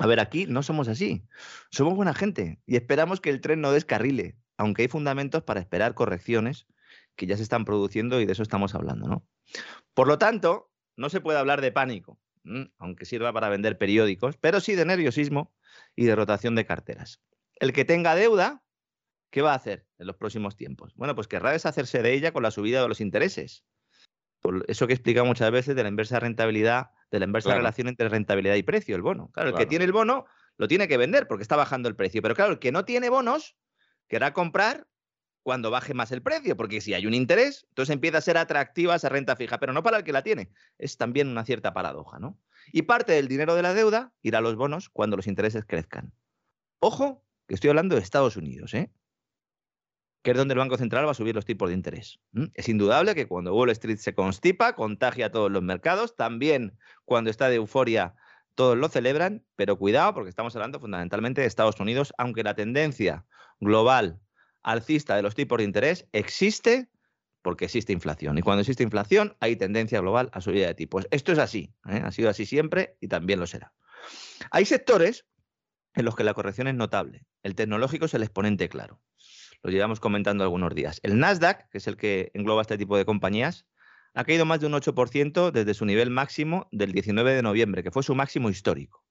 A 0.00 0.06
ver, 0.06 0.20
aquí 0.20 0.46
no 0.46 0.62
somos 0.62 0.88
así. 0.88 1.24
Somos 1.70 1.94
buena 1.94 2.14
gente 2.14 2.60
y 2.66 2.76
esperamos 2.76 3.20
que 3.20 3.30
el 3.30 3.40
tren 3.40 3.60
no 3.60 3.72
descarrile, 3.72 4.36
aunque 4.56 4.82
hay 4.82 4.88
fundamentos 4.88 5.42
para 5.42 5.60
esperar 5.60 5.94
correcciones 5.94 6.66
que 7.14 7.26
ya 7.26 7.36
se 7.36 7.42
están 7.42 7.64
produciendo 7.64 8.20
y 8.20 8.26
de 8.26 8.32
eso 8.32 8.42
estamos 8.42 8.74
hablando, 8.74 9.08
¿no? 9.08 9.26
Por 9.94 10.08
lo 10.08 10.18
tanto, 10.18 10.70
no 10.96 11.08
se 11.08 11.20
puede 11.20 11.38
hablar 11.38 11.60
de 11.60 11.72
pánico, 11.72 12.20
aunque 12.78 13.04
sirva 13.04 13.32
para 13.32 13.48
vender 13.48 13.78
periódicos, 13.78 14.36
pero 14.36 14.60
sí 14.60 14.74
de 14.74 14.84
nerviosismo 14.84 15.54
y 15.94 16.04
de 16.04 16.16
rotación 16.16 16.54
de 16.54 16.66
carteras. 16.66 17.22
El 17.58 17.72
que 17.72 17.84
tenga 17.84 18.14
deuda, 18.14 18.64
¿qué 19.30 19.42
va 19.42 19.52
a 19.52 19.56
hacer 19.56 19.86
en 19.98 20.06
los 20.06 20.16
próximos 20.16 20.56
tiempos? 20.56 20.94
Bueno, 20.94 21.14
pues 21.14 21.28
querrá 21.28 21.52
deshacerse 21.52 22.02
de 22.02 22.12
ella 22.12 22.32
con 22.32 22.42
la 22.42 22.50
subida 22.50 22.82
de 22.82 22.88
los 22.88 23.00
intereses. 23.00 23.64
Por 24.46 24.64
eso 24.68 24.86
que 24.86 24.92
explica 24.92 25.24
muchas 25.24 25.50
veces 25.50 25.74
de 25.74 25.82
la 25.82 25.88
inversa 25.88 26.20
rentabilidad 26.20 26.90
de 27.10 27.18
la 27.18 27.24
inversa 27.24 27.52
relación 27.52 27.88
entre 27.88 28.08
rentabilidad 28.08 28.54
y 28.54 28.62
precio, 28.62 28.94
el 28.94 29.02
bono. 29.02 29.32
Claro, 29.32 29.48
el 29.48 29.56
que 29.56 29.66
tiene 29.66 29.84
el 29.84 29.90
bono 29.90 30.26
lo 30.56 30.68
tiene 30.68 30.86
que 30.86 30.96
vender 30.96 31.26
porque 31.26 31.42
está 31.42 31.56
bajando 31.56 31.88
el 31.88 31.96
precio. 31.96 32.22
Pero 32.22 32.36
claro, 32.36 32.52
el 32.52 32.60
que 32.60 32.70
no 32.70 32.84
tiene 32.84 33.08
bonos 33.08 33.56
querrá 34.06 34.32
comprar 34.32 34.86
cuando 35.42 35.72
baje 35.72 35.94
más 35.94 36.12
el 36.12 36.22
precio, 36.22 36.56
porque 36.56 36.80
si 36.80 36.94
hay 36.94 37.06
un 37.06 37.14
interés, 37.14 37.66
entonces 37.70 37.92
empieza 37.92 38.18
a 38.18 38.20
ser 38.20 38.38
atractiva 38.38 38.94
esa 38.94 39.08
renta 39.08 39.34
fija, 39.34 39.58
pero 39.58 39.72
no 39.72 39.82
para 39.82 39.96
el 39.96 40.04
que 40.04 40.12
la 40.12 40.22
tiene. 40.22 40.52
Es 40.78 40.96
también 40.96 41.26
una 41.26 41.44
cierta 41.44 41.74
paradoja, 41.74 42.20
¿no? 42.20 42.38
Y 42.70 42.82
parte 42.82 43.14
del 43.14 43.26
dinero 43.26 43.56
de 43.56 43.62
la 43.62 43.74
deuda 43.74 44.12
irá 44.22 44.38
a 44.38 44.42
los 44.42 44.54
bonos 44.54 44.90
cuando 44.90 45.16
los 45.16 45.26
intereses 45.26 45.64
crezcan. 45.66 46.12
Ojo, 46.78 47.24
que 47.48 47.54
estoy 47.56 47.70
hablando 47.70 47.96
de 47.96 48.02
Estados 48.02 48.36
Unidos, 48.36 48.74
¿eh? 48.74 48.92
Que 50.26 50.32
es 50.32 50.36
donde 50.36 50.54
el 50.54 50.58
Banco 50.58 50.76
Central 50.76 51.06
va 51.06 51.12
a 51.12 51.14
subir 51.14 51.36
los 51.36 51.44
tipos 51.44 51.68
de 51.68 51.76
interés. 51.76 52.18
Es 52.54 52.68
indudable 52.68 53.14
que 53.14 53.28
cuando 53.28 53.54
Wall 53.54 53.70
Street 53.70 53.98
se 53.98 54.12
constipa, 54.12 54.74
contagia 54.74 55.26
a 55.26 55.30
todos 55.30 55.52
los 55.52 55.62
mercados, 55.62 56.16
también 56.16 56.76
cuando 57.04 57.30
está 57.30 57.48
de 57.48 57.54
euforia 57.54 58.16
todos 58.56 58.76
lo 58.76 58.88
celebran, 58.88 59.44
pero 59.54 59.78
cuidado 59.78 60.14
porque 60.14 60.28
estamos 60.28 60.56
hablando 60.56 60.80
fundamentalmente 60.80 61.42
de 61.42 61.46
Estados 61.46 61.78
Unidos, 61.78 62.12
aunque 62.18 62.42
la 62.42 62.56
tendencia 62.56 63.24
global 63.60 64.18
alcista 64.64 65.14
de 65.14 65.22
los 65.22 65.36
tipos 65.36 65.58
de 65.58 65.64
interés 65.64 66.08
existe 66.10 66.88
porque 67.40 67.66
existe 67.66 67.92
inflación. 67.92 68.36
Y 68.36 68.42
cuando 68.42 68.62
existe 68.62 68.82
inflación 68.82 69.36
hay 69.38 69.54
tendencia 69.54 70.00
global 70.00 70.28
a 70.32 70.40
subida 70.40 70.66
de 70.66 70.74
tipos. 70.74 71.06
Esto 71.12 71.30
es 71.30 71.38
así, 71.38 71.72
¿eh? 71.88 72.02
ha 72.04 72.10
sido 72.10 72.30
así 72.30 72.46
siempre 72.46 72.96
y 73.00 73.06
también 73.06 73.38
lo 73.38 73.46
será. 73.46 73.74
Hay 74.50 74.64
sectores 74.64 75.24
en 75.94 76.04
los 76.04 76.16
que 76.16 76.24
la 76.24 76.34
corrección 76.34 76.66
es 76.66 76.74
notable. 76.74 77.24
El 77.44 77.54
tecnológico 77.54 78.06
es 78.06 78.14
el 78.14 78.24
exponente 78.24 78.68
claro 78.68 79.00
lo 79.66 79.72
llevamos 79.72 79.98
comentando 79.98 80.44
algunos 80.44 80.72
días. 80.76 81.00
El 81.02 81.18
Nasdaq, 81.18 81.68
que 81.70 81.78
es 81.78 81.88
el 81.88 81.96
que 81.96 82.30
engloba 82.34 82.62
este 82.62 82.78
tipo 82.78 82.96
de 82.96 83.04
compañías, 83.04 83.66
ha 84.14 84.22
caído 84.22 84.44
más 84.44 84.60
de 84.60 84.68
un 84.68 84.74
8% 84.74 85.50
desde 85.50 85.74
su 85.74 85.84
nivel 85.84 86.08
máximo 86.08 86.68
del 86.70 86.92
19 86.92 87.34
de 87.34 87.42
noviembre, 87.42 87.82
que 87.82 87.90
fue 87.90 88.04
su 88.04 88.14
máximo 88.14 88.48
histórico. 88.48 89.04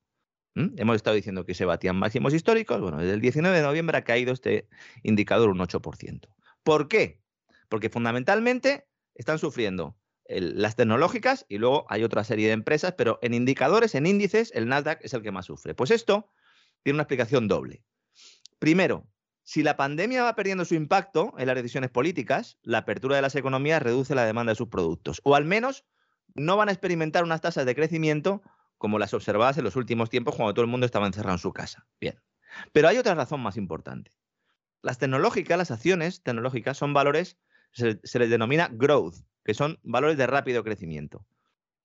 ¿Mm? 0.54 0.68
Hemos 0.78 0.96
estado 0.96 1.18
diciendo 1.18 1.46
que 1.46 1.56
se 1.56 1.66
batían 1.66 1.98
máximos 1.98 2.34
históricos. 2.34 2.80
Bueno, 2.80 3.00
desde 3.00 3.16
el 3.16 3.20
19 3.20 3.58
de 3.58 3.64
noviembre 3.64 3.98
ha 3.98 4.06
caído 4.06 4.32
este 4.32 4.70
indicador 5.04 5.50
un 5.50 5.60
8%. 5.60 6.30
¿Por 6.64 6.88
qué? 6.88 7.22
Porque 7.68 7.90
fundamentalmente 7.90 8.88
están 9.14 9.38
sufriendo 9.38 9.98
las 10.30 10.78
tecnológicas 10.78 11.46
y 11.50 11.58
luego 11.58 11.86
hay 11.90 12.06
otra 12.06 12.24
serie 12.24 12.48
de 12.48 12.54
empresas, 12.54 12.94
pero 12.98 13.20
en 13.22 13.34
indicadores, 13.34 13.94
en 13.94 14.06
índices, 14.06 14.54
el 14.56 14.70
Nasdaq 14.70 15.04
es 15.04 15.14
el 15.14 15.22
que 15.22 15.34
más 15.34 15.48
sufre. 15.48 15.76
Pues 15.76 15.92
esto 15.92 16.32
tiene 16.82 16.96
una 16.96 17.04
explicación 17.04 17.50
doble. 17.50 17.84
Primero, 18.58 19.06
si 19.46 19.62
la 19.62 19.78
pandemia 19.78 20.24
va 20.24 20.36
perdiendo 20.36 20.66
su 20.66 20.74
impacto 20.74 21.36
en 21.38 21.46
las 21.46 21.56
decisiones 21.56 21.92
políticas, 21.92 22.58
la 22.64 22.80
apertura 22.80 23.16
de 23.16 23.22
las 23.22 23.36
economías 23.36 23.82
reduce 23.82 24.16
la 24.16 24.26
demanda 24.26 24.52
de 24.52 24.56
sus 24.56 24.70
productos, 24.70 25.22
o 25.24 25.36
al 25.36 25.46
menos 25.46 25.86
no 26.34 26.58
van 26.58 26.68
a 26.68 26.72
experimentar 26.72 27.24
unas 27.24 27.42
tasas 27.42 27.68
de 27.68 27.76
crecimiento 27.76 28.42
como 28.80 28.98
las 28.98 29.14
observadas 29.14 29.60
en 29.60 29.64
los 29.64 29.76
últimos 29.76 30.10
tiempos 30.10 30.36
cuando 30.36 30.56
todo 30.56 30.66
el 30.66 30.72
mundo 30.72 30.88
estaba 30.88 31.06
encerrado 31.06 31.36
en 31.36 31.40
su 31.40 31.54
casa. 31.54 31.86
Bien. 32.02 32.20
Pero 32.74 32.88
hay 32.88 32.98
otra 32.98 33.14
razón 33.14 33.40
más 33.40 33.56
importante. 33.56 34.12
Las 34.82 34.98
tecnológicas, 34.98 35.60
las 35.60 35.70
acciones 35.70 36.24
tecnológicas 36.24 36.76
son 36.76 36.94
valores, 36.94 37.38
se, 37.72 38.00
se 38.04 38.18
les 38.18 38.32
denomina 38.32 38.70
growth, 38.72 39.16
que 39.44 39.54
son 39.54 39.80
valores 39.84 40.18
de 40.18 40.26
rápido 40.26 40.64
crecimiento, 40.64 41.24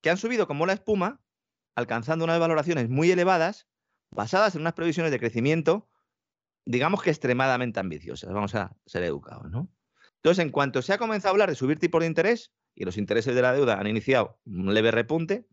que 0.00 0.08
han 0.08 0.16
subido 0.16 0.46
como 0.46 0.64
la 0.64 0.72
espuma 0.72 1.20
alcanzando 1.74 2.24
unas 2.24 2.40
valoraciones 2.40 2.88
muy 2.88 3.10
elevadas 3.10 3.66
basadas 4.08 4.54
en 4.54 4.62
unas 4.62 4.72
previsiones 4.72 5.12
de 5.12 5.18
crecimiento, 5.18 5.89
digamos 6.64 7.02
que 7.02 7.10
extremadamente 7.10 7.80
ambiciosas. 7.80 8.32
Vamos 8.32 8.54
a 8.54 8.76
ser 8.86 9.02
educados, 9.02 9.50
¿no? 9.50 9.68
Entonces, 10.16 10.44
en 10.44 10.50
cuanto 10.50 10.82
se 10.82 10.92
ha 10.92 10.98
comenzado 10.98 11.30
a 11.30 11.32
hablar 11.32 11.48
de 11.48 11.56
subir 11.56 11.78
tipos 11.78 12.00
de 12.00 12.06
interés 12.06 12.52
y 12.74 12.84
los 12.84 12.98
intereses 12.98 13.34
de 13.34 13.42
la 13.42 13.52
deuda 13.52 13.78
han 13.80 13.86
iniciado 13.86 14.38
un 14.44 14.74
leve 14.74 14.90
repunte, 14.90 15.46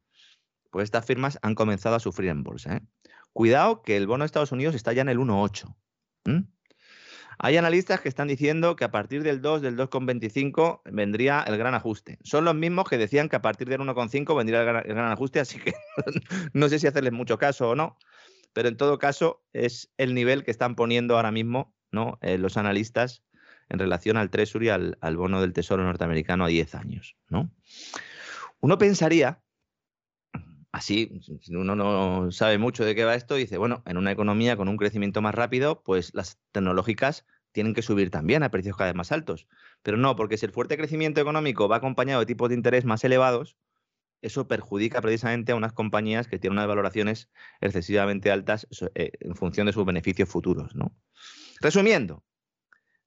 pues 0.71 0.83
estas 0.83 1.05
firmas 1.05 1.39
han 1.41 1.55
comenzado 1.55 1.95
a 1.95 1.99
sufrir 1.99 2.29
en 2.29 2.43
bolsa. 2.43 2.77
¿eh? 2.77 2.81
Cuidado 3.31 3.81
que 3.81 3.95
el 3.95 4.07
bono 4.07 4.23
de 4.23 4.27
Estados 4.27 4.51
Unidos 4.51 4.75
está 4.75 4.93
ya 4.93 5.01
en 5.01 5.09
el 5.09 5.17
1,8. 5.19 5.75
Hay 7.39 7.55
analistas 7.55 8.01
que 8.01 8.09
están 8.09 8.27
diciendo 8.27 8.75
que 8.75 8.83
a 8.83 8.91
partir 8.91 9.21
del 9.21 9.41
2, 9.41 9.61
del 9.61 9.77
2,25 9.77 10.81
vendría 10.85 11.43
el 11.47 11.57
gran 11.57 11.75
ajuste. 11.75 12.17
Son 12.23 12.43
los 12.43 12.55
mismos 12.55 12.89
que 12.89 12.97
decían 12.97 13.29
que 13.29 13.35
a 13.35 13.41
partir 13.43 13.69
del 13.69 13.81
1,5 13.81 14.35
vendría 14.35 14.61
el 14.61 14.65
gran, 14.65 15.11
ajuste, 15.11 15.39
así 15.39 15.59
que 15.59 15.73
no 16.53 16.67
sé 16.67 16.79
si 16.79 16.87
hacerles 16.87 17.13
mucho 17.13 17.37
caso 17.37 17.69
o 17.69 17.75
no, 17.75 17.97
pero 18.57 18.69
en 18.69 18.75
todo 18.75 18.97
caso 18.97 19.43
es 19.53 19.93
el 19.97 20.15
nivel 20.15 20.43
que 20.43 20.49
están 20.49 20.75
poniendo 20.75 21.15
ahora 21.15 21.31
mismo 21.31 21.75
¿no? 21.91 22.17
Eh, 22.23 22.39
los 22.39 22.57
analistas 22.57 23.21
en 23.69 23.77
relación 23.77 24.17
al 24.17 24.31
Treasury, 24.31 24.69
al, 24.69 24.97
al, 24.99 25.15
bono 25.15 25.41
del 25.41 25.53
Tesoro 25.53 25.83
norteamericano 25.83 26.43
a 26.43 26.47
10 26.47 26.73
años. 26.73 27.15
¿no? 27.29 27.51
Uno 28.59 28.79
pensaría, 28.79 29.43
así, 30.71 31.21
uno 31.49 31.75
no 31.75 32.31
sabe 32.31 32.57
mucho 32.57 32.83
de 32.83 32.95
qué 32.95 33.05
va 33.05 33.13
esto, 33.13 33.35
dice, 33.35 33.59
bueno, 33.59 33.83
en 33.85 33.95
una 33.97 34.11
economía 34.11 34.57
con 34.57 34.69
un 34.69 34.77
crecimiento 34.77 35.21
más 35.21 35.35
rápido, 35.35 35.83
pues 35.83 36.15
las 36.15 36.39
tecnológicas 36.51 37.27
tienen 37.51 37.75
que 37.75 37.83
subir 37.83 38.09
también 38.09 38.41
a 38.41 38.49
precios 38.49 38.75
cada 38.75 38.89
vez 38.89 38.95
más 38.95 39.11
altos. 39.11 39.47
Pero 39.83 39.97
no, 39.97 40.15
porque 40.15 40.39
si 40.39 40.47
el 40.47 40.51
fuerte 40.51 40.77
crecimiento 40.77 41.21
económico 41.21 41.67
va 41.67 41.75
acompañado 41.75 42.21
de 42.21 42.25
tipos 42.25 42.49
de 42.49 42.55
interés 42.55 42.85
más 42.85 43.03
elevados, 43.03 43.55
eso 44.21 44.47
perjudica 44.47 45.01
precisamente 45.01 45.51
a 45.51 45.55
unas 45.55 45.73
compañías 45.73 46.27
que 46.27 46.39
tienen 46.39 46.57
unas 46.57 46.67
valoraciones 46.67 47.29
excesivamente 47.61 48.31
altas 48.31 48.67
eh, 48.95 49.11
en 49.19 49.35
función 49.35 49.67
de 49.67 49.73
sus 49.73 49.85
beneficios 49.85 50.29
futuros. 50.29 50.75
¿no? 50.75 50.95
Resumiendo, 51.61 52.23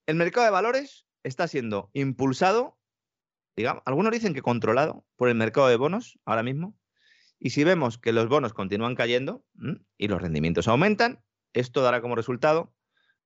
el 0.06 0.16
mercado 0.16 0.44
de 0.44 0.52
valores 0.52 1.06
está 1.22 1.48
siendo 1.48 1.90
impulsado, 1.92 2.78
digamos, 3.56 3.82
algunos 3.86 4.12
dicen 4.12 4.34
que 4.34 4.42
controlado 4.42 5.04
por 5.16 5.28
el 5.28 5.34
mercado 5.34 5.68
de 5.68 5.76
bonos 5.76 6.18
ahora 6.24 6.42
mismo, 6.42 6.76
y 7.38 7.50
si 7.50 7.64
vemos 7.64 7.98
que 7.98 8.12
los 8.12 8.28
bonos 8.28 8.52
continúan 8.52 8.94
cayendo 8.94 9.44
y 9.96 10.08
los 10.08 10.20
rendimientos 10.20 10.68
aumentan, 10.68 11.22
esto 11.54 11.82
dará 11.82 12.02
como 12.02 12.14
resultado, 12.14 12.74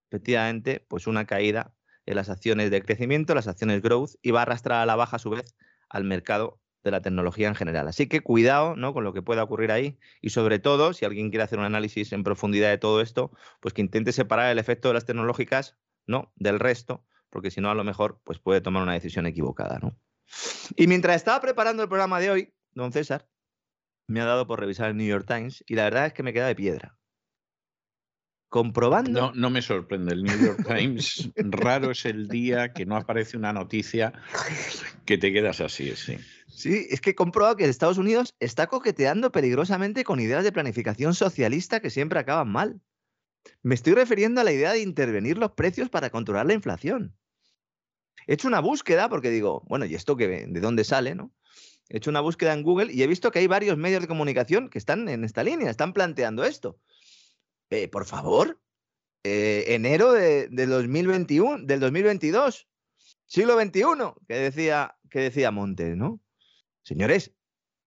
efectivamente, 0.09 0.85
pues 0.89 1.07
una 1.07 1.27
caída 1.27 1.75
en 2.07 2.17
las 2.17 2.31
acciones 2.31 2.71
de 2.71 2.83
crecimiento, 2.83 3.35
las 3.35 3.49
acciones 3.49 3.83
growth, 3.83 4.13
y 4.23 4.31
va 4.31 4.41
a 4.41 4.43
arrastrar 4.43 4.81
a 4.81 4.87
la 4.87 4.95
baja 4.95 5.17
a 5.17 5.19
su 5.19 5.31
vez 5.31 5.57
al 5.89 6.05
mercado 6.05 6.61
de 6.85 6.91
la 6.91 7.01
tecnología 7.01 7.49
en 7.49 7.55
general. 7.55 7.89
Así 7.89 8.07
que 8.07 8.21
cuidado 8.21 8.77
¿no? 8.77 8.93
con 8.93 9.03
lo 9.03 9.13
que 9.13 9.23
pueda 9.23 9.43
ocurrir 9.43 9.73
ahí 9.73 9.99
y 10.21 10.31
sobre 10.31 10.59
todo, 10.59 10.93
si 10.93 11.05
alguien 11.05 11.31
quiere 11.31 11.43
hacer 11.43 11.59
un 11.59 11.65
análisis 11.65 12.13
en 12.13 12.23
profundidad 12.23 12.71
de 12.71 12.79
todo 12.79 13.01
esto, 13.01 13.33
pues 13.61 13.75
que 13.75 13.81
intente 13.81 14.13
separar 14.13 14.53
el 14.53 14.59
efecto 14.59 14.89
de 14.89 14.95
las 14.95 15.07
tecnológicas 15.07 15.77
¿no? 16.07 16.33
del 16.37 16.61
resto, 16.61 17.05
porque 17.31 17.51
si 17.51 17.61
no, 17.61 17.71
a 17.71 17.75
lo 17.75 17.83
mejor 17.83 18.21
pues 18.23 18.39
puede 18.39 18.61
tomar 18.61 18.83
una 18.83 18.93
decisión 18.93 19.27
equivocada. 19.27 19.79
¿no? 19.81 19.99
Y 20.77 20.87
mientras 20.87 21.17
estaba 21.17 21.41
preparando 21.41 21.83
el 21.83 21.89
programa 21.89 22.21
de 22.21 22.31
hoy, 22.31 22.55
don 22.73 22.93
César, 22.93 23.27
me 24.07 24.21
ha 24.21 24.27
dado 24.27 24.47
por 24.47 24.61
revisar 24.61 24.91
el 24.91 24.97
New 24.97 25.07
York 25.07 25.27
Times 25.27 25.65
y 25.67 25.75
la 25.75 25.85
verdad 25.85 26.07
es 26.07 26.13
que 26.13 26.23
me 26.23 26.35
queda 26.35 26.47
de 26.47 26.55
piedra. 26.55 26.99
Comprobando. 28.55 29.21
No, 29.21 29.33
no 29.35 29.51
me 29.51 29.63
sorprende. 29.63 30.15
El 30.15 30.23
New 30.23 30.39
York 30.39 30.65
Times, 30.65 31.29
raro 31.35 31.91
es 31.91 32.05
el 32.05 32.29
día 32.29 32.73
que 32.73 32.87
no 32.87 32.95
aparece 32.95 33.37
una 33.37 33.53
noticia 33.53 34.13
que 35.05 35.19
te 35.19 35.33
quedas 35.33 35.61
así, 35.61 35.97
sí. 35.97 36.19
Sí, 36.47 36.87
es 36.89 37.01
que 37.01 37.11
he 37.11 37.15
comprobado 37.17 37.57
que 37.57 37.65
Estados 37.65 37.99
Unidos 37.99 38.37
está 38.39 38.69
coqueteando 38.69 39.33
peligrosamente 39.33 40.05
con 40.05 40.21
ideas 40.21 40.45
de 40.45 40.53
planificación 40.53 41.17
socialista 41.17 41.81
que 41.81 41.91
siempre 41.91 42.21
acaban 42.21 42.49
mal. 42.49 42.81
Me 43.65 43.75
estoy 43.75 43.95
refiriendo 43.95 44.41
a 44.41 44.45
la 44.45 44.53
idea 44.53 44.71
de 44.71 44.83
intervenir 44.83 45.37
los 45.37 45.51
precios 45.51 45.89
para 45.89 46.11
controlar 46.11 46.47
la 46.47 46.55
inflación. 46.55 47.17
He 48.29 48.35
hecho 48.35 48.47
una 48.47 48.61
búsqueda 48.61 49.09
porque 49.09 49.31
digo, 49.31 49.65
bueno, 49.67 49.85
¿y 49.85 49.97
esto 49.97 50.17
qué, 50.17 50.29
de 50.29 50.61
dónde 50.61 50.85
sale, 50.85 51.17
no? 51.17 51.33
He 51.89 51.97
hecho 51.97 52.11
una 52.11 52.21
búsqueda 52.21 52.53
en 52.55 52.63
Google 52.63 52.93
y 52.93 53.03
he 53.03 53.09
visto 53.09 53.33
que 53.33 53.41
hay 53.41 53.49
varios 53.49 53.77
medios 53.77 54.01
de 54.01 54.07
comunicación 54.07 54.71
que 54.71 54.79
están 54.79 55.09
en 55.09 55.25
esta 55.25 55.43
línea, 55.43 55.71
están 55.71 55.93
planteando 55.93 56.45
esto. 56.45 56.79
Eh, 57.71 57.89
por 57.89 58.05
favor, 58.05 58.61
eh, 59.25 59.65
enero 59.69 60.13
de, 60.13 60.49
2021, 60.49 61.65
del 61.65 61.81
2022, 61.81 62.69
siglo 63.27 63.61
XXI, 63.61 63.83
que 64.29 64.35
decía, 64.35 64.97
que 65.11 65.21
decía 65.21 65.51
Montes, 65.51 65.97
¿no? 65.97 66.21
Señores, 66.83 67.33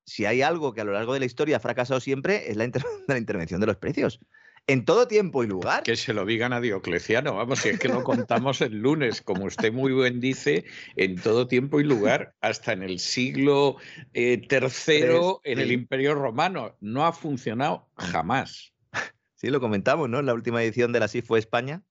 si 0.06 0.26
hay 0.26 0.42
algo 0.42 0.74
que 0.74 0.82
a 0.82 0.86
lo 0.86 0.94
largo 0.94 1.14
de 1.14 1.20
la 1.20 1.26
historia 1.26 1.58
ha 1.58 1.60
fracasado 1.60 2.00
siempre 2.00 2.50
es 2.50 2.58
la, 2.58 2.70
la 3.08 3.18
intervención 3.18 3.62
de 3.62 3.68
los 3.68 3.78
precios 3.78 4.20
en 4.68 4.84
todo 4.84 5.08
tiempo 5.08 5.44
y 5.44 5.48
lugar. 5.48 5.84
Que 5.84 5.96
se 5.96 6.14
lo 6.14 6.26
digan 6.26 6.54
a 6.54 6.62
Diocleciano, 6.62 7.36
vamos, 7.36 7.60
si 7.60 7.70
es 7.70 7.80
que 7.80 7.88
lo 7.88 8.04
contamos 8.04 8.62
el 8.62 8.78
lunes, 8.80 9.22
como 9.22 9.46
usted 9.46 9.72
muy 9.72 9.94
bien 9.94 10.20
dice, 10.20 10.66
en 10.98 11.16
todo 11.16 11.48
tiempo 11.48 11.80
y 11.80 11.86
lugar, 11.86 12.36
hasta 12.42 12.74
en 12.74 12.84
el 12.84 13.00
siglo 13.00 13.78
eh, 14.14 14.46
tercero 14.48 15.42
en 15.46 15.60
el 15.60 15.72
Imperio 15.72 16.16
Romano. 16.16 16.76
No 16.82 17.06
ha 17.06 17.14
funcionado 17.14 17.90
jamás. 17.96 18.74
Sí, 19.38 19.50
lo 19.50 19.60
comentamos, 19.62 20.10
¿no? 20.10 20.22
La 20.24 20.34
última 20.34 20.64
edición 20.64 20.92
de 20.92 21.00
la 21.00 21.08
SIFO 21.08 21.38
España, 21.38 21.84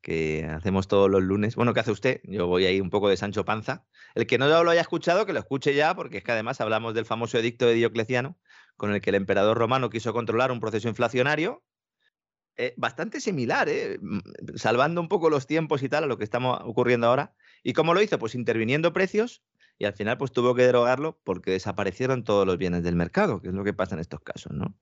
que 0.00 0.46
hacemos 0.46 0.88
todos 0.88 1.10
los 1.10 1.22
lunes. 1.22 1.54
Bueno, 1.54 1.74
¿qué 1.74 1.80
hace 1.80 1.90
usted? 1.90 2.20
Yo 2.24 2.46
voy 2.46 2.64
ahí 2.64 2.80
un 2.80 2.88
poco 2.90 3.10
de 3.10 3.16
Sancho 3.18 3.44
Panza. 3.44 3.84
El 4.14 4.26
que 4.26 4.38
no 4.38 4.48
lo 4.48 4.70
haya 4.70 4.80
escuchado, 4.80 5.26
que 5.26 5.34
lo 5.34 5.38
escuche 5.38 5.74
ya, 5.74 5.94
porque 5.94 6.18
es 6.18 6.24
que 6.24 6.32
además 6.32 6.62
hablamos 6.62 6.94
del 6.94 7.04
famoso 7.04 7.38
edicto 7.38 7.66
de 7.66 7.74
Diocleciano, 7.74 8.38
con 8.78 8.94
el 8.94 9.02
que 9.02 9.10
el 9.10 9.16
emperador 9.16 9.58
romano 9.58 9.90
quiso 9.90 10.14
controlar 10.14 10.50
un 10.50 10.60
proceso 10.60 10.88
inflacionario 10.88 11.62
eh, 12.56 12.74
bastante 12.76 13.20
similar, 13.20 13.68
¿eh? 13.68 13.98
Mm, 14.00 14.18
salvando 14.56 15.00
un 15.00 15.08
poco 15.08 15.30
los 15.30 15.46
tiempos 15.46 15.82
y 15.82 15.88
tal 15.90 16.04
a 16.04 16.06
lo 16.06 16.18
que 16.18 16.24
estamos 16.24 16.58
ocurriendo 16.64 17.06
ahora. 17.06 17.34
¿Y 17.62 17.74
cómo 17.74 17.94
lo 17.94 18.02
hizo? 18.02 18.18
Pues 18.18 18.34
interviniendo 18.34 18.92
precios 18.92 19.44
y 19.78 19.84
al 19.84 19.92
final 19.92 20.18
pues 20.18 20.32
tuvo 20.32 20.54
que 20.54 20.62
derogarlo 20.62 21.20
porque 21.22 21.52
desaparecieron 21.52 22.24
todos 22.24 22.46
los 22.46 22.58
bienes 22.58 22.82
del 22.82 22.96
mercado, 22.96 23.40
que 23.40 23.48
es 23.48 23.54
lo 23.54 23.62
que 23.62 23.74
pasa 23.74 23.94
en 23.94 24.00
estos 24.00 24.20
casos, 24.20 24.52
¿no? 24.52 24.74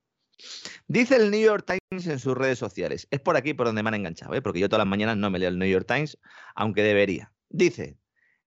Dice 0.89 1.17
el 1.17 1.31
New 1.31 1.41
York 1.41 1.67
Times 1.67 2.07
en 2.07 2.19
sus 2.19 2.37
redes 2.37 2.59
sociales, 2.59 3.09
es 3.11 3.21
por 3.21 3.37
aquí 3.37 3.55
por 3.55 3.67
donde 3.67 3.83
me 3.83 3.89
han 3.89 3.95
enganchado, 3.95 4.35
¿eh? 4.35 4.43
porque 4.43 4.61
yo 4.61 4.69
todas 4.69 4.81
las 4.81 4.89
mañanas 4.89 5.17
no 5.17 5.31
me 5.31 5.39
leo 5.39 5.49
el 5.49 5.59
New 5.59 5.69
York 5.69 5.87
Times, 5.87 6.19
aunque 6.55 6.83
debería. 6.83 7.33
Dice, 7.49 7.99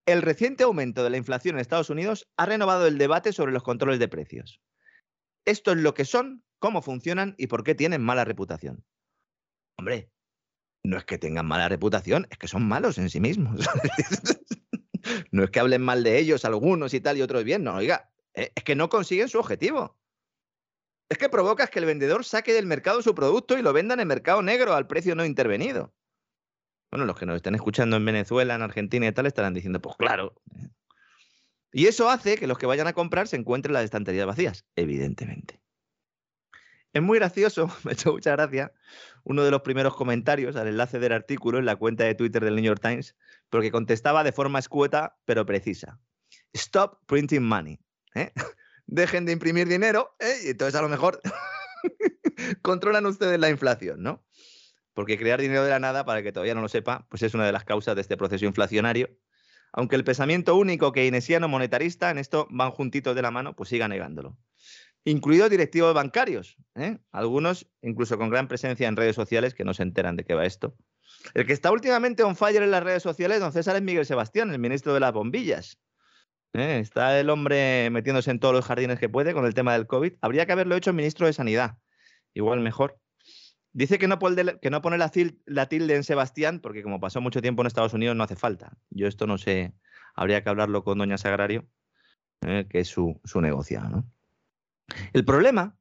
el 0.05 0.21
reciente 0.21 0.63
aumento 0.63 1.03
de 1.03 1.09
la 1.09 1.17
inflación 1.17 1.55
en 1.55 1.61
Estados 1.61 1.89
Unidos 1.89 2.29
ha 2.37 2.45
renovado 2.45 2.87
el 2.87 2.97
debate 2.97 3.33
sobre 3.33 3.51
los 3.51 3.63
controles 3.63 3.99
de 3.99 4.07
precios. 4.07 4.61
Esto 5.45 5.71
es 5.71 5.77
lo 5.77 5.93
que 5.93 6.05
son, 6.05 6.43
cómo 6.59 6.81
funcionan 6.81 7.35
y 7.37 7.47
por 7.47 7.63
qué 7.63 7.75
tienen 7.75 8.01
mala 8.01 8.25
reputación. 8.25 8.85
Hombre, 9.77 10.11
no 10.83 10.97
es 10.97 11.05
que 11.05 11.17
tengan 11.17 11.45
mala 11.45 11.69
reputación, 11.69 12.27
es 12.29 12.37
que 12.37 12.47
son 12.47 12.67
malos 12.67 12.97
en 12.97 13.09
sí 13.09 13.19
mismos. 13.19 13.59
no 15.31 15.43
es 15.43 15.49
que 15.49 15.59
hablen 15.59 15.81
mal 15.81 16.03
de 16.03 16.17
ellos 16.19 16.45
algunos 16.45 16.93
y 16.93 17.01
tal 17.01 17.17
y 17.17 17.21
otros 17.21 17.43
bien, 17.43 17.63
no, 17.63 17.75
oiga, 17.75 18.09
eh, 18.33 18.51
es 18.55 18.63
que 18.63 18.75
no 18.75 18.89
consiguen 18.89 19.29
su 19.29 19.39
objetivo. 19.39 19.97
Es 21.09 21.17
que 21.17 21.27
provocas 21.27 21.71
que 21.71 21.79
el 21.79 21.85
vendedor 21.85 22.23
saque 22.23 22.53
del 22.53 22.67
mercado 22.67 23.01
su 23.01 23.15
producto 23.15 23.57
y 23.57 23.63
lo 23.63 23.73
venda 23.73 23.95
en 23.95 23.99
el 23.99 24.05
mercado 24.05 24.43
negro 24.43 24.75
al 24.75 24.87
precio 24.87 25.15
no 25.15 25.25
intervenido. 25.25 25.93
Bueno, 26.91 27.05
los 27.05 27.17
que 27.17 27.25
nos 27.25 27.35
estén 27.35 27.55
escuchando 27.55 27.97
en 27.97 28.05
Venezuela, 28.05 28.55
en 28.55 28.61
Argentina 28.61 29.07
y 29.07 29.11
tal, 29.11 29.25
estarán 29.25 29.53
diciendo, 29.53 29.81
pues 29.81 29.95
claro. 29.97 30.39
Y 31.71 31.87
eso 31.87 32.09
hace 32.09 32.37
que 32.37 32.47
los 32.47 32.57
que 32.57 32.65
vayan 32.65 32.87
a 32.87 32.93
comprar 32.93 33.27
se 33.27 33.35
encuentren 33.35 33.73
las 33.73 33.83
estanterías 33.83 34.25
vacías, 34.25 34.65
evidentemente. 34.75 35.61
Es 36.93 37.01
muy 37.01 37.19
gracioso, 37.19 37.67
me 37.83 37.91
ha 37.91 37.93
hecho 37.93 38.11
mucha 38.11 38.31
gracia, 38.31 38.71
uno 39.23 39.43
de 39.43 39.51
los 39.51 39.61
primeros 39.61 39.95
comentarios 39.95 40.55
al 40.55 40.67
enlace 40.67 40.99
del 40.99 41.13
artículo 41.13 41.59
en 41.59 41.65
la 41.65 41.75
cuenta 41.75 42.03
de 42.03 42.15
Twitter 42.15 42.43
del 42.43 42.55
New 42.55 42.65
York 42.65 42.81
Times, 42.81 43.15
porque 43.49 43.71
contestaba 43.71 44.23
de 44.23 44.31
forma 44.31 44.59
escueta 44.59 45.17
pero 45.25 45.45
precisa. 45.45 45.99
Stop 46.53 46.99
printing 47.05 47.43
money. 47.43 47.79
¿eh? 48.15 48.31
Dejen 48.91 49.25
de 49.25 49.33
imprimir 49.33 49.67
dinero 49.67 50.15
¿eh? 50.19 50.33
y 50.45 50.49
entonces 50.49 50.75
a 50.75 50.81
lo 50.81 50.89
mejor 50.89 51.21
controlan 52.61 53.05
ustedes 53.05 53.39
la 53.39 53.49
inflación, 53.49 54.01
¿no? 54.01 54.25
Porque 54.93 55.17
crear 55.17 55.39
dinero 55.39 55.63
de 55.63 55.69
la 55.69 55.79
nada, 55.79 56.05
para 56.05 56.23
que 56.23 56.31
todavía 56.31 56.55
no 56.55 56.61
lo 56.61 56.69
sepa, 56.69 57.07
pues 57.09 57.21
es 57.21 57.33
una 57.33 57.45
de 57.45 57.51
las 57.51 57.63
causas 57.63 57.95
de 57.95 58.01
este 58.01 58.17
proceso 58.17 58.45
inflacionario. 58.45 59.09
Aunque 59.71 59.95
el 59.95 60.03
pensamiento 60.03 60.55
único 60.55 60.91
keynesiano 60.91 61.47
monetarista 61.47 62.09
en 62.09 62.17
esto 62.17 62.47
van 62.49 62.71
juntitos 62.71 63.15
de 63.15 63.21
la 63.21 63.31
mano, 63.31 63.55
pues 63.55 63.69
siga 63.69 63.87
negándolo 63.87 64.37
incluidos 65.03 65.49
directivos 65.49 65.93
bancarios, 65.93 66.57
¿eh? 66.75 66.97
algunos 67.11 67.67
incluso 67.81 68.17
con 68.17 68.29
gran 68.29 68.47
presencia 68.47 68.87
en 68.87 68.95
redes 68.95 69.15
sociales 69.15 69.53
que 69.53 69.63
no 69.63 69.73
se 69.73 69.83
enteran 69.83 70.15
de 70.15 70.23
qué 70.23 70.33
va 70.33 70.45
esto. 70.45 70.75
El 71.33 71.45
que 71.45 71.53
está 71.53 71.71
últimamente 71.71 72.23
on 72.23 72.35
fire 72.35 72.61
en 72.61 72.71
las 72.71 72.83
redes 72.83 73.03
sociales, 73.03 73.39
don 73.39 73.51
César, 73.51 73.75
es 73.75 73.81
Miguel 73.81 74.05
Sebastián, 74.05 74.51
el 74.51 74.59
ministro 74.59 74.93
de 74.93 74.99
las 74.99 75.13
bombillas. 75.13 75.79
¿Eh? 76.53 76.79
Está 76.79 77.19
el 77.19 77.29
hombre 77.29 77.89
metiéndose 77.91 78.31
en 78.31 78.39
todos 78.39 78.53
los 78.53 78.65
jardines 78.65 78.99
que 78.99 79.09
puede 79.09 79.33
con 79.33 79.45
el 79.45 79.53
tema 79.53 79.73
del 79.73 79.87
COVID. 79.87 80.13
Habría 80.21 80.45
que 80.45 80.51
haberlo 80.51 80.75
hecho 80.75 80.93
ministro 80.93 81.27
de 81.27 81.33
Sanidad. 81.33 81.77
Igual 82.33 82.59
mejor. 82.61 82.99
Dice 83.71 83.99
que 83.99 84.07
no, 84.07 84.17
pone, 84.17 84.43
la, 84.43 85.65
tilde 85.67 85.95
en 85.95 86.03
Sebastián 86.03 86.59
porque 86.59 86.81
como 86.81 86.99
pasó 86.99 87.21
mucho 87.21 87.41
tiempo 87.41 87.61
en 87.61 87.67
Estados 87.67 87.93
Unidos 87.93 88.15
no 88.15 88.23
hace 88.23 88.35
falta. 88.35 88.77
Yo 88.89 89.07
esto 89.07 89.27
no 89.27 89.37
sé, 89.37 89.73
habría 90.15 90.43
que 90.43 90.49
hablarlo 90.49 90.83
con 90.83 90.97
doña 90.97 91.17
Sagrario, 91.17 91.67
¿eh? 92.41 92.65
que 92.69 92.79
es 92.79 92.87
su, 92.87 93.21
su 93.23 93.41
negocio. 93.41 93.81
El 95.13 95.23
problema 95.23 95.77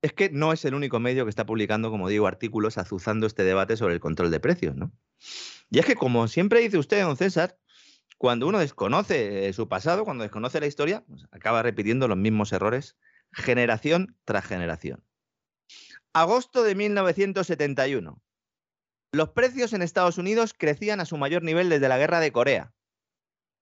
es 0.00 0.12
que 0.12 0.30
no 0.30 0.52
es 0.52 0.64
el 0.64 0.74
único 0.74 1.00
medio 1.00 1.24
que 1.24 1.30
está 1.30 1.44
publicando, 1.44 1.90
como 1.90 2.08
digo, 2.08 2.26
artículos 2.26 2.78
azuzando 2.78 3.26
este 3.26 3.42
debate 3.42 3.76
sobre 3.76 3.94
el 3.94 4.00
control 4.00 4.30
de 4.30 4.38
precios, 4.38 4.76
¿no? 4.76 4.92
Y 5.70 5.78
es 5.78 5.86
que, 5.86 5.96
como 5.96 6.28
siempre 6.28 6.60
dice 6.60 6.78
usted, 6.78 7.02
don 7.02 7.16
César, 7.16 7.56
cuando 8.18 8.46
uno 8.46 8.58
desconoce 8.58 9.52
su 9.52 9.68
pasado, 9.68 10.04
cuando 10.04 10.22
desconoce 10.22 10.60
la 10.60 10.66
historia, 10.66 11.04
pues 11.06 11.26
acaba 11.32 11.62
repitiendo 11.62 12.08
los 12.08 12.16
mismos 12.16 12.52
errores 12.52 12.96
generación 13.32 14.16
tras 14.24 14.46
generación. 14.46 15.04
Agosto 16.12 16.62
de 16.62 16.74
1971. 16.74 18.22
Los 19.12 19.28
precios 19.30 19.72
en 19.72 19.82
Estados 19.82 20.18
Unidos 20.18 20.54
crecían 20.56 21.00
a 21.00 21.04
su 21.04 21.16
mayor 21.16 21.42
nivel 21.42 21.68
desde 21.68 21.88
la 21.88 21.98
guerra 21.98 22.20
de 22.20 22.32
Corea. 22.32 22.72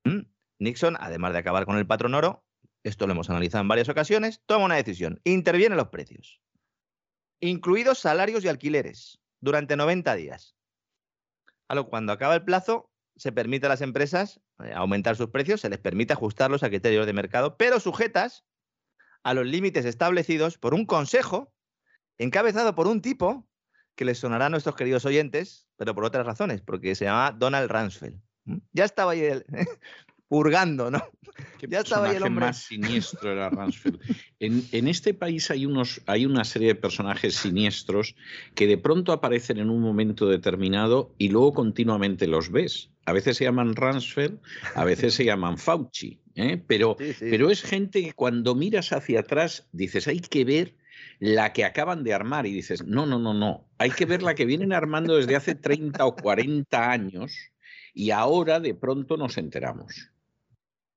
¿Mm? 0.04 0.22
Nixon, 0.58 0.96
además 1.00 1.32
de 1.32 1.38
acabar 1.38 1.64
con 1.64 1.78
el 1.78 1.86
patrón 1.86 2.14
oro, 2.14 2.44
esto 2.84 3.06
lo 3.06 3.12
hemos 3.12 3.30
analizado 3.30 3.62
en 3.62 3.68
varias 3.68 3.88
ocasiones, 3.88 4.42
toma 4.46 4.66
una 4.66 4.76
decisión, 4.76 5.20
interviene 5.24 5.76
los 5.76 5.88
precios, 5.88 6.40
incluidos 7.40 7.98
salarios 7.98 8.44
y 8.44 8.48
alquileres, 8.48 9.20
durante 9.40 9.76
90 9.76 10.14
días. 10.14 10.56
cuando 11.88 12.12
acaba 12.12 12.34
el 12.34 12.44
plazo, 12.44 12.91
se 13.16 13.32
permite 13.32 13.66
a 13.66 13.68
las 13.68 13.80
empresas 13.80 14.40
eh, 14.64 14.72
aumentar 14.74 15.16
sus 15.16 15.28
precios, 15.28 15.60
se 15.60 15.68
les 15.68 15.78
permite 15.78 16.12
ajustarlos 16.12 16.62
a 16.62 16.68
criterios 16.68 17.06
de 17.06 17.12
mercado, 17.12 17.56
pero 17.56 17.80
sujetas 17.80 18.44
a 19.22 19.34
los 19.34 19.46
límites 19.46 19.84
establecidos 19.84 20.58
por 20.58 20.74
un 20.74 20.86
consejo 20.86 21.52
encabezado 22.18 22.74
por 22.74 22.86
un 22.86 23.00
tipo 23.02 23.46
que 23.94 24.04
les 24.04 24.18
sonará 24.18 24.46
a 24.46 24.50
nuestros 24.50 24.76
queridos 24.76 25.04
oyentes, 25.04 25.68
pero 25.76 25.94
por 25.94 26.04
otras 26.04 26.26
razones, 26.26 26.62
porque 26.62 26.94
se 26.94 27.04
llama 27.04 27.32
Donald 27.32 27.70
Rumsfeld. 27.70 28.20
Ya 28.72 28.84
estaba 28.84 29.12
ahí 29.12 29.20
el, 29.20 29.44
purgando, 30.28 30.90
¿no? 30.90 31.02
ya 31.68 31.80
estaba 31.80 32.08
ahí 32.08 32.16
el 32.16 32.22
hombre. 32.22 32.46
más 32.46 32.64
siniestro 32.64 33.32
era. 33.32 33.50
En, 34.40 34.64
en, 34.72 34.88
este 34.88 35.14
país 35.14 35.50
hay, 35.50 35.66
unos, 35.66 36.00
hay 36.06 36.26
una 36.26 36.44
serie 36.44 36.68
de 36.68 36.74
personajes 36.74 37.36
siniestros 37.36 38.16
que 38.54 38.66
de 38.66 38.78
pronto 38.78 39.12
aparecen 39.12 39.58
en 39.58 39.70
un 39.70 39.80
momento 39.80 40.26
determinado 40.26 41.14
y 41.18 41.28
luego 41.28 41.52
continuamente 41.52 42.26
los 42.26 42.50
ves. 42.50 42.91
A 43.04 43.12
veces 43.12 43.36
se 43.36 43.44
llaman 43.44 43.74
Rumsfeld, 43.74 44.38
a 44.74 44.84
veces 44.84 45.14
se 45.14 45.24
llaman 45.24 45.58
Fauci, 45.58 46.20
¿eh? 46.34 46.62
pero, 46.66 46.96
pero 47.18 47.50
es 47.50 47.62
gente 47.62 48.02
que 48.02 48.12
cuando 48.12 48.54
miras 48.54 48.92
hacia 48.92 49.20
atrás 49.20 49.68
dices, 49.72 50.06
hay 50.06 50.20
que 50.20 50.44
ver 50.44 50.76
la 51.18 51.52
que 51.52 51.64
acaban 51.64 52.04
de 52.04 52.14
armar 52.14 52.46
y 52.46 52.52
dices, 52.52 52.84
no, 52.84 53.06
no, 53.06 53.18
no, 53.18 53.34
no, 53.34 53.68
hay 53.78 53.90
que 53.90 54.06
ver 54.06 54.22
la 54.22 54.34
que 54.34 54.44
vienen 54.44 54.72
armando 54.72 55.16
desde 55.16 55.36
hace 55.36 55.54
30 55.54 56.04
o 56.04 56.16
40 56.16 56.90
años 56.90 57.34
y 57.94 58.10
ahora 58.10 58.60
de 58.60 58.74
pronto 58.74 59.16
nos 59.16 59.36
enteramos. 59.36 60.10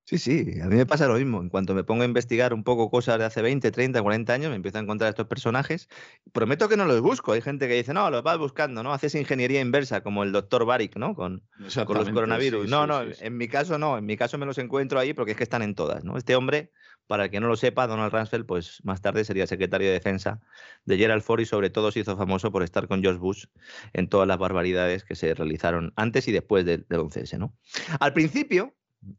Sí, 0.07 0.19
sí, 0.19 0.61
a 0.61 0.67
mí 0.67 0.75
me 0.75 0.85
pasa 0.85 1.07
lo 1.07 1.15
mismo. 1.15 1.41
En 1.41 1.49
cuanto 1.49 1.73
me 1.73 1.83
pongo 1.83 2.03
a 2.03 2.05
investigar 2.05 2.53
un 2.53 2.63
poco 2.63 2.91
cosas 2.91 3.17
de 3.17 3.25
hace 3.25 3.41
20, 3.41 3.71
30, 3.71 4.03
40 4.03 4.33
años, 4.33 4.49
me 4.51 4.55
empiezo 4.55 4.77
a 4.77 4.81
encontrar 4.81 5.09
estos 5.09 5.25
personajes. 5.25 5.89
Prometo 6.31 6.69
que 6.69 6.77
no 6.77 6.85
los 6.85 7.01
busco. 7.01 7.31
Hay 7.31 7.41
gente 7.41 7.67
que 7.67 7.73
dice, 7.73 7.91
no, 7.91 8.11
los 8.11 8.21
vas 8.21 8.37
buscando, 8.37 8.83
¿no? 8.83 8.93
Haces 8.93 9.15
ingeniería 9.15 9.61
inversa, 9.61 10.01
como 10.01 10.21
el 10.21 10.31
doctor 10.31 10.63
Barik, 10.63 10.95
¿no? 10.95 11.15
Con, 11.15 11.41
con 11.87 11.97
los 11.97 12.09
coronavirus. 12.11 12.69
no, 12.69 12.85
no, 12.85 13.01
en 13.01 13.37
mi 13.37 13.47
caso 13.47 13.79
no. 13.79 13.97
En 13.97 14.05
mi 14.05 14.15
caso 14.15 14.37
me 14.37 14.45
los 14.45 14.59
encuentro 14.59 14.99
ahí 14.99 15.15
porque 15.15 15.31
es 15.31 15.37
que 15.37 15.43
están 15.43 15.63
en 15.63 15.73
todas, 15.73 16.03
¿no? 16.03 16.17
Este 16.17 16.35
hombre, 16.35 16.71
para 17.07 17.23
el 17.23 17.31
que 17.31 17.39
no 17.39 17.47
lo 17.47 17.55
sepa, 17.55 17.87
Donald 17.87 18.13
Rumsfeld, 18.13 18.45
pues 18.45 18.81
más 18.83 19.01
tarde 19.01 19.25
sería 19.25 19.47
secretario 19.47 19.87
de 19.87 19.93
defensa 19.93 20.39
de 20.85 20.97
Gerald 20.99 21.23
Ford 21.23 21.39
y 21.39 21.45
sobre 21.47 21.71
todo 21.71 21.91
se 21.91 22.01
hizo 22.01 22.15
famoso 22.15 22.51
por 22.51 22.61
estar 22.61 22.87
con 22.87 23.01
George 23.01 23.19
Bush 23.19 23.45
en 23.93 24.07
todas 24.07 24.27
las 24.27 24.37
barbaridades 24.37 25.03
que 25.03 25.15
se 25.15 25.33
realizaron 25.33 25.93
antes 25.95 26.27
y 26.27 26.31
después 26.31 26.63
del, 26.63 26.85
del 26.89 26.99
11S, 26.99 27.39
¿no? 27.39 27.55
Al 27.99 28.13
principio, 28.13 28.75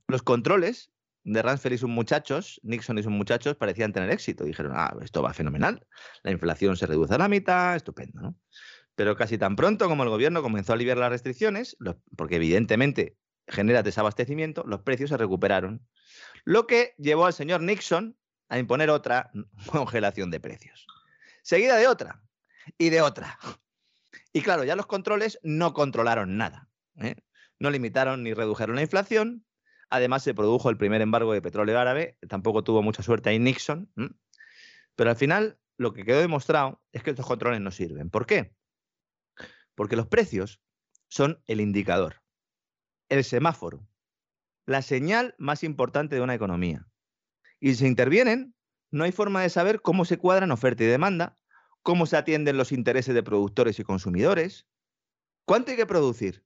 los 0.08 0.22
controles 0.22 0.90
de 1.24 1.42
Rumsfeld 1.42 1.74
y 1.74 1.78
sus 1.78 1.90
muchachos, 1.90 2.60
Nixon 2.62 2.98
y 2.98 3.02
sus 3.02 3.12
muchachos, 3.12 3.56
parecían 3.56 3.92
tener 3.92 4.10
éxito. 4.10 4.44
Dijeron, 4.44 4.72
ah, 4.76 4.94
esto 5.02 5.22
va 5.22 5.32
fenomenal, 5.32 5.84
la 6.22 6.30
inflación 6.30 6.76
se 6.76 6.86
reduce 6.86 7.14
a 7.14 7.18
la 7.18 7.28
mitad, 7.28 7.74
estupendo, 7.74 8.20
¿no? 8.20 8.36
Pero 8.94 9.16
casi 9.16 9.36
tan 9.36 9.56
pronto 9.56 9.88
como 9.88 10.04
el 10.04 10.08
gobierno 10.08 10.42
comenzó 10.42 10.72
a 10.72 10.76
aliviar 10.76 10.96
las 10.96 11.10
restricciones, 11.10 11.76
porque 12.16 12.36
evidentemente 12.36 13.16
genera 13.48 13.82
desabastecimiento, 13.82 14.64
los 14.66 14.82
precios 14.82 15.10
se 15.10 15.16
recuperaron, 15.16 15.86
lo 16.44 16.66
que 16.66 16.94
llevó 16.98 17.26
al 17.26 17.32
señor 17.32 17.60
Nixon 17.60 18.16
a 18.48 18.58
imponer 18.58 18.90
otra 18.90 19.30
congelación 19.66 20.30
de 20.30 20.40
precios, 20.40 20.86
seguida 21.42 21.76
de 21.76 21.88
otra 21.88 22.22
y 22.78 22.90
de 22.90 23.02
otra. 23.02 23.38
Y 24.32 24.42
claro, 24.42 24.64
ya 24.64 24.76
los 24.76 24.86
controles 24.86 25.38
no 25.42 25.72
controlaron 25.72 26.36
nada. 26.36 26.68
¿eh? 26.96 27.14
No 27.58 27.70
limitaron 27.70 28.22
ni 28.22 28.34
redujeron 28.34 28.76
la 28.76 28.82
inflación, 28.82 29.45
Además, 29.90 30.22
se 30.22 30.34
produjo 30.34 30.70
el 30.70 30.76
primer 30.76 31.00
embargo 31.00 31.32
de 31.32 31.42
petróleo 31.42 31.78
árabe, 31.78 32.18
tampoco 32.28 32.64
tuvo 32.64 32.82
mucha 32.82 33.02
suerte 33.02 33.30
ahí 33.30 33.38
Nixon, 33.38 33.90
pero 34.96 35.10
al 35.10 35.16
final 35.16 35.58
lo 35.76 35.92
que 35.92 36.04
quedó 36.04 36.20
demostrado 36.20 36.82
es 36.92 37.02
que 37.02 37.10
estos 37.10 37.26
controles 37.26 37.60
no 37.60 37.70
sirven. 37.70 38.10
¿Por 38.10 38.26
qué? 38.26 38.54
Porque 39.74 39.96
los 39.96 40.06
precios 40.06 40.60
son 41.08 41.42
el 41.46 41.60
indicador, 41.60 42.22
el 43.08 43.22
semáforo, 43.22 43.86
la 44.64 44.82
señal 44.82 45.34
más 45.38 45.62
importante 45.62 46.16
de 46.16 46.22
una 46.22 46.34
economía. 46.34 46.88
Y 47.60 47.70
si 47.70 47.76
se 47.76 47.86
intervienen, 47.86 48.54
no 48.90 49.04
hay 49.04 49.12
forma 49.12 49.42
de 49.42 49.50
saber 49.50 49.82
cómo 49.82 50.04
se 50.04 50.18
cuadran 50.18 50.50
oferta 50.50 50.82
y 50.82 50.86
demanda, 50.86 51.36
cómo 51.82 52.06
se 52.06 52.16
atienden 52.16 52.56
los 52.56 52.72
intereses 52.72 53.14
de 53.14 53.22
productores 53.22 53.78
y 53.78 53.84
consumidores, 53.84 54.66
cuánto 55.44 55.70
hay 55.70 55.76
que 55.76 55.86
producir, 55.86 56.45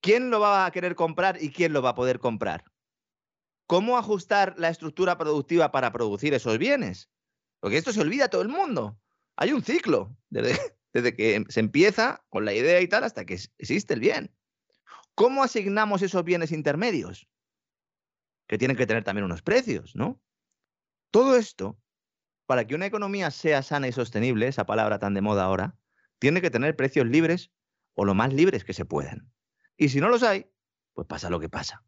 ¿Quién 0.00 0.30
lo 0.30 0.40
va 0.40 0.66
a 0.66 0.70
querer 0.70 0.94
comprar 0.94 1.42
y 1.42 1.50
quién 1.50 1.72
lo 1.72 1.82
va 1.82 1.90
a 1.90 1.94
poder 1.94 2.18
comprar? 2.18 2.64
¿Cómo 3.66 3.98
ajustar 3.98 4.54
la 4.56 4.68
estructura 4.68 5.18
productiva 5.18 5.70
para 5.72 5.92
producir 5.92 6.32
esos 6.34 6.56
bienes? 6.58 7.10
Porque 7.60 7.76
esto 7.76 7.92
se 7.92 8.00
olvida 8.00 8.26
a 8.26 8.28
todo 8.28 8.42
el 8.42 8.48
mundo. 8.48 8.98
Hay 9.36 9.52
un 9.52 9.62
ciclo, 9.62 10.16
desde, 10.30 10.56
que 11.16 11.44
se 11.48 11.60
empieza 11.60 12.24
con 12.28 12.44
la 12.44 12.54
idea 12.54 12.80
y 12.80 12.88
tal 12.88 13.04
hasta 13.04 13.24
que 13.24 13.34
existe 13.58 13.94
el 13.94 14.00
bien. 14.00 14.34
¿Cómo 15.14 15.42
asignamos 15.42 16.02
esos 16.02 16.24
bienes 16.24 16.52
intermedios? 16.52 17.28
Que 18.46 18.56
tienen 18.56 18.76
que 18.76 18.86
tener 18.86 19.04
también 19.04 19.24
unos 19.24 19.42
precios, 19.42 19.94
¿no? 19.96 20.20
Todo 21.10 21.36
esto, 21.36 21.78
para 22.46 22.66
que 22.66 22.74
una 22.74 22.86
economía 22.86 23.30
sea 23.30 23.62
sana 23.62 23.88
y 23.88 23.92
sostenible, 23.92 24.46
esa 24.46 24.64
palabra 24.64 24.98
tan 24.98 25.14
de 25.14 25.20
moda 25.20 25.44
ahora, 25.44 25.76
tiene 26.18 26.40
que 26.40 26.50
tener 26.50 26.76
precios 26.76 27.06
libres 27.06 27.50
o 27.94 28.04
lo 28.04 28.14
más 28.14 28.32
libres 28.32 28.64
que 28.64 28.72
se 28.72 28.84
puedan. 28.84 29.30
Y 29.78 29.88
si 29.88 30.00
no 30.00 30.08
los 30.08 30.22
hay, 30.24 30.50
pues 30.92 31.06
pasa 31.06 31.30
lo 31.30 31.38
que 31.40 31.48
pasa. 31.48 31.84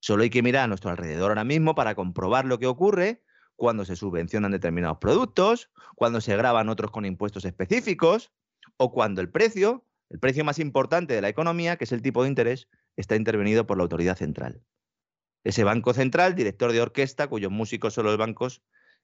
Solo 0.00 0.22
hay 0.22 0.30
que 0.30 0.42
mirar 0.42 0.64
a 0.64 0.66
nuestro 0.66 0.90
alrededor 0.90 1.30
ahora 1.30 1.44
mismo 1.44 1.74
para 1.74 1.94
comprobar 1.94 2.46
lo 2.46 2.58
que 2.58 2.66
ocurre 2.66 3.22
cuando 3.54 3.84
se 3.84 3.96
subvencionan 3.96 4.50
determinados 4.50 4.98
productos, 4.98 5.70
cuando 5.94 6.20
se 6.20 6.36
graban 6.36 6.70
otros 6.70 6.90
con 6.90 7.04
impuestos 7.04 7.44
específicos 7.44 8.32
o 8.78 8.92
cuando 8.92 9.20
el 9.20 9.28
precio, 9.30 9.84
el 10.08 10.18
precio 10.18 10.44
más 10.44 10.58
importante 10.58 11.14
de 11.14 11.20
la 11.20 11.28
economía, 11.28 11.76
que 11.76 11.84
es 11.84 11.92
el 11.92 12.00
tipo 12.00 12.22
de 12.22 12.30
interés, 12.30 12.68
está 12.96 13.14
intervenido 13.14 13.66
por 13.66 13.76
la 13.76 13.82
autoridad 13.82 14.16
central. 14.16 14.62
Ese 15.44 15.64
banco 15.64 15.92
central, 15.92 16.34
director 16.34 16.72
de 16.72 16.80
orquesta, 16.80 17.26
cuyos 17.28 17.52
músicos 17.52 17.94
son 17.94 18.06
los 18.06 18.16
bancos 18.16 18.62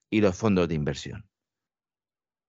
y 0.09 0.21
los 0.21 0.35
fondos 0.35 0.67
de 0.67 0.75
inversión. 0.75 1.29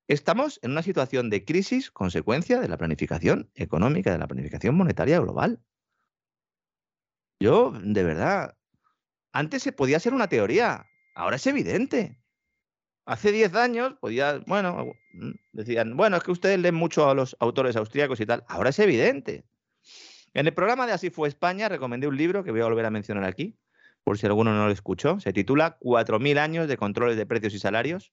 Estamos 0.09 0.61
en 0.63 0.71
una 0.71 0.83
situación 0.83 1.31
de 1.31 1.45
crisis 1.45 1.91
consecuencia 1.91 2.61
de 2.61 2.69
la 2.69 2.77
planificación 2.77 3.51
económica, 3.55 4.13
de 4.13 4.19
la 4.19 4.29
planificación 4.29 4.77
monetaria 4.77 5.19
global. 5.19 5.61
Yo, 7.41 7.73
de 7.73 8.05
verdad, 8.05 8.57
antes 9.33 9.65
se 9.65 9.73
podía 9.73 9.99
ser 9.99 10.15
una 10.15 10.29
teoría, 10.29 10.87
ahora 11.17 11.37
es 11.37 11.47
evidente. 11.49 12.23
Hace 13.05 13.33
10 13.33 13.55
años 13.57 13.95
podía, 14.01 14.39
bueno, 14.47 14.93
decían, 15.53 15.97
bueno, 15.97 16.17
es 16.17 16.23
que 16.23 16.33
ustedes 16.33 16.61
leen 16.61 16.77
mucho 16.77 17.11
a 17.11 17.15
los 17.15 17.37
autores 17.41 17.75
austríacos 17.75 18.21
y 18.21 18.27
tal, 18.27 18.45
ahora 18.49 18.71
es 18.71 18.79
evidente. 18.79 19.45
En 20.35 20.47
el 20.47 20.55
programa 20.55 20.87
de 20.87 20.93
Así 20.93 21.11
fue 21.11 21.29
España 21.29 21.69
recomendé 21.69 22.07
un 22.07 22.17
libro 22.17 22.45
que 22.45 22.53
voy 22.53 22.61
a 22.61 22.67
volver 22.67 22.87
a 22.87 22.91
mencionar 22.91 23.25
aquí, 23.25 23.59
por 24.05 24.19
si 24.19 24.27
alguno 24.27 24.55
no 24.55 24.67
lo 24.67 24.73
escuchó, 24.73 25.19
se 25.19 25.33
titula 25.33 25.79
4.000 25.81 26.39
años 26.39 26.69
de 26.69 26.77
controles 26.77 27.17
de 27.17 27.27
precios 27.27 27.55
y 27.55 27.59
salarios 27.59 28.13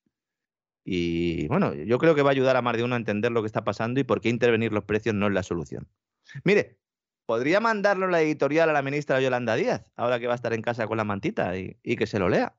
y 0.85 1.47
bueno, 1.47 1.73
yo 1.73 1.97
creo 1.97 2.15
que 2.15 2.21
va 2.21 2.31
a 2.31 2.33
ayudar 2.33 2.57
a 2.57 2.61
más 2.61 2.75
de 2.75 2.83
uno 2.83 2.95
a 2.95 2.97
entender 2.97 3.31
lo 3.31 3.41
que 3.41 3.47
está 3.47 3.63
pasando 3.63 3.99
y 3.99 4.03
por 4.03 4.21
qué 4.21 4.29
intervenir 4.29 4.73
los 4.73 4.83
precios 4.83 5.15
no 5.15 5.27
es 5.27 5.33
la 5.33 5.43
solución. 5.43 5.87
Mire, 6.43 6.77
podría 7.25 7.59
mandarlo 7.59 8.07
la 8.07 8.21
editorial 8.21 8.69
a 8.69 8.73
la 8.73 8.81
ministra 8.81 9.21
Yolanda 9.21 9.55
Díaz, 9.55 9.91
ahora 9.95 10.19
que 10.19 10.27
va 10.27 10.33
a 10.33 10.35
estar 10.35 10.53
en 10.53 10.61
casa 10.61 10.87
con 10.87 10.97
la 10.97 11.03
mantita 11.03 11.57
y, 11.57 11.75
que 11.95 12.07
se 12.07 12.19
lo 12.19 12.27
lea. 12.27 12.53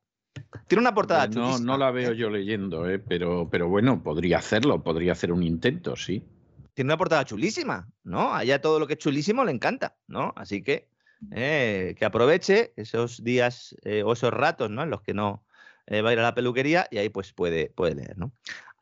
Tiene 0.67 0.81
una 0.81 0.95
portada 0.95 1.29
No, 1.29 1.59
no 1.59 1.77
la 1.77 1.91
veo 1.91 2.13
yo 2.13 2.31
leyendo, 2.31 2.89
¿eh? 2.89 2.99
pero, 2.99 3.49
pero 3.51 3.69
bueno, 3.69 4.03
podría 4.03 4.39
hacerlo, 4.39 4.83
podría 4.83 5.13
hacer 5.13 5.31
un 5.31 5.43
intento, 5.43 5.95
sí. 5.95 6.25
Tiene 6.75 6.89
una 6.89 6.99
portada 6.99 7.25
chulísima, 7.25 7.89
¿no? 8.03 8.35
Allá 8.35 8.61
todo 8.61 8.81
lo 8.81 8.89
que 8.89 8.95
es 8.95 8.99
chulísimo 8.99 9.45
le 9.45 9.53
encanta, 9.53 9.97
¿no? 10.09 10.33
Así 10.35 10.63
que 10.63 10.89
eh, 11.31 11.95
que 11.97 12.05
aproveche 12.05 12.73
esos 12.77 13.23
días 13.23 13.77
eh, 13.85 14.03
o 14.03 14.13
esos 14.13 14.33
ratos, 14.33 14.71
¿no? 14.71 14.83
En 14.83 14.91
los 14.91 15.03
que 15.03 15.15
no, 15.15 15.45
eh, 15.87 16.03
va 16.03 16.11
a 16.11 16.13
ir 16.13 16.19
a 16.19 16.23
la 16.23 16.35
peluquería 16.35 16.87
y 16.91 16.99
ahí 16.99 17.09
pues 17.09 17.33
puede, 17.33 17.71
puede 17.71 17.95
leer, 17.95 18.19
¿no? 18.19 18.33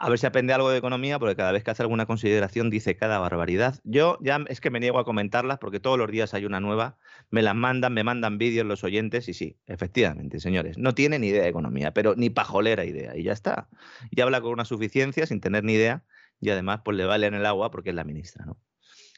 a 0.02 0.08
ver 0.08 0.18
si 0.18 0.26
aprende 0.26 0.52
algo 0.52 0.68
de 0.68 0.78
economía, 0.78 1.20
porque 1.20 1.36
cada 1.36 1.52
vez 1.52 1.62
que 1.62 1.70
hace 1.70 1.84
alguna 1.84 2.06
consideración 2.06 2.70
dice 2.70 2.96
cada 2.96 3.20
barbaridad. 3.20 3.78
Yo 3.84 4.18
ya 4.20 4.44
es 4.48 4.60
que 4.60 4.68
me 4.68 4.80
niego 4.80 4.98
a 4.98 5.04
comentarlas 5.04 5.58
porque 5.58 5.78
todos 5.78 5.96
los 5.96 6.10
días 6.10 6.34
hay 6.34 6.44
una 6.44 6.58
nueva, 6.58 6.98
me 7.30 7.40
las 7.40 7.54
mandan, 7.54 7.94
me 7.94 8.02
mandan 8.02 8.36
vídeos 8.36 8.66
los 8.66 8.82
oyentes 8.82 9.28
y 9.28 9.32
sí, 9.32 9.60
efectivamente, 9.68 10.40
señores, 10.40 10.76
no 10.76 10.92
tiene 10.92 11.20
ni 11.20 11.28
idea 11.28 11.44
de 11.44 11.48
economía, 11.48 11.94
pero 11.94 12.16
ni 12.16 12.30
pajolera 12.30 12.84
idea 12.84 13.16
y 13.16 13.22
ya 13.22 13.32
está. 13.32 13.68
Y 14.10 14.20
habla 14.22 14.40
con 14.40 14.50
una 14.50 14.64
suficiencia 14.64 15.24
sin 15.24 15.40
tener 15.40 15.62
ni 15.62 15.74
idea 15.74 16.02
y 16.40 16.50
además 16.50 16.80
pues 16.84 16.96
le 16.96 17.04
vale 17.04 17.28
en 17.28 17.34
el 17.34 17.46
agua 17.46 17.70
porque 17.70 17.90
es 17.90 17.94
la 17.94 18.02
ministra. 18.02 18.44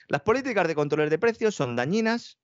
Las 0.09 0.21
políticas 0.21 0.69
de 0.69 0.75
control 0.75 1.09
de 1.09 1.19
precios 1.19 1.55
son 1.55 1.77
dañinas 1.77 2.39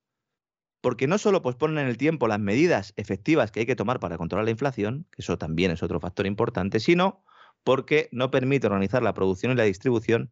porque 0.81 1.07
no 1.07 1.19
solo 1.19 1.43
posponen 1.43 1.79
en 1.79 1.89
el 1.89 1.97
tiempo 1.97 2.29
las 2.29 2.41
medidas 2.41 2.93
efectivas 2.97 3.51
que 3.51 3.61
hay 3.61 3.67
que 3.67 3.77
tomar 3.77 4.01
para 4.01 4.19
controlar 4.19 4.45
la 4.45 4.51
inflación, 4.51 5.07
que 5.11 5.23
eso 5.23 5.39
también 5.39 5.71
es 5.71 5.83
otro 5.83 6.01
factor 6.01 6.27
importante, 6.27 6.81
sino 6.81 7.25
porque 7.65 8.09
no 8.13 8.31
permite 8.31 8.67
organizar 8.67 9.03
la 9.03 9.15
producción 9.15 9.53
y 9.53 9.57
la 9.57 9.65
distribución 9.65 10.31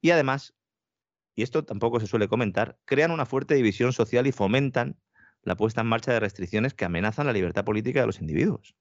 y 0.00 0.10
además, 0.10 0.54
y 1.34 1.42
esto 1.42 1.64
tampoco 1.64 2.00
se 2.00 2.06
suele 2.06 2.28
comentar, 2.28 2.78
crean 2.84 3.10
una 3.10 3.26
fuerte 3.26 3.54
división 3.54 3.92
social 3.92 4.26
y 4.26 4.32
fomentan 4.32 4.98
la 5.42 5.56
puesta 5.56 5.82
en 5.82 5.86
marcha 5.86 6.12
de 6.12 6.20
restricciones 6.20 6.74
que 6.74 6.84
amenazan 6.84 7.26
la 7.26 7.32
libertad 7.32 7.64
política 7.64 8.00
de 8.00 8.06
los 8.06 8.20
individuos. 8.20 8.74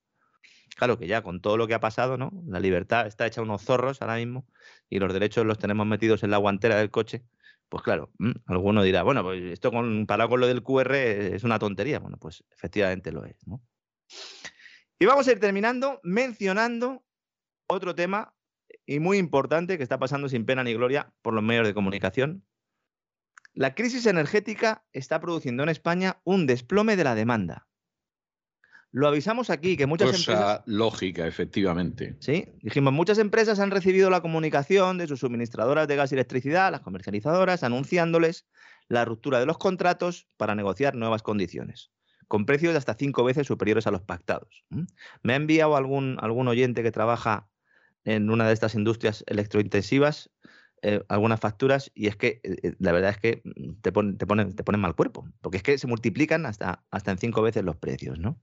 Claro 0.75 0.97
que 0.97 1.07
ya 1.07 1.21
con 1.21 1.41
todo 1.41 1.57
lo 1.57 1.67
que 1.67 1.73
ha 1.73 1.79
pasado, 1.79 2.17
¿no? 2.17 2.31
La 2.47 2.59
libertad 2.59 3.05
está 3.05 3.27
hecha 3.27 3.41
unos 3.41 3.61
zorros 3.61 4.01
ahora 4.01 4.15
mismo 4.15 4.45
y 4.89 4.99
los 4.99 5.13
derechos 5.13 5.45
los 5.45 5.59
tenemos 5.59 5.85
metidos 5.85 6.23
en 6.23 6.31
la 6.31 6.37
guantera 6.37 6.77
del 6.77 6.89
coche. 6.89 7.23
Pues 7.73 7.81
claro, 7.81 8.11
alguno 8.45 8.83
dirá, 8.83 9.01
bueno, 9.01 9.23
pues 9.23 9.41
esto 9.51 9.71
comparado 9.71 10.29
con 10.29 10.39
lo 10.39 10.45
del 10.45 10.61
QR 10.61 10.93
es 10.93 11.43
una 11.43 11.57
tontería. 11.57 11.97
Bueno, 11.97 12.17
pues 12.17 12.43
efectivamente 12.51 13.11
lo 13.11 13.25
es, 13.25 13.47
¿no? 13.47 13.63
Y 14.99 15.07
vamos 15.07 15.27
a 15.27 15.31
ir 15.31 15.39
terminando 15.39 15.99
mencionando 16.03 17.03
otro 17.65 17.95
tema 17.95 18.35
y 18.85 18.99
muy 18.99 19.17
importante 19.17 19.77
que 19.77 19.81
está 19.81 19.97
pasando 19.97 20.29
sin 20.29 20.45
pena 20.45 20.63
ni 20.63 20.75
gloria 20.75 21.15
por 21.23 21.33
los 21.33 21.43
medios 21.43 21.65
de 21.65 21.73
comunicación. 21.73 22.45
La 23.55 23.73
crisis 23.73 24.05
energética 24.05 24.85
está 24.91 25.19
produciendo 25.19 25.63
en 25.63 25.69
España 25.69 26.21
un 26.25 26.45
desplome 26.45 26.95
de 26.95 27.05
la 27.05 27.15
demanda. 27.15 27.67
Lo 28.93 29.07
avisamos 29.07 29.49
aquí, 29.49 29.75
que 29.75 29.87
muchas 29.87 30.11
Cosa 30.11 30.31
empresas... 30.31 30.61
lógica, 30.67 31.25
efectivamente. 31.25 32.15
Sí, 32.19 32.45
dijimos, 32.61 32.93
muchas 32.93 33.17
empresas 33.17 33.59
han 33.59 33.71
recibido 33.71 34.11
la 34.11 34.21
comunicación 34.21 34.99
de 34.99 35.07
sus 35.07 35.21
suministradoras 35.21 35.87
de 35.87 35.95
gas 35.95 36.11
y 36.11 36.15
electricidad, 36.15 36.71
las 36.71 36.81
comercializadoras, 36.81 37.63
anunciándoles 37.63 38.45
la 38.89 39.03
ruptura 39.03 39.39
de 39.39 39.47
los 39.47 39.57
contratos 39.57 40.27
para 40.37 40.53
negociar 40.53 40.93
nuevas 40.93 41.23
condiciones, 41.23 41.89
con 42.27 42.45
precios 42.45 42.73
de 42.73 42.77
hasta 42.77 42.93
cinco 42.93 43.23
veces 43.23 43.47
superiores 43.47 43.87
a 43.87 43.91
los 43.91 44.03
pactados. 44.03 44.63
Me 45.23 45.33
ha 45.33 45.37
enviado 45.37 45.75
algún, 45.75 46.17
algún 46.21 46.47
oyente 46.47 46.83
que 46.83 46.91
trabaja 46.91 47.49
en 48.05 48.29
una 48.29 48.47
de 48.47 48.53
estas 48.53 48.75
industrias 48.75 49.23
electrointensivas 49.25 50.29
eh, 50.85 51.01
algunas 51.07 51.39
facturas 51.39 51.89
y 51.95 52.07
es 52.07 52.17
que 52.17 52.41
eh, 52.43 52.57
eh, 52.61 52.75
la 52.77 52.91
verdad 52.91 53.11
es 53.11 53.17
que 53.17 53.41
mm, 53.45 53.75
te 53.81 53.93
ponen, 53.93 54.53
mal 54.77 54.95
cuerpo, 54.95 55.25
porque 55.39 55.55
es 55.55 55.63
que 55.63 55.77
se 55.77 55.87
multiplican 55.87 56.45
hasta, 56.45 56.83
hasta 56.91 57.11
en 57.11 57.17
cinco 57.19 57.41
veces 57.41 57.63
los 57.63 57.77
precios, 57.77 58.19
¿no? 58.19 58.41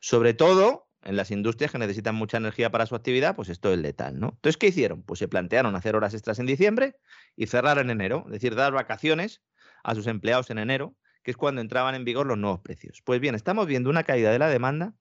Sobre 0.00 0.32
todo 0.32 0.88
en 1.02 1.16
las 1.16 1.32
industrias 1.32 1.72
que 1.72 1.78
necesitan 1.78 2.14
mucha 2.14 2.36
energía 2.36 2.70
para 2.70 2.86
su 2.86 2.94
actividad, 2.94 3.34
pues 3.34 3.48
esto 3.48 3.72
es 3.72 3.80
letal, 3.80 4.20
¿no? 4.20 4.28
Entonces, 4.28 4.56
¿qué 4.58 4.68
hicieron? 4.68 5.02
Pues 5.02 5.18
se 5.18 5.26
plantearon 5.26 5.74
hacer 5.74 5.96
horas 5.96 6.14
extras 6.14 6.38
en 6.38 6.46
diciembre 6.46 6.94
y 7.34 7.48
cerrar 7.48 7.78
en 7.78 7.90
enero, 7.90 8.22
es 8.26 8.34
decir, 8.34 8.54
dar 8.54 8.72
vacaciones 8.72 9.42
a 9.82 9.96
sus 9.96 10.06
empleados 10.06 10.50
en 10.50 10.58
enero, 10.58 10.94
que 11.24 11.32
es 11.32 11.36
cuando 11.36 11.60
entraban 11.60 11.96
en 11.96 12.04
vigor 12.04 12.28
los 12.28 12.38
nuevos 12.38 12.60
precios. 12.60 13.02
Pues 13.04 13.20
bien, 13.20 13.34
estamos 13.34 13.66
viendo 13.66 13.90
una 13.90 14.04
caída 14.04 14.30
de 14.30 14.38
la 14.38 14.48
demanda 14.48 14.94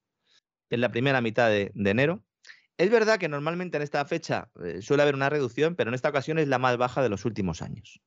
en 0.72 0.82
la 0.82 0.90
primera 0.90 1.22
mitad 1.22 1.48
de 1.48 1.72
enero 1.76 2.24
es 2.82 2.90
verdad 2.90 3.20
que 3.20 3.30
normalmente 3.30 3.78
en 3.78 3.84
esta 3.84 4.04
fecha 4.06 4.50
eh, 4.64 4.82
suele 4.82 5.04
haber 5.04 5.14
una 5.14 5.30
reducción, 5.30 5.76
pero 5.76 5.92
en 5.92 5.94
esta 5.94 6.10
ocasión 6.10 6.40
es 6.40 6.48
la 6.48 6.58
más 6.58 6.78
baja 6.78 7.04
de 7.04 7.10
los 7.10 7.26
últimos 7.26 7.62
años. 7.62 8.02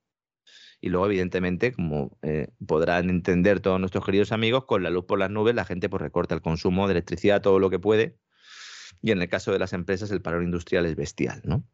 Y 0.81 0.89
luego, 0.89 1.07
evidentemente, 1.07 1.73
como 1.73 2.19
eh, 2.23 2.49
podrán 2.67 3.09
entender 3.09 3.61
todos 3.61 3.79
nuestros 3.79 4.05
queridos 4.05 4.33
amigos, 4.33 4.65
con 4.65 4.83
la 4.83 4.91
luz 4.91 5.05
por 5.05 5.21
las 5.21 5.31
nubes 5.31 5.55
la 5.55 5.65
gente 5.65 5.89
pues, 5.89 6.03
recorta 6.03 6.35
el 6.35 6.43
consumo 6.43 6.89
de 6.89 6.95
electricidad 6.95 7.41
todo 7.41 7.61
lo 7.61 7.71
que 7.71 7.79
puede. 7.79 8.19
Y 9.01 9.13
en 9.13 9.23
el 9.23 9.29
caso 9.29 9.53
de 9.53 9.61
las 9.61 9.73
empresas, 9.73 10.11
el 10.11 10.23
paro 10.23 10.43
industrial 10.43 10.87
es 10.87 10.97
bestial. 10.97 11.41
¿no? 11.45 11.65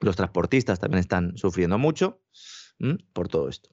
Los 0.00 0.16
transportistas 0.16 0.80
también 0.80 0.98
están 0.98 1.38
sufriendo 1.38 1.78
mucho 1.78 2.20
por 3.12 3.28
todo 3.28 3.48
esto. 3.48 3.70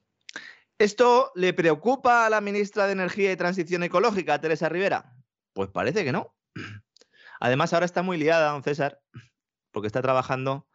¿Esto 0.78 1.32
le 1.34 1.52
preocupa 1.52 2.26
a 2.26 2.30
la 2.30 2.40
ministra 2.40 2.86
de 2.86 2.92
Energía 2.92 3.32
y 3.32 3.36
Transición 3.36 3.82
Ecológica, 3.82 4.40
Teresa 4.40 4.68
Rivera? 4.68 5.16
Pues 5.52 5.68
parece 5.68 6.04
que 6.04 6.12
no. 6.12 6.36
Además, 7.44 7.72
ahora 7.72 7.86
está 7.86 8.04
muy 8.04 8.18
liada, 8.18 8.52
don 8.52 8.62
César, 8.62 9.02
porque 9.72 9.88
está 9.88 10.00
trabajando 10.00 10.68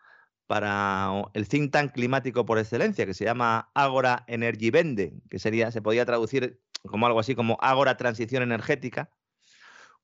para 0.47 1.09
el 1.33 1.47
think 1.47 1.71
tank 1.71 1.93
climático 1.93 2.45
por 2.45 2.59
excelencia, 2.59 3.05
que 3.05 3.13
se 3.13 3.23
llama 3.23 3.71
Agora 3.73 4.25
Energy 4.27 4.69
Vende, 4.69 5.13
que 5.29 5.39
sería, 5.39 5.71
se 5.71 5.81
podría 5.81 6.05
traducir 6.05 6.61
como 6.85 7.07
algo 7.07 7.21
así 7.21 7.35
como 7.35 7.57
Agora 7.61 7.95
Transición 7.95 8.43
Energética, 8.43 9.09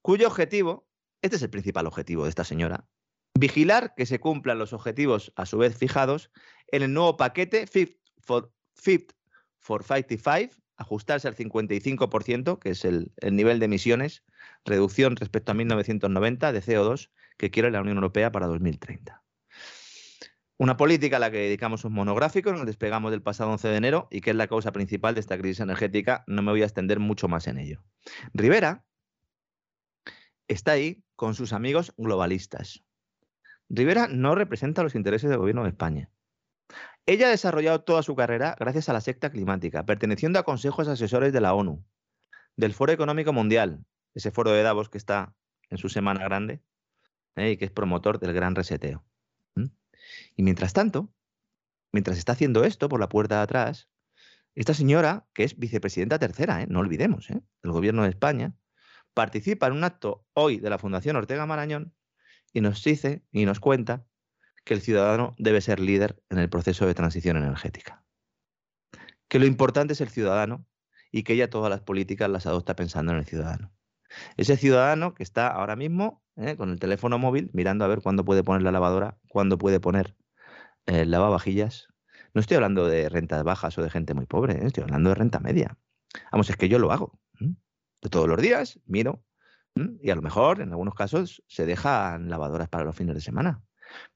cuyo 0.01 0.25
objetivo, 0.25 0.87
este 1.21 1.35
es 1.35 1.41
el 1.41 1.49
principal 1.49 1.85
objetivo 1.85 2.23
de 2.23 2.29
esta 2.29 2.45
señora, 2.45 2.87
vigilar 3.37 3.93
que 3.97 4.05
se 4.05 4.21
cumplan 4.21 4.57
los 4.57 4.71
objetivos 4.71 5.33
a 5.35 5.45
su 5.45 5.57
vez 5.57 5.77
fijados 5.77 6.31
en 6.67 6.81
el 6.81 6.93
nuevo 6.93 7.17
paquete 7.17 7.67
for, 8.21 8.53
Fit 8.73 9.11
for 9.59 9.83
55, 9.83 10.62
ajustarse 10.83 11.27
al 11.27 11.35
55%, 11.35 12.59
que 12.59 12.69
es 12.69 12.85
el, 12.85 13.11
el 13.17 13.35
nivel 13.35 13.59
de 13.59 13.65
emisiones 13.65 14.23
reducción 14.65 15.15
respecto 15.15 15.51
a 15.51 15.55
1990 15.55 16.51
de 16.51 16.61
CO2 16.61 17.09
que 17.37 17.51
quiere 17.51 17.71
la 17.71 17.81
Unión 17.81 17.97
Europea 17.97 18.31
para 18.31 18.47
2030. 18.47 19.23
Una 20.57 20.77
política 20.77 21.17
a 21.17 21.19
la 21.19 21.31
que 21.31 21.39
dedicamos 21.39 21.83
un 21.83 21.93
monográfico, 21.93 22.53
nos 22.53 22.65
despegamos 22.65 23.11
del 23.11 23.21
pasado 23.21 23.51
11 23.51 23.67
de 23.67 23.75
enero 23.75 24.07
y 24.11 24.21
que 24.21 24.29
es 24.29 24.35
la 24.35 24.47
causa 24.47 24.71
principal 24.71 25.15
de 25.15 25.19
esta 25.19 25.37
crisis 25.37 25.59
energética. 25.61 26.23
No 26.27 26.41
me 26.41 26.51
voy 26.51 26.61
a 26.61 26.65
extender 26.65 26.99
mucho 26.99 27.27
más 27.27 27.47
en 27.47 27.57
ello. 27.57 27.83
Rivera 28.33 28.85
está 30.47 30.73
ahí 30.73 31.03
con 31.15 31.33
sus 31.33 31.53
amigos 31.53 31.93
globalistas. 31.97 32.83
Rivera 33.67 34.07
no 34.07 34.35
representa 34.35 34.83
los 34.83 34.95
intereses 34.95 35.29
del 35.29 35.39
gobierno 35.39 35.63
de 35.63 35.69
España. 35.69 36.11
Ella 37.05 37.27
ha 37.27 37.31
desarrollado 37.31 37.81
toda 37.81 38.01
su 38.01 38.15
carrera 38.15 38.55
gracias 38.57 38.87
a 38.87 38.93
la 38.93 39.01
secta 39.01 39.29
climática, 39.29 39.85
perteneciendo 39.85 40.39
a 40.39 40.43
consejos 40.43 40.87
asesores 40.87 41.33
de 41.33 41.41
la 41.41 41.53
ONU, 41.53 41.83
del 42.55 42.73
Foro 42.73 42.93
Económico 42.93 43.33
Mundial, 43.33 43.85
ese 44.13 44.31
foro 44.31 44.51
de 44.51 44.63
Davos 44.63 44.89
que 44.89 44.97
está 44.97 45.35
en 45.69 45.77
su 45.77 45.89
semana 45.89 46.23
grande 46.23 46.61
¿eh? 47.35 47.51
y 47.51 47.57
que 47.57 47.65
es 47.65 47.71
promotor 47.71 48.19
del 48.19 48.33
gran 48.33 48.55
reseteo. 48.55 49.03
Y 50.35 50.43
mientras 50.43 50.73
tanto, 50.73 51.13
mientras 51.91 52.17
está 52.17 52.33
haciendo 52.33 52.63
esto 52.63 52.89
por 52.89 52.99
la 52.99 53.09
puerta 53.09 53.37
de 53.37 53.41
atrás, 53.43 53.89
esta 54.55 54.73
señora, 54.73 55.27
que 55.33 55.43
es 55.43 55.57
vicepresidenta 55.57 56.19
tercera, 56.19 56.61
¿eh? 56.61 56.67
no 56.69 56.79
olvidemos, 56.79 57.29
¿eh? 57.29 57.41
del 57.63 57.71
gobierno 57.71 58.03
de 58.03 58.09
España, 58.09 58.55
participa 59.13 59.67
en 59.67 59.73
un 59.73 59.83
acto 59.83 60.25
hoy 60.33 60.59
de 60.59 60.69
la 60.69 60.77
Fundación 60.77 61.15
Ortega 61.15 61.45
Marañón 61.45 61.93
y 62.53 62.61
nos 62.61 62.83
dice 62.83 63.23
y 63.31 63.45
nos 63.45 63.59
cuenta 63.59 64.05
que 64.63 64.73
el 64.73 64.81
ciudadano 64.81 65.35
debe 65.37 65.61
ser 65.61 65.79
líder 65.79 66.21
en 66.29 66.39
el 66.39 66.49
proceso 66.49 66.85
de 66.85 66.93
transición 66.93 67.37
energética. 67.37 68.03
Que 69.27 69.39
lo 69.39 69.45
importante 69.45 69.93
es 69.93 70.01
el 70.01 70.09
ciudadano 70.09 70.65
y 71.11 71.23
que 71.23 71.33
ella 71.33 71.49
todas 71.49 71.69
las 71.69 71.81
políticas 71.81 72.29
las 72.29 72.45
adopta 72.45 72.75
pensando 72.75 73.11
en 73.11 73.19
el 73.19 73.25
ciudadano. 73.25 73.73
Ese 74.37 74.57
ciudadano 74.57 75.13
que 75.13 75.23
está 75.23 75.47
ahora 75.47 75.75
mismo 75.75 76.23
¿eh? 76.35 76.55
con 76.55 76.69
el 76.69 76.79
teléfono 76.79 77.17
móvil 77.17 77.49
mirando 77.53 77.85
a 77.85 77.87
ver 77.87 78.01
cuándo 78.01 78.23
puede 78.25 78.43
poner 78.43 78.61
la 78.61 78.71
lavadora, 78.71 79.17
cuándo 79.27 79.57
puede 79.57 79.79
poner 79.79 80.15
eh, 80.85 81.05
lavavajillas. 81.05 81.87
No 82.33 82.41
estoy 82.41 82.55
hablando 82.55 82.87
de 82.87 83.09
rentas 83.09 83.43
bajas 83.43 83.77
o 83.77 83.83
de 83.83 83.89
gente 83.89 84.13
muy 84.13 84.25
pobre, 84.25 84.55
¿eh? 84.55 84.67
estoy 84.67 84.83
hablando 84.83 85.09
de 85.09 85.15
renta 85.15 85.39
media. 85.39 85.77
Vamos, 86.31 86.49
es 86.49 86.57
que 86.57 86.69
yo 86.69 86.79
lo 86.79 86.91
hago. 86.91 87.19
De 87.39 88.09
todos 88.09 88.27
los 88.27 88.41
días 88.41 88.79
miro 88.85 89.23
y 90.01 90.09
a 90.09 90.15
lo 90.15 90.21
mejor 90.21 90.61
en 90.61 90.69
algunos 90.69 90.93
casos 90.93 91.41
se 91.47 91.65
dejan 91.65 92.29
lavadoras 92.29 92.69
para 92.69 92.83
los 92.83 92.95
fines 92.95 93.15
de 93.15 93.21
semana. 93.21 93.63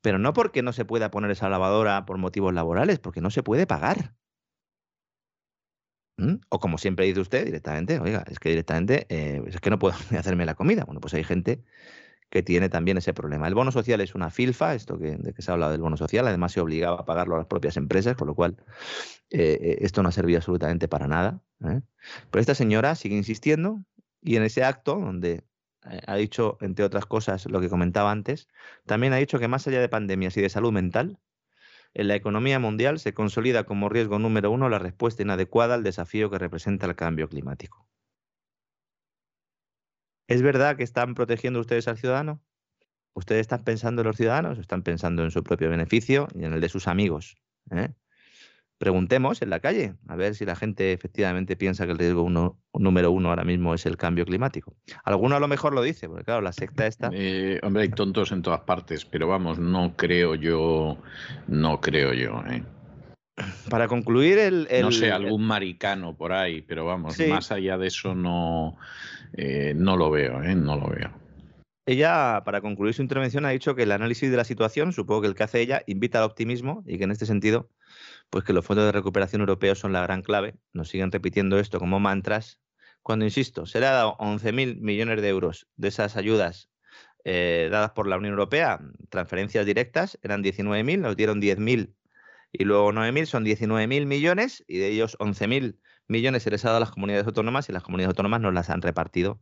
Pero 0.01 0.19
no 0.19 0.33
porque 0.33 0.61
no 0.63 0.73
se 0.73 0.85
pueda 0.85 1.11
poner 1.11 1.31
esa 1.31 1.49
lavadora 1.49 2.05
por 2.05 2.17
motivos 2.17 2.53
laborales, 2.53 2.99
porque 2.99 3.21
no 3.21 3.29
se 3.29 3.43
puede 3.43 3.67
pagar. 3.67 4.15
O 6.49 6.59
como 6.59 6.79
siempre 6.79 7.05
dice 7.05 7.19
usted 7.19 7.45
directamente, 7.45 7.99
oiga, 7.99 8.23
es 8.27 8.39
que 8.39 8.49
directamente 8.49 9.05
eh, 9.09 9.41
es 9.45 9.59
que 9.61 9.69
no 9.69 9.77
puedo 9.77 9.95
hacerme 10.17 10.45
la 10.45 10.55
comida. 10.55 10.83
Bueno, 10.83 10.99
pues 10.99 11.13
hay 11.13 11.23
gente 11.23 11.63
que 12.29 12.43
tiene 12.43 12.69
también 12.69 12.97
ese 12.97 13.13
problema. 13.13 13.47
El 13.47 13.55
bono 13.55 13.71
social 13.71 14.01
es 14.01 14.15
una 14.15 14.29
filfa, 14.29 14.73
esto 14.73 14.97
que, 14.97 15.15
de 15.15 15.33
que 15.33 15.41
se 15.41 15.51
ha 15.51 15.53
hablado 15.53 15.71
del 15.71 15.81
bono 15.81 15.95
social, 15.95 16.27
además 16.27 16.51
se 16.51 16.59
obligaba 16.59 17.01
a 17.01 17.05
pagarlo 17.05 17.35
a 17.35 17.37
las 17.37 17.47
propias 17.47 17.77
empresas, 17.77 18.15
con 18.15 18.27
lo 18.27 18.35
cual 18.35 18.57
eh, 19.29 19.57
eh, 19.61 19.77
esto 19.81 20.03
no 20.03 20.09
ha 20.09 20.11
servido 20.11 20.37
absolutamente 20.37 20.87
para 20.87 21.07
nada. 21.07 21.41
Pero 21.59 22.41
esta 22.41 22.55
señora 22.55 22.95
sigue 22.95 23.15
insistiendo 23.15 23.83
y 24.21 24.35
en 24.35 24.43
ese 24.43 24.63
acto, 24.63 24.95
donde 24.95 25.43
ha 26.05 26.15
dicho, 26.15 26.57
entre 26.61 26.85
otras 26.85 27.05
cosas, 27.05 27.45
lo 27.45 27.61
que 27.61 27.69
comentaba 27.69 28.11
antes, 28.11 28.47
también 28.85 29.13
ha 29.13 29.17
dicho 29.17 29.39
que 29.39 29.47
más 29.47 29.67
allá 29.67 29.79
de 29.79 29.89
pandemias 29.89 30.35
y 30.37 30.41
de 30.41 30.49
salud 30.49 30.71
mental, 30.71 31.19
en 31.93 32.07
la 32.07 32.15
economía 32.15 32.59
mundial 32.59 32.99
se 32.99 33.13
consolida 33.13 33.63
como 33.63 33.89
riesgo 33.89 34.19
número 34.19 34.51
uno 34.51 34.69
la 34.69 34.79
respuesta 34.79 35.23
inadecuada 35.23 35.75
al 35.75 35.83
desafío 35.83 36.29
que 36.29 36.37
representa 36.37 36.85
el 36.85 36.95
cambio 36.95 37.27
climático. 37.27 37.87
¿Es 40.27 40.41
verdad 40.41 40.75
que 40.75 40.83
están 40.83 41.15
protegiendo 41.15 41.59
ustedes 41.59 41.87
al 41.87 41.97
ciudadano? 41.97 42.41
¿Ustedes 43.13 43.41
están 43.41 43.63
pensando 43.63 44.01
en 44.01 44.07
los 44.07 44.17
ciudadanos 44.17 44.59
están 44.59 44.83
pensando 44.83 45.23
en 45.23 45.31
su 45.31 45.43
propio 45.43 45.69
beneficio 45.69 46.27
y 46.35 46.43
en 46.43 46.53
el 46.53 46.61
de 46.61 46.69
sus 46.69 46.87
amigos? 46.87 47.37
¿eh? 47.71 47.93
Preguntemos 48.77 49.41
en 49.41 49.49
la 49.49 49.59
calle, 49.59 49.95
a 50.07 50.15
ver 50.15 50.35
si 50.35 50.45
la 50.45 50.55
gente 50.55 50.93
efectivamente 50.93 51.55
piensa 51.55 51.85
que 51.85 51.93
el 51.93 51.97
riesgo 51.97 52.21
uno, 52.21 52.59
número 52.73 53.09
uno 53.09 53.29
ahora 53.29 53.43
mismo 53.43 53.73
es 53.73 53.87
el 53.87 53.97
cambio 53.97 54.23
climático. 54.23 54.75
Alguno 55.03 55.35
a 55.35 55.39
lo 55.39 55.47
mejor 55.47 55.73
lo 55.73 55.81
dice, 55.81 56.07
porque 56.07 56.25
claro, 56.25 56.41
la 56.41 56.53
secta 56.53 56.85
está... 56.85 57.09
Eh, 57.11 57.59
hombre, 57.63 57.83
hay 57.83 57.89
tontos 57.89 58.31
en 58.31 58.43
todas 58.43 58.61
partes, 58.61 59.03
pero 59.03 59.27
vamos, 59.27 59.57
no 59.57 59.95
creo 59.95 60.35
yo, 60.35 60.97
no 61.47 61.81
creo 61.81 62.13
yo. 62.13 62.43
¿eh? 62.51 62.63
Para 63.67 63.87
concluir, 63.87 64.37
el, 64.37 64.67
no 64.81 64.91
sé, 64.91 65.11
algún 65.11 65.43
maricano 65.43 66.15
por 66.15 66.31
ahí, 66.31 66.61
pero 66.61 66.85
vamos, 66.85 67.17
más 67.29 67.51
allá 67.51 67.79
de 67.79 67.87
eso 67.87 68.13
no, 68.13 68.77
eh, 69.33 69.73
no 69.75 69.97
lo 69.97 70.11
veo, 70.11 70.43
¿eh? 70.43 70.53
no 70.53 70.75
lo 70.75 70.89
veo. 70.89 71.11
Ella, 71.87 72.43
para 72.45 72.61
concluir 72.61 72.93
su 72.93 73.01
intervención, 73.01 73.45
ha 73.45 73.49
dicho 73.49 73.73
que 73.73 73.83
el 73.83 73.91
análisis 73.91 74.29
de 74.29 74.37
la 74.37 74.43
situación, 74.43 74.91
supongo 74.91 75.21
que 75.21 75.27
el 75.29 75.35
que 75.35 75.43
hace 75.43 75.61
ella, 75.61 75.81
invita 75.87 76.19
al 76.19 76.25
optimismo 76.25 76.83
y 76.85 76.97
que 76.97 77.05
en 77.05 77.11
este 77.11 77.25
sentido 77.25 77.69
pues 78.29 78.43
que 78.43 78.53
los 78.53 78.65
fondos 78.65 78.85
de 78.85 78.91
recuperación 78.91 79.41
europeos 79.41 79.79
son 79.79 79.93
la 79.93 80.01
gran 80.01 80.21
clave. 80.21 80.55
Nos 80.73 80.89
siguen 80.89 81.11
repitiendo 81.11 81.59
esto 81.59 81.79
como 81.79 81.99
mantras. 81.99 82.59
Cuando, 83.01 83.25
insisto, 83.25 83.65
se 83.65 83.79
le 83.79 83.87
ha 83.87 83.91
dado 83.91 84.17
11.000 84.17 84.79
millones 84.79 85.21
de 85.21 85.29
euros 85.29 85.67
de 85.75 85.87
esas 85.87 86.17
ayudas 86.17 86.69
eh, 87.29 87.67
dadas 87.69 87.91
por 87.91 88.07
la 88.07 88.15
Unión 88.15 88.31
Europea, 88.31 88.79
transferencias 89.09 89.65
directas, 89.65 90.17
eran 90.23 90.41
19.000, 90.41 90.99
nos 90.99 91.17
dieron 91.17 91.41
10.000 91.41 91.93
y 92.53 92.63
luego 92.63 92.93
9.000, 92.93 93.25
son 93.25 93.43
19.000 93.43 94.05
millones 94.05 94.63
y 94.65 94.77
de 94.77 94.87
ellos 94.87 95.17
11.000 95.19 95.77
millones 96.07 96.43
se 96.43 96.51
les 96.51 96.63
ha 96.63 96.69
dado 96.69 96.77
a 96.77 96.79
las 96.79 96.91
comunidades 96.91 97.27
autónomas 97.27 97.67
y 97.67 97.73
las 97.73 97.83
comunidades 97.83 98.11
autónomas 98.13 98.39
nos 98.39 98.53
las 98.53 98.69
han 98.69 98.81
repartido 98.81 99.41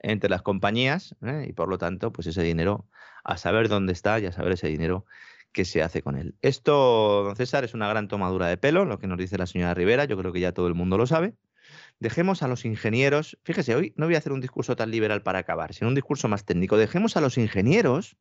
entre 0.00 0.28
las 0.28 0.42
compañías 0.42 1.16
¿eh? 1.22 1.46
y 1.48 1.54
por 1.54 1.70
lo 1.70 1.78
tanto, 1.78 2.12
pues 2.12 2.26
ese 2.26 2.42
dinero, 2.42 2.86
a 3.24 3.38
saber 3.38 3.68
dónde 3.70 3.94
está 3.94 4.20
y 4.20 4.26
a 4.26 4.32
saber 4.32 4.52
ese 4.52 4.68
dinero 4.68 5.06
qué 5.52 5.64
se 5.64 5.82
hace 5.82 6.02
con 6.02 6.16
él. 6.16 6.36
Esto, 6.42 7.24
don 7.24 7.36
César, 7.36 7.64
es 7.64 7.74
una 7.74 7.88
gran 7.88 8.08
tomadura 8.08 8.46
de 8.46 8.56
pelo, 8.56 8.84
lo 8.84 8.98
que 8.98 9.06
nos 9.06 9.18
dice 9.18 9.38
la 9.38 9.46
señora 9.46 9.74
Rivera, 9.74 10.04
yo 10.04 10.16
creo 10.16 10.32
que 10.32 10.40
ya 10.40 10.52
todo 10.52 10.66
el 10.66 10.74
mundo 10.74 10.98
lo 10.98 11.06
sabe. 11.06 11.34
Dejemos 12.00 12.42
a 12.42 12.48
los 12.48 12.64
ingenieros, 12.64 13.38
fíjese, 13.44 13.74
hoy 13.74 13.94
no 13.96 14.06
voy 14.06 14.16
a 14.16 14.18
hacer 14.18 14.32
un 14.32 14.40
discurso 14.40 14.76
tan 14.76 14.90
liberal 14.90 15.22
para 15.22 15.38
acabar, 15.38 15.72
sino 15.74 15.88
un 15.88 15.94
discurso 15.94 16.28
más 16.28 16.44
técnico. 16.44 16.76
Dejemos 16.76 17.16
a 17.16 17.20
los 17.20 17.38
ingenieros, 17.38 18.16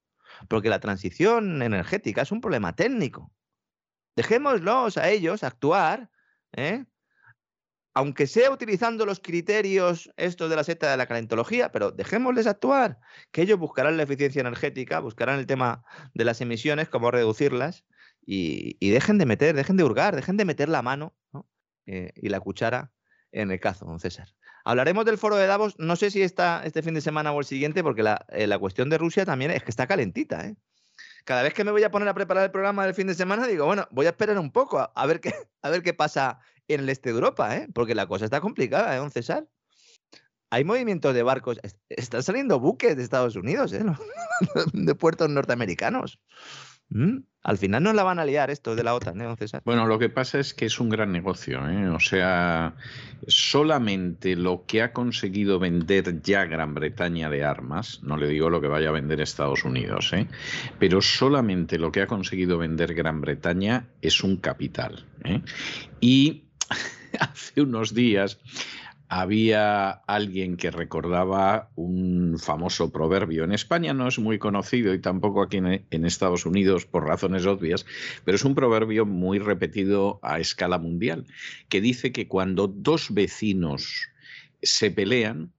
porque 0.48 0.70
la 0.70 0.80
transición 0.80 1.62
energética 1.62 2.22
es 2.22 2.32
un 2.32 2.42
problema 2.42 2.76
técnico. 2.76 3.32
Dejémoslos 4.16 4.98
a 4.98 5.10
ellos 5.10 5.44
actuar 5.44 6.12
¿eh? 6.54 6.86
Aunque 7.94 8.28
sea 8.28 8.52
utilizando 8.52 9.06
los 9.06 9.20
criterios 9.20 10.12
estos 10.16 10.50
de 10.50 10.56
la 10.56 10.64
secta 10.64 10.90
de 10.90 10.98
la 10.98 11.08
calentología, 11.08 11.72
pero 11.72 11.92
dejémosles 11.92 12.48
actuar, 12.48 13.00
que 13.32 13.42
ellos 13.42 13.60
buscarán 13.60 13.98
la 13.98 14.04
eficiencia 14.04 14.40
energética, 14.40 15.00
buscarán 15.00 15.40
el 15.40 15.46
tema 15.46 15.84
de 16.14 16.26
las 16.26 16.40
emisiones, 16.42 16.90
cómo 16.90 17.12
reducirlas, 17.12 17.84
y, 18.26 18.78
dejen 18.92 19.18
de 19.18 19.26
meter, 19.26 19.56
dejen 19.56 19.78
de 19.78 19.84
hurgar, 19.84 20.16
dejen 20.16 20.38
de 20.38 20.46
meter 20.46 20.70
la 20.70 20.82
mano 20.82 21.16
eh, 21.86 22.12
y 22.16 22.30
la 22.30 22.40
cuchara 22.40 22.92
en 23.32 23.52
el 23.52 23.60
cazo, 23.60 23.86
don 23.86 24.00
César. 24.00 24.28
Hablaremos 24.64 25.06
del 25.06 25.18
foro 25.18 25.36
de 25.36 25.48
Davos, 25.48 25.76
no 25.80 25.96
sé 25.96 26.12
si 26.12 26.22
está 26.22 26.62
este 26.64 26.84
fin 26.84 26.94
de 26.94 27.02
semana 27.02 27.32
o 27.32 27.40
el 27.40 27.46
siguiente, 27.46 27.84
porque 27.84 28.04
la, 28.04 28.26
eh, 28.30 28.48
la 28.48 28.60
cuestión 28.60 28.90
de 28.90 29.00
Rusia 29.00 29.26
también 29.26 29.52
es 29.52 29.64
que 29.64 29.72
está 29.72 29.88
calentita. 29.88 30.46
¿eh? 30.46 30.56
Cada 31.26 31.42
vez 31.42 31.54
que 31.54 31.64
me 31.64 31.72
voy 31.72 31.84
a 31.84 31.92
poner 31.92 32.08
a 32.08 32.14
preparar 32.14 32.44
el 32.44 32.52
programa 32.52 32.86
del 32.86 32.94
fin 32.94 33.08
de 33.08 33.16
semana, 33.16 33.48
digo, 33.48 33.66
bueno, 33.66 33.88
voy 33.92 34.06
a 34.06 34.10
esperar 34.10 34.38
un 34.38 34.52
poco 34.52 34.80
a 34.80 35.06
ver 35.08 35.20
qué 35.84 35.94
pasa 35.94 36.40
en 36.74 36.82
el 36.82 36.90
este 36.90 37.10
de 37.10 37.16
Europa, 37.16 37.56
¿eh? 37.58 37.68
porque 37.74 37.96
la 37.96 38.08
cosa 38.08 38.26
está 38.26 38.42
complicada, 38.42 38.96
¿eh, 38.96 39.00
don 39.00 39.12
César? 39.12 39.48
Hay 40.50 40.66
movimientos 40.66 41.14
de 41.14 41.24
barcos, 41.24 41.60
están 41.90 42.24
saliendo 42.24 42.60
buques 42.60 42.98
de 42.98 43.04
Estados 43.04 43.36
Unidos, 43.36 43.72
¿eh? 43.74 43.84
de 44.74 44.96
puertos 44.96 45.30
norteamericanos. 45.30 46.20
¿Mm? 46.90 47.20
Al 47.44 47.58
final 47.58 47.82
no 47.82 47.94
la 47.94 48.04
van 48.04 48.20
a 48.20 48.26
liar 48.26 48.52
esto 48.52 48.76
de 48.76 48.84
la 48.84 48.94
OTAN, 48.94 49.20
¿eh, 49.22 49.24
don 49.24 49.38
César? 49.38 49.62
Bueno, 49.66 49.88
lo 49.88 49.98
que 49.98 50.10
pasa 50.10 50.40
es 50.40 50.54
que 50.54 50.66
es 50.66 50.80
un 50.80 50.90
gran 50.90 51.12
negocio. 51.12 51.68
¿eh? 51.68 51.90
O 51.90 52.00
sea, 52.00 52.76
solamente 53.28 54.36
lo 54.36 54.66
que 54.68 54.84
ha 54.84 54.94
conseguido 54.94 55.58
vender 55.58 56.22
ya 56.22 56.46
Gran 56.46 56.76
Bretaña 56.76 57.30
de 57.30 57.44
armas, 57.44 58.04
no 58.04 58.18
le 58.18 58.28
digo 58.28 58.50
lo 58.50 58.62
que 58.62 58.68
vaya 58.68 58.90
a 58.90 58.92
vender 58.92 59.22
Estados 59.22 59.64
Unidos, 59.64 60.12
¿eh? 60.14 60.28
pero 60.78 61.02
solamente 61.02 61.80
lo 61.80 61.92
que 61.92 62.02
ha 62.02 62.08
conseguido 62.08 62.58
vender 62.58 62.94
Gran 62.94 63.22
Bretaña 63.22 63.88
es 64.02 64.24
un 64.24 64.38
capital. 64.38 65.06
¿eh? 65.24 65.42
Y 66.00 66.51
hace 67.20 67.62
unos 67.62 67.94
días 67.94 68.40
había 69.14 69.90
alguien 69.90 70.56
que 70.56 70.72
recordaba 70.72 71.70
un 71.76 72.40
famoso 72.40 72.94
proverbio. 72.94 73.44
En 73.44 73.52
España 73.52 73.94
no 73.94 74.08
es 74.08 74.20
muy 74.20 74.40
conocido 74.40 74.94
y 74.94 75.02
tampoco 75.02 75.42
aquí 75.42 75.58
en, 75.58 76.06
Estados 76.06 76.46
Unidos 76.46 76.86
por 76.86 77.06
razones 77.06 77.46
obvias, 77.46 77.86
pero 78.24 78.38
es 78.38 78.46
un 78.46 78.56
proverbio 78.56 79.06
muy 79.06 79.38
repetido 79.38 80.22
a 80.24 80.40
escala 80.40 80.78
mundial, 80.78 81.26
que 81.68 81.82
dice 81.82 82.14
que 82.14 82.30
cuando 82.30 82.70
dos 82.70 83.14
vecinos 83.14 84.08
se 84.62 84.92
pelean, 84.92 85.52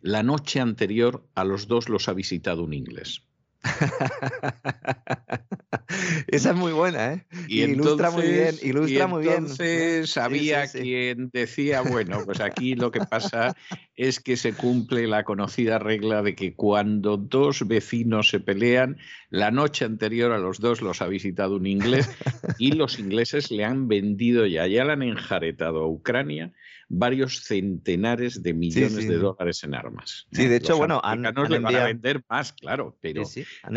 la 0.00 0.22
noche 0.22 0.60
anterior 0.60 1.26
a 1.34 1.42
los 1.42 1.66
dos 1.66 1.88
los 1.88 2.08
ha 2.08 2.12
visitado 2.12 2.62
un 2.62 2.74
inglés. 2.74 3.22
Esa 6.28 6.50
es 6.50 6.56
muy 6.56 6.72
buena, 6.72 7.14
¿eh? 7.14 7.24
Y 7.48 7.62
ilustra 7.62 8.10
muy 8.10 8.26
bien, 8.26 8.54
ilustra 8.62 9.06
muy 9.06 9.22
bien. 9.22 9.36
Entonces 9.38 10.16
había 10.16 10.66
quien 10.66 11.30
decía, 11.32 11.82
bueno, 11.82 12.22
pues 12.24 12.40
aquí 12.40 12.74
lo 12.74 12.90
que 12.90 13.00
pasa 13.00 13.56
es 13.96 14.20
que 14.20 14.36
se 14.36 14.52
cumple 14.52 15.06
la 15.06 15.24
conocida 15.24 15.78
regla 15.78 16.22
de 16.22 16.34
que 16.34 16.54
cuando 16.54 17.16
dos 17.16 17.66
vecinos 17.66 18.28
se 18.28 18.40
pelean, 18.40 18.98
la 19.30 19.50
noche 19.50 19.84
anterior 19.84 20.32
a 20.32 20.38
los 20.38 20.60
dos 20.60 20.82
los 20.82 21.02
ha 21.02 21.06
visitado 21.06 21.56
un 21.56 21.66
inglés 21.66 22.10
y 22.58 22.72
los 22.72 22.98
ingleses 22.98 23.50
le 23.50 23.64
han 23.64 23.88
vendido 23.88 24.46
ya, 24.46 24.66
ya 24.66 24.84
le 24.84 24.92
han 24.92 25.02
enjaretado 25.02 25.82
a 25.82 25.88
Ucrania 25.88 26.52
varios 26.88 27.40
centenares 27.44 28.42
de 28.42 28.54
millones 28.54 29.08
de 29.08 29.16
dólares 29.16 29.64
en 29.64 29.74
armas. 29.74 30.26
Sí, 30.32 30.46
de 30.46 30.56
hecho, 30.56 30.76
bueno, 30.76 31.00
han, 31.02 31.24
han 31.26 31.34
le 31.48 31.58
van 31.58 31.76
a 31.76 31.84
vender 31.84 32.24
más, 32.28 32.52
claro, 32.52 32.96
pero, 33.00 33.22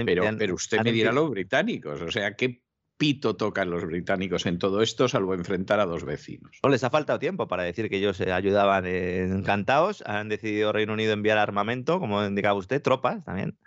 pero, 0.06 0.56
usted 0.56 0.82
me 0.84 0.92
dirá 0.92 1.12
los 1.12 1.30
británicos, 1.30 2.02
o 2.02 2.12
sea, 2.12 2.36
¿qué 2.36 2.62
pito 2.98 3.36
tocan 3.36 3.70
los 3.70 3.86
británicos 3.86 4.46
en 4.46 4.58
todo 4.58 4.82
esto, 4.82 5.08
salvo 5.08 5.34
enfrentar 5.34 5.80
a 5.80 5.86
dos 5.86 6.04
vecinos? 6.04 6.60
No 6.64 6.70
les 6.70 6.84
ha 6.84 6.90
faltado 6.90 7.20
tiempo 7.20 7.48
para 7.48 7.64
decir 7.64 7.90
que 7.90 7.98
ellos 7.98 8.18
se 8.18 8.32
ayudaban 8.32 8.86
encantados, 8.86 10.04
han 10.06 10.30
decidido 10.30 10.72
Reino 10.72 10.94
Unido 10.94 11.14
enviar 11.14 11.38
armamento, 11.38 12.00
como 12.00 12.24
indicaba 12.26 12.58
usted, 12.58 12.82
tropas 12.82 13.24
también 13.26 13.58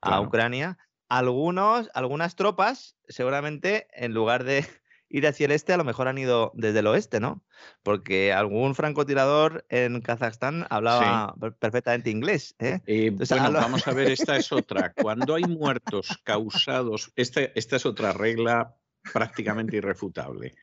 a 0.00 0.20
Ucrania. 0.20 0.78
Algunos, 1.08 1.88
algunas 1.94 2.34
tropas, 2.36 2.96
seguramente, 3.08 3.86
en 3.92 4.12
lugar 4.12 4.44
de 4.44 4.64
ir 5.08 5.26
hacia 5.26 5.46
el 5.46 5.52
este, 5.52 5.72
a 5.72 5.76
lo 5.76 5.84
mejor 5.84 6.08
han 6.08 6.18
ido 6.18 6.52
desde 6.54 6.80
el 6.80 6.86
oeste, 6.86 7.20
¿no? 7.20 7.44
Porque 7.82 8.32
algún 8.32 8.74
francotirador 8.74 9.64
en 9.68 10.00
Kazajstán 10.00 10.66
hablaba 10.70 11.34
perfectamente 11.58 12.10
inglés. 12.10 12.54
¿eh? 12.58 12.80
eh 12.86 13.10
bueno, 13.10 13.52
vamos 13.52 13.86
a 13.86 13.92
ver, 13.92 14.10
esta 14.10 14.36
es 14.36 14.52
otra. 14.52 14.92
Cuando 14.92 15.34
hay 15.34 15.44
muertos 15.44 16.08
causados, 16.24 17.12
esta, 17.16 17.40
esta 17.54 17.76
es 17.76 17.86
otra 17.86 18.12
regla 18.12 18.76
prácticamente 19.12 19.76
irrefutable. 19.76 20.54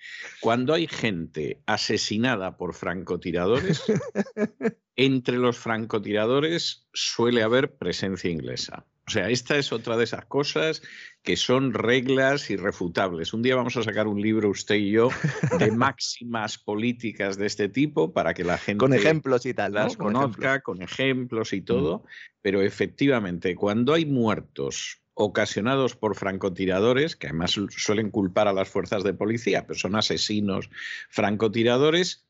Cuando 0.42 0.74
hay 0.74 0.88
gente 0.88 1.62
asesinada 1.66 2.58
por 2.58 2.74
francotiradores, 2.74 3.84
entre 4.96 5.38
los 5.38 5.58
francotiradores 5.58 6.88
suele 6.94 7.44
haber 7.44 7.76
presencia 7.76 8.30
inglesa. 8.30 8.86
O 9.06 9.12
sea, 9.12 9.30
esta 9.30 9.58
es 9.58 9.74
otra 9.74 9.98
de 9.98 10.06
esas 10.06 10.26
cosas 10.26 10.82
que 11.24 11.36
son 11.36 11.74
reglas 11.74 12.50
irrefutables. 12.50 13.34
Un 13.34 13.42
día 13.42 13.56
vamos 13.56 13.76
a 13.76 13.84
sacar 13.84 14.08
un 14.08 14.22
libro, 14.22 14.50
usted 14.50 14.76
y 14.76 14.92
yo, 14.92 15.10
de 15.60 15.72
máximas 15.72 16.58
políticas 16.58 17.38
de 17.38 17.48
este 17.48 17.68
tipo 17.68 18.14
para 18.14 18.34
que 18.34 18.44
la 18.44 18.58
gente... 18.58 18.80
Con 18.80 18.94
ejemplos 18.94 19.46
y 19.46 19.54
tal. 19.54 19.74
Las 19.74 19.98
conozca, 19.98 20.62
con 20.62 20.82
ejemplos 20.82 21.52
y 21.54 21.62
todo. 21.62 22.06
Pero 22.42 22.62
efectivamente, 22.62 23.56
cuando 23.56 23.94
hay 23.94 24.06
muertos 24.06 25.02
ocasionados 25.16 25.96
por 25.96 26.16
francotiradores, 26.16 27.16
que 27.16 27.28
además 27.28 27.60
suelen 27.70 28.10
culpar 28.10 28.48
a 28.48 28.54
las 28.54 28.70
fuerzas 28.70 29.04
de 29.04 29.14
policía, 29.14 29.68
pero 29.68 29.78
son 29.78 29.96
asesinos 29.96 30.70
francotiradores, 31.10 32.26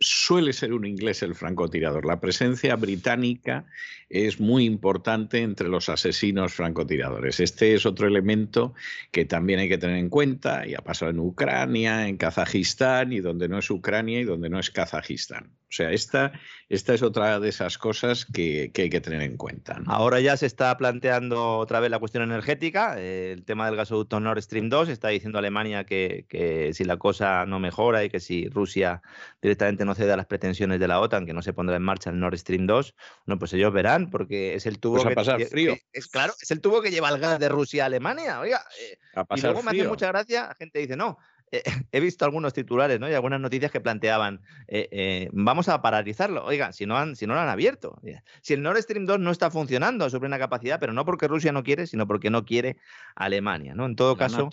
suele 0.00 0.52
ser 0.52 0.72
un 0.72 0.84
inglés 0.84 1.22
el 1.22 1.34
francotirador. 1.34 2.04
La 2.04 2.20
presencia 2.20 2.76
británica 2.76 3.66
es 4.08 4.40
muy 4.40 4.64
importante 4.64 5.42
entre 5.42 5.68
los 5.68 5.88
asesinos 5.88 6.52
francotiradores. 6.52 7.40
Este 7.40 7.74
es 7.74 7.86
otro 7.86 8.06
elemento 8.06 8.74
que 9.10 9.24
también 9.24 9.60
hay 9.60 9.68
que 9.68 9.78
tener 9.78 9.96
en 9.96 10.08
cuenta 10.08 10.66
y 10.66 10.74
ha 10.74 10.80
pasado 10.80 11.10
en 11.10 11.20
Ucrania, 11.20 12.08
en 12.08 12.16
Kazajistán 12.16 13.12
y 13.12 13.20
donde 13.20 13.48
no 13.48 13.58
es 13.58 13.70
Ucrania 13.70 14.20
y 14.20 14.24
donde 14.24 14.50
no 14.50 14.58
es 14.58 14.70
Kazajistán. 14.70 15.50
O 15.72 15.74
sea, 15.74 15.90
esta, 15.90 16.32
esta 16.68 16.92
es 16.92 17.02
otra 17.02 17.40
de 17.40 17.48
esas 17.48 17.78
cosas 17.78 18.26
que, 18.26 18.70
hay 18.76 18.90
que 18.90 19.00
tener 19.00 19.22
en 19.22 19.38
cuenta. 19.38 19.80
Ahora 19.86 20.20
ya 20.20 20.36
se 20.36 20.44
está 20.44 20.76
planteando 20.76 21.56
otra 21.56 21.80
vez 21.80 21.90
la 21.90 21.98
cuestión 21.98 22.24
energética, 22.24 23.00
el 23.00 23.42
tema 23.46 23.64
del 23.64 23.76
gasoducto 23.76 24.20
Nord 24.20 24.42
Stream 24.42 24.68
2, 24.68 24.90
está 24.90 25.08
diciendo 25.08 25.38
Alemania 25.38 25.84
que, 25.84 26.26
que, 26.28 26.74
si 26.74 26.84
la 26.84 26.98
cosa 26.98 27.46
no 27.46 27.58
mejora 27.58 28.04
y 28.04 28.10
que 28.10 28.20
si 28.20 28.50
Rusia 28.50 29.00
directamente 29.40 29.86
no 29.86 29.94
cede 29.94 30.12
a 30.12 30.16
las 30.18 30.26
pretensiones 30.26 30.78
de 30.78 30.88
la 30.88 31.00
OTAN, 31.00 31.24
que 31.24 31.32
no 31.32 31.40
se 31.40 31.54
pondrá 31.54 31.76
en 31.76 31.82
marcha 31.82 32.10
el 32.10 32.20
Nord 32.20 32.36
Stream 32.36 32.66
2, 32.66 32.94
bueno, 33.24 33.38
pues 33.38 33.54
ellos 33.54 33.72
verán, 33.72 34.10
porque 34.10 34.54
es 34.54 34.66
el 34.66 34.78
tubo 34.78 34.96
pues 34.96 35.06
a 35.06 35.14
pasar 35.14 35.42
frío. 35.46 35.74
es 35.94 36.06
claro, 36.06 36.34
es 36.38 36.50
el 36.50 36.60
tubo 36.60 36.82
que 36.82 36.90
lleva 36.90 37.08
el 37.08 37.18
gas 37.18 37.40
de 37.40 37.48
Rusia 37.48 37.84
a 37.84 37.86
Alemania. 37.86 38.40
Oiga, 38.40 38.62
eh, 38.78 38.98
y 39.36 39.40
luego 39.40 39.62
me 39.62 39.70
hace 39.70 39.88
mucha 39.88 40.08
gracia, 40.08 40.48
la 40.48 40.54
gente 40.54 40.80
dice, 40.80 40.96
no, 40.96 41.16
eh, 41.52 41.62
he 41.92 42.00
visto 42.00 42.24
algunos 42.24 42.52
titulares 42.52 42.98
¿no? 42.98 43.08
y 43.08 43.14
algunas 43.14 43.38
noticias 43.38 43.70
que 43.70 43.80
planteaban, 43.80 44.40
eh, 44.66 44.88
eh, 44.90 45.28
vamos 45.32 45.68
a 45.68 45.80
paralizarlo. 45.82 46.44
Oigan, 46.44 46.72
si 46.72 46.86
no, 46.86 46.96
han, 46.96 47.14
si 47.14 47.26
no 47.26 47.34
lo 47.34 47.40
han 47.40 47.48
abierto. 47.48 48.00
Si 48.40 48.54
el 48.54 48.62
Nord 48.62 48.78
Stream 48.78 49.04
2 49.04 49.20
no 49.20 49.30
está 49.30 49.50
funcionando 49.50 50.04
a 50.04 50.10
su 50.10 50.18
plena 50.18 50.38
capacidad, 50.38 50.80
pero 50.80 50.92
no 50.92 51.04
porque 51.04 51.28
Rusia 51.28 51.52
no 51.52 51.62
quiere, 51.62 51.86
sino 51.86 52.06
porque 52.06 52.30
no 52.30 52.44
quiere 52.44 52.78
Alemania. 53.14 53.74
¿no? 53.74 53.86
En 53.86 53.94
todo 53.94 54.16
caso, 54.16 54.48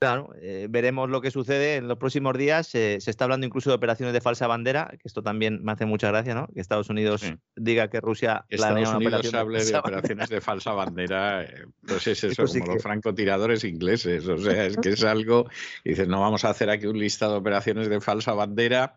Claro, 0.00 0.32
eh, 0.40 0.66
veremos 0.70 1.10
lo 1.10 1.20
que 1.20 1.30
sucede 1.30 1.76
en 1.76 1.86
los 1.86 1.98
próximos 1.98 2.32
días. 2.38 2.68
se 2.68 2.96
está 2.96 3.24
hablando 3.24 3.46
incluso 3.46 3.68
de 3.68 3.76
operaciones 3.76 4.14
de 4.14 4.22
falsa 4.22 4.46
bandera, 4.46 4.88
que 4.92 5.06
esto 5.06 5.22
también 5.22 5.62
me 5.62 5.72
hace 5.72 5.84
mucha 5.84 6.08
gracia, 6.08 6.34
¿no? 6.34 6.48
Que 6.54 6.62
Estados 6.62 6.88
Unidos 6.88 7.22
diga 7.54 7.90
que 7.90 8.00
Rusia 8.00 8.46
Estados 8.48 8.72
planea 8.72 8.96
Unidos 8.96 9.34
hable 9.34 9.62
de, 9.62 9.76
operaciones 9.76 10.30
de 10.30 10.40
falsa 10.40 10.72
bandera, 10.72 11.42
eh, 11.42 11.66
pues 11.86 12.06
es 12.06 12.24
eso, 12.24 12.46
como 12.46 12.72
los 12.72 12.82
francotiradores 12.82 13.62
ingleses. 13.64 14.26
O 14.26 14.38
sea, 14.38 14.64
es 14.64 14.78
que 14.78 14.88
es 14.88 15.04
algo. 15.04 15.50
Dices, 15.84 16.08
no 16.08 16.18
vamos 16.20 16.46
a 16.46 16.48
hacer 16.48 16.70
aquí 16.70 16.86
un 16.86 16.98
listado 16.98 17.32
de 17.32 17.40
operaciones 17.40 17.90
de 17.90 18.00
falsa 18.00 18.32
bandera, 18.32 18.96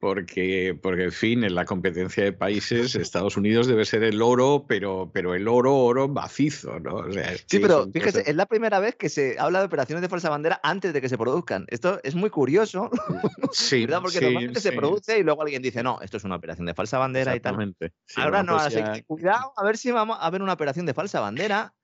porque, 0.00 0.76
porque 0.82 1.04
en 1.04 1.12
fin, 1.12 1.44
en 1.44 1.54
la 1.54 1.64
competencia 1.64 2.24
de 2.24 2.32
países, 2.32 2.96
Estados 2.96 3.36
Unidos 3.36 3.68
debe 3.68 3.84
ser 3.84 4.02
el 4.02 4.20
oro, 4.20 4.64
pero, 4.66 5.12
pero 5.14 5.36
el 5.36 5.46
oro, 5.46 5.76
oro 5.76 6.08
macizo, 6.08 6.80
¿no? 6.80 7.04
sí, 7.46 7.60
pero 7.60 7.88
fíjese, 7.92 8.24
es 8.26 8.34
la 8.34 8.46
primera 8.46 8.80
vez 8.80 8.96
que 8.96 9.08
se 9.08 9.36
habla 9.38 9.60
de 9.60 9.66
operaciones 9.66 10.02
de 10.02 10.08
falsa 10.08 10.23
bandera 10.28 10.60
antes 10.62 10.92
de 10.92 11.00
que 11.00 11.08
se 11.08 11.18
produzcan. 11.18 11.64
Esto 11.68 12.00
es 12.02 12.14
muy 12.14 12.30
curioso, 12.30 12.90
sí, 13.52 13.86
Porque 13.86 14.20
normalmente 14.20 14.60
se 14.60 14.72
produce 14.72 15.18
y 15.18 15.22
luego 15.22 15.42
alguien 15.42 15.62
dice, 15.62 15.82
no, 15.82 16.00
esto 16.00 16.16
es 16.16 16.24
una 16.24 16.36
operación 16.36 16.66
de 16.66 16.74
falsa 16.74 16.98
bandera 16.98 17.34
y 17.36 17.40
tal. 17.40 17.74
Ahora 18.16 18.42
no, 18.42 18.56
pues 18.56 19.04
cuidado, 19.06 19.52
a 19.56 19.64
ver 19.64 19.76
si 19.76 19.90
vamos 19.90 20.18
a 20.20 20.30
ver 20.30 20.42
una 20.42 20.52
operación 20.52 20.86
de 20.86 20.94
falsa 20.94 21.20
bandera. 21.20 21.74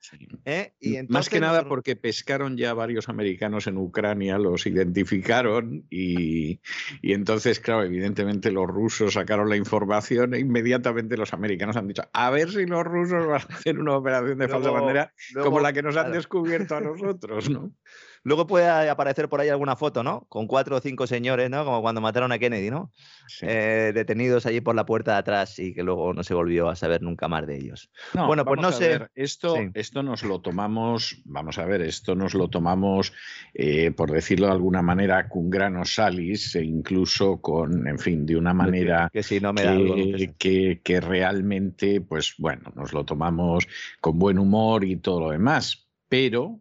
¿eh? 0.44 0.74
Y 0.80 1.02
Más 1.08 1.28
que 1.28 1.40
nada 1.40 1.64
porque 1.68 1.96
pescaron 1.96 2.56
ya 2.56 2.74
varios 2.74 3.08
americanos 3.08 3.66
en 3.66 3.76
Ucrania, 3.76 4.38
los 4.38 4.66
identificaron 4.66 5.86
y, 5.90 6.60
y 7.02 7.12
entonces, 7.12 7.60
claro, 7.60 7.84
evidentemente 7.84 8.50
los 8.50 8.66
rusos 8.66 9.14
sacaron 9.14 9.48
la 9.48 9.56
información 9.56 10.34
e 10.34 10.38
inmediatamente 10.38 11.16
los 11.16 11.32
americanos 11.32 11.76
han 11.76 11.88
dicho, 11.88 12.02
a 12.12 12.30
ver 12.30 12.50
si 12.50 12.66
los 12.66 12.84
rusos 12.84 13.26
van 13.26 13.40
a 13.40 13.54
hacer 13.54 13.78
una 13.78 13.96
operación 13.96 14.38
de 14.38 14.48
falsa 14.48 14.70
bandera 14.70 15.12
como 15.42 15.60
la 15.60 15.72
que 15.72 15.82
nos 15.82 15.96
han 15.96 16.12
descubierto 16.12 16.76
a 16.76 16.80
nosotros, 16.80 17.50
¿no? 17.50 17.72
Luego 18.22 18.46
puede 18.46 18.68
aparecer 18.68 19.28
por 19.28 19.40
ahí 19.40 19.48
alguna 19.48 19.76
foto, 19.76 20.02
¿no? 20.02 20.26
Con 20.28 20.46
cuatro 20.46 20.76
o 20.76 20.80
cinco 20.80 21.06
señores, 21.06 21.48
¿no? 21.48 21.64
Como 21.64 21.80
cuando 21.80 22.00
mataron 22.00 22.32
a 22.32 22.38
Kennedy, 22.38 22.70
¿no? 22.70 22.92
Eh, 23.40 23.92
detenidos 23.94 24.44
allí 24.44 24.60
por 24.60 24.74
la 24.74 24.84
puerta 24.84 25.12
de 25.12 25.18
atrás 25.18 25.58
y 25.58 25.72
que 25.72 25.82
luego 25.82 26.12
no 26.12 26.22
se 26.22 26.34
volvió 26.34 26.68
a 26.68 26.76
saber 26.76 27.00
nunca 27.00 27.28
más 27.28 27.46
de 27.46 27.56
ellos. 27.56 27.90
bueno, 28.12 28.44
pues 28.44 28.60
no 28.60 28.72
sé. 28.72 29.06
esto, 29.14 29.56
esto 29.72 30.02
nos 30.02 30.22
lo 30.22 30.40
tomamos, 30.40 31.22
vamos 31.24 31.58
a 31.58 31.64
ver, 31.64 31.80
esto 31.80 32.14
nos 32.14 32.34
lo 32.34 32.48
tomamos, 32.48 33.12
eh, 33.54 33.90
por 33.90 34.10
decirlo 34.10 34.46
de 34.46 34.52
alguna 34.52 34.82
manera, 34.82 35.28
con 35.28 35.48
grano 35.48 35.84
salis 35.84 36.54
e 36.56 36.62
incluso 36.62 37.40
con, 37.40 37.86
en 37.88 37.98
fin, 37.98 38.26
de 38.26 38.36
una 38.36 38.52
manera 38.52 39.08
que, 39.10 39.22
si 39.22 39.40
no 39.40 39.54
me 39.54 40.34
que, 40.38 40.80
que 40.82 41.00
realmente, 41.00 42.00
pues 42.02 42.34
bueno, 42.36 42.70
nos 42.74 42.92
lo 42.92 43.04
tomamos 43.04 43.66
con 44.00 44.18
buen 44.18 44.38
humor 44.38 44.84
y 44.84 44.96
todo 44.96 45.20
lo 45.20 45.30
demás. 45.30 45.88
Pero, 46.08 46.60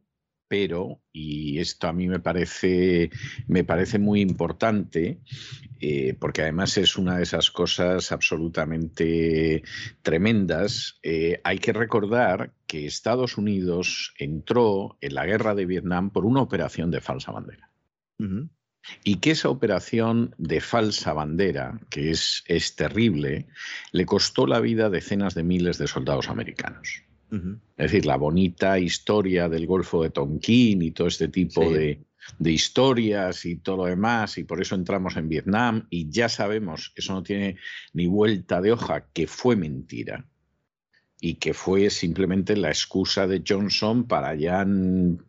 pero, 0.49 0.99
y 1.13 1.59
esto 1.59 1.87
a 1.87 1.93
mí 1.93 2.07
me 2.07 2.19
parece, 2.19 3.11
me 3.47 3.63
parece 3.63 3.99
muy 3.99 4.19
importante, 4.19 5.19
eh, 5.79 6.17
porque 6.19 6.41
además 6.41 6.77
es 6.77 6.97
una 6.97 7.17
de 7.17 7.23
esas 7.23 7.51
cosas 7.51 8.11
absolutamente 8.11 9.63
tremendas, 10.01 10.99
eh, 11.03 11.39
hay 11.43 11.59
que 11.59 11.71
recordar 11.71 12.51
que 12.65 12.87
Estados 12.87 13.37
Unidos 13.37 14.13
entró 14.17 14.97
en 15.01 15.13
la 15.13 15.27
guerra 15.27 15.53
de 15.53 15.67
Vietnam 15.67 16.09
por 16.09 16.25
una 16.25 16.41
operación 16.41 16.89
de 16.89 16.99
falsa 16.99 17.31
bandera. 17.31 17.71
Y 19.03 19.17
que 19.17 19.31
esa 19.31 19.49
operación 19.49 20.33
de 20.39 20.61
falsa 20.61 21.13
bandera, 21.13 21.79
que 21.89 22.09
es, 22.09 22.43
es 22.47 22.75
terrible, 22.75 23.45
le 23.91 24.05
costó 24.05 24.47
la 24.47 24.59
vida 24.59 24.87
a 24.87 24.89
decenas 24.89 25.35
de 25.35 25.43
miles 25.43 25.77
de 25.77 25.87
soldados 25.87 26.27
americanos. 26.27 27.03
Es 27.31 27.91
decir, 27.91 28.05
la 28.05 28.17
bonita 28.17 28.79
historia 28.79 29.47
del 29.49 29.67
Golfo 29.67 30.03
de 30.03 30.09
Tonkin 30.09 30.81
y 30.81 30.91
todo 30.91 31.07
este 31.07 31.27
tipo 31.27 31.69
de, 31.69 32.01
historias 32.39 33.45
y 33.45 33.57
todo 33.57 33.77
lo 33.77 33.85
demás, 33.85 34.37
y 34.37 34.43
por 34.43 34.61
eso 34.61 34.75
entramos 34.75 35.15
en 35.15 35.29
Vietnam, 35.29 35.87
y 35.89 36.09
ya 36.09 36.29
sabemos, 36.29 36.91
eso 36.95 37.13
no 37.13 37.23
tiene 37.23 37.57
ni 37.93 38.07
vuelta 38.07 38.61
de 38.61 38.71
hoja, 38.71 39.07
que 39.13 39.27
fue 39.27 39.55
mentira 39.55 40.25
y 41.21 41.35
que 41.35 41.53
fue 41.53 41.89
simplemente 41.89 42.55
la 42.55 42.69
excusa 42.69 43.27
de 43.27 43.43
Johnson 43.45 44.07
para 44.07 44.35
ya 44.35 44.65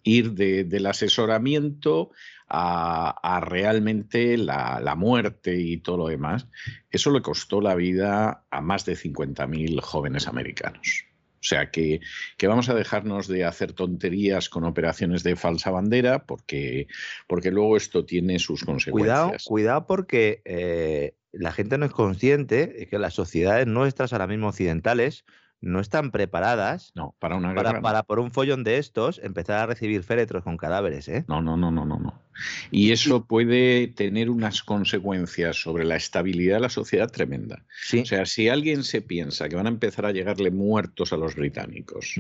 ir 0.05 0.33
del 0.35 0.87
asesoramiento 0.87 2.13
a, 2.49 3.41
realmente 3.45 4.37
la, 4.39 4.81
la, 4.81 4.95
muerte 4.95 5.61
y 5.61 5.79
todo 5.79 5.97
lo 5.97 6.09
demás. 6.09 6.47
Eso 6.91 7.11
le 7.11 7.23
costó 7.23 7.61
la 7.61 7.75
vida 7.75 8.45
a 8.51 8.61
más 8.61 8.85
de 8.85 8.95
50.000 8.95 9.81
jóvenes 9.81 10.29
americanos. 10.29 11.10
O 11.41 11.43
sea 11.43 11.71
que, 11.71 12.01
vamos 12.43 12.69
a 12.69 12.75
dejarnos 12.75 13.27
de 13.27 13.45
hacer 13.45 13.73
tonterías 13.73 14.51
con 14.51 14.65
operaciones 14.65 15.23
de 15.23 15.37
falsa 15.37 15.71
bandera 15.71 16.27
porque, 16.27 16.87
porque 17.27 17.51
luego 17.51 17.79
esto 17.79 18.05
tiene 18.05 18.39
sus 18.39 18.63
consecuencias. 18.63 19.19
Cuidado, 19.19 19.33
cuidado 19.47 19.87
porque 19.87 20.43
eh, 20.45 21.15
la 21.33 21.53
gente 21.53 21.79
no 21.79 21.87
es 21.87 21.93
consciente 21.93 22.67
de 22.67 22.87
que 22.87 22.99
las 22.99 23.15
sociedades 23.15 23.67
nuestras 23.67 24.13
ahora 24.13 24.27
mismo 24.27 24.49
occidentales 24.49 25.25
no 25.61 25.81
están 25.81 26.11
preparadas 26.11 26.93
no, 26.95 27.15
para, 27.19 27.37
una 27.37 27.55
para, 27.83 28.03
por 28.03 28.19
un 28.19 28.31
follón 28.33 28.65
de 28.65 28.79
estos 28.79 29.21
empezar 29.23 29.59
a 29.59 29.67
recibir 29.67 30.03
féretros 30.03 30.43
con 30.43 30.57
cadáveres. 30.57 31.09
¿eh? 31.09 31.25
No, 31.29 31.43
no, 31.43 31.57
no, 31.57 31.71
no, 31.71 31.85
no, 31.85 31.99
no. 31.99 32.23
Y 32.71 32.93
eso 32.93 33.27
puede 33.27 33.89
tener 33.89 34.31
unas 34.31 34.63
consecuencias 34.63 35.57
sobre 35.61 35.85
la 35.85 35.97
estabilidad 35.97 36.57
de 36.57 36.61
la 36.61 36.69
sociedad 36.71 37.11
tremenda. 37.11 37.65
O 38.01 38.07
sea, 38.07 38.25
si 38.25 38.49
alguien 38.49 38.85
se 38.85 39.03
piensa 39.03 39.49
que 39.49 39.57
van 39.57 39.67
a 39.67 39.71
empezar 39.71 40.07
a 40.07 40.13
llegarle 40.13 40.51
muertos 40.51 41.13
a 41.13 41.19
los 41.19 41.35
británicos, 41.35 42.15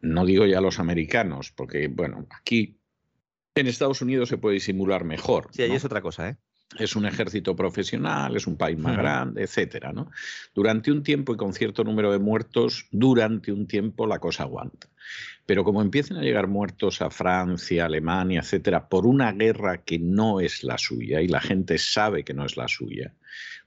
no 0.00 0.24
digo 0.24 0.46
ya 0.46 0.58
a 0.58 0.62
los 0.62 0.78
americanos, 0.78 1.50
porque, 1.50 1.88
bueno, 1.88 2.26
aquí 2.30 2.78
en 3.56 3.66
Estados 3.66 4.02
Unidos 4.02 4.28
se 4.28 4.38
puede 4.38 4.54
disimular 4.54 5.04
mejor. 5.04 5.48
Sí, 5.50 5.62
ahí 5.62 5.72
es 5.72 5.84
otra 5.84 6.02
cosa, 6.02 6.28
¿eh? 6.28 6.36
Es 6.78 6.96
un 6.96 7.06
ejército 7.06 7.54
profesional, 7.54 8.36
es 8.36 8.46
un 8.46 8.56
país 8.56 8.78
más 8.78 8.96
grande, 8.96 9.42
etcétera, 9.42 9.92
¿no? 9.92 10.10
Durante 10.54 10.90
un 10.90 11.02
tiempo 11.02 11.32
y 11.32 11.36
con 11.36 11.52
cierto 11.52 11.84
número 11.84 12.12
de 12.12 12.18
muertos, 12.18 12.86
durante 12.90 13.52
un 13.52 13.66
tiempo 13.66 14.06
la 14.06 14.18
cosa 14.18 14.42
aguanta. 14.42 14.88
Pero 15.46 15.62
como 15.62 15.80
empiecen 15.80 16.16
a 16.16 16.22
llegar 16.22 16.48
muertos 16.48 17.00
a 17.02 17.10
Francia, 17.10 17.84
Alemania, 17.84 18.40
etcétera, 18.40 18.88
por 18.88 19.06
una 19.06 19.32
guerra 19.32 19.84
que 19.84 19.98
no 19.98 20.40
es 20.40 20.64
la 20.64 20.76
suya 20.76 21.20
y 21.20 21.28
la 21.28 21.40
gente 21.40 21.78
sabe 21.78 22.24
que 22.24 22.34
no 22.34 22.44
es 22.44 22.56
la 22.56 22.66
suya, 22.66 23.14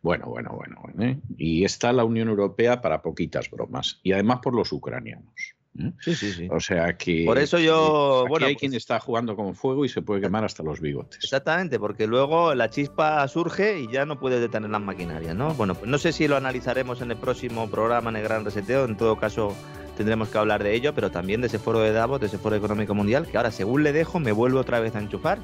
bueno, 0.02 0.28
bueno, 0.28 0.52
bueno, 0.54 0.78
bueno 0.82 1.04
¿eh? 1.04 1.20
y 1.38 1.64
está 1.64 1.94
la 1.94 2.04
Unión 2.04 2.28
Europea 2.28 2.82
para 2.82 3.02
poquitas 3.02 3.50
bromas 3.50 4.00
y 4.04 4.12
además 4.12 4.40
por 4.42 4.56
los 4.56 4.72
ucranianos. 4.72 5.56
¿Eh? 5.80 5.91
Sí, 5.99 6.15
sí, 6.15 6.31
sí. 6.31 6.47
O 6.51 6.60
sea 6.60 6.97
que. 6.97 7.23
Por 7.26 7.38
eso 7.38 7.60
yo. 7.60 8.26
bueno, 8.27 8.45
hay 8.45 8.56
quien 8.56 8.72
pues 8.72 8.84
está 8.84 8.99
jugando 8.99 9.35
con 9.35 9.56
fuego 9.56 9.85
y 9.85 9.89
se 9.89 10.01
puede 10.01 10.22
quemar 10.22 10.43
hasta 10.43 10.64
los 10.64 10.80
bigotes. 10.80 11.23
Exactamente, 11.23 11.80
porque 11.80 12.07
luego 12.07 12.53
la 12.56 12.69
chispa 12.69 13.27
surge 13.27 13.80
y 13.80 13.91
ya 13.91 14.06
no 14.06 14.19
puede 14.19 14.39
detener 14.39 14.69
las 14.69 14.81
maquinarias, 14.81 15.35
¿no? 15.35 15.53
Bueno, 15.53 15.76
pues 15.76 15.89
no 15.89 15.97
sé 15.97 16.11
si 16.11 16.27
lo 16.27 16.38
analizaremos 16.38 17.01
en 17.01 17.11
el 17.11 17.18
próximo 17.18 17.69
programa 17.69 18.10
en 18.10 18.18
el 18.18 18.23
Gran 18.23 18.45
Reseteo. 18.45 18.85
En 18.85 18.97
todo 18.97 19.18
caso, 19.18 19.56
tendremos 19.97 20.30
que 20.30 20.38
hablar 20.38 20.64
de 20.64 20.73
ello, 20.76 20.93
pero 20.93 21.11
también 21.11 21.41
de 21.41 21.47
ese 21.47 21.60
foro 21.60 21.80
de 21.80 21.91
Davos, 21.91 22.19
de 22.19 22.27
ese 22.27 22.38
foro 22.38 22.56
económico 22.56 22.95
mundial, 22.95 23.27
que 23.27 23.38
ahora, 23.38 23.51
según 23.51 23.84
le 23.84 23.91
dejo, 23.91 24.19
me 24.19 24.31
vuelvo 24.31 24.60
otra 24.60 24.80
vez 24.80 24.95
a 24.95 24.99
enchufar 24.99 25.39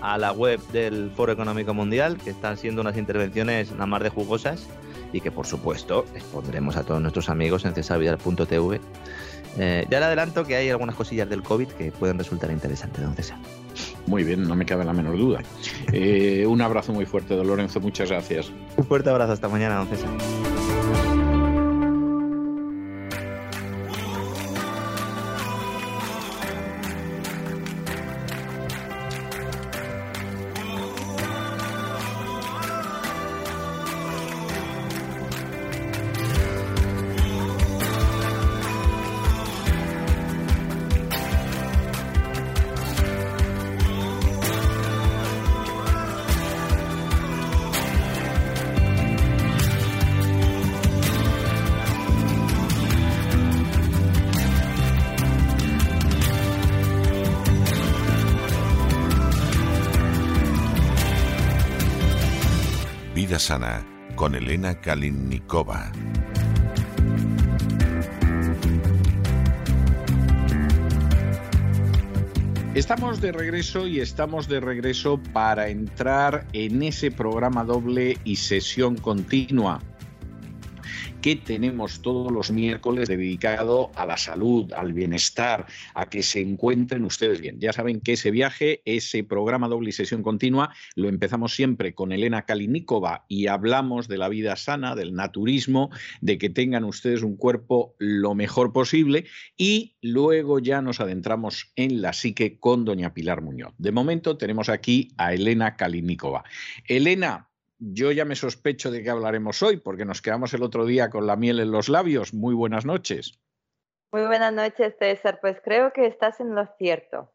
a 0.00 0.18
la 0.18 0.32
web 0.32 0.60
del 0.72 1.10
Foro 1.16 1.32
Económico 1.32 1.72
Mundial, 1.72 2.18
que 2.18 2.30
están 2.30 2.58
siendo 2.58 2.82
unas 2.82 2.96
intervenciones 2.98 3.72
nada 3.72 3.86
más 3.86 4.02
de 4.02 4.10
jugosas 4.10 4.66
y 5.14 5.20
que, 5.20 5.30
por 5.30 5.46
supuesto, 5.46 6.04
expondremos 6.14 6.76
a 6.76 6.82
todos 6.82 7.00
nuestros 7.00 7.30
amigos 7.30 7.64
en 7.64 7.74
cesarvidal.tv 7.74 8.80
eh, 9.58 9.86
ya 9.90 10.00
le 10.00 10.06
adelanto 10.06 10.44
que 10.44 10.56
hay 10.56 10.68
algunas 10.70 10.94
cosillas 10.94 11.28
del 11.28 11.42
COVID 11.42 11.68
que 11.68 11.92
pueden 11.92 12.18
resultar 12.18 12.50
interesantes, 12.50 13.02
don 13.02 13.14
César. 13.14 13.38
Muy 14.06 14.24
bien, 14.24 14.46
no 14.46 14.54
me 14.56 14.66
cabe 14.66 14.84
la 14.84 14.92
menor 14.92 15.16
duda. 15.16 15.40
Eh, 15.96 16.44
un 16.46 16.60
abrazo 16.60 16.92
muy 16.92 17.06
fuerte, 17.06 17.36
don 17.36 17.46
Lorenzo, 17.46 17.80
muchas 17.80 18.10
gracias. 18.10 18.50
Un 18.76 18.84
fuerte 18.84 19.10
abrazo, 19.10 19.32
hasta 19.32 19.48
mañana, 19.48 19.76
don 19.76 19.86
César. 19.86 20.10
Kalinnikova. 64.94 65.90
Estamos 72.76 73.20
de 73.20 73.32
regreso 73.32 73.88
y 73.88 73.98
estamos 73.98 74.46
de 74.46 74.60
regreso 74.60 75.20
para 75.32 75.68
entrar 75.68 76.46
en 76.52 76.84
ese 76.84 77.10
programa 77.10 77.64
doble 77.64 78.18
y 78.22 78.36
sesión 78.36 78.96
continua 78.96 79.80
que 81.24 81.36
tenemos 81.36 82.02
todos 82.02 82.30
los 82.30 82.50
miércoles 82.50 83.08
dedicado 83.08 83.90
a 83.94 84.04
la 84.04 84.18
salud, 84.18 84.70
al 84.74 84.92
bienestar, 84.92 85.64
a 85.94 86.10
que 86.10 86.22
se 86.22 86.42
encuentren 86.42 87.02
ustedes 87.02 87.40
bien. 87.40 87.58
Ya 87.58 87.72
saben 87.72 88.02
que 88.02 88.12
ese 88.12 88.30
viaje, 88.30 88.82
ese 88.84 89.24
programa 89.24 89.68
doble 89.68 89.88
y 89.88 89.92
sesión 89.92 90.22
continua, 90.22 90.74
lo 90.96 91.08
empezamos 91.08 91.54
siempre 91.54 91.94
con 91.94 92.12
Elena 92.12 92.42
Kalinikova 92.42 93.24
y 93.26 93.46
hablamos 93.46 94.06
de 94.06 94.18
la 94.18 94.28
vida 94.28 94.54
sana, 94.56 94.94
del 94.94 95.14
naturismo, 95.14 95.88
de 96.20 96.36
que 96.36 96.50
tengan 96.50 96.84
ustedes 96.84 97.22
un 97.22 97.38
cuerpo 97.38 97.94
lo 97.96 98.34
mejor 98.34 98.74
posible 98.74 99.24
y 99.56 99.96
luego 100.02 100.58
ya 100.58 100.82
nos 100.82 101.00
adentramos 101.00 101.72
en 101.76 102.02
la 102.02 102.12
psique 102.12 102.58
con 102.58 102.84
doña 102.84 103.14
Pilar 103.14 103.40
Muñoz. 103.40 103.72
De 103.78 103.92
momento 103.92 104.36
tenemos 104.36 104.68
aquí 104.68 105.08
a 105.16 105.32
Elena 105.32 105.76
Kalinikova. 105.76 106.44
Elena, 106.86 107.48
yo 107.92 108.12
ya 108.12 108.24
me 108.24 108.34
sospecho 108.36 108.90
de 108.90 109.02
qué 109.02 109.10
hablaremos 109.10 109.62
hoy, 109.62 109.76
porque 109.76 110.04
nos 110.04 110.22
quedamos 110.22 110.54
el 110.54 110.62
otro 110.62 110.86
día 110.86 111.10
con 111.10 111.26
la 111.26 111.36
miel 111.36 111.60
en 111.60 111.70
los 111.70 111.88
labios. 111.88 112.32
Muy 112.32 112.54
buenas 112.54 112.86
noches. 112.86 113.38
Muy 114.10 114.22
buenas 114.26 114.52
noches, 114.52 114.94
César. 114.98 115.38
Pues 115.40 115.60
creo 115.62 115.92
que 115.92 116.06
estás 116.06 116.40
en 116.40 116.54
lo 116.54 116.66
cierto. 116.78 117.32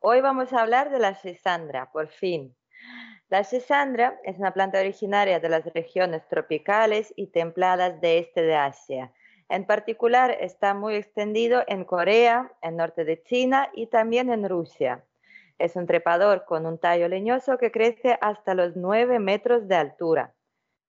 Hoy 0.00 0.20
vamos 0.20 0.52
a 0.52 0.62
hablar 0.62 0.90
de 0.90 0.98
la 0.98 1.14
sisandra, 1.14 1.90
por 1.92 2.08
fin. 2.08 2.56
La 3.28 3.44
sisandra 3.44 4.18
es 4.24 4.38
una 4.38 4.54
planta 4.54 4.80
originaria 4.80 5.40
de 5.40 5.48
las 5.48 5.64
regiones 5.72 6.26
tropicales 6.28 7.12
y 7.16 7.28
templadas 7.28 8.00
de 8.00 8.18
este 8.18 8.42
de 8.42 8.54
Asia. 8.54 9.12
En 9.48 9.66
particular, 9.66 10.30
está 10.40 10.74
muy 10.74 10.94
extendido 10.94 11.64
en 11.66 11.84
Corea, 11.84 12.52
en 12.62 12.76
norte 12.76 13.04
de 13.04 13.22
China 13.22 13.68
y 13.74 13.88
también 13.88 14.30
en 14.30 14.48
Rusia. 14.48 15.04
Es 15.58 15.76
un 15.76 15.86
trepador 15.86 16.44
con 16.44 16.66
un 16.66 16.78
tallo 16.78 17.08
leñoso 17.08 17.58
que 17.58 17.70
crece 17.70 18.18
hasta 18.20 18.54
los 18.54 18.76
9 18.76 19.18
metros 19.18 19.68
de 19.68 19.76
altura. 19.76 20.34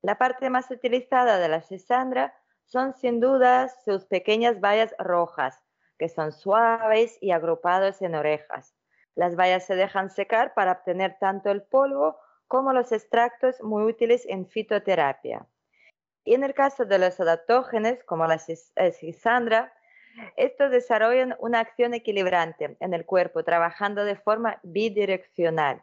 La 0.01 0.17
parte 0.17 0.49
más 0.49 0.69
utilizada 0.71 1.39
de 1.39 1.47
la 1.47 1.61
sisandra 1.61 2.33
son 2.65 2.93
sin 2.93 3.19
duda 3.19 3.69
sus 3.85 4.05
pequeñas 4.05 4.59
bayas 4.59 4.95
rojas, 4.97 5.61
que 5.97 6.09
son 6.09 6.31
suaves 6.31 7.17
y 7.21 7.31
agrupados 7.31 8.01
en 8.01 8.15
orejas. 8.15 8.75
Las 9.15 9.35
bayas 9.35 9.65
se 9.65 9.75
dejan 9.75 10.09
secar 10.09 10.53
para 10.53 10.73
obtener 10.73 11.17
tanto 11.19 11.51
el 11.51 11.61
polvo 11.61 12.17
como 12.47 12.73
los 12.73 12.91
extractos 12.91 13.61
muy 13.61 13.83
útiles 13.83 14.25
en 14.27 14.47
fitoterapia. 14.47 15.45
Y 16.25 16.33
en 16.33 16.43
el 16.43 16.53
caso 16.53 16.85
de 16.85 16.99
los 16.99 17.19
adaptógenos, 17.19 18.03
como 18.05 18.25
la 18.27 18.39
sisandra, 18.39 19.73
estos 20.35 20.71
desarrollan 20.71 21.35
una 21.39 21.59
acción 21.59 21.93
equilibrante 21.93 22.77
en 22.79 22.93
el 22.93 23.05
cuerpo, 23.05 23.43
trabajando 23.43 24.05
de 24.05 24.15
forma 24.15 24.59
bidireccional. 24.63 25.81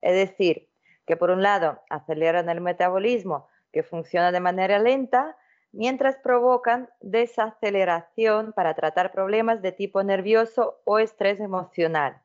Es 0.00 0.14
decir, 0.14 0.68
que 1.06 1.16
por 1.16 1.30
un 1.30 1.42
lado 1.42 1.80
aceleran 1.90 2.48
el 2.48 2.60
metabolismo, 2.60 3.48
que 3.72 3.82
funciona 3.82 4.32
de 4.32 4.40
manera 4.40 4.78
lenta, 4.78 5.36
mientras 5.72 6.16
provocan 6.16 6.88
desaceleración 7.00 8.52
para 8.52 8.74
tratar 8.74 9.12
problemas 9.12 9.62
de 9.62 9.72
tipo 9.72 10.02
nervioso 10.02 10.80
o 10.84 10.98
estrés 10.98 11.40
emocional. 11.40 12.20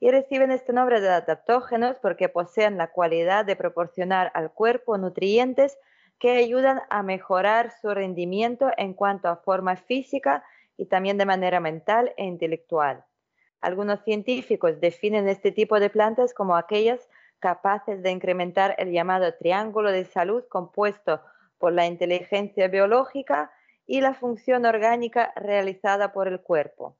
Y 0.00 0.10
reciben 0.10 0.50
este 0.50 0.72
nombre 0.72 1.00
de 1.00 1.08
adaptógenos 1.08 1.98
porque 1.98 2.28
poseen 2.28 2.78
la 2.78 2.90
cualidad 2.90 3.44
de 3.44 3.54
proporcionar 3.54 4.32
al 4.34 4.50
cuerpo 4.50 4.96
nutrientes 4.96 5.78
que 6.18 6.32
ayudan 6.32 6.80
a 6.88 7.02
mejorar 7.02 7.72
su 7.80 7.92
rendimiento 7.92 8.70
en 8.76 8.94
cuanto 8.94 9.28
a 9.28 9.36
forma 9.36 9.76
física 9.76 10.44
y 10.80 10.86
también 10.86 11.18
de 11.18 11.26
manera 11.26 11.60
mental 11.60 12.14
e 12.16 12.24
intelectual. 12.24 13.04
Algunos 13.60 14.02
científicos 14.02 14.80
definen 14.80 15.28
este 15.28 15.52
tipo 15.52 15.78
de 15.78 15.90
plantas 15.90 16.32
como 16.32 16.56
aquellas 16.56 17.06
capaces 17.38 18.02
de 18.02 18.10
incrementar 18.10 18.74
el 18.78 18.90
llamado 18.90 19.34
triángulo 19.34 19.92
de 19.92 20.06
salud 20.06 20.42
compuesto 20.48 21.20
por 21.58 21.74
la 21.74 21.84
inteligencia 21.84 22.68
biológica 22.68 23.52
y 23.86 24.00
la 24.00 24.14
función 24.14 24.64
orgánica 24.64 25.34
realizada 25.36 26.14
por 26.14 26.28
el 26.28 26.40
cuerpo. 26.40 26.96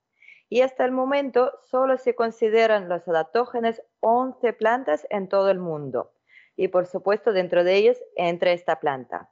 Y 0.51 0.61
hasta 0.61 0.85
el 0.85 0.93
momento 0.93 1.51
solo 1.63 1.97
se 1.97 2.15
consideran 2.15 2.87
los 2.87 3.09
adaptógenos 3.09 3.81
11 4.01 4.53
plantas 4.53 5.07
en 5.09 5.27
todo 5.27 5.51
el 5.51 5.59
mundo. 5.59 6.13
Y 6.55 6.69
por 6.69 6.85
supuesto 6.85 7.33
dentro 7.33 7.65
de 7.65 7.77
ellos 7.77 7.97
entra 8.15 8.53
esta 8.53 8.79
planta. 8.79 9.31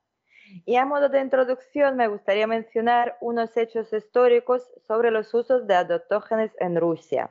Y 0.64 0.76
a 0.76 0.84
modo 0.84 1.08
de 1.08 1.20
introducción 1.20 1.96
me 1.96 2.08
gustaría 2.08 2.46
mencionar 2.46 3.16
unos 3.20 3.56
hechos 3.56 3.92
históricos 3.92 4.70
sobre 4.86 5.10
los 5.10 5.32
usos 5.34 5.66
de 5.66 5.74
adaptógenos 5.74 6.50
en 6.58 6.76
Rusia. 6.76 7.30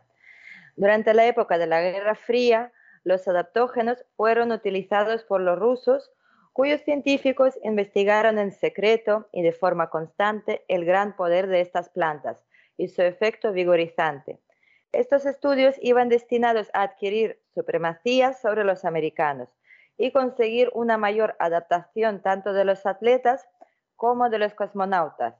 Durante 0.75 1.13
la 1.13 1.25
época 1.25 1.57
de 1.57 1.67
la 1.67 1.81
Guerra 1.81 2.15
Fría, 2.15 2.71
los 3.03 3.27
adaptógenos 3.27 4.05
fueron 4.15 4.51
utilizados 4.51 5.23
por 5.23 5.41
los 5.41 5.57
rusos, 5.57 6.11
cuyos 6.53 6.81
científicos 6.81 7.57
investigaron 7.63 8.37
en 8.39 8.51
secreto 8.51 9.27
y 9.31 9.41
de 9.41 9.51
forma 9.51 9.89
constante 9.89 10.63
el 10.67 10.85
gran 10.85 11.15
poder 11.15 11.47
de 11.47 11.61
estas 11.61 11.89
plantas 11.89 12.43
y 12.77 12.89
su 12.89 13.01
efecto 13.01 13.51
vigorizante. 13.51 14.39
Estos 14.91 15.25
estudios 15.25 15.75
iban 15.81 16.09
destinados 16.09 16.69
a 16.73 16.83
adquirir 16.83 17.39
supremacía 17.53 18.33
sobre 18.33 18.63
los 18.63 18.85
americanos 18.85 19.49
y 19.97 20.11
conseguir 20.11 20.69
una 20.73 20.97
mayor 20.97 21.35
adaptación 21.39 22.21
tanto 22.21 22.53
de 22.53 22.65
los 22.65 22.85
atletas 22.85 23.47
como 23.95 24.29
de 24.29 24.39
los 24.39 24.53
cosmonautas. 24.53 25.35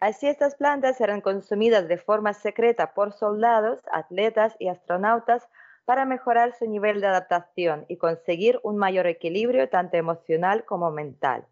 Así 0.00 0.28
estas 0.28 0.54
plantas 0.54 1.00
eran 1.00 1.20
consumidas 1.20 1.88
de 1.88 1.98
forma 1.98 2.32
secreta 2.32 2.94
por 2.94 3.12
soldados, 3.12 3.80
atletas 3.92 4.56
y 4.58 4.68
astronautas 4.68 5.46
para 5.84 6.04
mejorar 6.04 6.54
su 6.54 6.66
nivel 6.66 7.00
de 7.00 7.08
adaptación 7.08 7.84
y 7.88 7.96
conseguir 7.96 8.60
un 8.62 8.76
mayor 8.76 9.06
equilibrio 9.06 9.68
tanto 9.68 9.96
emocional 9.96 10.64
como 10.64 10.90
mental. 10.90 11.46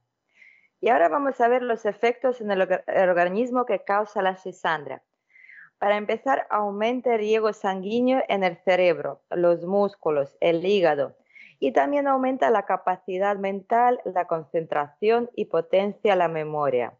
Y 0.80 0.90
ahora 0.90 1.08
vamos 1.08 1.40
a 1.40 1.48
ver 1.48 1.62
los 1.62 1.84
efectos 1.84 2.40
en 2.40 2.52
el, 2.52 2.62
organismo 2.62 3.66
que 3.66 3.82
causa 3.82 4.22
la 4.22 4.36
cisandra. 4.36 5.02
Para 5.78 5.96
empezar, 5.96 6.46
aumenta 6.50 7.14
el 7.14 7.18
riego 7.18 7.52
sanguíneo 7.52 8.22
en 8.28 8.44
el 8.44 8.56
cerebro, 8.58 9.22
los 9.30 9.64
músculos, 9.64 10.36
el 10.40 10.64
hígado, 10.64 11.16
y 11.60 11.72
también 11.72 12.06
aumenta 12.06 12.50
la 12.50 12.64
capacidad 12.64 13.36
mental, 13.36 14.00
la 14.04 14.26
concentración 14.26 15.30
y 15.34 15.46
potencia 15.46 16.16
la 16.16 16.28
memoria. 16.28 16.94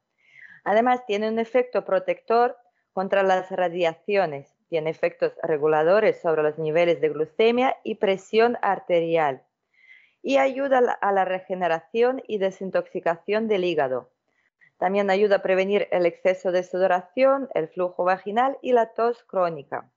Además, 0.65 1.07
tiene 1.07 1.29
un 1.29 1.39
efecto 1.39 1.85
protector 1.85 2.57
contra 2.93 3.23
las 3.23 3.51
radiaciones, 3.51 4.53
tiene 4.69 4.91
efectos 4.91 5.33
reguladores 5.43 6.21
sobre 6.21 6.43
los 6.43 6.59
niveles 6.59 7.01
de 7.01 7.09
glucemia 7.11 7.77
y 7.85 7.95
presión 7.97 8.59
arterial 8.61 9.43
y 10.23 10.39
ayuda 10.39 10.99
a 11.01 11.13
la 11.13 11.25
regeneración 11.25 12.23
y 12.27 12.39
desintoxicación 12.39 13.49
del 13.49 13.65
hígado. 13.65 14.11
También 14.77 15.11
ayuda 15.11 15.37
a 15.37 15.43
prevenir 15.43 15.89
el 15.91 16.07
exceso 16.07 16.53
de 16.53 16.63
sudoración, 16.63 17.49
el 17.55 17.69
flujo 17.69 18.05
vaginal 18.05 18.59
y 18.63 18.73
la 18.73 18.93
tos 18.95 19.25
crónica. 19.25 19.91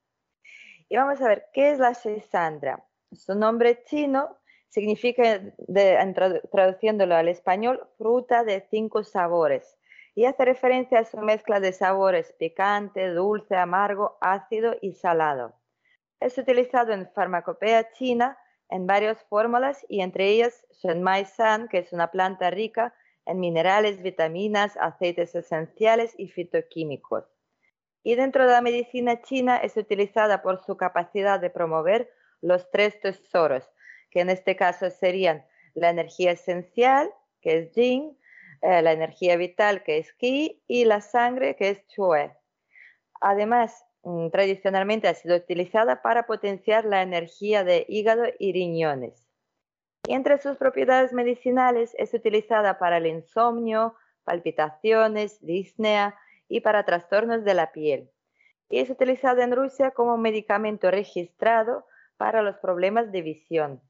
Y 0.89 0.97
vamos 0.97 1.21
a 1.21 1.27
ver, 1.27 1.47
¿qué 1.53 1.71
es 1.71 1.79
la 1.79 1.93
sesandra? 1.93 2.85
Su 3.11 3.35
nombre 3.35 3.83
chino 3.83 4.38
significa, 4.72 5.41
traduciéndolo 6.52 7.15
al 7.15 7.27
español, 7.27 7.88
fruta 7.98 8.43
de 8.43 8.65
cinco 8.72 9.03
sabores 9.03 9.77
y 10.15 10.26
hace 10.26 10.45
referencia 10.45 10.99
a 10.99 11.06
su 11.06 11.18
mezcla 11.18 11.60
de 11.60 11.73
sabores 11.73 12.34
picante, 12.39 13.10
dulce, 13.10 13.56
amargo, 13.56 14.18
ácido 14.22 14.76
y 14.81 14.93
salado. 14.93 15.53
Es 16.19 16.38
utilizado 16.38 16.93
en 16.93 17.10
farmacopea 17.11 17.91
china 17.91 18.38
en 18.69 18.88
varias 18.88 19.23
fórmulas 19.26 19.85
y 19.89 20.02
entre 20.02 20.30
ellas 20.30 20.65
Shenmai 20.72 21.26
San, 21.26 21.68
que 21.68 21.80
es 21.80 21.91
una 21.91 22.10
planta 22.10 22.49
rica 22.49 22.93
en 23.26 23.39
minerales, 23.39 24.02
vitaminas, 24.02 24.77
aceites 24.77 25.35
esenciales 25.35 26.14
y 26.18 26.30
fitoquímicos. 26.30 27.26
Y 28.03 28.15
dentro 28.15 28.45
de 28.45 28.53
la 28.53 28.61
medicina 28.61 29.22
china 29.22 29.57
es 29.57 29.76
utilizada 29.76 30.41
por 30.41 30.64
su 30.64 30.77
capacidad 30.77 31.39
de 31.39 31.49
promover 31.49 32.10
los 32.41 32.72
tres 32.72 32.99
tesoros, 32.99 33.69
que 34.11 34.19
en 34.19 34.29
este 34.29 34.55
caso 34.55 34.89
serían 34.91 35.45
la 35.73 35.89
energía 35.89 36.31
esencial, 36.31 37.09
que 37.41 37.57
es 37.57 37.71
yin, 37.73 38.17
eh, 38.61 38.81
la 38.81 38.91
energía 38.91 39.38
vital, 39.38 39.83
que 39.83 39.97
es 39.97 40.13
qi, 40.13 40.61
y 40.67 40.85
la 40.85 41.01
sangre, 41.01 41.55
que 41.55 41.69
es 41.69 41.88
chue. 41.88 42.35
Además, 43.19 43.85
mm, 44.03 44.29
tradicionalmente 44.29 45.07
ha 45.07 45.13
sido 45.13 45.38
utilizada 45.38 46.01
para 46.01 46.27
potenciar 46.27 46.85
la 46.85 47.01
energía 47.01 47.63
de 47.63 47.85
hígado 47.88 48.25
y 48.38 48.53
riñones. 48.53 49.25
Y 50.07 50.13
entre 50.13 50.39
sus 50.39 50.57
propiedades 50.57 51.13
medicinales 51.13 51.95
es 51.97 52.13
utilizada 52.13 52.79
para 52.79 52.97
el 52.97 53.07
insomnio, 53.07 53.95
palpitaciones, 54.23 55.39
disnea 55.45 56.19
y 56.47 56.61
para 56.61 56.85
trastornos 56.85 57.43
de 57.43 57.53
la 57.53 57.71
piel. 57.71 58.09
Y 58.69 58.79
es 58.79 58.89
utilizada 58.89 59.43
en 59.43 59.55
Rusia 59.55 59.91
como 59.91 60.17
medicamento 60.17 60.89
registrado 60.89 61.85
para 62.17 62.41
los 62.41 62.57
problemas 62.57 63.11
de 63.11 63.21
visión. 63.21 63.81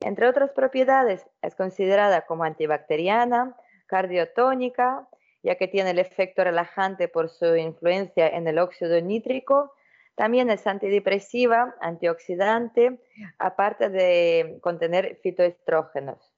Entre 0.00 0.28
otras 0.28 0.50
propiedades, 0.50 1.26
es 1.42 1.54
considerada 1.54 2.26
como 2.26 2.44
antibacteriana, 2.44 3.56
cardiotónica, 3.86 5.08
ya 5.42 5.54
que 5.54 5.68
tiene 5.68 5.90
el 5.90 5.98
efecto 5.98 6.44
relajante 6.44 7.08
por 7.08 7.30
su 7.30 7.56
influencia 7.56 8.28
en 8.28 8.48
el 8.48 8.58
óxido 8.58 9.00
nítrico. 9.00 9.72
También 10.16 10.50
es 10.50 10.66
antidepresiva, 10.66 11.76
antioxidante, 11.80 13.00
aparte 13.38 13.88
de 13.88 14.58
contener 14.60 15.18
fitoestrógenos. 15.22 16.34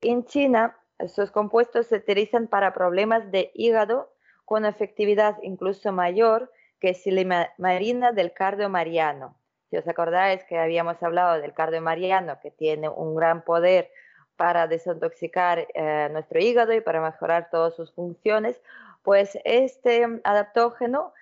En 0.00 0.24
China, 0.24 0.76
sus 1.06 1.30
compuestos 1.30 1.86
se 1.86 1.96
utilizan 1.96 2.48
para 2.48 2.74
problemas 2.74 3.30
de 3.30 3.52
hígado 3.54 4.12
con 4.44 4.64
efectividad 4.64 5.36
incluso 5.42 5.92
mayor 5.92 6.50
que 6.80 6.94
silimarina 6.94 8.12
del 8.12 8.32
cardio 8.32 8.68
mariano. 8.68 9.37
Si 9.70 9.76
os 9.76 9.86
acordáis 9.86 10.42
que 10.44 10.58
habíamos 10.58 11.02
hablado 11.02 11.40
del 11.40 11.52
cardio 11.52 11.82
mariano, 11.82 12.38
que 12.40 12.50
tiene 12.50 12.88
un 12.88 13.14
gran 13.14 13.42
poder 13.42 13.90
para 14.36 14.66
desintoxicar 14.66 15.66
eh, 15.74 16.08
nuestro 16.10 16.40
hígado 16.40 16.72
y 16.72 16.80
para 16.80 17.00
mejorar 17.00 17.50
todas 17.50 17.74
sus 17.74 17.92
funciones, 17.92 18.60
pues 19.02 19.38
este 19.44 20.06
adaptógeno 20.24 21.12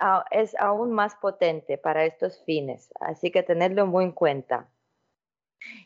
ah, 0.00 0.24
es 0.30 0.56
aún 0.58 0.92
más 0.92 1.14
potente 1.16 1.78
para 1.78 2.04
estos 2.04 2.42
fines, 2.44 2.92
así 3.00 3.30
que 3.30 3.42
tenerlo 3.42 3.86
muy 3.86 4.04
en 4.04 4.12
cuenta. 4.12 4.68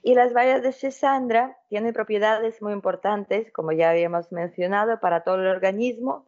Y 0.02 0.14
las 0.14 0.32
bayas 0.32 0.62
de 0.62 0.72
Sesandra 0.72 1.58
tienen 1.68 1.92
propiedades 1.92 2.62
muy 2.62 2.72
importantes, 2.72 3.52
como 3.52 3.72
ya 3.72 3.90
habíamos 3.90 4.32
mencionado, 4.32 5.00
para 5.00 5.20
todo 5.20 5.36
el 5.36 5.48
organismo, 5.48 6.26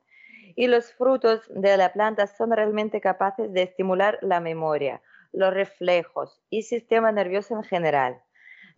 y 0.54 0.66
los 0.66 0.92
frutos 0.92 1.42
de 1.48 1.76
la 1.76 1.92
planta 1.92 2.26
son 2.26 2.50
realmente 2.50 3.00
capaces 3.00 3.52
de 3.52 3.62
estimular 3.62 4.18
la 4.22 4.40
memoria, 4.40 5.00
los 5.32 5.52
reflejos 5.52 6.40
y 6.50 6.62
sistema 6.62 7.12
nervioso 7.12 7.54
en 7.54 7.62
general. 7.62 8.20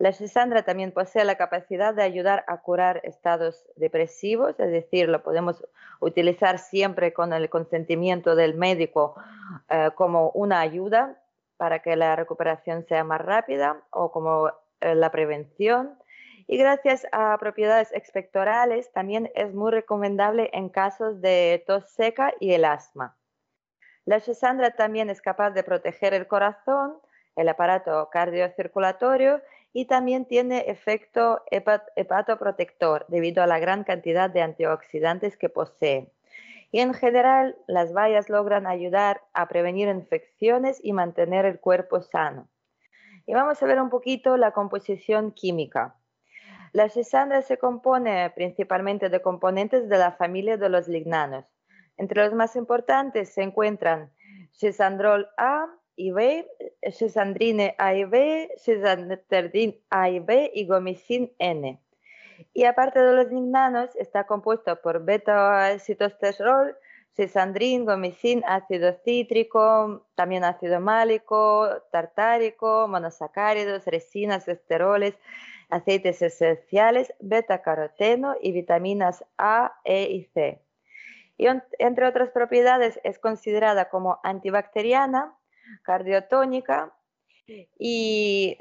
La 0.01 0.12
sesandra 0.12 0.62
también 0.62 0.93
posee 0.93 1.27
la 1.27 1.35
capacidad 1.35 1.93
de 1.93 2.02
ayudar 2.02 2.43
a 2.48 2.62
curar 2.62 3.02
estados 3.05 3.66
depresivos, 3.77 4.59
es 4.59 4.70
decir, 4.70 5.10
lo 5.10 5.22
podemos 5.22 5.62
utilizar 6.01 6.59
siempre 6.59 7.12
con 7.12 7.35
el 7.35 7.51
consentimiento 7.51 8.35
del 8.35 8.55
médico 8.55 9.14
eh, 9.68 9.90
como 9.94 10.31
una 10.31 10.60
ayuda 10.60 11.20
para 11.59 11.81
que 11.81 11.97
la 11.97 12.16
recuperación 12.16 12.86
sea 12.86 13.05
más 13.05 13.20
rápida 13.20 13.82
o 13.90 14.10
como 14.10 14.48
eh, 14.81 14.94
la 14.94 15.10
prevención. 15.10 15.98
Y 16.47 16.56
gracias 16.56 17.06
a 17.12 17.36
propiedades 17.39 17.93
expectorales 17.93 18.90
también 18.93 19.31
es 19.35 19.52
muy 19.52 19.70
recomendable 19.70 20.48
en 20.55 20.70
casos 20.70 21.20
de 21.20 21.62
tos 21.66 21.90
seca 21.90 22.32
y 22.40 22.55
el 22.55 22.64
asma. 22.64 23.18
La 24.11 24.19
sesandra 24.19 24.73
también 24.73 25.09
es 25.09 25.23
capaz 25.23 25.53
de 25.53 25.62
proteger 25.62 26.15
el 26.15 26.27
corazón, 26.27 26.99
el 27.37 27.49
aparato 27.49 28.09
cardiocirculatorio 28.11 29.41
y 29.73 29.85
también 29.85 30.24
tiene 30.24 30.65
efecto 30.66 31.45
hepatoprotector 31.53 33.07
debido 33.07 33.41
a 33.41 33.47
la 33.47 33.61
gran 33.61 33.85
cantidad 33.85 34.28
de 34.28 34.43
antioxidantes 34.43 35.37
que 35.37 35.49
posee. 35.49 36.11
Y 36.73 36.81
en 36.81 36.93
general, 36.93 37.57
las 37.69 37.93
bayas 37.93 38.28
logran 38.28 38.66
ayudar 38.66 39.23
a 39.32 39.47
prevenir 39.47 39.87
infecciones 39.87 40.81
y 40.82 40.93
mantener 40.93 41.45
el 41.45 41.61
cuerpo 41.61 42.03
sano. 42.03 42.49
Y 43.27 43.35
vamos 43.35 43.62
a 43.62 43.66
ver 43.66 43.81
un 43.81 43.91
poquito 43.91 44.37
la 44.37 44.51
composición 44.51 45.31
química. 45.31 45.95
La 46.73 46.89
sesandra 46.89 47.43
se 47.43 47.59
compone 47.59 48.28
principalmente 48.31 49.09
de 49.09 49.23
componentes 49.23 49.89
de 49.89 49.99
la 49.99 50.11
familia 50.11 50.57
de 50.57 50.69
los 50.69 50.89
lignanos, 50.89 51.45
entre 52.01 52.24
los 52.24 52.32
más 52.32 52.56
importantes 52.56 53.28
se 53.28 53.43
encuentran 53.43 54.10
Sesandrol 54.52 55.28
A 55.36 55.66
y 55.97 56.12
B, 56.12 56.48
Sesandrine 56.90 57.74
A 57.77 57.94
y 57.94 58.05
B, 58.06 58.51
Sesanderdin 58.56 59.78
A 59.90 60.09
y 60.09 60.18
B 60.18 60.51
y 60.55 60.66
Gomicin 60.66 61.31
N. 61.39 61.78
Y 62.55 62.64
aparte 62.64 63.01
de 63.01 63.12
los 63.12 63.31
lignanos, 63.31 63.94
está 63.97 64.27
compuesto 64.27 64.81
por 64.81 65.05
beta-citosterol, 65.05 66.74
sesandrin, 67.12 67.85
gomicin, 67.85 68.43
ácido 68.47 68.94
cítrico, 69.05 70.06
también 70.14 70.44
ácido 70.44 70.81
málico, 70.81 71.68
tartárico, 71.93 72.89
monosacáridos, 72.89 73.85
resinas, 73.85 74.48
esteroles, 74.48 75.18
aceites 75.68 76.22
esenciales, 76.22 77.12
beta-caroteno 77.20 78.36
y 78.40 78.52
vitaminas 78.52 79.22
A, 79.36 79.78
E 79.85 80.05
y 80.10 80.24
C 80.32 80.62
y 81.41 81.47
entre 81.79 82.07
otras 82.07 82.31
propiedades 82.31 83.01
es 83.03 83.19
considerada 83.19 83.89
como 83.89 84.21
antibacteriana, 84.23 85.35
cardiotónica 85.83 86.93
y 87.79 88.59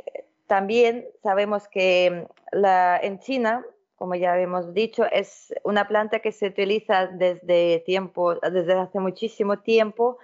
también 0.48 1.06
sabemos 1.22 1.68
que 1.68 2.26
la, 2.54 2.98
en 2.98 3.20
China, 3.20 3.66
como 3.98 4.16
ya 4.16 4.40
hemos 4.40 4.74
dicho, 4.74 5.04
es 5.12 5.54
una 5.64 5.90
planta 5.90 6.20
que 6.20 6.32
se 6.32 6.48
utiliza 6.48 7.08
desde, 7.08 7.84
tiempo, 7.86 8.36
desde 8.36 8.74
hace 8.74 9.00
muchísimo 9.02 9.60
tiempo 9.60 10.18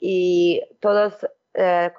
y 0.00 0.62
todos 0.80 1.26
eh, 1.52 1.92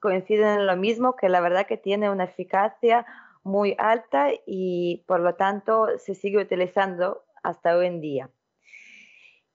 coinciden 0.00 0.58
en 0.58 0.66
lo 0.66 0.76
mismo, 0.76 1.14
que 1.14 1.28
la 1.28 1.40
verdad 1.40 1.66
que 1.66 1.76
tiene 1.76 2.10
una 2.10 2.24
eficacia 2.24 3.06
muy 3.44 3.76
alta 3.78 4.30
y 4.44 5.04
por 5.06 5.20
lo 5.20 5.36
tanto 5.36 5.86
se 5.98 6.16
sigue 6.16 6.38
utilizando 6.38 7.22
hasta 7.44 7.76
hoy 7.76 7.86
en 7.86 8.00
día. 8.00 8.30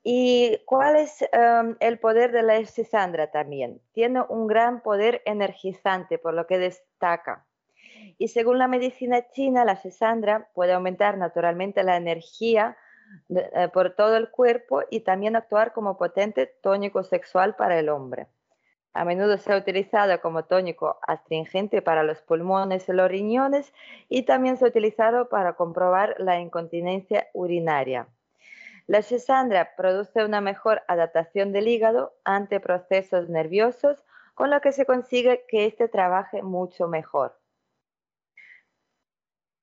¿Y 0.09 0.59
cuál 0.63 0.95
es 0.95 1.21
em, 1.33 1.75
el 1.81 1.99
poder 1.99 2.31
de 2.31 2.41
la 2.41 2.55
escisandra 2.55 3.29
también? 3.29 3.81
Tiene 3.91 4.21
un 4.29 4.47
gran 4.47 4.81
poder 4.81 5.21
energizante, 5.25 6.17
por 6.17 6.33
lo 6.33 6.47
que 6.47 6.57
destaca. 6.59 7.45
Y 8.17 8.29
según 8.29 8.57
la 8.57 8.69
medicina 8.69 9.27
china, 9.31 9.65
la 9.65 9.73
escisandra 9.73 10.47
puede 10.53 10.71
aumentar 10.71 11.17
naturalmente 11.17 11.83
la 11.83 11.97
energía 11.97 12.77
eh, 13.27 13.67
por 13.73 13.95
todo 13.95 14.15
el 14.15 14.29
cuerpo 14.29 14.83
y 14.89 15.01
también 15.01 15.35
actuar 15.35 15.73
como 15.73 15.97
potente 15.97 16.45
tónico 16.45 17.03
sexual 17.03 17.57
para 17.57 17.77
el 17.77 17.89
hombre. 17.89 18.27
A 18.93 19.03
menudo 19.03 19.37
se 19.37 19.51
ha 19.51 19.57
utilizado 19.57 20.21
como 20.21 20.45
tónico 20.45 20.99
astringente 21.05 21.81
para 21.81 22.03
los 22.03 22.21
pulmones 22.21 22.87
y 22.87 22.93
los 22.93 23.09
riñones 23.09 23.73
y 24.07 24.23
también 24.23 24.55
se 24.55 24.63
ha 24.63 24.69
utilizado 24.69 25.27
para 25.27 25.57
comprobar 25.57 26.15
la 26.17 26.39
incontinencia 26.39 27.27
urinaria. 27.33 28.07
La 28.87 29.01
sesandra 29.01 29.75
produce 29.75 30.23
una 30.23 30.39
mejor 30.39 30.81
adaptación 30.87 31.51
del 31.51 31.67
hígado 31.67 32.13
ante 32.23 32.61
procesos 32.61 33.27
nerviosos, 33.27 34.05
con 34.33 34.49
lo 34.49 34.61
que 34.61 34.71
se 34.71 34.85
consigue 34.85 35.45
que 35.49 35.65
éste 35.65 35.89
trabaje 35.89 36.41
mucho 36.41 36.87
mejor. 36.87 37.37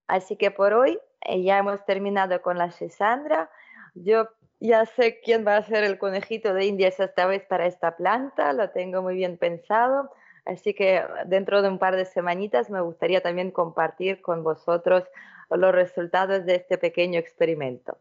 Así 0.09 0.37
que 0.37 0.51
por 0.51 0.75
hoy 0.75 1.01
eh, 1.23 1.43
ya 1.43 1.57
hemos 1.57 1.83
terminado 1.87 2.43
con 2.43 2.59
la 2.59 2.71
sesandra. 2.71 3.51
Yo 3.95 4.29
ya 4.61 4.85
sé 4.85 5.21
quién 5.21 5.47
va 5.47 5.57
a 5.57 5.63
ser 5.63 5.85
el 5.85 5.99
conejito 5.99 6.53
de 6.53 6.67
Indias 6.67 7.01
esta 7.01 7.27
vez 7.27 7.47
para 7.47 7.67
esta 7.67 7.97
planta, 7.97 8.53
lo 8.53 8.71
tengo 8.71 9.01
muy 9.01 9.15
bien 9.15 9.39
pensado. 9.39 10.11
Así 10.45 10.75
que 10.75 11.03
dentro 11.25 11.63
de 11.63 11.69
un 11.69 11.79
par 11.79 11.97
de 11.97 12.05
semanitas 12.05 12.69
me 12.69 12.83
gustaría 12.83 13.23
también 13.23 13.51
compartir 13.51 14.21
con 14.21 14.45
vosotros 14.45 15.05
los 15.49 15.75
resultados 15.75 16.45
de 16.45 16.57
este 16.57 16.77
pequeño 16.77 17.19
experimento. 17.19 17.97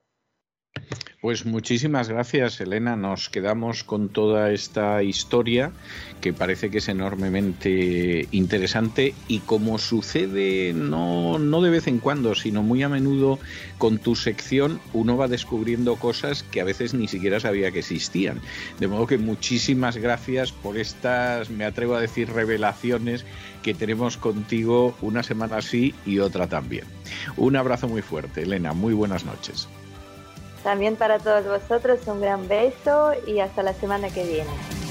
Pues 1.24 1.46
muchísimas 1.46 2.10
gracias, 2.10 2.60
Elena. 2.60 2.98
Nos 2.98 3.30
quedamos 3.30 3.86
con 3.86 4.10
toda 4.10 4.52
esta 4.52 5.02
historia 5.04 5.72
que 6.20 6.34
parece 6.34 6.70
que 6.70 6.80
es 6.80 6.90
enormemente 6.90 8.28
interesante 8.32 9.14
y 9.30 9.40
como 9.40 9.78
sucede 9.78 10.74
no, 10.74 11.40
no 11.40 11.62
de 11.62 11.70
vez 11.70 11.88
en 11.88 12.00
cuando, 12.00 12.36
sino 12.36 12.62
muy 12.62 12.84
a 12.84 12.90
menudo 12.90 13.40
con 13.78 14.00
tu 14.00 14.18
sección, 14.18 14.82
uno 14.92 15.16
va 15.16 15.30
descubriendo 15.30 15.96
cosas 15.96 16.44
que 16.44 16.60
a 16.60 16.66
veces 16.66 16.94
ni 16.94 17.08
siquiera 17.08 17.40
sabía 17.40 17.72
que 17.72 17.80
existían. 17.80 18.42
De 18.82 18.90
modo 18.90 19.08
que 19.08 19.18
muchísimas 19.18 19.96
gracias 19.96 20.52
por 20.52 20.78
estas, 20.78 21.50
me 21.50 21.64
atrevo 21.64 21.96
a 21.96 22.02
decir, 22.02 22.34
revelaciones 22.34 23.24
que 23.62 23.74
tenemos 23.74 24.18
contigo 24.18 24.94
una 25.02 25.24
semana 25.24 25.56
así 25.56 25.96
y 26.06 26.20
otra 26.20 26.48
también. 26.48 26.84
Un 27.38 27.56
abrazo 27.56 27.88
muy 27.88 28.02
fuerte, 28.02 28.42
Elena. 28.42 28.74
Muy 28.74 28.94
buenas 28.94 29.24
noches. 29.24 29.70
También 30.64 30.96
para 30.96 31.20
todos 31.20 31.46
vosotros 31.46 32.00
un 32.08 32.22
gran 32.22 32.48
beso 32.48 33.12
y 33.28 33.40
hasta 33.40 33.64
la 33.64 33.74
semana 33.74 34.10
que 34.10 34.24
viene. 34.24 34.83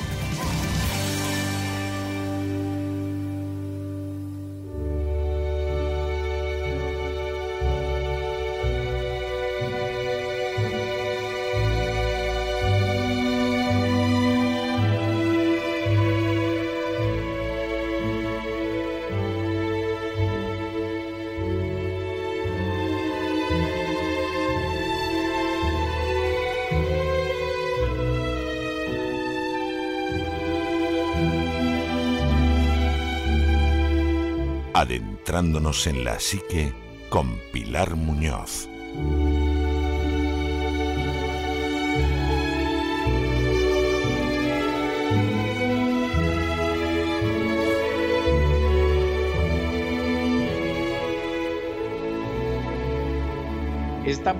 Adentrándonos 35.32 35.86
en 35.86 36.04
la 36.04 36.20
psique 36.20 36.74
con 37.08 37.40
Pilar 37.52 37.96
Muñoz. 37.96 38.68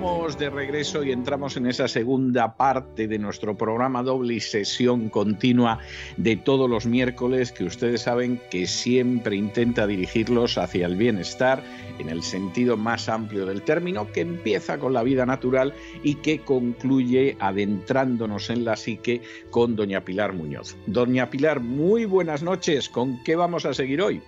Estamos 0.03 0.37
de 0.37 0.49
regreso 0.49 1.01
y 1.05 1.13
entramos 1.13 1.55
en 1.55 1.65
esa 1.65 1.87
segunda 1.87 2.57
parte 2.57 3.07
de 3.07 3.17
nuestro 3.17 3.57
programa 3.57 4.03
doble 4.03 4.33
y 4.33 4.41
sesión 4.41 5.07
continua 5.07 5.79
de 6.17 6.35
todos 6.35 6.69
los 6.69 6.85
miércoles 6.85 7.53
que 7.53 7.63
ustedes 7.63 8.01
saben 8.01 8.41
que 8.51 8.67
siempre 8.67 9.37
intenta 9.37 9.87
dirigirlos 9.87 10.57
hacia 10.57 10.87
el 10.87 10.97
bienestar 10.97 11.63
en 11.99 12.09
el 12.09 12.21
sentido 12.21 12.75
más 12.75 13.07
amplio 13.07 13.45
del 13.45 13.61
término, 13.61 14.11
que 14.11 14.19
empieza 14.19 14.77
con 14.77 14.91
la 14.91 15.03
vida 15.03 15.25
natural 15.25 15.73
y 16.03 16.15
que 16.15 16.39
concluye 16.39 17.37
adentrándonos 17.39 18.49
en 18.49 18.65
la 18.65 18.75
psique 18.75 19.21
con 19.51 19.77
doña 19.77 20.03
Pilar 20.03 20.33
Muñoz. 20.33 20.75
Doña 20.85 21.29
Pilar, 21.29 21.61
muy 21.61 22.03
buenas 22.03 22.43
noches. 22.43 22.89
¿Con 22.89 23.23
qué 23.23 23.37
vamos 23.37 23.65
a 23.65 23.73
seguir 23.73 24.01
hoy? 24.01 24.21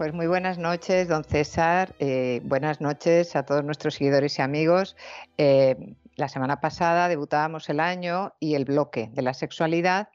Pues 0.00 0.14
muy 0.14 0.28
buenas 0.28 0.56
noches, 0.56 1.08
don 1.08 1.24
César. 1.24 1.94
Eh, 1.98 2.40
buenas 2.44 2.80
noches 2.80 3.36
a 3.36 3.42
todos 3.42 3.62
nuestros 3.64 3.96
seguidores 3.96 4.38
y 4.38 4.40
amigos. 4.40 4.96
Eh, 5.36 5.94
la 6.16 6.30
semana 6.30 6.58
pasada 6.62 7.06
debutábamos 7.06 7.68
el 7.68 7.80
año 7.80 8.32
y 8.40 8.54
el 8.54 8.64
bloque 8.64 9.10
de 9.12 9.20
la 9.20 9.34
sexualidad 9.34 10.08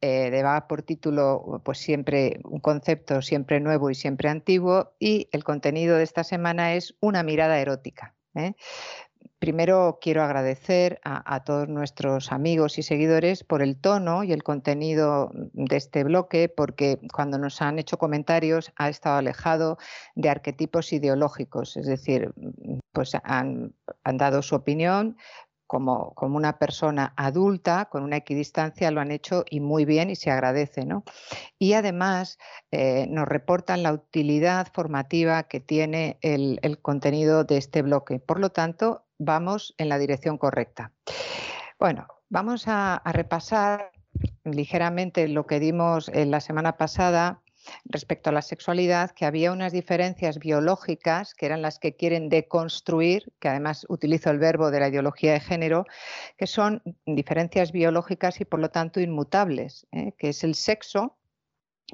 eh, 0.00 0.30
daba 0.30 0.68
por 0.68 0.82
título, 0.82 1.60
pues 1.64 1.78
siempre 1.78 2.38
un 2.44 2.60
concepto 2.60 3.22
siempre 3.22 3.58
nuevo 3.58 3.90
y 3.90 3.96
siempre 3.96 4.28
antiguo, 4.28 4.92
y 5.00 5.28
el 5.32 5.42
contenido 5.42 5.96
de 5.96 6.04
esta 6.04 6.22
semana 6.22 6.74
es 6.74 6.94
una 7.00 7.24
mirada 7.24 7.58
erótica. 7.58 8.14
Primero 9.44 9.98
quiero 10.00 10.22
agradecer 10.22 11.00
a, 11.04 11.44
todos 11.44 11.68
nuestros 11.68 12.32
amigos 12.32 12.78
y 12.78 12.82
seguidores 12.82 13.44
por 13.44 13.60
el 13.60 13.76
tono 13.76 14.24
y 14.24 14.32
el 14.32 14.42
contenido 14.42 15.30
de 15.52 15.76
este 15.76 16.02
bloque, 16.02 16.48
porque 16.48 16.98
cuando 17.12 17.36
nos 17.36 17.60
han 17.60 17.78
hecho 17.78 17.98
comentarios 17.98 18.72
ha 18.76 18.88
estado 18.88 19.18
alejado 19.18 19.76
de 20.14 20.30
arquetipos 20.30 20.94
ideológicos, 20.94 21.76
es 21.76 21.84
decir, 21.84 22.32
pues 22.92 23.12
han, 23.22 23.74
dado 24.14 24.40
su 24.40 24.54
opinión, 24.54 25.18
como, 25.74 26.14
como, 26.14 26.36
una 26.36 26.60
persona 26.60 27.14
adulta, 27.16 27.86
con 27.86 28.04
una 28.04 28.18
equidistancia, 28.18 28.92
lo 28.92 29.00
han 29.00 29.10
hecho 29.10 29.44
y 29.50 29.58
muy 29.58 29.84
bien 29.84 30.08
y 30.08 30.14
se 30.14 30.30
agradece. 30.30 30.84
¿no? 30.84 31.02
Y 31.58 31.72
además 31.72 32.38
eh, 32.70 33.08
nos 33.10 33.26
reportan 33.26 33.82
la 33.82 33.92
utilidad 33.92 34.68
formativa 34.72 35.42
que 35.42 35.58
tiene 35.58 36.16
el, 36.20 36.60
el, 36.62 36.78
contenido 36.78 37.42
de 37.42 37.56
este 37.56 37.82
bloque. 37.82 38.20
Por 38.20 38.38
lo 38.38 38.50
tanto, 38.50 39.02
vamos 39.18 39.74
en 39.76 39.88
la 39.88 39.98
dirección 39.98 40.38
correcta. 40.38 40.92
Bueno, 41.80 42.06
vamos 42.28 42.68
a, 42.68 43.02
repasar 43.06 43.90
ligeramente 44.44 45.26
lo 45.26 45.44
que 45.44 45.58
dimos 45.58 46.08
en 46.08 46.30
la 46.30 46.38
semana 46.38 46.76
pasada 46.76 47.40
respecto 47.84 48.30
a 48.30 48.32
la 48.32 48.42
sexualidad, 48.42 49.10
que 49.10 49.24
había 49.24 49.52
unas 49.52 49.72
diferencias 49.72 50.38
biológicas, 50.38 51.34
que 51.34 51.46
eran 51.46 51.62
las 51.62 51.78
que 51.78 51.96
quieren 51.96 52.28
deconstruir, 52.28 53.32
que 53.40 53.48
además 53.48 53.86
utilizo 53.88 54.30
el 54.30 54.38
verbo 54.38 54.70
de 54.70 54.80
la 54.80 54.88
ideología 54.88 55.32
de 55.32 55.40
género, 55.40 55.84
que 56.36 56.46
son 56.46 56.82
diferencias 57.06 57.72
biológicas 57.72 58.40
y 58.40 58.44
por 58.44 58.60
lo 58.60 58.70
tanto 58.70 59.00
inmutables, 59.00 59.86
¿eh? 59.92 60.12
que 60.18 60.30
es 60.30 60.44
el 60.44 60.54
sexo, 60.54 61.16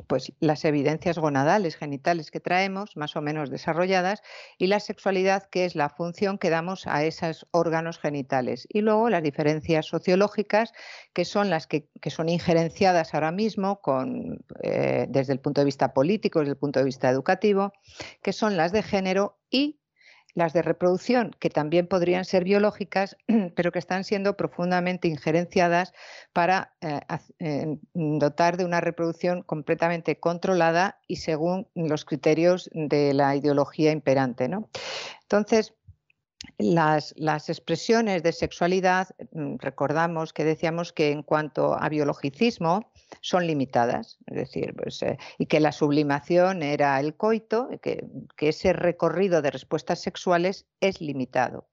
pues 0.07 0.33
las 0.41 0.65
evidencias 0.65 1.19
gonadales, 1.19 1.77
genitales 1.77 2.31
que 2.31 2.41
traemos, 2.41 2.97
más 2.97 3.17
o 3.17 3.21
menos 3.21 3.51
desarrolladas, 3.51 4.23
y 4.59 4.69
la 4.69 4.81
sexualidad, 4.81 5.49
que 5.51 5.65
es 5.65 5.75
la 5.75 5.89
función 5.89 6.39
que 6.39 6.51
damos 6.51 6.87
a 6.87 7.05
esos 7.05 7.47
órganos 7.51 7.99
genitales. 7.99 8.67
Y 8.69 8.81
luego 8.83 9.11
las 9.11 9.23
diferencias 9.23 9.87
sociológicas, 9.87 10.73
que 11.13 11.25
son 11.25 11.51
las 11.51 11.67
que, 11.67 11.89
son 12.07 12.29
injerenciadas 12.29 13.15
ahora 13.15 13.33
mismo 13.33 13.81
con, 13.81 14.45
eh, 14.63 15.07
desde 15.09 15.33
el 15.33 15.41
punto 15.41 15.61
de 15.61 15.67
vista 15.67 15.93
político, 15.93 16.41
desde 16.41 16.53
el 16.53 16.59
punto 16.59 16.79
de 16.79 16.85
vista 16.85 17.11
educativo, 17.11 17.73
que 18.23 18.33
son 18.33 18.57
las 18.57 18.73
de 18.73 18.83
género 18.83 19.39
y 19.51 19.80
las 20.35 20.53
de 20.53 20.63
reproducción, 20.63 21.35
que 21.39 21.51
también 21.51 21.87
podrían 21.87 22.25
ser 22.25 22.45
biológicas, 22.45 23.17
pero 23.57 23.73
que 23.73 23.79
están 23.79 24.05
siendo 24.05 24.37
profundamente 24.37 25.09
injerenciadas 25.09 25.93
para 26.33 26.75
eh, 26.81 27.01
eh, 27.39 27.79
dotar 27.95 28.57
de 28.57 28.65
una 28.65 28.81
reproducción 28.81 29.43
completamente 29.43 30.19
controlada 30.19 31.01
y 31.07 31.17
según 31.17 31.69
los 31.75 32.05
criterios 32.05 32.71
de 32.73 33.15
la 33.15 33.37
ideología 33.37 33.93
imperante. 33.93 34.49
Entonces, 35.23 35.75
las, 36.59 37.15
expresiones 37.49 38.23
de 38.23 38.33
sexualidad, 38.33 39.09
mm, 39.33 39.57
recordamos 39.59 40.33
que 40.33 40.45
decíamos 40.45 40.93
que 40.93 41.11
en 41.11 41.23
cuanto 41.23 41.75
a 41.75 41.89
biologicismo 41.89 42.91
son 43.21 43.47
limitadas, 43.47 44.19
es 44.27 44.37
decir, 44.37 44.75
pues, 44.75 45.03
eh, 45.03 45.19
y 45.39 45.47
que 45.47 45.61
la 45.61 45.73
sublimación 45.73 46.63
era 46.63 46.99
el 47.01 47.15
coito, 47.15 47.69
que, 47.83 48.07
ese 48.39 48.73
recorrido 48.73 49.43
de 49.43 49.51
respuestas 49.51 50.01
sexuales 50.01 50.67
es 50.81 51.01
limitado. 51.01 51.69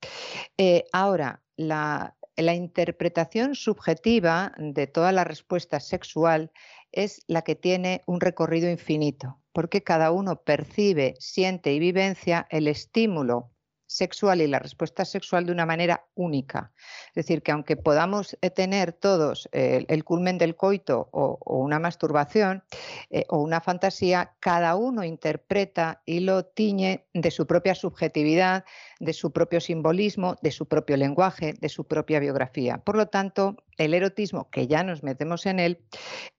Eh, 0.57 0.85
ahora, 0.91 1.41
la, 1.55 2.15
la 2.35 2.53
interpretación 2.53 3.55
subjetiva 3.55 4.53
de 4.57 4.87
toda 4.87 5.11
la 5.11 5.23
respuesta 5.23 5.79
sexual 5.79 6.51
es 6.91 7.21
la 7.27 7.41
que 7.41 7.55
tiene 7.55 8.03
un 8.05 8.21
recorrido 8.21 8.69
infinito, 8.69 9.39
porque 9.53 9.83
cada 9.83 10.11
uno 10.11 10.41
percibe, 10.43 11.15
siente 11.19 11.73
y 11.73 11.79
vivencia 11.79 12.47
el 12.49 12.67
estímulo 12.67 13.51
sexual 13.87 14.41
y 14.41 14.47
la 14.47 14.59
respuesta 14.59 15.05
sexual 15.05 15.45
de 15.45 15.53
una 15.53 15.65
manera 15.65 16.05
única. 16.13 16.71
Es 17.09 17.15
decir, 17.15 17.41
que 17.41 17.51
aunque 17.51 17.77
podamos 17.77 18.37
eh, 18.41 18.49
tener 18.49 18.91
todos 18.91 19.49
eh, 19.53 19.85
el 19.87 20.03
culmen 20.03 20.37
del 20.37 20.55
coito 20.55 21.09
o, 21.11 21.39
una 21.45 21.79
masturbación 21.79 22.63
eh, 23.09 23.25
o 23.29 23.39
una 23.39 23.61
fantasía, 23.61 24.35
cada 24.39 24.75
uno 24.75 25.03
interpreta 25.03 26.01
y 26.05 26.19
lo 26.19 26.45
tiñe 26.45 27.07
de 27.13 27.31
su 27.31 27.47
propia 27.47 27.73
subjetividad, 27.73 28.65
de 28.99 29.13
su 29.13 29.31
propio 29.31 29.61
simbolismo, 29.61 30.35
de 30.41 30.51
su 30.51 30.67
propio 30.67 30.97
lenguaje, 30.97 31.53
de 31.59 31.69
su 31.69 31.87
propia 31.87 32.19
biografía. 32.19 32.79
Por 32.79 32.97
lo 32.97 33.07
tanto, 33.07 33.55
el 33.77 33.93
erotismo, 33.93 34.49
que 34.49 34.67
ya 34.67 34.83
nos 34.83 35.01
metemos 35.01 35.45
en 35.45 35.59
él, 35.59 35.79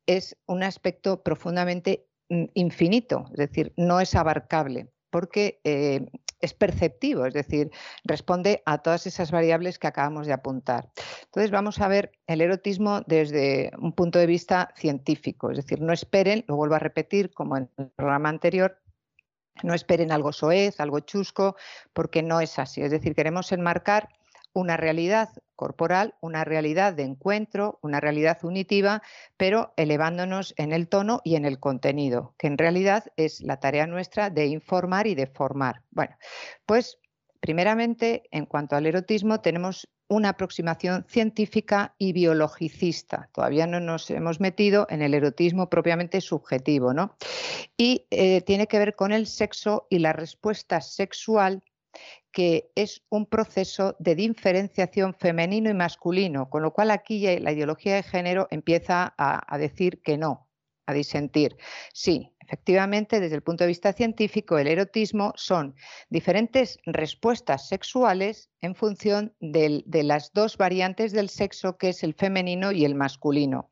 es 0.07 0.37
un 0.47 0.63
aspecto 0.63 1.23
profundamente 1.23 2.07
mm, 2.29 2.45
infinito, 2.55 3.25
es 3.31 3.39
decir, 3.39 3.73
no 3.77 4.01
es 4.01 4.15
abarcable 4.15 4.89
porque 5.11 5.59
es 6.41 6.55
perceptivo, 6.55 7.27
es 7.27 7.35
decir, 7.35 7.71
responde 8.05 8.63
a 8.67 8.79
todas 8.79 9.07
esas 9.07 9.31
variables 9.31 9.79
que 9.79 9.87
acabamos 9.87 10.27
de 10.27 10.33
apuntar. 10.33 10.91
Entonces 11.25 11.51
vamos 11.51 11.81
a 11.81 11.89
ver 11.89 12.13
el 12.27 12.41
erotismo 12.41 13.03
desde 13.07 13.73
un 13.79 13.93
punto 13.93 14.19
de 14.19 14.27
vista 14.27 14.73
científico, 14.77 15.51
es 15.51 15.57
decir, 15.57 15.81
no 15.81 15.93
esperen, 15.93 16.45
lo 16.49 16.57
vuelvo 16.57 16.75
a 16.75 16.81
repetir 16.81 17.33
como 17.33 17.57
en 17.57 17.71
el 17.77 17.91
programa 17.91 18.29
anterior, 18.29 18.79
no 19.63 19.75
esperen 19.75 20.13
algo 20.13 20.33
soez, 20.33 20.81
algo 20.81 21.01
chusco, 21.01 21.57
porque 21.93 22.23
no 22.23 22.41
es 22.41 22.59
así. 22.59 22.81
Es 22.83 22.91
decir, 22.91 23.15
queremos 23.15 23.51
enmarcar 23.53 24.09
una 24.59 24.77
realidad 24.77 25.31
corporal, 25.55 26.15
una 26.21 26.45
realidad 26.45 26.93
de 26.93 27.05
encuentro, 27.05 27.79
una 27.81 28.01
realidad 28.01 28.39
unitiva, 28.43 29.03
pero 29.37 29.73
elevándonos 29.77 30.53
en 30.57 30.73
el 30.73 30.89
tono 30.89 31.21
y 31.25 31.37
en 31.37 31.45
el 31.45 31.61
contenido, 31.61 32.35
que 32.39 32.49
en 32.49 32.59
realidad 32.59 33.05
es 33.17 33.41
la 33.41 33.61
tarea 33.61 33.87
nuestra 33.87 34.31
de 34.31 34.47
informar 34.47 35.07
y 35.07 35.15
de 35.15 35.29
formar. 35.29 35.83
Bueno, 35.91 36.17
pues 36.67 36.99
primeramente, 37.41 38.25
en 38.33 38.47
cuanto 38.47 38.75
al 38.75 38.87
erotismo, 38.87 39.41
tenemos 39.41 39.89
una 40.09 40.31
aproximación 40.31 41.05
científica 41.09 41.95
y 41.99 42.13
biologicista. 42.13 43.29
Todavía 43.33 43.67
no 43.67 43.79
nos 43.79 44.11
hemos 44.11 44.41
metido 44.41 44.87
en 44.91 45.03
el 45.03 45.15
erotismo 45.15 45.69
propiamente 45.69 46.21
subjetivo, 46.21 46.95
¿no? 46.95 47.17
Y 47.77 48.07
eh, 48.11 48.41
tiene 48.41 48.67
que 48.67 48.79
ver 48.79 48.97
con 48.97 49.13
el 49.13 49.27
sexo 49.27 49.87
y 49.89 49.99
la 50.01 50.13
respuesta 50.13 50.81
sexual 50.81 51.63
que 52.39 52.71
es 52.77 53.03
un 53.09 53.27
proceso 53.27 53.97
de 53.99 54.15
diferenciación 54.15 55.13
femenino 55.13 55.71
y 55.71 55.75
masculino, 55.75 56.49
con 56.49 56.63
lo 56.63 56.73
cual 56.73 56.93
aquí 56.93 57.27
la 57.41 57.51
ideología 57.51 57.97
de 57.97 58.05
género 58.05 58.47
empieza 58.53 59.13
a, 59.19 59.59
decir 59.59 60.01
que 60.03 60.19
no, 60.19 60.49
a 60.87 60.93
disentir. 60.93 61.57
Sí, 61.93 62.33
efectivamente, 62.39 63.19
desde 63.19 63.35
el 63.35 63.43
punto 63.43 63.65
de 63.65 63.69
vista 63.69 63.93
científico, 63.93 64.57
el 64.57 64.69
erotismo 64.69 65.33
son 65.35 65.75
diferentes 66.11 66.79
respuestas 66.87 67.67
sexuales 67.67 68.51
en 68.61 68.77
función 68.77 69.35
de 69.41 70.03
las 70.05 70.33
dos 70.33 70.59
variantes 70.59 71.11
del 71.11 71.31
sexo, 71.31 71.77
que 71.77 71.89
es 71.89 72.05
el 72.05 72.15
femenino 72.15 72.71
y 72.71 72.85
el 72.85 72.95
masculino. 72.95 73.69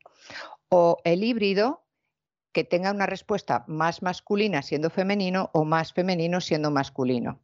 O 0.67 0.97
el 1.05 1.23
híbrido, 1.23 1.86
que 2.57 2.63
tenga 2.63 2.89
una 2.89 3.05
respuesta 3.05 3.63
más 3.67 4.01
masculina 4.01 4.63
siendo 4.63 4.89
femenino 4.89 5.51
o 5.53 5.63
más 5.63 5.93
femenino 5.93 6.41
siendo 6.41 6.71
masculino. 6.71 7.39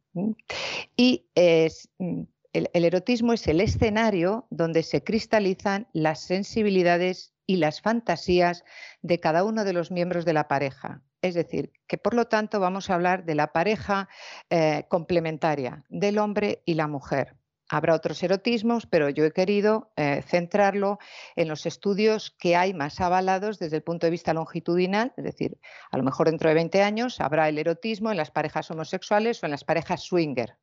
Y 0.96 1.28
mm, 1.36 2.22
el, 2.52 2.70
el 2.72 2.84
erotismo 2.84 3.32
es 3.32 3.46
el 3.46 3.60
escenario 3.60 4.48
donde 4.50 4.82
se 4.82 5.04
cristalizan 5.04 5.86
las 5.92 6.18
sensibilidades 6.18 7.32
y 7.46 7.58
las 7.58 7.80
fantasías 7.80 8.64
de 9.02 9.20
cada 9.20 9.44
uno 9.44 9.62
de 9.62 9.72
los 9.72 9.92
miembros 9.92 10.24
de 10.24 10.32
la 10.32 10.48
pareja. 10.48 11.04
Es 11.22 11.34
decir, 11.34 11.70
que 11.86 11.96
por 11.96 12.14
lo 12.14 12.26
tanto 12.26 12.58
vamos 12.58 12.90
a 12.90 12.94
hablar 12.96 13.24
de 13.24 13.36
la 13.36 13.52
pareja 13.52 14.08
eh, 14.50 14.86
complementaria 14.88 15.84
del 15.90 16.18
hombre 16.18 16.64
y 16.66 16.74
la 16.74 16.88
mujer. 16.88 17.36
Habrá 17.74 17.96
otros 17.96 18.22
erotismos, 18.22 18.86
pero 18.86 19.08
yo 19.08 19.24
he 19.24 19.32
querido 19.32 19.90
eh, 19.96 20.22
centrarlo 20.24 21.00
en 21.34 21.48
los 21.48 21.66
estudios 21.66 22.30
que 22.38 22.54
hay 22.54 22.72
más 22.72 23.00
avalados 23.00 23.58
desde 23.58 23.78
el 23.78 23.82
punto 23.82 24.06
de 24.06 24.12
vista 24.12 24.32
longitudinal, 24.32 25.12
es 25.16 25.24
decir, 25.24 25.58
a 25.90 25.98
lo 25.98 26.04
mejor 26.04 26.28
dentro 26.28 26.48
de 26.48 26.54
20 26.54 26.82
años 26.82 27.20
habrá 27.20 27.48
el 27.48 27.58
erotismo 27.58 28.12
en 28.12 28.16
las 28.16 28.30
parejas 28.30 28.70
homosexuales 28.70 29.42
o 29.42 29.46
en 29.46 29.50
las 29.50 29.64
parejas 29.64 30.04
swinger, 30.04 30.56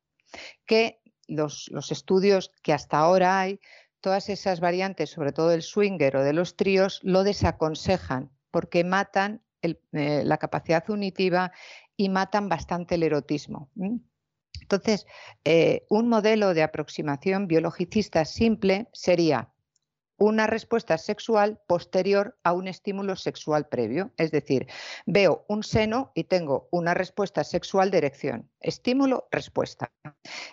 que 0.64 1.02
los, 1.28 1.68
estudios 1.90 2.50
que 2.62 2.72
hasta 2.72 2.96
ahora 2.96 3.40
hay, 3.40 3.60
todas 4.00 4.30
esas 4.30 4.60
variantes, 4.60 5.10
sobre 5.10 5.32
todo 5.32 5.52
el 5.52 5.60
swinger 5.60 6.16
o 6.16 6.24
de 6.24 6.32
los 6.32 6.56
tríos, 6.56 6.98
lo 7.02 7.24
desaconsejan 7.24 8.30
porque 8.50 8.84
matan 8.84 9.42
eh, 9.60 9.76
la 10.24 10.38
capacidad 10.38 10.88
unitiva 10.88 11.52
y 11.94 12.08
matan 12.08 12.48
bastante 12.48 12.94
el 12.94 13.02
erotismo. 13.02 13.68
Entonces, 14.62 15.06
eh, 15.44 15.84
un 15.90 16.08
modelo 16.08 16.54
de 16.54 16.62
aproximación 16.62 17.46
biologicista 17.46 18.24
simple 18.24 18.88
sería 18.92 19.52
una 20.22 20.46
respuesta 20.46 20.98
sexual 20.98 21.60
posterior 21.66 22.38
a 22.44 22.52
un 22.52 22.68
estímulo 22.68 23.16
sexual 23.16 23.68
previo. 23.68 24.12
Es 24.16 24.30
decir, 24.30 24.68
veo 25.04 25.44
un 25.48 25.64
seno 25.64 26.12
y 26.14 26.24
tengo 26.24 26.68
una 26.70 26.94
respuesta 26.94 27.42
sexual 27.42 27.90
de 27.90 27.98
erección. 27.98 28.48
Estímulo, 28.60 29.26
respuesta. 29.32 29.92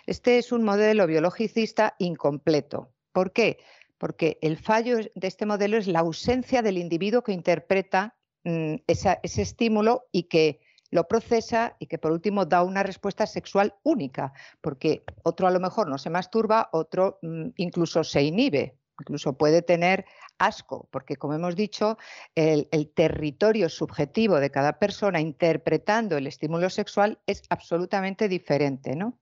Este 0.06 0.38
es 0.38 0.50
un 0.50 0.64
modelo 0.64 1.06
biologicista 1.06 1.94
incompleto. 1.98 2.92
¿Por 3.12 3.32
qué? 3.32 3.58
Porque 3.96 4.38
el 4.42 4.56
fallo 4.56 4.96
de 4.96 5.28
este 5.28 5.46
modelo 5.46 5.76
es 5.76 5.86
la 5.86 6.00
ausencia 6.00 6.62
del 6.62 6.78
individuo 6.78 7.22
que 7.22 7.32
interpreta 7.32 8.16
mm, 8.42 8.76
ese 8.88 9.18
estímulo 9.22 10.08
y 10.10 10.24
que 10.24 10.60
lo 10.90 11.06
procesa 11.08 11.76
y 11.78 11.86
que 11.86 11.98
por 11.98 12.12
último 12.12 12.44
da 12.44 12.62
una 12.62 12.82
respuesta 12.82 13.26
sexual 13.26 13.74
única, 13.82 14.32
porque 14.60 15.04
otro 15.22 15.46
a 15.46 15.50
lo 15.50 15.60
mejor 15.60 15.88
no 15.88 15.98
se 15.98 16.10
masturba, 16.10 16.68
otro 16.72 17.18
mm, 17.22 17.48
incluso 17.56 18.04
se 18.04 18.22
inhibe, 18.22 18.76
incluso 19.00 19.36
puede 19.36 19.62
tener 19.62 20.04
asco, 20.38 20.88
porque 20.90 21.16
como 21.16 21.34
hemos 21.34 21.56
dicho, 21.56 21.98
el, 22.34 22.68
territorio 22.94 23.68
subjetivo 23.68 24.40
de 24.40 24.50
cada 24.50 24.78
persona 24.78 25.20
interpretando 25.20 26.16
el 26.16 26.26
estímulo 26.26 26.70
sexual 26.70 27.18
es 27.26 27.42
absolutamente 27.50 28.28
diferente. 28.28 28.96
¿no? 28.96 29.18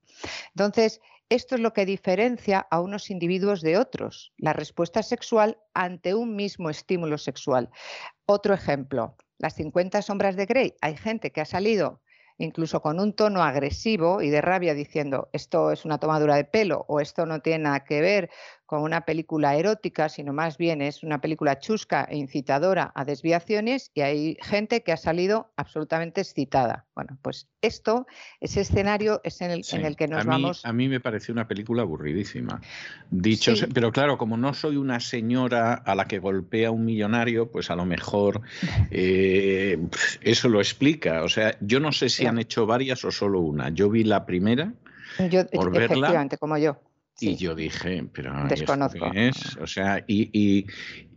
Entonces, 0.54 1.00
esto 1.28 1.56
es 1.56 1.60
lo 1.60 1.72
que 1.72 1.84
diferencia 1.84 2.66
a 2.70 2.80
unos 2.80 3.10
individuos 3.10 3.60
de 3.60 3.76
otros, 3.76 4.32
la 4.38 4.54
respuesta 4.54 5.02
sexual 5.02 5.58
ante 5.74 6.14
un 6.14 6.34
mismo 6.34 6.70
estímulo 6.70 7.18
sexual. 7.18 7.68
Otro 8.24 8.54
ejemplo, 8.54 9.14
las 9.38 9.54
50 9.54 10.02
sombras 10.02 10.36
de 10.36 10.46
Grey, 10.46 10.74
hay 10.80 10.96
gente 10.96 11.30
que 11.30 11.40
ha 11.40 11.44
salido 11.44 12.00
incluso 12.38 12.80
con 12.80 13.00
un 13.00 13.12
tono 13.12 13.42
agresivo 13.42 14.22
y 14.22 14.30
de 14.30 14.40
rabia 14.40 14.74
diciendo 14.74 15.28
esto 15.32 15.72
es 15.72 15.84
una 15.84 15.98
tomadura 15.98 16.36
de 16.36 16.44
pelo 16.44 16.84
o 16.88 17.00
esto 17.00 17.26
no 17.26 17.40
tiene 17.40 17.64
nada 17.64 17.84
que 17.84 18.00
ver 18.00 18.30
con 18.68 18.82
una 18.82 19.06
película 19.06 19.56
erótica, 19.56 20.10
sino 20.10 20.34
más 20.34 20.58
bien 20.58 20.82
es 20.82 21.02
una 21.02 21.22
película 21.22 21.58
chusca 21.58 22.04
e 22.04 22.18
incitadora 22.18 22.92
a 22.94 23.06
desviaciones 23.06 23.90
y 23.94 24.02
hay 24.02 24.36
gente 24.42 24.82
que 24.82 24.92
ha 24.92 24.98
salido 24.98 25.50
absolutamente 25.56 26.20
excitada. 26.20 26.84
Bueno, 26.94 27.16
pues 27.22 27.48
esto, 27.62 28.06
ese 28.40 28.60
escenario 28.60 29.22
es 29.24 29.40
en 29.40 29.52
el, 29.52 29.64
en 29.72 29.86
el 29.86 29.96
que 29.96 30.06
nos 30.06 30.26
vamos. 30.26 30.66
A 30.66 30.74
mí 30.74 30.86
me 30.86 31.00
pareció 31.00 31.32
una 31.32 31.48
película 31.48 31.80
aburridísima. 31.80 32.60
Dicho, 33.10 33.54
pero 33.72 33.90
claro, 33.90 34.18
como 34.18 34.36
no 34.36 34.52
soy 34.52 34.76
una 34.76 35.00
señora 35.00 35.72
a 35.72 35.94
la 35.94 36.04
que 36.04 36.18
golpea 36.18 36.70
un 36.70 36.84
millonario, 36.84 37.50
pues 37.50 37.70
a 37.70 37.74
lo 37.74 37.86
mejor 37.86 38.42
eh, 38.90 39.78
eso 40.20 40.50
lo 40.50 40.60
explica. 40.60 41.22
O 41.22 41.30
sea, 41.30 41.56
yo 41.62 41.80
no 41.80 41.90
sé 41.90 42.10
si 42.10 42.26
han 42.26 42.38
hecho 42.38 42.66
varias 42.66 43.02
o 43.06 43.10
solo 43.10 43.40
una. 43.40 43.70
Yo 43.70 43.88
vi 43.88 44.04
la 44.04 44.26
primera. 44.26 44.74
Yo, 45.30 45.46
por 45.46 45.74
efectivamente, 45.74 46.36
como 46.36 46.58
yo. 46.58 46.78
Y 47.20 47.36
yo 47.36 47.54
dije, 47.54 48.04
pero 48.12 48.32
Desconozco. 48.48 49.10
Es? 49.12 49.56
O 49.56 49.66
sea, 49.66 50.04
y, 50.06 50.66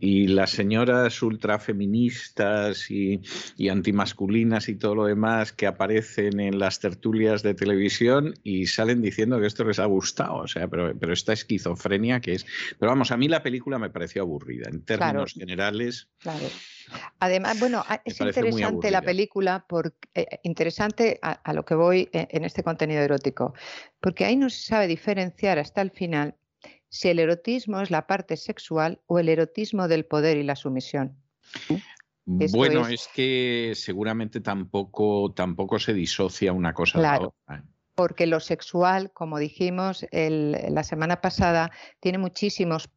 y, 0.00 0.26
las 0.26 0.50
señoras 0.50 1.22
ultrafeministas 1.22 2.90
y, 2.90 3.20
y 3.56 3.68
antimasculinas 3.68 4.68
y 4.68 4.74
todo 4.74 4.96
lo 4.96 5.04
demás 5.04 5.52
que 5.52 5.66
aparecen 5.66 6.40
en 6.40 6.58
las 6.58 6.80
tertulias 6.80 7.42
de 7.44 7.54
televisión 7.54 8.34
y 8.42 8.66
salen 8.66 9.00
diciendo 9.00 9.40
que 9.40 9.46
esto 9.46 9.64
les 9.64 9.78
ha 9.78 9.86
gustado. 9.86 10.38
O 10.38 10.48
sea, 10.48 10.66
pero, 10.66 10.92
pero 10.98 11.12
esta 11.12 11.32
esquizofrenia 11.32 12.20
que 12.20 12.34
es. 12.34 12.46
Pero 12.80 12.90
vamos, 12.90 13.12
a 13.12 13.16
mí 13.16 13.28
la 13.28 13.42
película 13.42 13.78
me 13.78 13.90
pareció 13.90 14.22
aburrida. 14.22 14.68
En 14.68 14.84
términos 14.84 15.34
generales. 15.34 16.08
Claro. 16.18 16.48
Además, 17.18 17.58
bueno, 17.60 17.84
es 18.04 18.20
interesante 18.20 18.90
la 18.90 19.02
película, 19.02 19.64
por, 19.68 19.94
eh, 20.14 20.40
interesante 20.42 21.18
a, 21.22 21.52
lo 21.52 21.64
que 21.64 21.74
voy 21.74 22.08
en, 22.12 22.28
en 22.30 22.44
este 22.44 22.62
contenido 22.62 23.02
erótico, 23.02 23.54
porque 24.00 24.24
ahí 24.24 24.36
no 24.36 24.50
se 24.50 24.62
sabe 24.62 24.86
diferenciar 24.86 25.58
hasta 25.58 25.80
el 25.82 25.90
final 25.90 26.36
si 26.92 27.08
el 27.08 27.18
erotismo 27.18 27.80
es 27.80 27.90
la 27.90 28.06
parte 28.06 28.36
sexual 28.36 29.00
o 29.06 29.18
el 29.18 29.30
erotismo 29.30 29.88
del 29.88 30.04
poder 30.04 30.36
y 30.36 30.42
la 30.42 30.56
sumisión. 30.56 31.16
bueno, 32.26 32.86
es... 32.86 33.08
que 33.14 33.72
seguramente 33.74 34.40
tampoco, 34.40 35.32
tampoco 35.32 35.78
se 35.78 35.94
disocia 35.94 36.52
una 36.52 36.74
cosa 36.74 36.98
de 36.98 37.02
la 37.02 37.20
otra. 37.20 37.56
¿eh? 37.56 37.62
Porque 37.94 38.26
lo 38.26 38.40
sexual, 38.40 39.10
como 39.10 39.38
dijimos 39.38 40.06
la 40.12 40.84
semana 40.84 41.22
pasada, 41.22 41.70
tiene 41.98 42.18
muchísimos 42.18 42.90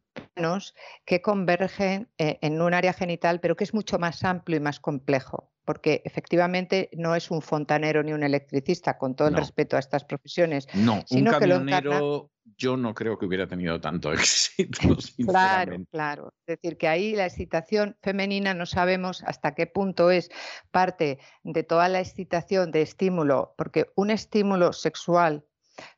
que 1.04 1.22
convergen 1.22 2.08
eh, 2.18 2.38
en 2.42 2.60
un 2.60 2.74
área 2.74 2.92
genital, 2.92 3.40
pero 3.40 3.56
que 3.56 3.64
es 3.64 3.74
mucho 3.74 3.98
más 3.98 4.24
amplio 4.24 4.56
y 4.56 4.60
más 4.60 4.80
complejo 4.80 5.50
porque 5.64 6.00
efectivamente 6.04 6.90
no 6.92 7.16
es 7.16 7.28
un 7.32 7.42
fontanero 7.42 8.04
ni 8.04 8.12
un 8.12 8.22
electricista, 8.22 8.98
con 8.98 9.16
todo 9.16 9.26
el 9.26 9.34
respeto 9.34 9.74
a 9.74 9.80
estas 9.80 10.04
profesiones. 10.04 10.68
No, 10.74 11.02
sino 11.08 11.32
un 11.32 11.40
camionero 11.40 12.30
yo 12.56 12.76
no 12.76 12.94
creo 12.94 13.18
que 13.18 13.26
hubiera 13.26 13.46
tenido 13.46 13.80
tanto 13.80 14.12
éxito. 14.12 14.96
Claro, 15.26 15.76
claro. 15.90 16.32
Es 16.46 16.58
decir, 16.58 16.78
que 16.78 16.88
ahí 16.88 17.14
la 17.14 17.26
excitación 17.26 17.96
femenina 18.02 18.54
no 18.54 18.66
sabemos 18.66 19.22
hasta 19.24 19.54
qué 19.54 19.66
punto 19.66 20.10
es 20.10 20.30
parte 20.70 21.18
de 21.42 21.62
toda 21.62 21.88
la 21.88 22.00
excitación 22.00 22.70
de 22.70 22.82
estímulo, 22.82 23.54
porque 23.56 23.86
un 23.96 24.10
estímulo 24.10 24.72
sexual 24.72 25.44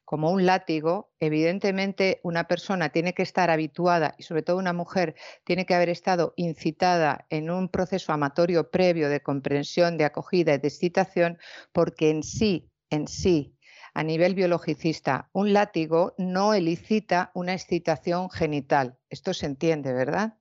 como 0.05 0.31
un 0.31 0.47
látigo, 0.47 1.13
evidentemente 1.21 2.21
una 2.23 2.45
persona 2.45 2.89
tiene 2.89 3.15
que 3.15 3.23
estar 3.23 3.51
habituada, 3.51 4.15
y 4.19 4.23
sobre 4.23 4.43
todo 4.43 4.57
una 4.57 4.73
mujer, 4.73 5.15
tiene 5.45 5.67
que 5.67 5.75
haber 5.75 5.89
estado 5.89 6.33
incitada 6.37 7.27
en 7.31 7.51
un 7.51 7.69
proceso 7.69 8.13
amatorio 8.13 8.71
previo 8.71 9.09
de 9.09 9.21
comprensión, 9.21 9.99
de 9.99 10.05
acogida 10.05 10.55
y 10.55 10.59
de 10.59 10.69
excitación, 10.69 11.39
porque 11.73 12.11
en 12.11 12.23
sí, 12.23 12.71
en 12.91 13.07
sí, 13.07 13.55
a 13.95 14.03
nivel 14.03 14.35
biologicista, 14.35 15.29
un 15.33 15.53
látigo 15.53 16.15
no 16.19 16.55
elicita 16.55 17.31
una 17.35 17.53
excitación 17.53 18.31
genital. 18.31 18.97
Esto 19.11 19.35
se 19.35 19.47
entiende, 19.47 19.93
¿verdad? 19.93 20.39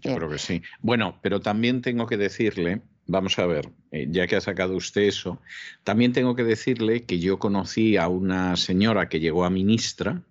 Yo 0.00 0.14
creo 0.14 0.28
que 0.28 0.38
sí. 0.38 0.62
Bueno, 0.80 1.18
pero 1.22 1.40
también 1.40 1.80
tengo 1.80 2.06
que 2.06 2.16
decirle 2.16 2.82
Vamos 3.10 3.38
a 3.38 3.46
ver, 3.46 3.72
eh, 3.90 4.06
ya 4.10 4.26
que 4.26 4.36
ha 4.36 4.40
sacado 4.42 4.76
usted 4.76 5.00
eso, 5.00 5.40
también 5.82 6.12
tengo 6.12 6.34
que 6.34 6.44
decirle 6.44 7.04
que 7.04 7.18
yo 7.18 7.38
conocí 7.38 7.96
a 7.96 8.06
una 8.06 8.54
señora 8.56 9.08
que 9.08 9.18
llegó 9.18 9.46
a 9.46 9.50
ministra 9.50 10.22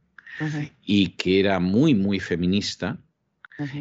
y 0.84 1.10
que 1.10 1.40
era 1.40 1.60
muy, 1.60 1.96
muy 1.96 2.20
feminista 2.20 3.00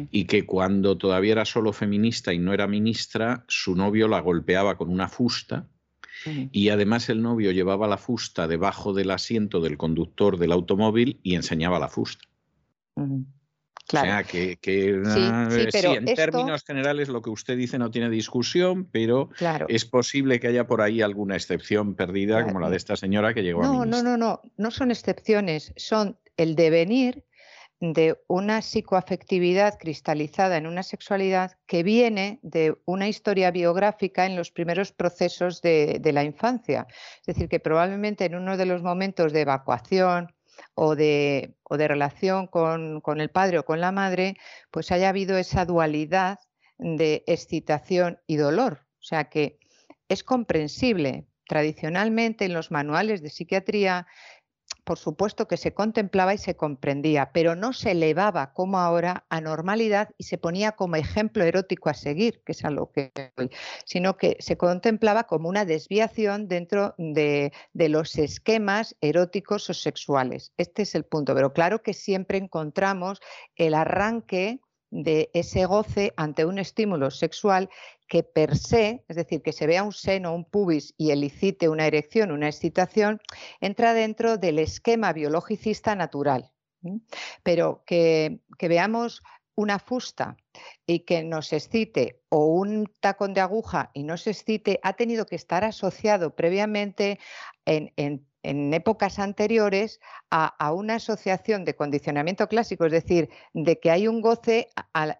y 0.09 0.25
que 0.25 0.47
cuando 0.47 0.97
todavía 0.97 1.33
era 1.33 1.45
solo 1.45 1.73
feminista 1.73 2.33
y 2.33 2.39
no 2.39 2.53
era 2.53 2.65
ministra, 2.65 3.45
su 3.47 3.75
novio 3.75 4.07
la 4.07 4.19
golpeaba 4.19 4.75
con 4.77 4.89
una 4.89 5.07
fusta 5.07 5.67
y 6.51 6.69
además 6.69 7.09
el 7.09 7.21
novio 7.21 7.51
llevaba 7.51 7.87
la 7.87 7.99
fusta 7.99 8.47
debajo 8.47 8.93
del 8.93 9.11
asiento 9.11 9.61
del 9.61 9.77
conductor 9.77 10.39
del 10.39 10.51
automóvil 10.51 11.19
y 11.21 11.35
enseñaba 11.35 11.77
la 11.77 11.89
fusta. 11.89 12.27
O 13.93 13.99
sea, 13.99 14.23
que, 14.23 14.57
sí, 14.61 15.85
en 15.85 16.05
términos 16.13 16.63
generales 16.65 17.07
lo 17.07 17.21
que 17.21 17.29
usted 17.29 17.55
dice 17.55 17.79
no 17.79 17.89
tiene 17.89 18.09
discusión, 18.09 18.85
pero 18.91 19.29
es 19.69 19.85
posible 19.85 20.39
que 20.39 20.47
haya 20.47 20.67
por 20.67 20.81
ahí 20.81 21.01
alguna 21.01 21.35
excepción 21.35 21.95
perdida, 21.95 22.43
como 22.43 22.59
la 22.59 22.69
de 22.69 22.77
esta 22.77 22.97
señora 22.97 23.33
que 23.33 23.43
llegó 23.43 23.63
no, 23.63 23.83
a 23.83 23.85
No, 23.85 24.03
no, 24.03 24.17
no, 24.17 24.41
no 24.57 24.71
son 24.71 24.91
excepciones, 24.91 25.73
son 25.77 26.17
el 26.35 26.55
devenir 26.55 27.23
de 27.79 28.19
una 28.27 28.61
psicoafectividad 28.61 29.77
cristalizada 29.77 30.57
en 30.57 30.65
una 30.65 30.83
sexualidad 30.83 31.53
que 31.67 31.83
viene 31.83 32.39
de 32.41 32.75
una 32.85 33.07
historia 33.07 33.51
biográfica 33.51 34.25
en 34.25 34.35
los 34.35 34.51
primeros 34.51 34.91
procesos 34.91 35.61
de, 35.61 35.99
de 36.01 36.11
la 36.11 36.23
infancia. 36.23 36.87
Es 37.21 37.27
decir, 37.27 37.47
que 37.47 37.59
probablemente 37.59 38.25
en 38.25 38.35
uno 38.35 38.57
de 38.57 38.65
los 38.65 38.81
momentos 38.81 39.31
de 39.31 39.41
evacuación, 39.41 40.33
o 40.75 40.95
de, 40.95 41.55
o 41.63 41.77
de 41.77 41.87
relación 41.87 42.47
con, 42.47 43.01
con, 43.01 43.21
el 43.21 43.29
padre 43.29 43.59
o 43.59 43.65
con 43.65 43.81
la 43.81 43.91
madre, 43.91 44.37
pues 44.71 44.91
haya 44.91 45.09
habido 45.09 45.37
esa 45.37 45.65
dualidad 45.65 46.39
de 46.77 47.23
excitación 47.27 48.19
y 48.27 48.37
dolor. 48.37 48.85
O 48.99 49.03
sea 49.03 49.29
que 49.29 49.59
es 50.07 50.23
comprensible. 50.23 51.27
Tradicionalmente 51.47 52.43
en 52.43 52.53
los 52.53 52.71
manuales 52.71 53.21
de 53.21 53.29
psiquiatría 53.29 54.05
por 54.87 54.97
supuesto 54.97 55.49
que 55.49 55.57
se 55.57 55.73
contemplaba 55.73 56.33
y 56.33 56.37
se 56.37 56.55
comprendía, 56.55 57.31
pero 57.33 57.57
no 57.57 57.73
se 57.73 57.91
elevaba 57.91 58.53
como 58.53 58.79
ahora 58.79 59.25
a 59.27 59.41
normalidad 59.41 60.11
y 60.17 60.23
se 60.23 60.37
ponía 60.37 60.71
como 60.71 60.95
ejemplo 60.95 61.43
erótico 61.43 61.89
a 61.89 61.93
seguir, 61.93 62.41
que 62.45 62.53
es 62.53 62.63
a 62.63 62.71
lo 62.71 62.89
que 62.93 63.11
sino 63.83 64.15
que 64.15 64.37
se 64.39 64.55
contemplaba 64.55 65.25
como 65.25 65.49
una 65.49 65.65
desviación 65.65 66.47
dentro 66.47 66.95
de, 66.97 67.51
de 67.73 67.89
los 67.89 68.17
esquemas 68.17 68.95
eróticos 69.01 69.69
o 69.69 69.73
sexuales. 69.73 70.53
Este 70.55 70.83
es 70.83 70.95
el 70.95 71.03
punto, 71.03 71.35
pero 71.35 71.51
claro 71.51 71.83
que 71.83 71.93
siempre 71.93 72.37
encontramos 72.37 73.19
el 73.57 73.73
arranque 73.73 74.61
de 74.89 75.29
ese 75.33 75.65
goce 75.65 76.13
ante 76.17 76.45
un 76.45 76.59
estímulo 76.59 77.11
sexual 77.11 77.69
que 78.07 78.23
per 78.23 78.57
se, 78.57 79.03
es 79.07 79.15
decir, 79.15 79.41
que 79.41 79.51
se 79.51 79.67
vea 79.67 79.83
un 79.83 79.91
seno, 79.91 80.33
un 80.33 80.45
pubis 80.45 80.93
y 80.97 81.11
elicite 81.11 81.69
una 81.69 81.87
erección, 81.87 82.31
una 82.31 82.47
excitación, 82.47 83.19
entra 83.59 83.93
dentro 83.93 84.37
del 84.37 84.59
esquema 84.59 85.13
biologicista 85.13 85.95
natural. 85.95 86.51
Pero 87.43 87.83
que, 87.85 88.39
veamos 88.59 89.23
una 89.55 89.79
fusta 89.79 90.37
y 90.85 90.99
que 90.99 91.23
nos 91.23 91.51
excite 91.51 92.21
o 92.29 92.45
un 92.45 92.89
tacón 93.01 93.33
de 93.33 93.41
aguja 93.41 93.89
y 93.93 94.03
nos 94.03 94.27
excite, 94.27 94.79
ha 94.83 94.93
tenido 94.93 95.25
que 95.25 95.35
estar 95.35 95.63
asociado 95.63 96.35
previamente 96.35 97.19
en, 97.65 97.91
en 97.97 98.27
en 98.47 98.73
épocas 98.73 99.19
anteriores 99.19 99.99
a, 100.31 100.71
una 100.71 100.95
asociación 100.95 101.65
de 101.65 101.75
condicionamiento 101.75 102.47
clásico, 102.47 102.85
es 102.85 102.93
decir, 102.93 103.29
de 103.53 103.77
que 103.79 103.91
hay 103.91 104.07
un 104.07 104.21
goce 104.21 104.69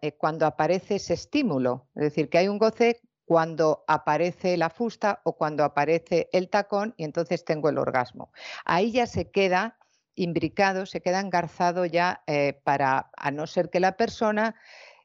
eh, 0.01 0.11
cuando 0.14 0.45
aparece 0.45 0.95
ese 0.95 1.14
estímulo, 1.14 1.89
es 1.95 2.03
decir, 2.03 2.30
que 2.30 2.38
hay 2.38 2.47
un 2.47 2.57
goce 2.57 3.01
cuando 3.25 3.83
aparece 3.88 4.56
la 4.56 4.69
fusta 4.69 5.19
o 5.25 5.35
cuando 5.35 5.65
aparece 5.65 6.30
el 6.31 6.49
tacón 6.49 6.93
y 6.95 7.03
entonces 7.03 7.43
tengo 7.43 7.67
el 7.67 7.77
orgasmo. 7.77 8.31
Ahí 8.64 8.93
ya 8.93 9.06
se 9.06 9.30
queda 9.30 9.77
imbricado, 10.15 10.85
se 10.85 11.01
queda 11.01 11.19
engarzado 11.19 11.85
ya 11.85 12.23
eh, 12.27 12.61
para, 12.64 13.11
a 13.17 13.31
no 13.31 13.45
ser 13.45 13.69
que 13.69 13.81
la 13.81 13.97
persona 13.97 14.56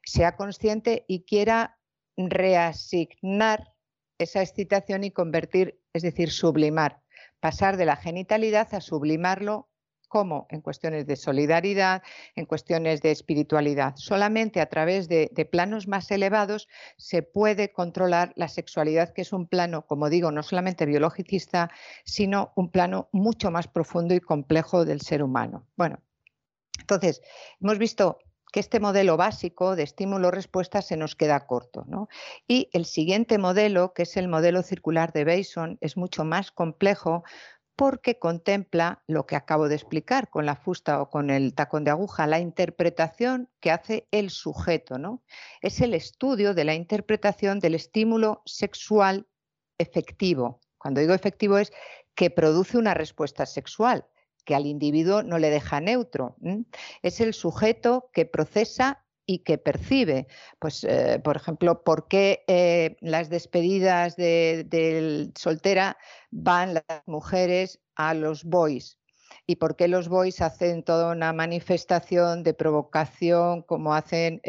sea 0.05 0.37
consciente 0.37 1.03
y 1.09 1.25
quiera 1.25 1.77
reasignar 2.15 3.73
esa 4.17 4.41
excitación 4.41 5.03
y 5.03 5.11
convertir, 5.11 5.81
es 5.91 6.03
decir, 6.03 6.31
sublimar 6.31 7.02
pasar 7.43 7.75
de 7.75 7.85
la 7.85 7.97
genitalidad 7.97 8.73
a 8.73 8.79
sublimarlo 8.79 9.67
como 10.07 10.47
en 10.49 10.61
cuestiones 10.61 11.05
de 11.07 11.17
solidaridad, 11.17 12.01
en 12.35 12.45
cuestiones 12.45 13.01
de 13.01 13.11
espiritualidad. 13.11 13.95
Solamente 13.97 14.61
a 14.61 14.67
través 14.67 15.09
de, 15.09 15.27
planos 15.51 15.85
más 15.89 16.09
elevados 16.09 16.69
se 16.95 17.21
puede 17.21 17.73
controlar 17.73 18.31
la 18.37 18.47
sexualidad, 18.47 19.11
que 19.11 19.23
es 19.23 19.33
un 19.33 19.45
plano, 19.45 19.85
como 19.85 20.09
digo, 20.09 20.31
no 20.31 20.41
solamente 20.41 20.85
biologicista, 20.85 21.69
sino 22.05 22.53
un 22.55 22.71
plano 22.71 23.09
mucho 23.11 23.51
más 23.51 23.67
profundo 23.67 24.13
y 24.13 24.21
complejo 24.21 24.85
del 24.85 25.01
ser 25.01 25.21
humano. 25.21 25.67
Bueno, 25.75 25.99
entonces, 26.79 27.21
hemos 27.59 27.77
visto 27.77 28.19
que 28.53 28.59
este 28.59 28.79
modelo 28.79 29.17
básico 29.17 29.75
de 29.75 29.81
estímulo-respuesta 29.81 30.83
se 30.83 30.95
nos 30.95 31.15
queda 31.15 31.47
corto. 31.47 31.87
Y 32.47 32.69
el 32.71 32.85
siguiente 32.85 33.39
modelo, 33.39 33.93
que 33.93 34.03
es 34.03 34.15
el 34.15 34.27
modelo 34.27 34.61
circular 34.61 35.11
de 35.11 35.25
Bason, 35.25 35.79
es 35.81 35.97
mucho 35.97 36.23
más 36.23 36.51
complejo 36.51 37.23
porque 37.75 38.19
contempla 38.19 39.01
lo 39.07 39.25
que 39.25 39.35
acabo 39.35 39.67
de 39.69 39.73
explicar 39.73 40.29
con 40.29 40.45
la 40.45 40.55
fusta 40.55 41.01
o 41.01 41.09
con 41.09 41.31
el 41.31 41.55
tacón 41.55 41.83
de 41.83 41.89
aguja, 41.89 42.27
la 42.27 42.39
interpretación 42.39 43.49
que 43.59 43.71
hace 43.71 44.07
el 44.11 44.29
sujeto. 44.29 44.99
¿no? 44.99 45.23
Es 45.61 45.81
el 45.81 45.95
estudio 45.95 46.53
de 46.53 46.63
la 46.63 46.75
interpretación 46.75 47.59
del 47.59 47.73
estímulo 47.73 48.43
sexual 48.45 49.27
efectivo. 49.79 50.61
Cuando 50.77 51.01
digo 51.01 51.15
efectivo 51.15 51.57
es 51.57 51.73
que 52.13 52.29
produce 52.29 52.77
una 52.77 52.93
respuesta 52.93 53.47
sexual, 53.47 54.05
que 54.43 54.55
al 54.55 54.65
individuo 54.65 55.23
no 55.23 55.37
le 55.37 55.49
deja 55.49 55.79
neutro. 55.79 56.35
Es 57.01 57.21
el 57.21 57.33
sujeto 57.33 58.09
que 58.13 58.25
procesa 58.25 59.03
y 59.25 59.39
que 59.39 59.57
percibe. 59.57 60.27
Pues, 60.59 60.83
eh, 60.83 61.19
por 61.23 61.35
ejemplo, 61.35 61.83
¿por 61.83 62.07
qué 62.07 62.43
eh, 62.47 62.97
las 63.01 63.29
despedidas 63.29 64.15
de, 64.15 65.31
soltera 65.35 65.97
van 66.31 66.75
las 66.75 67.03
mujeres 67.05 67.79
a 67.95 68.13
los 68.13 68.43
boys? 68.43 68.97
¿Y 69.45 69.57
por 69.57 69.75
qué 69.75 69.87
los 69.87 70.07
boys 70.07 70.41
hacen 70.41 70.83
toda 70.83 71.11
una 71.11 71.33
manifestación 71.33 72.43
de 72.43 72.53
provocación 72.53 73.61
como 73.63 73.93
hacen 73.93 74.41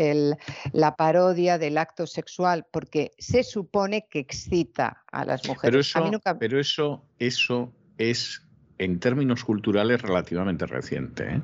la 0.73 0.94
parodia 0.97 1.58
del 1.58 1.78
acto 1.78 2.06
sexual? 2.06 2.66
Porque 2.70 3.12
se 3.18 3.42
supone 3.42 4.06
que 4.08 4.20
excita 4.20 5.02
a 5.10 5.24
las 5.24 5.48
mujeres. 5.48 5.92
Pero 6.39 6.60
eso, 6.60 7.02
eso 7.18 7.73
es 7.98 8.44
en 8.84 9.00
términos 9.00 9.44
culturales 9.44 10.02
relativamente 10.02 10.66
reciente. 10.66 11.24
¿eh? 11.24 11.42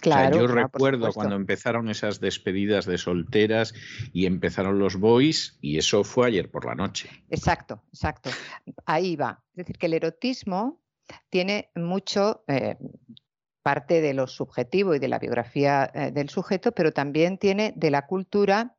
Claro, 0.00 0.38
yo 0.38 0.46
recuerdo 0.46 1.12
cuando 1.12 1.36
empezaron 1.36 1.88
esas 1.88 2.20
despedidas 2.20 2.86
de 2.86 2.98
solteras 2.98 3.74
y 4.12 4.26
empezaron 4.26 4.78
los 4.78 4.96
boys 4.96 5.58
y 5.60 5.78
eso 5.78 6.04
fue 6.04 6.28
ayer 6.28 6.50
por 6.50 6.64
la 6.64 6.74
noche. 6.74 7.10
Exacto, 7.30 7.82
exacto. 7.88 8.30
Ahí 8.84 9.16
va. 9.16 9.42
Es 9.50 9.56
decir, 9.56 9.78
que 9.78 9.86
el 9.86 9.94
erotismo 9.94 10.80
tiene 11.28 11.70
mucho 11.74 12.44
eh, 12.46 12.76
parte 13.62 14.00
de 14.00 14.14
lo 14.14 14.26
subjetivo 14.26 14.94
y 14.94 14.98
de 14.98 15.08
la 15.08 15.18
biografía 15.18 15.90
eh, 15.92 16.10
del 16.12 16.28
sujeto, 16.28 16.72
pero 16.72 16.92
también 16.92 17.38
tiene 17.38 17.72
de 17.76 17.90
la 17.90 18.06
cultura 18.06 18.76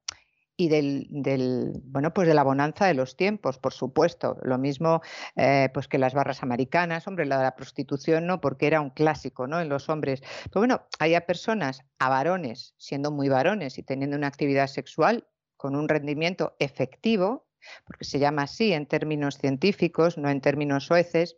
y 0.58 0.70
del, 0.70 1.82
bueno 1.86 2.14
pues 2.14 2.28
de 2.28 2.34
la 2.34 2.44
bonanza 2.44 2.88
de 2.88 2.96
los 2.96 3.16
tiempos, 3.16 3.60
por 3.60 3.74
supuesto. 3.74 4.38
Lo 4.42 4.58
mismo 4.58 5.02
eh, 5.36 5.70
pues 5.74 5.88
que 5.88 6.00
las 6.00 6.16
barras 6.16 6.42
americanas, 6.42 7.08
hombre, 7.08 7.26
la 7.26 7.38
de 7.38 7.44
la 7.44 7.56
prostitución 7.56 8.26
no, 8.26 8.42
porque 8.42 8.66
era 8.66 8.82
un 8.82 8.90
clásico, 8.90 9.46
¿no? 9.48 9.62
En 9.62 9.70
los 9.70 9.88
hombres. 9.88 10.22
Pero 10.46 10.62
bueno, 10.62 10.82
hay 11.00 11.18
personas, 11.22 11.84
a 12.00 12.10
varones, 12.10 12.74
siendo 12.78 13.12
muy 13.12 13.30
varones 13.30 13.78
y 13.78 13.84
teniendo 13.84 14.18
una 14.18 14.28
actividad 14.28 14.68
sexual 14.68 15.28
con 15.56 15.76
un 15.76 15.88
rendimiento 15.88 16.56
efectivo, 16.60 17.48
porque 17.86 18.06
se 18.06 18.20
llama 18.20 18.44
así 18.44 18.74
en 18.74 18.86
términos 18.86 19.38
científicos, 19.38 20.18
no 20.18 20.30
en 20.30 20.42
términos 20.42 20.86
sueces, 20.86 21.38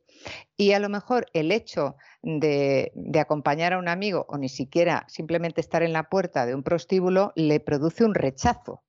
y 0.56 0.74
a 0.74 0.80
lo 0.80 0.90
mejor 0.90 1.26
el 1.34 1.52
hecho 1.52 1.96
de, 2.22 2.92
acompañar 3.20 3.74
a 3.74 3.80
un 3.80 3.88
amigo 3.88 4.26
o 4.30 4.38
ni 4.38 4.50
siquiera 4.50 5.06
simplemente 5.08 5.62
estar 5.62 5.84
en 5.84 5.94
la 5.94 6.10
puerta 6.10 6.46
de 6.46 6.56
un 6.56 6.64
prostíbulo 6.64 7.32
le 7.36 7.60
produce 7.60 8.04
un 8.04 8.14
rechazo 8.14 8.84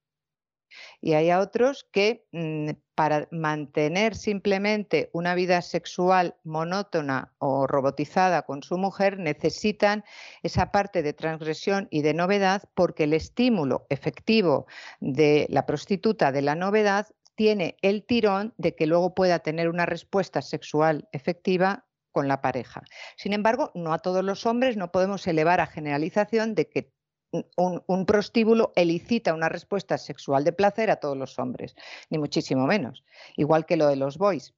y 1.00 1.15
hay 1.15 1.32
otros 1.32 1.86
que 1.90 2.26
mm, 2.32 2.70
para 2.94 3.28
mantener 3.31 4.15
simplemente 4.15 5.10
una 5.12 5.34
vida 5.34 5.62
sexual 5.62 6.36
monótona 6.44 7.32
o 7.39 7.66
robotizada 7.66 8.42
con 8.42 8.62
su 8.62 8.76
mujer 8.76 9.18
necesitan 9.18 10.05
esa 10.42 10.70
parte 10.70 11.02
de 11.02 11.12
transgresión 11.12 11.89
y 11.90 12.02
de 12.02 12.15
novedad 12.15 12.62
porque 12.74 13.05
el 13.05 13.15
estímulo 13.15 13.86
efectivo 13.89 14.66
de 15.00 15.47
la 15.49 15.66
prostituta 15.66 16.32
de 16.32 16.42
la 16.42 16.55
novedad 16.55 17.07
tiene 17.34 17.76
el 17.81 18.05
tirón 18.05 18.52
de 18.58 18.74
que 18.74 18.86
luego 18.86 19.15
pueda 19.15 19.39
tener 19.39 19.70
una 19.70 19.86
respuesta 19.86 20.42
sexual 20.42 21.08
efectiva 21.12 21.86
con 22.12 22.28
la 22.28 22.40
pareja. 22.40 22.82
Sin 23.16 23.32
embargo, 23.32 23.70
no 23.74 23.92
a 23.92 23.99
todos 23.99 24.24
los 24.24 24.44
hombres 24.47 24.76
no 24.76 24.90
podemos 24.90 25.26
elevar 25.26 25.60
a 25.60 25.66
generalización 25.66 26.55
de 26.55 26.68
que 26.68 26.92
un, 27.33 28.07
prostíbulo 28.07 28.73
elicita 28.76 29.34
una 29.34 29.49
respuesta 29.49 29.99
sexual 29.99 30.44
de 30.44 30.52
placer 30.52 30.91
a 30.91 30.97
todos 30.97 31.17
los 31.17 31.39
hombres, 31.39 31.75
ni 32.09 32.18
muchísimo 32.18 32.67
menos, 32.67 33.05
igual 33.36 33.67
que 33.67 33.76
lo 33.76 33.86
de 33.89 33.97
los 33.97 34.18
boys. 34.18 34.55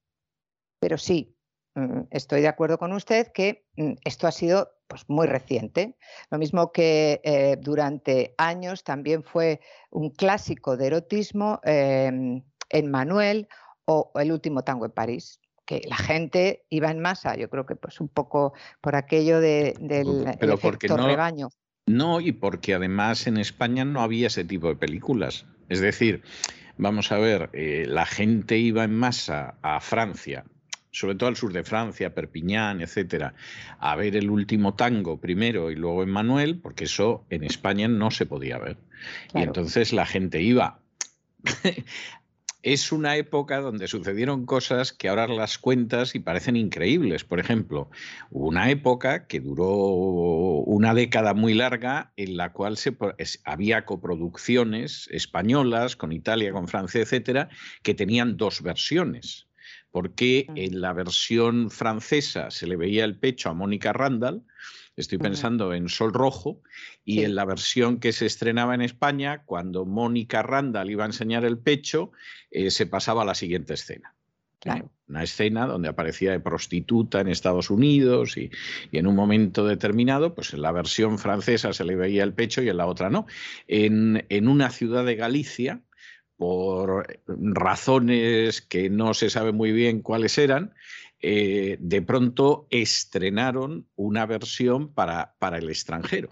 Pero 0.79 0.97
sí, 0.97 1.35
mm, 1.75 2.01
estoy 2.11 2.41
de 2.41 2.47
acuerdo 2.47 2.77
con 2.77 2.93
usted 2.93 3.31
que 3.31 3.65
mm, 3.77 3.93
esto 4.03 4.27
ha 4.27 4.31
sido 4.31 4.71
pues, 4.87 5.05
muy 5.07 5.27
reciente. 5.27 5.97
Lo 6.29 6.37
mismo 6.37 6.71
que 6.71 7.21
eh, 7.23 7.57
durante 7.59 8.33
años 8.37 8.83
también 8.83 9.23
fue 9.23 9.61
un 9.91 10.09
clásico 10.09 10.77
de 10.77 10.87
erotismo 10.87 11.59
em, 11.63 12.43
en 12.69 12.91
Manuel 12.91 13.47
o 13.85 14.11
El 14.15 14.31
último 14.31 14.63
tango 14.63 14.85
en 14.85 14.91
París 14.91 15.39
que 15.65 15.81
la 15.87 15.95
gente 15.95 16.65
iba 16.69 16.91
en 16.91 16.99
masa, 16.99 17.35
yo 17.35 17.49
creo 17.49 17.65
que 17.65 17.75
pues 17.75 18.01
un 18.01 18.09
poco 18.09 18.53
por 18.81 18.95
aquello 18.95 19.39
de, 19.39 19.75
del 19.79 20.51
efecto 20.51 20.97
rebaño. 20.97 21.49
No, 21.85 22.21
y 22.21 22.31
porque 22.31 22.73
además 22.73 23.27
en 23.27 23.37
España 23.37 23.85
no 23.85 24.01
había 24.01 24.27
ese 24.27 24.45
tipo 24.45 24.69
de 24.69 24.75
películas. 24.75 25.45
Es 25.69 25.81
decir, 25.81 26.21
vamos 26.77 27.11
a 27.11 27.17
ver, 27.17 27.49
eh, 27.53 27.85
la 27.87 28.05
gente 28.05 28.57
iba 28.57 28.83
en 28.83 28.95
masa 28.95 29.55
a 29.61 29.79
Francia, 29.79 30.45
sobre 30.91 31.15
todo 31.15 31.29
al 31.29 31.35
sur 31.35 31.51
de 31.51 31.63
Francia, 31.63 32.13
Perpiñán, 32.13 32.81
etcétera, 32.81 33.33
a 33.79 33.95
ver 33.95 34.15
el 34.15 34.29
último 34.29 34.75
tango 34.75 35.19
primero 35.19 35.71
y 35.71 35.75
luego 35.75 36.03
en 36.03 36.09
Manuel, 36.09 36.59
porque 36.59 36.85
eso 36.85 37.25
en 37.29 37.43
España 37.43 37.87
no 37.87 38.11
se 38.11 38.25
podía 38.25 38.57
ver. 38.59 38.77
Y 39.33 39.41
entonces 39.41 39.91
la 39.91 40.05
gente 40.05 40.41
iba 40.41 40.79
es 42.63 42.93
una 42.93 43.17
época 43.17 43.59
donde 43.59 43.89
sucedieron 43.89 44.45
cosas 44.45 44.93
que 44.93 45.09
ahora 45.09 45.27
las 45.27 45.57
cuentas 45.57 46.15
y 46.15 46.19
parecen 46.19 46.55
increíbles. 46.55 47.25
Por 47.25 47.41
ejemplo, 47.41 47.91
una 48.31 48.71
época 48.71 49.27
que 49.27 49.41
duró 49.41 49.69
una 49.69 50.93
década 50.93 51.33
muy 51.33 51.53
larga 51.53 52.13
en 52.15 52.37
la 52.37 52.53
cual 52.53 52.77
se, 52.77 52.95
había 53.43 53.85
coproducciones 53.85 55.09
españolas 55.11 55.97
con 55.97 56.13
Italia, 56.13 56.53
con 56.53 56.69
Francia, 56.69 57.01
etcétera, 57.01 57.49
que 57.83 57.93
tenían 57.93 58.37
dos 58.37 58.61
versiones 58.61 59.47
porque 59.91 60.47
en 60.55 60.81
la 60.81 60.91
versión 60.91 61.69
francesa 61.69 62.49
se 62.49 62.65
le 62.65 62.77
veía 62.77 63.05
el 63.05 63.19
pecho 63.19 63.49
a 63.49 63.53
Mónica 63.53 63.93
Randall, 63.93 64.43
estoy 64.95 65.17
pensando 65.17 65.73
en 65.73 65.89
Sol 65.89 66.13
Rojo, 66.13 66.61
y 67.03 67.15
Sí. 67.19 67.23
en 67.23 67.35
la 67.35 67.45
versión 67.45 67.99
que 67.99 68.11
se 68.11 68.25
estrenaba 68.25 68.75
en 68.75 68.81
España, 68.81 69.43
cuando 69.45 69.85
Mónica 69.85 70.41
Randall 70.43 70.91
iba 70.91 71.03
a 71.03 71.07
enseñar 71.07 71.45
el 71.45 71.57
pecho, 71.57 72.11
eh, 72.51 72.71
se 72.71 72.85
pasaba 72.85 73.23
a 73.23 73.25
la 73.25 73.35
siguiente 73.35 73.73
escena. 73.73 74.15
Claro. 74.59 74.89
Una 75.09 75.23
escena 75.23 75.67
donde 75.67 75.89
aparecía 75.89 76.31
de 76.31 76.39
prostituta 76.39 77.19
en 77.19 77.27
Estados 77.27 77.69
Unidos 77.69 78.37
y, 78.37 78.49
y 78.91 78.97
en 78.97 79.07
un 79.07 79.15
momento 79.15 79.65
determinado, 79.67 80.33
pues 80.33 80.53
en 80.53 80.61
la 80.61 80.71
versión 80.71 81.19
francesa 81.19 81.73
se 81.73 81.83
le 81.83 81.97
veía 81.97 82.23
el 82.23 82.33
pecho 82.33 82.63
y 82.63 82.69
en 82.69 82.77
la 82.77 82.85
otra 82.85 83.09
no. 83.09 83.25
En, 83.67 84.25
en 84.29 84.47
una 84.47 84.69
ciudad 84.69 85.03
de 85.05 85.15
Galicia, 85.15 85.81
por 86.37 87.19
razones 87.27 88.61
que 88.61 88.89
no 88.89 89.13
se 89.13 89.29
sabe 89.29 89.51
muy 89.51 89.71
bien 89.71 90.01
cuáles 90.01 90.37
eran, 90.37 90.73
eh, 91.25 91.77
de 91.79 92.01
pronto 92.01 92.67
estrenaron 92.69 93.87
una 93.95 94.25
versión 94.25 94.93
para, 94.93 95.35
para 95.39 95.57
el 95.57 95.69
extranjero. 95.69 96.29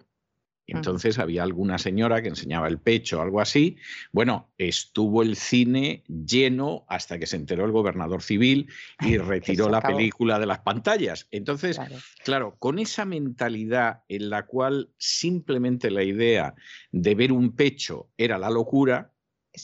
Entonces 0.68 1.18
había 1.18 1.44
alguna 1.44 1.78
señora 1.78 2.22
que 2.22 2.30
enseñaba 2.30 2.68
el 2.68 2.78
pecho 2.80 3.20
o 3.20 3.22
algo 3.22 3.42
así. 3.42 3.78
Bueno, 4.11 4.52
estuvo 4.58 5.22
el 5.22 5.36
cine 5.36 6.03
lleno 6.08 6.86
hasta 6.88 7.20
que 7.20 7.26
se 7.26 7.38
enteró 7.38 7.66
el 7.66 7.72
gobernador 7.72 8.22
civil 8.22 8.70
y 9.02 9.18
retiró 9.18 9.70
la 9.70 9.80
acabó. 9.80 9.98
película 9.98 10.40
de 10.40 10.45
las 10.45 10.60
pantallas. 10.60 11.28
Entonces, 11.32 11.78
Claro. 11.78 11.95
Claro, 12.24 12.56
con 12.60 12.80
esa 12.80 13.06
mentalidad 13.06 14.03
en 14.08 14.30
la 14.30 14.45
cual 14.45 14.92
simplemente 14.98 15.90
la 15.90 16.03
idea 16.03 16.53
de 16.92 17.16
ver 17.16 17.32
un 17.32 17.56
pecho 17.56 18.10
era 18.18 18.38
la 18.38 18.50
locura, 18.50 19.14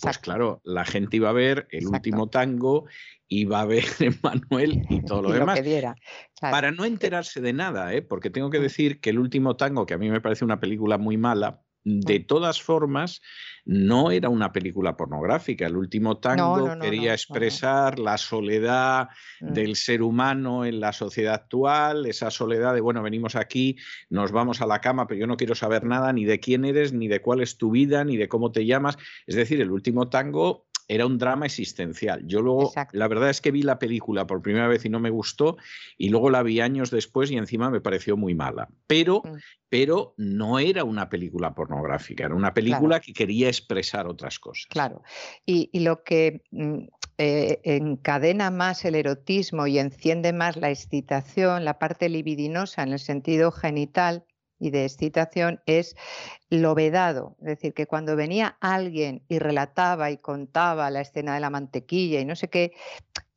pues 0.01 0.17
claro, 0.17 0.61
la 0.63 0.85
gente 0.85 1.17
iba 1.17 1.29
a 1.29 1.33
ver 1.33 1.67
el 1.71 1.83
Exacto. 1.83 1.97
último 1.97 2.29
tango, 2.29 2.85
iba 3.27 3.61
a 3.61 3.65
ver 3.65 3.83
Manuel 4.23 4.85
y 4.89 5.01
todo 5.03 5.21
lo 5.23 5.29
Y 5.29 5.33
demás. 5.33 5.55
que 5.57 5.63
diera. 5.63 5.95
Claro. 6.39 6.53
Para 6.53 6.71
no 6.71 6.85
enterarse 6.85 7.41
de 7.41 7.53
nada, 7.53 7.93
¿eh? 7.93 8.01
porque 8.01 8.29
tengo 8.29 8.49
que 8.49 8.59
decir 8.59 8.99
que 9.01 9.09
el 9.09 9.19
último 9.19 9.55
tango, 9.55 9.85
que 9.85 9.93
a 9.93 9.97
mí 9.97 10.09
me 10.09 10.21
parece 10.21 10.45
una 10.45 10.59
película 10.59 10.97
muy 10.97 11.17
mala, 11.17 11.63
de 11.87 12.19
todas 12.19 12.61
formas, 12.61 13.21
no 13.65 14.11
era 14.11 14.29
una 14.29 14.51
película 14.51 14.97
pornográfica. 14.97 15.65
El 15.65 15.77
último 15.77 16.17
tango 16.17 16.57
no, 16.57 16.67
no, 16.67 16.75
no, 16.75 16.81
quería 16.81 17.13
expresar 17.13 17.97
la 17.99 18.17
soledad 18.17 19.09
Mm. 19.39 19.53
del 19.53 19.75
ser 19.75 20.01
humano 20.01 20.65
en 20.65 20.79
la 20.79 20.93
sociedad 20.93 21.35
actual, 21.35 22.05
esa 22.05 22.31
soledad 22.31 22.73
de, 22.73 22.81
bueno, 22.81 23.03
venimos 23.03 23.35
aquí, 23.35 23.77
nos 24.09 24.31
vamos 24.31 24.61
a 24.61 24.65
la 24.65 24.81
cama, 24.81 25.07
pero 25.07 25.19
yo 25.19 25.27
no 25.27 25.37
quiero 25.37 25.53
saber 25.53 25.83
nada 25.83 26.11
ni 26.11 26.25
de 26.25 26.39
quién 26.39 26.65
eres, 26.65 26.93
ni 26.93 27.07
de 27.07 27.21
cuál 27.21 27.41
es 27.41 27.57
tu 27.57 27.71
vida, 27.71 28.03
ni 28.03 28.17
de 28.17 28.27
cómo 28.27 28.51
te 28.51 28.65
llamas. 28.65 28.97
Es 29.27 29.35
decir, 29.35 29.61
el 29.61 29.71
último 29.71 30.09
tango 30.09 30.65
era 30.87 31.05
un 31.05 31.17
drama 31.17 31.45
existencial. 31.45 32.25
Yo 32.25 32.41
luego, 32.41 32.67
Exacto. 32.67 32.97
la 32.97 33.07
verdad 33.07 33.29
es 33.29 33.41
que 33.41 33.51
vi 33.51 33.61
la 33.61 33.79
película 33.79 34.25
por 34.25 34.41
primera 34.41 34.67
vez 34.67 34.85
y 34.85 34.89
no 34.89 34.99
me 34.99 35.09
gustó, 35.09 35.57
y 35.97 36.09
luego 36.09 36.29
la 36.29 36.43
vi 36.43 36.61
años 36.61 36.91
después 36.91 37.29
y 37.31 37.37
encima 37.37 37.69
me 37.69 37.81
pareció 37.81 38.15
muy 38.17 38.35
mala. 38.35 38.69
Pero, 38.87 39.21
Mm. 39.23 39.35
pero 39.69 40.13
no 40.17 40.59
era 40.59 40.83
una 40.83 41.09
película 41.09 41.53
pornográfica, 41.53 42.25
era 42.25 42.35
una 42.35 42.53
película 42.53 42.99
que 42.99 43.13
quería 43.13 43.47
expresar 43.47 44.07
otras 44.07 44.39
cosas. 44.39 44.67
Claro. 44.69 45.03
Y, 45.45 45.69
y 45.73 45.81
lo 45.81 46.03
que 46.03 46.41
mm, 46.51 46.87
eh, 47.17 47.59
encadena 47.63 48.51
más 48.51 48.85
el 48.85 48.95
erotismo 48.95 49.67
y 49.67 49.79
enciende 49.79 50.33
más 50.33 50.55
la 50.55 50.69
excitación, 50.69 51.65
la 51.65 51.79
parte 51.79 52.09
libidinosa 52.09 52.83
en 52.83 52.93
el 52.93 52.99
sentido 52.99 53.51
genital 53.51 54.23
y 54.59 54.71
de 54.71 54.85
excitación, 54.85 55.61
es 55.65 55.95
lo 56.49 56.75
vedado. 56.75 57.35
Es 57.41 57.47
decir, 57.47 57.73
que 57.73 57.87
cuando 57.87 58.15
venía 58.15 58.57
alguien 58.61 59.23
y 59.27 59.39
relataba 59.39 60.11
y 60.11 60.17
contaba 60.17 60.89
la 60.91 61.01
escena 61.01 61.35
de 61.35 61.41
la 61.41 61.49
mantequilla 61.49 62.19
y 62.19 62.25
no 62.25 62.35
sé 62.35 62.49
qué, 62.49 62.73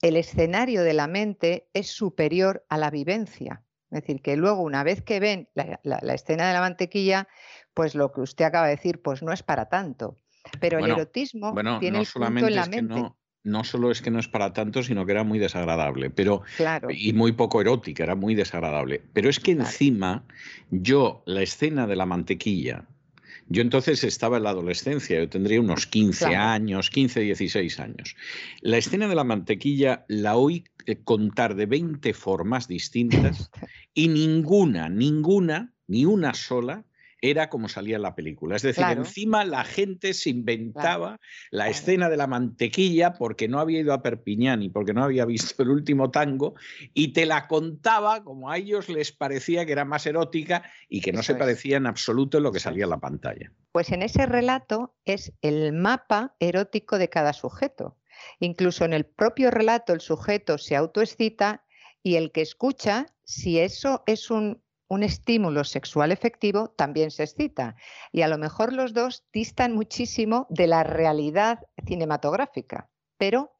el 0.02 0.16
escenario 0.16 0.82
de 0.82 0.94
la 0.94 1.06
mente 1.06 1.68
es 1.74 1.90
superior 1.90 2.64
a 2.68 2.78
la 2.78 2.90
vivencia. 2.90 3.64
Es 3.90 4.02
decir, 4.02 4.22
que 4.22 4.36
luego, 4.36 4.62
una 4.62 4.84
vez 4.84 5.02
que 5.02 5.20
ven 5.20 5.48
la, 5.54 5.80
la- 5.82 6.00
la 6.02 6.14
escena 6.14 6.46
de 6.48 6.54
la 6.54 6.60
mantequilla, 6.60 7.28
pues 7.74 7.94
lo 7.94 8.12
que 8.12 8.20
usted 8.20 8.44
acaba 8.44 8.66
de 8.68 8.76
decir, 8.76 9.02
pues 9.02 9.22
no 9.22 9.32
es 9.32 9.42
para 9.42 9.68
tanto. 9.68 10.16
Pero 10.60 10.78
Bueno, 10.78 10.94
el 10.94 11.00
erotismo 11.00 11.52
Bueno, 11.54 11.78
tiene 11.80 11.98
no 11.98 12.00
el 12.00 12.06
punto 12.06 12.12
solamente 12.12 12.48
en 12.48 12.54
la 12.56 12.62
es 12.62 12.68
que 12.70 12.82
mente. 12.82 13.00
no, 13.00 13.19
no 13.42 13.64
solo 13.64 13.90
es 13.90 14.02
que 14.02 14.10
no 14.10 14.18
es 14.18 14.28
para 14.28 14.52
tanto, 14.52 14.82
sino 14.82 15.06
que 15.06 15.12
era 15.12 15.24
muy 15.24 15.38
desagradable, 15.38 16.10
pero 16.10 16.42
Claro, 16.56 16.88
y 16.90 17.12
muy 17.12 17.32
poco 17.32 17.60
erótica, 17.60 18.04
era 18.04 18.14
muy 18.14 18.34
desagradable. 18.34 19.02
Pero 19.12 19.28
es 19.30 19.40
que 19.40 19.54
Claro. 19.54 19.68
encima, 19.68 20.24
yo, 20.70 21.22
la 21.26 21.42
escena 21.42 21.86
de 21.86 21.96
la 21.96 22.06
mantequilla, 22.06 22.86
yo 23.48 23.62
entonces 23.62 24.04
estaba 24.04 24.36
en 24.36 24.44
la 24.44 24.50
adolescencia, 24.50 25.18
yo 25.18 25.28
tendría 25.28 25.60
unos 25.60 25.86
15 25.86 26.26
Claro. 26.26 26.50
años, 26.50 26.90
15, 26.90 27.20
16 27.20 27.80
años. 27.80 28.14
La 28.60 28.76
escena 28.76 29.08
de 29.08 29.14
la 29.14 29.24
mantequilla 29.24 30.04
la 30.08 30.36
oí 30.36 30.64
eh, 30.86 30.98
contar 31.02 31.56
de 31.56 31.66
20 31.66 32.12
formas 32.14 32.68
distintas 32.68 33.50
y 33.94 34.08
ninguna, 34.08 34.88
ninguna, 34.88 35.74
ni 35.88 36.04
una 36.04 36.34
sola 36.34 36.84
era 37.22 37.48
como 37.48 37.68
salía 37.68 37.96
en 37.96 38.02
la 38.02 38.14
película. 38.14 38.56
Es 38.56 38.62
decir, 38.62 38.84
Claro. 38.84 39.00
encima 39.02 39.44
la 39.44 39.64
gente 39.64 40.14
se 40.14 40.30
inventaba 40.30 41.20
la 41.50 41.64
claro. 41.64 41.70
escena 41.70 42.08
de 42.08 42.16
la 42.16 42.26
mantequilla 42.26 43.14
porque 43.14 43.48
no 43.48 43.60
había 43.60 43.80
ido 43.80 43.92
a 43.92 44.02
Perpiñán 44.02 44.62
y 44.62 44.70
porque 44.70 44.92
no 44.94 45.04
había 45.04 45.24
visto 45.24 45.62
el 45.62 45.70
último 45.70 46.10
tango 46.10 46.54
y 46.94 47.12
te 47.12 47.26
la 47.26 47.46
contaba 47.46 48.24
como 48.24 48.50
a 48.50 48.56
ellos 48.58 48.88
les 48.88 49.12
parecía 49.12 49.66
que 49.66 49.72
era 49.72 49.84
más 49.84 50.06
erótica 50.06 50.62
y 50.88 51.00
que 51.00 51.12
no 51.12 51.22
se 51.22 51.32
es. 51.32 51.38
parecía 51.38 51.76
en 51.76 51.86
absoluto 51.86 52.38
en 52.38 52.44
lo 52.44 52.52
que 52.52 52.60
salía 52.60 52.84
en 52.84 52.90
la 52.90 53.00
pantalla. 53.00 53.52
Pues 53.72 53.92
en 53.92 54.02
ese 54.02 54.26
relato 54.26 54.94
es 55.04 55.32
el 55.42 55.72
mapa 55.72 56.34
erótico 56.40 56.98
de 56.98 57.08
cada 57.08 57.32
sujeto. 57.32 57.96
Incluso 58.38 58.84
en 58.84 58.92
el 58.92 59.04
propio 59.06 59.50
relato 59.50 59.92
el 59.92 60.00
sujeto 60.00 60.58
se 60.58 60.76
autoexcita 60.76 61.64
y 62.02 62.16
el 62.16 62.32
que 62.32 62.40
escucha, 62.42 63.06
si 63.24 63.58
eso 63.58 64.02
es 64.06 64.30
un, 64.30 64.62
un 64.90 65.04
estímulo 65.04 65.62
sexual 65.62 66.10
efectivo, 66.10 66.70
también 66.70 67.12
se 67.12 67.22
excita. 67.22 67.76
Y 68.10 68.22
a 68.22 68.28
lo 68.28 68.38
mejor 68.38 68.72
los 68.72 68.92
dos 68.92 69.24
distan 69.32 69.72
muchísimo 69.72 70.48
de 70.50 70.66
la 70.66 70.82
realidad 70.82 71.60
cinematográfica. 71.86 72.90
Pero 73.16 73.52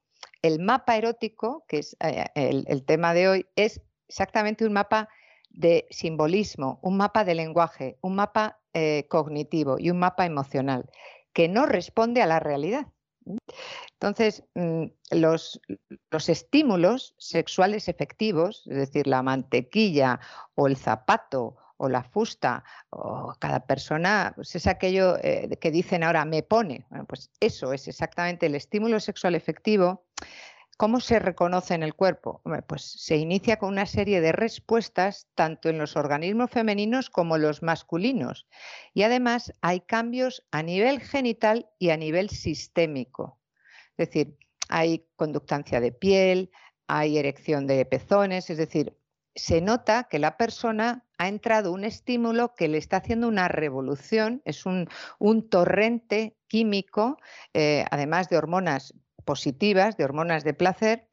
el 0.42 0.58
mapa 0.58 0.96
erótico, 0.96 1.64
que 1.68 1.78
es 1.78 1.96
eh, 2.00 2.26
el, 2.34 2.64
el 2.66 2.84
tema 2.84 3.14
de 3.14 3.28
hoy, 3.28 3.46
es 3.54 3.80
exactamente 4.08 4.66
un 4.66 4.72
mapa 4.72 5.08
de 5.50 5.86
simbolismo, 5.90 6.80
un 6.82 6.96
mapa 6.96 7.24
de 7.24 7.36
lenguaje, 7.36 7.96
un 8.00 8.16
mapa 8.16 8.60
eh, 8.74 9.06
cognitivo 9.08 9.78
y 9.78 9.90
un 9.90 10.00
mapa 10.00 10.26
emocional 10.26 10.90
que 11.32 11.48
no 11.48 11.66
responde 11.66 12.22
a 12.22 12.26
la 12.26 12.40
realidad. 12.40 12.88
¿M? 13.26 13.38
Entonces, 13.92 14.44
mm, 14.54 14.84
los, 15.10 15.60
los 16.10 16.28
estímulos 16.28 17.14
sexuales 17.18 17.88
efectivos, 17.88 18.66
es 18.66 18.76
decir, 18.76 19.06
la 19.06 19.22
mantequilla 19.22 20.20
o 20.54 20.66
el 20.66 20.76
zapato 20.76 21.56
o 21.82 21.88
la 21.88 22.02
fusta, 22.02 22.62
o 22.90 23.34
cada 23.38 23.60
persona, 23.60 24.32
pues 24.36 24.54
es 24.54 24.66
aquello 24.66 25.16
eh, 25.22 25.48
que 25.58 25.70
dicen 25.70 26.04
ahora 26.04 26.26
me 26.26 26.42
pone. 26.42 26.84
Bueno, 26.90 27.06
pues 27.06 27.30
eso 27.40 27.72
es 27.72 27.88
exactamente 27.88 28.46
el 28.46 28.54
estímulo 28.54 29.00
sexual 29.00 29.34
efectivo. 29.34 30.04
¿Cómo 30.80 31.00
se 31.00 31.18
reconoce 31.18 31.74
en 31.74 31.82
el 31.82 31.94
cuerpo? 31.94 32.40
Pues 32.66 32.80
se 32.80 33.18
inicia 33.18 33.58
con 33.58 33.68
una 33.68 33.84
serie 33.84 34.22
de 34.22 34.32
respuestas 34.32 35.28
tanto 35.34 35.68
en 35.68 35.76
los 35.76 35.94
organismos 35.94 36.50
femeninos 36.50 37.10
como 37.10 37.36
los 37.36 37.62
masculinos. 37.62 38.46
Y 38.94 39.02
además 39.02 39.52
hay 39.60 39.80
cambios 39.80 40.42
a 40.50 40.62
nivel 40.62 41.00
genital 41.00 41.68
y 41.78 41.90
a 41.90 41.98
nivel 41.98 42.30
sistémico. 42.30 43.38
Es 43.98 44.08
decir, 44.08 44.38
hay 44.70 45.06
conductancia 45.16 45.82
de 45.82 45.92
piel, 45.92 46.50
hay 46.86 47.18
erección 47.18 47.66
de 47.66 47.84
pezones, 47.84 48.48
es 48.48 48.56
decir, 48.56 48.96
se 49.34 49.60
nota 49.60 50.04
que 50.04 50.18
la 50.18 50.38
persona 50.38 51.06
ha 51.18 51.28
entrado 51.28 51.72
un 51.72 51.84
estímulo 51.84 52.54
que 52.54 52.68
le 52.68 52.78
está 52.78 52.96
haciendo 52.96 53.28
una 53.28 53.48
revolución, 53.48 54.40
es 54.46 54.64
un, 54.64 54.88
un 55.18 55.46
torrente 55.50 56.38
químico, 56.48 57.18
eh, 57.52 57.84
además 57.90 58.30
de 58.30 58.38
hormonas 58.38 58.94
positivas, 59.30 59.96
de 59.96 60.02
hormonas 60.02 60.42
de 60.42 60.54
placer, 60.54 61.06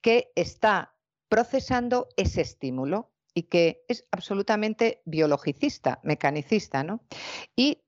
que 0.00 0.30
está 0.36 0.94
procesando 1.28 2.06
ese 2.16 2.40
estímulo 2.40 3.10
y 3.34 3.48
que 3.48 3.84
es 3.88 4.06
absolutamente 4.12 5.02
biologicista, 5.06 5.98
mecanicista, 6.04 6.84
¿no? 6.84 7.00
Y 7.56 7.82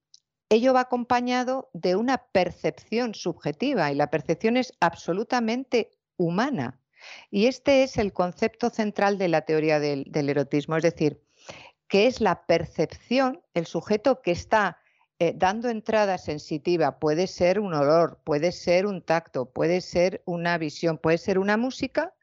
ello 0.49 0.75
va 0.75 0.81
acompañado 0.81 1.71
de 1.73 1.95
una 1.95 2.19
percepción 2.33 3.15
subjetiva 3.15 3.93
y 3.93 3.95
la 3.95 4.11
percepción 4.11 4.57
es 4.57 4.73
absolutamente 4.81 5.93
humana. 6.17 6.81
Y 7.31 7.47
este 7.47 7.85
es 7.85 7.97
el 7.97 8.13
concepto 8.13 8.71
central 8.71 9.19
de 9.19 9.29
la 9.29 9.43
teoría 9.43 9.79
del, 9.79 10.03
del 10.09 10.31
erotismo, 10.31 10.77
es 10.77 10.83
decir, 10.83 11.23
que 11.87 12.09
es 12.09 12.21
la 12.21 12.45
percepción, 12.47 13.41
el 13.55 13.67
sujeto 13.67 14.21
que 14.21 14.33
está 14.33 14.79
eh, 15.19 15.33
dando 15.35 15.71
entrada 15.71 16.19
sensitiva, 16.19 16.99
puede 16.99 17.27
ser 17.27 17.59
un 17.59 17.73
olor, 17.73 18.21
puede 18.23 18.53
ser 18.53 18.85
un 18.85 19.01
tacto, 19.01 19.51
puede 19.51 19.81
ser 19.81 20.23
una 20.27 20.59
visión, 20.59 20.99
puede 20.99 21.17
ser 21.17 21.39
una 21.39 21.57
música, 21.57 22.15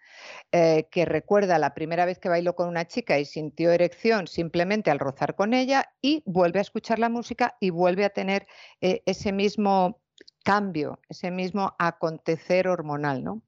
eh, 0.51 0.87
que 0.91 1.05
recuerda 1.05 1.57
la 1.57 1.73
primera 1.73 2.05
vez 2.05 2.19
que 2.19 2.29
bailó 2.29 2.55
con 2.55 2.69
una 2.69 2.85
chica 2.85 3.17
y 3.17 3.25
sintió 3.25 3.71
erección 3.71 4.27
simplemente 4.27 4.91
al 4.91 4.99
rozar 4.99 5.35
con 5.35 5.55
ella 5.55 5.91
y 6.01 6.21
vuelve 6.27 6.59
a 6.59 6.61
escuchar 6.61 6.99
la 6.99 7.09
música 7.09 7.57
y 7.59 7.71
vuelve 7.71 8.05
a 8.05 8.11
tener 8.11 8.45
eh, 8.79 9.01
ese 9.07 9.31
mismo 9.31 9.99
cambio, 10.43 10.99
ese 11.09 11.31
mismo 11.31 11.75
acontecer 11.79 12.67
hormonal, 12.67 13.23
¿no? 13.23 13.41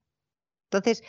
Entonces, 0.72 1.04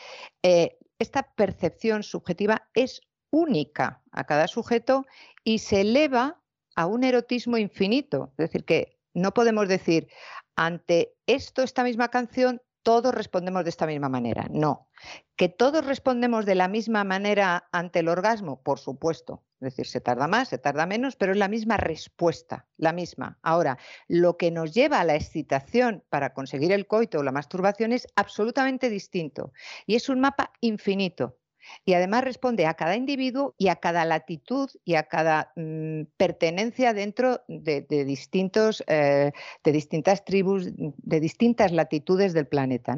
esta 0.98 1.22
percepción 1.34 2.02
subjetiva 2.02 2.68
es 2.74 3.00
única 3.30 4.02
a 4.12 4.24
cada 4.24 4.46
sujeto 4.46 5.06
y 5.42 5.58
se 5.58 5.80
eleva 5.80 6.40
a 6.76 6.86
un 6.86 7.02
erotismo 7.02 7.58
infinito. 7.58 8.32
Es 8.38 8.50
decir, 8.50 8.64
que 8.64 8.98
no 9.14 9.32
podemos 9.32 9.68
decir, 9.68 10.08
ante 10.54 11.14
esto, 11.26 11.62
esta 11.62 11.82
misma 11.82 12.08
canción, 12.08 12.60
todos 12.82 13.12
respondemos 13.12 13.64
de 13.64 13.70
esta 13.70 13.86
misma 13.86 14.08
manera. 14.08 14.46
No. 14.48 14.88
Que 15.34 15.48
todos 15.48 15.84
respondemos 15.84 16.46
de 16.46 16.54
la 16.54 16.68
misma 16.68 17.02
manera 17.02 17.68
ante 17.72 17.98
el 17.98 18.08
orgasmo, 18.08 18.62
por 18.62 18.78
supuesto. 18.78 19.42
Es 19.54 19.72
decir, 19.72 19.86
se 19.86 20.00
tarda 20.00 20.28
más, 20.28 20.50
se 20.50 20.58
tarda 20.58 20.86
menos, 20.86 21.16
pero 21.16 21.32
es 21.32 21.38
la 21.38 21.48
misma 21.48 21.78
respuesta, 21.78 22.68
la 22.76 22.92
misma. 22.92 23.38
Ahora, 23.42 23.78
lo 24.06 24.36
que 24.36 24.52
nos 24.52 24.72
lleva 24.72 25.00
a 25.00 25.04
la 25.04 25.16
excitación 25.16 26.04
para 26.10 26.32
conseguir 26.32 26.70
el 26.70 26.86
coito 26.86 27.18
o 27.18 27.22
la 27.24 27.32
masturbación 27.32 27.92
es 27.92 28.06
absolutamente 28.14 28.88
distinto 28.88 29.52
y 29.86 29.96
es 29.96 30.08
un 30.08 30.20
mapa 30.20 30.52
infinito 30.60 31.38
y 31.84 31.94
además 31.94 32.24
responde 32.24 32.66
a 32.66 32.74
cada 32.74 32.96
individuo 32.96 33.54
y 33.58 33.68
a 33.68 33.76
cada 33.76 34.04
latitud 34.04 34.68
y 34.84 34.94
a 34.94 35.04
cada 35.04 35.52
mm, 35.56 36.02
pertenencia 36.16 36.92
dentro 36.92 37.42
de, 37.48 37.82
distintos, 38.04 38.84
eh, 38.86 39.32
de 39.64 39.72
distintas 39.72 40.24
tribus, 40.24 40.68
de 40.74 41.20
distintas 41.20 41.72
latitudes 41.72 42.32
del 42.32 42.46
planeta. 42.46 42.96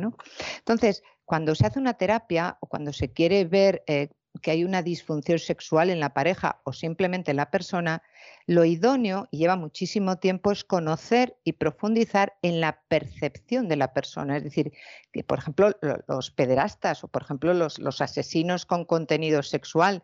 Entonces, 0.58 1.02
cuando 1.24 1.54
se 1.54 1.66
hace 1.66 1.78
una 1.78 1.94
terapia 1.94 2.56
o 2.60 2.66
cuando 2.66 2.92
se 2.92 3.12
quiere 3.12 3.44
ver 3.44 3.82
eh, 3.86 4.08
que 4.40 4.50
hay 4.50 4.64
una 4.64 4.82
disfunción 4.82 5.38
sexual 5.38 5.90
en 5.90 6.00
la 6.00 6.14
pareja 6.14 6.60
o 6.64 6.72
simplemente 6.72 7.30
en 7.30 7.36
la 7.36 7.50
persona, 7.50 8.02
lo 8.46 8.64
idóneo, 8.64 9.28
y 9.30 9.38
lleva 9.38 9.56
muchísimo 9.56 10.16
tiempo, 10.16 10.52
es 10.52 10.64
conocer 10.64 11.36
y 11.44 11.52
profundizar 11.52 12.36
en 12.42 12.60
la 12.60 12.82
percepción 12.88 13.68
de 13.68 13.76
la 13.76 13.92
persona. 13.92 14.36
Es 14.36 14.44
decir, 14.44 14.72
que 15.12 15.24
por 15.24 15.38
ejemplo 15.38 15.72
los 16.06 16.30
pederastas 16.30 17.04
o 17.04 17.08
por 17.08 17.22
ejemplo 17.22 17.54
los, 17.54 18.00
asesinos 18.00 18.66
con 18.66 18.84
contenido 18.84 19.42
sexual, 19.42 20.02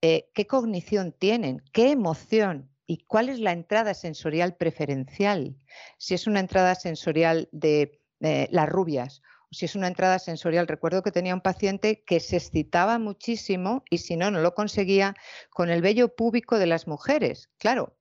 eh, 0.00 0.30
¿qué 0.34 0.46
cognición 0.46 1.12
tienen? 1.12 1.62
¿Qué 1.72 1.90
emoción? 1.90 2.70
¿Y 2.86 3.04
cuál 3.04 3.28
es 3.28 3.38
la 3.38 3.52
entrada 3.52 3.94
sensorial 3.94 4.56
preferencial? 4.56 5.56
Si 5.98 6.14
es 6.14 6.26
una 6.26 6.40
entrada 6.40 6.74
sensorial 6.74 7.48
de 7.52 8.00
eh, 8.20 8.48
las 8.50 8.68
rubias 8.68 9.22
si 9.52 9.66
es 9.66 9.76
una 9.76 9.86
entrada 9.86 10.18
sensorial. 10.18 10.66
Recuerdo 10.66 11.02
que 11.02 11.12
tenía 11.12 11.34
un 11.34 11.40
paciente 11.40 12.02
que 12.04 12.20
se 12.20 12.36
excitaba 12.36 12.98
muchísimo 12.98 13.84
y 13.90 13.98
si 13.98 14.16
no, 14.16 14.30
no 14.30 14.40
lo 14.40 14.54
conseguía 14.54 15.14
con 15.50 15.70
el 15.70 15.82
vello 15.82 16.14
púbico 16.14 16.58
de 16.58 16.66
las 16.66 16.88
mujeres. 16.88 17.50
Claro, 17.58 17.96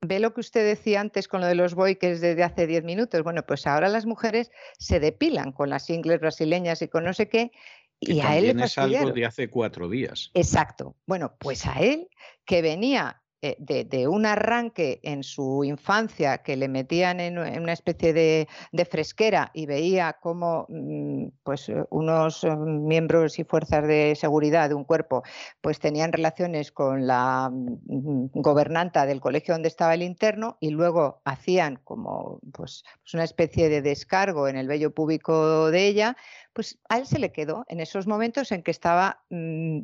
ve 0.00 0.18
lo 0.20 0.34
que 0.34 0.40
usted 0.40 0.66
decía 0.66 1.00
antes 1.00 1.28
con 1.28 1.40
lo 1.40 1.46
de 1.46 1.54
los 1.54 1.74
boiques 1.74 2.20
desde 2.20 2.42
hace 2.42 2.66
10 2.66 2.84
minutos. 2.84 3.22
Bueno, 3.22 3.44
pues 3.46 3.66
ahora 3.66 3.88
las 3.88 4.04
mujeres 4.04 4.50
se 4.78 5.00
depilan 5.00 5.52
con 5.52 5.70
las 5.70 5.88
ingles 5.88 6.20
brasileñas 6.20 6.82
y 6.82 6.88
con 6.88 7.04
no 7.04 7.14
sé 7.14 7.28
qué. 7.28 7.52
y 8.00 8.20
a 8.20 8.36
él 8.36 8.60
es 8.60 8.76
algo 8.76 9.12
de 9.12 9.24
hace 9.24 9.48
cuatro 9.48 9.88
días. 9.88 10.30
Exacto. 10.34 10.96
Bueno, 11.06 11.36
pues 11.38 11.66
a 11.66 11.80
él 11.80 12.08
que 12.44 12.62
venía 12.62 13.22
eh, 13.42 13.56
de, 13.58 14.08
un 14.08 14.24
arranque 14.24 14.98
en 15.02 15.22
su 15.22 15.62
infancia 15.62 16.38
que 16.38 16.56
le 16.56 16.68
metían 16.68 17.20
en, 17.20 17.38
una 17.38 17.72
especie 17.72 18.14
de, 18.14 18.48
fresquera 18.90 19.50
y 19.52 19.66
veía 19.66 20.16
cómo 20.22 20.64
mm, 20.70 21.26
pues, 21.42 21.68
eh, 21.68 21.84
unos 21.90 22.44
eh, 22.44 22.56
miembros 22.56 23.38
y 23.38 23.44
fuerzas 23.44 23.86
de 23.86 24.14
seguridad 24.16 24.70
de 24.70 24.74
un 24.74 24.84
cuerpo 24.84 25.22
pues, 25.60 25.78
tenían 25.80 26.12
relaciones 26.12 26.72
con 26.72 27.06
la 27.06 27.50
mm, 27.52 28.28
gobernanta 28.32 29.04
del 29.04 29.20
colegio 29.20 29.52
donde 29.54 29.68
estaba 29.68 29.94
el 29.94 30.02
interno 30.02 30.56
y 30.58 30.70
luego 30.70 31.20
hacían 31.24 31.76
como 31.84 32.40
pues, 32.52 32.84
pues, 33.02 33.14
una 33.14 33.24
especie 33.24 33.68
de 33.68 33.82
descargo 33.82 34.48
en 34.48 34.56
el 34.56 34.66
vello 34.66 34.94
público 34.94 35.70
de 35.70 35.86
ella, 35.86 36.16
pues 36.56 36.78
a 36.88 36.96
él 36.96 37.06
se 37.06 37.18
le 37.18 37.32
quedó 37.32 37.66
en 37.68 37.80
esos 37.80 38.06
momentos 38.06 38.50
en 38.50 38.62
que 38.62 38.70
estaba 38.70 39.22
mm, 39.28 39.82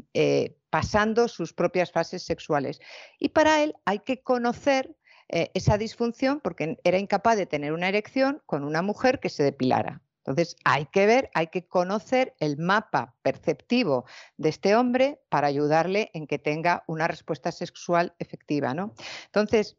pasando 0.70 1.28
sus 1.28 1.52
propias 1.52 1.92
fases 1.92 2.22
sexuales. 2.22 2.80
Y 3.18 3.28
para 3.28 3.62
él 3.62 3.74
hay 3.84 3.98
que 3.98 4.22
conocer 4.22 4.96
eh, 5.28 5.50
esa 5.52 5.76
disfunción 5.76 6.40
porque 6.40 6.78
era 6.82 6.98
incapaz 6.98 7.36
de 7.36 7.44
tener 7.44 7.74
una 7.74 7.88
erección 7.88 8.42
con 8.46 8.64
una 8.64 8.80
mujer 8.80 9.20
que 9.20 9.28
se 9.28 9.42
depilara. 9.42 10.00
Entonces 10.24 10.56
hay 10.64 10.86
que 10.86 11.04
ver, 11.04 11.30
hay 11.34 11.48
que 11.48 11.66
conocer 11.66 12.34
el 12.38 12.56
mapa 12.56 13.16
perceptivo 13.20 14.06
de 14.38 14.48
este 14.48 14.74
hombre 14.74 15.20
para 15.28 15.48
ayudarle 15.48 16.10
en 16.14 16.26
que 16.26 16.38
tenga 16.38 16.84
una 16.86 17.06
respuesta 17.06 17.52
sexual 17.52 18.14
efectiva. 18.18 18.72
¿no? 18.72 18.94
Entonces, 19.26 19.76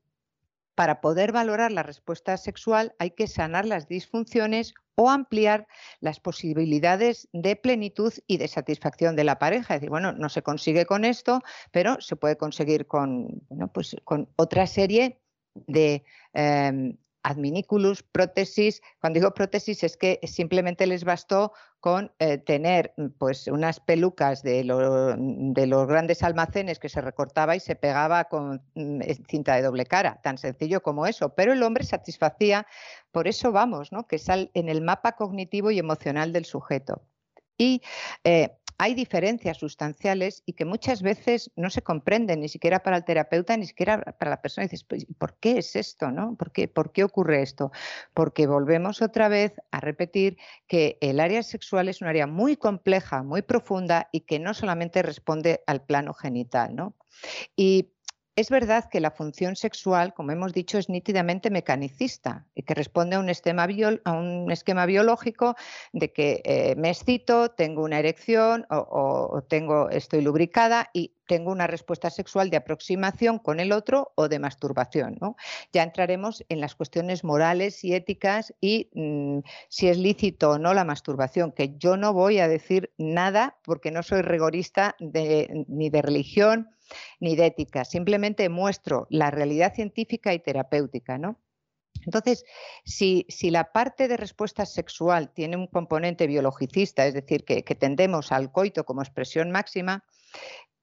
para 0.76 1.02
poder 1.02 1.32
valorar 1.32 1.72
la 1.72 1.84
respuesta 1.84 2.38
sexual 2.38 2.96
hay 3.00 3.12
que 3.12 3.28
sanar 3.28 3.66
las 3.66 3.88
disfunciones 3.88 4.74
o 4.96 5.10
ampliar 5.10 5.68
las 6.00 6.20
posibilidades 6.20 7.28
de 7.34 7.56
plenitud 7.56 8.14
y 8.28 8.38
de 8.38 8.48
satisfacción 8.48 9.16
de 9.16 9.24
la 9.24 9.40
pareja. 9.40 9.76
Es 9.76 9.82
decir, 9.82 9.90
bueno, 9.90 10.14
no 10.14 10.30
se 10.30 10.44
consigue 10.44 10.86
con 10.86 11.06
esto, 11.06 11.42
pero 11.72 12.00
se 12.00 12.16
puede 12.16 12.38
conseguir 12.38 12.88
con, 12.88 13.42
pues 13.74 13.96
otra 14.36 14.68
serie 14.68 15.20
de 15.56 16.04
em, 16.34 16.98
adminículos, 17.24 18.04
prótesis. 18.04 18.82
Cuando 19.00 19.20
digo 19.20 19.34
prótesis 19.34 19.84
es 19.84 19.98
que 19.98 20.20
simplemente 20.24 20.86
les 20.86 21.04
bastó 21.04 21.54
con 21.80 22.14
eh, 22.20 22.38
tener 22.38 22.94
mm, 22.98 23.08
pues, 23.18 23.48
unas 23.48 23.80
pelucas 23.80 24.44
de, 24.44 24.64
de, 24.64 25.68
los 25.68 25.88
grandes 25.88 26.24
almacenes 26.24 26.80
que 26.80 26.90
se 26.90 27.02
recortaba 27.02 27.56
y 27.56 27.60
se 27.60 27.76
pegaba 27.76 28.26
con 28.26 28.62
mm, 28.76 29.02
cinta 29.28 29.56
de 29.56 29.64
doble 29.64 29.86
cara, 29.86 30.22
tan 30.22 30.38
sencillo 30.38 30.82
como 30.82 31.08
eso. 31.08 31.36
Pero 31.36 31.54
el 31.54 31.64
hombre 31.64 31.84
satisfacía, 31.84 32.68
por 33.12 33.28
eso 33.28 33.52
vamos, 33.52 33.92
¿no? 33.92 34.08
que 34.08 34.20
sale 34.20 34.52
en 34.54 34.70
el 34.70 34.82
mapa 34.82 35.14
cognitivo 35.14 35.72
y 35.72 35.80
emocional 35.80 36.32
del 36.32 36.46
sujeto. 36.46 37.02
Y 37.58 37.82
eh, 38.24 38.58
hay 38.78 38.94
diferencias 38.94 39.58
sustanciales 39.58 40.44
y 40.46 40.54
que 40.54 40.66
muchas 40.66 41.02
veces 41.02 41.52
no 41.56 41.70
se 41.70 41.82
comprenden 41.82 42.42
ni 42.42 42.50
siquiera 42.50 42.82
para 42.84 42.98
el 42.98 43.06
terapeuta 43.06 43.56
ni 43.58 43.66
siquiera 43.66 44.02
para 44.02 44.32
la 44.32 44.42
persona. 44.42 44.66
Y 44.66 44.70
dices, 44.70 44.84
pues, 44.84 45.06
¿por 45.18 45.36
qué 45.40 45.58
es 45.58 45.76
esto? 45.76 46.12
No? 46.12 46.36
¿Por, 46.36 46.52
qué, 46.52 46.68
¿Por 46.68 46.92
qué 46.92 47.04
ocurre 47.04 47.42
esto? 47.42 47.72
Porque 48.14 48.48
volvemos 48.48 49.02
otra 49.02 49.28
vez 49.28 49.54
a 49.72 49.80
repetir 49.80 50.38
que 50.68 50.98
el 51.02 51.20
área 51.20 51.44
sexual 51.44 51.90
es 51.90 52.02
un 52.02 52.08
área 52.08 52.28
muy 52.28 52.58
compleja, 52.58 53.24
muy 53.24 53.42
profunda 53.42 54.10
y 54.12 54.22
que 54.22 54.40
no 54.40 54.54
solamente 54.54 55.02
responde 55.02 55.64
al 55.68 55.84
plano 55.84 56.14
genital. 56.14 56.76
¿no? 56.76 56.96
Es 58.36 58.50
verdad 58.50 58.90
que 58.90 59.00
la 59.00 59.12
función 59.12 59.56
sexual, 59.56 60.14
como 60.14 60.32
hemos 60.32 60.54
dicho, 60.54 60.80
es 60.80 60.90
nítidamente 60.90 61.52
mecanicista 61.52 62.48
y 62.56 62.64
que 62.64 62.74
responde 62.74 63.16
a 63.16 63.20
un 63.20 63.30
esquema, 63.30 64.86
biológico 64.88 65.56
de 65.92 66.12
que 66.12 66.42
eh, 66.44 66.76
me 66.76 66.90
excito, 66.90 67.52
tengo 67.52 67.84
una 67.84 68.00
erección 68.00 68.66
o, 68.70 69.44
tengo, 69.48 69.90
estoy 69.90 70.22
lubricada 70.22 70.90
y 70.94 71.14
tengo 71.28 71.52
una 71.52 71.68
respuesta 71.68 72.10
sexual 72.10 72.50
de 72.50 72.58
aproximación 72.58 73.38
con 73.38 73.60
el 73.60 73.72
otro 73.72 74.12
o 74.16 74.28
de 74.28 74.40
masturbación. 74.40 75.20
Ya 75.72 75.84
entraremos 75.84 76.44
en 76.50 76.60
las 76.60 76.74
cuestiones 76.74 77.24
morales 77.24 77.84
y 77.84 77.94
éticas 77.94 78.54
y 78.60 78.90
mm, 78.94 79.40
si 79.70 79.90
es 79.90 79.98
lícito 79.98 80.52
o 80.52 80.58
no 80.58 80.74
la 80.74 80.86
masturbación, 80.86 81.52
que 81.52 81.76
yo 81.78 81.98
no 81.98 82.14
voy 82.14 82.40
a 82.40 82.48
decir 82.48 82.92
nada 82.98 83.58
porque 83.64 83.92
no 83.92 84.02
soy 84.02 84.24
rigorista 84.24 84.96
ni 85.00 85.90
de 85.92 86.02
religión 86.02 86.74
ni 87.20 87.36
de 87.36 87.48
ética, 87.48 87.86
simplemente 87.86 88.50
muestro 88.50 89.08
la 89.10 89.32
realidad 89.32 89.74
científica 89.74 90.34
y 90.34 90.40
terapéutica, 90.40 91.18
¿no? 91.18 91.40
Entonces, 92.06 92.44
si, 92.86 93.26
la 93.50 93.72
parte 93.72 94.08
de 94.08 94.18
respuesta 94.18 94.66
sexual 94.66 95.32
tiene 95.34 95.56
un 95.56 95.68
componente 95.68 96.28
biologicista, 96.28 97.06
es 97.06 97.14
decir, 97.14 97.46
que, 97.46 97.64
tendemos 97.76 98.32
al 98.32 98.52
coito 98.52 98.84
como 98.84 99.02
expresión 99.02 99.52
máxima, 99.52 100.04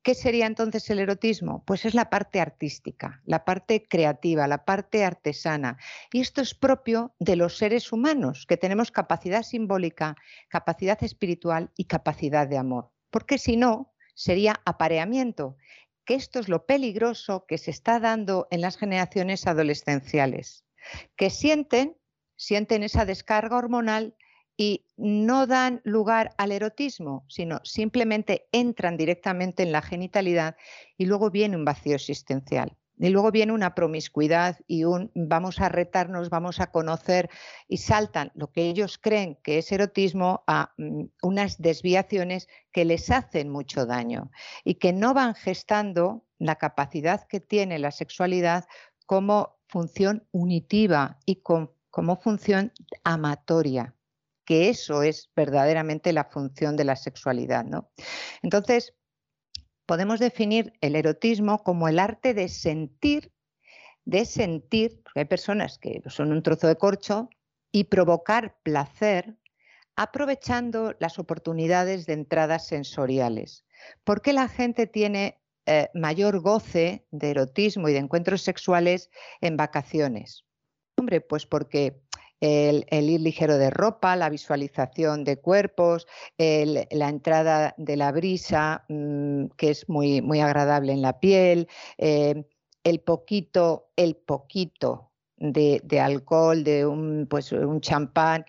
¿Qué 0.02 0.14
sería 0.14 0.46
entonces 0.46 0.88
el 0.88 0.98
erotismo? 0.98 1.62
Pues 1.66 1.84
es 1.84 1.92
la 1.92 2.08
parte 2.08 2.40
artística, 2.40 3.20
la 3.26 3.44
parte 3.44 3.86
creativa, 3.86 4.46
la 4.46 4.64
parte 4.64 5.04
artesana. 5.04 5.76
Y 6.10 6.22
esto 6.22 6.40
es 6.40 6.54
propio 6.54 7.14
de 7.18 7.36
los 7.36 7.58
seres 7.58 7.92
humanos, 7.92 8.46
que 8.48 8.56
tenemos 8.56 8.90
capacidad 8.90 9.42
simbólica, 9.42 10.16
capacidad 10.48 11.02
espiritual 11.04 11.70
y 11.76 11.84
capacidad 11.84 12.48
de 12.48 12.56
amor. 12.56 12.90
Porque 13.10 13.36
si 13.36 13.58
no, 13.58 13.92
sería 14.14 14.62
apareamiento 14.64 15.56
que 16.04 16.14
esto 16.14 16.38
es 16.38 16.48
lo 16.48 16.66
peligroso 16.66 17.44
que 17.46 17.58
se 17.58 17.70
está 17.70 18.00
dando 18.00 18.48
en 18.50 18.60
las 18.60 18.76
generaciones 18.76 19.46
adolescenciales, 19.46 20.64
que 21.16 21.30
sienten, 21.30 21.96
sienten 22.36 22.82
esa 22.82 23.04
descarga 23.04 23.56
hormonal 23.56 24.14
y 24.56 24.86
no 24.96 25.46
dan 25.46 25.80
lugar 25.84 26.34
al 26.36 26.52
erotismo, 26.52 27.24
sino 27.28 27.60
simplemente 27.64 28.48
entran 28.52 28.96
directamente 28.96 29.62
en 29.62 29.72
la 29.72 29.82
genitalidad 29.82 30.56
y 30.98 31.06
luego 31.06 31.30
viene 31.30 31.56
un 31.56 31.64
vacío 31.64 31.94
existencial. 31.94 32.76
Y 33.00 33.08
luego 33.08 33.30
viene 33.30 33.52
una 33.52 33.74
promiscuidad 33.74 34.58
y 34.66 34.84
un 34.84 35.10
vamos 35.14 35.60
a 35.60 35.70
retarnos, 35.70 36.28
vamos 36.28 36.60
a 36.60 36.70
conocer 36.70 37.30
y 37.66 37.78
saltan 37.78 38.30
lo 38.34 38.52
que 38.52 38.68
ellos 38.68 38.98
creen 38.98 39.38
que 39.42 39.58
es 39.58 39.72
erotismo 39.72 40.44
a 40.46 40.74
mm, 40.76 41.04
unas 41.22 41.58
desviaciones 41.58 42.46
que 42.72 42.84
les 42.84 43.10
hacen 43.10 43.48
mucho 43.48 43.86
daño 43.86 44.30
y 44.64 44.74
que 44.74 44.92
no 44.92 45.14
van 45.14 45.34
gestando 45.34 46.26
la 46.38 46.56
capacidad 46.56 47.26
que 47.26 47.40
tiene 47.40 47.78
la 47.78 47.90
sexualidad 47.90 48.66
como 49.06 49.58
función 49.66 50.26
unitiva 50.30 51.18
y 51.24 51.42
como 51.42 52.20
función 52.20 52.72
amatoria 53.02 53.94
que 54.50 54.68
eso 54.68 55.04
es 55.04 55.30
verdaderamente 55.36 56.12
la 56.12 56.24
función 56.24 56.76
de 56.76 56.82
la 56.82 56.96
sexualidad. 56.96 57.64
¿no? 57.64 57.92
Entonces, 58.42 58.94
podemos 59.90 60.20
definir 60.20 60.72
el 60.82 60.94
erotismo 60.94 61.64
como 61.64 61.88
el 61.88 61.98
arte 61.98 62.32
de 62.32 62.46
sentir, 62.48 63.32
de 64.04 64.24
sentir, 64.24 65.02
porque 65.02 65.18
hay 65.18 65.24
personas 65.24 65.78
que 65.78 66.00
son 66.06 66.30
un 66.30 66.44
trozo 66.44 66.68
de 66.68 66.76
corcho, 66.76 67.28
y 67.72 67.82
provocar 67.82 68.56
placer 68.62 69.36
aprovechando 69.96 70.94
las 71.00 71.18
oportunidades 71.18 72.06
de 72.06 72.12
entradas 72.12 72.68
sensoriales. 72.68 73.64
¿Por 74.04 74.22
qué 74.22 74.32
la 74.32 74.46
gente 74.46 74.86
tiene 74.86 75.40
eh, 75.66 75.88
mayor 75.92 76.38
goce 76.38 77.04
de 77.10 77.30
erotismo 77.30 77.88
y 77.88 77.92
de 77.92 77.98
encuentros 77.98 78.42
sexuales 78.42 79.10
en 79.40 79.56
vacaciones? 79.56 80.44
Hombre, 80.96 81.20
pues 81.20 81.46
porque 81.46 82.00
el, 82.40 83.10
ir 83.10 83.20
ligero 83.20 83.58
de 83.58 83.70
ropa, 83.70 84.16
la 84.16 84.30
visualización 84.30 85.24
de 85.24 85.38
cuerpos, 85.38 86.06
la 86.38 87.08
entrada 87.08 87.74
de 87.76 87.96
la 87.96 88.12
brisa, 88.12 88.84
mm, 88.88 89.46
que 89.56 89.70
es 89.70 89.88
muy, 89.88 90.22
muy 90.22 90.40
agradable 90.40 90.92
en 90.92 91.02
la 91.02 91.20
piel, 91.20 91.68
eh, 91.98 92.44
el 92.84 93.00
poquito, 93.00 93.90
el 93.96 94.16
poquito 94.16 95.12
de, 95.36 95.80
de, 95.84 96.00
alcohol, 96.00 96.64
de 96.64 96.86
un, 96.86 97.26
pues, 97.28 97.52
un 97.52 97.80
champán, 97.80 98.44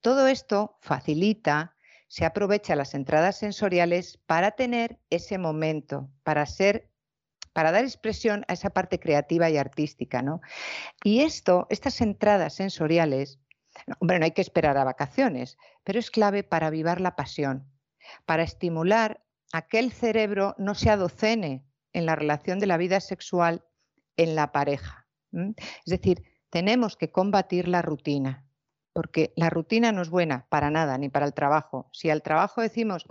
todo 0.00 0.26
esto 0.26 0.76
facilita, 0.80 1.76
se 2.08 2.24
aprovecha 2.24 2.76
las 2.76 2.94
entradas 2.94 3.38
sensoriales 3.38 4.18
para 4.26 4.52
tener 4.52 4.98
ese 5.10 5.38
momento, 5.38 6.08
para 6.22 6.46
ser 6.46 6.88
para 7.56 7.72
dar 7.72 7.84
expresión 7.84 8.44
a 8.48 8.52
esa 8.52 8.68
parte 8.68 9.00
creativa 9.00 9.48
y 9.48 9.56
artística, 9.56 10.20
¿no? 10.20 10.42
Y 11.02 11.22
esto, 11.22 11.66
estas 11.70 12.02
entradas 12.02 12.52
sensoriales, 12.52 13.40
hombre, 13.98 14.18
no 14.18 14.26
hay 14.26 14.32
que 14.32 14.42
esperar 14.42 14.76
a 14.76 14.84
vacaciones, 14.84 15.56
pero 15.82 15.98
es 15.98 16.10
clave 16.10 16.42
para 16.42 16.66
avivar 16.66 17.00
la 17.00 17.16
pasión, 17.16 17.66
para 18.26 18.42
estimular 18.42 19.24
a 19.54 19.62
que 19.62 19.78
el 19.78 19.90
cerebro 19.90 20.54
no 20.58 20.74
se 20.74 20.90
adocene 20.90 21.64
en 21.94 22.04
la 22.04 22.14
relación 22.14 22.58
de 22.58 22.66
la 22.66 22.76
vida 22.76 23.00
sexual 23.00 23.64
en 24.18 24.34
la 24.34 24.52
pareja. 24.52 25.08
Es 25.32 25.86
decir, 25.86 26.24
tenemos 26.50 26.94
que 26.94 27.10
combatir 27.10 27.68
la 27.68 27.80
rutina 27.80 28.45
porque 28.96 29.34
la 29.36 29.50
rutina 29.50 29.92
no 29.92 30.00
es 30.00 30.08
buena 30.08 30.46
para 30.48 30.70
nada, 30.70 30.96
ni 30.96 31.10
para 31.10 31.26
el 31.26 31.34
trabajo. 31.34 31.90
Si 31.92 32.08
al 32.08 32.22
trabajo 32.22 32.62
decimos 32.62 33.04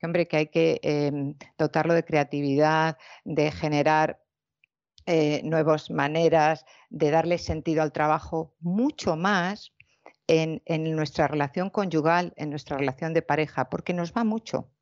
que, 0.00 0.04
hombre, 0.04 0.26
que 0.26 0.36
hay 0.36 0.46
que 0.48 0.80
em, 0.82 1.36
dotarlo 1.56 1.94
de 1.94 2.04
creatividad, 2.04 2.98
de 3.24 3.52
generar 3.52 4.20
eh, 5.06 5.40
nuevas 5.44 5.92
maneras, 5.92 6.66
de 6.90 7.12
darle 7.12 7.38
sentido 7.38 7.82
al 7.82 7.92
trabajo, 7.92 8.56
mucho 8.58 9.14
más 9.14 9.72
en, 10.26 10.60
nuestra 10.96 11.28
relación 11.28 11.70
conyugal, 11.70 12.32
en 12.36 12.50
nuestra 12.50 12.76
relación 12.76 13.14
de 13.14 13.22
pareja, 13.22 13.70
porque 13.70 13.94
nos 13.94 14.12
va 14.12 14.24
mucho. 14.24 14.72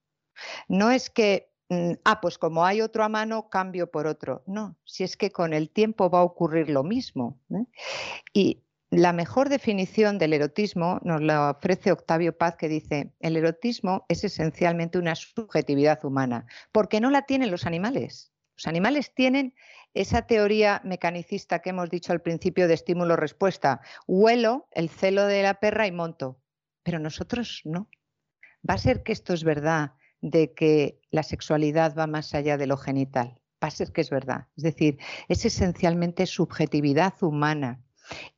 No 0.69 0.91
es 0.91 1.11
que 1.11 1.53
mm, 1.69 1.93
ah, 2.07 2.23
pues 2.23 2.39
como 2.39 2.65
hay 2.65 2.81
otro 2.81 3.05
a 3.05 3.11
mano, 3.11 3.51
cambio 3.51 3.91
por 3.91 4.07
otro. 4.07 4.43
No, 4.47 4.79
si 4.87 5.05
es 5.05 5.19
que 5.19 5.31
con 5.31 5.53
el 5.53 5.69
tiempo 5.69 6.09
va 6.09 6.21
a 6.21 6.25
ocurrir 6.25 6.71
lo 6.71 6.83
mismo. 6.83 7.39
¿eh? 7.51 7.67
Y 8.33 8.63
la 8.91 9.13
mejor 9.13 9.49
definición 9.49 10.19
del 10.19 10.33
erotismo 10.33 11.01
nos 11.03 11.21
la 11.21 11.51
ofrece 11.51 11.91
Octavio 11.91 12.37
Paz, 12.39 12.57
que 12.57 12.69
dice, 12.69 13.13
el 13.19 13.37
erotismo 13.37 14.05
es 14.09 14.23
esencialmente 14.23 14.99
una 14.99 15.17
subjetividad 15.17 16.05
humana, 16.05 16.47
porque 16.71 17.01
no 17.01 17.11
la 17.11 17.23
tienen 17.23 17.51
los 17.51 17.67
animales. 17.67 18.33
Los 18.57 18.69
animales 18.69 19.13
tienen 19.13 19.55
esa 19.93 20.23
teoría 20.23 20.81
mecanicista 20.85 21.59
que 21.61 21.71
hemos 21.71 21.91
dicho 21.91 22.13
al 22.13 22.23
principio 22.23 22.69
de 22.69 22.75
estímulo-respuesta. 22.75 23.81
Huelo 24.07 24.69
el 24.71 24.89
celo 24.89 25.27
de 25.27 25.43
la 25.43 25.55
perra 25.55 25.87
y 25.87 25.93
monto, 25.93 26.41
pero 26.83 26.99
nosotros 26.99 27.63
no. 27.65 27.89
Va 28.69 28.75
a 28.75 28.79
ser 28.79 29.03
que 29.03 29.13
esto 29.13 29.35
es 29.35 29.43
verdad, 29.43 29.95
de 30.21 30.55
que 30.55 31.01
la 31.11 31.23
sexualidad 31.23 31.95
va 31.97 32.07
más 32.07 32.35
allá 32.35 32.57
de 32.57 32.67
lo 32.67 32.77
genital. 32.77 33.41
Va 33.63 33.69
a 33.69 33.71
ser 33.71 33.93
que 33.93 34.01
es 34.01 34.11
verdad. 34.11 34.47
Es 34.57 34.63
decir, 34.63 34.99
es 35.29 35.45
esencialmente 35.45 36.27
subjetividad 36.27 37.15
humana 37.21 37.83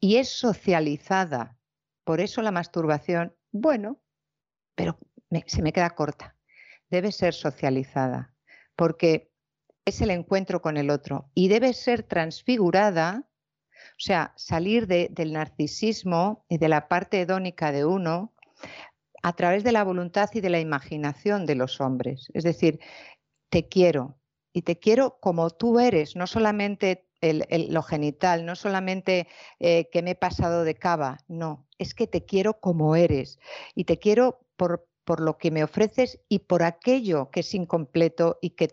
y 0.01 0.17
es 0.17 0.29
socializada. 0.29 1.57
Por 2.05 2.21
eso 2.21 2.43
la 2.43 2.51
masturbación, 2.51 3.35
bueno, 3.53 4.01
pero 4.75 4.99
se 5.47 5.63
me 5.63 5.73
queda 5.73 5.91
corta. 5.91 6.37
Debe 6.91 7.13
ser 7.13 7.35
socializada, 7.35 8.35
porque 8.77 9.31
es 9.85 10.01
el 10.01 10.11
encuentro 10.11 10.63
con 10.63 10.77
el 10.77 10.91
otro 10.91 11.31
y 11.35 11.49
debe 11.49 11.73
ser 11.73 12.03
transfigurada, 12.03 13.29
o 13.75 14.01
sea, 14.01 14.33
salir 14.37 14.87
del 14.87 15.33
narcisismo 15.33 16.45
y 16.49 16.59
de 16.59 16.69
la 16.69 16.89
parte 16.89 17.21
hedónica 17.21 17.73
de 17.73 17.85
uno 17.85 18.35
a 19.23 19.33
través 19.35 19.65
de 19.65 19.73
la 19.73 19.85
voluntad 19.85 20.29
y 20.33 20.41
de 20.41 20.51
la 20.51 20.61
imaginación 20.61 21.47
de 21.47 21.55
los 21.55 21.81
hombres. 21.81 22.29
Es 22.35 22.45
decir, 22.45 22.81
te 23.51 23.69
quiero 23.69 24.19
y 24.53 24.63
te 24.63 24.79
quiero 24.79 25.19
como 25.21 25.51
tú 25.51 25.81
eres, 25.81 26.17
no 26.17 26.27
solamente 26.27 27.08
lo 27.21 27.83
genital, 27.83 28.47
no 28.47 28.55
solamente 28.55 29.29
eh, 29.59 29.89
que 29.91 30.03
me 30.03 30.13
he 30.13 30.15
pasado 30.15 30.65
de 30.65 30.75
cava, 30.75 31.19
no, 31.29 31.67
es 31.79 31.95
que 31.95 32.07
te 32.07 32.25
quiero 32.25 32.61
como 32.61 32.97
eres 32.97 33.39
y 33.75 33.85
te 33.85 33.99
quiero 33.99 34.41
por, 34.57 34.89
por 35.05 35.21
lo 35.21 35.39
que 35.39 35.51
me 35.51 35.65
ofreces 35.65 36.21
y 36.29 36.41
por 36.41 36.63
aquello 36.63 37.31
que 37.31 37.41
es 37.41 37.55
incompleto 37.55 38.39
y 38.41 38.51
que, 38.51 38.69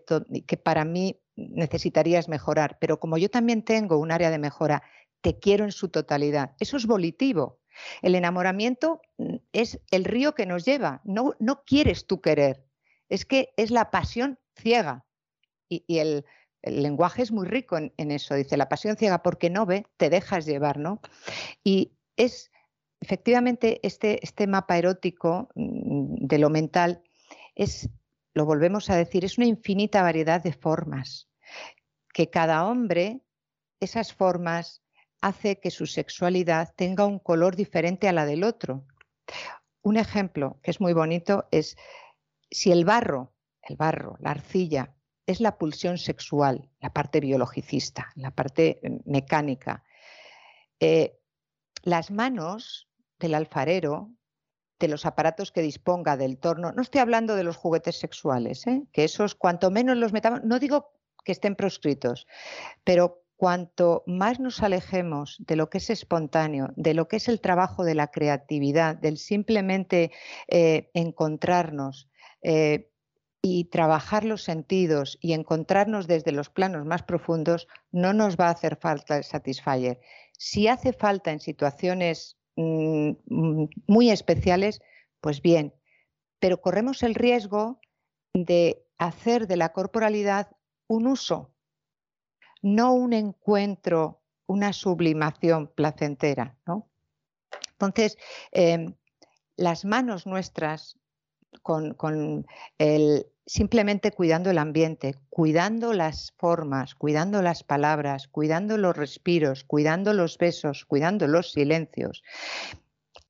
que 0.46 0.56
para 0.56 0.84
mí 0.84 1.20
necesitarías 1.36 2.28
mejorar. 2.28 2.78
Pero 2.80 3.00
como 3.00 3.18
yo 3.18 3.30
también 3.30 3.62
tengo 3.62 3.98
un 3.98 4.10
área 4.10 4.30
de 4.30 4.38
mejora, 4.38 4.82
te 5.20 5.38
quiero 5.38 5.64
en 5.64 5.72
su 5.72 5.88
totalidad. 5.88 6.54
Eso 6.60 6.76
es 6.76 6.86
volitivo. 6.86 7.60
El 8.02 8.14
enamoramiento 8.14 9.02
mm, 9.18 9.36
es 9.52 9.80
el 9.90 10.04
río 10.04 10.34
que 10.34 10.46
nos 10.46 10.64
lleva. 10.64 11.00
No, 11.04 11.34
no 11.38 11.62
quieres 11.64 12.06
tú 12.06 12.20
querer. 12.20 12.64
Es 13.08 13.24
que 13.24 13.50
es 13.56 13.70
la 13.70 13.90
pasión 13.90 14.38
ciega. 14.56 15.04
Y 15.68 15.98
el, 15.98 16.24
el 16.66 16.82
lenguaje 16.82 17.22
es 17.22 17.30
muy 17.30 17.46
rico 17.46 17.78
en, 17.78 18.10
eso. 18.10 18.34
Dice, 18.34 18.56
la 18.56 18.68
pasión 18.68 18.96
ciega 18.96 19.22
porque 19.22 19.50
no 19.50 19.66
ve, 19.66 19.86
te 19.96 20.10
dejas 20.10 20.44
llevar, 20.46 20.78
¿no? 20.78 21.00
Y 21.62 21.92
es 22.16 22.50
efectivamente 23.00 23.80
este, 23.86 24.18
este 24.22 24.46
mapa 24.48 24.76
erótico 24.76 25.48
mm, 25.54 26.26
de 26.26 26.38
lo 26.38 26.50
mental 26.50 27.02
es, 27.54 27.88
lo 28.34 28.44
volvemos 28.44 28.90
a 28.90 28.96
decir, 28.96 29.24
es 29.24 29.38
una 29.38 29.46
infinita 29.46 30.02
variedad 30.02 30.42
de 30.42 30.52
formas, 30.52 31.28
que 32.12 32.30
cada 32.30 32.66
hombre, 32.66 33.22
esas 33.78 34.12
formas, 34.12 34.82
hace 35.20 35.60
que 35.60 35.70
su 35.70 35.86
sexualidad 35.86 36.74
tenga 36.76 37.06
un 37.06 37.20
color 37.20 37.54
diferente 37.54 38.08
a 38.08 38.12
la 38.12 38.26
del 38.26 38.42
otro. 38.42 38.84
Un 39.82 39.96
ejemplo 39.96 40.58
que 40.62 40.72
es 40.72 40.80
muy 40.80 40.92
bonito 40.94 41.46
es 41.52 41.76
si 42.50 42.72
el 42.72 42.84
barro, 42.84 43.32
el 43.62 43.76
barro, 43.76 44.16
la 44.18 44.32
arcilla, 44.32 44.95
es 45.26 45.40
la 45.40 45.58
pulsión 45.58 45.98
sexual, 45.98 46.68
la 46.80 46.92
parte 46.92 47.20
biologicista, 47.20 48.12
la 48.14 48.30
parte 48.30 48.78
eh, 48.82 49.00
mecánica. 49.04 49.84
Eh, 50.80 51.18
las 51.82 52.10
manos 52.10 52.88
del 53.18 53.34
alfarero, 53.34 54.10
de 54.78 54.88
los 54.88 55.06
aparatos 55.06 55.52
que 55.52 55.62
disponga 55.62 56.16
del 56.16 56.38
torno, 56.38 56.72
no 56.72 56.82
estoy 56.82 57.00
hablando 57.00 57.34
de 57.34 57.44
los 57.44 57.56
juguetes 57.56 57.98
sexuales, 57.98 58.66
¿eh? 58.66 58.82
que 58.92 59.04
esos 59.04 59.34
cuanto 59.34 59.70
menos 59.70 59.96
los 59.96 60.12
metamos, 60.12 60.44
no 60.44 60.58
digo 60.58 60.92
que 61.24 61.32
estén 61.32 61.56
proscritos, 61.56 62.26
pero 62.84 63.24
cuanto 63.36 64.04
más 64.06 64.38
nos 64.38 64.62
alejemos 64.62 65.36
de 65.40 65.56
lo 65.56 65.70
que 65.70 65.78
es 65.78 65.90
espontáneo, 65.90 66.72
de 66.76 66.94
lo 66.94 67.08
que 67.08 67.16
es 67.16 67.28
el 67.28 67.40
trabajo 67.40 67.84
de 67.84 67.94
la 67.94 68.08
creatividad, 68.08 68.96
del 68.96 69.18
simplemente 69.18 70.12
encontrarnos, 70.48 72.08
y 73.48 73.64
trabajar 73.66 74.24
los 74.24 74.42
sentidos 74.42 75.18
y 75.20 75.32
encontrarnos 75.32 76.08
desde 76.08 76.32
los 76.32 76.50
planos 76.50 76.84
más 76.84 77.04
profundos, 77.04 77.68
no 77.92 78.12
nos 78.12 78.36
va 78.36 78.48
a 78.48 78.50
hacer 78.50 78.74
falta 78.76 79.16
el 79.16 79.22
Satisfyer. 79.22 80.00
Si 80.36 80.66
hace 80.66 80.92
falta 80.92 81.30
en 81.30 81.38
situaciones 81.38 82.36
mm, 82.56 83.10
mm, 83.26 83.68
muy 83.86 84.10
especiales, 84.10 84.82
pues 85.20 85.42
bien, 85.42 85.72
pero 86.40 86.60
corremos 86.60 87.04
el 87.04 87.14
riesgo 87.14 87.78
de 88.34 88.84
hacer 88.98 89.46
de 89.46 89.56
la 89.56 89.72
corporalidad 89.72 90.48
un 90.88 91.06
uso, 91.06 91.54
no 92.62 92.94
un 92.94 93.12
encuentro, 93.12 94.22
una 94.46 94.72
sublimación 94.72 95.68
placentera. 95.68 96.58
Entonces, 97.70 98.18
em, 98.50 98.94
las 99.56 99.84
manos 99.84 100.26
nuestras 100.26 100.98
con, 101.62 102.46
el, 102.78 103.26
simplemente 103.46 104.12
cuidando 104.12 104.50
el 104.50 104.58
ambiente, 104.58 105.14
cuidando 105.30 105.92
las 105.92 106.32
formas, 106.36 106.94
cuidando 106.94 107.42
las 107.42 107.62
palabras, 107.62 108.28
cuidando 108.28 108.76
los 108.76 108.96
respiros, 108.96 109.64
cuidando 109.64 110.12
los 110.12 110.38
besos, 110.38 110.84
cuidando 110.84 111.26
los 111.26 111.52
silencios, 111.52 112.22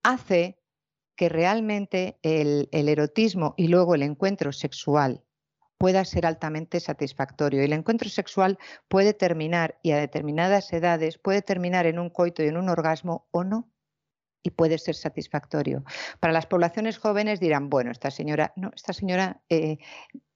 hace 0.03 0.59
que 1.17 1.29
realmente 1.29 2.19
el, 2.23 2.69
el 2.73 2.89
erotismo 2.89 3.55
y 3.57 3.69
luego 3.69 3.95
el 3.95 4.03
encuentro 4.03 4.53
sexual 4.53 5.23
pueda 5.79 6.05
ser 6.05 6.27
altamente 6.27 6.81
satisfactorio. 6.81 7.63
El 7.63 7.73
encuentro 7.73 8.09
sexual 8.09 8.59
puede 8.89 9.15
terminar, 9.15 9.79
y 9.83 9.93
a 9.93 9.99
determinadas 9.99 10.73
edades, 10.73 11.19
puede 11.19 11.43
terminar 11.43 11.87
en 11.87 11.99
un 11.99 12.11
coito 12.11 12.43
y 12.43 12.49
en 12.49 12.57
un 12.57 12.69
orgasmo 12.69 13.27
o 13.31 13.45
no. 13.45 13.69
Y 14.47 14.51
puede 14.51 14.79
ser 14.79 14.95
satisfactorio. 14.95 15.83
Para 16.21 16.33
las 16.33 16.47
poblaciones 16.47 16.99
jóvenes 16.99 17.41
dirán, 17.41 17.69
bueno, 17.69 17.91
esta 17.91 18.13
señora, 18.13 18.53
no, 18.55 18.71
esta 18.77 18.93
señora 18.93 19.43
eh, 19.49 19.79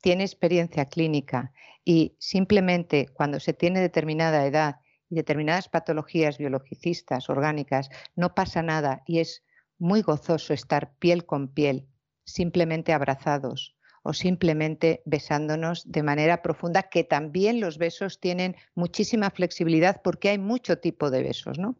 tiene 0.00 0.24
experiencia 0.24 0.86
clínica 0.86 1.52
y 1.84 2.16
simplemente 2.18 3.06
cuando 3.14 3.38
se 3.38 3.52
tiene 3.52 3.80
determinada 3.80 4.44
edad 4.44 4.80
y 5.08 5.14
determinadas 5.14 5.68
patologías 5.68 6.38
biologicistas, 6.38 7.30
orgánicas, 7.30 7.88
no 8.16 8.34
pasa 8.34 8.62
nada 8.64 9.04
y 9.06 9.20
es 9.20 9.44
muy 9.78 10.02
gozoso 10.02 10.54
estar 10.54 10.92
piel 10.98 11.24
con 11.24 11.46
piel, 11.46 11.86
simplemente 12.24 12.92
abrazados 12.92 13.76
o 14.02 14.12
simplemente 14.12 15.02
besándonos 15.04 15.84
de 15.88 16.02
manera 16.02 16.42
profunda, 16.42 16.82
que 16.82 17.04
también 17.04 17.60
los 17.60 17.78
besos 17.78 18.18
tienen 18.18 18.56
muchísima 18.74 19.30
flexibilidad 19.30 20.00
porque 20.02 20.30
hay 20.30 20.38
mucho 20.38 20.80
tipo 20.80 21.12
de 21.12 21.22
besos, 21.22 21.60
¿no? 21.60 21.76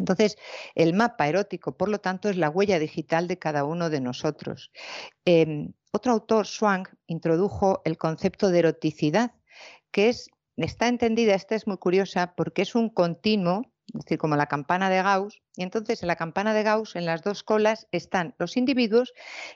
Entonces, 0.00 0.36
el 0.74 0.94
mapa 0.94 1.28
erótico, 1.28 1.76
por 1.76 1.90
lo 1.90 2.00
tanto, 2.00 2.30
es 2.30 2.36
la 2.36 2.48
huella 2.48 2.78
digital 2.78 3.28
de 3.28 3.38
cada 3.38 3.64
uno 3.64 3.90
de 3.90 4.00
nosotros. 4.00 4.72
Em, 5.26 5.74
otro 5.92 6.12
autor, 6.12 6.46
Swank, 6.46 6.88
introdujo 7.06 7.82
el 7.84 7.98
concepto 7.98 8.48
de 8.50 8.60
eroticidad, 8.60 9.32
que 9.92 10.08
es, 10.08 10.30
está 10.56 10.88
entendida, 10.88 11.34
esta 11.34 11.54
es 11.54 11.66
muy 11.66 11.76
curiosa, 11.76 12.34
porque 12.34 12.62
es 12.62 12.74
un 12.74 12.88
continuo, 12.88 13.72
es 13.88 14.04
decir, 14.04 14.18
como 14.18 14.36
la 14.36 14.46
campana 14.46 14.88
de 14.88 15.02
Gauss, 15.02 15.42
y 15.54 15.62
entonces 15.64 16.02
en 16.02 16.08
la 16.08 16.16
campana 16.16 16.54
de 16.54 16.62
Gauss, 16.62 16.96
en 16.96 17.04
las 17.04 17.22
dos 17.22 17.42
colas, 17.42 17.86
están 17.92 18.34
los 18.38 18.56
individuos 18.56 19.12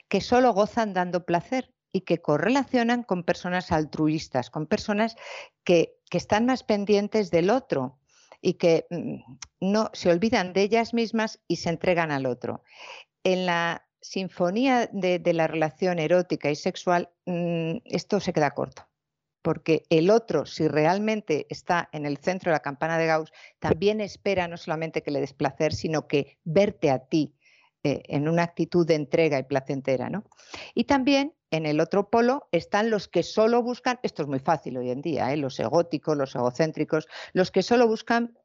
que 0.09 0.21
solo 0.21 0.53
gozan 0.53 0.93
dando 0.93 1.25
placer 1.25 1.73
y 1.91 2.01
que 2.01 2.21
correlacionan 2.21 3.03
con 3.03 3.23
personas 3.23 3.71
altruistas, 3.71 4.51
con 4.51 4.67
personas 4.67 5.15
que, 5.63 5.97
que 6.11 6.17
están 6.17 6.45
más 6.45 6.63
pendientes 6.63 7.31
del 7.31 7.49
otro, 7.49 7.97
y 8.45 8.53
que 8.53 8.85
mm, 8.91 9.15
no 9.59 9.89
se 9.93 10.11
olvidan 10.11 10.53
de 10.53 10.61
ellas 10.61 10.93
mismas 10.93 11.39
y 11.47 11.55
se 11.55 11.69
entregan 11.69 12.11
al 12.11 12.27
otro. 12.27 12.61
En 13.23 13.47
la 13.47 13.87
sinfonía 14.01 14.87
de, 14.93 15.19
la 15.33 15.47
relación 15.47 15.97
erótica 15.97 16.51
y 16.51 16.55
sexual, 16.55 17.09
mm, 17.25 17.77
esto 17.85 18.19
se 18.19 18.33
queda 18.33 18.51
corto 18.51 18.87
porque 19.41 19.83
el 19.91 20.09
otro, 20.09 20.47
si 20.47 20.67
realmente 20.67 21.45
está 21.51 21.87
en 21.91 22.07
el 22.07 22.17
centro 22.17 22.49
de 22.49 22.55
la 22.55 22.63
campana 22.63 22.97
de 22.97 23.05
Gauss, 23.05 23.31
también 23.59 24.01
espera 24.01 24.47
no 24.47 24.57
solamente 24.57 25.03
que 25.03 25.11
le 25.11 25.19
des 25.19 25.33
placer, 25.33 25.71
sino 25.71 26.07
que 26.07 26.39
verte 26.43 26.89
a 26.89 26.97
ti 26.97 27.35
eh, 27.85 28.01
en 28.07 28.27
una 28.27 28.41
actitud 28.41 28.87
de 28.87 28.95
entrega 28.95 29.37
y 29.37 29.43
placentera. 29.43 30.09
¿no? 30.09 30.23
Y 30.73 30.85
también 30.85 31.33
en 31.51 31.67
el 31.67 31.79
otro 31.79 32.09
polo 32.09 32.47
están 32.51 32.89
los 32.89 33.07
que 33.07 33.21
solo 33.21 33.61
buscan, 33.61 33.99
esto 34.01 34.23
es 34.23 34.27
muy 34.27 34.39
fácil 34.39 34.77
hoy 34.77 34.89
en 34.89 35.01
día, 35.01 35.31
¿eh? 35.31 35.37
los 35.37 35.59
egóticos, 35.59 36.17
los 36.17 36.33
egocéntricos, 36.33 37.07
los 37.33 37.51
que 37.51 37.61
solo 37.61 37.87
buscan 37.87 38.35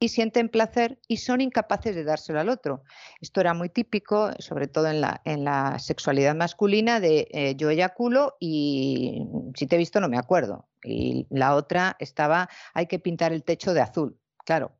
y 0.00 0.08
sienten 0.08 0.48
placer 0.48 0.98
y 1.08 1.18
son 1.18 1.42
incapaces 1.42 1.94
de 1.94 2.04
dárselo 2.04 2.40
al 2.40 2.48
otro. 2.48 2.84
Esto 3.20 3.42
era 3.42 3.52
muy 3.52 3.68
típico, 3.68 4.30
sobre 4.38 4.66
todo 4.66 4.88
en 4.88 5.02
la, 5.02 5.20
en 5.26 5.44
la 5.44 5.78
sexualidad 5.78 6.34
masculina, 6.34 6.98
de 6.98 7.28
eh, 7.32 7.54
yo 7.54 7.68
eyaculo 7.68 8.36
y 8.40 9.26
si 9.54 9.66
te 9.66 9.76
he 9.76 9.78
visto 9.78 10.00
no 10.00 10.08
me 10.08 10.16
acuerdo. 10.16 10.66
Y 10.82 11.26
la 11.28 11.54
otra 11.54 11.96
estaba, 11.98 12.48
hay 12.72 12.86
que 12.86 12.98
pintar 12.98 13.34
el 13.34 13.42
techo 13.42 13.74
de 13.74 13.82
azul. 13.82 14.18
Claro, 14.46 14.72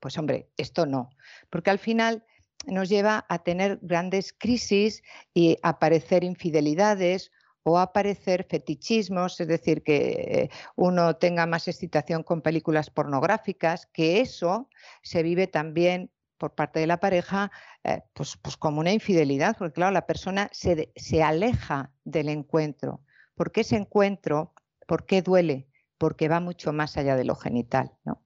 pues 0.00 0.16
hombre, 0.16 0.48
esto 0.56 0.86
no, 0.86 1.10
porque 1.50 1.68
al 1.68 1.78
final 1.78 2.24
nos 2.66 2.88
lleva 2.88 3.24
a 3.28 3.38
tener 3.38 3.78
grandes 3.82 4.32
crisis 4.32 5.02
y 5.34 5.58
aparecer 5.62 6.24
infidelidades 6.24 7.30
o 7.62 7.78
aparecer 7.78 8.46
fetichismos, 8.48 9.40
es 9.40 9.48
decir, 9.48 9.82
que 9.82 10.50
uno 10.74 11.16
tenga 11.16 11.46
más 11.46 11.68
excitación 11.68 12.22
con 12.22 12.40
películas 12.40 12.90
pornográficas, 12.90 13.86
que 13.86 14.20
eso 14.20 14.68
se 15.02 15.22
vive 15.22 15.46
también 15.46 16.10
por 16.38 16.54
parte 16.54 16.80
de 16.80 16.86
la 16.86 17.00
pareja 17.00 17.50
eh, 17.84 18.02
pues, 18.14 18.36
pues, 18.36 18.56
como 18.56 18.80
una 18.80 18.92
infidelidad, 18.92 19.56
porque 19.58 19.74
claro, 19.74 19.92
la 19.92 20.06
persona 20.06 20.48
se, 20.52 20.92
se 20.96 21.22
aleja 21.22 21.92
del 22.04 22.28
encuentro. 22.28 23.02
¿Por 23.34 23.52
qué 23.52 23.60
ese 23.60 23.76
encuentro? 23.76 24.54
¿Por 24.86 25.04
qué 25.04 25.20
duele? 25.20 25.68
Porque 25.98 26.28
va 26.28 26.40
mucho 26.40 26.72
más 26.72 26.96
allá 26.96 27.16
de 27.16 27.24
lo 27.24 27.34
genital. 27.34 27.92
¿no? 28.04 28.22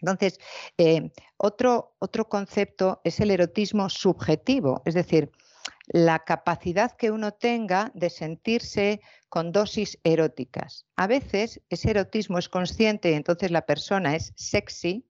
Entonces, 0.00 0.38
eh, 0.78 1.10
otro, 1.36 1.96
otro 1.98 2.28
concepto 2.28 3.00
es 3.04 3.20
el 3.20 3.30
erotismo 3.30 3.88
subjetivo, 3.88 4.82
es 4.84 4.94
decir, 4.94 5.30
la 5.86 6.20
capacidad 6.20 6.92
que 6.92 7.10
uno 7.10 7.32
tenga 7.32 7.90
de 7.94 8.10
sentirse 8.10 9.00
con 9.28 9.52
dosis 9.52 9.98
eróticas. 10.04 10.86
A 10.96 11.06
veces 11.06 11.60
ese 11.68 11.90
erotismo 11.90 12.38
es 12.38 12.48
consciente 12.48 13.10
y 13.10 13.14
entonces 13.14 13.50
la 13.50 13.66
persona 13.66 14.16
es 14.16 14.32
sexy, 14.36 15.06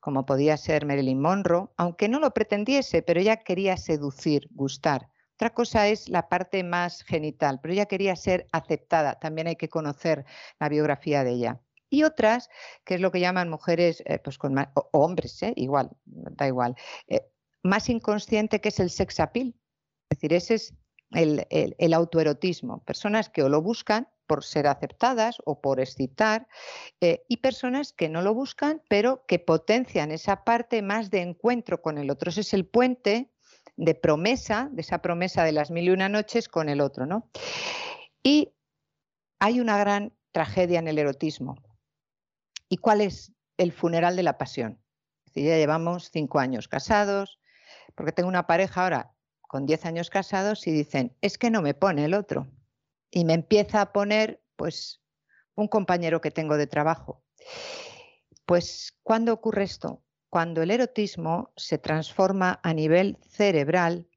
como 0.00 0.24
podía 0.24 0.56
ser 0.56 0.86
Marilyn 0.86 1.20
Monroe, 1.20 1.68
aunque 1.76 2.08
no 2.08 2.18
lo 2.18 2.32
pretendiese, 2.32 3.02
pero 3.02 3.20
ella 3.20 3.36
quería 3.36 3.76
seducir, 3.76 4.48
gustar. 4.50 5.08
Otra 5.34 5.50
cosa 5.54 5.88
es 5.88 6.08
la 6.08 6.28
parte 6.28 6.64
más 6.64 7.02
genital, 7.02 7.60
pero 7.62 7.72
ella 7.72 7.86
quería 7.86 8.16
ser 8.16 8.46
aceptada. 8.52 9.18
También 9.18 9.46
hay 9.46 9.56
que 9.56 9.68
conocer 9.68 10.24
la 10.58 10.68
biografía 10.68 11.24
de 11.24 11.32
ella 11.32 11.60
y 11.90 12.04
otras, 12.04 12.48
que 12.84 12.94
es 12.94 13.00
lo 13.00 13.10
que 13.10 13.20
llaman 13.20 13.50
mujeres, 13.50 14.02
eh, 14.06 14.18
pues 14.18 14.38
con 14.38 14.56
o 14.58 14.88
hombres, 14.92 15.42
eh, 15.42 15.52
igual, 15.56 15.90
da 16.04 16.46
igual, 16.46 16.76
eh, 17.08 17.26
más 17.62 17.88
inconsciente 17.88 18.60
que 18.60 18.70
es 18.70 18.80
el 18.80 18.90
sex 18.90 19.20
appeal. 19.20 19.54
Es 20.08 20.18
decir, 20.18 20.32
ese 20.32 20.54
es 20.54 20.74
el, 21.10 21.92
autoerotismo. 21.92 22.82
Personas 22.84 23.28
que 23.28 23.42
o 23.42 23.48
lo 23.48 23.60
buscan 23.60 24.08
por 24.26 24.44
ser 24.44 24.68
aceptadas 24.68 25.38
o 25.44 25.60
por 25.60 25.80
excitar, 25.80 26.46
y 27.00 27.36
personas 27.38 27.92
que 27.92 28.08
no 28.08 28.22
lo 28.22 28.32
buscan, 28.32 28.80
pero 28.88 29.24
que 29.26 29.40
potencian 29.40 30.12
esa 30.12 30.44
parte 30.44 30.82
más 30.82 31.10
de 31.10 31.22
encuentro 31.22 31.82
con 31.82 31.98
el 31.98 32.10
otro. 32.10 32.30
Ese 32.30 32.42
es 32.42 32.54
el 32.54 32.64
puente 32.64 33.32
de 33.76 33.94
promesa, 33.94 34.68
de 34.72 34.82
esa 34.82 35.02
promesa 35.02 35.42
de 35.42 35.52
las 35.52 35.70
mil 35.70 35.84
y 35.84 35.90
una 35.90 36.08
noches 36.08 36.48
con 36.48 36.68
el 36.68 36.80
otro. 36.80 37.06
¿no? 37.06 37.28
Y 38.22 38.52
hay 39.40 39.58
una 39.58 39.78
gran 39.78 40.12
tragedia 40.32 40.78
en 40.78 40.88
el 40.88 40.98
erotismo, 40.98 41.56
¿Y 42.72 42.76
cuál 42.76 43.00
es 43.00 43.32
el 43.58 43.72
funeral 43.72 44.16
de 44.16 44.22
la 44.22 44.38
pasión? 44.38 44.80
ya 45.34 45.56
llevamos 45.56 46.10
cinco 46.10 46.38
años 46.38 46.68
casados, 46.68 47.40
porque 47.94 48.12
tengo 48.12 48.28
una 48.28 48.46
pareja 48.46 48.82
ahora 48.82 49.12
con 49.40 49.66
diez 49.66 49.84
años 49.84 50.10
casados 50.10 50.66
y 50.66 50.70
dicen, 50.70 51.16
es 51.20 51.36
que 51.36 51.50
no 51.50 51.62
me 51.62 51.74
pone 51.74 52.04
el 52.04 52.14
otro. 52.14 52.48
Y 53.10 53.24
me 53.24 53.34
empieza 53.34 53.80
a 53.80 53.92
poner, 53.92 54.40
pues, 54.54 55.02
un 55.56 55.66
compañero 55.66 56.20
que 56.20 56.30
tengo 56.30 56.56
de 56.56 56.68
trabajo. 56.68 57.24
Pues, 58.46 58.96
¿cuándo 59.02 59.32
ocurre 59.32 59.64
esto? 59.64 60.04
Cuando 60.28 60.62
el 60.62 60.70
erotismo 60.70 61.52
se 61.56 61.78
transforma 61.78 62.60
a 62.62 62.72
nivel 62.72 63.18
cerebral 63.28 64.08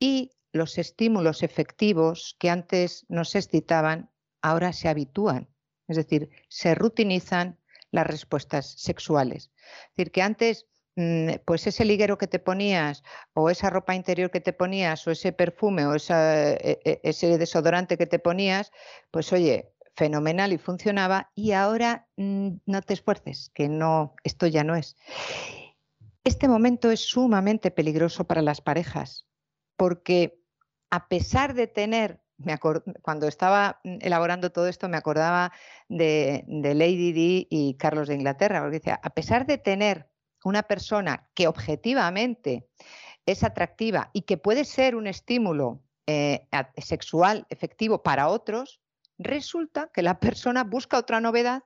y 0.00 0.32
los 0.52 0.78
estímulos 0.78 1.44
efectivos 1.44 2.34
que 2.40 2.50
antes 2.50 3.06
nos 3.08 3.36
excitaban 3.36 4.10
ahora 4.42 4.72
se 4.72 4.88
habitúan, 4.88 5.48
es 5.86 5.96
decir, 5.96 6.30
se 6.48 6.74
rutinizan 6.74 7.60
las 7.94 8.06
respuestas 8.06 8.74
sexuales. 8.76 9.52
Es 9.54 9.96
decir, 9.96 10.10
que 10.10 10.22
antes, 10.22 10.66
mm, 10.96 11.28
pues 11.46 11.66
ese 11.68 11.84
liguero 11.84 12.18
que 12.18 12.26
te 12.26 12.40
ponías, 12.40 13.04
o 13.34 13.50
esa 13.50 13.70
ropa 13.70 13.94
interior 13.94 14.30
que 14.32 14.40
te 14.40 14.52
ponías, 14.52 15.06
o 15.06 15.12
ese 15.12 15.32
perfume, 15.32 15.86
o 15.86 15.94
e, 15.94 16.80
e, 16.84 17.00
ese 17.04 17.38
desodorante 17.38 17.96
que 17.96 18.06
te 18.06 18.18
ponías, 18.18 18.72
pues 19.12 19.32
oye, 19.32 19.72
fenomenal 19.94 20.52
y 20.52 20.58
funcionaba, 20.58 21.30
y 21.36 21.52
ahora 21.52 22.08
mm, 22.16 22.48
no 22.66 22.82
te 22.82 22.94
esfuerces, 22.94 23.50
que 23.54 23.68
no, 23.68 24.16
esto 24.24 24.48
ya 24.48 24.64
no 24.64 24.74
es. 24.74 24.96
Este 26.24 26.48
momento 26.48 26.90
es 26.90 27.00
sumamente 27.00 27.70
peligroso 27.70 28.24
para 28.24 28.42
las 28.42 28.60
parejas, 28.60 29.28
porque 29.76 30.40
a 30.90 31.06
pesar 31.06 31.54
de 31.54 31.68
tener 31.68 32.23
cuando 33.02 33.28
estaba 33.28 33.80
mm, 33.84 33.98
elaborando 34.00 34.50
todo 34.50 34.68
esto 34.68 34.88
me 34.88 34.96
acordaba 34.96 35.52
de, 35.88 36.44
Lady 36.48 37.12
Di 37.12 37.46
y 37.50 37.74
Carlos 37.74 38.08
de 38.08 38.14
Inglaterra, 38.14 38.60
porque 38.60 38.78
decía, 38.78 39.00
a 39.02 39.10
pesar 39.10 39.46
de 39.46 39.58
tener 39.58 40.08
una 40.44 40.62
persona 40.62 41.28
que 41.34 41.46
objetivamente 41.46 42.68
es 43.26 43.42
atractiva 43.44 44.10
y 44.12 44.22
que 44.22 44.36
puede 44.36 44.64
ser 44.64 44.96
un 44.96 45.06
estímulo 45.06 45.82
eh, 46.06 46.46
sexual 46.76 47.46
efectivo 47.48 48.02
para 48.02 48.28
otros, 48.28 48.80
resulta 49.18 49.90
que 49.92 50.02
la 50.02 50.20
persona 50.20 50.64
busca 50.64 50.98
otra 50.98 51.20
novedad 51.20 51.62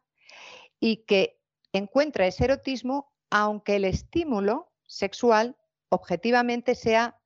y 0.81 1.05
que 1.05 1.41
encuentra 1.73 2.27
ese 2.27 2.45
erotismo 2.45 3.13
aunque 3.31 3.77
el 3.77 3.85
estímulo 3.85 4.73
sexual 4.87 5.57
objetivamente 5.91 6.75
sea 6.75 7.19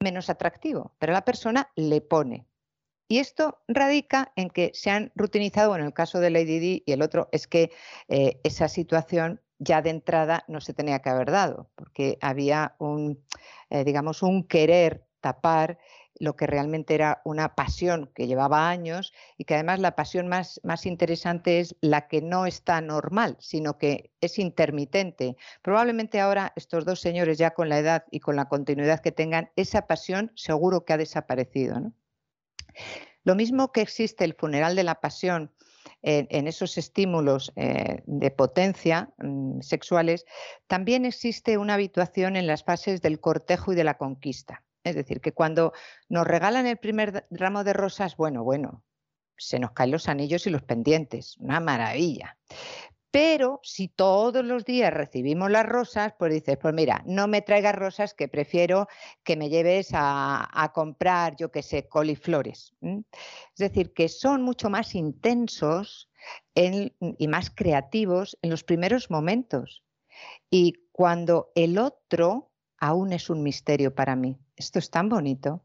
menos 0.00 0.28
atractivo, 0.28 0.94
pero 0.98 1.12
la 1.12 1.24
persona 1.24 1.70
le 1.76 2.00
pone. 2.00 2.46
Y 3.08 3.18
esto 3.18 3.58
radica 3.68 4.32
en 4.36 4.50
que 4.50 4.72
se 4.74 4.90
han 4.90 5.12
rutinizado, 5.14 5.68
bueno, 5.68 5.84
en 5.84 5.88
el 5.88 5.94
caso 5.94 6.18
de 6.20 6.30
Lady 6.30 6.58
Di 6.58 6.82
y 6.86 6.92
el 6.92 7.02
otro 7.02 7.28
es 7.32 7.46
que 7.46 7.70
eh, 8.08 8.40
esa 8.42 8.68
situación 8.68 9.40
ya 9.58 9.80
de 9.82 9.90
entrada 9.90 10.44
no 10.48 10.60
se 10.60 10.74
tenía 10.74 11.00
que 11.00 11.10
haber 11.10 11.30
dado, 11.30 11.70
porque 11.76 12.18
había 12.20 12.74
un, 12.78 13.24
eh, 13.70 13.84
digamos, 13.84 14.22
un 14.22 14.46
querer 14.46 15.06
tapar 15.20 15.78
lo 16.18 16.36
que 16.36 16.46
realmente 16.46 16.94
era 16.94 17.20
una 17.24 17.54
pasión 17.54 18.10
que 18.14 18.26
llevaba 18.26 18.68
años 18.68 19.12
y 19.36 19.44
que 19.44 19.54
además 19.54 19.80
la 19.80 19.94
pasión 19.94 20.28
más, 20.28 20.60
más 20.64 20.86
interesante 20.86 21.60
es 21.60 21.76
la 21.80 22.08
que 22.08 22.22
no 22.22 22.46
está 22.46 22.80
normal, 22.80 23.36
sino 23.38 23.78
que 23.78 24.12
es 24.20 24.38
intermitente. 24.38 25.36
Probablemente 25.62 26.20
ahora 26.20 26.52
estos 26.56 26.84
dos 26.84 27.00
señores 27.00 27.38
ya 27.38 27.52
con 27.52 27.68
la 27.68 27.78
edad 27.78 28.04
y 28.10 28.20
con 28.20 28.36
la 28.36 28.48
continuidad 28.48 29.00
que 29.00 29.12
tengan, 29.12 29.50
esa 29.56 29.86
pasión 29.86 30.32
seguro 30.34 30.84
que 30.84 30.94
ha 30.94 30.98
desaparecido. 30.98 31.92
Lo 33.24 33.34
mismo 33.34 33.72
que 33.72 33.80
existe 33.80 34.24
el 34.24 34.34
funeral 34.34 34.76
de 34.76 34.84
la 34.84 35.00
pasión 35.00 35.52
en, 36.02 36.46
esos 36.46 36.78
estímulos 36.78 37.52
eh, 37.56 38.02
de 38.06 38.30
potencia 38.30 39.10
mm, 39.18 39.60
sexuales, 39.60 40.24
también 40.66 41.04
existe 41.04 41.58
una 41.58 41.74
habituación 41.74 42.36
en 42.36 42.46
las 42.46 42.64
fases 42.64 43.02
del 43.02 43.20
cortejo 43.20 43.72
y 43.72 43.76
de 43.76 43.84
la 43.84 43.98
conquista. 43.98 44.62
Es 44.84 44.94
decir, 44.94 45.20
que 45.20 45.32
cuando 45.32 45.72
nos 46.08 46.26
regalan 46.26 46.66
el 46.66 46.76
primer 46.76 47.26
ramo 47.30 47.64
de 47.64 47.72
rosas, 47.72 48.16
bueno, 48.16 48.44
bueno, 48.44 48.84
se 49.36 49.58
nos 49.58 49.72
caen 49.72 49.90
los 49.90 50.08
anillos 50.08 50.46
y 50.46 50.50
los 50.50 50.62
pendientes, 50.62 51.36
una 51.38 51.58
maravilla. 51.58 52.38
Pero 53.16 53.60
si 53.62 53.88
todos 53.88 54.44
los 54.44 54.66
días 54.66 54.92
recibimos 54.92 55.50
las 55.50 55.64
rosas, 55.64 56.12
pues 56.18 56.34
dices, 56.34 56.58
pues 56.60 56.74
mira, 56.74 57.02
no 57.06 57.28
me 57.28 57.40
traigas 57.40 57.74
rosas 57.74 58.12
que 58.12 58.28
prefiero 58.28 58.88
que 59.24 59.36
me 59.36 59.48
lleves 59.48 59.88
a, 59.94 60.70
comprar, 60.74 61.34
yo 61.34 61.50
qué 61.50 61.62
sé, 61.62 61.88
coliflores. 61.88 62.74
Es 62.82 63.56
decir, 63.56 63.94
que 63.94 64.10
son 64.10 64.42
mucho 64.42 64.68
más 64.68 64.94
intensos 64.94 66.10
y 66.54 67.28
más 67.28 67.48
creativos 67.48 68.36
en 68.42 68.50
los 68.50 68.64
primeros 68.64 69.10
momentos. 69.10 69.82
Y 70.50 70.74
cuando 70.92 71.52
el 71.54 71.78
otro 71.78 72.52
aún 72.76 73.14
es 73.14 73.30
un 73.30 73.42
misterio 73.42 73.94
para 73.94 74.14
mí. 74.14 74.36
Esto 74.56 74.78
es 74.78 74.90
tan 74.90 75.08
bonito. 75.08 75.64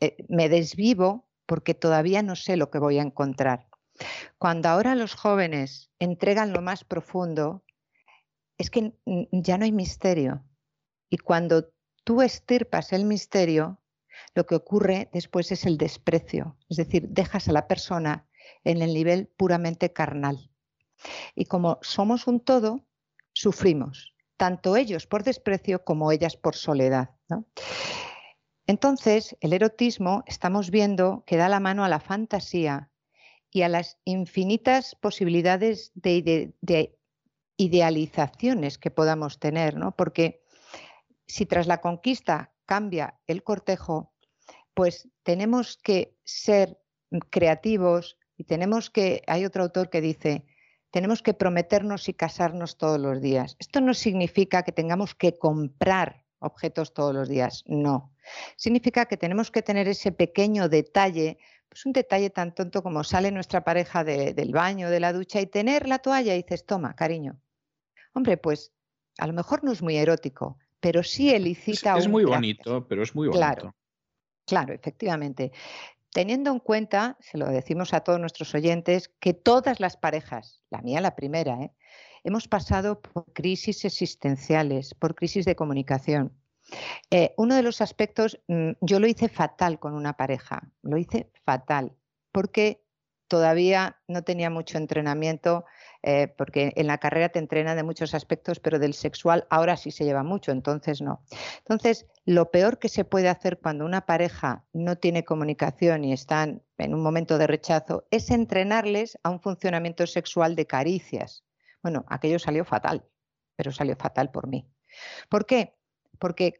Eh, 0.00 0.26
me 0.28 0.50
desvivo 0.50 1.26
porque 1.46 1.72
todavía 1.72 2.20
no 2.22 2.36
sé 2.36 2.58
lo 2.58 2.70
que 2.70 2.80
voy 2.80 2.98
a 2.98 3.02
encontrar. 3.02 3.65
Cuando 4.38 4.68
ahora 4.68 4.94
los 4.94 5.14
jóvenes 5.14 5.90
entregan 5.98 6.52
lo 6.52 6.62
más 6.62 6.84
profundo, 6.84 7.64
es 8.58 8.70
que 8.70 8.92
ya 9.32 9.58
no 9.58 9.64
hay 9.64 9.72
misterio. 9.72 10.44
Y 11.10 11.18
cuando 11.18 11.72
tú 12.04 12.22
estirpas 12.22 12.92
el 12.92 13.04
misterio, 13.04 13.80
lo 14.34 14.46
que 14.46 14.54
ocurre 14.54 15.10
después 15.12 15.52
es 15.52 15.66
el 15.66 15.78
desprecio. 15.78 16.56
Es 16.68 16.76
decir, 16.76 17.08
dejas 17.08 17.48
a 17.48 17.52
la 17.52 17.68
persona 17.68 18.26
en 18.64 18.82
el 18.82 18.94
nivel 18.94 19.28
puramente 19.36 19.92
carnal. 19.92 20.50
Y 21.34 21.44
como 21.44 21.78
somos 21.82 22.26
un 22.26 22.40
todo, 22.40 22.86
sufrimos 23.32 24.16
tanto 24.36 24.76
ellos 24.76 25.06
por 25.06 25.24
desprecio 25.24 25.84
como 25.84 26.12
ellas 26.12 26.36
por 26.36 26.54
soledad. 26.54 27.10
Entonces, 28.66 29.36
el 29.40 29.52
erotismo 29.52 30.24
estamos 30.26 30.70
viendo 30.70 31.24
que 31.26 31.36
da 31.36 31.48
la 31.48 31.60
mano 31.60 31.84
a 31.84 31.88
la 31.88 32.00
fantasía 32.00 32.90
y 33.56 33.62
a 33.62 33.70
las 33.70 33.96
infinitas 34.04 34.94
posibilidades 34.96 35.90
de, 35.94 36.52
idealizaciones 37.56 38.76
que 38.76 38.90
podamos 38.90 39.38
tener, 39.40 39.78
¿no? 39.78 39.96
Porque 39.96 40.42
si 41.26 41.46
tras 41.46 41.66
la 41.66 41.80
conquista 41.80 42.52
cambia 42.66 43.18
el 43.26 43.42
cortejo, 43.42 44.12
pues 44.74 45.08
tenemos 45.22 45.78
que 45.78 46.18
ser 46.22 46.78
creativos 47.30 48.18
y 48.36 48.44
tenemos 48.44 48.90
que, 48.90 49.22
hay 49.26 49.46
otro 49.46 49.62
autor 49.62 49.88
que 49.88 50.02
dice, 50.02 50.44
tenemos 50.90 51.22
que 51.22 51.32
prometernos 51.32 52.10
y 52.10 52.12
casarnos 52.12 52.76
todos 52.76 53.00
los 53.00 53.22
días. 53.22 53.56
Esto 53.58 53.80
no 53.80 53.94
significa 53.94 54.64
que 54.64 54.72
tengamos 54.72 55.14
que 55.14 55.38
comprar 55.38 56.26
objetos 56.40 56.92
todos 56.92 57.14
los 57.14 57.26
días, 57.26 57.64
no. 57.66 58.12
Significa 58.56 59.06
que 59.06 59.16
tenemos 59.16 59.50
que 59.50 59.62
tener 59.62 59.88
ese 59.88 60.12
pequeño 60.12 60.68
detalle, 60.68 61.38
pues 61.76 61.84
un 61.84 61.92
detalle 61.92 62.30
tan 62.30 62.54
tonto 62.54 62.82
como 62.82 63.04
sale 63.04 63.30
nuestra 63.30 63.62
pareja 63.62 64.02
del 64.02 64.50
baño, 64.50 64.88
de 64.88 64.98
la 64.98 65.12
ducha 65.12 65.42
y 65.42 65.46
tener 65.46 65.86
la 65.86 65.98
toalla 65.98 66.34
y 66.34 66.42
dices, 66.42 66.64
toma, 66.64 66.96
cariño. 66.96 67.38
Hombre, 68.14 68.38
pues 68.38 68.72
a 69.18 69.26
lo 69.26 69.34
mejor 69.34 69.62
no 69.62 69.72
es 69.72 69.82
muy 69.82 69.98
erótico, 69.98 70.56
pero 70.80 71.02
sí 71.02 71.34
elicita... 71.34 71.98
Es, 71.98 72.04
es 72.04 72.08
muy 72.08 72.24
bonito, 72.24 72.88
pero 72.88 73.02
es 73.02 73.14
muy 73.14 73.28
bonito. 73.28 73.38
Claro, 73.38 73.76
claro, 74.46 74.72
efectivamente 74.72 75.52
teniendo 76.14 76.50
en 76.50 76.60
cuenta, 76.60 77.18
se 77.20 77.36
lo 77.36 77.44
decimos 77.46 77.92
a 77.92 78.00
todos 78.00 78.18
nuestros 78.18 78.54
oyentes, 78.54 79.10
que 79.20 79.34
todas 79.34 79.78
las 79.78 79.98
parejas, 79.98 80.62
la 80.70 80.80
mía 80.80 81.02
la 81.02 81.14
primera, 81.14 81.60
¿eh? 81.60 81.74
hemos 82.24 82.48
pasado 82.48 83.02
por 83.02 83.30
crisis 83.34 83.84
existenciales, 83.84 84.94
por 84.94 85.14
crisis 85.14 85.44
de 85.44 85.56
comunicación. 85.56 86.32
Eh, 87.10 87.34
uno 87.36 87.54
de 87.54 87.62
los 87.62 87.80
aspectos, 87.80 88.40
mm, 88.48 88.72
yo 88.80 89.00
lo 89.00 89.06
hice 89.06 89.28
fatal 89.28 89.78
con 89.78 89.94
una 89.94 90.16
pareja, 90.16 90.68
lo 90.82 90.96
hice 90.96 91.30
fatal, 91.44 91.92
porque 92.32 92.82
todavía 93.28 93.96
no 94.08 94.22
tenía 94.22 94.50
mucho 94.50 94.78
entrenamiento 94.78 95.64
eh, 96.02 96.28
porque 96.28 96.72
en 96.76 96.86
la 96.86 96.98
carrera 96.98 97.30
te 97.30 97.40
entrena 97.40 97.74
de 97.74 97.82
muchos 97.82 98.14
aspectos, 98.14 98.60
pero 98.60 98.78
del 98.78 98.94
sexual 98.94 99.46
ahora 99.50 99.76
sí 99.76 99.90
se 99.90 100.04
lleva 100.04 100.22
mucho, 100.22 100.52
entonces 100.52 101.02
no. 101.02 101.24
Entonces, 101.58 102.06
lo 102.24 102.52
peor 102.52 102.78
que 102.78 102.88
se 102.88 103.04
puede 103.04 103.28
hacer 103.28 103.58
cuando 103.58 103.84
una 103.84 104.06
pareja 104.06 104.64
no 104.72 104.96
tiene 104.98 105.24
comunicación 105.24 106.04
y 106.04 106.12
están 106.12 106.62
en 106.78 106.94
un 106.94 107.02
momento 107.02 107.38
de 107.38 107.48
rechazo 107.48 108.06
es 108.12 108.30
entrenarles 108.30 109.18
a 109.24 109.30
un 109.30 109.40
funcionamiento 109.40 110.06
sexual 110.06 110.54
de 110.54 110.66
caricias. 110.66 111.44
Bueno, 111.82 112.04
aquello 112.08 112.38
salió 112.38 112.64
fatal, 112.64 113.04
pero 113.56 113.72
salió 113.72 113.96
fatal 113.96 114.30
por 114.30 114.46
mí. 114.46 114.68
¿Por 115.28 115.44
qué? 115.44 115.75
Porque 116.18 116.58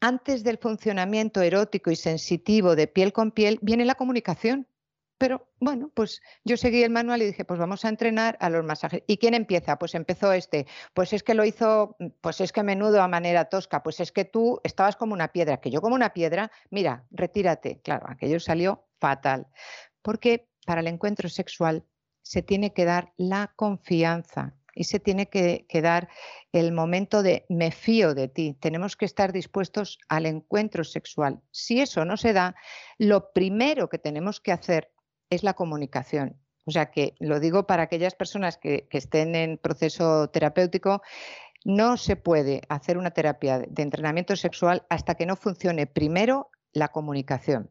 antes 0.00 0.44
del 0.44 0.58
funcionamiento 0.58 1.42
erótico 1.42 1.90
y 1.90 1.96
sensitivo 1.96 2.76
de 2.76 2.86
piel 2.86 3.12
con 3.12 3.32
piel 3.32 3.58
viene 3.62 3.84
la 3.84 3.94
comunicación. 3.94 4.66
Pero 5.18 5.46
bueno, 5.60 5.90
pues 5.92 6.22
yo 6.44 6.56
seguí 6.56 6.82
el 6.82 6.90
manual 6.90 7.20
y 7.20 7.26
dije, 7.26 7.44
pues 7.44 7.60
vamos 7.60 7.84
a 7.84 7.90
entrenar 7.90 8.38
a 8.40 8.48
los 8.48 8.64
masajes. 8.64 9.02
¿Y 9.06 9.18
quién 9.18 9.34
empieza? 9.34 9.78
Pues 9.78 9.94
empezó 9.94 10.32
este. 10.32 10.66
Pues 10.94 11.12
es 11.12 11.22
que 11.22 11.34
lo 11.34 11.44
hizo, 11.44 11.98
pues 12.22 12.40
es 12.40 12.52
que 12.52 12.62
menudo 12.62 13.02
a 13.02 13.08
manera 13.08 13.44
tosca. 13.44 13.82
Pues 13.82 14.00
es 14.00 14.12
que 14.12 14.24
tú 14.24 14.60
estabas 14.64 14.96
como 14.96 15.12
una 15.12 15.28
piedra, 15.28 15.58
que 15.60 15.70
yo 15.70 15.82
como 15.82 15.94
una 15.94 16.14
piedra, 16.14 16.50
mira, 16.70 17.04
retírate. 17.10 17.82
Claro, 17.82 18.06
aquello 18.08 18.40
salió 18.40 18.86
fatal. 18.98 19.46
Porque 20.00 20.48
para 20.64 20.80
el 20.80 20.86
encuentro 20.86 21.28
sexual 21.28 21.84
se 22.22 22.40
tiene 22.40 22.72
que 22.72 22.86
dar 22.86 23.12
la 23.18 23.52
confianza 23.56 24.54
y 24.74 24.84
se 24.84 25.00
tiene 25.00 25.26
que, 25.26 25.66
dar 25.82 26.08
el 26.52 26.72
momento 26.72 27.22
de 27.22 27.46
me 27.48 27.70
fío 27.70 28.14
de 28.14 28.28
ti. 28.28 28.56
Tenemos 28.60 28.96
que 28.96 29.04
estar 29.04 29.32
dispuestos 29.32 29.98
al 30.08 30.26
encuentro 30.26 30.84
sexual. 30.84 31.40
Si 31.50 31.80
eso 31.80 32.04
no 32.04 32.16
se 32.16 32.32
da, 32.32 32.54
lo 32.98 33.32
primero 33.32 33.88
que 33.88 33.98
tenemos 33.98 34.40
que 34.40 34.52
hacer 34.52 34.92
es 35.30 35.42
la 35.42 35.54
comunicación. 35.54 36.36
O 36.66 36.70
sea 36.70 36.90
que 36.90 37.14
lo 37.18 37.40
digo 37.40 37.66
para 37.66 37.84
aquellas 37.84 38.14
personas 38.14 38.58
que, 38.58 38.86
estén 38.90 39.34
en 39.34 39.58
proceso 39.58 40.28
terapéutico, 40.28 41.02
no 41.64 41.96
se 41.96 42.16
puede 42.16 42.62
hacer 42.68 42.98
una 42.98 43.10
terapia 43.10 43.58
de 43.58 43.82
entrenamiento 43.82 44.36
sexual 44.36 44.86
hasta 44.88 45.14
que 45.14 45.26
no 45.26 45.36
funcione 45.36 45.86
primero 45.86 46.50
la 46.72 46.88
comunicación. 46.88 47.70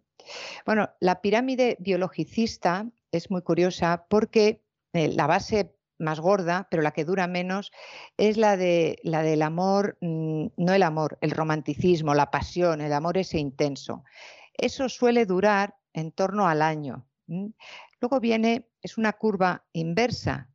Bueno, 0.66 0.90
la 1.00 1.22
pirámide 1.22 1.78
biologicista 1.80 2.88
es 3.12 3.32
muy 3.32 3.42
curiosa 3.42 4.06
porque 4.10 4.62
eh, 4.94 5.08
la 5.10 5.28
base 5.28 5.74
más 6.00 6.20
gorda, 6.20 6.68
pero 6.72 6.82
la 6.82 6.92
que 6.92 7.06
dura 7.06 7.28
menos, 7.28 7.72
es 8.18 8.38
la, 8.38 8.58
de, 8.58 9.00
la 9.04 9.22
del 9.22 9.42
amor, 9.42 9.98
mm, 10.02 10.48
no 10.58 10.74
el 10.74 10.84
amor, 10.84 11.18
el 11.22 11.32
romanticismo, 11.32 12.14
la 12.14 12.32
pasión, 12.32 12.82
el 12.82 12.94
amor 12.94 13.18
ese 13.18 13.38
intenso. 13.38 14.04
Eso 14.54 14.90
suele 14.90 15.26
durar 15.26 15.76
en 15.94 16.12
torno 16.12 16.48
al 16.48 16.62
año. 16.62 17.06
Luego 18.02 18.20
viene, 18.20 18.70
es 18.82 18.98
una 18.98 19.14
curva 19.14 19.66
inversa 19.74 20.50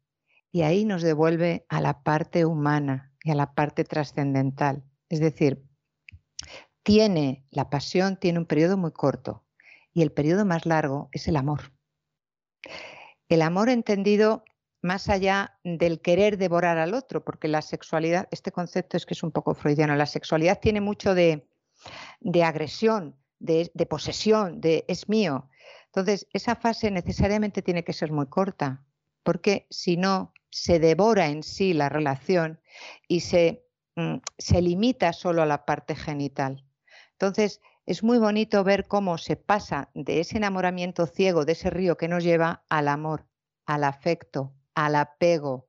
y 0.50 0.62
ahí 0.62 0.84
nos 0.84 1.02
devuelve 1.02 1.66
a 1.68 1.81
la 1.81 2.02
parte 2.02 2.44
humana 2.44 3.12
y 3.23 3.31
a 3.31 3.34
la 3.34 3.55
parte 3.55 3.84
trascendental. 3.84 4.84
Es 5.08 5.20
decir, 5.20 5.64
tiene, 6.82 7.47
la 7.50 7.70
pasión 7.70 8.18
tiene 8.18 8.39
un 8.39 8.47
periodo 8.47 8.76
muy 8.76 8.92
corto 8.92 9.44
y 9.92 10.02
el 10.02 10.12
periodo 10.12 10.44
más 10.44 10.66
largo 10.66 11.08
es 11.12 11.28
el 11.28 11.36
amor. 11.36 11.73
El 13.28 13.42
amor 13.42 13.68
entendido 13.68 14.44
más 14.84 15.08
allá 15.08 15.58
del 15.64 16.00
querer 16.00 16.38
devorar 16.38 16.78
al 16.78 16.94
otro, 16.94 17.24
porque 17.24 17.48
la 17.48 17.62
sexualidad, 17.62 18.28
este 18.30 18.52
concepto 18.52 18.96
es 18.96 19.06
que 19.06 19.14
es 19.14 19.22
un 19.22 19.32
poco 19.32 19.54
freudiano, 19.54 19.96
la 19.96 20.06
sexualidad 20.06 20.60
tiene 20.60 20.80
mucho 20.80 21.14
de, 21.14 21.48
agresión, 22.44 23.16
de, 23.38 23.70
de, 23.74 23.86
posesión, 23.86 24.60
de 24.60 24.84
es 24.86 25.08
mío, 25.08 25.48
entonces, 25.94 26.26
esa 26.32 26.56
fase 26.56 26.90
necesariamente 26.90 27.62
tiene 27.62 27.84
que 27.84 27.92
ser 27.92 28.10
muy 28.10 28.26
corta, 28.26 28.84
porque 29.22 29.68
si 29.70 29.96
no, 29.96 30.32
se 30.50 30.80
devora 30.80 31.28
en 31.28 31.44
sí 31.44 31.72
la 31.72 31.88
relación 31.88 32.60
y 33.06 33.20
se, 33.20 33.64
mm, 33.94 34.16
se 34.36 34.60
limita 34.60 35.12
solo 35.12 35.42
a 35.42 35.46
la 35.46 35.64
parte 35.64 35.94
genital. 35.94 36.64
Entonces, 37.12 37.60
es 37.86 38.02
muy 38.02 38.18
bonito 38.18 38.64
ver 38.64 38.88
cómo 38.88 39.18
se 39.18 39.36
pasa 39.36 39.90
de 39.94 40.18
ese 40.18 40.38
enamoramiento 40.38 41.06
ciego, 41.06 41.44
de 41.44 41.52
ese 41.52 41.70
río 41.70 41.96
que 41.96 42.08
nos 42.08 42.24
lleva 42.24 42.64
al 42.68 42.88
amor, 42.88 43.28
al 43.64 43.84
afecto, 43.84 44.52
al 44.75 44.97
apego, 44.97 45.69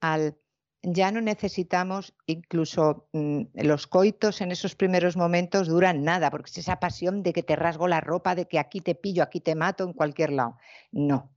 al 0.00 0.38
ya 0.82 1.10
no 1.10 1.20
necesitamos, 1.20 2.14
incluso 2.26 3.08
mm, 3.12 3.42
los 3.54 3.86
coitos 3.86 4.40
en 4.40 4.52
esos 4.52 4.76
primeros 4.76 5.16
momentos 5.16 5.66
duran 5.66 6.04
nada, 6.04 6.30
porque 6.30 6.50
es 6.50 6.58
esa 6.58 6.78
pasión 6.78 7.22
de 7.22 7.32
que 7.32 7.42
te 7.42 7.56
rasgo 7.56 7.88
la 7.88 8.00
ropa, 8.00 8.34
de 8.34 8.46
que 8.46 8.58
aquí 8.58 8.80
te 8.80 8.94
pillo, 8.94 9.22
aquí 9.22 9.40
te 9.40 9.54
mato, 9.54 9.84
en 9.84 9.92
cualquier 9.92 10.30
lado. 10.30 10.56
No. 10.92 11.34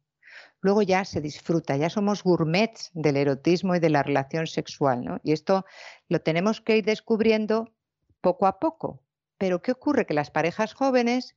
Luego 0.61 0.83
ya 0.83 1.05
se 1.05 1.21
disfruta, 1.21 1.75
ya 1.75 1.89
somos 1.89 2.23
gourmets 2.23 2.91
del 2.93 3.17
erotismo 3.17 3.75
y 3.75 3.79
de 3.79 3.89
la 3.89 4.03
relación 4.03 4.45
sexual, 4.45 5.03
¿no? 5.03 5.19
Y 5.23 5.31
esto 5.31 5.65
lo 6.07 6.21
tenemos 6.21 6.61
que 6.61 6.77
ir 6.77 6.85
descubriendo 6.85 7.73
poco 8.21 8.45
a 8.45 8.59
poco. 8.59 9.01
Pero 9.39 9.61
¿qué 9.63 9.71
ocurre? 9.71 10.05
Que 10.05 10.13
las 10.13 10.29
parejas 10.29 10.75
jóvenes, 10.75 11.35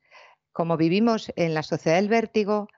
como 0.52 0.76
vivimos 0.76 1.32
en 1.36 1.54
la 1.54 1.62
sociedad 1.62 1.96
del 1.96 2.10
vértigo, 2.10 2.68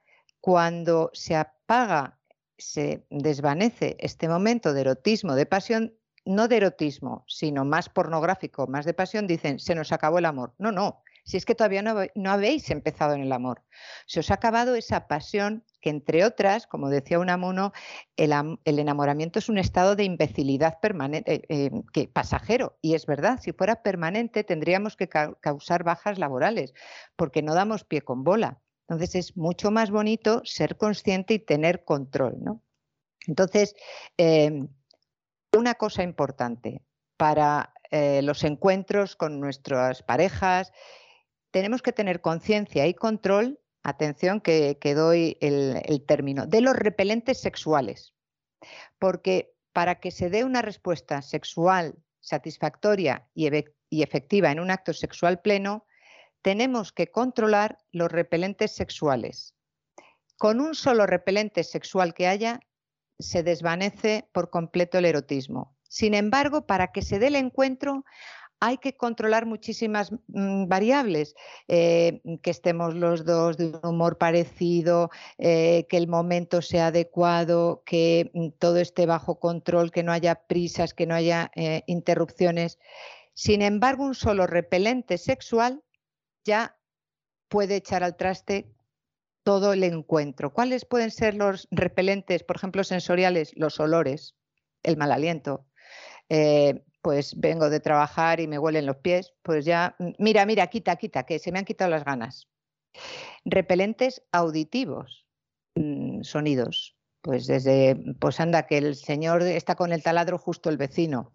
cuando 0.41 1.11
se 1.15 1.35
apaga 1.35 2.16
se 2.59 3.07
desvanece 3.11 3.97
este 4.01 4.29
momento 4.29 4.73
de 4.73 4.83
erotismo, 4.83 5.35
de 5.35 5.47
pasión, 5.47 5.95
no 6.25 6.49
de 6.49 6.57
erotismo, 6.57 7.25
sino 7.29 7.65
más 7.65 7.89
pornográfico, 7.89 8.67
más 8.67 8.85
de 8.85 8.95
pasión, 8.95 9.27
dicen, 9.27 9.59
se 9.59 9.75
nos 9.75 9.93
acabó 9.93 10.19
el 10.19 10.25
amor. 10.25 10.55
No, 10.59 10.73
no, 10.73 11.03
si 11.27 11.37
es 11.37 11.45
que 11.45 11.57
todavía 11.57 11.83
no, 11.83 12.31
habéis 12.31 12.71
empezado 12.71 13.15
en 13.15 13.21
el 13.23 13.33
amor. 13.33 13.65
Se 14.07 14.21
os 14.21 14.31
ha 14.31 14.35
acabado 14.35 14.77
esa 14.77 15.09
pasión 15.09 15.65
que, 15.81 15.91
entre 15.91 16.25
otras, 16.25 16.69
como 16.69 16.89
decía 16.89 17.19
Unamuno, 17.19 17.73
el, 18.17 18.33
el 18.65 18.79
enamoramiento 18.79 19.41
es 19.41 19.49
un 19.49 19.59
estado 19.59 19.97
de 19.97 20.05
imbecilidad 20.05 20.79
permanente, 20.81 21.43
eh, 21.49 21.71
que, 21.93 22.07
pasajero. 22.07 22.79
Y 22.81 22.95
es 22.95 23.07
verdad, 23.07 23.41
si 23.43 23.53
fuera 23.53 23.83
permanente 23.83 24.45
tendríamos 24.45 24.97
que 24.97 25.09
causar 25.09 25.83
bajas 25.83 26.19
laborales, 26.19 26.73
porque 27.17 27.43
no 27.43 27.55
damos 27.55 27.83
pie 27.83 28.03
con 28.03 28.23
bola. 28.23 28.61
Entonces 28.89 29.15
es 29.17 29.37
mucho 29.37 29.71
más 29.71 29.91
bonito 29.91 30.43
ser 30.45 30.77
consciente 30.77 31.35
y 31.35 31.39
tener 31.39 31.85
control, 31.85 32.37
¿no? 32.43 32.63
Entonces, 33.27 33.75
em, 34.17 34.69
una 35.53 35.75
cosa 35.75 36.03
importante 36.05 36.83
para 37.17 37.73
eh, 37.91 38.23
los 38.23 38.45
encuentros 38.45 39.17
con 39.17 39.41
nuestras 39.41 40.03
parejas, 40.03 40.73
tenemos 41.51 41.83
que 41.83 41.93
tener 41.93 42.21
conciencia 42.21 42.87
y 42.87 42.95
control, 42.95 43.59
atención 43.83 44.41
que, 44.41 44.77
doy 44.95 45.39
el 45.41 46.05
término, 46.07 46.47
de 46.47 46.61
los 46.61 46.77
repelentes 46.77 47.41
sexuales. 47.41 48.15
Porque 48.99 49.55
para 49.73 50.01
que 50.01 50.11
se 50.11 50.31
dé 50.31 50.45
una 50.45 50.63
respuesta 50.63 51.23
sexual 51.23 51.95
satisfactoria 52.21 53.29
y 53.35 54.03
efectiva 54.03 54.51
en 54.51 54.61
un 54.61 54.71
acto 54.71 54.93
sexual 54.93 55.41
pleno, 55.41 55.86
tenemos 56.47 56.93
que 56.93 57.09
controlar 57.09 57.77
los 57.91 58.09
repelentes 58.09 58.71
sexuales. 58.71 59.57
Con 60.39 60.61
un 60.61 60.77
solo 60.77 61.05
repelente 61.05 61.65
sexual 61.65 62.15
que 62.15 62.29
haya, 62.29 62.61
se 63.19 63.43
desvanece 63.43 64.29
por 64.31 64.49
completo 64.49 64.97
el 64.99 65.07
erotismo. 65.07 65.77
Sin 65.89 66.15
embargo, 66.15 66.65
para 66.65 66.93
que 66.93 67.03
se 67.03 67.19
dé 67.19 67.27
el 67.27 67.35
encuentro, 67.35 68.05
hay 68.61 68.79
que 68.79 68.97
controlar 68.97 69.45
muchísimas 69.45 70.13
mm, 70.13 70.69
variables, 70.69 71.35
eh, 71.67 72.21
que 72.43 72.51
estemos 72.51 72.95
los 72.95 73.25
dos 73.25 73.57
de 73.57 73.67
un 73.67 73.81
humor 73.83 74.17
parecido, 74.17 75.11
eh, 75.39 75.85
que 75.89 75.97
el 75.97 76.07
momento 76.07 76.63
sea 76.63 76.87
adecuado, 76.87 77.83
que 77.85 78.31
mm, 78.35 78.51
todo 78.61 78.77
esté 78.77 79.05
bajo 79.07 79.41
control, 79.41 79.91
que 79.91 80.05
no 80.05 80.13
haya 80.13 80.37
prisas, 80.47 80.95
que 80.95 81.07
no 81.07 81.17
haya 81.17 81.51
eh, 81.57 81.83
interrupciones. 81.89 82.79
Sin 83.35 83.63
embargo, 83.63 84.05
un 84.05 84.15
solo 84.15 84.47
repelente 84.47 85.19
sexual 85.19 85.83
ya 86.47 86.79
puede 87.49 87.77
echar 87.77 88.03
al 88.03 88.17
traste 88.17 88.73
todo 89.43 89.73
el 89.73 89.85
encuentro. 89.85 90.53
¿Cuáles 90.53 90.85
pueden 90.85 91.11
ser 91.11 91.35
los 91.35 91.69
repelentes, 91.71 92.43
por 92.43 92.57
ejemplo, 92.57 92.83
sensoriales? 92.83 93.53
Los 93.55 93.79
olores, 93.79 94.35
el 94.83 94.97
mal 94.97 95.13
aliento. 95.13 95.67
Eh, 96.29 96.83
pues 97.03 97.39
vengo 97.39 97.71
de 97.71 97.79
trabajar 97.79 98.41
y 98.41 98.49
me 98.49 98.59
huelen 98.59 98.87
los 98.87 98.97
pies, 98.97 99.33
pues 99.43 99.65
ya, 99.65 99.95
mira, 100.19 100.45
mira, 100.45 100.67
quita, 100.67 100.97
quita, 100.97 101.25
que 101.25 101.39
se 101.39 101.53
me 101.53 101.61
han 101.61 101.65
quitado 101.65 101.89
las 101.89 102.05
ganas. 102.05 102.49
Repelentes 103.45 104.25
auditivos, 104.33 105.25
mm, 105.77 106.23
sonidos, 106.23 106.97
pues 107.21 107.47
desde, 107.47 107.97
pues 108.19 108.41
anda, 108.41 108.67
que 108.67 108.79
el 108.79 108.97
señor 108.97 109.43
está 109.43 109.77
con 109.77 109.93
el 109.93 110.03
taladro 110.03 110.37
justo 110.37 110.69
el 110.69 110.79
vecino. 110.79 111.33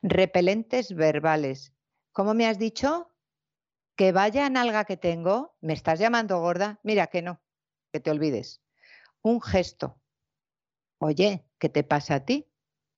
Repelentes 0.00 0.94
verbales. 0.94 1.74
¿Cómo 2.12 2.32
me 2.32 2.46
has 2.46 2.58
dicho? 2.58 3.09
Que 3.96 4.12
vaya 4.12 4.48
nalga 4.48 4.84
que 4.84 4.96
tengo, 4.96 5.56
me 5.60 5.72
estás 5.72 5.98
llamando 5.98 6.40
gorda, 6.40 6.80
mira 6.82 7.08
que 7.08 7.22
no, 7.22 7.40
que 7.92 8.00
te 8.00 8.10
olvides. 8.10 8.62
Un 9.22 9.40
gesto. 9.40 10.00
Oye, 10.98 11.44
¿qué 11.58 11.68
te 11.68 11.84
pasa 11.84 12.16
a 12.16 12.24
ti? 12.24 12.48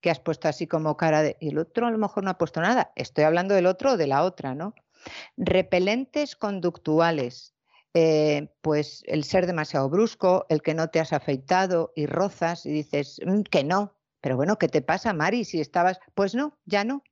Que 0.01 0.11
has 0.11 0.21
puesto 0.21 0.49
así 0.49 0.67
como 0.67 0.97
cara 0.97 1.23
de... 1.23 1.37
Y 1.41 1.49
el 1.49 1.59
otro 1.59 1.87
a 1.87 1.91
lo 1.91 1.99
mejor 1.99 2.25
no 2.25 2.31
ha 2.31 2.39
puesto 2.39 2.61
nada. 2.61 2.93
Estoy 2.97 3.25
hablando 3.25 3.55
del 3.55 3.67
otro 3.67 3.93
o 3.93 3.97
de 3.97 4.07
la 4.07 4.25
otra, 4.25 4.55
¿no? 4.55 4.75
Repelentes 5.37 6.37
conductuales. 6.37 7.55
Eh, 7.95 8.49
pues 8.62 9.03
el 9.07 9.25
ser 9.25 9.47
demasiado 9.47 9.89
brusco, 9.91 10.47
el 10.49 10.62
que 10.62 10.75
no 10.75 10.89
te 10.89 10.99
has 10.99 11.12
afeitado 11.12 11.93
y 11.95 12.07
rozas 12.07 12.65
y 12.65 12.71
dices 12.73 13.21
mm, 13.25 13.43
que 13.43 13.65
no. 13.65 13.97
Pero 14.21 14.37
bueno, 14.37 14.59
¿qué 14.59 14.69
te 14.69 14.83
pasa, 14.83 15.12
Mari? 15.12 15.45
Si 15.45 15.61
estabas... 15.61 16.01
Pues 16.15 16.35
no, 16.35 16.59
ya 16.65 16.85
no 16.85 17.03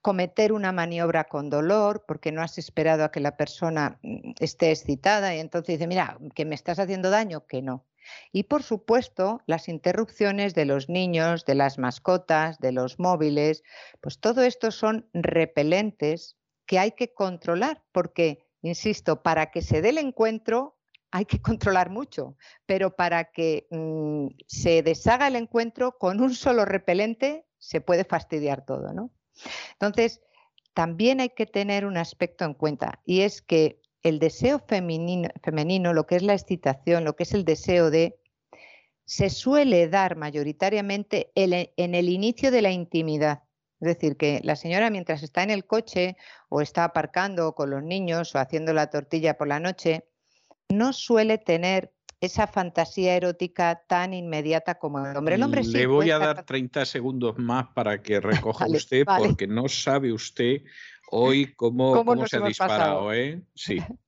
cometer 0.00 0.52
una 0.52 0.72
maniobra 0.72 1.24
con 1.24 1.50
dolor 1.50 2.04
porque 2.06 2.32
no 2.32 2.42
has 2.42 2.58
esperado 2.58 3.04
a 3.04 3.10
que 3.10 3.20
la 3.20 3.36
persona 3.36 3.98
mm, 4.02 4.32
esté 4.40 4.70
excitada 4.70 5.34
y 5.34 5.40
entonces 5.40 5.78
dice, 5.78 5.86
mira, 5.86 6.18
que 6.34 6.44
me 6.44 6.54
estás 6.54 6.78
haciendo 6.78 7.10
daño, 7.10 7.46
que 7.46 7.62
no. 7.62 7.86
Y 8.32 8.44
por 8.44 8.62
supuesto, 8.62 9.42
las 9.46 9.68
interrupciones 9.68 10.54
de 10.54 10.64
los 10.64 10.88
niños, 10.88 11.44
de 11.44 11.54
las 11.54 11.78
mascotas, 11.78 12.58
de 12.58 12.72
los 12.72 12.98
móviles, 12.98 13.62
pues 14.00 14.18
todo 14.18 14.42
esto 14.42 14.70
son 14.70 15.08
repelentes 15.12 16.36
que 16.66 16.78
hay 16.78 16.92
que 16.92 17.12
controlar 17.12 17.82
porque, 17.92 18.46
insisto, 18.62 19.22
para 19.22 19.50
que 19.50 19.62
se 19.62 19.82
dé 19.82 19.90
el 19.90 19.98
encuentro 19.98 20.78
hay 21.10 21.24
que 21.24 21.40
controlar 21.42 21.90
mucho, 21.90 22.36
pero 22.66 22.94
para 22.94 23.24
que 23.32 23.66
mm, 23.70 24.28
se 24.46 24.82
deshaga 24.82 25.28
el 25.28 25.36
encuentro 25.36 25.98
con 25.98 26.20
un 26.20 26.34
solo 26.34 26.64
repelente 26.64 27.46
se 27.58 27.80
puede 27.80 28.04
fastidiar 28.04 28.64
todo, 28.64 28.92
¿no? 28.92 29.10
Entonces, 29.72 30.20
también 30.74 31.20
hay 31.20 31.30
que 31.30 31.46
tener 31.46 31.86
un 31.86 31.96
aspecto 31.96 32.44
en 32.44 32.54
cuenta 32.54 33.00
y 33.04 33.22
es 33.22 33.42
que 33.42 33.80
el 34.02 34.18
deseo 34.18 34.60
femenino, 34.60 35.92
lo 35.92 36.06
que 36.06 36.16
es 36.16 36.22
la 36.22 36.34
excitación, 36.34 37.04
lo 37.04 37.16
que 37.16 37.24
es 37.24 37.34
el 37.34 37.44
deseo 37.44 37.90
de, 37.90 38.20
se 39.04 39.30
suele 39.30 39.88
dar 39.88 40.16
mayoritariamente 40.16 41.32
en 41.34 41.94
el 41.94 42.08
inicio 42.08 42.50
de 42.50 42.62
la 42.62 42.70
intimidad. 42.70 43.42
Es 43.80 43.88
decir, 43.88 44.16
que 44.16 44.40
la 44.44 44.56
señora 44.56 44.90
mientras 44.90 45.22
está 45.22 45.42
en 45.42 45.50
el 45.50 45.64
coche 45.64 46.16
o 46.48 46.60
está 46.60 46.84
aparcando 46.84 47.54
con 47.54 47.70
los 47.70 47.82
niños 47.82 48.34
o 48.34 48.38
haciendo 48.38 48.72
la 48.72 48.90
tortilla 48.90 49.38
por 49.38 49.48
la 49.48 49.60
noche, 49.60 50.04
no 50.68 50.92
suele 50.92 51.38
tener 51.38 51.92
esa 52.20 52.46
fantasía 52.46 53.14
erótica 53.14 53.82
tan 53.86 54.12
inmediata 54.12 54.78
como 54.78 55.04
el 55.04 55.16
hombre. 55.16 55.36
El 55.36 55.42
hombre 55.42 55.62
Le 55.64 55.86
voy 55.86 56.10
a 56.10 56.18
dar 56.18 56.44
30 56.44 56.84
segundos 56.84 57.38
más 57.38 57.68
para 57.74 58.02
que 58.02 58.20
recoja 58.20 58.66
usted, 58.68 59.04
porque 59.04 59.46
no 59.46 59.68
sabe 59.68 60.12
usted 60.12 60.62
hoy 61.10 61.54
cómo, 61.54 61.92
cómo, 61.92 62.26
se 62.26 62.36
ha 62.36 62.40
disparado. 62.40 63.12
¿eh? 63.12 63.42
Sí. 63.54 63.78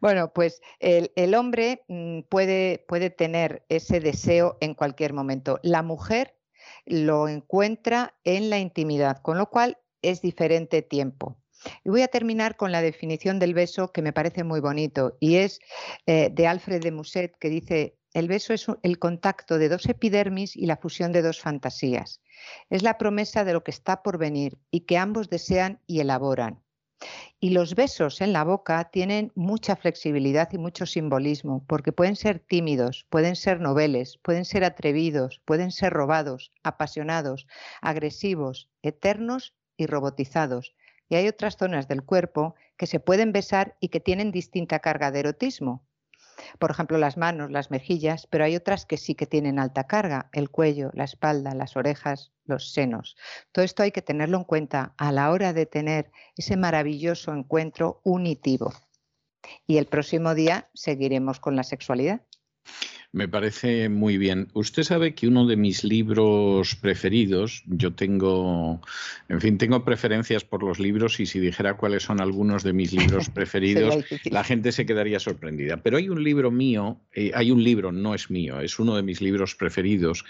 Bueno, 0.00 0.32
pues 0.32 0.62
el, 0.78 1.12
el 1.14 1.34
hombre 1.34 1.84
mm, 1.88 2.20
puede, 2.30 2.86
puede 2.88 3.10
tener 3.10 3.66
ese 3.68 4.00
deseo 4.00 4.56
en 4.62 4.72
cualquier 4.72 5.12
momento. 5.12 5.60
La 5.62 5.82
mujer 5.82 6.38
lo 6.86 7.28
encuentra 7.28 8.14
en 8.24 8.48
la 8.48 8.58
intimidad, 8.58 9.20
con 9.20 9.36
lo 9.36 9.50
cual 9.50 9.76
es 10.00 10.22
diferente 10.22 10.80
tiempo. 10.80 11.36
Y 11.84 11.90
voy 11.90 12.02
a 12.02 12.08
terminar 12.08 12.56
con 12.56 12.72
la 12.72 12.82
definición 12.82 13.38
del 13.38 13.54
beso 13.54 13.92
que 13.92 14.02
me 14.02 14.12
parece 14.12 14.44
muy 14.44 14.60
bonito 14.60 15.16
y 15.20 15.36
es 15.36 15.60
eh, 16.06 16.30
de 16.32 16.46
Alfred 16.46 16.82
de 16.82 16.92
Musset 16.92 17.36
que 17.38 17.48
dice, 17.48 17.98
el 18.14 18.28
beso 18.28 18.54
es 18.54 18.66
el 18.82 18.98
contacto 18.98 19.58
de 19.58 19.68
dos 19.68 19.86
epidermis 19.86 20.56
y 20.56 20.66
la 20.66 20.76
fusión 20.76 21.12
de 21.12 21.22
dos 21.22 21.40
fantasías. 21.40 22.20
Es 22.70 22.82
la 22.82 22.96
promesa 22.96 23.44
de 23.44 23.52
lo 23.52 23.64
que 23.64 23.70
está 23.70 24.02
por 24.02 24.18
venir 24.18 24.58
y 24.70 24.80
que 24.80 24.96
ambos 24.98 25.28
desean 25.28 25.80
y 25.86 26.00
elaboran. 26.00 26.62
Y 27.38 27.50
los 27.50 27.76
besos 27.76 28.20
en 28.20 28.32
la 28.32 28.42
boca 28.42 28.90
tienen 28.90 29.30
mucha 29.36 29.76
flexibilidad 29.76 30.48
y 30.52 30.58
mucho 30.58 30.84
simbolismo, 30.84 31.64
porque 31.68 31.92
pueden 31.92 32.16
ser 32.16 32.40
tímidos, 32.40 33.06
pueden 33.08 33.36
ser 33.36 33.60
noveles, 33.60 34.18
pueden 34.18 34.44
ser 34.44 34.64
atrevidos, 34.64 35.40
pueden 35.44 35.70
ser 35.70 35.92
robados, 35.92 36.50
apasionados, 36.64 37.46
agresivos, 37.80 38.68
eternos 38.82 39.54
y 39.76 39.86
robotizados, 39.86 40.74
y 41.08 41.16
hay 41.16 41.28
otras 41.28 41.56
zonas 41.56 41.88
del 41.88 42.02
cuerpo 42.02 42.54
que 42.76 42.86
se 42.86 43.00
pueden 43.00 43.32
besar 43.32 43.76
y 43.80 43.88
que 43.88 44.00
tienen 44.00 44.30
distinta 44.30 44.78
carga 44.78 45.10
de 45.10 45.20
erotismo. 45.20 45.84
Por 46.58 46.70
ejemplo, 46.70 46.98
las 46.98 47.16
manos, 47.16 47.50
las 47.50 47.70
mejillas, 47.70 48.26
pero 48.28 48.44
hay 48.44 48.54
otras 48.56 48.86
que 48.86 48.96
sí 48.96 49.14
que 49.14 49.26
tienen 49.26 49.58
alta 49.58 49.86
carga, 49.86 50.28
el 50.32 50.50
cuello, 50.50 50.90
la 50.94 51.04
espalda, 51.04 51.54
las 51.54 51.76
orejas, 51.76 52.32
los 52.44 52.72
senos. 52.72 53.16
Todo 53.52 53.64
esto 53.64 53.82
hay 53.82 53.90
que 53.90 54.02
tenerlo 54.02 54.38
en 54.38 54.44
cuenta 54.44 54.94
a 54.96 55.12
la 55.12 55.30
hora 55.30 55.52
de 55.52 55.66
tener 55.66 56.10
ese 56.36 56.56
maravilloso 56.56 57.32
encuentro 57.32 58.00
unitivo. 58.04 58.72
Y 59.66 59.78
el 59.78 59.86
próximo 59.86 60.34
día 60.34 60.68
seguiremos 60.74 61.40
con 61.40 61.56
la 61.56 61.64
sexualidad. 61.64 62.22
Me 63.10 63.26
parece 63.26 63.88
muy 63.88 64.18
bien. 64.18 64.48
Usted 64.52 64.82
sabe 64.82 65.14
que 65.14 65.26
uno 65.26 65.46
de 65.46 65.56
mis 65.56 65.82
libros 65.82 66.74
preferidos, 66.74 67.62
yo 67.66 67.94
tengo, 67.94 68.82
en 69.30 69.40
fin, 69.40 69.56
tengo 69.56 69.82
preferencias 69.82 70.44
por 70.44 70.62
los 70.62 70.78
libros 70.78 71.18
y 71.18 71.24
si 71.24 71.40
dijera 71.40 71.78
cuáles 71.78 72.02
son 72.02 72.20
algunos 72.20 72.62
de 72.64 72.74
mis 72.74 72.92
libros 72.92 73.30
preferidos, 73.34 74.04
la 74.24 74.44
gente 74.44 74.72
se 74.72 74.84
quedaría 74.84 75.20
sorprendida. 75.20 75.78
Pero 75.78 75.96
hay 75.96 76.10
un 76.10 76.22
libro 76.22 76.50
mío, 76.50 77.00
eh, 77.14 77.30
hay 77.34 77.50
un 77.50 77.64
libro, 77.64 77.92
no 77.92 78.14
es 78.14 78.30
mío, 78.30 78.60
es 78.60 78.78
uno 78.78 78.94
de 78.94 79.02
mis 79.02 79.22
libros 79.22 79.54
preferidos, 79.54 80.26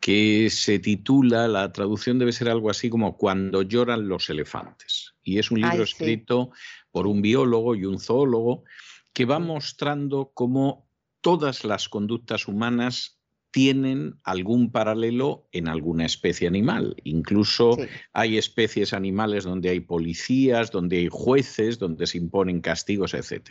que 0.00 0.48
se 0.48 0.78
titula, 0.78 1.46
la 1.46 1.72
traducción 1.72 2.18
debe 2.18 2.32
ser 2.32 2.48
algo 2.48 2.70
así 2.70 2.88
como 2.88 3.18
Cuando 3.18 3.60
lloran 3.60 4.08
los 4.08 4.30
elefantes. 4.30 5.14
Y 5.22 5.38
es 5.38 5.50
un 5.50 5.60
libro 5.60 5.82
escrito 5.82 6.52
por 6.90 7.06
un 7.06 7.20
biólogo 7.20 7.74
y 7.74 7.84
un 7.84 7.98
zoólogo 7.98 8.64
que 9.12 9.26
va 9.26 9.38
mostrando 9.38 10.32
cómo 10.34 10.83
todas 11.24 11.64
las 11.64 11.88
conductas 11.88 12.48
humanas 12.48 13.18
tienen 13.50 14.20
algún 14.24 14.70
paralelo 14.70 15.48
en 15.52 15.68
alguna 15.68 16.04
especie 16.04 16.46
animal. 16.46 16.96
Incluso 17.02 17.78
hay 18.12 18.36
especies 18.36 18.92
animales 18.92 19.44
donde 19.44 19.70
hay 19.70 19.80
policías, 19.80 20.70
donde 20.70 20.98
hay 20.98 21.08
jueces, 21.10 21.78
donde 21.78 22.06
se 22.06 22.18
imponen 22.18 22.60
castigos, 22.60 23.14
etc. 23.14 23.48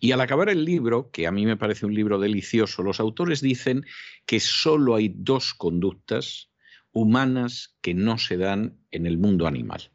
Y 0.00 0.10
al 0.10 0.20
acabar 0.20 0.48
el 0.48 0.64
libro, 0.64 1.12
que 1.12 1.28
a 1.28 1.30
mí 1.30 1.46
me 1.46 1.56
parece 1.56 1.86
un 1.86 1.94
libro 1.94 2.18
delicioso, 2.18 2.82
los 2.82 2.98
autores 2.98 3.40
dicen 3.40 3.86
que 4.24 4.40
solo 4.40 4.96
hay 4.96 5.14
dos 5.14 5.54
conductas 5.54 6.50
humanas 6.90 7.76
que 7.82 7.94
no 7.94 8.18
se 8.18 8.36
dan 8.36 8.80
en 8.90 9.06
el 9.06 9.16
mundo 9.16 9.46
animal. 9.46 9.92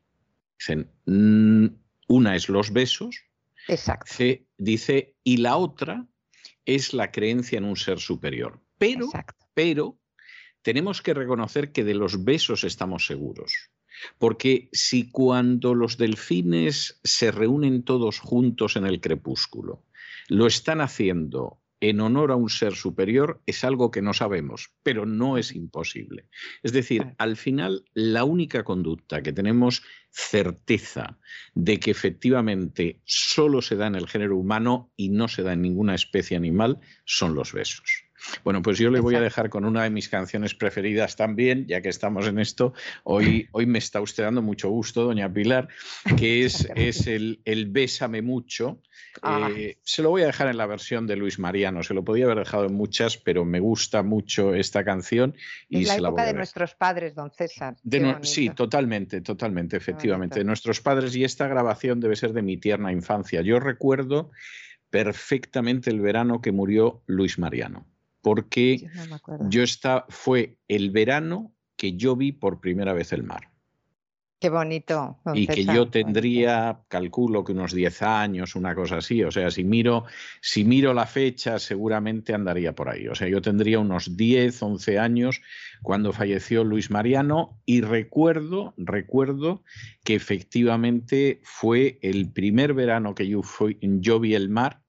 Dicen, 0.58 0.90
mm, 1.08 1.66
una 2.08 2.38
es 2.38 2.48
los 2.48 2.72
besos, 2.72 3.18
Exacto. 3.68 4.16
dice, 4.58 5.18
y 5.26 5.38
la 5.38 5.58
otra 5.58 6.08
es 6.66 6.94
la 6.94 7.12
creencia 7.12 7.58
en 7.58 7.66
un 7.66 7.76
ser 7.76 8.00
superior. 8.00 8.62
Pero, 8.78 9.10
pero 9.54 10.00
tenemos 10.62 11.02
que 11.02 11.14
reconocer 11.14 11.72
que 11.72 11.84
de 11.84 11.96
los 11.96 12.24
besos 12.24 12.64
estamos 12.64 13.06
seguros. 13.06 13.72
Porque 14.18 14.70
si 14.72 15.12
cuando 15.12 15.76
los 15.76 15.98
delfines 15.98 17.00
se 17.04 17.32
reúnen 17.32 17.84
todos 17.84 18.20
juntos 18.20 18.76
en 18.76 18.86
el 18.86 19.00
crepúsculo, 19.00 19.86
lo 20.28 20.48
están 20.48 20.82
haciendo 20.82 21.61
en 21.82 22.00
honor 22.00 22.32
a 22.32 22.36
un 22.36 22.50
ser 22.50 22.76
superior 22.76 23.42
es 23.46 23.64
algo 23.64 23.92
que 23.92 24.02
no 24.02 24.14
sabemos, 24.14 24.72
pero 24.84 25.06
no 25.06 25.38
es 25.38 25.54
imposible. 25.54 26.30
Es 26.64 26.72
decir, 26.72 27.16
al 27.18 27.36
final, 27.36 27.84
la 27.94 28.24
única 28.24 28.64
conducta 28.64 29.22
que 29.22 29.34
tenemos 29.34 29.84
certeza 30.12 31.20
de 31.56 31.80
que 31.80 31.92
efectivamente 31.92 33.02
solo 33.06 33.62
se 33.62 33.76
da 33.76 33.88
en 33.88 33.96
el 33.96 34.08
género 34.08 34.38
humano 34.38 34.92
y 34.96 35.10
no 35.10 35.28
se 35.28 35.42
da 35.42 35.54
en 35.54 35.64
ninguna 35.64 35.96
especie 35.96 36.38
animal 36.38 36.80
son 37.06 37.34
los 37.34 37.52
besos. 37.52 38.11
Bueno, 38.44 38.62
pues 38.62 38.78
yo 38.78 38.90
le 38.90 39.00
voy 39.00 39.16
a 39.16 39.22
dejar 39.22 39.50
con 39.50 39.66
una 39.66 39.84
de 39.84 39.90
mis 39.90 40.10
canciones 40.10 40.56
preferidas 40.56 41.16
también, 41.16 41.66
ya 41.68 41.82
que 41.82 41.90
estamos 41.90 42.28
en 42.28 42.40
esto. 42.40 42.74
Hoy, 43.04 43.48
hoy 43.52 43.66
me 43.66 43.80
está 43.80 44.02
usted 44.02 44.24
dando 44.24 44.42
mucho 44.42 44.70
gusto, 44.70 45.04
doña 45.04 45.32
Pilar, 45.32 45.68
que 46.18 46.46
es, 46.46 46.68
es 46.76 47.08
el, 47.08 47.42
el 47.46 47.68
Bésame 47.68 48.22
mucho. 48.22 48.82
Ah. 49.22 49.50
Eh, 49.56 49.78
se 49.84 50.02
lo 50.02 50.10
voy 50.10 50.24
a 50.24 50.28
dejar 50.28 50.48
en 50.48 50.58
la 50.58 50.66
versión 50.66 51.08
de 51.08 51.16
Luis 51.16 51.40
Mariano, 51.40 51.84
se 51.84 51.94
lo 51.94 52.04
podía 52.04 52.26
haber 52.26 52.40
dejado 52.40 52.66
en 52.66 52.74
muchas, 52.74 53.18
pero 53.18 53.46
me 53.46 53.60
gusta 53.60 54.04
mucho 54.04 54.54
esta 54.54 54.84
canción. 54.84 55.36
Y 55.70 55.82
es 55.82 55.88
la 55.88 55.94
se 55.94 56.00
época 56.00 56.02
la 56.02 56.10
voy 56.10 56.22
a 56.22 56.26
de 56.26 56.34
nuestros 56.34 56.76
padres, 56.76 57.16
don 57.16 57.32
César. 57.32 57.76
De 57.84 58.18
sí, 58.22 58.50
totalmente, 58.50 59.22
totalmente, 59.22 59.78
efectivamente. 59.78 60.40
De 60.40 60.46
nuestros 60.46 60.82
padres 60.82 61.16
y 61.16 61.24
esta 61.24 61.48
grabación 61.48 62.00
debe 62.00 62.16
ser 62.16 62.34
de 62.34 62.42
mi 62.42 62.58
tierna 62.58 62.92
infancia. 62.92 63.42
Yo 63.42 63.60
recuerdo 63.60 64.32
perfectamente 64.90 65.90
el 65.90 66.02
verano 66.02 66.42
que 66.42 66.52
murió 66.52 67.02
Luis 67.08 67.40
Mariano, 67.40 67.86
porque 68.22 68.78
Yo 68.78 69.06
no 69.40 69.50
yo 69.50 69.64
está, 69.64 70.06
fue 70.10 70.58
el 70.68 70.92
verano 70.92 71.54
que 71.76 71.94
yo 71.94 72.16
vi 72.16 72.32
por 72.32 72.60
primera 72.62 72.94
vez 72.94 73.12
el 73.14 73.24
mar 73.24 73.50
Qué 74.40 74.50
bonito. 74.50 75.20
y 75.36 75.46
que 75.46 75.64
yo 75.66 75.90
tendría, 75.90 76.82
calculo 76.88 77.44
que 77.44 77.52
unos 77.52 77.74
10 77.76 78.02
años, 78.02 78.56
una 78.56 78.74
cosa 78.74 78.98
así. 78.98 79.24
O 79.24 79.30
sea, 79.30 79.52
si 79.52 79.64
miro, 79.64 80.06
si 80.42 80.64
miro 80.64 80.96
la 80.96 81.06
fecha, 81.06 81.60
seguramente 81.60 82.34
andaría 82.34 82.74
por 82.74 82.90
ahí. 82.90 83.08
O 83.08 83.14
sea, 83.14 83.28
yo 83.28 83.40
tendría 83.40 83.78
unos 83.78 84.18
10, 84.18 84.64
11 84.64 84.98
años 84.98 85.44
cuando 85.84 86.12
falleció 86.12 86.64
Luis 86.64 86.90
Mariano 86.90 87.62
y 87.68 87.82
recuerdo, 87.82 88.74
recuerdo 88.78 89.64
que 90.04 90.16
efectivamente 90.16 91.40
fue 91.44 92.00
el 92.02 92.32
primer 92.32 92.74
verano 92.74 93.14
que 93.14 93.28
yo, 93.28 93.44
fui- 93.44 93.78
yo 93.80 94.20
vi 94.20 94.34
el 94.34 94.50
mar 94.50 94.82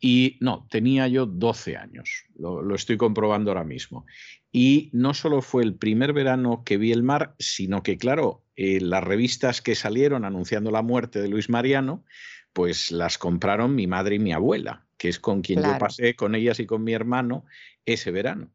y 0.00 0.36
no, 0.40 0.66
tenía 0.70 1.08
yo 1.08 1.26
12 1.26 1.76
años, 1.76 2.24
lo, 2.36 2.62
lo 2.62 2.74
estoy 2.74 2.96
comprobando 2.96 3.50
ahora 3.50 3.64
mismo. 3.64 4.06
Y 4.52 4.90
no 4.92 5.12
solo 5.12 5.42
fue 5.42 5.62
el 5.62 5.74
primer 5.74 6.12
verano 6.12 6.62
que 6.64 6.78
vi 6.78 6.92
el 6.92 7.02
mar, 7.02 7.34
sino 7.38 7.82
que, 7.82 7.98
claro, 7.98 8.42
eh, 8.56 8.80
las 8.80 9.04
revistas 9.04 9.60
que 9.60 9.74
salieron 9.74 10.24
anunciando 10.24 10.70
la 10.70 10.80
muerte 10.80 11.20
de 11.20 11.28
Luis 11.28 11.50
Mariano, 11.50 12.04
pues 12.54 12.90
las 12.90 13.18
compraron 13.18 13.74
mi 13.74 13.86
madre 13.86 14.16
y 14.16 14.18
mi 14.18 14.32
abuela, 14.32 14.86
que 14.96 15.10
es 15.10 15.20
con 15.20 15.42
quien 15.42 15.62
yo 15.62 15.76
pasé, 15.78 16.16
con 16.16 16.34
ellas 16.34 16.58
y 16.58 16.64
con 16.64 16.82
mi 16.82 16.94
hermano, 16.94 17.44
ese 17.84 18.10
verano. 18.10 18.50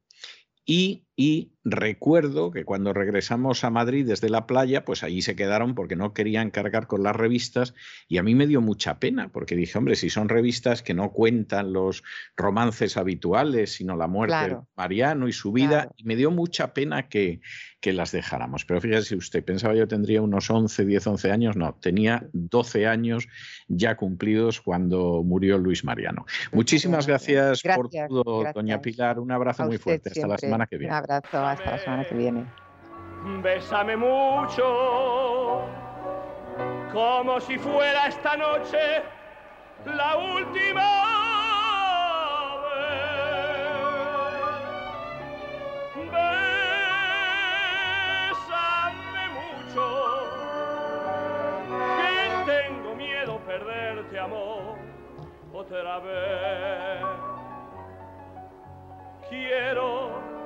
Y, 0.65 1.05
y 1.15 1.51
recuerdo 1.63 2.51
que 2.51 2.63
cuando 2.65 2.93
regresamos 2.93 3.63
a 3.63 3.69
Madrid 3.69 4.07
desde 4.07 4.29
la 4.29 4.47
playa, 4.47 4.85
pues 4.85 5.03
allí 5.03 5.21
se 5.21 5.35
quedaron 5.35 5.75
porque 5.75 5.95
no 5.95 6.13
querían 6.13 6.49
cargar 6.49 6.87
con 6.87 7.03
las 7.03 7.15
revistas 7.15 7.75
y 8.07 8.17
a 8.17 8.23
mí 8.23 8.33
me 8.33 8.47
dio 8.47 8.61
mucha 8.61 8.99
pena 8.99 9.29
porque 9.31 9.55
dije, 9.55 9.77
hombre, 9.77 9.95
si 9.95 10.09
son 10.09 10.29
revistas 10.29 10.81
que 10.81 10.93
no 10.93 11.11
cuentan 11.11 11.73
los 11.73 12.03
romances 12.35 12.97
habituales, 12.97 13.73
sino 13.73 13.95
la 13.95 14.07
muerte 14.07 14.35
de. 14.35 14.57
Mariano 14.75 15.27
y 15.27 15.33
su 15.33 15.51
vida, 15.51 15.69
Claro. 15.83 15.93
y 15.97 16.03
me 16.05 16.15
dio 16.15 16.31
mucha 16.31 16.73
pena 16.73 17.07
que, 17.09 17.41
que 17.79 17.93
las 17.93 18.11
dejáramos. 18.11 18.65
Pero 18.65 18.81
fíjese 18.81 19.15
usted, 19.15 19.43
pensaba 19.43 19.75
yo 19.75 19.87
tendría 19.87 20.21
unos 20.21 20.49
11, 20.49 20.85
10, 20.85 21.07
11 21.07 21.31
años, 21.31 21.55
no, 21.55 21.75
tenía 21.75 22.27
12 22.33 22.87
años 22.87 23.27
ya 23.67 23.95
cumplidos 23.97 24.61
cuando 24.61 25.21
murió 25.23 25.57
Luis 25.57 25.83
Mariano. 25.83 26.25
Muchísimas 26.51 27.05
gracias, 27.05 27.61
por 27.61 27.89
Gracias, 27.91 28.09
todo, 28.09 28.43
doña. 28.53 28.81
Pilar. 28.81 29.19
Un 29.19 29.31
abrazo 29.31 29.65
muy 29.65 29.77
fuerte. 29.77 30.09
Hasta 30.09 30.27
la 30.27 30.37
semana 30.37 30.65
que 30.65 30.77
viene. 30.77 31.00
Abrazo, 31.01 31.43
hasta 31.43 31.71
la 31.71 31.77
semana 31.79 32.05
que 32.05 32.13
viene. 32.13 32.45
Bésame 33.41 33.97
mucho, 33.97 35.65
como 36.93 37.39
si 37.39 37.57
fuera 37.57 38.07
esta 38.07 38.37
noche 38.37 39.01
la 39.85 40.15
última 40.15 40.83
vez. 42.61 43.01
Bésame 48.35 49.29
mucho, 49.39 49.85
que 51.97 52.51
tengo 52.51 52.95
miedo 52.95 53.39
perderte 53.47 54.19
amor 54.19 54.77
otra 55.51 55.97
vez. 55.99 57.01
Quiero. 59.29 60.40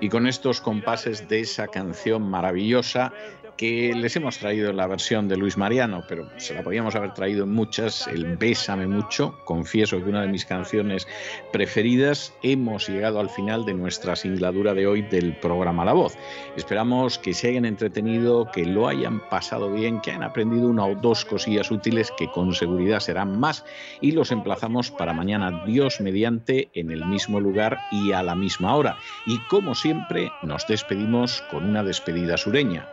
Y 0.00 0.08
con 0.08 0.26
estos 0.26 0.60
compases 0.60 1.28
de 1.28 1.40
esa 1.40 1.68
canción 1.68 2.22
maravillosa 2.22 3.12
que 3.56 3.92
les 3.94 4.16
hemos 4.16 4.38
traído 4.38 4.72
la 4.72 4.86
versión 4.86 5.28
de 5.28 5.36
Luis 5.36 5.56
Mariano, 5.56 6.04
pero 6.08 6.28
se 6.36 6.54
la 6.54 6.62
podíamos 6.62 6.94
haber 6.94 7.14
traído 7.14 7.44
en 7.44 7.52
muchas, 7.52 8.06
el 8.06 8.36
Bésame 8.36 8.86
mucho, 8.86 9.38
confieso 9.44 10.02
que 10.02 10.10
una 10.10 10.22
de 10.22 10.28
mis 10.28 10.44
canciones 10.44 11.06
preferidas, 11.52 12.34
hemos 12.42 12.88
llegado 12.88 13.20
al 13.20 13.30
final 13.30 13.64
de 13.64 13.74
nuestra 13.74 14.16
singladura 14.16 14.74
de 14.74 14.86
hoy 14.86 15.02
del 15.02 15.36
programa 15.36 15.84
La 15.84 15.92
Voz. 15.92 16.16
Esperamos 16.56 17.18
que 17.18 17.34
se 17.34 17.48
hayan 17.48 17.64
entretenido, 17.64 18.50
que 18.52 18.64
lo 18.64 18.88
hayan 18.88 19.20
pasado 19.28 19.72
bien, 19.72 20.00
que 20.00 20.10
hayan 20.10 20.22
aprendido 20.22 20.68
una 20.68 20.86
o 20.86 20.94
dos 20.94 21.24
cosillas 21.24 21.70
útiles 21.70 22.12
que 22.16 22.30
con 22.30 22.54
seguridad 22.54 23.00
serán 23.00 23.38
más 23.38 23.64
y 24.00 24.12
los 24.12 24.32
emplazamos 24.32 24.90
para 24.90 25.12
mañana, 25.12 25.64
Dios 25.66 26.00
mediante, 26.00 26.70
en 26.74 26.90
el 26.90 27.04
mismo 27.06 27.40
lugar 27.40 27.78
y 27.90 28.12
a 28.12 28.22
la 28.22 28.34
misma 28.34 28.74
hora. 28.74 28.96
Y 29.26 29.38
como 29.48 29.74
siempre, 29.74 30.30
nos 30.42 30.66
despedimos 30.66 31.42
con 31.50 31.64
una 31.64 31.82
despedida 31.82 32.36
sureña. 32.36 32.88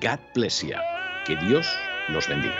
God 0.00 0.18
bless 0.34 0.62
you. 0.62 0.76
Que 1.26 1.36
Dios 1.36 1.66
los 2.08 2.28
bendiga. 2.28 2.54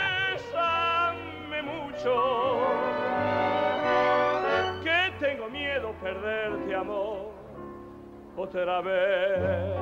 Que 4.83 5.13
tengo 5.19 5.49
miedo 5.49 5.93
perderte 6.01 6.75
amor 6.75 7.31
otra 8.35 8.81
vez. 8.81 9.77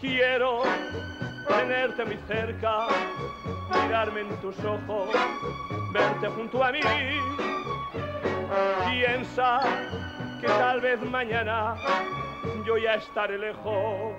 Quiero 0.00 0.62
tenerte 1.48 2.04
muy 2.04 2.18
cerca, 2.28 2.86
mirarme 3.82 4.20
en 4.20 4.36
tus 4.40 4.56
ojos, 4.64 5.08
verte 5.92 6.28
junto 6.28 6.62
a 6.62 6.70
mí. 6.70 6.80
Piensa 8.90 9.60
que 10.40 10.46
tal 10.46 10.80
vez 10.80 11.00
mañana 11.02 11.74
yo 12.64 12.76
ya 12.76 12.94
estaré 12.94 13.38
lejos 13.38 14.14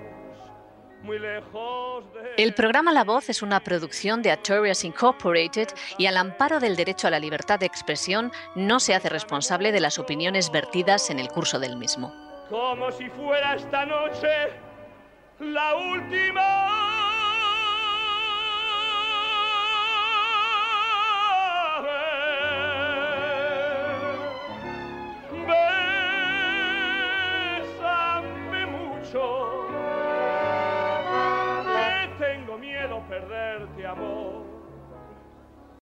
muy 1.04 1.20
lejos 1.20 2.04
de... 2.14 2.44
El 2.44 2.54
programa 2.54 2.92
La 2.92 3.04
Voz 3.04 3.30
es 3.30 3.42
una 3.42 3.60
producción 3.62 4.22
de 4.22 4.32
Artorias 4.32 4.84
Incorporated 4.84 5.70
y 5.98 6.06
al 6.08 6.18
amparo 6.18 6.60
del 6.60 6.76
derecho 6.76 7.08
a 7.08 7.12
la 7.12 7.20
libertad 7.20 7.60
de 7.60 7.66
expresión 7.66 8.32
no 8.56 8.80
se 8.80 8.96
hace 8.96 9.10
responsable 9.10 9.72
de 9.72 9.80
las 9.80 10.00
opiniones 10.00 10.52
vertidas 10.52 11.10
en 11.10 11.20
el 11.20 11.30
curso 11.30 11.60
del 11.60 11.78
mismo. 11.78 12.14
Como 12.50 12.92
si 12.92 13.10
fuera 13.10 13.56
esta 13.56 13.86
noche 13.86 14.28
la 15.40 15.76
última. 15.76 17.17